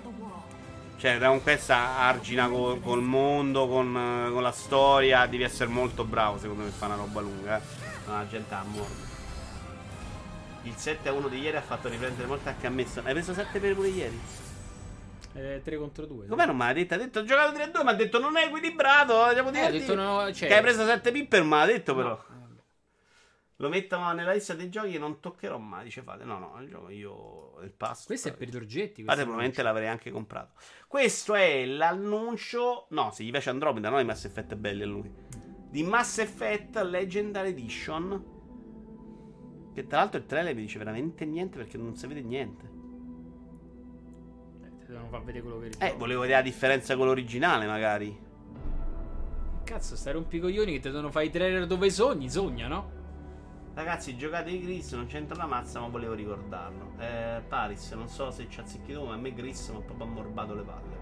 Cioè, 0.98 1.18
Dragon 1.18 1.41
Quest 1.44 1.69
argina 1.69 2.48
co- 2.49 2.80
col 2.82 3.03
mondo, 3.03 3.68
con, 3.68 3.95
eh, 3.95 4.32
con 4.32 4.41
la 4.41 4.52
storia. 4.52 5.28
Devi 5.28 5.44
essere 5.44 5.69
molto 5.69 6.03
bravo, 6.03 6.40
secondo 6.40 6.64
me, 6.64 6.69
fare 6.69 6.94
una 6.94 7.03
roba 7.03 7.22
lunga. 7.22 7.57
Eh. 7.57 7.61
No, 8.07 8.14
la 8.14 8.28
gente 8.28 8.53
ha 8.53 8.64
morto. 8.65 9.06
Il 10.64 10.74
7 10.76 11.10
a 11.10 11.14
1 11.14 11.28
di 11.28 11.40
ieri 11.40 11.56
ha 11.56 11.61
fatto 11.61 11.88
riprendere 11.88 12.28
molto 12.28 12.49
anche 12.49 12.65
a 12.65 12.69
me. 12.72 12.86
Hai 13.03 13.14
preso 13.14 13.34
7 13.34 13.60
per 13.60 13.76
pure 13.76 13.88
ieri? 13.90 14.19
Eh, 15.34 15.61
3 15.64 15.78
contro 15.78 16.06
2. 16.07 16.26
Com'è 16.26 16.45
non 16.48 16.57
me 16.57 16.65
l'ha 16.65 16.74
detto? 16.74 16.94
Ha 16.95 16.98
detto 16.98 17.19
ho 17.19 17.24
giocato 17.24 17.53
3 17.53 17.64
a 17.64 17.68
2, 17.68 17.84
ma 17.84 17.91
ha 17.91 17.94
detto 17.94 18.19
non 18.19 18.36
è 18.36 18.45
equilibrato. 18.45 19.32
Devo 19.36 19.49
Eh, 19.49 19.52
dire 19.52 19.65
ha 19.65 19.69
detto 19.72 19.94
no, 19.94 20.34
cioè, 20.34 20.48
che 20.48 20.56
hai 20.56 20.61
preso 20.61 20.84
7 20.84 21.11
pipper, 21.11 21.44
ma 21.44 21.60
l'ha 21.60 21.65
detto 21.68 21.94
però. 21.95 22.10
No, 22.10 22.15
eh, 22.15 22.18
vabbè. 22.18 22.27
Lo 23.60 23.70
metto 23.70 23.98
nella 24.14 24.34
lista 24.34 24.54
dei 24.54 24.70
giochi 24.70 24.92
che 24.92 25.00
non 25.00 25.20
toccherò 25.20 25.58
mai. 25.58 25.86
Dice 25.86 26.04
fate, 26.04 26.24
no, 26.24 26.38
no, 26.38 26.62
il 26.62 26.70
gioco 26.70 26.90
io 26.90 27.60
il 27.64 27.72
pass. 27.72 28.06
Questo 28.06 28.28
è 28.30 28.34
per 28.36 28.48
i 28.48 28.52
torgetti. 28.52 29.04
Fate, 29.04 29.22
probabilmente 29.22 29.64
l'avrei 29.64 29.88
anche 29.88 30.12
comprato. 30.12 30.54
Questo 30.88 31.34
è 31.34 31.66
l'annuncio. 31.66 32.86
No, 32.92 33.10
si 33.12 33.26
gli 33.26 33.32
piace 33.32 33.50
Andromeda, 33.50 33.90
non 33.90 34.00
i 34.00 34.06
Mass 34.06 34.26
Effect 34.26 34.56
belli 34.56 34.84
a 34.84 34.86
lui. 34.86 35.12
Di 35.70 35.82
Mass 35.84 36.20
Effect 36.20 36.76
Legendary 36.78 37.50
Edition. 37.50 38.36
Che 39.74 39.88
tra 39.88 40.00
l'altro 40.00 40.20
il 40.20 40.26
trailer 40.28 40.54
mi 40.56 40.62
dice 40.62 40.78
veramente 40.78 41.26
niente 41.26 41.58
perché 41.58 41.78
non 41.78 41.96
si 41.96 42.06
vede 42.08 42.22
niente. 42.22 42.76
devono 44.88 45.08
far 45.10 45.24
vedere 45.24 45.42
quello 45.44 45.60
che 45.60 45.66
Eh, 45.66 45.70
ritrovo. 45.70 45.98
volevo 45.98 46.22
vedere 46.22 46.40
la 46.40 46.46
differenza 46.46 46.96
con 46.96 47.08
l'originale, 47.08 47.66
magari. 47.66 48.26
Cazzo, 49.64 49.96
stai 49.98 50.14
rompicoglioni 50.14 50.72
che 50.74 50.80
ti 50.80 50.90
devono 50.90 51.12
fare 51.12 51.26
i 51.26 51.30
trailer 51.30 51.66
dove 51.68 51.90
sogni, 51.90 52.30
sogna, 52.30 52.68
no? 52.68 52.96
Ragazzi, 53.78 54.18
giocate 54.18 54.49
di 54.49 54.60
Gris, 54.60 54.91
non 54.94 55.06
c'entra 55.06 55.36
la 55.36 55.45
mazza, 55.45 55.80
ma 55.80 55.86
volevo 55.86 56.16
ricordarlo. 56.16 56.94
Eh, 56.98 57.44
Paris, 57.48 57.91
non 57.91 58.10
so 58.10 58.32
se 58.32 58.48
ci 58.49 58.60
azzecchi 58.60 58.91
tu, 58.91 59.06
ma 59.06 59.14
a 59.14 59.18
me 59.18 59.32
Gris 59.32 59.68
mi 59.68 59.78
ha 59.78 59.82
proprio 59.82 60.08
ammorbato 60.08 60.56
le 60.56 60.64
palle. 60.64 60.98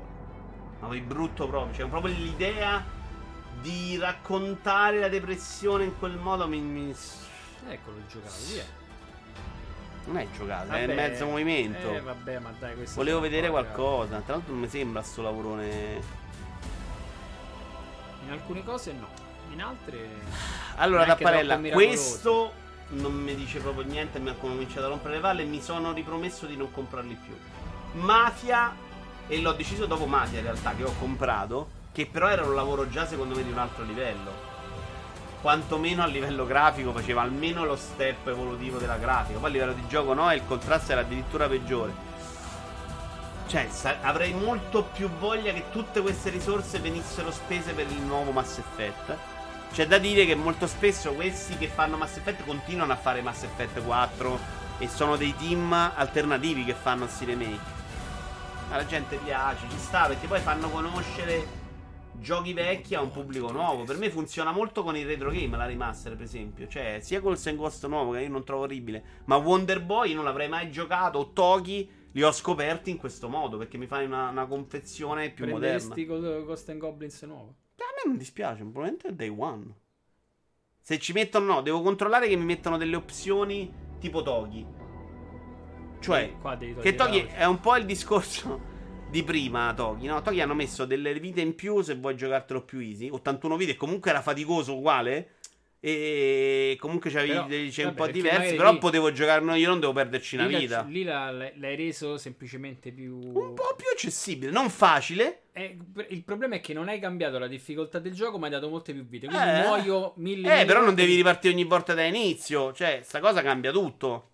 Ma 0.81 0.89
di 0.89 0.99
brutto 0.99 1.47
proprio. 1.47 1.73
Cioè, 1.73 1.88
proprio 1.88 2.14
l'idea 2.14 2.84
di 3.61 3.97
raccontare 3.97 4.99
la 4.99 5.07
depressione 5.07 5.85
in 5.85 5.97
quel 5.97 6.18
modo 6.18 6.49
mi. 6.49 6.60
mi... 6.60 6.93
Eccolo 7.69 7.95
giocato, 8.10 8.34
via. 8.52 8.65
Non 10.07 10.18
è 10.18 10.27
giocato, 10.35 10.73
è 10.73 10.85
Vabbè, 10.85 10.95
mezzo 10.95 11.26
movimento. 11.27 11.93
Eh, 11.93 12.02
vabbè, 12.02 12.39
ma 12.39 12.53
dai, 12.60 12.76
questo 12.76 12.95
Volevo 12.97 13.22
vedere 13.22 13.49
poi, 13.49 13.64
qualcosa. 13.64 14.19
Tra 14.19 14.34
l'altro 14.34 14.52
non 14.52 14.61
mi 14.64 14.68
sembra 14.68 15.02
sto 15.02 15.22
lavorone. 15.22 16.02
In 18.26 18.31
alcune 18.31 18.65
cose 18.65 18.91
no, 18.91 19.07
in 19.53 19.61
altre. 19.61 20.10
Allora, 20.76 21.06
Tapparella, 21.06 21.57
questo 21.72 22.64
non 22.90 23.14
mi 23.14 23.36
dice 23.36 23.60
proprio 23.60 23.86
niente. 23.86 24.20
Mi 24.20 24.30
ha 24.30 24.36
cominciato 24.36 24.86
a 24.86 24.90
rompere 24.90 25.16
le 25.16 25.20
palle. 25.20 25.41
e 25.44 25.45
Mi 25.45 25.62
sono 25.62 25.91
ripromesso 25.91 26.45
di 26.45 26.56
non 26.56 26.72
comprarli 26.72 27.16
più. 27.16 27.36
Mafia, 28.02 28.76
e 29.28 29.41
l'ho 29.41 29.53
deciso 29.53 29.86
dopo 29.86 30.06
Mafia 30.06 30.40
in 30.40 30.45
realtà, 30.45 30.74
che 30.76 30.84
ho 30.84 30.94
comprato. 30.99 31.84
Che 31.91 32.07
però 32.07 32.28
era 32.28 32.44
un 32.44 32.56
lavoro 32.56 32.90
già 32.90 33.07
secondo 33.07 33.36
me 33.36 33.44
di 33.44 33.52
un 33.52 33.57
altro 33.57 33.84
livello. 33.84 34.53
Quantomeno 35.41 36.03
a 36.03 36.07
livello 36.07 36.45
grafico 36.45 36.91
faceva 36.91 37.22
almeno 37.22 37.64
lo 37.66 37.76
step 37.76 38.28
evolutivo 38.28 38.78
della 38.78 38.98
grafica. 38.98 39.40
Poi 39.40 39.49
a 39.49 39.52
livello 39.52 39.74
di 39.74 39.88
gioco 39.88 40.14
no, 40.14 40.30
e 40.30 40.36
il 40.36 40.45
contrasto 40.45 40.91
era 40.91 41.02
addirittura 41.02 41.48
peggiore. 41.48 41.94
Cioè, 43.48 43.68
sa- 43.70 43.98
avrei 44.02 44.34
molto 44.34 44.84
più 44.84 45.07
voglia 45.07 45.53
che 45.53 45.66
tutte 45.72 46.02
queste 46.02 46.32
risorse 46.32 46.80
venissero 46.80 47.32
spese 47.32 47.74
per 47.74 47.86
il 47.90 48.02
nuovo 48.02 48.32
Mass 48.32 48.57
Effect. 48.57 49.16
C'è 49.76 49.88
da 49.88 49.97
dire 49.97 50.26
che 50.26 50.35
molto 50.35 50.68
spesso 50.68 51.11
questi 51.11 51.57
che 51.57 51.68
fanno 51.68 51.97
Mass 51.97 52.15
Effect 52.15 52.45
continuano 52.45 52.93
a 52.93 52.95
fare 52.95 53.22
Mass 53.22 53.43
Effect 53.43 53.84
4 53.84 54.39
e 54.77 54.88
sono 54.88 55.18
dei 55.18 55.35
team 55.35 55.73
alternativi 55.73 56.64
che 56.64 56.73
fanno 56.73 57.03
questi 57.03 57.26
remake. 57.26 57.73
Alla 58.69 58.85
gente 58.85 59.18
piace, 59.18 59.68
ci 59.69 59.77
sta 59.77 60.07
perché 60.07 60.27
poi 60.27 60.39
fanno 60.39 60.69
conoscere 60.69 61.45
giochi 62.14 62.53
vecchi 62.53 62.95
a 62.95 63.02
un 63.02 63.11
pubblico 63.11 63.52
nuovo. 63.52 63.84
Per 63.84 63.97
me 63.97 64.10
funziona 64.10 64.53
molto 64.53 64.81
con 64.81 64.95
il 64.95 65.06
retro 65.06 65.30
game, 65.30 65.57
la 65.57 65.65
remaster, 65.65 66.15
per 66.15 66.23
esempio. 66.23 66.69
Cioè, 66.69 66.99
sia 67.02 67.19
col 67.19 67.38
Ghost 67.38 67.85
nuovo, 67.88 68.14
che 68.14 68.22
io 68.22 68.30
non 68.30 68.45
trovo 68.45 68.64
orribile. 68.64 69.03
Ma 69.26 69.35
Wonder 69.35 69.84
Boy 69.84 70.14
non 70.14 70.23
l'avrei 70.23 70.47
mai 70.47 70.72
giocato. 70.72 71.18
O 71.18 71.34
Toki 71.34 71.89
li 72.14 72.23
ho 72.23 72.31
scoperti 72.31 72.91
in 72.91 72.97
questo 72.97 73.27
modo. 73.27 73.57
Perché 73.57 73.77
mi 73.77 73.88
fai 73.88 74.06
una, 74.06 74.30
una 74.30 74.45
confezione 74.45 75.31
più 75.31 75.49
moderna. 75.49 75.89
Prenderesti 75.89 76.45
Ghost 76.45 76.69
and 76.69 76.80
Goblins 76.80 77.22
nuovo? 77.23 77.56
A 77.77 77.84
me 77.95 78.10
non 78.10 78.18
dispiace, 78.18 78.61
probabilmente 78.64 79.07
è 79.10 79.11
day 79.14 79.34
one. 79.35 79.65
Se 80.81 80.99
ci 80.99 81.14
mettono, 81.14 81.45
no, 81.56 81.61
devo 81.61 81.81
controllare 81.81 82.27
che 82.27 82.35
mi 82.35 82.45
mettono 82.45 82.77
delle 82.77 82.95
opzioni 82.95 83.72
tipo 83.99 84.22
Toki. 84.22 84.65
Cioè, 85.99 86.34
qua 86.39 86.56
che 86.57 86.95
la 86.95 87.06
voce. 87.07 87.27
è 87.30 87.45
un 87.45 87.60
po' 87.60 87.76
il 87.77 87.85
discorso 87.85 88.73
di 89.10 89.23
prima, 89.23 89.73
Toki, 89.73 90.06
no? 90.06 90.22
Toki 90.22 90.41
hanno 90.41 90.53
messo 90.53 90.85
delle 90.85 91.18
vite 91.19 91.41
in 91.41 91.56
più 91.56 91.81
se 91.81 91.95
vuoi 91.95 92.15
giocartelo 92.15 92.61
più 92.64 92.80
easy. 92.80 93.10
81 93.10 93.57
vite, 93.57 93.76
comunque 93.76 94.11
era 94.11 94.22
faticoso 94.22 94.76
uguale. 94.77 95.31
E 95.80 96.77
comunque 96.80 97.11
c'avevi 97.11 97.69
c'è 97.69 97.84
un 97.84 97.93
po' 97.93 98.07
diversi. 98.07 98.56
Però 98.56 98.72
lì- 98.72 98.80
potevo 98.80 99.11
giocare, 99.11 99.43
no, 99.43 99.53
io 99.56 99.69
non 99.69 99.80
devo 99.80 99.93
perderci 99.93 100.35
una 100.35 100.45
Lì, 100.47 100.53
la- 100.53 100.60
vita. 100.60 100.81
lì 100.84 101.03
la- 101.03 101.31
l'hai 101.31 101.76
reso 101.76 102.18
semplicemente 102.18 102.91
più. 102.91 103.18
Un 103.19 103.53
po' 103.53 103.76
più 103.76 103.85
accessibile, 103.91 104.52
non 104.52 104.69
facile. 104.69 105.41
Eh, 105.57 105.77
il 106.10 106.23
problema 106.26 106.56
è 106.56 106.60
che 106.60 106.73
non 106.73 106.90
hai 106.90 106.99
cambiato 106.99 107.40
la 107.40 107.48
difficoltà 107.48 107.99
del 107.99 108.14
gioco, 108.14 108.38
ma 108.38 108.48
hai 108.48 108.52
dato 108.52 108.68
molte 108.68 108.91
più 108.91 109.06
vite. 109.06 109.27
Quindi 109.27 109.48
Eh. 109.48 109.61
muoio 109.61 110.11
mille 110.18 110.60
Eh, 110.61 110.65
però 110.65 110.84
non 110.84 110.94
devi 110.95 111.15
ripartire 111.15 111.53
ogni 111.53 111.64
volta 111.64 111.94
da 111.94 112.03
inizio. 112.03 112.73
Cioè, 112.73 112.99
sta 113.03 113.22
cosa 113.22 113.41
cambia 113.41 113.72
tutto. 113.72 114.32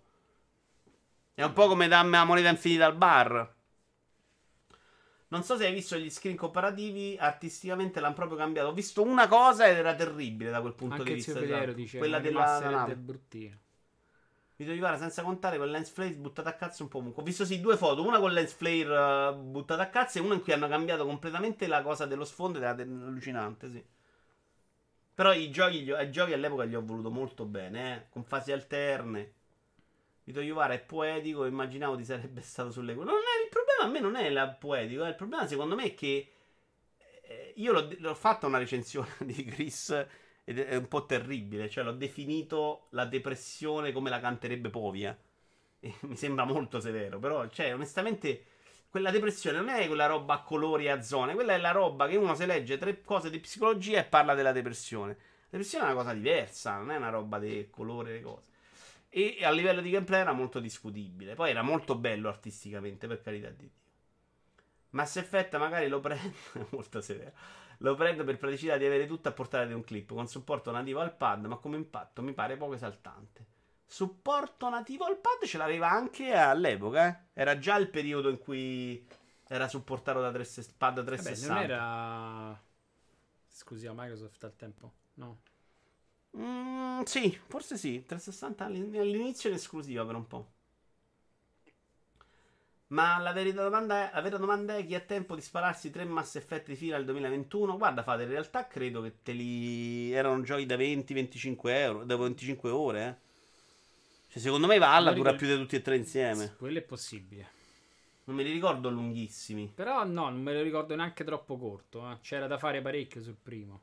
È 1.34 1.44
un 1.44 1.52
po' 1.52 1.68
come 1.68 1.86
dammi 1.86 2.10
la 2.10 2.24
moneta 2.24 2.48
infinita 2.48 2.86
al 2.86 2.96
bar. 2.96 3.54
Non 5.28 5.44
so 5.44 5.56
se 5.56 5.66
hai 5.66 5.72
visto 5.72 5.96
gli 5.96 6.10
screen 6.10 6.36
comparativi. 6.36 7.16
Artisticamente 7.18 8.00
l'hanno 8.00 8.14
proprio 8.14 8.36
cambiato. 8.36 8.68
Ho 8.70 8.72
visto 8.72 9.02
una 9.02 9.28
cosa 9.28 9.68
ed 9.68 9.76
era 9.76 9.94
terribile 9.94 10.50
da 10.50 10.60
quel 10.60 10.74
punto 10.74 10.94
Anche 10.94 11.04
di 11.04 11.10
il 11.20 11.24
vista. 11.24 11.38
Federo 11.38 11.56
esatto. 11.56 11.72
dice 11.72 11.98
Quella 11.98 12.18
della 12.18 12.58
nave. 12.58 12.92
è 12.92 12.96
Video 14.62 14.74
di 14.74 14.80
Vara 14.80 14.96
senza 14.96 15.22
contare 15.22 15.58
con 15.58 15.68
lens 15.68 15.90
flare 15.90 16.12
buttata 16.12 16.50
a 16.50 16.54
cazzo 16.54 16.82
un 16.82 16.88
po' 16.88 16.98
ovunque. 16.98 17.22
Ho 17.22 17.24
visto 17.24 17.44
sì 17.44 17.60
due 17.60 17.76
foto, 17.76 18.04
una 18.04 18.18
con 18.18 18.32
lens 18.32 18.52
flare 18.52 19.32
eh, 19.32 19.34
buttata 19.34 19.82
a 19.82 19.88
cazzo 19.88 20.18
e 20.18 20.20
una 20.20 20.34
in 20.34 20.42
cui 20.42 20.52
hanno 20.52 20.68
cambiato 20.68 21.04
completamente 21.04 21.66
la 21.66 21.82
cosa 21.82 22.06
dello 22.06 22.24
sfondo 22.24 22.58
ed 22.58 22.64
era 22.64 22.74
te- 22.74 22.82
allucinante, 22.82 23.70
sì. 23.70 23.84
Però 25.14 25.32
i 25.32 25.50
giochi, 25.50 25.82
i 25.82 26.10
giochi 26.10 26.32
all'epoca 26.32 26.64
li 26.64 26.74
ho 26.74 26.82
voluto 26.84 27.10
molto 27.10 27.44
bene, 27.44 27.96
eh, 27.96 28.06
con 28.10 28.24
fasi 28.24 28.50
alterne. 28.52 29.32
Vito 30.24 30.40
Iuvara 30.40 30.72
è 30.74 30.80
poetico, 30.80 31.44
immaginavo 31.44 31.96
ti 31.96 32.04
sarebbe 32.04 32.40
stato 32.42 32.70
sulle 32.70 32.94
Non 32.94 33.08
è, 33.08 33.42
il 33.44 33.48
problema 33.50 33.84
a 33.84 33.86
me 33.88 34.00
non 34.00 34.16
è 34.16 34.26
il 34.26 34.56
poetico, 34.58 35.04
eh, 35.04 35.10
il 35.10 35.14
problema 35.16 35.46
secondo 35.46 35.74
me 35.74 35.84
è 35.84 35.94
che 35.94 36.32
eh, 37.22 37.52
io 37.56 37.72
l'ho, 37.72 37.88
l'ho 37.98 38.14
fatta 38.14 38.46
una 38.46 38.58
recensione 38.58 39.10
di 39.20 39.44
Chris 39.44 40.06
ed 40.44 40.58
è 40.58 40.76
un 40.76 40.88
po' 40.88 41.06
terribile, 41.06 41.68
cioè 41.68 41.84
l'ho 41.84 41.92
definito 41.92 42.88
la 42.90 43.04
depressione 43.04 43.92
come 43.92 44.10
la 44.10 44.20
canterebbe 44.20 44.70
Povia. 44.70 45.16
E 45.84 45.92
mi 46.02 46.14
sembra 46.16 46.44
molto 46.44 46.78
severo, 46.78 47.18
però, 47.18 47.48
cioè, 47.48 47.74
onestamente, 47.74 48.44
quella 48.88 49.10
depressione 49.10 49.58
non 49.58 49.68
è 49.68 49.88
quella 49.88 50.06
roba 50.06 50.34
a 50.34 50.42
colori 50.42 50.84
e 50.84 50.90
a 50.90 51.02
zone, 51.02 51.34
quella 51.34 51.54
è 51.54 51.58
la 51.58 51.72
roba 51.72 52.06
che 52.06 52.14
uno 52.14 52.36
si 52.36 52.46
legge 52.46 52.78
tre 52.78 53.02
cose 53.02 53.30
di 53.30 53.40
psicologia 53.40 53.98
e 53.98 54.04
parla 54.04 54.34
della 54.34 54.52
depressione. 54.52 55.14
La 55.14 55.58
depressione 55.58 55.86
è 55.86 55.88
una 55.88 55.96
cosa 55.96 56.14
diversa, 56.14 56.76
non 56.76 56.92
è 56.92 56.96
una 56.96 57.08
roba 57.08 57.40
di 57.40 57.66
colore 57.68 58.18
e 58.18 58.20
cose. 58.20 58.50
E 59.08 59.38
a 59.42 59.50
livello 59.50 59.80
di 59.80 59.90
gameplay 59.90 60.20
era 60.20 60.32
molto 60.32 60.60
discutibile. 60.60 61.34
Poi 61.34 61.50
era 61.50 61.62
molto 61.62 61.96
bello 61.96 62.28
artisticamente, 62.28 63.08
per 63.08 63.20
carità 63.20 63.48
di 63.48 63.56
Dio. 63.56 63.81
Mass 64.92 65.16
Effect 65.16 65.56
magari 65.56 65.88
lo 65.88 66.00
prendo, 66.00 66.36
molto 66.70 67.00
severo. 67.00 67.32
Lo 67.78 67.94
prendo 67.94 68.24
per 68.24 68.38
praticità 68.38 68.76
di 68.76 68.86
avere 68.86 69.06
tutto 69.06 69.28
a 69.28 69.32
portata 69.32 69.64
di 69.64 69.72
un 69.72 69.82
clip 69.82 70.12
con 70.12 70.28
supporto 70.28 70.70
nativo 70.70 71.00
al 71.00 71.16
pad, 71.16 71.46
ma 71.46 71.56
come 71.56 71.76
impatto 71.76 72.22
mi 72.22 72.32
pare 72.32 72.56
poco 72.56 72.74
esaltante. 72.74 73.46
Supporto 73.84 74.68
nativo 74.68 75.04
al 75.04 75.18
pad 75.18 75.44
ce 75.44 75.58
l'aveva 75.58 75.90
anche 75.90 76.32
all'epoca, 76.32 77.08
eh. 77.08 77.40
Era 77.40 77.58
già 77.58 77.76
il 77.76 77.88
periodo 77.90 78.28
in 78.30 78.38
cui 78.38 79.04
era 79.48 79.68
supportato 79.68 80.20
da 80.20 80.30
360 80.30 80.74
pad 80.78 80.94
Vabbè, 80.94 81.06
360. 81.08 81.54
non 81.54 81.62
era. 81.62 82.62
Scusi, 83.48 83.88
Microsoft 83.92 84.44
al 84.44 84.56
tempo? 84.56 84.92
No. 85.14 85.40
Mm, 86.36 87.02
sì, 87.02 87.38
forse 87.48 87.76
sì. 87.76 88.02
360 88.06 88.64
all'in- 88.64 88.96
all'inizio 88.96 89.50
in 89.50 89.56
esclusiva 89.56 90.04
per 90.06 90.14
un 90.14 90.26
po'. 90.26 90.52
Ma 92.92 93.16
la 93.18 93.32
vera, 93.32 93.50
domanda 93.50 94.10
è, 94.10 94.14
la 94.14 94.20
vera 94.20 94.36
domanda 94.36 94.76
è 94.76 94.84
chi 94.86 94.94
ha 94.94 95.00
tempo 95.00 95.34
di 95.34 95.40
spararsi 95.40 95.90
tre 95.90 96.04
Mass 96.04 96.34
Effect 96.36 96.66
di 96.66 96.76
fila 96.76 96.96
nel 96.96 97.06
2021? 97.06 97.78
Guarda, 97.78 98.02
fate, 98.02 98.24
in 98.24 98.28
realtà 98.28 98.66
credo 98.66 99.00
che 99.00 99.14
te 99.22 99.32
li... 99.32 100.12
erano 100.12 100.42
giochi 100.42 100.66
da 100.66 100.76
20-25 100.76 101.56
euro, 101.68 102.04
da 102.04 102.16
25 102.16 102.70
ore, 102.70 103.06
eh. 103.06 103.30
Cioè, 104.32 104.42
secondo 104.42 104.66
me 104.66 104.76
Valhalla 104.78 105.12
dura 105.12 105.30
ricordo- 105.30 105.36
più 105.38 105.46
di 105.56 105.62
tutti 105.62 105.76
e 105.76 105.82
tre 105.82 105.96
insieme. 105.96 106.54
Quello 106.58 106.78
è 106.78 106.82
possibile. 106.82 107.50
Non 108.24 108.36
me 108.36 108.42
li 108.42 108.52
ricordo 108.52 108.90
lunghissimi. 108.90 109.72
Però 109.74 110.04
no, 110.04 110.28
non 110.28 110.42
me 110.42 110.52
lo 110.52 110.62
ricordo 110.62 110.94
neanche 110.94 111.24
troppo 111.24 111.56
corto. 111.56 112.10
eh. 112.10 112.18
C'era 112.20 112.46
da 112.46 112.58
fare 112.58 112.82
parecchio 112.82 113.22
sul 113.22 113.36
primo. 113.42 113.80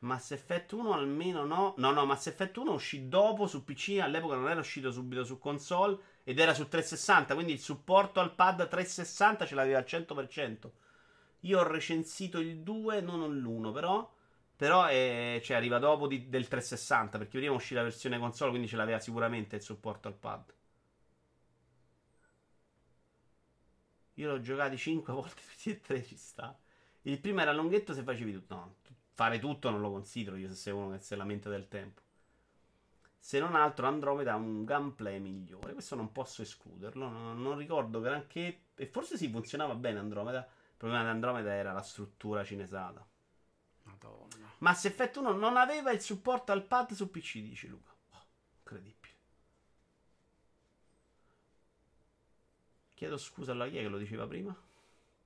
Mass 0.00 0.30
Effect 0.30 0.72
1 0.72 0.92
almeno 0.94 1.44
no. 1.44 1.74
No, 1.76 1.90
no, 1.92 2.06
Mass 2.06 2.26
Effect 2.26 2.56
1 2.56 2.72
uscì 2.72 3.08
dopo 3.08 3.46
su 3.46 3.64
PC, 3.64 3.98
all'epoca 4.00 4.34
non 4.34 4.48
era 4.48 4.60
uscito 4.60 4.90
subito 4.90 5.24
su 5.24 5.38
console 5.38 5.98
ed 6.24 6.38
era 6.38 6.54
su 6.54 6.68
360, 6.68 7.34
quindi 7.34 7.52
il 7.52 7.60
supporto 7.60 8.20
al 8.20 8.34
pad 8.34 8.68
360 8.68 9.46
ce 9.46 9.54
l'aveva 9.54 9.78
al 9.78 9.86
100%. 9.86 10.72
Io 11.40 11.58
ho 11.60 11.66
recensito 11.66 12.38
il 12.38 12.58
2, 12.58 13.00
non 13.00 13.36
l'1 13.38 13.72
però, 13.72 14.10
però 14.56 14.84
è, 14.86 15.40
cioè, 15.42 15.56
arriva 15.56 15.78
dopo 15.78 16.06
di- 16.06 16.28
del 16.28 16.48
360, 16.48 17.18
perché 17.18 17.38
prima 17.38 17.54
uscì 17.54 17.74
la 17.74 17.82
versione 17.82 18.18
console, 18.18 18.50
quindi 18.50 18.68
ce 18.68 18.76
l'aveva 18.76 18.98
sicuramente 19.00 19.56
il 19.56 19.62
supporto 19.62 20.08
al 20.08 20.14
pad. 20.14 20.52
Io 24.14 24.28
l'ho 24.30 24.40
giocati 24.40 24.76
5 24.76 25.12
volte 25.12 25.42
tutti 25.42 25.70
e 25.70 25.80
tre 25.80 26.04
ci 26.04 26.16
sta. 26.16 26.56
Il 27.02 27.18
primo 27.18 27.40
era 27.40 27.52
lunghetto 27.52 27.92
se 27.92 28.02
facevi 28.04 28.32
tutto. 28.32 28.54
No, 28.54 28.74
fare 29.14 29.38
tutto 29.40 29.68
non 29.70 29.80
lo 29.80 29.90
considero 29.90 30.36
io 30.36 30.48
se 30.48 30.54
sei 30.54 30.72
uno 30.72 30.90
che 30.92 31.00
si 31.02 31.16
lamenta 31.16 31.48
del 31.50 31.66
tempo. 31.68 32.00
Se 33.22 33.38
non 33.38 33.54
altro, 33.54 33.86
Andromeda 33.86 34.32
ha 34.32 34.36
un 34.36 34.64
gameplay 34.64 35.20
migliore. 35.20 35.74
Questo 35.74 35.94
non 35.94 36.10
posso 36.10 36.40
escluderlo. 36.40 37.06
Non, 37.08 37.40
non 37.40 37.58
ricordo 37.58 38.00
granché. 38.00 38.62
E 38.74 38.86
forse 38.86 39.18
sì, 39.18 39.28
funzionava 39.28 39.74
bene 39.74 39.98
Andromeda. 39.98 40.38
Il 40.40 40.76
problema 40.76 41.02
di 41.02 41.10
Andromeda 41.10 41.52
era 41.52 41.72
la 41.72 41.82
struttura 41.82 42.42
cinesata. 42.42 43.06
Madonna. 43.82 44.50
Mass 44.58 44.86
Effect 44.86 45.16
1 45.16 45.32
non 45.32 45.58
aveva 45.58 45.90
il 45.92 46.00
supporto 46.00 46.50
al 46.52 46.64
pad 46.64 46.92
su 46.92 47.10
PC, 47.10 47.40
dice 47.40 47.66
Luca. 47.68 47.92
Oh, 48.12 48.24
incredibile. 48.58 49.14
Chiedo 52.94 53.18
scusa 53.18 53.52
alla 53.52 53.68
chi 53.68 53.76
è 53.76 53.82
che 53.82 53.88
lo 53.88 53.98
diceva 53.98 54.26
prima. 54.26 54.56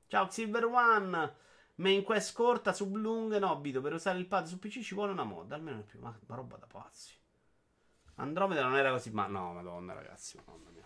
Ciao 0.09 0.29
Silver 0.29 0.65
One. 0.65 1.37
Main 1.77 2.03
quest 2.03 2.35
corta. 2.35 2.75
No, 2.81 3.61
Vito, 3.61 3.81
per 3.81 3.93
usare 3.93 4.19
il 4.19 4.27
pad 4.27 4.47
su 4.47 4.59
PC 4.59 4.81
ci 4.81 4.95
vuole 4.95 5.13
una 5.13 5.25
mod. 5.25 5.53
Almeno 5.53 5.83
più. 5.83 6.01
Ma, 6.01 6.17
ma 6.27 6.35
roba 6.35 6.57
da 6.57 6.67
pazzi. 6.67 7.23
Andromeda 8.17 8.63
non 8.63 8.77
era 8.77 8.91
così. 8.91 9.11
Ma 9.11 9.27
no, 9.27 9.53
madonna, 9.53 9.93
ragazzi. 9.93 10.37
Madonna 10.45 10.71
mia. 10.73 10.83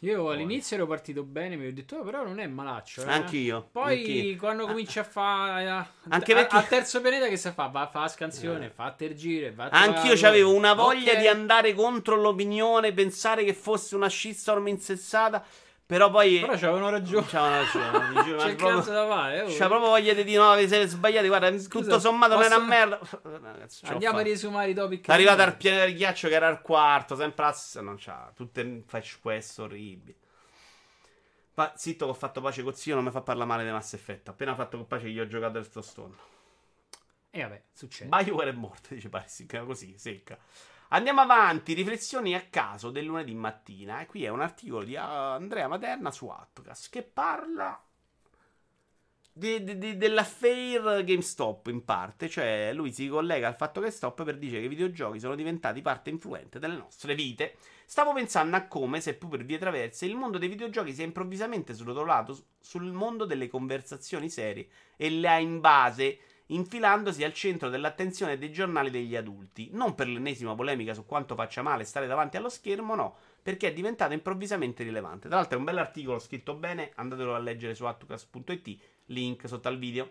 Io 0.00 0.30
all'inizio 0.30 0.76
ero 0.76 0.86
partito 0.86 1.22
bene, 1.22 1.56
mi 1.56 1.66
ho 1.68 1.72
detto, 1.72 1.96
"Oh, 1.96 2.02
però 2.02 2.22
non 2.22 2.38
è 2.38 2.46
malaccio. 2.46 3.02
eh." 3.02 3.10
Anch'io. 3.10 3.66
Poi 3.72 3.96
anch'io. 3.98 4.36
quando 4.36 4.66
comincia 4.66 5.00
a 5.00 5.04
fare 5.04 5.66
Anche 6.10 6.34
perché- 6.34 6.54
al 6.56 6.68
terzo 6.68 7.00
pianeta 7.00 7.28
che 7.28 7.38
si 7.38 7.50
fa? 7.50 7.66
Va 7.68 7.90
a 7.90 7.98
la 8.00 8.08
scansione, 8.08 8.66
Eh. 8.66 8.70
fa 8.70 8.84
a 8.84 8.92
tergire, 8.92 9.52
va 9.52 9.68
Anch'io 9.70 10.14
avevo 10.26 10.54
una 10.54 10.74
voglia 10.74 11.12
Ok. 11.12 11.18
di 11.18 11.28
andare 11.28 11.72
contro 11.72 12.16
l'opinione, 12.16 12.92
pensare 12.92 13.42
che 13.44 13.54
fosse 13.54 13.96
una 13.96 14.10
shitstorm 14.10 14.66
insensata. 14.68 15.42
Però 15.86 16.10
poi. 16.10 16.40
Però 16.40 16.52
c'avevano 16.54 16.90
ragione. 16.90 17.26
C'avevano 17.26 18.12
ragione, 18.12 18.36
C'è 18.42 18.54
proprio- 18.56 18.78
cazzo 18.78 18.90
da 18.92 19.06
fare. 19.06 19.40
oh. 19.42 19.46
C'ha 19.48 19.66
proprio 19.68 19.88
voglia 19.90 20.14
di 20.14 20.24
dire 20.24 20.42
no, 20.42 20.54
vi 20.56 20.66
siete 20.66 20.86
sbagliati. 20.88 21.28
Guarda, 21.28 21.50
tutto 21.50 21.62
Scusa, 21.62 21.98
sommato 22.00 22.34
non 22.34 22.42
è 22.42 22.46
una 22.46 22.56
posso- 22.56 22.68
merda. 22.68 22.98
Ragazzi, 23.52 23.86
Andiamo 23.86 24.18
a 24.18 24.22
riesumare 24.22 24.70
i 24.70 24.74
topic. 24.74 25.06
È 25.06 25.12
arrivato 25.12 25.42
al 25.42 25.56
pianeta 25.56 25.84
del 25.84 25.94
ghiaccio 25.94 26.26
che 26.28 26.34
era 26.34 26.48
al 26.48 26.60
quarto, 26.60 27.14
sempre 27.14 27.52
stessa, 27.52 27.80
non 27.80 27.96
c'ha 27.98 28.32
tutte 28.34 28.82
fetch 28.86 29.18
quest 29.20 29.58
orribili. 29.60 30.16
Ma 31.54 31.72
zitto 31.76 32.04
che 32.04 32.10
ho 32.10 32.14
fatto 32.14 32.40
pace 32.40 32.62
con 32.62 32.74
zio, 32.74 32.94
non 32.96 33.04
mi 33.04 33.10
fa 33.10 33.22
parlare 33.22 33.48
male 33.48 33.64
di 33.64 33.70
Mass 33.70 33.94
Effect. 33.94 34.28
Appena 34.28 34.54
fatto 34.54 34.76
con 34.76 34.86
pace 34.86 35.08
gli 35.08 35.18
ho 35.20 35.26
giocato 35.26 35.56
il 35.58 35.66
Stone. 35.80 36.14
E 37.30 37.42
vabbè, 37.42 37.62
succede. 37.72 38.08
Bioware 38.10 38.50
è 38.50 38.52
morto, 38.52 38.92
dice 38.92 39.08
Paris, 39.08 39.46
così, 39.64 39.94
secca. 39.96 40.36
Andiamo 40.90 41.20
avanti, 41.20 41.72
riflessioni 41.74 42.34
a 42.34 42.46
caso 42.48 42.90
del 42.90 43.04
lunedì 43.04 43.34
mattina. 43.34 44.00
E 44.00 44.06
qui 44.06 44.24
è 44.24 44.28
un 44.28 44.40
articolo 44.40 44.84
di 44.84 44.96
ah, 44.96 45.34
Andrea 45.34 45.68
Materna 45.68 46.10
su 46.10 46.28
Atcast 46.28 46.90
che 46.90 47.02
parla 47.02 47.80
di- 49.32 49.62
di- 49.62 49.76
di- 49.76 49.96
dell'affair 49.98 51.04
GameStop 51.04 51.66
in 51.66 51.84
parte. 51.84 52.28
Cioè, 52.28 52.70
lui 52.72 52.92
si 52.92 53.08
collega 53.08 53.48
al 53.48 53.56
fatto 53.56 53.80
che 53.80 53.90
Stop 53.90 54.24
per 54.24 54.38
dire 54.38 54.58
che 54.60 54.64
i 54.64 54.68
videogiochi 54.68 55.20
sono 55.20 55.34
diventati 55.34 55.82
parte 55.82 56.10
influente 56.10 56.58
delle 56.58 56.76
nostre 56.76 57.14
vite. 57.14 57.56
Stavo 57.84 58.12
pensando 58.14 58.56
a 58.56 58.66
come, 58.66 59.00
seppur 59.00 59.28
per 59.30 59.44
vie 59.44 59.58
traverse, 59.58 60.06
il 60.06 60.16
mondo 60.16 60.38
dei 60.38 60.48
videogiochi 60.48 60.92
sia 60.94 61.04
improvvisamente 61.04 61.74
srotolato 61.74 62.36
sul 62.58 62.90
mondo 62.92 63.26
delle 63.26 63.48
conversazioni 63.48 64.30
serie 64.30 64.68
e 64.96 65.10
le 65.10 65.28
ha 65.28 65.38
in 65.38 65.60
base 65.60 66.18
infilandosi 66.46 67.24
al 67.24 67.32
centro 67.32 67.68
dell'attenzione 67.68 68.38
dei 68.38 68.52
giornali 68.52 68.90
degli 68.90 69.16
adulti. 69.16 69.70
Non 69.72 69.94
per 69.94 70.08
l'ennesima 70.08 70.54
polemica 70.54 70.94
su 70.94 71.06
quanto 71.06 71.34
faccia 71.34 71.62
male 71.62 71.84
stare 71.84 72.06
davanti 72.06 72.36
allo 72.36 72.48
schermo, 72.48 72.94
no, 72.94 73.16
perché 73.42 73.68
è 73.68 73.72
diventato 73.72 74.12
improvvisamente 74.12 74.82
rilevante. 74.82 75.28
Tra 75.28 75.38
l'altro 75.38 75.56
è 75.56 75.58
un 75.58 75.64
bell'articolo 75.64 76.18
scritto 76.18 76.54
bene, 76.54 76.92
andatelo 76.94 77.34
a 77.34 77.38
leggere 77.38 77.74
su 77.74 77.84
attucas.it, 77.84 78.78
link 79.06 79.48
sotto 79.48 79.68
al 79.68 79.78
video. 79.78 80.10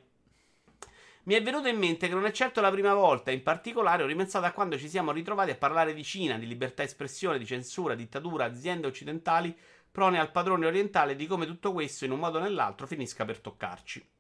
Mi 1.24 1.34
è 1.34 1.41
venuto 1.41 1.68
in 1.68 1.78
mente 1.78 2.07
che 2.07 2.14
non 2.14 2.26
è 2.26 2.32
certo 2.32 2.62
la 2.62 2.70
prima 2.70 2.94
volta, 2.94 3.32
in 3.32 3.41
particolare 3.41 4.03
ho 4.03 4.06
ripensato 4.06 4.45
a 4.45 4.52
quando 4.52 4.78
ci 4.78 4.88
siamo 4.88 5.12
ritrovati 5.12 5.49
a 5.49 5.56
parlare 5.56 5.95
di 5.95 6.03
Cina, 6.03 6.38
di 6.38 6.45
libertà 6.45 6.84
espressione, 6.84 7.40
di 7.40 7.48
censura, 7.48 7.95
dittatura, 7.95 8.45
aziende 8.45 8.86
occidentali 8.86 9.57
prone 9.90 10.20
al 10.20 10.32
padrone 10.32 10.68
orientale 10.68 11.16
di 11.16 11.26
come 11.26 11.48
tutto 11.48 11.72
questo 11.72 12.06
in 12.06 12.12
un 12.12 12.20
modo 12.20 12.38
o 12.38 12.41
nell'altro 12.41 12.86
finisca 12.86 13.26
per 13.26 13.40
toccarci. 13.40 14.14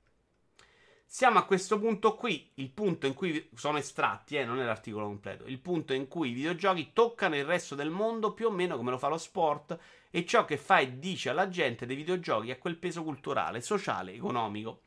Siamo 1.07 1.39
a 1.39 1.45
questo 1.45 1.79
punto 1.79 2.15
qui, 2.15 2.51
il 2.55 2.69
punto 2.71 3.05
in 3.05 3.13
cui 3.13 3.49
sono 3.55 3.77
estratti, 3.77 4.35
eh, 4.35 4.43
non 4.43 4.59
è 4.59 4.65
l'articolo 4.65 5.05
completo, 5.05 5.45
il 5.45 5.59
punto 5.59 5.93
in 5.93 6.07
cui 6.07 6.31
i 6.31 6.33
videogiochi 6.33 6.91
toccano 6.93 7.37
il 7.37 7.45
resto 7.45 7.73
del 7.73 7.89
mondo 7.89 8.33
più 8.33 8.47
o 8.47 8.51
meno 8.51 8.75
come 8.75 8.91
lo 8.91 8.97
fa 8.97 9.07
lo 9.07 9.17
sport 9.17 9.77
e 10.09 10.25
ciò 10.25 10.43
che 10.43 10.57
fa 10.57 10.79
e 10.79 10.99
dice 10.99 11.29
alla 11.29 11.47
gente 11.47 11.85
dei 11.85 11.95
videogiochi 11.95 12.51
ha 12.51 12.57
quel 12.57 12.75
peso 12.75 13.03
culturale, 13.03 13.61
sociale, 13.61 14.13
economico. 14.13 14.81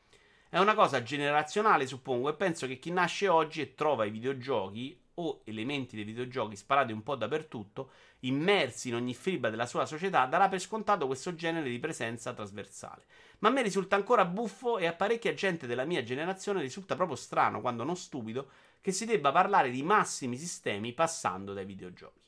È 0.50 0.58
una 0.58 0.74
cosa 0.74 1.02
generazionale, 1.02 1.86
suppongo, 1.86 2.28
e 2.28 2.34
penso 2.34 2.66
che 2.66 2.78
chi 2.78 2.90
nasce 2.90 3.28
oggi 3.28 3.60
e 3.60 3.74
trova 3.74 4.04
i 4.04 4.10
videogiochi 4.10 4.98
o 5.20 5.42
elementi 5.44 5.96
dei 5.96 6.04
videogiochi 6.04 6.56
sparati 6.56 6.92
un 6.92 7.02
po' 7.02 7.16
dappertutto, 7.16 7.90
immersi 8.20 8.88
in 8.88 8.94
ogni 8.94 9.14
fibra 9.14 9.50
della 9.50 9.66
sua 9.66 9.86
società, 9.86 10.26
darà 10.26 10.48
per 10.48 10.60
scontato 10.60 11.06
questo 11.06 11.34
genere 11.34 11.68
di 11.68 11.78
presenza 11.78 12.32
trasversale. 12.32 13.04
Ma 13.40 13.48
a 13.48 13.52
me 13.52 13.62
risulta 13.62 13.96
ancora 13.96 14.24
buffo 14.24 14.78
e 14.78 14.86
a 14.86 14.92
parecchia 14.92 15.34
gente 15.34 15.66
della 15.66 15.84
mia 15.84 16.02
generazione 16.02 16.60
risulta 16.60 16.94
proprio 16.94 17.16
strano, 17.16 17.60
quando 17.60 17.84
non 17.84 17.96
stupido, 17.96 18.48
che 18.80 18.92
si 18.92 19.04
debba 19.06 19.32
parlare 19.32 19.70
di 19.70 19.82
massimi 19.82 20.36
sistemi 20.36 20.92
passando 20.92 21.52
dai 21.52 21.64
videogiochi. 21.64 22.20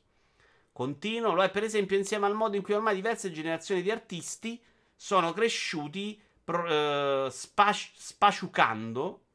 Continuo, 0.71 1.33
lo 1.33 1.43
è 1.43 1.49
per 1.49 1.63
esempio 1.63 1.97
insieme 1.97 2.25
al 2.25 2.35
modo 2.35 2.55
in 2.55 2.61
cui 2.61 2.73
ormai 2.73 2.95
diverse 2.95 3.31
generazioni 3.31 3.81
di 3.81 3.91
artisti 3.91 4.61
sono 4.95 5.33
cresciuti 5.33 6.21
pro- 6.43 7.25
eh, 7.25 7.29
spac- 7.29 7.91
spaciucando 7.95 9.25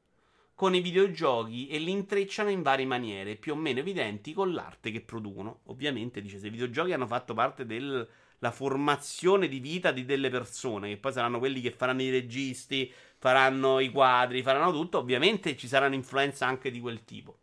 con 0.57 0.74
i 0.74 0.81
videogiochi 0.81 1.69
e 1.69 1.77
li 1.77 1.91
intrecciano 1.91 2.49
in 2.49 2.62
varie 2.62 2.87
maniere, 2.87 3.37
più 3.37 3.53
o 3.53 3.57
meno 3.57 3.78
evidenti, 3.78 4.33
con 4.33 4.55
l'arte 4.55 4.91
che 4.91 5.03
producono. 5.03 5.61
Ovviamente, 5.65 6.23
dice, 6.23 6.39
se 6.39 6.47
i 6.47 6.51
videogiochi 6.51 6.95
hanno 6.95 7.07
fatto 7.07 7.35
parte 7.35 7.66
della 7.66 8.07
formazione 8.51 9.49
di 9.49 9.61
vita 9.61 9.93
di 9.93 10.07
delle 10.07 10.31
persone, 10.31 10.89
che 10.89 10.97
poi 10.97 11.12
saranno 11.12 11.39
quelli 11.39 11.61
che 11.61 11.73
faranno 11.73 12.01
i 12.01 12.09
registi, 12.09 12.91
faranno 13.19 13.81
i 13.81 13.91
quadri, 13.91 14.43
faranno 14.43 14.73
tutto, 14.73 14.97
ovviamente 14.97 15.59
ci 15.59 15.69
saranno 15.69 15.95
influenze 15.95 16.45
anche 16.45 16.70
di 16.70 16.81
quel 16.81 17.05
tipo. 17.05 17.39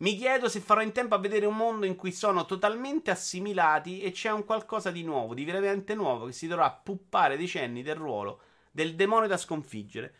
Mi 0.00 0.16
chiedo 0.16 0.48
se 0.50 0.60
farò 0.60 0.82
in 0.82 0.92
tempo 0.92 1.14
a 1.14 1.18
vedere 1.18 1.46
un 1.46 1.56
mondo 1.56 1.86
in 1.86 1.96
cui 1.96 2.12
sono 2.12 2.44
totalmente 2.44 3.10
assimilati 3.10 4.02
e 4.02 4.10
c'è 4.12 4.30
un 4.30 4.44
qualcosa 4.44 4.90
di 4.90 5.02
nuovo, 5.02 5.32
di 5.32 5.44
veramente 5.44 5.94
nuovo, 5.94 6.26
che 6.26 6.32
si 6.32 6.46
dovrà 6.46 6.70
puppare 6.70 7.38
decenni 7.38 7.82
del 7.82 7.96
ruolo 7.96 8.42
del 8.70 8.94
demonio 8.94 9.28
da 9.28 9.36
sconfiggere. 9.36 10.14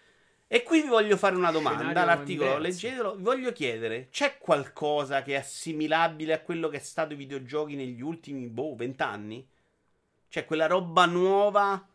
E 0.52 0.64
qui 0.64 0.82
vi 0.82 0.89
voglio 0.89 1.16
fare 1.16 1.36
una 1.36 1.52
domanda. 1.52 2.05
L'articolo, 2.05 2.59
leggetelo. 2.59 3.14
Vi 3.14 3.22
voglio 3.22 3.52
chiedere: 3.52 4.09
c'è 4.10 4.36
qualcosa 4.36 5.22
che 5.22 5.35
è 5.35 5.36
assimilabile 5.36 6.32
a 6.32 6.40
quello 6.40 6.68
che 6.68 6.78
è 6.78 6.81
stato 6.81 7.12
i 7.12 7.16
videogiochi 7.16 7.77
negli 7.77 8.01
ultimi, 8.01 8.48
boh, 8.48 8.74
vent'anni? 8.74 9.47
Cioè, 10.28 10.44
quella 10.44 10.66
roba 10.66 11.06
nuova. 11.06 11.86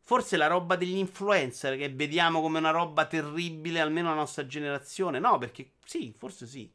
Forse 0.00 0.36
la 0.36 0.46
roba 0.46 0.76
degli 0.76 0.96
influencer 0.96 1.76
che 1.76 1.88
vediamo 1.88 2.40
come 2.40 2.58
una 2.58 2.70
roba 2.70 3.04
terribile, 3.06 3.80
almeno 3.80 4.10
la 4.10 4.14
nostra 4.14 4.46
generazione. 4.46 5.18
No, 5.18 5.36
perché 5.38 5.72
sì, 5.84 6.14
forse 6.16 6.46
sì. 6.46 6.70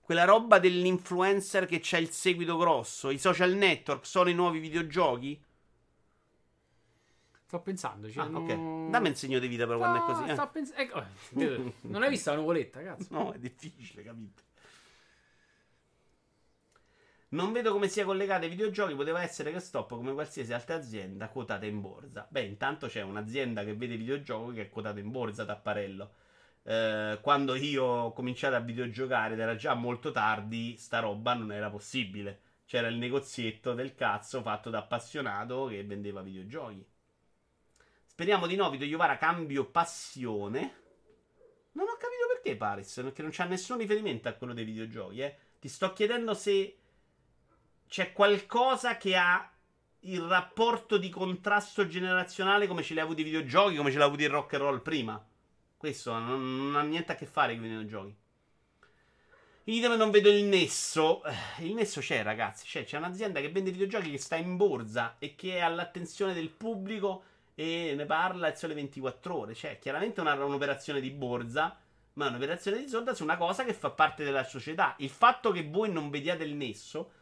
Quella 0.00 0.22
roba 0.24 0.60
dell'influencer 0.60 1.66
che 1.66 1.80
c'ha 1.82 1.98
il 1.98 2.10
seguito 2.10 2.56
grosso. 2.56 3.10
I 3.10 3.18
social 3.18 3.52
network 3.54 4.06
sono 4.06 4.30
i 4.30 4.34
nuovi 4.34 4.60
videogiochi? 4.60 5.42
Sto 7.52 7.60
pensando. 7.60 8.08
Ah, 8.16 8.30
ok. 8.32 8.88
Dammi 8.88 9.08
un 9.08 9.14
segno 9.14 9.38
di 9.38 9.46
vita 9.46 9.66
però 9.66 9.76
quando 9.76 9.98
è 9.98 10.00
così. 10.06 10.24
eh. 10.24 10.32
Sto 10.32 10.48
pens- 10.50 10.72
ecco, 10.74 11.04
non 11.82 12.02
hai 12.02 12.08
visto 12.08 12.30
la 12.30 12.36
nuvoletta, 12.36 12.82
cazzo? 12.82 13.08
No, 13.10 13.30
è 13.32 13.38
difficile, 13.38 14.02
capite? 14.02 14.42
Non 17.28 17.52
vedo 17.52 17.72
come 17.72 17.88
sia 17.88 18.06
collegata 18.06 18.44
ai 18.44 18.48
videogiochi. 18.48 18.94
Poteva 18.94 19.20
essere 19.20 19.52
che 19.52 19.60
stop 19.60 19.90
come 19.90 20.14
qualsiasi 20.14 20.54
altra 20.54 20.76
azienda 20.76 21.28
quotata 21.28 21.66
in 21.66 21.82
borsa. 21.82 22.26
Beh, 22.26 22.40
intanto 22.40 22.86
c'è 22.86 23.02
un'azienda 23.02 23.64
che 23.64 23.74
vede 23.74 23.98
videogiochi 23.98 24.54
che 24.54 24.62
è 24.62 24.70
quotata 24.70 24.98
in 24.98 25.10
borsa, 25.10 25.44
Tapparello. 25.44 26.10
Eh, 26.62 27.18
quando 27.20 27.54
io 27.54 27.84
ho 27.84 28.12
cominciato 28.14 28.54
a 28.54 28.60
videogiocare 28.60 29.34
ed 29.34 29.40
era 29.40 29.56
già 29.56 29.74
molto 29.74 30.10
tardi, 30.10 30.78
sta 30.78 31.00
roba 31.00 31.34
non 31.34 31.52
era 31.52 31.68
possibile. 31.68 32.40
C'era 32.64 32.88
il 32.88 32.96
negozietto 32.96 33.74
del 33.74 33.94
cazzo 33.94 34.40
fatto 34.40 34.70
da 34.70 34.78
appassionato 34.78 35.66
che 35.66 35.84
vendeva 35.84 36.22
videogiochi. 36.22 36.86
Speriamo 38.12 38.46
di 38.46 38.56
no, 38.56 38.68
Vito 38.68 38.84
Iovara 38.84 39.16
cambio 39.16 39.64
passione. 39.64 40.80
Non 41.72 41.88
ho 41.88 41.96
capito 41.96 42.26
perché 42.30 42.56
Paris, 42.56 43.00
perché 43.02 43.22
non 43.22 43.30
c'ha 43.32 43.46
nessun 43.46 43.78
riferimento 43.78 44.28
a 44.28 44.34
quello 44.34 44.52
dei 44.52 44.66
videogiochi, 44.66 45.20
eh. 45.22 45.36
Ti 45.58 45.66
sto 45.66 45.94
chiedendo 45.94 46.34
se 46.34 46.76
c'è 47.88 48.12
qualcosa 48.12 48.98
che 48.98 49.16
ha 49.16 49.50
il 50.00 50.20
rapporto 50.20 50.98
di 50.98 51.08
contrasto 51.08 51.86
generazionale 51.86 52.66
come 52.66 52.82
ce 52.82 52.92
l'ha 52.92 53.02
avuto 53.02 53.22
i 53.22 53.24
videogiochi, 53.24 53.76
come 53.76 53.90
ce 53.90 53.96
l'ha 53.96 54.04
avuto 54.04 54.22
il 54.22 54.28
rock 54.28 54.52
and 54.52 54.62
roll 54.62 54.82
prima. 54.82 55.26
Questo 55.78 56.12
non, 56.12 56.66
non 56.66 56.76
ha 56.76 56.82
niente 56.82 57.12
a 57.12 57.14
che 57.14 57.24
fare 57.24 57.54
con 57.54 57.64
i 57.64 57.68
videogiochi. 57.68 58.14
Idem 59.64 59.94
non 59.94 60.10
vedo 60.10 60.28
il 60.28 60.44
nesso. 60.44 61.24
Eh, 61.24 61.64
Il 61.64 61.72
nesso 61.72 62.00
c'è, 62.00 62.22
ragazzi. 62.22 62.66
C'è, 62.66 62.84
c'è 62.84 62.98
un'azienda 62.98 63.40
che 63.40 63.50
vende 63.50 63.70
videogiochi 63.70 64.10
che 64.10 64.18
sta 64.18 64.36
in 64.36 64.58
borsa 64.58 65.16
e 65.18 65.34
che 65.34 65.56
è 65.56 65.60
all'attenzione 65.60 66.34
del 66.34 66.50
pubblico 66.50 67.30
e 67.54 67.94
ne 67.96 68.06
parla 68.06 68.48
il 68.48 68.56
sole 68.56 68.74
24 68.74 69.36
ore. 69.36 69.54
Cioè, 69.54 69.78
chiaramente 69.78 70.20
una- 70.20 70.34
un'operazione 70.44 71.00
di 71.00 71.10
borsa, 71.10 71.76
ma 72.14 72.26
è 72.26 72.28
un'operazione 72.28 72.78
di 72.78 72.88
solda 72.88 73.14
su 73.14 73.22
una 73.22 73.36
cosa 73.36 73.64
che 73.64 73.74
fa 73.74 73.90
parte 73.90 74.24
della 74.24 74.44
società. 74.44 74.94
Il 74.98 75.10
fatto 75.10 75.50
che 75.52 75.62
voi 75.68 75.90
non 75.90 76.10
vediate 76.10 76.44
il 76.44 76.54
nesso 76.54 77.12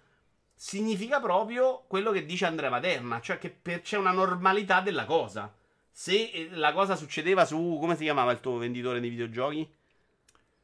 significa 0.55 1.21
proprio 1.21 1.85
quello 1.87 2.11
che 2.13 2.25
dice 2.27 2.45
Andrea 2.47 2.71
Materna, 2.71 3.21
cioè 3.21 3.39
che 3.39 3.51
per- 3.51 3.81
c'è 3.83 3.97
una 3.97 4.13
normalità 4.13 4.81
della 4.81 5.05
cosa. 5.05 5.53
Se 5.91 6.31
eh, 6.31 6.49
la 6.53 6.73
cosa 6.73 6.97
succedeva 6.97 7.45
su 7.45 7.79
come 7.81 7.97
si 7.97 8.05
chiamava 8.05 8.33
il 8.33 8.41
tuo 8.41 8.57
venditore 8.59 9.01
dei 9.01 9.11
videogiochi? 9.11 9.69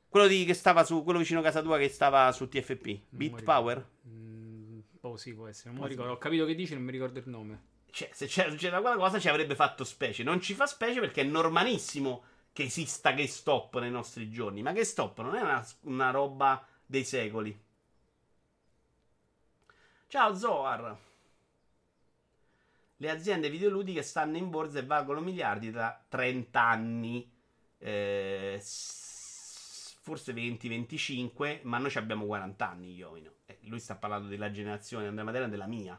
Quello 0.09 0.27
di, 0.29 0.45
che 0.45 0.55
stava 0.55 0.85
su 0.85 1.03
quello 1.03 1.19
vicino 1.19 1.41
a 1.41 1.43
casa 1.43 1.61
tua 1.63 1.79
che 1.79 1.89
stava 1.89 2.31
su 2.33 2.49
TFP, 2.49 2.87
mi 2.87 3.01
Beat 3.29 3.43
Power. 3.43 3.87
Mm, 4.09 4.79
boh, 5.01 5.17
sì, 5.17 5.35
può 5.35 5.47
essere. 5.47 5.71
Non 5.71 5.81
Può 5.81 5.87
ricordo. 5.89 6.13
Ho 6.13 6.19
capito 6.19 6.47
che 6.47 6.55
dici, 6.55 6.75
non 6.75 6.85
mi 6.85 6.93
ricordo 6.93 7.19
il 7.19 7.29
nome. 7.29 7.63
Cioè, 7.97 8.11
se 8.13 8.27
c'era 8.27 8.51
succedeva 8.51 8.83
quella 8.83 8.99
cosa 8.99 9.19
ci 9.19 9.31
avrebbe 9.31 9.55
fatto 9.55 9.83
specie. 9.83 10.23
Non 10.23 10.39
ci 10.39 10.53
fa 10.53 10.67
specie 10.67 11.01
perché 11.01 11.23
è 11.23 11.25
normalissimo 11.25 12.25
che 12.53 12.65
esista 12.65 13.13
GameStop 13.13 13.79
nei 13.79 13.91
nostri 13.91 14.29
giorni. 14.31 14.61
Ma 14.61 14.73
GameStop 14.73 15.23
non 15.23 15.35
è 15.35 15.41
una, 15.41 15.67
una 15.85 16.11
roba 16.11 16.63
dei 16.85 17.05
secoli. 17.05 17.59
Ciao 20.09 20.35
Zoar. 20.35 20.99
Le 22.99 23.11
aziende 23.11 23.49
videoludiche 23.49 24.03
stanno 24.03 24.37
in 24.37 24.51
borsa 24.51 24.81
e 24.81 24.85
valgono 24.85 25.21
miliardi 25.21 25.71
da 25.71 25.99
30 26.07 26.61
anni. 26.61 27.33
Eh, 27.79 28.61
forse 28.61 30.35
20-25, 30.35 31.61
ma 31.63 31.79
noi 31.79 31.93
abbiamo 31.95 32.27
40 32.27 32.69
anni, 32.69 32.95
io. 32.95 33.17
Eh, 33.47 33.59
lui 33.63 33.81
sta 33.81 33.97
parlando 33.97 34.29
della 34.29 34.51
generazione 34.51 35.07
Andrea 35.07 35.25
Matera 35.25 35.47
della 35.47 35.67
mia. 35.67 35.99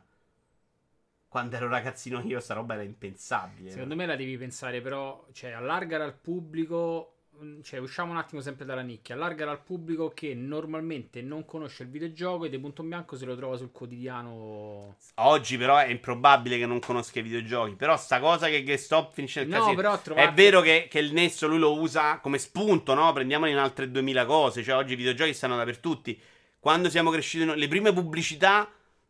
Quando 1.29 1.55
ero 1.57 1.67
ragazzino 1.67 2.21
io, 2.21 2.39
sta 2.39 2.53
roba 2.53 2.75
era 2.75 2.83
impensabile. 2.83 3.71
Secondo 3.71 3.95
me 3.95 4.05
la 4.05 4.15
devi 4.15 4.37
pensare, 4.37 4.81
però, 4.81 5.25
cioè, 5.33 5.51
allargare 5.51 6.03
al 6.03 6.15
pubblico. 6.15 7.11
mm, 7.43 7.61
Cioè, 7.61 7.79
usciamo 7.79 8.11
un 8.11 8.17
attimo 8.17 8.39
sempre 8.41 8.63
dalla 8.65 8.81
nicchia. 8.81 9.13
Allargare 9.15 9.51
al 9.51 9.61
pubblico 9.61 10.09
che 10.09 10.33
normalmente 10.33 11.21
non 11.21 11.43
conosce 11.45 11.83
il 11.83 11.89
videogioco 11.89 12.45
e 12.45 12.49
di 12.49 12.57
punto 12.57 12.81
in 12.81 12.87
bianco 12.89 13.17
se 13.17 13.25
lo 13.25 13.35
trova 13.35 13.57
sul 13.57 13.71
quotidiano. 13.71 14.95
Oggi, 15.15 15.57
però, 15.57 15.77
è 15.77 15.87
improbabile 15.89 16.57
che 16.57 16.65
non 16.65 16.79
conosca 16.79 17.19
i 17.19 17.23
videogiochi. 17.23 17.75
Però, 17.75 17.95
sta 17.97 18.19
cosa 18.21 18.47
che 18.47 18.63
GameStop 18.63 19.11
finisce 19.13 19.41
nel 19.41 19.49
No, 19.49 19.55
casino. 19.57 19.75
però 19.75 19.99
trovate- 20.01 20.29
È 20.29 20.33
vero 20.33 20.61
che, 20.61 20.87
che 20.89 20.99
il 20.99 21.11
Nesso 21.13 21.45
lui 21.47 21.59
lo 21.59 21.79
usa 21.79 22.19
come 22.19 22.37
spunto, 22.37 22.93
no? 22.93 23.11
Prendiamolo 23.11 23.51
in 23.51 23.57
altre 23.57 23.91
2000 23.91 24.25
cose. 24.25 24.63
Cioè, 24.63 24.75
oggi 24.75 24.93
i 24.93 24.95
videogiochi 24.95 25.33
stanno 25.33 25.57
dappertutto. 25.57 26.11
Quando 26.59 26.89
siamo 26.89 27.11
cresciuti, 27.11 27.57
le 27.59 27.67
prime 27.67 27.93
pubblicità 27.93 28.67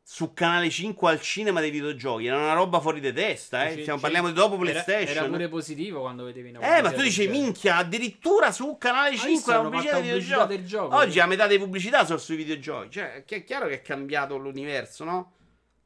su 0.09 0.33
Canale 0.33 0.69
5 0.69 1.11
al 1.11 1.19
cinema 1.19 1.59
dei 1.59 1.69
videogiochi 1.69 2.27
erano 2.27 2.43
una 2.43 2.53
roba 2.53 2.79
fuori 2.79 3.01
di 3.01 3.11
testa, 3.11 3.65
eh. 3.67 3.71
Stiamo, 3.71 3.83
cioè, 3.91 3.99
parliamo 3.99 4.29
di 4.29 4.33
dopo 4.33 4.53
era- 4.55 4.63
PlayStation. 4.81 5.17
Era, 5.17 5.25
pure 5.25 5.49
positivo 5.49 5.99
quando 5.99 6.23
vedevi 6.23 6.49
una 6.51 6.77
Eh, 6.77 6.81
ma 6.81 6.93
tu 6.93 7.01
genere. 7.01 7.31
minchia, 7.37 7.75
addirittura 7.75 8.53
su 8.53 8.77
Canale 8.77 9.09
visto, 9.09 9.27
5 9.27 9.53
la 9.53 9.61
pubblicità 9.63 9.93
dei 9.99 10.03
videogiochi. 10.03 10.47
del 10.55 10.65
gioco, 10.65 10.95
Oggi 10.95 11.11
sì. 11.11 11.17
la 11.17 11.25
metà 11.25 11.45
delle 11.47 11.59
pubblicità 11.59 12.05
sono 12.05 12.19
sui 12.19 12.37
videogiochi. 12.37 12.89
Cioè, 12.89 13.23
che 13.25 13.35
è 13.35 13.43
chiaro 13.43 13.67
che 13.67 13.73
è 13.73 13.81
cambiato 13.81 14.37
l'universo, 14.37 15.03
no? 15.03 15.33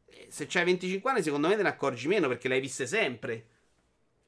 Eh, 0.05 0.27
Se 0.29 0.45
c'hai 0.45 0.65
25 0.65 1.09
anni, 1.09 1.23
secondo 1.23 1.47
me 1.47 1.55
te 1.55 1.63
ne 1.63 1.69
accorgi 1.69 2.07
meno 2.07 2.27
perché 2.27 2.47
le 2.47 2.53
hai 2.55 2.61
viste 2.61 2.85
sempre. 2.85 3.45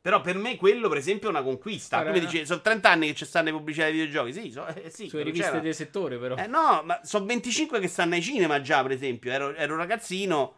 Però 0.04 0.20
per 0.20 0.36
me 0.36 0.58
quello, 0.58 0.90
per 0.90 0.98
esempio, 0.98 1.30
è 1.30 1.32
una 1.32 1.42
conquista. 1.44 2.04
Tu 2.04 2.12
mi 2.12 2.20
dici, 2.20 2.46
sono 2.46 2.60
30 2.60 2.90
anni 2.90 3.08
che 3.08 3.16
ci 3.16 3.24
stanno 3.24 3.46
le 3.46 3.52
pubblicità 3.54 3.86
dei 3.86 3.94
videogiochi. 3.94 4.34
Sì, 4.34 4.52
so, 4.52 4.68
eh, 4.68 4.90
sì 4.90 5.08
Sulle 5.08 5.24
riviste 5.24 5.48
c'era. 5.48 5.62
del 5.62 5.74
settore, 5.74 6.18
però. 6.18 6.36
Eh 6.36 6.46
no, 6.46 6.82
ma 6.84 7.00
sono 7.04 7.24
25 7.26 7.80
che 7.80 7.88
stanno 7.88 8.16
ai 8.16 8.22
cinema 8.22 8.60
già, 8.60 8.82
per 8.82 8.92
esempio. 8.92 9.32
Ero, 9.32 9.56
ero 9.56 9.78
ragazzino, 9.78 10.56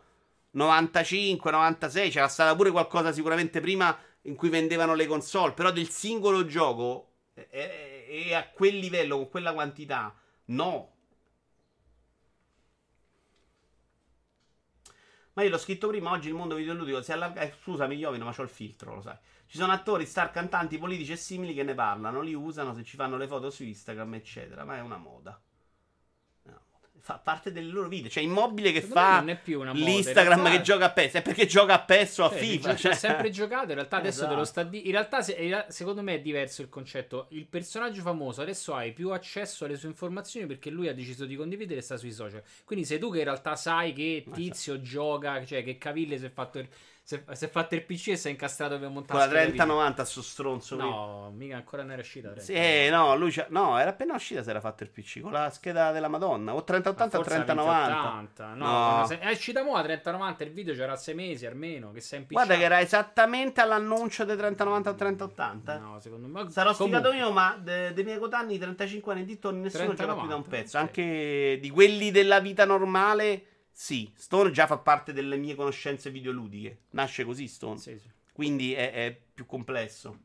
95, 0.49 1.51
96, 1.51 2.09
c'era 2.09 2.27
stata 2.27 2.55
pure 2.55 2.71
qualcosa 2.71 3.11
sicuramente 3.11 3.59
prima 3.59 3.95
in 4.23 4.33
cui 4.33 4.49
vendevano 4.49 4.95
le 4.95 5.05
console, 5.05 5.53
però 5.53 5.69
del 5.69 5.89
singolo 5.89 6.47
gioco 6.47 7.11
e, 7.35 7.47
e- 7.51 8.27
e 8.29 8.33
a 8.33 8.49
quel 8.49 8.77
livello, 8.77 9.17
con 9.17 9.29
quella 9.29 9.53
quantità, 9.53 10.11
no. 10.45 10.93
Ma 15.33 15.43
io 15.43 15.49
l'ho 15.49 15.57
scritto 15.59 15.87
prima, 15.87 16.11
oggi 16.11 16.29
il 16.29 16.33
mondo 16.33 16.55
videoludico 16.55 17.01
si 17.01 17.11
allarga... 17.11 17.41
Eh, 17.41 17.53
scusami, 17.61 17.95
Iovino, 17.95 18.25
ma 18.25 18.33
c'ho 18.33 18.41
il 18.43 18.49
filtro, 18.49 18.95
lo 18.95 19.01
sai. 19.01 19.17
Ci 19.55 19.61
sono 19.61 19.71
attori, 19.71 20.05
star, 20.05 20.31
cantanti, 20.31 20.77
politici 20.77 21.13
e 21.13 21.15
simili 21.15 21.53
che 21.53 21.63
ne 21.63 21.73
parlano, 21.73 22.19
li 22.19 22.33
usano 22.33 22.73
se 22.73 22.83
ci 22.83 22.97
fanno 22.97 23.15
le 23.15 23.25
foto 23.25 23.49
su 23.49 23.63
Instagram, 23.63 24.15
eccetera. 24.15 24.65
Ma 24.65 24.75
è 24.75 24.81
una 24.81 24.97
moda. 24.97 25.41
È 26.43 26.49
una 26.49 26.59
moda. 26.73 26.89
Fa 26.99 27.19
parte 27.19 27.53
delle 27.53 27.71
loro 27.71 27.87
vite. 27.87 28.09
Cioè, 28.09 28.21
Immobile 28.21 28.73
che 28.73 28.81
Secondo 28.81 28.99
fa 28.99 29.19
non 29.19 29.29
è 29.29 29.39
più 29.39 29.61
una 29.61 29.71
moda, 29.71 29.79
in 29.79 29.85
l'Instagram 29.95 30.41
realtà- 30.41 30.57
che 30.57 30.61
gioca 30.61 30.85
a 30.87 30.91
PES. 30.91 31.13
È 31.13 31.21
perché 31.21 31.45
gioca 31.45 31.73
a 31.75 31.79
PES 31.85 32.17
o 32.17 32.25
a 32.25 32.29
Cioè, 32.31 32.37
FIFA. 32.37 32.69
ci- 32.71 32.77
ci 32.81 32.87
ha 32.87 32.89
cioè. 32.89 32.99
sempre 32.99 33.29
giocato. 33.29 33.67
In 33.69 33.75
realtà 33.75 33.95
adesso 33.95 34.27
te 34.27 34.33
lo 34.35 34.41
Esatto. 34.41 34.45
sta 34.45 34.63
di- 34.63 34.85
In 34.87 34.91
realtà, 34.91 35.21
se- 35.21 35.31
in 35.39 35.47
realtà, 35.47 35.71
secondo 35.71 36.01
me 36.01 36.15
è 36.15 36.19
diverso 36.19 36.61
il 36.61 36.67
concetto. 36.67 37.27
Il 37.29 37.47
personaggio 37.47 38.01
famoso 38.01 38.41
adesso 38.41 38.73
hai 38.75 38.91
più 38.91 39.11
accesso 39.11 39.63
alle 39.63 39.77
sue 39.77 39.87
informazioni 39.87 40.47
perché 40.47 40.69
lui 40.69 40.89
ha 40.89 40.93
deciso 40.93 41.23
di 41.25 41.37
condividere 41.37 41.79
e 41.79 41.81
sta 41.81 41.95
sui 41.95 42.11
social. 42.11 42.43
Quindi 42.65 42.83
sei 42.83 42.99
tu 42.99 43.09
che 43.09 43.19
in 43.19 43.23
realtà 43.23 43.55
sai 43.55 43.93
che 43.93 44.25
Tizio 44.33 44.81
gioca, 44.81 45.45
cioè 45.45 45.63
che 45.63 45.77
Caville 45.77 46.17
si 46.17 46.25
è 46.25 46.29
fatto 46.29 46.59
il, 46.59 46.67
si 47.07 47.13
è, 47.13 47.35
si 47.35 47.45
è 47.45 47.49
fatto 47.49 47.75
il 47.75 47.83
PC 47.85 48.07
e 48.07 48.15
si 48.17 48.29
è 48.29 48.31
incastrato 48.31 48.79
per 48.79 48.89
montare 48.89 49.19
Con 49.19 49.19
la 49.19 49.25
scheda 49.25 49.41
video. 49.51 49.55
3090 49.57 50.01
a 50.01 50.05
sto 50.05 50.21
stronzo. 50.23 50.75
No, 50.75 51.31
mica 51.35 51.55
ancora 51.55 51.83
non 51.83 51.91
era 51.91 52.01
uscita. 52.01 52.29
Sì, 52.39 52.53
3090. 52.53 52.67
eh, 52.67 52.89
no, 52.89 53.15
lui 53.15 53.31
c'ha- 53.31 53.45
no, 53.49 53.77
era 53.77 53.91
appena 53.91 54.15
uscita 54.15 54.41
se 54.41 54.49
era 54.49 54.59
fatto 54.59 54.81
il 54.81 54.89
PC 54.89 55.19
con 55.21 55.31
la 55.31 55.51
scheda 55.51 55.91
della 55.91 56.07
Madonna. 56.07 56.55
O 56.55 56.63
3080 56.63 57.19
o 57.19 57.21
Forse 57.21 57.37
la 57.37 57.43
3090. 57.43 57.85
2080. 57.93 58.53
No, 58.55 58.97
No. 59.01 59.05
se- 59.05 59.19
è 59.19 59.29
uscita 59.31 59.63
mo' 59.63 59.75
la 59.75 59.83
3090. 59.83 60.43
Il 60.45 60.51
video 60.51 60.73
c'era 60.73 60.95
6 60.95 61.13
mesi 61.13 61.45
almeno. 61.45 61.91
Che 61.91 62.01
sei 62.01 62.19
impicciato. 62.21 62.47
Guarda 62.47 62.59
che 62.59 62.65
era 62.73 62.81
esattamente 62.81 63.61
all'annuncio 63.61 64.25
dei 64.25 64.35
3090 64.35 64.89
o 64.89 64.95
3080. 64.95 65.77
No, 65.77 65.99
secondo 65.99 66.25
me. 66.27 66.49
Sarò 66.49 66.73
comunque- 66.75 67.15
io, 67.15 67.31
ma 67.31 67.55
de- 67.61 67.93
dei 67.93 68.03
miei 68.03 68.17
coetanni 68.17 68.57
35 68.57 69.13
anni 69.13 69.25
di 69.25 69.37
torni 69.37 69.59
nessuno 69.61 69.93
30, 69.93 70.03
gioca 70.05 70.17
più 70.17 70.27
da 70.27 70.35
un 70.37 70.41
90, 70.43 70.57
pezzo. 70.63 70.77
ok. 70.79 70.83
Anche 70.83 71.59
di 71.61 71.69
quelli 71.69 72.09
della 72.09 72.39
vita 72.39 72.65
normale, 72.65 73.43
sì. 73.77 74.09
Stone 74.15 74.51
già 74.51 74.67
fa 74.67 74.77
parte 74.77 75.11
delle 75.11 75.35
mie 75.35 75.53
conoscenze 75.53 76.09
videoludiche. 76.09 76.83
Nasce 76.91 77.25
così 77.25 77.45
Stone. 77.45 77.77
Sì, 77.77 77.99
sì. 77.99 78.09
Quindi 78.31 78.73
è, 78.73 78.93
è 78.93 79.21
più 79.33 79.45
complesso. 79.45 80.17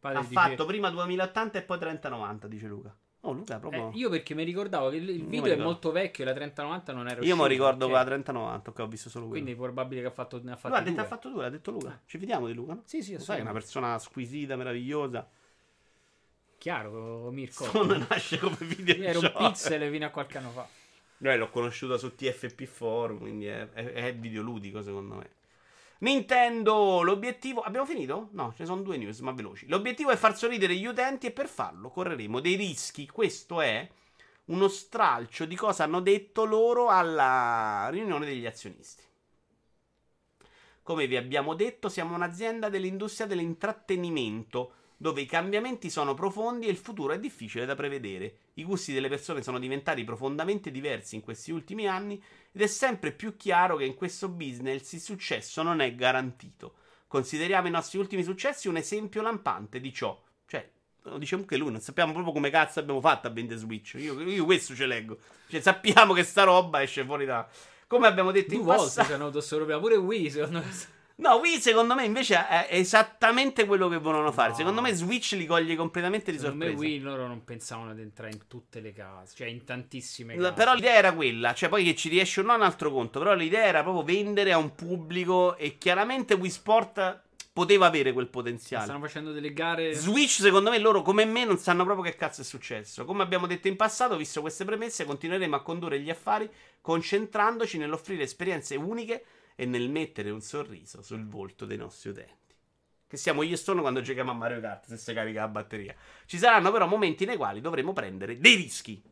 Padre 0.00 0.18
ha 0.18 0.22
fatto 0.24 0.64
prima 0.66 0.90
2080 0.90 1.58
e 1.58 1.62
poi 1.62 1.78
3090, 1.78 2.48
dice 2.48 2.66
Luca. 2.66 2.96
Oh, 3.20 3.32
Luca, 3.32 3.60
proprio... 3.60 3.90
Eh, 3.92 3.96
io 3.96 4.10
perché 4.10 4.34
mi 4.34 4.42
ricordavo 4.42 4.90
che 4.90 4.96
il, 4.96 5.24
video 5.24 5.52
è 5.52 5.56
molto 5.56 5.92
vecchio 5.92 6.24
e 6.24 6.26
la 6.26 6.32
3090 6.32 6.92
non 6.92 7.08
era 7.08 7.20
Io 7.20 7.20
mi 7.20 7.30
uscita, 7.30 7.46
ricordo 7.46 7.84
ok? 7.84 7.90
quella 7.90 8.04
3090, 8.04 8.72
che 8.72 8.82
ho 8.82 8.86
visto 8.88 9.08
solo 9.08 9.26
quello. 9.26 9.42
Quindi 9.42 9.60
è 9.60 9.62
probabile 9.62 10.00
che 10.00 10.06
ha 10.08 10.10
fatto, 10.10 10.40
ne 10.42 10.52
ha 10.52 10.58
Lui 10.60 10.76
ha 10.76 10.80
detto, 10.80 10.90
due. 10.90 11.00
ha 11.00 11.06
fatto 11.06 11.28
due, 11.28 11.42
l'ha 11.42 11.50
detto 11.50 11.70
Luca. 11.70 12.00
Ci 12.06 12.18
fidiamo 12.18 12.46
di 12.48 12.54
Luca, 12.54 12.74
no? 12.74 12.82
Sì, 12.84 13.02
sì, 13.02 13.12
Lo 13.12 13.20
sai, 13.20 13.38
è 13.38 13.40
una 13.40 13.50
assolutamente. 13.50 13.52
persona 13.52 13.98
squisita, 13.98 14.56
meravigliosa. 14.56 15.28
Chiaro, 16.58 17.30
Mirko. 17.30 17.64
Stone 17.64 18.06
nasce 18.08 18.38
come 18.38 18.56
videogioco. 18.58 19.08
ero 19.08 19.20
un 19.20 19.32
pixel 19.36 19.90
fino 19.90 20.06
a 20.06 20.10
qualche 20.10 20.38
anno 20.38 20.50
fa. 20.50 20.68
Noi 21.18 21.36
l'ho 21.36 21.50
conosciuto 21.50 21.98
su 21.98 22.14
TFP 22.14 22.64
Forum, 22.64 23.18
quindi 23.18 23.46
è, 23.46 23.68
è- 23.70 23.92
è 23.92 24.14
videoludico 24.14 24.82
secondo 24.82 25.16
me. 25.16 25.30
Nintendo, 26.00 27.02
l'obiettivo... 27.02 27.60
Abbiamo 27.60 27.86
finito? 27.86 28.28
No, 28.32 28.50
ce 28.50 28.58
ne 28.60 28.66
sono 28.66 28.82
due 28.82 28.96
news, 28.96 29.18
ma 29.20 29.32
veloci. 29.32 29.66
L'obiettivo 29.66 30.10
è 30.10 30.16
far 30.16 30.36
sorridere 30.36 30.76
gli 30.76 30.86
utenti 30.86 31.26
e 31.26 31.32
per 31.32 31.48
farlo 31.48 31.88
correremo 31.90 32.38
dei 32.40 32.54
rischi. 32.54 33.06
Questo 33.08 33.60
è 33.60 33.88
uno 34.46 34.68
stralcio 34.68 35.44
di 35.44 35.56
cosa 35.56 35.84
hanno 35.84 36.00
detto 36.00 36.44
loro 36.44 36.88
alla 36.88 37.88
riunione 37.90 38.26
degli 38.26 38.46
azionisti. 38.46 39.02
Come 40.82 41.06
vi 41.06 41.16
abbiamo 41.16 41.54
detto, 41.54 41.88
siamo 41.88 42.14
un'azienda 42.14 42.68
dell'industria 42.68 43.26
dell'intrattenimento, 43.26 44.72
dove 45.00 45.20
i 45.20 45.26
cambiamenti 45.26 45.90
sono 45.90 46.12
profondi 46.12 46.66
e 46.66 46.70
il 46.70 46.76
futuro 46.76 47.12
è 47.12 47.20
difficile 47.20 47.64
da 47.64 47.76
prevedere. 47.76 48.38
I 48.54 48.64
gusti 48.64 48.92
delle 48.92 49.08
persone 49.08 49.44
sono 49.44 49.60
diventati 49.60 50.02
profondamente 50.02 50.72
diversi 50.72 51.14
in 51.14 51.22
questi 51.22 51.52
ultimi 51.52 51.86
anni 51.86 52.20
ed 52.50 52.60
è 52.60 52.66
sempre 52.66 53.12
più 53.12 53.36
chiaro 53.36 53.76
che 53.76 53.84
in 53.84 53.94
questo 53.94 54.28
business 54.28 54.92
il 54.92 55.00
successo 55.00 55.62
non 55.62 55.80
è 55.80 55.94
garantito. 55.94 56.74
Consideriamo 57.06 57.68
i 57.68 57.70
nostri 57.70 57.98
ultimi 57.98 58.24
successi 58.24 58.66
un 58.66 58.76
esempio 58.76 59.22
lampante 59.22 59.80
di 59.80 59.92
ciò. 59.92 60.20
Cioè, 60.46 60.68
lo 61.02 61.16
dice 61.16 61.36
anche 61.36 61.56
lui, 61.56 61.70
non 61.70 61.80
sappiamo 61.80 62.12
proprio 62.12 62.32
come 62.32 62.50
cazzo 62.50 62.80
abbiamo 62.80 63.00
fatto 63.00 63.28
a 63.28 63.30
vendere 63.30 63.60
Switch. 63.60 63.94
Io, 63.98 64.20
io 64.20 64.44
questo 64.44 64.74
ce 64.74 64.86
leggo. 64.86 65.16
Cioè, 65.46 65.60
sappiamo 65.60 66.12
che 66.12 66.24
sta 66.24 66.42
roba 66.42 66.82
esce 66.82 67.04
fuori 67.04 67.24
da... 67.24 67.48
Come 67.86 68.08
abbiamo 68.08 68.32
detto 68.32 68.48
Due 68.48 68.58
in 68.58 68.64
volte 68.64 68.82
passato... 68.82 69.06
si 69.06 69.12
hanno 69.12 69.24
avuto 69.26 69.40
sto 69.40 69.56
problema. 69.56 69.80
Pure 69.80 69.96
Wii, 69.96 70.30
secondo 70.30 70.58
me. 70.58 70.96
No, 71.20 71.34
Wii 71.34 71.60
secondo 71.60 71.96
me 71.96 72.04
invece 72.04 72.46
è 72.46 72.68
esattamente 72.70 73.66
quello 73.66 73.88
che 73.88 73.98
volevano 73.98 74.30
fare. 74.30 74.50
No. 74.50 74.54
Secondo 74.54 74.80
me 74.80 74.94
Switch 74.94 75.32
li 75.32 75.46
coglie 75.46 75.74
completamente 75.74 76.30
di 76.30 76.38
Secondo 76.38 76.64
me 76.64 76.70
sorpresa. 76.70 76.92
Wii 76.92 77.00
loro 77.02 77.26
non 77.26 77.42
pensavano 77.42 77.92
di 77.92 78.02
entrare 78.02 78.32
in 78.32 78.46
tutte 78.46 78.80
le 78.80 78.92
case. 78.92 79.34
Cioè, 79.34 79.48
in 79.48 79.64
tantissime 79.64 80.36
case. 80.36 80.52
Però 80.52 80.74
l'idea 80.74 80.94
era 80.94 81.12
quella, 81.12 81.54
cioè 81.54 81.68
poi 81.68 81.82
che 81.82 81.96
ci 81.96 82.08
riesce 82.08 82.40
o 82.40 82.44
no 82.44 82.52
è 82.52 82.56
un 82.56 82.62
altro 82.62 82.92
conto, 82.92 83.18
però 83.18 83.34
l'idea 83.34 83.64
era 83.64 83.82
proprio 83.82 84.04
vendere 84.04 84.52
a 84.52 84.58
un 84.58 84.76
pubblico 84.76 85.56
e 85.56 85.76
chiaramente 85.76 86.34
Wii 86.34 86.50
Sport 86.50 87.22
poteva 87.52 87.86
avere 87.86 88.12
quel 88.12 88.28
potenziale. 88.28 88.84
Stanno 88.84 89.00
facendo 89.00 89.32
delle 89.32 89.52
gare. 89.52 89.94
Switch, 89.94 90.40
secondo 90.40 90.70
me, 90.70 90.78
loro 90.78 91.02
come 91.02 91.24
me 91.24 91.44
non 91.44 91.58
sanno 91.58 91.82
proprio 91.82 92.04
che 92.04 92.16
cazzo 92.16 92.42
è 92.42 92.44
successo. 92.44 93.04
Come 93.04 93.24
abbiamo 93.24 93.48
detto 93.48 93.66
in 93.66 93.74
passato, 93.74 94.16
visto 94.16 94.40
queste 94.40 94.64
premesse, 94.64 95.04
continueremo 95.04 95.56
a 95.56 95.62
condurre 95.62 95.98
gli 95.98 96.10
affari 96.10 96.48
concentrandoci 96.80 97.76
nell'offrire 97.76 98.22
esperienze 98.22 98.76
uniche 98.76 99.24
e 99.60 99.66
nel 99.66 99.90
mettere 99.90 100.30
un 100.30 100.40
sorriso 100.40 101.02
sul 101.02 101.26
volto 101.26 101.66
dei 101.66 101.76
nostri 101.76 102.10
utenti. 102.10 102.54
Che 103.08 103.16
siamo 103.16 103.42
io 103.42 103.54
e 103.54 103.56
Stone 103.56 103.80
quando 103.80 104.00
giochiamo 104.00 104.30
a 104.30 104.34
Mario 104.34 104.60
Kart, 104.60 104.86
se 104.86 104.96
si 104.96 105.12
carica 105.12 105.40
la 105.40 105.48
batteria. 105.48 105.96
Ci 106.26 106.38
saranno 106.38 106.70
però 106.70 106.86
momenti 106.86 107.24
nei 107.24 107.36
quali 107.36 107.60
dovremo 107.60 107.92
prendere 107.92 108.38
dei 108.38 108.54
rischi. 108.54 109.02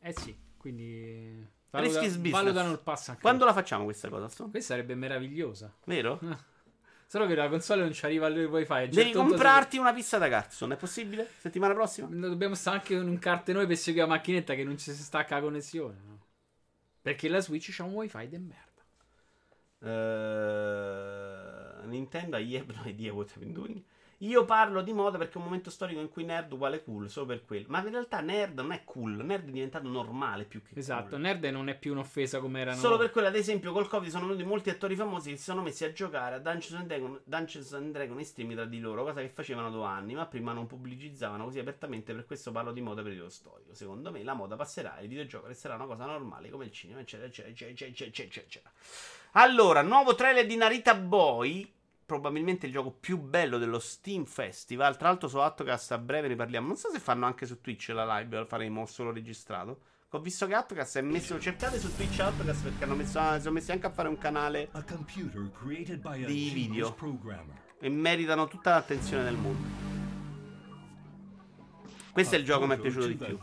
Eh 0.00 0.12
sì, 0.14 0.36
quindi. 0.56 1.46
Rischi 1.70 1.70
Valuta, 1.70 2.00
is 2.00 2.16
business. 2.16 2.32
valutano 2.32 2.72
il 2.72 2.80
passo 2.80 3.10
anche 3.10 3.22
Quando 3.22 3.44
la 3.44 3.52
facciamo 3.52 3.84
questa 3.84 4.08
cosa, 4.08 4.28
Stone? 4.28 4.50
Questa 4.50 4.74
sarebbe 4.74 4.96
meravigliosa. 4.96 5.72
Vero? 5.84 6.18
Solo 7.06 7.26
che 7.28 7.36
la 7.36 7.48
console 7.48 7.82
non 7.82 7.92
ci 7.92 8.04
arriva 8.04 8.26
al 8.26 8.36
wifi. 8.36 8.88
Devi 8.88 9.12
comprarti 9.12 9.78
una 9.78 9.92
pista 9.92 10.18
da 10.18 10.28
Carson, 10.28 10.72
è 10.72 10.76
possibile? 10.76 11.30
Settimana 11.38 11.72
prossima? 11.72 12.08
Dobbiamo 12.10 12.56
stare 12.56 12.78
anche 12.78 12.94
in 12.94 13.06
un 13.06 13.18
carte 13.20 13.52
noi 13.52 13.68
per 13.68 13.76
seguire 13.76 14.06
la 14.06 14.12
macchinetta 14.12 14.54
che 14.56 14.64
non 14.64 14.76
ci 14.76 14.92
si 14.92 15.02
stacca 15.02 15.36
la 15.36 15.42
connessione. 15.42 15.96
no? 16.04 16.18
Perché 17.00 17.28
la 17.28 17.40
Switch 17.40 17.70
c'ha 17.70 17.84
un 17.84 17.92
wifi 17.92 18.28
di 18.28 18.38
merda. 18.38 18.67
Eh, 19.80 21.36
Nintendo 21.86 22.36
ha 22.36 22.40
Yebno 22.40 22.82
idea 22.84 23.12
what 23.12 23.36
been 23.38 23.52
doing. 23.52 23.82
Io 24.22 24.44
parlo 24.44 24.82
di 24.82 24.92
moda 24.92 25.16
perché 25.16 25.34
è 25.34 25.36
un 25.36 25.44
momento 25.44 25.70
storico 25.70 26.00
in 26.00 26.08
cui 26.08 26.24
nerd 26.24 26.50
uguale 26.50 26.82
cool, 26.82 27.08
solo 27.08 27.26
per 27.26 27.44
quello. 27.44 27.66
Ma 27.68 27.80
in 27.84 27.90
realtà 27.90 28.20
nerd 28.20 28.58
non 28.58 28.72
è 28.72 28.82
cool, 28.82 29.24
nerd 29.24 29.46
è 29.46 29.50
diventato 29.52 29.86
normale 29.86 30.44
più 30.44 30.60
che 30.60 30.76
Esatto, 30.76 31.10
cool. 31.10 31.20
nerd 31.20 31.44
non 31.44 31.68
è 31.68 31.78
più 31.78 31.92
un'offesa 31.92 32.40
come 32.40 32.58
erano. 32.60 32.78
Solo 32.78 32.96
per 32.96 33.10
quello, 33.12 33.28
ad 33.28 33.36
esempio, 33.36 33.70
col 33.70 33.86
Covid 33.86 34.10
sono 34.10 34.26
venuti 34.26 34.42
molti 34.42 34.70
attori 34.70 34.96
famosi 34.96 35.30
che 35.30 35.36
si 35.36 35.44
sono 35.44 35.62
messi 35.62 35.84
a 35.84 35.92
giocare 35.92 36.34
a 36.34 36.38
Dungeons 36.40 36.80
and 36.80 36.88
Dragon, 36.88 37.20
Dungeons 37.22 37.72
and 37.74 37.92
Dragon 37.92 38.18
in 38.18 38.24
stream 38.24 38.54
tra 38.54 38.64
di 38.64 38.80
loro, 38.80 39.04
cosa 39.04 39.20
che 39.20 39.28
facevano 39.28 39.70
da 39.70 39.88
anni, 39.88 40.14
ma 40.14 40.26
prima 40.26 40.52
non 40.52 40.66
pubblicizzavano 40.66 41.44
così 41.44 41.60
apertamente, 41.60 42.12
per 42.12 42.26
questo 42.26 42.50
parlo 42.50 42.72
di 42.72 42.80
moda 42.80 43.02
periodo 43.02 43.28
storico. 43.28 43.72
Secondo 43.72 44.10
me 44.10 44.24
la 44.24 44.34
moda 44.34 44.56
passerà 44.56 44.98
il 44.98 45.06
videogioco 45.06 45.46
resterà 45.46 45.76
una 45.76 45.86
cosa 45.86 46.06
normale 46.06 46.50
come 46.50 46.64
il 46.64 46.72
cinema, 46.72 46.98
eccetera, 46.98 47.28
eccetera, 47.28 47.52
eccetera, 47.52 47.88
eccetera, 47.88 48.08
eccetera, 48.08 48.44
eccetera. 48.44 48.72
Allora, 49.32 49.82
nuovo 49.82 50.14
trailer 50.14 50.46
di 50.46 50.56
Narita 50.56 50.94
Boy, 50.94 51.70
probabilmente 52.04 52.66
il 52.66 52.72
gioco 52.72 52.90
più 52.90 53.18
bello 53.18 53.58
dello 53.58 53.78
Steam 53.78 54.24
Festival. 54.24 54.96
Tra 54.96 55.08
l'altro 55.08 55.28
su 55.28 55.38
Attocast 55.38 55.92
a 55.92 55.98
breve 55.98 56.28
ne 56.28 56.36
parliamo. 56.36 56.66
Non 56.68 56.76
so 56.76 56.90
se 56.90 56.98
fanno 56.98 57.26
anche 57.26 57.46
su 57.46 57.60
Twitch 57.60 57.90
la 57.90 58.18
live, 58.18 58.36
la 58.36 58.46
faremo 58.46 58.86
solo 58.86 59.12
registrato. 59.12 59.80
Ho 60.12 60.20
visto 60.20 60.46
che 60.46 60.54
Attocast 60.54 60.96
è 60.98 61.02
messo. 61.02 61.38
Cercate 61.38 61.78
su 61.78 61.94
Twitch 61.94 62.18
Attocast 62.20 62.62
perché 62.62 62.84
hanno 62.84 62.94
messo, 62.94 63.20
si 63.34 63.40
sono 63.40 63.52
messi 63.54 63.70
anche 63.72 63.86
a 63.86 63.90
fare 63.90 64.08
un 64.08 64.16
canale 64.16 64.70
Di 66.26 66.48
video. 66.54 66.86
e 67.80 67.88
meritano 67.90 68.48
tutta 68.48 68.70
l'attenzione 68.70 69.22
del 69.24 69.36
mondo. 69.36 69.68
Questo 72.10 72.34
è 72.34 72.38
il 72.38 72.44
gioco 72.44 72.60
che 72.60 72.66
mi 72.66 72.74
è 72.74 72.78
piaciuto 72.80 73.06
di 73.06 73.14
più. 73.26 73.38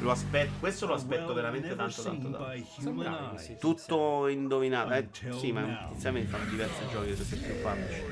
Lo 0.00 0.10
aspetto, 0.12 0.52
questo 0.60 0.86
lo 0.86 0.94
aspetto 0.94 1.32
veramente 1.34 1.74
tanto, 1.74 2.02
tanto, 2.02 2.30
questi. 2.30 3.56
Tutto 3.58 4.28
indovinato. 4.28 4.92
Eh, 4.92 5.08
sì, 5.32 5.50
ma 5.52 5.88
inizialmente 5.90 6.30
fanno 6.30 6.48
diversi 6.50 6.82
giochi 6.90 7.08
da 7.10 7.22
svilupparci. 7.22 8.02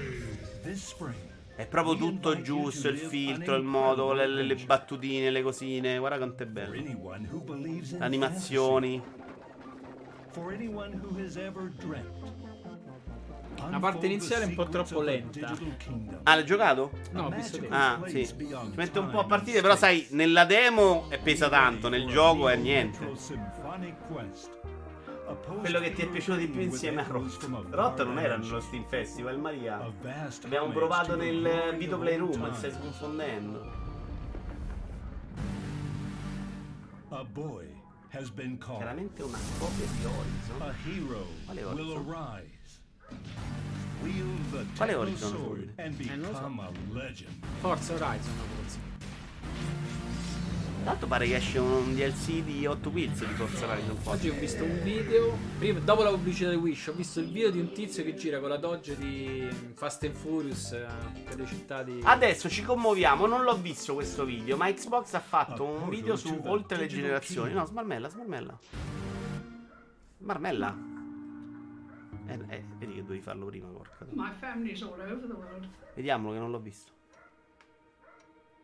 This 0.63 0.89
spring, 0.89 1.15
È 1.55 1.67
proprio 1.67 1.97
tutto 1.97 2.41
giusto, 2.43 2.89
il 2.89 2.99
filtro, 2.99 3.55
il 3.55 3.63
modo, 3.63 4.13
le, 4.13 4.27
le- 4.27 4.43
le 4.43 4.57
battutine, 4.57 5.31
le 5.31 5.43
cosine. 5.43 5.99
Guarda 5.99 6.17
quanto 6.17 6.43
è 6.43 6.47
bello. 6.47 6.75
Animazioni. 7.99 9.03
for 10.33 10.53
anyone 10.53 10.93
who 10.93 11.17
has 11.19 11.39
ever 11.39 11.71
dreamt. 11.81 12.13
La 13.71 13.79
parte 13.79 14.07
iniziale 14.07 14.45
è 14.45 14.47
un 14.47 14.55
po' 14.55 14.69
troppo 14.69 15.01
lenta. 15.01 15.57
Ah, 16.23 16.35
l'hai 16.35 16.45
giocato? 16.45 16.93
No, 17.13 17.27
ho 17.27 17.31
visto 17.31 17.59
te. 17.59 17.67
Ah, 17.71 18.01
sì. 18.07 18.25
Si 18.25 18.35
mette 18.75 18.99
un 18.99 19.11
po' 19.11 19.21
a 19.21 19.25
partire, 19.25 19.61
però 19.61 19.77
sai, 19.77 20.07
nella 20.11 20.45
demo 20.45 21.11
è 21.11 21.19
pesa 21.19 21.49
tanto, 21.49 21.89
nel 21.89 22.07
gioco 22.07 22.49
è 22.49 22.57
niente. 22.57 23.13
Quello 25.59 25.81
che 25.81 25.93
ti 25.93 26.03
è 26.03 26.09
piaciuto 26.09 26.39
di 26.39 26.49
più 26.49 26.61
insieme 26.61 27.01
a 27.03 27.05
Rot. 27.09 27.49
Rot 27.71 28.05
non 28.05 28.19
era 28.19 28.37
nello 28.37 28.61
Steam 28.61 28.87
Festival, 28.89 29.39
Maria. 29.39 29.93
Abbiamo 30.45 30.69
provato 30.71 31.17
nel 31.17 31.75
Video 31.77 31.99
Playroom, 31.99 32.51
ti 32.51 32.57
stai 32.57 32.73
confondendo. 32.81 33.85
A 37.11 37.25
boy 37.25 37.67
has 38.13 38.31
been 38.31 38.59
called. 38.59 38.81
Veramente 38.81 39.23
una 39.23 39.39
copia 39.59 39.87
di 39.87 40.05
Horizon. 40.05 40.63
A 40.63 40.75
hero 40.87 41.27
Quale 41.45 41.63
will 41.63 41.91
Horizon? 41.91 42.56
Arise. 43.11 43.35
Wield 44.03 44.51
the 44.51 44.65
Quale 44.77 44.91
techno 44.91 45.01
Horizon, 45.03 45.29
sword 45.31 45.59
scusi? 45.61 45.73
and 45.77 46.01
Eh, 46.01 46.17
non 46.17 46.19
lo 46.19 46.27
so. 46.27 46.33
become 46.41 46.61
a 46.61 46.71
legend. 46.93 47.45
Forza 47.61 47.93
Horizon, 47.95 48.33
forse. 48.57 48.79
L'altro 50.85 51.09
pare 51.09 51.27
che 51.27 51.35
esce 51.35 51.59
un 51.59 51.95
DLC 51.97 52.45
di 52.45 52.65
8 52.65 52.91
Wheels 52.91 53.19
di 53.27 53.35
Forza 53.35 53.67
Horizon 53.67 53.97
4. 54.05 54.13
Oggi 54.13 54.29
ho 54.29 54.35
visto 54.39 54.63
un 54.63 54.81
video. 54.85 55.37
Prima, 55.59 55.81
dopo 55.81 56.05
la 56.05 56.11
pubblicità 56.11 56.51
di 56.51 56.55
Wish, 56.55 56.87
ho 56.87 56.93
visto 56.93 57.19
il 57.19 57.27
video 57.27 57.51
di 57.51 57.59
un 57.59 57.73
tizio 57.73 58.05
che 58.05 58.15
gira 58.15 58.39
con 58.39 58.51
la 58.51 58.57
Dodge 58.57 58.97
di 58.97 59.49
Fast 59.75 60.05
and 60.05 60.15
Furious 60.15 60.71
eh, 60.73 60.87
per 61.25 61.39
le 61.41 61.47
città 61.47 61.83
di. 61.83 61.99
Adesso 62.05 62.49
ci 62.49 62.63
commuoviamo, 62.63 63.27
non 63.27 63.43
l'ho 63.43 63.57
visto 63.57 63.95
questo 63.95 64.25
video, 64.25 64.57
ma 64.57 64.73
Xbox 64.73 65.15
ha 65.15 65.21
fatto 65.21 65.65
un 65.65 65.89
video 65.89 66.15
su 66.15 66.41
oltre 66.45 66.77
le 66.79 66.87
generazioni. 66.87 67.53
No, 67.53 67.65
smarmella, 67.65 68.09
smarmella. 68.09 68.57
Smarmella. 70.21 70.96
Eh, 72.29 72.39
eh, 72.49 72.65
vedi 72.79 72.95
che 72.95 73.03
dovevi 73.03 73.21
farlo 73.21 73.47
prima, 73.47 73.69
porca. 73.69 74.05
My 74.11 74.33
family's 74.33 74.83
all 74.83 75.01
over 75.01 75.27
the 75.27 75.35
world. 75.35 75.69
Vediamolo 75.95 76.33
che 76.35 76.41
non 76.41 76.51
l'ho 76.51 76.61
visto. 76.61 76.93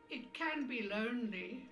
It 0.08 0.30
can 0.32 0.66
be 0.66 0.86
lonely. 0.88 1.68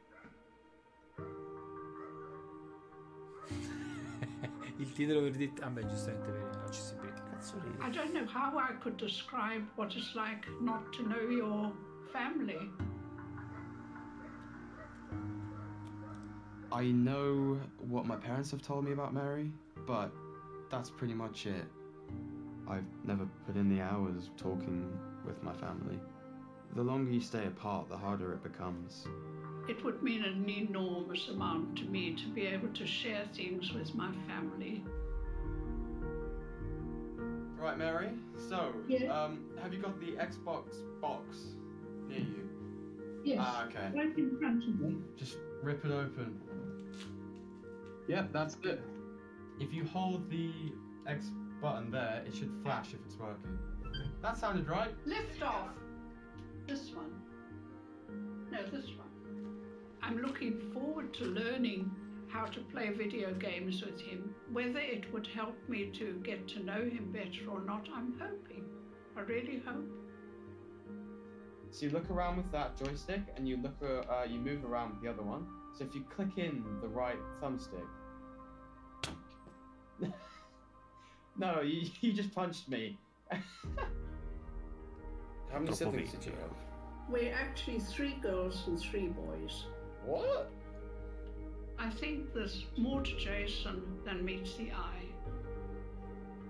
Il 4.78 4.92
titolo 4.92 5.20
per 5.22 5.32
dire. 5.32 5.52
Vabbè, 5.58 5.86
giustamente 5.86 6.30
per 6.30 6.58
l'accessibilità. 6.62 7.22
Cazzo 7.30 7.60
ridi? 7.62 7.76
I 7.82 7.90
don't 7.90 8.12
know 8.12 8.26
how 8.26 8.56
I 8.58 8.72
could 8.80 8.96
describe 8.96 9.66
what 9.74 9.94
it's 9.94 10.14
like 10.14 10.48
not 10.60 10.92
to 10.92 11.02
know 11.02 11.28
your 11.28 11.72
family. 12.12 12.70
I 16.72 16.92
know 16.92 17.58
what 17.78 18.06
my 18.06 18.16
parents 18.16 18.52
have 18.52 18.62
told 18.62 18.84
me 18.84 18.92
about 18.92 19.12
Mary, 19.12 19.52
but 19.86 20.12
that's 20.70 20.88
pretty 20.88 21.14
much 21.14 21.46
it. 21.46 21.64
I've 22.68 22.84
never 23.05 23.26
put 23.47 23.56
in 23.56 23.68
the 23.74 23.82
hours 23.82 24.30
talking 24.36 24.98
with 25.26 25.42
my 25.42 25.52
family. 25.55 25.98
The 26.76 26.82
longer 26.82 27.10
you 27.10 27.20
stay 27.20 27.47
apart, 27.47 27.89
the 27.89 27.97
harder 27.97 28.32
it 28.32 28.42
becomes. 28.42 29.06
It 29.68 29.84
would 29.84 30.02
mean 30.02 30.24
an 30.24 30.48
enormous 30.48 31.28
amount 31.28 31.76
to 31.78 31.84
me 31.84 32.14
to 32.14 32.28
be 32.28 32.47
able 32.47 32.68
to 32.68 32.86
share 32.86 33.24
things 33.34 33.72
with 33.72 33.94
my 33.94 34.10
family. 34.28 34.82
Right, 37.58 37.76
Mary. 37.76 38.10
So, 38.48 38.72
Yeah? 38.89 39.12
um, 39.12 39.44
have 39.62 39.72
you 39.74 39.80
got 39.80 40.00
the 40.00 40.12
Xbox 40.12 40.76
box 41.00 41.55
near 42.08 42.20
you? 42.20 42.48
Yes. 43.22 43.39
Ah, 43.40 43.66
okay. 43.66 43.90
Right 43.94 44.16
in 44.16 44.39
front 44.39 44.64
of 44.64 44.80
me. 44.80 44.97
Just 45.16 45.36
rip 45.62 45.84
it 45.84 45.90
open. 45.90 46.40
Yep, 48.08 48.32
that's 48.32 48.56
it. 48.62 48.80
If 49.60 49.74
you 49.74 49.84
hold 49.84 50.30
the 50.30 50.50
X 51.06 51.30
button 51.60 51.90
there, 51.90 52.22
it 52.26 52.34
should 52.34 52.52
flash 52.62 52.89
if 52.92 53.00
it's 53.06 53.16
working. 53.16 53.58
That 54.22 54.36
sounded 54.36 54.68
right. 54.68 54.90
Lift 55.06 55.42
off. 55.42 55.70
This 56.66 56.90
one. 56.94 57.12
No, 58.50 58.62
this 58.64 58.86
one. 58.97 59.08
I'm 60.02 60.22
looking 60.22 60.58
forward 60.72 61.12
to 61.14 61.24
learning 61.24 61.90
how 62.28 62.47
to 62.47 62.60
play 62.60 62.90
video 62.90 63.32
games 63.34 63.82
with 63.82 64.00
him. 64.00 64.34
Whether 64.52 64.78
it 64.78 65.12
would 65.12 65.26
help 65.26 65.56
me 65.68 65.90
to 65.98 66.20
get 66.24 66.47
to 66.48 66.64
know 66.64 66.82
him 66.84 67.10
better 67.12 67.50
or 67.50 67.60
not, 67.60 67.89
I'm 67.94 68.14
hoping. 68.20 68.64
I 69.16 69.20
really 69.22 69.62
hope. 69.66 69.90
So 71.70 71.86
you 71.86 71.92
look 71.92 72.10
around 72.10 72.36
with 72.36 72.50
that 72.52 72.76
joystick, 72.76 73.22
and 73.36 73.48
you 73.48 73.56
look, 73.56 73.76
uh, 73.82 74.12
uh, 74.12 74.26
you 74.28 74.40
move 74.40 74.64
around 74.64 74.90
with 74.90 75.02
the 75.02 75.08
other 75.08 75.22
one. 75.22 75.47
So 75.76 75.84
if 75.84 75.94
you 75.94 76.05
click 76.14 76.36
in 76.36 76.64
the 76.80 76.89
right 76.89 77.18
thumbstick. 77.40 77.86
no, 81.39 81.60
you, 81.60 81.89
you 82.00 82.12
just 82.12 82.34
punched 82.34 82.68
me. 82.68 82.99
How 83.31 83.39
many 85.55 85.67
Troppo 85.67 85.75
siblings 85.75 86.12
did 86.12 86.26
you 86.26 86.33
have? 86.33 86.50
We're 87.09 87.34
actually 87.34 87.81
three 87.81 88.15
girls 88.23 88.65
and 88.67 88.78
three 88.78 89.09
boys. 89.09 89.65
What? 90.05 90.50
I 91.78 91.91
think 91.91 92.33
there's 92.34 92.67
more 92.76 93.00
to 93.00 93.17
Jason 93.17 93.83
than 94.05 94.25
meets 94.25 94.55
the 94.55 94.70
eye. 94.70 95.07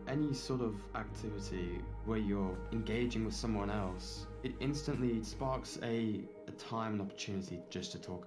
Any 0.09 0.35
sort 0.35 0.61
of 0.61 0.75
activity 0.97 1.81
where 2.05 2.19
you're 2.19 2.59
engaging 2.73 3.25
with 3.25 3.35
someone 3.35 3.71
else, 3.71 4.27
it 4.43 4.53
instantly 4.61 5.23
sparks 5.23 5.79
a, 5.83 6.21
a 6.49 6.53
time 6.53 6.95
and 6.95 7.03
opportunity 7.03 7.61
just 7.71 7.93
to 7.93 7.99
talk. 7.99 8.27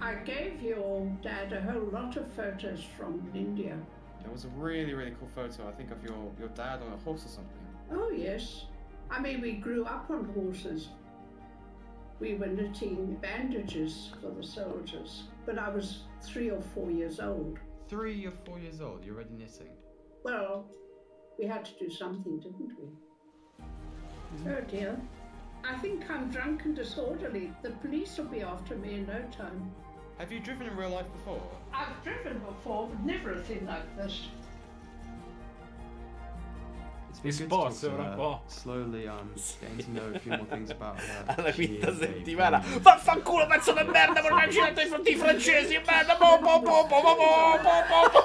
I 0.00 0.14
gave 0.14 0.60
your 0.62 1.06
dad 1.22 1.52
a 1.52 1.60
whole 1.60 1.88
lot 1.92 2.16
of 2.16 2.26
photos 2.32 2.82
from 2.98 3.30
India. 3.34 3.76
There 4.22 4.32
was 4.32 4.44
a 4.44 4.48
really, 4.48 4.94
really 4.94 5.14
cool 5.18 5.28
photo, 5.34 5.68
I 5.68 5.72
think, 5.72 5.90
of 5.90 6.02
your, 6.04 6.16
your 6.38 6.48
dad 6.48 6.80
on 6.82 6.92
a 6.92 6.96
horse 6.98 7.24
or 7.24 7.28
something. 7.28 7.56
Oh, 7.92 8.10
yes. 8.10 8.66
I 9.10 9.20
mean, 9.20 9.40
we 9.40 9.52
grew 9.52 9.84
up 9.84 10.10
on 10.10 10.24
horses. 10.34 10.88
We 12.20 12.34
were 12.34 12.46
knitting 12.46 13.16
bandages 13.22 14.12
for 14.20 14.30
the 14.30 14.46
soldiers, 14.46 15.24
but 15.46 15.58
I 15.58 15.70
was 15.70 16.02
three 16.22 16.50
or 16.50 16.60
four 16.74 16.90
years 16.90 17.18
old. 17.18 17.58
Three 17.88 18.26
or 18.26 18.32
four 18.44 18.58
years 18.58 18.80
old, 18.80 19.04
you're 19.04 19.14
already 19.14 19.34
knitting. 19.38 19.72
Well, 20.22 20.66
we 21.38 21.46
had 21.46 21.64
to 21.64 21.72
do 21.78 21.90
something, 21.90 22.38
didn't 22.38 22.72
we? 22.78 23.64
Mm-hmm. 24.36 24.48
Oh 24.48 24.60
dear. 24.70 25.00
I 25.64 25.76
think 25.78 26.10
I'm 26.10 26.30
drunk 26.30 26.64
and 26.64 26.76
disorderly. 26.76 27.52
The 27.62 27.70
police 27.70 28.16
will 28.18 28.26
be 28.26 28.42
after 28.42 28.76
me 28.76 28.94
in 28.94 29.06
no 29.06 29.22
time. 29.36 29.72
Have 30.20 30.30
you 30.30 30.38
driven 30.38 30.66
in 30.66 30.76
real 30.76 30.90
life 30.90 31.10
before? 31.14 31.40
I've 31.72 32.04
driven 32.04 32.40
before, 32.40 32.88
but 32.88 33.00
never 33.06 33.32
a 33.32 33.40
thing 33.40 33.64
like 33.64 33.96
this. 33.96 34.28
It's, 37.08 37.40
it's 37.40 37.48
boss, 37.48 37.80
to, 37.80 37.90
uh, 37.90 38.16
boss. 38.18 38.42
Slowly, 38.48 39.08
um, 39.08 39.30
getting 39.62 39.78
to 39.78 39.90
know 39.92 40.12
a 40.14 40.18
few 40.18 40.32
more 40.32 40.44
things 40.44 40.68
about 40.68 41.00
her. 41.00 41.24
Alla 41.38 41.54
quinta 41.54 41.86
settimana. 41.94 42.60
culo, 43.24 43.46
pezzo 43.48 43.72
di 43.72 43.82
merda, 43.84 44.20
vorrei 44.20 44.46
uccidere 44.46 45.10
i 45.10 45.16
francesi, 45.16 45.80
merda, 45.86 46.14
bo 46.16 46.36
bo 46.38 46.60
bo 46.60 46.86
bo 46.86 47.02
bo 47.02 47.16
bo 47.16 48.12
bo 48.12 48.22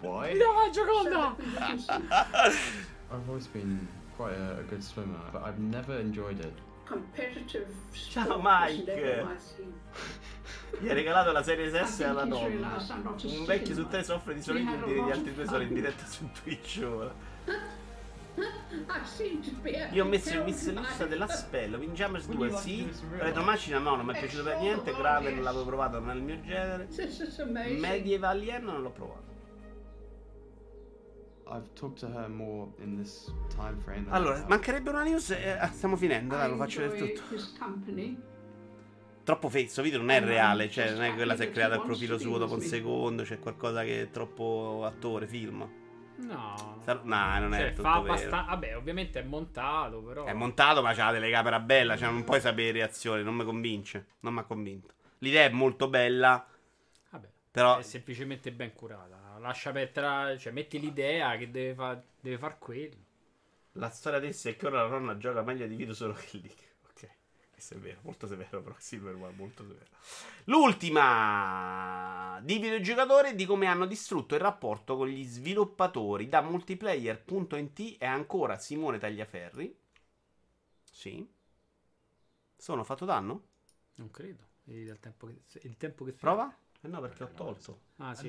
Why? 0.00 0.32
No, 0.42 0.68
Gioconda! 0.72 1.36
I've 3.12 3.28
always 3.28 3.46
been 3.46 3.86
quite 4.16 4.34
a, 4.34 4.58
a 4.58 4.62
good 4.64 4.82
swimmer, 4.82 5.20
but 5.32 5.44
I've 5.44 5.60
never 5.60 5.96
enjoyed 5.96 6.40
it. 6.40 6.54
Competitive 6.86 7.68
oh 7.70 7.94
sport 7.94 8.26
Oh 8.30 8.42
Mike. 8.42 8.78
was 8.78 8.86
never 8.86 9.24
my 9.24 9.36
thing. 9.36 9.72
Gli 10.78 10.88
ha 10.88 10.92
regalato 10.92 11.32
la 11.32 11.42
serie 11.42 11.68
S 11.70 12.00
alla 12.00 12.22
think 12.22 12.34
he's 12.34 12.42
donna. 12.42 12.48
realised 12.48 12.90
I'm 12.90 13.02
not 13.02 13.24
a 13.24 13.28
Un 13.28 13.44
vecchio 13.44 13.74
su 13.74 13.86
tre 13.88 14.02
soffre 14.02 14.34
di 14.34 14.50
We 14.50 14.62
had 14.64 14.82
a 14.82 14.86
gli 14.86 15.10
altri 15.10 15.34
due 15.34 15.46
sono 15.46 15.62
in 15.62 15.74
diretta 15.74 16.04
su 16.06 16.28
Twitch 16.42 16.82
ora. 16.84 17.14
Be 19.62 19.88
Io 19.92 20.04
ho 20.04 20.08
messo 20.08 20.34
il 20.34 20.44
miss 20.44 20.64
fun 20.64 20.74
lista 20.74 21.04
life. 21.04 21.08
della 21.08 21.26
Spell, 21.26 21.74
Windjammers 21.76 22.26
2 22.26 22.46
like 22.48 22.58
sì, 22.60 22.92
Retromacina 23.16 23.78
no, 23.78 23.96
non 23.96 24.04
mi 24.04 24.12
è 24.12 24.18
piaciuto 24.18 24.42
per 24.42 24.58
niente, 24.58 24.92
Graven 24.94 25.36
yes. 25.36 25.42
l'avevo 25.42 25.64
provato, 25.64 25.98
non 26.00 26.10
è 26.10 26.14
il 26.14 26.22
mio 26.22 26.40
genere. 26.42 26.86
Medieval 27.78 28.36
Alien 28.36 28.64
non 28.64 28.82
l'ho 28.82 28.90
provato. 28.90 29.24
I've 31.48 31.72
talked 31.74 31.98
to 32.00 32.08
her 32.08 32.28
more 32.28 32.72
in 32.78 32.96
this 32.96 33.32
time 33.48 33.78
frame. 33.80 34.04
than 34.04 34.12
I 34.12 34.16
Allora, 34.16 34.44
mancherebbe 34.48 34.90
una 34.90 35.04
news 35.04 35.30
e 35.30 35.58
eh, 35.58 35.66
stiamo 35.72 35.96
finendo, 35.96 36.34
dai, 36.36 36.50
lo 36.50 36.56
faccio 36.56 36.80
del 36.80 36.94
tutto. 37.14 37.22
Troppo 39.26 39.48
fake, 39.48 39.64
questo 39.64 39.82
video 39.82 39.98
non 39.98 40.10
è 40.10 40.18
Eh, 40.18 40.24
reale, 40.24 40.70
cioè 40.70 40.92
non 40.92 41.02
è 41.02 41.08
che 41.08 41.16
quella 41.16 41.34
si 41.34 41.42
è 41.42 41.50
creata 41.50 41.74
il 41.74 41.80
profilo 41.82 42.16
suo 42.16 42.38
dopo 42.38 42.54
un 42.54 42.60
secondo, 42.60 43.24
c'è 43.24 43.40
qualcosa 43.40 43.82
che 43.82 44.02
è 44.02 44.10
troppo 44.12 44.84
attore, 44.86 45.26
film. 45.26 45.68
No. 46.18 46.78
Sar- 46.84 47.02
No, 47.04 47.38
non 47.40 47.52
è 47.52 47.58
Cioè, 47.58 47.70
tutto 47.70 47.82
fa 47.82 47.98
vero. 47.98 48.12
abbastanza. 48.12 48.50
Vabbè, 48.52 48.76
ovviamente 48.76 49.18
è 49.18 49.22
montato, 49.24 50.00
però. 50.02 50.26
È 50.26 50.32
montato, 50.32 50.80
ma 50.80 50.94
c'ha 50.94 51.06
la 51.06 51.12
telecamera 51.14 51.58
bella, 51.58 51.96
cioè 51.96 52.08
non 52.08 52.22
puoi 52.22 52.40
sapere 52.40 52.70
reazioni, 52.70 53.24
non 53.24 53.34
mi 53.34 53.42
convince, 53.44 54.06
non 54.20 54.32
mi 54.34 54.38
ha 54.38 54.44
convinto. 54.44 54.94
L'idea 55.18 55.46
è 55.46 55.50
molto 55.50 55.88
bella, 55.88 56.46
Vabbè, 57.10 57.28
però 57.50 57.78
è 57.78 57.82
semplicemente 57.82 58.52
ben 58.52 58.72
curata. 58.74 59.38
Lascia 59.40 59.72
perdere, 59.72 60.38
cioè, 60.38 60.52
metti 60.52 60.78
l'idea 60.78 61.36
che 61.36 61.50
deve, 61.50 61.74
fa- 61.74 62.00
deve 62.20 62.38
far 62.38 62.58
quello. 62.58 62.94
la 63.72 63.90
storia 63.90 64.18
adesso 64.18 64.48
è 64.48 64.54
che 64.56 64.66
ora 64.68 64.82
la 64.82 64.88
nonna 64.88 65.16
gioca 65.18 65.42
meglio 65.42 65.66
di 65.66 65.74
video 65.74 65.94
solo 65.94 66.12
che 66.14 66.38
lì. 66.38 66.50
È 67.56 67.74
vero, 67.76 68.00
molto 68.02 68.26
severo, 68.26 68.62
però 68.62 68.74
Silver 68.78 69.14
One, 69.14 69.34
molto 69.34 69.64
severo. 69.66 69.86
L'ultima 70.44 72.38
di 72.42 72.58
videogiocatori 72.58 73.30
e 73.30 73.34
di 73.34 73.46
come 73.46 73.66
hanno 73.66 73.86
distrutto 73.86 74.34
il 74.34 74.40
rapporto 74.40 74.96
con 74.96 75.08
gli 75.08 75.24
sviluppatori 75.24 76.28
da 76.28 76.42
multiplayer.it 76.42 77.98
è 77.98 78.06
ancora 78.06 78.58
Simone 78.58 78.98
Tagliaferri. 78.98 79.76
Sì. 80.82 81.26
Sono 82.56 82.84
fatto 82.84 83.04
danno? 83.04 83.46
Non 83.96 84.10
credo. 84.10 84.44
Dal 84.62 85.00
tempo 85.00 85.26
che, 85.26 85.40
il 85.62 85.76
tempo 85.76 86.04
che 86.04 86.12
Prova? 86.12 86.54
Eh 86.82 86.88
no, 86.88 87.00
perché 87.00 87.24
ho 87.24 87.30
tolto. 87.32 87.80
Ah, 87.96 88.14
sì. 88.14 88.28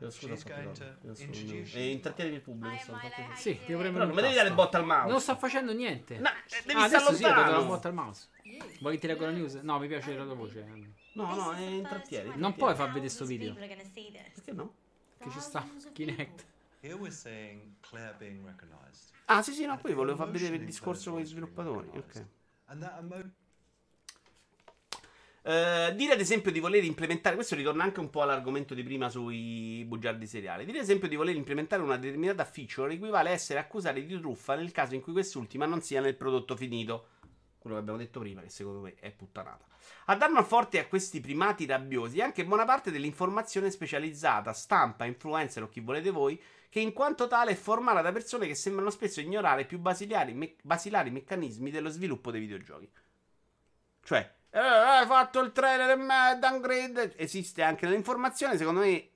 Io 0.00 0.10
scusa, 0.10 0.34
E 1.72 1.90
intrattieni 1.90 2.34
il 2.34 2.40
pubblico. 2.40 2.76
sto 2.76 2.92
fatto- 2.92 3.34
Sì, 3.36 3.58
devo 3.66 3.80
premere 3.80 3.92
Però 3.92 3.98
non 4.04 4.08
un 4.10 4.14
mi 4.16 4.22
devi 4.22 4.34
dare 4.34 4.48
tasto. 4.48 4.62
botta 4.62 4.78
al 4.78 4.84
mouse. 4.84 5.10
Non 5.10 5.20
sto 5.20 5.36
facendo 5.36 5.72
niente. 5.72 6.18
No, 6.18 6.28
eh, 6.28 6.32
devi 6.66 6.80
ah, 6.80 6.86
stare 6.86 7.04
adesso 7.04 7.14
sì, 7.14 7.24
ho 7.24 7.28
dato 7.28 7.40
lontano. 7.40 7.60
la 7.60 7.66
botta 7.66 7.88
al 7.88 7.94
mouse. 7.94 8.28
Vuoi 8.80 8.94
che 8.94 9.00
ti 9.00 9.06
leggo 9.06 9.24
la 9.24 9.30
news? 9.30 9.54
No, 9.54 9.78
mi 9.78 9.86
piace 9.88 10.16
la 10.16 10.24
tua 10.24 10.34
voce. 10.34 10.64
No, 11.14 11.34
no, 11.34 11.52
è 11.52 11.60
intrattieni. 11.60 12.32
Non 12.36 12.54
puoi 12.54 12.74
far 12.74 12.88
vedere 12.88 13.08
sto 13.08 13.24
video. 13.24 13.54
Perché 13.54 14.52
no? 14.52 14.74
Che 15.18 15.30
ci 15.30 15.40
sta 15.40 15.66
Kinect. 15.92 16.44
Here 16.80 16.94
we're 16.94 17.10
seeing 17.10 17.76
Claire 17.80 18.14
being 18.18 18.44
recognized. 18.44 19.12
Ah, 19.26 19.40
sì, 19.42 19.52
sì, 19.52 19.64
no, 19.64 19.78
poi 19.78 19.94
volevo 19.94 20.16
far 20.18 20.30
vedere 20.30 20.56
il 20.56 20.64
discorso 20.66 21.12
con 21.12 21.20
gli 21.20 21.24
sviluppatori. 21.24 21.88
Ok. 21.94 22.26
And 22.66 22.82
that 22.82 22.98
emo- 22.98 23.30
Eh, 25.46 25.92
dire 25.94 26.14
ad 26.14 26.20
esempio 26.20 26.50
di 26.50 26.58
voler 26.58 26.82
implementare, 26.84 27.34
questo 27.34 27.54
ritorna 27.54 27.84
anche 27.84 28.00
un 28.00 28.08
po' 28.08 28.22
all'argomento 28.22 28.72
di 28.72 28.82
prima 28.82 29.10
sui 29.10 29.84
bugiardi 29.86 30.26
seriali. 30.26 30.64
Dire 30.64 30.78
ad 30.78 30.84
esempio 30.84 31.06
di 31.06 31.16
voler 31.16 31.36
implementare 31.36 31.82
una 31.82 31.98
determinata 31.98 32.46
feature 32.46 32.94
equivale 32.94 33.28
a 33.28 33.32
essere 33.32 33.58
accusati 33.58 34.06
di 34.06 34.18
truffa 34.18 34.54
nel 34.54 34.72
caso 34.72 34.94
in 34.94 35.02
cui 35.02 35.12
quest'ultima 35.12 35.66
non 35.66 35.82
sia 35.82 36.00
nel 36.00 36.16
prodotto 36.16 36.56
finito. 36.56 37.08
Quello 37.58 37.76
che 37.76 37.82
abbiamo 37.82 37.98
detto 37.98 38.20
prima, 38.20 38.40
che 38.40 38.48
secondo 38.48 38.80
me 38.80 38.94
è 38.94 39.10
puttanata. 39.10 39.66
A 40.06 40.16
dar 40.16 40.44
forte 40.44 40.78
a 40.78 40.86
questi 40.86 41.20
primati 41.20 41.66
rabbiosi 41.66 42.22
anche 42.22 42.46
buona 42.46 42.64
parte 42.64 42.90
dell'informazione 42.90 43.70
specializzata, 43.70 44.54
stampa, 44.54 45.04
influencer 45.04 45.62
o 45.62 45.68
chi 45.68 45.80
volete 45.80 46.10
voi, 46.10 46.40
che 46.70 46.80
in 46.80 46.94
quanto 46.94 47.26
tale 47.26 47.52
è 47.52 47.54
formata 47.54 48.00
da 48.00 48.12
persone 48.12 48.46
che 48.46 48.54
sembrano 48.54 48.90
spesso 48.90 49.20
ignorare 49.20 49.62
i 49.62 49.66
più 49.66 49.78
basilari, 49.78 50.32
me- 50.32 50.56
basilari 50.62 51.10
meccanismi 51.10 51.70
dello 51.70 51.90
sviluppo 51.90 52.30
dei 52.30 52.40
videogiochi. 52.40 52.90
Cioè, 54.02 54.34
eh, 54.54 54.60
hai 54.60 55.06
fatto 55.06 55.40
il 55.40 55.50
trailer 55.50 55.90
e 55.90 55.96
me, 55.96 56.38
downgrade. 56.38 57.14
Esiste 57.16 57.62
anche 57.62 57.86
nell'informazione, 57.86 58.56
secondo 58.56 58.80
me, 58.80 59.08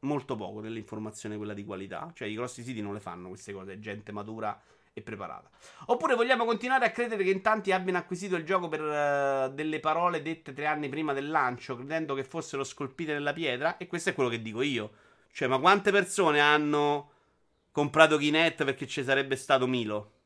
molto 0.00 0.36
poco 0.36 0.60
nell'informazione 0.60 1.36
quella 1.36 1.52
di 1.52 1.66
qualità. 1.66 2.10
Cioè, 2.14 2.28
i 2.28 2.34
grossi 2.34 2.62
siti 2.62 2.80
non 2.80 2.94
le 2.94 3.00
fanno 3.00 3.28
queste 3.28 3.52
cose, 3.52 3.74
è 3.74 3.78
gente 3.78 4.10
matura 4.10 4.58
e 4.94 5.02
preparata. 5.02 5.50
Oppure 5.86 6.14
vogliamo 6.14 6.46
continuare 6.46 6.86
a 6.86 6.90
credere 6.92 7.22
che 7.24 7.30
in 7.30 7.42
tanti 7.42 7.72
abbiano 7.72 7.98
acquisito 7.98 8.36
il 8.36 8.44
gioco 8.44 8.68
per 8.68 8.80
eh, 8.80 9.50
delle 9.52 9.80
parole 9.80 10.22
dette 10.22 10.54
tre 10.54 10.64
anni 10.64 10.88
prima 10.88 11.12
del 11.12 11.28
lancio, 11.28 11.76
credendo 11.76 12.14
che 12.14 12.24
fossero 12.24 12.64
scolpite 12.64 13.12
nella 13.12 13.34
pietra? 13.34 13.76
E 13.76 13.86
questo 13.86 14.08
è 14.08 14.14
quello 14.14 14.30
che 14.30 14.40
dico 14.40 14.62
io. 14.62 14.92
Cioè, 15.30 15.46
ma 15.46 15.58
quante 15.58 15.90
persone 15.90 16.40
hanno 16.40 17.10
comprato 17.70 18.16
Kinect 18.16 18.64
perché 18.64 18.86
ci 18.86 19.04
sarebbe 19.04 19.36
stato 19.36 19.66
Milo? 19.66 20.19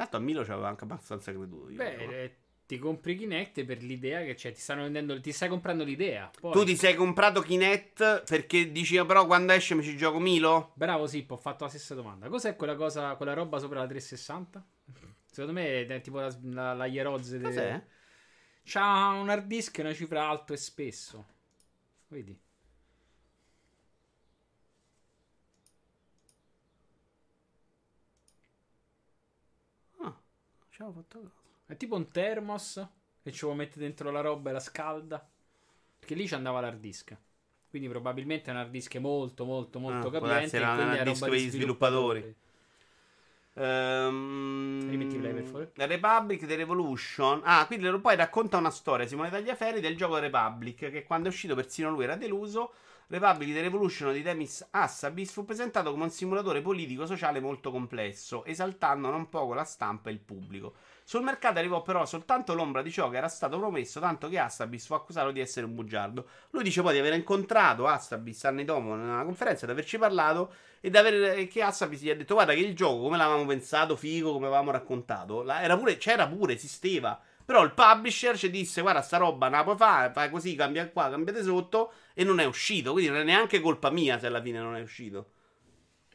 Tanto 0.00 0.16
a 0.16 0.20
Milo 0.20 0.44
ci 0.46 0.50
avevo 0.50 0.66
anche 0.66 0.84
abbastanza 0.84 1.30
creduto. 1.30 1.68
Io, 1.68 1.76
Beh, 1.76 2.22
eh, 2.22 2.36
ti 2.64 2.78
compri 2.78 3.16
Kinect 3.16 3.64
per 3.66 3.82
l'idea 3.82 4.22
che 4.22 4.32
c'è, 4.32 4.50
ti 4.50 4.58
stanno 4.58 4.80
vendendo, 4.84 5.20
ti 5.20 5.30
stai 5.30 5.50
comprando 5.50 5.84
l'idea. 5.84 6.30
Poi, 6.40 6.52
Tu 6.52 6.64
ti 6.64 6.74
sei 6.74 6.94
comprato 6.94 7.42
Kinect 7.42 8.24
perché 8.24 8.72
dici, 8.72 8.96
"Ah, 8.96 9.04
però 9.04 9.26
quando 9.26 9.52
esce 9.52 9.74
mi 9.74 9.82
ci 9.82 9.98
gioco 9.98 10.18
Milo? 10.18 10.72
Bravo 10.74 11.06
Sippo, 11.06 11.34
ho 11.34 11.36
fatto 11.36 11.64
la 11.64 11.68
stessa 11.70 11.94
domanda. 11.94 12.30
Cos'è 12.30 12.56
quella 12.56 12.76
cosa, 12.76 13.14
quella 13.16 13.34
roba 13.34 13.58
sopra 13.58 13.80
la 13.80 13.86
360? 13.86 14.66
Secondo 15.26 15.52
me 15.60 15.84
è 15.84 16.00
tipo 16.00 16.18
la, 16.18 16.34
la, 16.44 16.72
la 16.72 16.86
Hierozze 16.86 17.36
de- 17.36 17.44
Cos'è? 17.44 17.84
C'ha 18.64 19.08
un 19.20 19.28
hard 19.28 19.46
disk 19.46 19.76
e 19.78 19.82
una 19.82 19.92
cifra 19.92 20.26
alto 20.26 20.54
e 20.54 20.56
spesso. 20.56 21.26
Vedi? 22.08 22.40
Ah, 30.02 30.14
ci 30.80 30.82
avevo 30.82 30.92
fatto 30.92 31.18
caso. 31.20 31.32
È 31.66 31.76
tipo 31.76 31.94
un 31.96 32.10
thermos 32.10 32.86
che 33.22 33.32
ci 33.32 33.44
vuoi 33.44 33.56
mettere 33.56 33.80
dentro 33.84 34.10
la 34.10 34.20
roba 34.20 34.50
e 34.50 34.52
la 34.54 34.60
scalda. 34.60 35.28
Perché 35.98 36.14
lì 36.14 36.26
ci 36.26 36.34
andava 36.34 36.60
l'hard 36.60 36.80
disk. 36.80 37.16
Quindi 37.68 37.88
probabilmente 37.88 38.50
è 38.50 38.54
un 38.54 38.60
hard 38.60 38.70
disk 38.70 38.96
molto, 38.96 39.44
molto, 39.44 39.78
molto 39.78 40.08
Ah, 40.08 40.10
capiente. 40.10 40.56
era 40.56 40.70
un 40.70 40.76
quindi 40.76 40.96
è 40.96 40.98
hard 41.00 41.08
disk 41.08 41.20
roba 41.20 41.30
per 41.32 41.40
di 41.40 41.46
gli 41.46 41.50
sviluppatori. 41.50 42.18
sviluppatori. 42.20 42.48
Rimetti 44.88 45.18
play, 45.18 45.34
per 45.34 45.44
favore. 45.44 45.70
la 45.74 45.86
Republic 45.86 46.46
The 46.46 46.56
Revolution. 46.56 47.42
Ah, 47.44 47.66
quindi 47.66 47.90
poi 48.00 48.16
racconta 48.16 48.56
una 48.56 48.70
storia 48.70 49.06
Simone 49.06 49.28
Tagliaferri 49.30 49.80
del 49.80 49.96
gioco 49.96 50.18
Republic. 50.18 50.90
Che 50.90 51.04
quando 51.04 51.28
è 51.28 51.30
uscito 51.30 51.54
persino 51.54 51.90
lui 51.90 52.04
era 52.04 52.16
deluso. 52.16 52.72
Republic 53.10 53.52
The 53.52 53.62
Revolution 53.62 54.12
di 54.12 54.22
Demis 54.22 54.68
Hassabis 54.70 55.32
fu 55.32 55.44
presentato 55.44 55.90
come 55.90 56.04
un 56.04 56.10
simulatore 56.10 56.60
politico-sociale 56.60 57.40
molto 57.40 57.72
complesso, 57.72 58.44
esaltando 58.44 59.10
non 59.10 59.28
poco 59.28 59.52
la 59.52 59.64
stampa 59.64 60.10
e 60.10 60.12
il 60.12 60.20
pubblico. 60.20 60.74
Sul 61.02 61.24
mercato 61.24 61.58
arrivò 61.58 61.82
però 61.82 62.06
soltanto 62.06 62.54
l'ombra 62.54 62.82
di 62.82 62.92
ciò 62.92 63.10
che 63.10 63.16
era 63.16 63.26
stato 63.26 63.58
promesso, 63.58 63.98
tanto 63.98 64.28
che 64.28 64.38
Hassabis 64.38 64.86
fu 64.86 64.94
accusato 64.94 65.32
di 65.32 65.40
essere 65.40 65.66
un 65.66 65.74
bugiardo. 65.74 66.24
Lui 66.50 66.62
dice 66.62 66.82
poi 66.82 66.92
di 66.92 67.00
aver 67.00 67.14
incontrato 67.14 67.88
Hassabis 67.88 68.44
anni 68.44 68.64
dopo 68.64 68.94
in 68.94 69.00
una 69.00 69.24
conferenza, 69.24 69.66
di 69.66 69.72
averci 69.72 69.98
parlato 69.98 70.52
e 70.80 70.88
di 70.88 70.96
aver, 70.96 71.48
che 71.48 71.62
Hassabis 71.62 72.02
gli 72.02 72.10
ha 72.10 72.14
detto 72.14 72.34
guarda 72.34 72.54
che 72.54 72.60
il 72.60 72.76
gioco 72.76 73.02
come 73.02 73.16
l'avevamo 73.16 73.44
pensato, 73.44 73.96
figo, 73.96 74.30
come 74.34 74.46
avevamo 74.46 74.70
raccontato, 74.70 75.44
era 75.50 75.76
pure, 75.76 75.96
c'era 75.96 76.28
pure, 76.28 76.52
esisteva. 76.52 77.20
Però 77.50 77.64
il 77.64 77.72
publisher 77.72 78.38
ci 78.38 78.48
disse 78.48 78.80
guarda 78.80 79.02
sta 79.02 79.16
roba 79.16 79.48
non 79.48 79.58
la 79.58 79.64
puoi 79.64 79.76
fare, 79.76 80.12
fai 80.12 80.30
così, 80.30 80.54
cambia 80.54 80.88
qua, 80.88 81.10
cambiate 81.10 81.42
sotto 81.42 81.92
e 82.14 82.22
non 82.22 82.38
è 82.38 82.44
uscito. 82.44 82.92
Quindi 82.92 83.10
non 83.10 83.18
è 83.18 83.24
neanche 83.24 83.58
colpa 83.58 83.90
mia 83.90 84.20
se 84.20 84.28
alla 84.28 84.40
fine 84.40 84.60
non 84.60 84.76
è 84.76 84.80
uscito. 84.80 85.32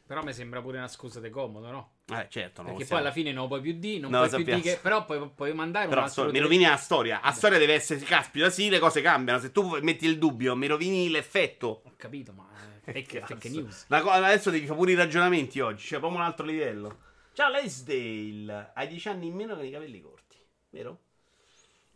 Però 0.05 0.23
mi 0.23 0.31
sembra 0.31 0.61
pure 0.61 0.77
una 0.77 0.87
scusa 0.87 1.19
di 1.19 1.29
comodo, 1.29 1.69
no? 1.71 1.91
Eh 2.05 2.27
certo, 2.29 2.61
no. 2.61 2.69
Perché 2.69 2.85
poi 2.85 2.99
alla 2.99 3.11
fine 3.11 3.33
non 3.33 3.41
lo 3.41 3.47
puoi 3.49 3.59
più 3.59 3.73
di, 3.73 3.99
non 3.99 4.11
No, 4.11 4.19
puoi 4.19 4.29
più 4.29 4.37
di 4.37 4.43
sappiamo. 4.51 4.61
che, 4.61 4.79
però 4.81 5.03
puoi, 5.03 5.29
puoi 5.35 5.53
mandare 5.53 5.89
Però 5.89 5.99
un 5.99 6.07
altro 6.07 6.23
so- 6.23 6.31
mi 6.31 6.39
rovini 6.39 6.63
la 6.63 6.77
storia. 6.77 7.19
La 7.21 7.31
storia 7.31 7.57
deve 7.57 7.73
essere, 7.73 7.99
caspita, 7.99 8.49
sì, 8.49 8.69
le 8.69 8.79
cose 8.79 9.01
cambiano. 9.01 9.37
Se 9.39 9.51
tu 9.51 9.77
metti 9.81 10.05
il 10.05 10.17
dubbio, 10.17 10.55
mi 10.55 10.67
rovini 10.67 11.09
l'effetto. 11.09 11.81
Ho 11.83 11.91
capito, 11.97 12.31
ma 12.31 12.47
è 12.85 12.93
Che 12.93 13.03
fake, 13.19 13.25
fake 13.25 13.49
news. 13.49 13.87
Co- 13.89 14.09
adesso 14.09 14.51
devi 14.51 14.65
fare 14.67 14.77
pure 14.77 14.91
i 14.93 14.95
ragionamenti 14.95 15.59
oggi. 15.59 15.85
C'è 15.85 15.97
proprio 15.99 16.17
un 16.19 16.25
altro 16.25 16.45
livello. 16.45 16.99
Ciao, 17.33 17.49
Lesdale. 17.51 18.71
Hai 18.73 18.87
10 18.87 19.09
anni 19.09 19.27
in 19.27 19.33
meno 19.35 19.55
con 19.55 19.65
i 19.65 19.71
capelli 19.71 19.99
corti, 19.99 20.37
vero? 20.69 20.99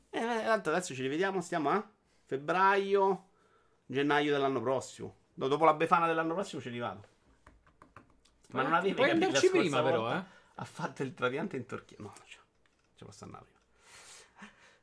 Eh, 0.10 0.20
eh, 0.20 0.44
tanto 0.44 0.70
adesso 0.70 0.94
ci 0.94 1.02
rivediamo. 1.02 1.42
Stiamo 1.42 1.70
a 1.70 1.88
febbraio, 2.26 3.26
gennaio 3.86 4.32
dell'anno 4.32 4.62
prossimo. 4.62 5.16
No, 5.36 5.48
dopo 5.48 5.66
la 5.66 5.74
befana 5.74 6.08
dell'anno 6.08 6.34
prossimo 6.34 6.62
ci 6.62 6.70
rivado. 6.70 7.02
Ma 8.50 8.64
non 8.64 8.74
avevi 8.74 8.96
Puoi 8.96 9.08
capito 9.08 9.26
andarci 9.26 9.50
prima, 9.50 9.82
però, 9.82 10.12
eh. 10.12 10.24
Ha 10.56 10.66
fatto 10.66 11.04
il 11.04 11.14
trapiante 11.14 11.56
in 11.56 11.66
Turchia. 11.66 11.98
No, 12.00 12.14
non 12.16 12.28
ci 12.28 12.40
ci 13.00 13.06
posso 13.06 13.24
andare 13.24 13.46
prima. 13.46 13.58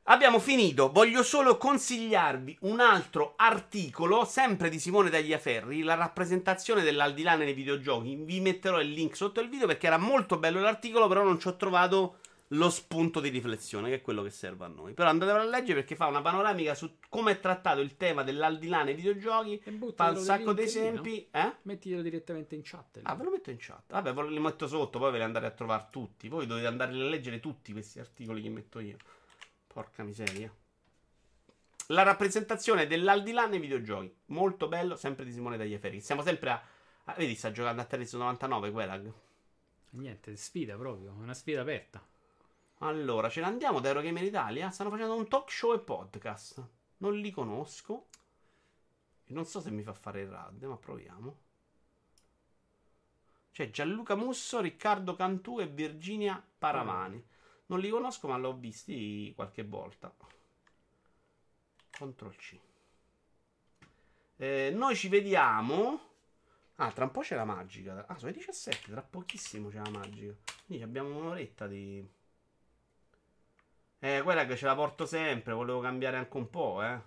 Abbiamo 0.09 0.39
finito, 0.39 0.89
voglio 0.89 1.21
solo 1.21 1.57
consigliarvi 1.57 2.59
un 2.61 2.79
altro 2.79 3.33
articolo, 3.35 4.23
sempre 4.23 4.69
di 4.69 4.79
Simone 4.79 5.09
Tagliaferri, 5.09 5.83
la 5.83 5.95
rappresentazione 5.95 6.81
dell'aldilà 6.81 7.35
nei 7.35 7.53
videogiochi. 7.53 8.15
Vi 8.15 8.39
metterò 8.39 8.79
il 8.79 8.89
link 8.89 9.17
sotto 9.17 9.41
il 9.41 9.49
video 9.49 9.67
perché 9.67 9.85
era 9.85 9.97
molto 9.97 10.37
bello 10.37 10.61
l'articolo, 10.61 11.07
però 11.07 11.23
non 11.23 11.39
ci 11.39 11.49
ho 11.49 11.57
trovato 11.57 12.19
lo 12.51 12.69
spunto 12.69 13.19
di 13.19 13.29
riflessione, 13.29 13.89
che 13.89 13.95
è 13.95 14.01
quello 14.01 14.23
che 14.23 14.29
serve 14.29 14.65
a 14.65 14.67
noi. 14.67 14.93
Però 14.93 15.09
andatevelo 15.09 15.43
a 15.43 15.47
leggere 15.47 15.79
perché 15.79 15.95
fa 15.95 16.07
una 16.07 16.21
panoramica 16.21 16.75
su 16.75 16.97
come 17.09 17.33
è 17.33 17.39
trattato 17.39 17.81
il 17.81 17.97
tema 17.97 18.23
dell'aldilà 18.23 18.83
nei 18.83 18.93
videogiochi, 18.93 19.61
fa 19.95 20.11
un 20.11 20.17
sacco 20.17 20.53
di 20.53 20.61
lì, 20.61 20.67
esempi. 20.67 21.27
Eh? 21.31 21.55
Mettilo 21.63 22.01
direttamente 22.01 22.55
in 22.55 22.61
chat. 22.63 22.99
Ah, 23.03 23.15
ve 23.15 23.23
lo 23.23 23.31
metto 23.31 23.49
in 23.49 23.57
chat. 23.59 23.91
Vabbè, 23.91 24.13
ve 24.13 24.29
li 24.29 24.39
metto 24.39 24.67
sotto, 24.67 24.99
poi 24.99 25.11
ve 25.11 25.17
li 25.17 25.23
andate 25.23 25.45
a 25.45 25.51
trovare 25.51 25.87
tutti. 25.89 26.29
Voi 26.29 26.45
dovete 26.45 26.67
andare 26.67 26.91
a 26.91 26.95
leggere 26.95 27.39
tutti 27.39 27.71
questi 27.71 27.99
articoli 27.99 28.41
che 28.41 28.49
metto 28.49 28.79
io. 28.79 28.97
Porca 29.67 30.03
miseria. 30.03 30.53
La 31.87 32.03
rappresentazione 32.03 32.87
dell'aldilà 32.87 33.45
nei 33.45 33.59
videogiochi. 33.59 34.13
Molto 34.27 34.67
bello, 34.67 34.95
sempre 34.95 35.23
di 35.25 35.31
Simone 35.31 35.57
Tagliaferri. 35.57 36.01
Siamo 36.01 36.21
sempre 36.21 36.49
a... 36.49 36.61
ah, 37.05 37.13
vedi, 37.13 37.35
sta 37.35 37.51
giocando 37.51 37.81
a 37.81 37.85
Tennis 37.85 38.13
99, 38.13 38.71
Quelag. 38.71 39.13
Niente, 39.91 40.35
sfida 40.35 40.75
proprio, 40.75 41.13
una 41.13 41.33
sfida 41.33 41.61
aperta. 41.61 42.05
Allora, 42.79 43.29
ce 43.29 43.39
ne 43.39 43.47
andiamo 43.47 43.79
da 43.79 43.87
Eurogamer 43.87 44.23
Italia. 44.23 44.69
Stanno 44.69 44.91
facendo 44.91 45.15
un 45.15 45.27
talk 45.27 45.51
show 45.51 45.73
e 45.73 45.79
podcast. 45.79 46.63
Non 46.97 47.15
li 47.15 47.31
conosco. 47.31 48.07
Non 49.27 49.45
so 49.45 49.59
se 49.59 49.71
mi 49.71 49.81
fa 49.81 49.93
fare 49.93 50.21
il 50.21 50.29
rad, 50.29 50.61
ma 50.63 50.77
proviamo. 50.77 51.45
C'è 53.51 53.71
Gianluca 53.71 54.15
Musso, 54.15 54.61
Riccardo 54.61 55.15
Cantù 55.15 55.59
e 55.59 55.65
Virginia 55.65 56.41
Paravani. 56.57 57.25
Non 57.65 57.79
li 57.79 57.89
conosco, 57.89 58.27
ma 58.27 58.37
l'ho 58.37 58.55
visti 58.55 59.33
qualche 59.35 59.63
volta. 59.63 60.13
Ctrl 61.89 62.35
C. 62.35 62.59
Eh, 64.37 64.71
noi 64.73 64.95
ci 64.95 65.07
vediamo. 65.07 65.99
Ah, 66.75 66.91
tra 66.91 67.05
un 67.05 67.11
po' 67.11 67.21
c'è 67.21 67.35
la 67.35 67.43
magica. 67.43 68.05
Ah, 68.05 68.15
sono 68.17 68.29
le 68.29 68.37
17, 68.37 68.91
tra 68.91 69.01
pochissimo 69.01 69.69
c'è 69.69 69.81
la 69.81 69.89
magica. 69.89 70.33
Quindi 70.67 70.83
abbiamo 70.83 71.17
un'oretta 71.17 71.65
di. 71.65 72.07
Eh, 73.99 74.21
quella 74.23 74.45
che 74.45 74.55
ce 74.55 74.65
la 74.65 74.75
porto 74.75 75.05
sempre. 75.05 75.53
Volevo 75.53 75.79
cambiare 75.79 76.17
anche 76.17 76.37
un 76.37 76.49
po', 76.49 76.83
eh. 76.83 76.99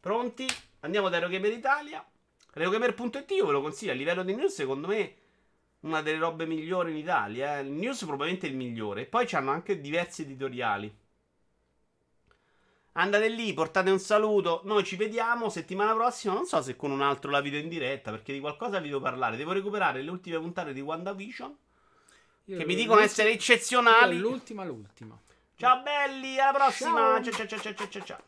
Pronti? 0.00 0.46
Andiamo 0.80 1.08
da 1.08 1.16
Eurogamer 1.16 1.52
Italia. 1.52 2.04
Eurogamer.it 2.54 3.30
io 3.30 3.46
ve 3.46 3.52
lo 3.52 3.62
consiglio. 3.62 3.92
A 3.92 3.94
livello 3.94 4.22
di 4.22 4.34
news, 4.34 4.52
secondo 4.52 4.88
me, 4.88 5.16
una 5.80 6.02
delle 6.02 6.18
robe 6.18 6.44
migliori 6.44 6.90
in 6.90 6.98
Italia. 6.98 7.58
Eh. 7.58 7.62
Il 7.62 7.70
news 7.70 8.04
probabilmente 8.04 8.46
è 8.46 8.50
il 8.50 8.56
migliore. 8.56 9.06
Poi 9.06 9.26
c'hanno 9.26 9.50
anche 9.50 9.80
diversi 9.80 10.22
editoriali. 10.22 10.94
Andate 12.94 13.28
lì, 13.28 13.54
portate 13.54 13.90
un 13.90 13.98
saluto. 13.98 14.60
Noi 14.64 14.84
ci 14.84 14.96
vediamo 14.96 15.48
settimana 15.48 15.94
prossima. 15.94 16.34
Non 16.34 16.44
so 16.44 16.60
se 16.60 16.76
con 16.76 16.90
un 16.90 17.00
altro 17.00 17.30
la 17.30 17.40
video 17.40 17.58
in 17.58 17.68
diretta, 17.68 18.10
perché 18.10 18.34
di 18.34 18.40
qualcosa 18.40 18.80
vi 18.80 18.88
devo 18.88 19.00
parlare. 19.00 19.36
Devo 19.38 19.52
recuperare 19.52 20.02
le 20.02 20.10
ultime 20.10 20.38
puntate 20.38 20.74
di 20.74 20.80
WandaVision. 20.82 21.56
Io 22.46 22.58
Che 22.58 22.64
mi 22.64 22.74
dicono 22.74 23.00
essere 23.00 23.30
eccezionali. 23.30 24.16
Io 24.16 24.22
L'ultima, 24.22 24.64
l'ultima. 24.64 25.18
Ciao 25.56 25.82
belli, 25.82 26.38
alla 26.38 26.52
prossima. 26.52 27.20
Ciao. 27.22 27.32
ciao 27.32 27.46
ciao 27.46 27.58
ciao 27.60 27.74
ciao 27.74 27.88
ciao. 27.88 28.04
ciao. 28.04 28.22